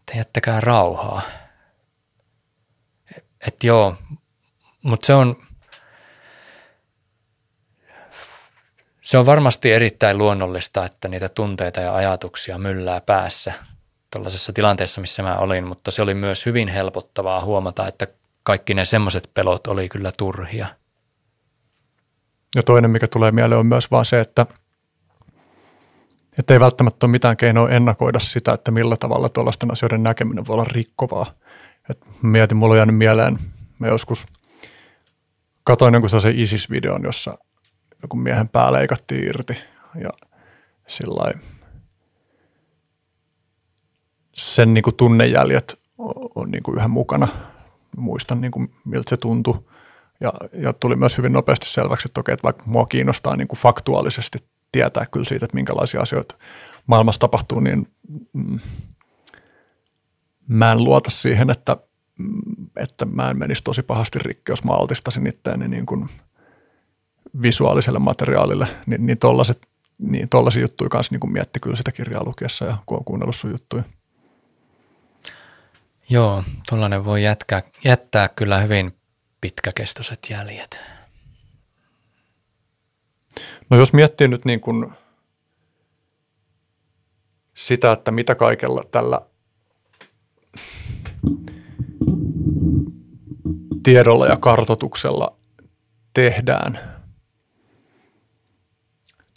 Että 0.00 0.18
jättäkää 0.18 0.60
rauhaa. 0.60 1.22
Että 3.46 3.66
joo, 3.66 3.96
mutta 4.82 5.06
se 5.06 5.14
on, 5.14 5.42
se 9.00 9.18
on 9.18 9.26
varmasti 9.26 9.72
erittäin 9.72 10.18
luonnollista, 10.18 10.84
että 10.84 11.08
niitä 11.08 11.28
tunteita 11.28 11.80
ja 11.80 11.94
ajatuksia 11.94 12.58
myllää 12.58 13.00
päässä 13.00 13.52
tuollaisessa 14.10 14.52
tilanteessa, 14.52 15.00
missä 15.00 15.22
mä 15.22 15.36
olin, 15.36 15.64
mutta 15.64 15.90
se 15.90 16.02
oli 16.02 16.14
myös 16.14 16.46
hyvin 16.46 16.68
helpottavaa 16.68 17.44
huomata, 17.44 17.88
että 17.88 18.06
kaikki 18.42 18.74
ne 18.74 18.84
semmoiset 18.84 19.30
pelot 19.34 19.66
oli 19.66 19.88
kyllä 19.88 20.12
turhia. 20.18 20.66
Ja 22.54 22.62
toinen, 22.62 22.90
mikä 22.90 23.08
tulee 23.08 23.30
mieleen, 23.32 23.58
on 23.58 23.66
myös 23.66 23.90
vaan 23.90 24.04
se, 24.04 24.20
että, 24.20 24.46
että 26.38 26.54
ei 26.54 26.60
välttämättä 26.60 27.06
ole 27.06 27.10
mitään 27.10 27.36
keinoa 27.36 27.70
ennakoida 27.70 28.20
sitä, 28.20 28.52
että 28.52 28.70
millä 28.70 28.96
tavalla 28.96 29.28
tuollaisten 29.28 29.70
asioiden 29.70 30.02
näkeminen 30.02 30.46
voi 30.46 30.54
olla 30.54 30.64
rikkovaa. 30.64 31.34
Et 31.90 31.98
mietin, 32.22 32.56
mulla 32.56 32.72
on 32.72 32.78
jäänyt 32.78 32.96
mieleen, 32.96 33.38
mä 33.78 33.86
joskus 33.86 34.26
katoin 35.64 35.94
jonkun 35.94 36.10
sellaisen 36.10 36.38
ISIS-videon, 36.38 37.02
jossa 37.02 37.38
joku 38.02 38.16
miehen 38.16 38.48
pää 38.48 38.72
leikattiin 38.72 39.24
irti 39.24 39.58
ja 40.00 40.10
sillä 40.86 41.32
sen 44.40 44.74
niin 44.74 44.82
kuin 44.82 44.96
tunnejäljet 44.96 45.80
on, 46.34 46.50
niin 46.50 46.62
kuin 46.62 46.76
yhä 46.76 46.88
mukana. 46.88 47.28
Muistan 47.96 48.40
niin 48.40 48.50
kuin, 48.50 48.74
miltä 48.84 49.10
se 49.10 49.16
tuntui. 49.16 49.64
Ja, 50.20 50.32
ja 50.52 50.72
tuli 50.72 50.96
myös 50.96 51.18
hyvin 51.18 51.32
nopeasti 51.32 51.68
selväksi, 51.68 52.08
että 52.08 52.20
okei, 52.20 52.32
että 52.32 52.44
vaikka 52.44 52.62
mua 52.66 52.86
kiinnostaa 52.86 53.36
niin 53.36 53.48
kuin 53.48 53.58
faktuaalisesti 53.58 54.38
tietää 54.72 55.06
kyllä 55.06 55.24
siitä, 55.24 55.44
että 55.44 55.54
minkälaisia 55.54 56.00
asioita 56.00 56.34
maailmassa 56.86 57.18
tapahtuu, 57.18 57.60
niin 57.60 57.88
mm, 58.32 58.58
mä 60.48 60.72
en 60.72 60.84
luota 60.84 61.10
siihen, 61.10 61.50
että, 61.50 61.76
että 62.76 63.04
mä 63.04 63.30
en 63.30 63.38
menisi 63.38 63.64
tosi 63.64 63.82
pahasti 63.82 64.18
rikki, 64.18 64.52
jos 64.52 64.64
mä 64.64 64.72
altistaisin 64.72 65.26
itseäni 65.26 65.68
niin 65.68 65.86
kuin 65.86 66.06
visuaaliselle 67.42 67.98
materiaalille, 67.98 68.68
niin, 68.86 69.06
niin 69.06 69.18
tollaset, 69.18 69.58
niin 69.98 70.28
juttuja 70.60 70.88
kanssa 70.90 71.14
niin 71.14 71.20
kuin 71.20 71.32
mietti 71.32 71.60
kyllä 71.60 71.76
sitä 71.76 71.92
kirjaa 71.92 72.24
lukiessa 72.24 72.64
ja 72.64 72.76
kun 72.86 72.98
on 72.98 73.04
kuunnellut 73.04 73.36
sun 73.36 73.50
juttuja. 73.50 73.82
Joo, 76.10 76.44
tuollainen 76.68 77.04
voi 77.04 77.22
jättää, 77.22 77.62
jättää 77.84 78.28
kyllä 78.28 78.58
hyvin 78.58 78.96
pitkäkestoiset 79.40 80.18
jäljet. 80.30 80.80
No 83.70 83.76
jos 83.76 83.92
miettii 83.92 84.28
nyt 84.28 84.44
niin 84.44 84.60
kuin 84.60 84.92
sitä, 87.54 87.92
että 87.92 88.10
mitä 88.10 88.34
kaikella 88.34 88.82
tällä 88.90 89.20
tiedolla 93.82 94.26
ja 94.26 94.36
kartotuksella 94.36 95.36
tehdään. 96.14 96.78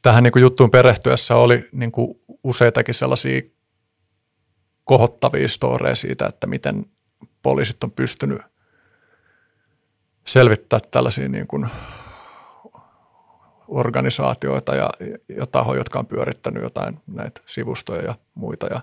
Tähän 0.01 0.23
niin 0.23 0.31
kuin 0.31 0.41
juttuun 0.41 0.71
perehtyessä 0.71 1.35
oli 1.35 1.69
niin 1.71 1.91
kuin 1.91 2.19
useitakin 2.43 2.93
sellaisia 2.93 3.41
kohottavia 4.85 5.47
storeja 5.47 5.95
siitä, 5.95 6.25
että 6.25 6.47
miten 6.47 6.85
poliisit 7.41 7.83
on 7.83 7.91
pystynyt 7.91 8.41
selvittää 10.25 10.79
tällaisia 10.91 11.29
niin 11.29 11.47
kuin 11.47 11.67
organisaatioita 13.67 14.75
ja, 14.75 14.89
ja 15.37 15.45
tahoja, 15.45 15.79
jotka 15.79 15.99
on 15.99 16.05
pyörittänyt 16.05 16.63
jotain 16.63 16.99
näitä 17.07 17.41
sivustoja 17.45 18.01
ja 18.01 18.15
muita. 18.35 18.67
Ja 18.67 18.81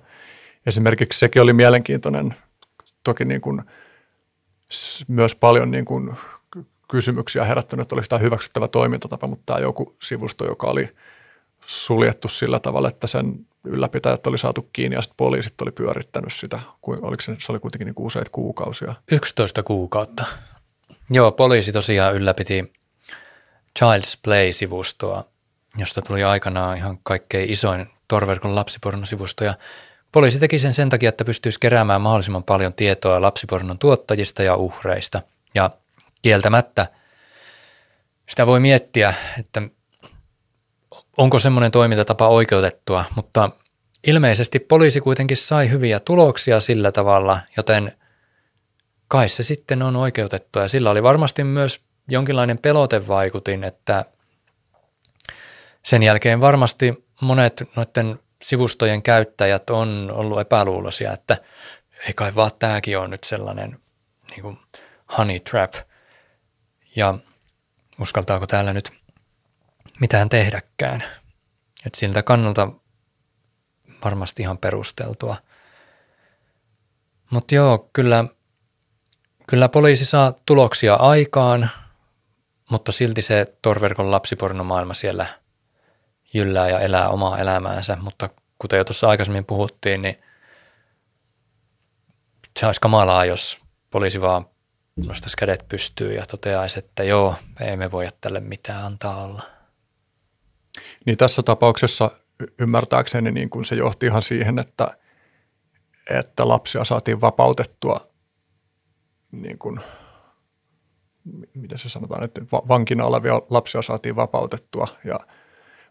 esimerkiksi 0.66 1.18
sekin 1.18 1.42
oli 1.42 1.52
mielenkiintoinen, 1.52 2.34
toki 3.04 3.24
niin 3.24 3.40
kuin 3.40 3.62
myös 5.08 5.34
paljon 5.34 5.70
niin 5.70 5.84
kuin 5.84 6.16
kysymyksiä 6.90 7.44
herättänyt, 7.44 7.82
että 7.82 7.94
olisi 7.94 8.08
tämä 8.08 8.20
hyväksyttävä 8.20 8.68
toimintatapa, 8.68 9.26
mutta 9.26 9.42
tämä 9.46 9.58
joku 9.58 9.96
sivusto, 10.02 10.44
joka 10.46 10.66
oli 10.66 10.88
suljettu 11.66 12.28
sillä 12.28 12.60
tavalla, 12.60 12.88
että 12.88 13.06
sen 13.06 13.46
ylläpitäjät 13.64 14.26
oli 14.26 14.38
saatu 14.38 14.68
kiinni 14.72 14.96
ja 14.96 15.02
sitten 15.02 15.16
poliisit 15.16 15.60
oli 15.60 15.70
pyörittänyt 15.70 16.32
sitä. 16.32 16.60
Oliko 16.82 17.20
se, 17.20 17.36
se 17.38 17.52
oli 17.52 17.58
kuitenkin 17.58 17.86
niin 17.86 17.94
kuin 17.94 18.06
useita 18.06 18.30
kuukausia? 18.30 18.94
11 19.12 19.62
kuukautta. 19.62 20.24
Joo, 21.10 21.32
poliisi 21.32 21.72
tosiaan 21.72 22.14
ylläpiti 22.14 22.72
Child's 23.78 24.18
Play-sivustoa, 24.22 25.24
josta 25.76 26.02
tuli 26.02 26.24
aikanaan 26.24 26.76
ihan 26.76 26.98
kaikkein 27.02 27.50
isoin 27.50 27.86
Torverkon 28.08 28.54
lapsipornosivusto 28.54 29.44
ja 29.44 29.54
poliisi 30.12 30.38
teki 30.38 30.58
sen 30.58 30.74
sen 30.74 30.88
takia, 30.88 31.08
että 31.08 31.24
pystyisi 31.24 31.60
keräämään 31.60 32.00
mahdollisimman 32.00 32.44
paljon 32.44 32.74
tietoa 32.74 33.22
lapsipornon 33.22 33.78
tuottajista 33.78 34.42
ja 34.42 34.56
uhreista. 34.56 35.22
Ja 35.54 35.70
kieltämättä 36.22 36.86
sitä 38.28 38.46
voi 38.46 38.60
miettiä, 38.60 39.14
että 39.38 39.62
onko 41.20 41.38
semmoinen 41.38 41.70
toimintatapa 41.70 42.28
oikeutettua, 42.28 43.04
mutta 43.16 43.50
ilmeisesti 44.06 44.58
poliisi 44.58 45.00
kuitenkin 45.00 45.36
sai 45.36 45.70
hyviä 45.70 46.00
tuloksia 46.00 46.60
sillä 46.60 46.92
tavalla, 46.92 47.40
joten 47.56 47.96
kai 49.08 49.28
se 49.28 49.42
sitten 49.42 49.82
on 49.82 49.96
oikeutettua. 49.96 50.62
Ja 50.62 50.68
sillä 50.68 50.90
oli 50.90 51.02
varmasti 51.02 51.44
myös 51.44 51.80
jonkinlainen 52.08 52.58
pelotevaikutin, 52.58 53.64
että 53.64 54.04
sen 55.82 56.02
jälkeen 56.02 56.40
varmasti 56.40 57.04
monet 57.20 57.68
noiden 57.76 58.18
sivustojen 58.42 59.02
käyttäjät 59.02 59.70
on 59.70 60.10
ollut 60.14 60.40
epäluuloisia, 60.40 61.12
että 61.12 61.36
ei 62.06 62.12
kai 62.12 62.34
vaan 62.34 62.50
tämäkin 62.58 62.98
on 62.98 63.10
nyt 63.10 63.24
sellainen 63.24 63.78
niin 64.30 64.42
kuin 64.42 64.58
honey 65.18 65.40
trap. 65.40 65.74
Ja 66.96 67.14
uskaltaako 68.00 68.46
täällä 68.46 68.72
nyt 68.72 68.99
mitään 70.00 70.28
tehdäkään. 70.28 71.04
Et 71.86 71.94
siltä 71.94 72.22
kannalta 72.22 72.72
varmasti 74.04 74.42
ihan 74.42 74.58
perusteltua. 74.58 75.36
Mutta 77.30 77.54
joo, 77.54 77.90
kyllä, 77.92 78.24
kyllä 79.46 79.68
poliisi 79.68 80.04
saa 80.04 80.32
tuloksia 80.46 80.94
aikaan, 80.94 81.70
mutta 82.70 82.92
silti 82.92 83.22
se 83.22 83.54
torverkon 83.62 84.10
lapsipornomaailma 84.10 84.94
siellä 84.94 85.26
jyllää 86.34 86.68
ja 86.68 86.80
elää 86.80 87.08
omaa 87.08 87.38
elämäänsä. 87.38 87.96
Mutta 88.00 88.30
kuten 88.58 88.76
jo 88.76 88.84
tuossa 88.84 89.08
aikaisemmin 89.08 89.44
puhuttiin, 89.44 90.02
niin 90.02 90.20
se 92.58 92.66
olisi 92.66 92.80
kamalaa, 92.80 93.24
jos 93.24 93.58
poliisi 93.90 94.20
vaan 94.20 94.46
nostaisi 94.96 95.36
kädet 95.36 95.68
pystyy 95.68 96.14
ja 96.14 96.26
toteaisi, 96.26 96.78
että 96.78 97.04
joo, 97.04 97.34
ei 97.60 97.76
me 97.76 97.90
voi 97.90 98.08
tälle 98.20 98.40
mitään 98.40 98.84
antaa 98.84 99.24
olla. 99.24 99.59
Niin 101.06 101.16
tässä 101.16 101.42
tapauksessa 101.42 102.10
ymmärtääkseni 102.58 103.32
niin 103.32 103.50
kuin 103.50 103.64
se 103.64 103.74
johti 103.74 104.06
ihan 104.06 104.22
siihen, 104.22 104.58
että, 104.58 104.98
että 106.10 106.48
lapsia 106.48 106.84
saatiin 106.84 107.20
vapautettua, 107.20 108.00
niin 109.32 109.58
kuin, 109.58 109.80
miten 111.54 111.78
se 111.78 111.88
sanotaan, 111.88 112.24
että 112.24 112.40
vankina 112.50 113.04
olevia 113.04 113.42
lapsia 113.50 113.82
saatiin 113.82 114.16
vapautettua. 114.16 114.88
Ja, 115.04 115.20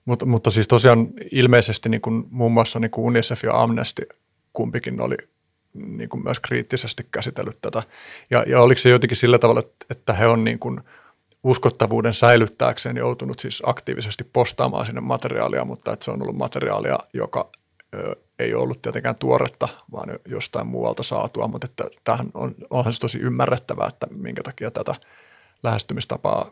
mutta, 0.05 0.25
mutta 0.25 0.51
siis 0.51 0.67
tosiaan 0.67 1.07
ilmeisesti 1.31 1.89
niin 1.89 2.01
kuin 2.01 2.25
muun 2.29 2.51
muassa 2.51 2.79
niin 2.79 2.91
kuin 2.91 3.05
UNICEF 3.05 3.43
ja 3.43 3.61
Amnesty 3.61 4.07
kumpikin 4.53 5.01
oli 5.01 5.17
niin 5.73 6.09
kuin 6.09 6.23
myös 6.23 6.39
kriittisesti 6.39 7.07
käsitellyt 7.11 7.57
tätä. 7.61 7.83
Ja, 8.29 8.43
ja 8.47 8.61
oliko 8.61 8.79
se 8.79 8.89
jotenkin 8.89 9.17
sillä 9.17 9.39
tavalla, 9.39 9.61
että 9.89 10.13
he 10.13 10.27
on 10.27 10.43
niin 10.43 10.59
kuin– 10.59 10.81
uskottavuuden 11.43 12.13
säilyttääkseen 12.13 12.97
joutunut 12.97 13.39
siis 13.39 13.63
aktiivisesti 13.65 14.23
postaamaan 14.23 14.85
sinne 14.85 15.01
materiaalia, 15.01 15.65
mutta 15.65 15.93
että 15.93 16.05
se 16.05 16.11
on 16.11 16.21
ollut 16.21 16.37
materiaalia, 16.37 16.99
joka 17.13 17.49
ö, 17.95 18.15
ei 18.39 18.53
ollut 18.53 18.81
tietenkään 18.81 19.15
tuoretta, 19.15 19.67
vaan 19.91 20.09
jostain 20.27 20.67
muualta 20.67 21.03
saatua, 21.03 21.47
mutta 21.47 21.65
että 21.65 21.83
tähän 22.03 22.31
on, 22.33 22.55
onhan 22.69 22.93
se 22.93 22.99
tosi 22.99 23.19
ymmärrettävää, 23.19 23.87
että 23.87 24.07
minkä 24.11 24.43
takia 24.43 24.71
tätä 24.71 24.95
lähestymistapaa 25.63 26.51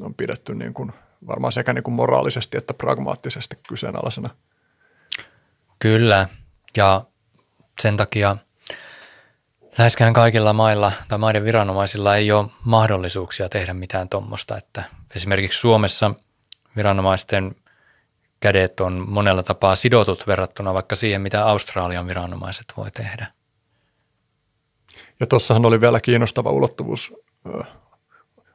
on 0.00 0.14
pidetty 0.14 0.54
niin 0.54 0.74
kuin 0.74 0.92
varmaan 1.26 1.52
sekä 1.52 1.72
niin 1.72 1.84
kuin 1.84 1.94
moraalisesti 1.94 2.56
että 2.56 2.74
pragmaattisesti 2.74 3.58
kyseenalaisena. 3.68 4.30
Kyllä, 5.78 6.28
ja 6.76 7.04
sen 7.80 7.96
takia– 7.96 8.36
läheskään 9.78 10.12
kaikilla 10.12 10.52
mailla 10.52 10.92
tai 11.08 11.18
maiden 11.18 11.44
viranomaisilla 11.44 12.16
ei 12.16 12.32
ole 12.32 12.50
mahdollisuuksia 12.64 13.48
tehdä 13.48 13.74
mitään 13.74 14.08
tuommoista, 14.08 14.56
että 14.56 14.84
esimerkiksi 15.16 15.58
Suomessa 15.58 16.14
viranomaisten 16.76 17.56
kädet 18.40 18.80
on 18.80 19.04
monella 19.08 19.42
tapaa 19.42 19.76
sidotut 19.76 20.26
verrattuna 20.26 20.74
vaikka 20.74 20.96
siihen, 20.96 21.20
mitä 21.20 21.46
Australian 21.46 22.06
viranomaiset 22.06 22.64
voi 22.76 22.90
tehdä. 22.90 23.26
Ja 25.20 25.26
tuossahan 25.26 25.66
oli 25.66 25.80
vielä 25.80 26.00
kiinnostava 26.00 26.50
ulottuvuus, 26.50 27.14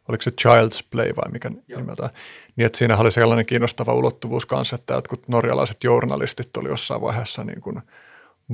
oliko 0.08 0.22
se 0.22 0.32
Child's 0.32 0.88
Play 0.92 1.16
vai 1.16 1.32
mikä 1.32 1.52
Joo. 1.68 1.80
nimeltään, 1.80 2.10
niin 2.56 2.66
että 2.66 2.78
siinä 2.78 2.98
oli 2.98 3.12
sellainen 3.12 3.46
kiinnostava 3.46 3.94
ulottuvuus 3.94 4.46
kanssa, 4.46 4.76
että 4.76 4.94
jotkut 4.94 5.28
norjalaiset 5.28 5.84
journalistit 5.84 6.58
oli 6.58 6.70
jossain 6.70 7.02
vaiheessa 7.02 7.44
niin 7.44 7.62
kuin 7.62 7.82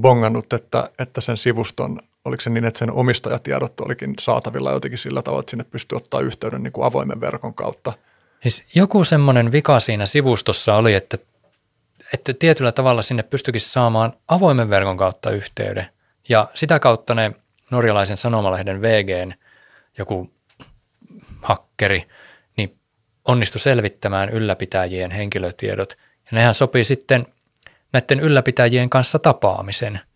bongannut, 0.02 0.54
että, 0.54 0.90
että 1.00 1.22
sen 1.22 1.38
sivuston 1.38 2.00
oliko 2.26 2.42
se 2.42 2.50
niin, 2.50 2.66
että 2.66 2.78
sen 2.78 2.92
omistajatiedot 2.92 3.80
olikin 3.80 4.14
saatavilla 4.20 4.72
jotenkin 4.72 4.98
sillä 4.98 5.22
tavalla, 5.22 5.40
että 5.40 5.50
sinne 5.50 5.64
pystyy 5.64 5.96
ottaa 5.96 6.22
yhteyden 6.22 6.64
niin 6.64 6.74
kuin 6.74 6.86
avoimen 6.86 7.22
verkon 7.22 7.54
kautta? 7.54 7.94
Siis 8.44 8.64
joku 8.76 9.04
semmoinen 9.04 9.52
vika 9.52 9.80
siinä 9.80 10.06
sivustossa 10.06 10.76
oli, 10.76 10.94
että, 10.94 11.18
että 12.14 12.34
tietyllä 12.34 12.72
tavalla 12.72 13.02
sinne 13.02 13.24
pystyikin 13.24 13.62
saamaan 13.62 14.14
avoimen 14.28 14.70
verkon 14.70 14.98
kautta 14.98 15.30
yhteyden. 15.30 15.88
Ja 16.30 16.48
sitä 16.54 16.80
kautta 16.80 17.16
ne 17.16 17.32
norjalaisen 17.72 18.18
sanomalehden 18.18 18.82
VGn 18.82 19.34
joku 19.98 20.34
hakkeri 21.42 22.08
niin 22.58 22.80
onnistui 23.26 23.60
selvittämään 23.60 24.30
ylläpitäjien 24.30 25.12
henkilötiedot. 25.12 25.98
Ja 26.26 26.30
nehän 26.32 26.56
sopii 26.56 26.84
sitten 26.84 27.26
näiden 27.94 28.20
ylläpitäjien 28.20 28.90
kanssa 28.90 29.20
tapaamisen– 29.20 30.00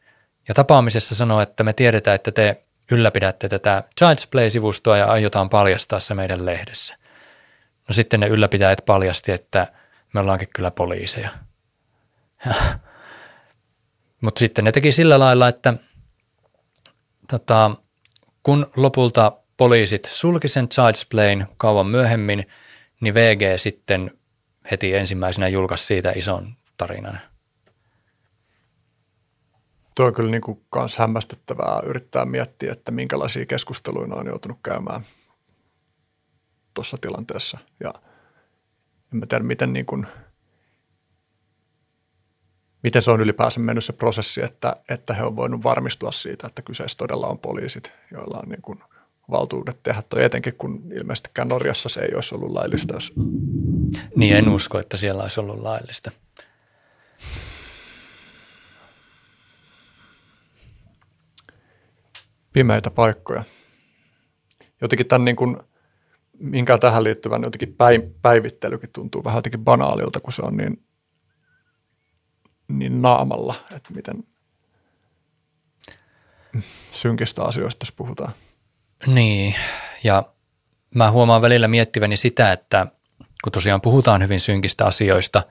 ja 0.49 0.53
tapaamisessa 0.53 1.15
sanoi, 1.15 1.43
että 1.43 1.63
me 1.63 1.73
tiedetään, 1.73 2.15
että 2.15 2.31
te 2.31 2.63
ylläpidätte 2.91 3.49
tätä 3.49 3.83
Child's 4.01 4.27
Play-sivustoa 4.31 4.97
ja 4.97 5.05
aiotaan 5.05 5.49
paljastaa 5.49 5.99
se 5.99 6.13
meidän 6.13 6.45
lehdessä. 6.45 6.95
No 7.87 7.93
sitten 7.93 8.19
ne 8.19 8.27
ylläpitäjät 8.27 8.81
paljasti, 8.85 9.31
että 9.31 9.67
me 10.13 10.19
ollaankin 10.19 10.49
kyllä 10.55 10.71
poliiseja. 10.71 11.29
Mutta 14.21 14.39
sitten 14.39 14.65
ne 14.65 14.71
teki 14.71 14.91
sillä 14.91 15.19
lailla, 15.19 15.47
että 15.47 15.73
tota, 17.29 17.71
kun 18.43 18.71
lopulta 18.75 19.31
poliisit 19.57 20.05
sulki 20.05 20.47
sen 20.47 20.65
Child's 20.65 21.05
Playn 21.09 21.47
kauan 21.57 21.87
myöhemmin, 21.87 22.47
niin 23.01 23.13
VG 23.13 23.41
sitten 23.57 24.11
heti 24.71 24.95
ensimmäisenä 24.95 25.47
julkaisi 25.47 25.85
siitä 25.85 26.11
ison 26.15 26.55
tarinan. 26.77 27.28
Tuo 29.99 30.07
on 30.07 30.13
kyllä 30.13 30.31
niin 30.31 30.41
kuin 30.41 30.59
hämmästyttävää 30.97 31.81
yrittää 31.85 32.25
miettiä, 32.25 32.71
että 32.71 32.91
minkälaisia 32.91 33.45
keskusteluja 33.45 34.15
on 34.15 34.27
joutunut 34.27 34.57
käymään 34.63 35.01
tuossa 36.73 36.97
tilanteessa. 37.01 37.57
Ja 37.79 37.93
en 39.13 39.19
mä 39.19 39.25
tiedä, 39.25 39.43
miten, 39.43 39.73
niin 39.73 39.85
kuin, 39.85 40.07
miten 42.83 43.01
se 43.01 43.11
on 43.11 43.21
ylipäänsä 43.21 43.59
mennyt 43.59 43.83
se 43.83 43.93
prosessi, 43.93 44.43
että, 44.43 44.75
että 44.89 45.13
he 45.13 45.23
on 45.23 45.35
voinut 45.35 45.63
varmistua 45.63 46.11
siitä, 46.11 46.47
että 46.47 46.61
kyseessä 46.61 46.97
todella 46.97 47.27
on 47.27 47.39
poliisit, 47.39 47.93
joilla 48.11 48.39
on 48.43 48.49
niin 48.49 48.61
kuin 48.61 48.83
valtuudet 49.31 49.83
tehdä 49.83 50.03
toi, 50.09 50.23
etenkin 50.23 50.55
kun 50.57 50.83
ilmeisestikään 50.93 51.47
Norjassa 51.47 51.89
se 51.89 52.01
ei 52.01 52.15
olisi 52.15 52.35
ollut 52.35 52.51
laillista. 52.51 52.93
Jos... 52.93 53.13
Niin, 54.15 54.35
en 54.35 54.49
usko, 54.49 54.79
että 54.79 54.97
siellä 54.97 55.23
olisi 55.23 55.39
ollut 55.39 55.61
laillista. 55.61 56.11
Pimeitä 62.53 62.91
paikkoja. 62.91 63.43
Jotenkin 64.81 65.07
tämän 65.07 65.25
niin 65.25 65.35
kuin, 65.35 65.57
minkä 66.39 66.77
tähän 66.77 67.03
liittyvän 67.03 67.43
jotenkin 67.43 67.75
päivittelykin 68.21 68.89
tuntuu 68.93 69.23
vähän 69.23 69.37
jotenkin 69.37 69.63
banaalilta, 69.63 70.19
kun 70.19 70.33
se 70.33 70.41
on 70.41 70.57
niin, 70.57 70.83
niin 72.67 73.01
naamalla, 73.01 73.55
että 73.75 73.93
miten 73.93 74.23
synkistä 76.91 77.43
asioista 77.43 77.79
tässä 77.79 77.93
puhutaan. 77.97 78.31
Niin, 79.07 79.55
ja 80.03 80.23
mä 80.95 81.11
huomaan 81.11 81.41
välillä 81.41 81.67
miettiväni 81.67 82.17
sitä, 82.17 82.51
että 82.51 82.87
kun 83.43 83.51
tosiaan 83.51 83.81
puhutaan 83.81 84.23
hyvin 84.23 84.39
synkistä 84.39 84.85
asioista, 84.85 85.43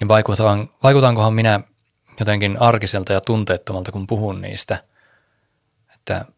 niin 0.00 0.08
vaikutan, 0.08 0.70
vaikutankohan 0.82 1.34
minä 1.34 1.60
jotenkin 2.20 2.62
arkiselta 2.62 3.12
ja 3.12 3.20
tunteettomalta, 3.20 3.92
kun 3.92 4.06
puhun 4.06 4.40
niistä– 4.40 4.82
että 6.10 6.32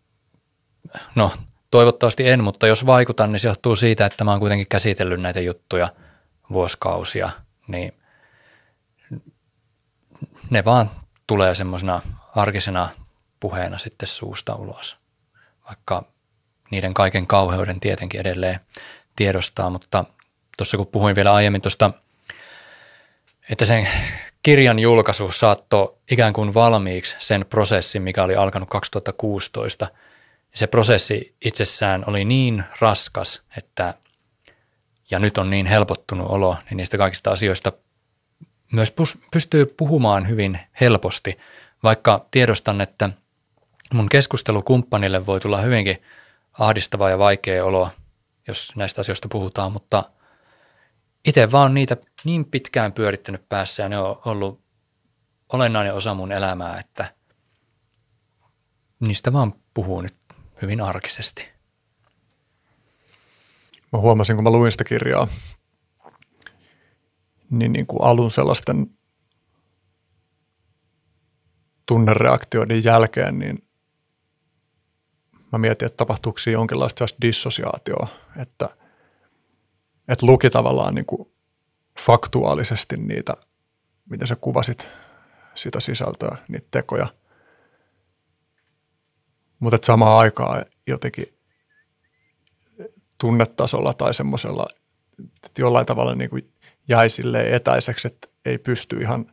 no 1.14 1.32
toivottavasti 1.70 2.28
en, 2.28 2.44
mutta 2.44 2.66
jos 2.66 2.86
vaikutan, 2.86 3.32
niin 3.32 3.40
se 3.40 3.48
johtuu 3.48 3.76
siitä, 3.76 4.06
että 4.06 4.24
mä 4.24 4.30
oon 4.30 4.40
kuitenkin 4.40 4.66
käsitellyt 4.66 5.20
näitä 5.20 5.40
juttuja 5.40 5.88
vuosikausia, 6.52 7.30
niin 7.68 7.92
ne 10.50 10.64
vaan 10.64 10.90
tulee 11.26 11.54
semmoisena 11.54 12.00
arkisena 12.36 12.88
puheena 13.40 13.78
sitten 13.78 14.08
suusta 14.08 14.54
ulos, 14.54 14.98
vaikka 15.66 16.04
niiden 16.70 16.94
kaiken 16.94 17.26
kauheuden 17.26 17.80
tietenkin 17.80 18.20
edelleen 18.20 18.60
tiedostaa, 19.16 19.70
mutta 19.70 20.04
tuossa 20.56 20.76
kun 20.76 20.86
puhuin 20.86 21.16
vielä 21.16 21.34
aiemmin 21.34 21.62
tuosta, 21.62 21.90
että 23.50 23.64
sen 23.64 23.88
kirjan 24.42 24.78
julkaisu 24.78 25.32
saattoi 25.32 25.96
ikään 26.10 26.32
kuin 26.32 26.54
valmiiksi 26.54 27.16
sen 27.18 27.46
prosessin, 27.50 28.02
mikä 28.02 28.24
oli 28.24 28.36
alkanut 28.36 28.68
2016. 28.68 29.88
Se 30.54 30.66
prosessi 30.66 31.34
itsessään 31.44 32.04
oli 32.06 32.24
niin 32.24 32.64
raskas, 32.80 33.42
että 33.56 33.94
ja 35.10 35.18
nyt 35.18 35.38
on 35.38 35.50
niin 35.50 35.66
helpottunut 35.66 36.30
olo, 36.30 36.56
niin 36.70 36.76
niistä 36.76 36.98
kaikista 36.98 37.30
asioista 37.30 37.72
myös 38.72 38.94
pystyy 39.32 39.66
puhumaan 39.66 40.28
hyvin 40.28 40.60
helposti, 40.80 41.38
vaikka 41.82 42.26
tiedostan, 42.30 42.80
että 42.80 43.10
mun 43.94 44.08
keskustelukumppanille 44.08 45.26
voi 45.26 45.40
tulla 45.40 45.60
hyvinkin 45.60 46.02
ahdistava 46.58 47.10
ja 47.10 47.18
vaikea 47.18 47.64
olo, 47.64 47.90
jos 48.48 48.76
näistä 48.76 49.00
asioista 49.00 49.28
puhutaan, 49.28 49.72
mutta 49.72 50.02
itse 51.24 51.52
vaan 51.52 51.74
niitä 51.74 51.96
niin 52.24 52.44
pitkään 52.44 52.92
pyörittänyt 52.92 53.48
päässä 53.48 53.82
ja 53.82 53.88
ne 53.88 53.98
on 53.98 54.20
ollut 54.24 54.60
olennainen 55.52 55.94
osa 55.94 56.14
mun 56.14 56.32
elämää, 56.32 56.80
että 56.80 57.14
niistä 59.00 59.32
vaan 59.32 59.54
puhuu 59.74 60.00
nyt 60.00 60.14
hyvin 60.62 60.80
arkisesti. 60.80 61.48
Mä 63.92 63.98
huomasin, 63.98 64.36
kun 64.36 64.44
mä 64.44 64.50
luin 64.50 64.72
sitä 64.72 64.84
kirjaa, 64.84 65.28
niin, 67.50 67.72
niin 67.72 67.86
kuin 67.86 68.02
alun 68.02 68.30
sellaisten 68.30 68.86
tunnereaktioiden 71.86 72.84
jälkeen, 72.84 73.38
niin 73.38 73.68
mä 75.52 75.58
mietin, 75.58 75.86
että 75.86 75.96
tapahtuuko 75.96 76.38
siinä 76.38 76.58
jonkinlaista 76.58 77.06
dissosiaatioa, 77.22 78.08
että, 78.36 78.68
että 80.08 80.26
luki 80.26 80.50
tavallaan 80.50 80.94
niin 80.94 81.06
kuin 81.06 81.32
faktuaalisesti 82.06 82.96
niitä, 82.96 83.34
miten 84.10 84.26
sä 84.26 84.36
kuvasit 84.36 84.88
sitä 85.54 85.80
sisältöä, 85.80 86.36
niitä 86.48 86.66
tekoja. 86.70 87.06
Mutta 89.60 89.78
samaan 89.82 90.18
aikaan 90.18 90.64
jotenkin 90.86 91.38
tunnetasolla 93.18 93.94
tai 93.94 94.14
semmoisella, 94.14 94.66
että 95.44 95.62
jollain 95.62 95.86
tavalla 95.86 96.14
niin 96.14 96.30
kuin 96.30 96.52
jäi 96.88 97.08
etäiseksi, 97.50 98.06
että 98.06 98.28
ei 98.44 98.58
pysty 98.58 98.96
ihan 98.96 99.32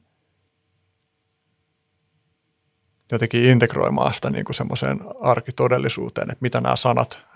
jotenkin 3.12 3.46
integroimaan 3.46 4.14
sitä 4.14 4.30
niin 4.30 4.46
kuin 4.46 4.56
semmoiseen 4.56 5.00
arkitodellisuuteen, 5.22 6.32
että 6.32 6.42
mitä 6.42 6.62
nämä 6.62 6.76
sanat 6.76 7.28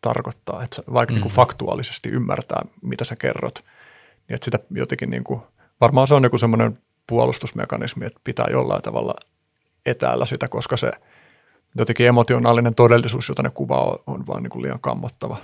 tarkoittaa, 0.00 0.62
että 0.62 0.82
vaikka 0.92 1.12
mm. 1.12 1.14
niin 1.14 1.22
kuin 1.22 1.34
faktuaalisesti 1.34 2.08
ymmärtää, 2.08 2.62
mitä 2.82 3.04
sä 3.04 3.16
kerrot, 3.16 3.64
niin 4.28 4.34
että 4.34 4.44
sitä 4.44 4.58
jotenkin 4.70 5.10
niin 5.10 5.24
kuin, 5.24 5.40
varmaan 5.80 6.08
se 6.08 6.14
on 6.14 6.24
joku 6.24 6.38
semmoinen 6.38 6.78
puolustusmekanismi, 7.06 8.06
että 8.06 8.20
pitää 8.24 8.46
jollain 8.50 8.82
tavalla 8.82 9.14
etäällä 9.86 10.26
sitä, 10.26 10.48
koska 10.48 10.76
se 10.76 10.90
jotenkin 11.78 12.06
emotionaalinen 12.06 12.74
todellisuus, 12.74 13.28
jota 13.28 13.42
ne 13.42 13.50
kuvaa, 13.50 13.84
on, 13.84 13.98
on 14.06 14.26
vaan 14.26 14.42
niin 14.42 14.50
kuin 14.50 14.62
liian 14.62 14.80
kammottava. 14.80 15.36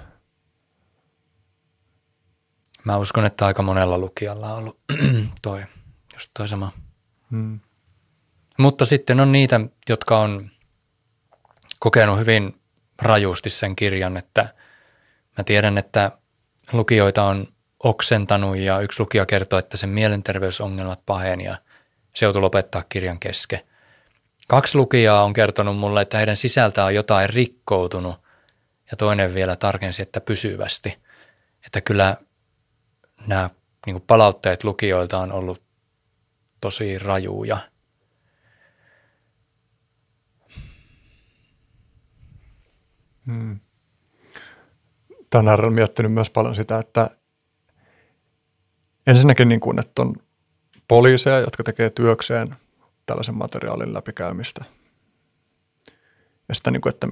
Mä 2.84 2.96
uskon, 2.96 3.24
että 3.26 3.46
aika 3.46 3.62
monella 3.62 3.98
lukijalla 3.98 4.52
on 4.52 4.58
ollut 4.58 4.80
toi, 5.42 5.62
just 6.14 6.30
toi 6.36 6.48
sama. 6.48 6.72
Hmm. 7.30 7.60
Mutta 8.58 8.86
sitten 8.86 9.20
on 9.20 9.32
niitä, 9.32 9.60
jotka 9.88 10.18
on 10.18 10.50
kokenut 11.78 12.18
hyvin 12.18 12.60
rajusti 13.02 13.50
sen 13.50 13.76
kirjan, 13.76 14.16
että 14.16 14.54
mä 15.38 15.44
tiedän, 15.44 15.78
että 15.78 16.18
lukijoita 16.72 17.24
on 17.24 17.46
oksentanut 17.84 18.56
ja 18.56 18.80
yksi 18.80 19.00
lukija 19.00 19.26
kertoo, 19.26 19.58
että 19.58 19.76
sen 19.76 19.90
mielenterveysongelmat 19.90 21.00
paheni 21.06 21.44
ja 21.44 21.56
se 22.14 22.26
joutui 22.26 22.42
lopettaa 22.42 22.84
kirjan 22.88 23.18
kesken. 23.18 23.60
Kaksi 24.48 24.78
lukijaa 24.78 25.24
on 25.24 25.32
kertonut 25.32 25.78
mulle, 25.78 26.02
että 26.02 26.16
heidän 26.16 26.36
sisältään 26.36 26.86
on 26.86 26.94
jotain 26.94 27.30
rikkoutunut 27.30 28.16
ja 28.90 28.96
toinen 28.96 29.34
vielä 29.34 29.56
tarkensi, 29.56 30.02
että 30.02 30.20
pysyvästi. 30.20 30.98
Että 31.66 31.80
kyllä 31.80 32.16
nämä 33.26 33.50
niin 33.86 34.02
palautteet 34.06 34.64
lukijoilta 34.64 35.18
on 35.18 35.32
ollut 35.32 35.62
tosi 36.60 36.98
rajuja. 36.98 37.58
Hmm. 43.26 43.60
Tänään 45.30 45.60
olen 45.60 45.72
miettinyt 45.72 46.12
myös 46.12 46.30
paljon 46.30 46.54
sitä, 46.54 46.78
että 46.78 47.10
ensinnäkin 49.10 49.48
niin 49.48 49.60
kuin, 49.60 49.80
että 49.80 50.02
on 50.02 50.14
poliiseja, 50.88 51.38
jotka 51.38 51.62
tekee 51.62 51.90
työkseen 51.90 52.56
tällaisen 53.06 53.34
materiaalin 53.34 53.94
läpikäymistä. 53.94 54.64
Ja 56.48 56.54
sitten, 56.54 56.72
niin 56.72 56.80
kuin, 56.80 56.90
että 56.94 57.08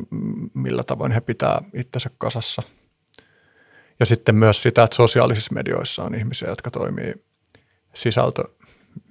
millä 0.55 0.85
tavoin 0.85 1.12
he 1.12 1.20
pitää 1.20 1.62
itsensä 1.75 2.10
kasassa. 2.18 2.62
Ja 4.01 4.07
sitten 4.07 4.35
myös 4.35 4.62
sitä, 4.62 4.83
että 4.85 4.97
sosiaalisissa 4.97 5.55
medioissa 5.55 6.05
on 6.05 6.15
ihmisiä, 6.15 6.49
jotka 6.49 6.70
toimii 6.70 7.15
sisältö, 7.94 8.44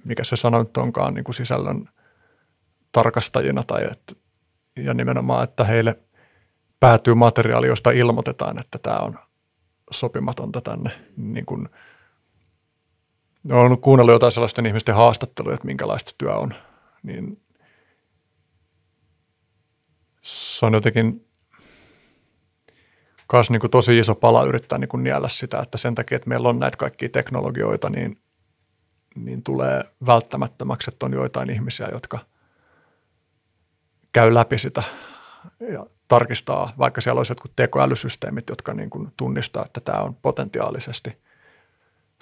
mikä 0.04 0.24
se 0.24 0.36
sana 0.36 0.58
nyt 0.58 0.76
onkaan, 0.76 1.14
niin 1.14 1.24
kuin 1.24 1.34
sisällön 1.34 1.88
tarkastajina 2.92 3.64
tai 3.66 3.84
että, 3.84 4.14
ja 4.76 4.94
nimenomaan, 4.94 5.44
että 5.44 5.64
heille 5.64 5.98
päätyy 6.80 7.14
materiaali, 7.14 7.66
josta 7.66 7.90
ilmoitetaan, 7.90 8.60
että 8.60 8.78
tämä 8.78 8.96
on 8.96 9.18
sopimatonta 9.90 10.60
tänne. 10.60 10.90
Niin 11.16 11.46
kuin, 11.46 11.68
olen 13.50 13.78
kuunnellut 13.78 14.12
jotain 14.12 14.32
sellaisten 14.32 14.66
ihmisten 14.66 14.94
haastatteluja, 14.94 15.54
että 15.54 15.66
minkälaista 15.66 16.12
työ 16.18 16.34
on, 16.34 16.54
niin 17.02 17.42
se 20.22 20.66
on 20.66 20.74
jotenkin 20.74 21.26
myös 23.32 23.50
niin 23.50 23.60
kuin 23.60 23.70
tosi 23.70 23.98
iso 23.98 24.14
pala 24.14 24.44
yrittää 24.44 24.78
niin 24.78 24.88
kuin 24.88 25.02
niellä 25.02 25.28
sitä, 25.28 25.60
että 25.60 25.78
sen 25.78 25.94
takia, 25.94 26.16
että 26.16 26.28
meillä 26.28 26.48
on 26.48 26.58
näitä 26.58 26.76
kaikkia 26.76 27.08
teknologioita, 27.08 27.90
niin, 27.90 28.20
niin 29.14 29.42
tulee 29.42 29.84
välttämättömäksi, 30.06 30.90
että 30.90 31.06
on 31.06 31.12
joitain 31.12 31.50
ihmisiä, 31.50 31.88
jotka 31.92 32.18
käy 34.12 34.34
läpi 34.34 34.58
sitä 34.58 34.82
ja 35.72 35.86
tarkistaa, 36.08 36.72
vaikka 36.78 37.00
siellä 37.00 37.18
olisi 37.18 37.30
jotkut 37.30 37.52
tekoälysysteemit, 37.56 38.48
jotka 38.48 38.74
niin 38.74 38.90
kuin 38.90 39.12
tunnistaa, 39.16 39.64
että 39.64 39.80
tämä 39.80 40.02
on 40.02 40.14
potentiaalisesti 40.14 41.27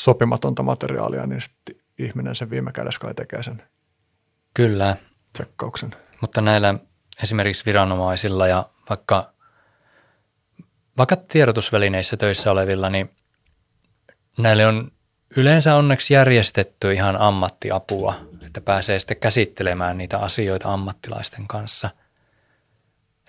sopimatonta 0.01 0.63
materiaalia, 0.63 1.27
niin 1.27 1.41
sitten 1.41 1.77
ihminen 1.99 2.35
sen 2.35 2.51
viime 2.51 2.73
kädessä 2.73 3.01
kai 3.01 3.15
tekee 3.15 3.43
sen 3.43 3.63
Kyllä. 4.55 4.97
tsekkauksen. 5.33 5.91
Mutta 6.21 6.41
näillä 6.41 6.75
esimerkiksi 7.23 7.67
viranomaisilla 7.67 8.47
ja 8.47 8.69
vaikka, 8.89 9.33
vaikka 10.99 11.17
tiedotusvälineissä 11.17 12.17
töissä 12.17 12.51
olevilla, 12.51 12.91
niin 12.91 13.11
näille 14.39 14.67
on 14.67 14.93
yleensä 15.37 15.75
onneksi 15.75 16.15
järjestetty 16.15 16.93
ihan 16.93 17.21
ammattiapua, 17.21 18.15
että 18.47 18.61
pääsee 18.61 18.99
sitten 18.99 19.17
käsittelemään 19.17 19.99
niitä 19.99 20.19
asioita 20.19 20.73
ammattilaisten 20.73 21.49
kanssa– 21.49 21.91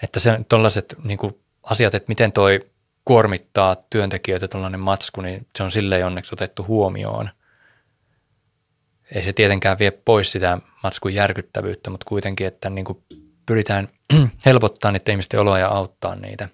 että 0.03 0.19
se 0.19 0.39
tuollaiset 0.49 0.95
niin 1.03 1.19
asiat, 1.63 1.95
että 1.95 2.07
miten 2.07 2.31
toi 2.31 2.59
kuormittaa 3.07 3.75
työntekijöitä 3.89 4.47
tuollainen 4.47 4.79
matsku, 4.79 5.21
niin 5.21 5.47
se 5.57 5.63
on 5.63 5.71
silleen 5.71 6.05
onneksi 6.05 6.35
otettu 6.35 6.65
huomioon. 6.67 7.29
Ei 9.15 9.23
se 9.23 9.33
tietenkään 9.33 9.79
vie 9.79 9.91
pois 9.91 10.31
sitä 10.31 10.57
matskun 10.83 11.13
järkyttävyyttä, 11.13 11.89
mutta 11.89 12.05
kuitenkin, 12.07 12.47
että 12.47 12.69
niin 12.69 12.85
kuin 12.85 13.03
pyritään 13.45 13.89
helpottaa 14.45 14.91
niiden 14.91 15.11
ihmisten 15.11 15.39
oloja 15.39 15.61
ja 15.61 15.67
auttaa 15.67 16.15
niitä. 16.15 16.49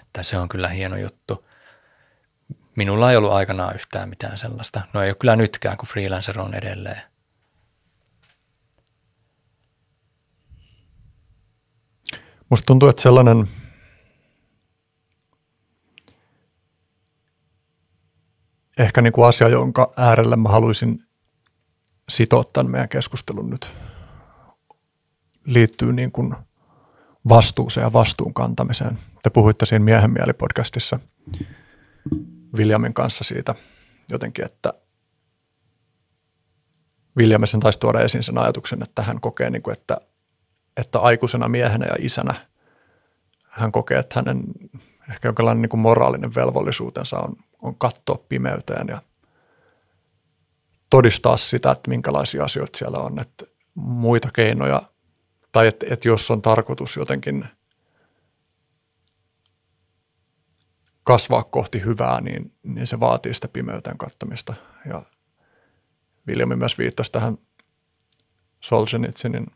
Että 0.00 0.22
se 0.22 0.38
on 0.38 0.48
kyllä 0.48 0.68
hieno 0.68 0.96
juttu. 0.96 1.46
Minulla 2.76 3.10
ei 3.10 3.16
ollut 3.16 3.32
aikanaan 3.32 3.74
yhtään 3.74 4.08
mitään 4.08 4.38
sellaista. 4.38 4.80
No 4.92 5.02
ei 5.02 5.10
ole 5.10 5.16
kyllä 5.20 5.36
nytkään, 5.36 5.76
kun 5.76 5.88
freelancer 5.88 6.40
on 6.40 6.54
edelleen. 6.54 7.02
Musta 12.50 12.66
tuntuu, 12.66 12.88
että 12.88 13.02
sellainen 13.02 13.48
ehkä 18.78 19.02
niin 19.02 19.12
kuin 19.12 19.26
asia, 19.26 19.48
jonka 19.48 19.92
äärelle 19.96 20.36
mä 20.36 20.48
haluaisin 20.48 21.04
sitoa 22.08 22.44
tämän 22.52 22.70
meidän 22.70 22.88
keskustelun 22.88 23.50
nyt, 23.50 23.72
liittyy 25.44 25.92
niin 25.92 26.12
kuin 26.12 26.34
vastuuseen 27.28 27.84
ja 27.84 27.92
vastuun 27.92 28.34
kantamiseen. 28.34 28.98
Te 29.22 29.30
puhuitte 29.30 29.66
siinä 29.66 29.84
Miehen 29.84 30.10
mieli-podcastissa 30.10 31.00
Viljamin 32.56 32.94
kanssa 32.94 33.24
siitä 33.24 33.54
jotenkin, 34.10 34.44
että 34.44 34.72
Viljamisen 37.16 37.60
taisi 37.60 37.80
tuoda 37.80 38.00
esiin 38.00 38.22
sen 38.22 38.38
ajatuksen, 38.38 38.82
että 38.82 39.02
hän 39.02 39.20
kokee, 39.20 39.50
niin 39.50 39.62
kuin, 39.62 39.72
että 39.72 40.00
että 40.76 40.98
aikuisena 40.98 41.48
miehenä 41.48 41.86
ja 41.86 41.96
isänä 41.98 42.34
hän 43.44 43.72
kokee, 43.72 43.98
että 43.98 44.14
hänen 44.16 44.44
ehkä 45.10 45.28
jonkinlainen 45.28 45.62
niin 45.62 45.70
kuin 45.70 45.80
moraalinen 45.80 46.34
velvollisuutensa 46.34 47.18
on, 47.18 47.36
on 47.62 47.76
katsoa 47.76 48.24
pimeyteen 48.28 48.88
ja 48.88 49.02
todistaa 50.90 51.36
sitä, 51.36 51.70
että 51.70 51.90
minkälaisia 51.90 52.44
asioita 52.44 52.78
siellä 52.78 52.98
on, 52.98 53.20
että 53.20 53.46
muita 53.74 54.28
keinoja, 54.32 54.82
tai 55.52 55.66
että, 55.68 55.86
että 55.90 56.08
jos 56.08 56.30
on 56.30 56.42
tarkoitus 56.42 56.96
jotenkin 56.96 57.44
kasvaa 61.04 61.44
kohti 61.44 61.84
hyvää, 61.84 62.20
niin, 62.20 62.52
niin 62.62 62.86
se 62.86 63.00
vaatii 63.00 63.34
sitä 63.34 63.48
pimeyteen 63.48 63.98
kattamista. 63.98 64.54
Ja 64.88 65.02
Viljami 66.26 66.56
myös 66.56 66.78
viittasi 66.78 67.12
tähän 67.12 67.38
Solzhenitsynin 68.60 69.46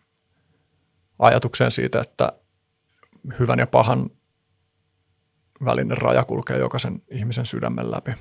ajatukseen 1.19 1.71
siitä, 1.71 2.01
että 2.01 2.33
hyvän 3.39 3.59
ja 3.59 3.67
pahan 3.67 4.11
välinen 5.65 5.99
raja 5.99 6.25
kulkee 6.25 6.59
jokaisen 6.59 7.03
ihmisen 7.11 7.47
sydämen 7.47 7.91
läpi. 7.91 8.15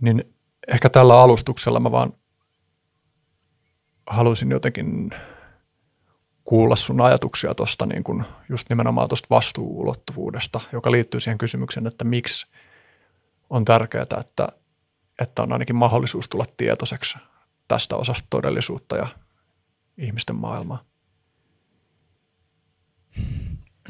Niin 0.00 0.34
ehkä 0.68 0.88
tällä 0.90 1.20
alustuksella 1.20 1.80
mä 1.80 1.90
vaan 1.90 2.12
haluaisin 4.06 4.50
jotenkin 4.50 5.10
kuulla 6.44 6.76
sun 6.76 7.00
ajatuksia 7.00 7.54
tuosta 7.54 7.86
niin 7.86 8.04
kun 8.04 8.24
just 8.48 8.68
nimenomaan 8.68 9.08
tuosta 9.08 9.26
vastuuulottuvuudesta, 9.30 10.60
joka 10.72 10.90
liittyy 10.90 11.20
siihen 11.20 11.38
kysymykseen, 11.38 11.86
että 11.86 12.04
miksi 12.04 12.46
on 13.50 13.64
tärkeää, 13.64 14.06
että, 14.20 14.48
että 15.20 15.42
on 15.42 15.52
ainakin 15.52 15.76
mahdollisuus 15.76 16.28
tulla 16.28 16.44
tietoiseksi 16.56 17.18
tästä 17.68 17.96
osasta 17.96 18.26
todellisuutta 18.30 18.96
ja 18.96 19.06
ihmisten 19.98 20.36
maailmaa. 20.36 20.84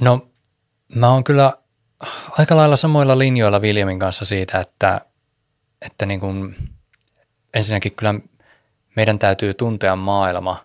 No 0.00 0.28
mä 0.94 1.12
oon 1.12 1.24
kyllä 1.24 1.52
aika 2.30 2.56
lailla 2.56 2.76
samoilla 2.76 3.18
linjoilla 3.18 3.60
Williamin 3.60 3.98
kanssa 3.98 4.24
siitä, 4.24 4.58
että, 4.58 5.00
että 5.82 6.06
niin 6.06 6.20
kuin, 6.20 6.56
ensinnäkin 7.54 7.94
kyllä 7.94 8.14
meidän 8.96 9.18
täytyy 9.18 9.54
tuntea 9.54 9.96
maailma, 9.96 10.64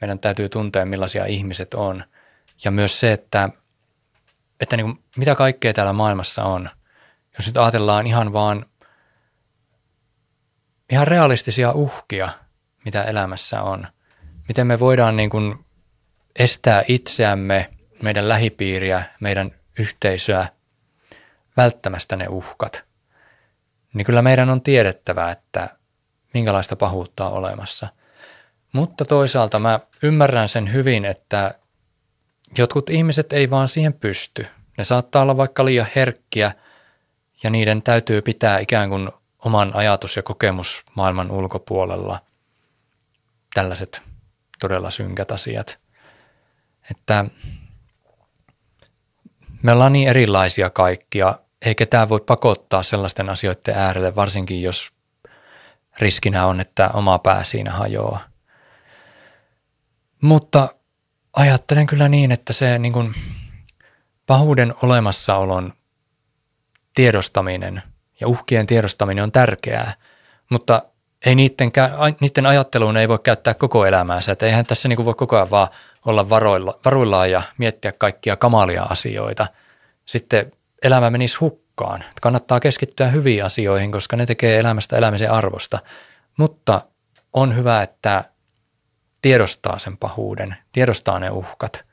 meidän 0.00 0.18
täytyy 0.18 0.48
tuntea 0.48 0.84
millaisia 0.84 1.26
ihmiset 1.26 1.74
on 1.74 2.04
ja 2.64 2.70
myös 2.70 3.00
se, 3.00 3.12
että, 3.12 3.48
että 4.60 4.76
niin 4.76 4.86
kuin, 4.86 5.04
mitä 5.16 5.34
kaikkea 5.34 5.72
täällä 5.72 5.92
maailmassa 5.92 6.44
on. 6.44 6.70
Jos 7.38 7.46
nyt 7.46 7.56
ajatellaan 7.56 8.06
ihan 8.06 8.32
vaan 8.32 8.66
ihan 10.90 11.08
realistisia 11.08 11.72
uhkia, 11.72 12.28
mitä 12.84 13.02
elämässä 13.02 13.62
on, 13.62 13.86
miten 14.48 14.66
me 14.66 14.80
voidaan 14.80 15.16
niin 15.16 15.30
kuin 15.30 15.64
estää 16.38 16.84
itseämme– 16.88 17.70
meidän 18.02 18.28
lähipiiriä, 18.28 19.04
meidän 19.20 19.52
yhteisöä 19.78 20.48
välttämästä 21.56 22.16
ne 22.16 22.26
uhkat, 22.28 22.84
niin 23.94 24.04
kyllä 24.04 24.22
meidän 24.22 24.50
on 24.50 24.62
tiedettävä, 24.62 25.30
että 25.30 25.68
minkälaista 26.34 26.76
pahuutta 26.76 27.28
on 27.28 27.32
olemassa. 27.32 27.88
Mutta 28.72 29.04
toisaalta 29.04 29.58
mä 29.58 29.80
ymmärrän 30.02 30.48
sen 30.48 30.72
hyvin, 30.72 31.04
että 31.04 31.54
jotkut 32.58 32.90
ihmiset 32.90 33.32
ei 33.32 33.50
vaan 33.50 33.68
siihen 33.68 33.92
pysty. 33.92 34.46
Ne 34.78 34.84
saattaa 34.84 35.22
olla 35.22 35.36
vaikka 35.36 35.64
liian 35.64 35.86
herkkiä 35.96 36.52
ja 37.42 37.50
niiden 37.50 37.82
täytyy 37.82 38.22
pitää 38.22 38.58
ikään 38.58 38.88
kuin 38.88 39.10
oman 39.44 39.76
ajatus- 39.76 40.16
ja 40.16 40.22
kokemusmaailman 40.22 41.30
ulkopuolella 41.30 42.20
tällaiset 43.54 44.02
todella 44.60 44.90
synkät 44.90 45.30
asiat. 45.30 45.78
Että 46.90 47.24
me 49.62 49.72
ollaan 49.72 49.92
niin 49.92 50.08
erilaisia 50.08 50.70
kaikkia, 50.70 51.34
eikä 51.66 51.86
tämä 51.86 52.08
voi 52.08 52.20
pakottaa 52.26 52.82
sellaisten 52.82 53.30
asioiden 53.30 53.74
äärelle, 53.74 54.16
varsinkin 54.16 54.62
jos 54.62 54.92
riskinä 55.98 56.46
on, 56.46 56.60
että 56.60 56.90
oma 56.94 57.18
pää 57.18 57.44
siinä 57.44 57.72
hajoaa. 57.72 58.20
Mutta 60.22 60.68
ajattelen 61.36 61.86
kyllä 61.86 62.08
niin, 62.08 62.32
että 62.32 62.52
se 62.52 62.78
niin 62.78 62.92
kuin 62.92 63.14
pahuuden 64.26 64.74
olemassaolon 64.82 65.72
tiedostaminen 66.94 67.82
ja 68.20 68.28
uhkien 68.28 68.66
tiedostaminen 68.66 69.24
on 69.24 69.32
tärkeää, 69.32 69.94
mutta 70.50 70.82
ei 71.26 71.34
niiden, 71.34 71.72
niiden 72.20 72.46
ajatteluun 72.46 72.96
ei 72.96 73.08
voi 73.08 73.18
käyttää 73.18 73.54
koko 73.54 73.86
elämäänsä. 73.86 74.32
Että 74.32 74.46
eihän 74.46 74.66
tässä 74.66 74.88
niin 74.88 74.96
kuin 74.96 75.06
voi 75.06 75.14
koko 75.14 75.36
ajan 75.36 75.50
vaan 75.50 75.68
olla 76.06 76.30
varoilla, 76.30 76.78
varuillaan 76.84 77.30
ja 77.30 77.42
miettiä 77.58 77.92
kaikkia 77.92 78.36
kamalia 78.36 78.82
asioita. 78.82 79.46
Sitten 80.06 80.52
elämä 80.82 81.10
menisi 81.10 81.38
hukkaan. 81.38 82.04
Kannattaa 82.22 82.60
keskittyä 82.60 83.08
hyviin 83.08 83.44
asioihin, 83.44 83.92
koska 83.92 84.16
ne 84.16 84.26
tekee 84.26 84.58
elämästä 84.58 84.96
elämisen 84.96 85.30
arvosta. 85.30 85.78
Mutta 86.38 86.82
on 87.32 87.56
hyvä, 87.56 87.82
että 87.82 88.24
tiedostaa 89.22 89.78
sen 89.78 89.96
pahuuden, 89.96 90.56
tiedostaa 90.72 91.18
ne 91.18 91.30
uhkat. 91.30 91.84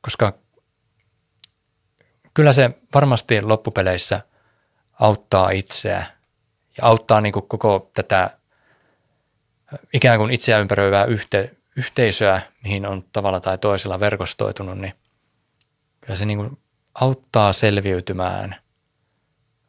Koska 0.00 0.32
kyllä 2.34 2.52
se 2.52 2.70
varmasti 2.94 3.42
loppupeleissä 3.42 4.20
auttaa 5.00 5.50
itseä 5.50 6.06
ja 6.78 6.86
auttaa 6.86 7.20
niin 7.20 7.32
kuin 7.32 7.48
koko 7.48 7.90
tätä 7.94 8.30
ikään 9.92 10.18
kuin 10.18 10.30
itseä 10.30 10.58
ympäröivää 10.58 11.04
yhte, 11.04 11.50
yhteisöä, 11.76 12.42
mihin 12.64 12.86
on 12.86 13.04
tavalla 13.12 13.40
tai 13.40 13.58
toisella 13.58 14.00
verkostoitunut, 14.00 14.78
niin 14.78 14.94
kyllä 16.00 16.16
se 16.16 16.26
niin 16.26 16.38
kuin 16.38 16.58
auttaa 16.94 17.52
selviytymään 17.52 18.56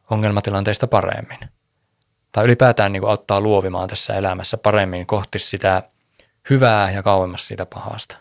ongelmatilanteista 0.10 0.88
paremmin. 0.88 1.40
Tai 2.32 2.46
ylipäätään 2.46 2.92
niin 2.92 3.02
kuin 3.02 3.10
auttaa 3.10 3.42
luovimaan 3.42 3.90
tässä 3.90 4.14
elämässä 4.14 4.58
paremmin 4.58 5.06
kohti 5.06 5.40
sitä 5.40 5.84
hyvää 6.50 6.92
ja 6.92 7.04
kauemmas 7.04 7.48
siitä 7.48 7.66
pahasta. 7.66 8.18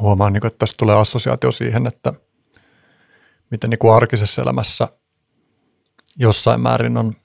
Huomaan, 0.00 0.32
niin 0.32 0.46
että 0.46 0.58
tässä 0.58 0.76
tulee 0.78 0.96
assosiaatio 0.96 1.52
siihen, 1.52 1.86
että 1.86 2.12
miten 3.50 3.70
niin 3.70 3.78
kuin 3.78 3.94
arkisessa 3.94 4.42
elämässä 4.42 4.88
jossain 6.16 6.60
määrin 6.60 6.96
on 6.96 7.16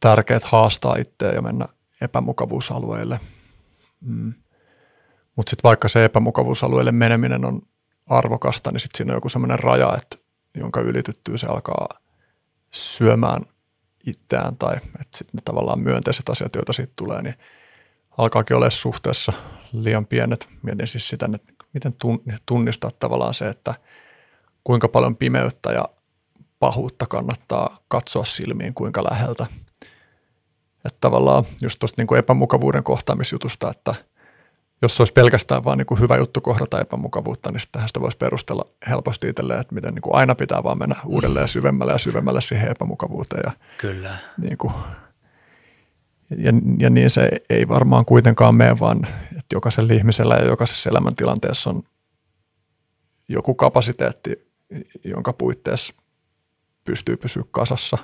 tärkeää 0.00 0.40
haastaa 0.44 0.96
itseä 0.96 1.32
ja 1.32 1.42
mennä 1.42 1.66
epämukavuusalueille. 2.00 3.20
Mm. 4.00 4.34
Mutta 5.36 5.50
sitten 5.50 5.68
vaikka 5.68 5.88
se 5.88 6.04
epämukavuusalueelle 6.04 6.92
meneminen 6.92 7.44
on 7.44 7.62
arvokasta, 8.06 8.72
niin 8.72 8.80
sitten 8.80 8.98
siinä 8.98 9.12
on 9.12 9.16
joku 9.16 9.28
sellainen 9.28 9.58
raja, 9.58 9.96
että, 10.02 10.16
jonka 10.54 10.80
ylityttyy 10.80 11.38
se 11.38 11.46
alkaa 11.46 11.88
syömään 12.70 13.42
itseään 14.06 14.56
tai 14.56 14.76
että 14.76 15.18
sitten 15.18 15.38
ne 15.38 15.42
tavallaan 15.44 15.80
myönteiset 15.80 16.28
asiat, 16.28 16.54
joita 16.54 16.72
siitä 16.72 16.92
tulee, 16.96 17.22
niin 17.22 17.34
alkaakin 18.18 18.56
olla 18.56 18.70
suhteessa 18.70 19.32
liian 19.72 20.06
pienet. 20.06 20.48
Mietin 20.62 20.86
siis 20.86 21.08
sitä, 21.08 21.28
että 21.34 21.52
miten 21.72 21.92
tunnistaa 22.46 22.90
tavallaan 22.98 23.34
se, 23.34 23.48
että 23.48 23.74
kuinka 24.64 24.88
paljon 24.88 25.16
pimeyttä 25.16 25.72
ja 25.72 25.84
pahuutta 26.58 27.06
kannattaa 27.06 27.78
katsoa 27.88 28.24
silmiin, 28.24 28.74
kuinka 28.74 29.04
läheltä. 29.10 29.46
Että 30.84 30.98
tavallaan 31.00 31.44
just 31.62 31.78
tuosta 31.78 32.02
niin 32.02 32.18
epämukavuuden 32.18 32.84
kohtaamisjutusta, 32.84 33.70
että 33.70 33.94
jos 34.82 34.96
se 34.96 35.02
olisi 35.02 35.12
pelkästään 35.12 35.64
vaan 35.64 35.78
niin 35.78 35.86
kuin 35.86 36.00
hyvä 36.00 36.16
juttu 36.16 36.40
kohdata 36.40 36.80
epämukavuutta, 36.80 37.52
niin 37.52 37.60
sitten 37.60 37.88
sitä 37.88 38.00
voisi 38.00 38.16
perustella 38.16 38.64
helposti 38.88 39.28
itselleen, 39.28 39.60
että 39.60 39.74
miten 39.74 39.94
niin 39.94 40.02
kuin 40.02 40.14
aina 40.14 40.34
pitää 40.34 40.62
vaan 40.62 40.78
mennä 40.78 40.96
uudelleen 41.06 41.48
syvemmälle 41.48 41.92
ja 41.92 41.98
syvemmälle 41.98 42.40
siihen 42.40 42.70
epämukavuuteen. 42.70 43.42
Ja 43.46 43.52
Kyllä. 43.78 44.16
Niin 44.42 44.58
kuin, 44.58 44.72
ja, 46.30 46.52
ja 46.78 46.90
niin 46.90 47.10
se 47.10 47.30
ei 47.50 47.68
varmaan 47.68 48.04
kuitenkaan 48.04 48.54
mene, 48.54 48.78
vaan 48.80 49.06
että 49.30 49.54
jokaisella 49.54 49.92
ihmisellä 49.92 50.34
ja 50.34 50.44
jokaisessa 50.44 50.90
elämäntilanteessa 50.90 51.70
on 51.70 51.82
joku 53.28 53.54
kapasiteetti, 53.54 54.48
jonka 55.04 55.32
puitteissa 55.32 55.94
pystyy 56.88 57.16
pysyä 57.16 57.42
kasassa. 57.50 57.98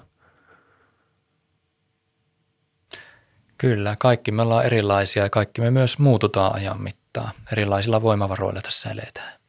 Kyllä, 3.59 3.97
kaikki 3.99 4.33
me 4.33 4.43
ollaan 4.43 4.67
erilaisia 4.67 5.23
ja 5.23 5.31
kaikki 5.31 5.61
me 5.61 5.71
myös 5.71 5.99
muututaan 5.99 6.55
ajan 6.55 6.83
mittaan. 6.83 7.31
Erilaisilla 7.53 8.03
voimavaroilla 8.03 8.61
tässä 8.61 8.91
eletään. 8.91 9.41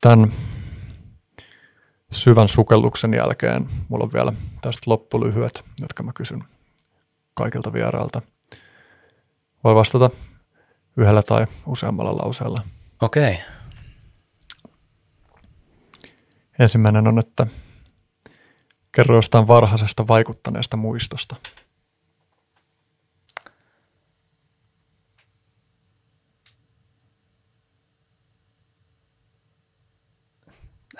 Tämän 0.00 0.32
syvän 2.12 2.48
sukelluksen 2.48 3.14
jälkeen 3.14 3.66
mulla 3.88 4.04
on 4.04 4.12
vielä 4.12 4.32
tästä 4.60 4.90
loppulyhyet, 4.90 5.64
jotka 5.80 6.02
mä 6.02 6.12
kysyn 6.12 6.44
kaikilta 7.34 7.72
vierailta. 7.72 8.22
Voi 9.64 9.74
vastata 9.74 10.10
yhdellä 10.96 11.22
tai 11.22 11.46
useammalla 11.66 12.16
lauseella. 12.16 12.62
Okei. 13.02 13.32
Okay. 13.32 13.59
Ensimmäinen 16.60 17.06
on, 17.06 17.18
että 17.18 17.46
kerro 18.92 19.16
jostain 19.16 19.48
varhaisesta 19.48 20.08
vaikuttaneesta 20.08 20.76
muistosta. 20.76 21.36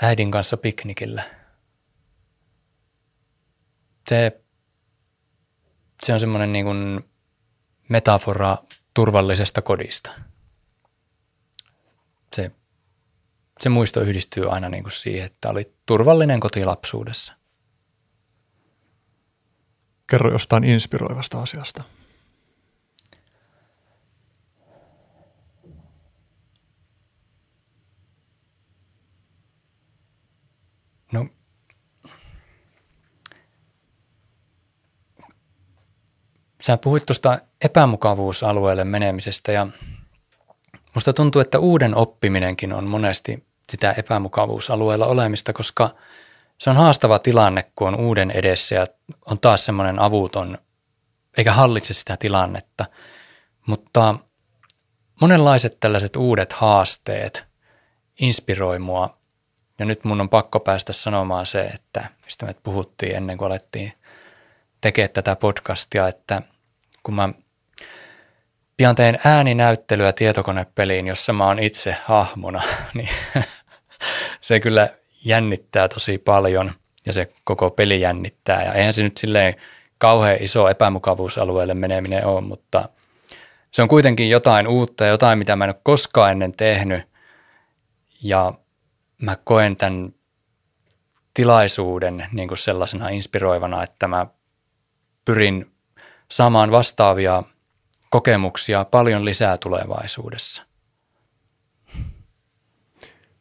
Äidin 0.03 0.31
kanssa 0.31 0.57
piknikillä. 0.57 1.23
Se, 4.09 4.41
se 6.03 6.13
on 6.13 6.21
semmoinen 6.21 6.53
niin 6.53 6.65
kuin 6.65 7.01
metafora 7.89 8.57
turvallisesta 8.95 9.63
kodista. 9.63 10.11
Se 12.33 12.51
se 13.61 13.69
muisto 13.69 14.01
yhdistyy 14.01 14.53
aina 14.53 14.69
niin 14.69 14.83
kuin 14.83 14.93
siihen, 14.93 15.27
että 15.27 15.51
oli 15.51 15.75
turvallinen 15.87 16.41
koti 16.41 16.65
lapsuudessa. 16.65 17.33
Kerro 20.11 20.33
jostain 20.33 20.65
inspiroivasta 20.65 21.41
asiasta. 21.43 21.85
No, 31.13 31.27
sä 36.63 36.77
puhuit 36.77 37.07
tuosta 37.07 37.39
epämukavuusalueelle 37.65 38.85
menemisestä 38.85 39.53
ja 39.53 39.67
musta 40.95 41.13
tuntuu, 41.13 41.41
että 41.41 41.59
uuden 41.59 41.95
oppiminenkin 41.95 42.73
on 42.73 42.85
monesti 42.85 43.50
sitä 43.71 43.93
epämukavuusalueella 43.93 45.07
olemista, 45.07 45.53
koska 45.53 45.91
se 46.59 46.71
on 46.71 46.77
haastava 46.77 47.19
tilanne, 47.19 47.71
kun 47.77 47.89
on 47.89 48.01
uuden 48.01 48.31
edessä 48.31 48.75
ja 48.75 48.87
on 49.27 49.41
taas 49.41 49.65
semmoinen 49.65 49.99
avuton, 49.99 50.59
eikä 51.37 51.53
hallitse 51.53 51.95
sitä 51.95 52.17
tilannetta. 52.17 52.87
Mutta 53.67 54.15
monenlaiset 55.21 55.81
tällaiset 55.81 56.17
uudet 56.17 56.53
haasteet 56.53 57.45
inspiroi 58.21 58.79
mua 58.79 59.19
ja 59.79 59.87
nyt 59.87 60.05
mun 60.05 60.21
on 60.21 60.29
pakko 60.29 60.61
päästä 60.61 60.93
sanomaan 60.93 61.47
se, 61.47 61.61
että 61.61 62.05
mistä 62.25 62.47
me 62.47 62.55
puhuttiin 62.63 63.17
ennen 63.17 63.39
kuin 63.39 63.47
alettiin 63.47 63.93
tekemään 64.81 65.11
tätä 65.11 65.37
podcastia, 65.37 66.09
että 66.09 66.43
kun 67.03 67.15
mä 67.15 67.29
pian 68.77 68.95
teen 68.95 69.19
ääninäyttelyä 69.25 70.13
tietokonepeliin, 70.13 71.07
jossa 71.07 71.33
mä 71.33 71.47
oon 71.47 71.59
itse 71.59 71.97
hahmona, 72.05 72.63
niin 72.95 73.09
se 74.41 74.61
kyllä 74.61 74.89
jännittää 75.25 75.89
tosi 75.89 76.19
paljon 76.19 76.73
ja 77.07 77.13
se 77.13 77.29
koko 77.45 77.71
peli 77.71 78.01
jännittää. 78.01 78.65
Ja 78.65 78.73
eihän 78.73 78.95
se 78.95 79.03
nyt 79.03 79.17
silleen 79.17 79.55
kauhean 79.99 80.37
iso 80.41 80.69
epämukavuusalueelle 80.69 81.75
meneminen 81.75 82.27
ole, 82.27 82.41
mutta 82.41 82.89
se 83.71 83.83
on 83.83 83.89
kuitenkin 83.89 84.31
jotain 84.31 84.69
uutta 84.69 85.05
ja 85.05 85.11
jotain, 85.11 85.39
mitä 85.39 85.57
mä 85.57 85.65
en 85.65 85.71
ole 85.71 85.81
koskaan 85.83 86.31
ennen 86.31 86.53
tehnyt. 86.53 87.03
Ja 88.23 88.53
mä 89.23 89.37
koen 89.45 89.77
tämän 89.77 90.15
tilaisuuden 91.35 92.27
niin 92.33 92.49
kuin 92.49 92.59
sellaisena 92.59 93.09
inspiroivana, 93.09 93.83
että 93.83 94.09
mä 94.09 94.27
pyrin 95.25 95.73
saamaan 96.31 96.71
vastaavia 96.71 97.43
kokemuksia 98.11 98.85
paljon 98.85 99.25
lisää 99.25 99.59
tulevaisuudessa. 99.59 100.70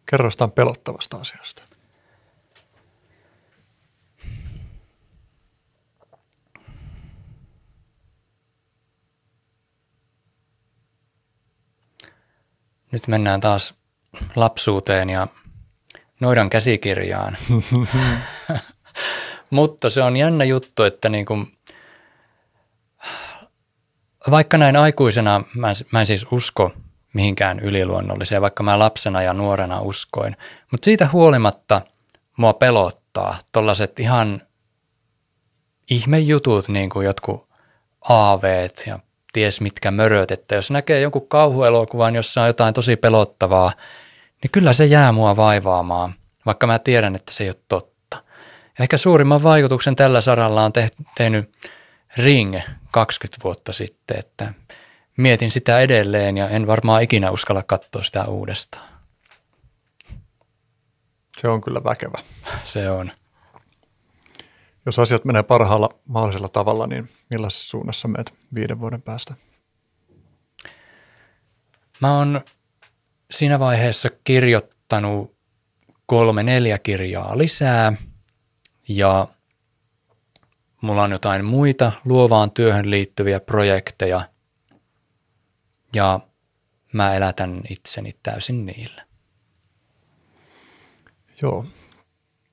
Kerro 0.10 0.28
jostain 0.28 0.52
pelottavasta 0.52 1.18
asiasta. 1.18 1.64
Nyt 12.92 13.08
mennään 13.08 13.42
taas 13.42 13.74
lapsuuteen 14.36 15.10
ja 15.10 15.28
noidan 16.20 16.50
käsikirjaan. 16.50 17.38
Mutta 19.50 19.90
se 19.90 20.04
on 20.04 20.18
jännä 20.18 20.44
juttu, 20.44 20.84
että 20.84 21.10
niin 21.10 21.26
kuin, 21.26 21.58
vaikka 24.32 24.58
näin 24.58 24.76
aikuisena 24.76 25.44
mä 25.56 25.70
en, 25.70 25.76
mä 25.92 26.00
en 26.00 26.08
siis 26.08 26.26
usko 26.32 26.72
mihinkään 27.14 27.60
yliluonnolliseen, 27.60 28.42
vaikka 28.42 28.64
mä 28.64 28.80
lapsena 28.80 29.22
ja 29.22 29.34
nuorena 29.34 29.82
uskoin. 29.82 30.38
Mutta 30.72 30.86
siitä 30.86 31.10
huolimatta 31.14 31.82
mua 32.38 32.54
pelottaa 32.54 33.38
tollaset 33.52 34.00
ihan 34.00 34.42
ihmejutut, 35.90 36.70
niin 36.70 36.90
kuin 36.90 37.06
jotkut 37.06 37.50
aaveet 38.10 38.84
ja 38.88 39.00
ties 39.34 39.62
mitkä 39.62 39.92
möröt, 39.92 40.32
että 40.32 40.56
jos 40.56 40.72
näkee 40.72 41.02
jonkun 41.02 41.28
kauhuelokuvan, 41.28 42.16
jossa 42.16 42.42
on 42.42 42.48
jotain 42.48 42.74
tosi 42.74 42.96
pelottavaa, 42.96 43.72
niin 44.44 44.52
kyllä 44.52 44.74
se 44.74 44.86
jää 44.86 45.12
mua 45.12 45.36
vaivaamaan, 45.36 46.14
vaikka 46.46 46.68
mä 46.68 46.80
tiedän, 46.80 47.16
että 47.16 47.34
se 47.34 47.44
ei 47.44 47.50
ole 47.50 47.56
totta. 47.68 48.24
Ehkä 48.80 48.98
suurimman 48.98 49.44
vaikutuksen 49.44 49.96
tällä 49.96 50.22
saralla 50.22 50.64
on 50.64 50.72
tehnyt 51.18 51.52
Ring 52.18 52.60
20 52.92 53.44
vuotta 53.44 53.74
sitten, 53.74 54.20
että 54.20 54.54
mietin 55.20 55.52
sitä 55.52 55.80
edelleen 55.80 56.38
ja 56.38 56.50
en 56.50 56.68
varmaan 56.68 57.04
ikinä 57.04 57.32
uskalla 57.32 57.64
katsoa 57.64 58.04
sitä 58.04 58.26
uudestaan. 58.26 58.90
Se 61.38 61.48
on 61.48 61.62
kyllä 61.62 61.84
väkevä. 61.84 62.18
Se 62.64 62.90
on. 62.92 63.12
Jos 64.86 65.00
asiat 65.00 65.26
menee 65.26 65.44
parhaalla 65.44 65.90
mahdollisella 66.06 66.50
tavalla, 66.50 66.88
niin 66.88 67.10
millaisessa 67.30 67.70
suunnassa 67.70 68.08
meet 68.08 68.34
viiden 68.54 68.80
vuoden 68.80 69.02
päästä? 69.02 69.36
Mä 72.02 72.18
oon 72.18 72.42
siinä 73.32 73.60
vaiheessa 73.60 74.10
kirjoittanut 74.24 75.36
kolme 76.06 76.44
neljä 76.44 76.78
kirjaa 76.78 77.38
lisää 77.38 77.94
ja 78.88 79.28
mulla 80.82 81.04
on 81.04 81.12
jotain 81.12 81.46
muita 81.46 81.92
luovaan 82.06 82.52
työhön 82.52 82.90
liittyviä 82.90 83.40
projekteja 83.40 84.22
ja 85.96 86.20
mä 86.94 87.16
elätän 87.16 87.62
itseni 87.70 88.12
täysin 88.24 88.66
niillä. 88.66 89.06
Joo, 91.42 91.66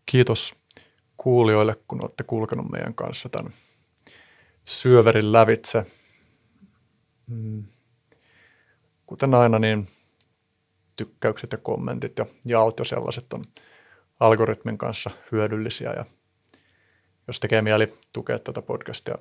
kiitos 0.06 0.54
kuulijoille, 1.16 1.76
kun 1.88 2.04
olette 2.04 2.24
kulkenut 2.24 2.70
meidän 2.70 2.94
kanssa 2.94 3.28
tämän 3.28 3.52
syöverin 4.64 5.32
lävitse. 5.32 5.86
Mm. 7.26 7.64
Kuten 9.06 9.34
aina, 9.34 9.58
niin 9.58 9.86
tykkäykset 10.96 11.52
ja 11.52 11.58
kommentit 11.58 12.18
ja 12.18 12.26
jaot 12.44 12.78
ja 12.78 12.84
sellaiset 12.84 13.32
on 13.32 13.44
algoritmin 14.20 14.78
kanssa 14.78 15.10
hyödyllisiä 15.32 15.92
ja 15.92 16.04
jos 17.28 17.40
tekee 17.40 17.62
mieli 17.62 17.92
tukea 18.12 18.38
tätä 18.38 18.62
podcastia 18.62 19.18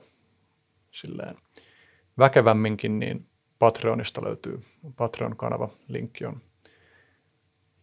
silleen 0.91 1.35
väkevämminkin, 2.17 2.99
niin 2.99 3.27
Patreonista 3.59 4.23
löytyy 4.23 4.59
Patreon-kanava, 4.95 5.69
linkki 5.87 6.25
on 6.25 6.41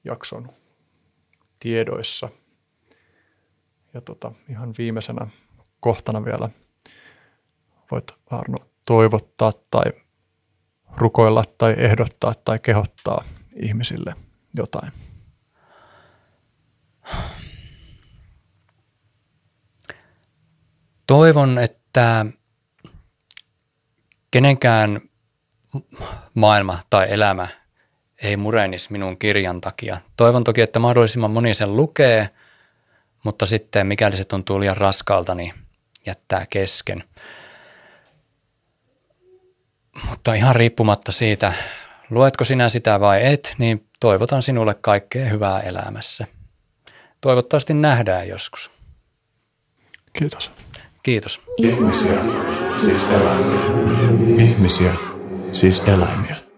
jakson 0.04 0.48
tiedoissa. 1.58 2.28
Ja 3.94 4.00
tota, 4.00 4.32
ihan 4.48 4.74
viimeisenä 4.78 5.26
kohtana 5.80 6.24
vielä 6.24 6.48
voit 7.90 8.12
Arno 8.30 8.56
toivottaa 8.86 9.52
tai 9.70 9.84
rukoilla 10.96 11.44
tai 11.58 11.74
ehdottaa 11.78 12.34
tai 12.44 12.58
kehottaa 12.58 13.24
ihmisille 13.56 14.14
jotain? 14.54 14.92
Toivon, 21.06 21.58
että 21.58 22.26
kenenkään 24.30 25.00
maailma 26.34 26.78
tai 26.90 27.06
elämä 27.10 27.48
ei 28.22 28.36
murenisi 28.36 28.92
minun 28.92 29.18
kirjan 29.18 29.60
takia. 29.60 29.98
Toivon 30.16 30.44
toki, 30.44 30.60
että 30.60 30.78
mahdollisimman 30.78 31.30
moni 31.30 31.54
sen 31.54 31.76
lukee, 31.76 32.28
mutta 33.24 33.46
sitten 33.46 33.86
mikäli 33.86 34.16
se 34.16 34.24
tuntuu 34.24 34.60
liian 34.60 34.76
raskaalta, 34.76 35.34
niin 35.34 35.54
jättää 36.06 36.46
kesken. 36.50 37.04
Mutta 40.08 40.34
ihan 40.34 40.56
riippumatta 40.56 41.12
siitä, 41.12 41.52
luetko 42.10 42.44
sinä 42.44 42.68
sitä 42.68 43.00
vai 43.00 43.26
et, 43.26 43.54
niin 43.58 43.86
toivotan 44.00 44.42
sinulle 44.42 44.74
kaikkea 44.74 45.24
hyvää 45.24 45.60
elämässä. 45.60 46.26
Toivottavasti 47.20 47.74
nähdään 47.74 48.28
joskus. 48.28 48.70
Kiitos. 50.12 50.50
Kiitos. 51.02 51.40
Ihmisiä, 51.56 52.20
siis 52.80 53.02
eläimiä. 53.02 54.44
Ihmisiä, 54.44 54.94
siis 55.52 55.82
eläimiä. 55.86 56.51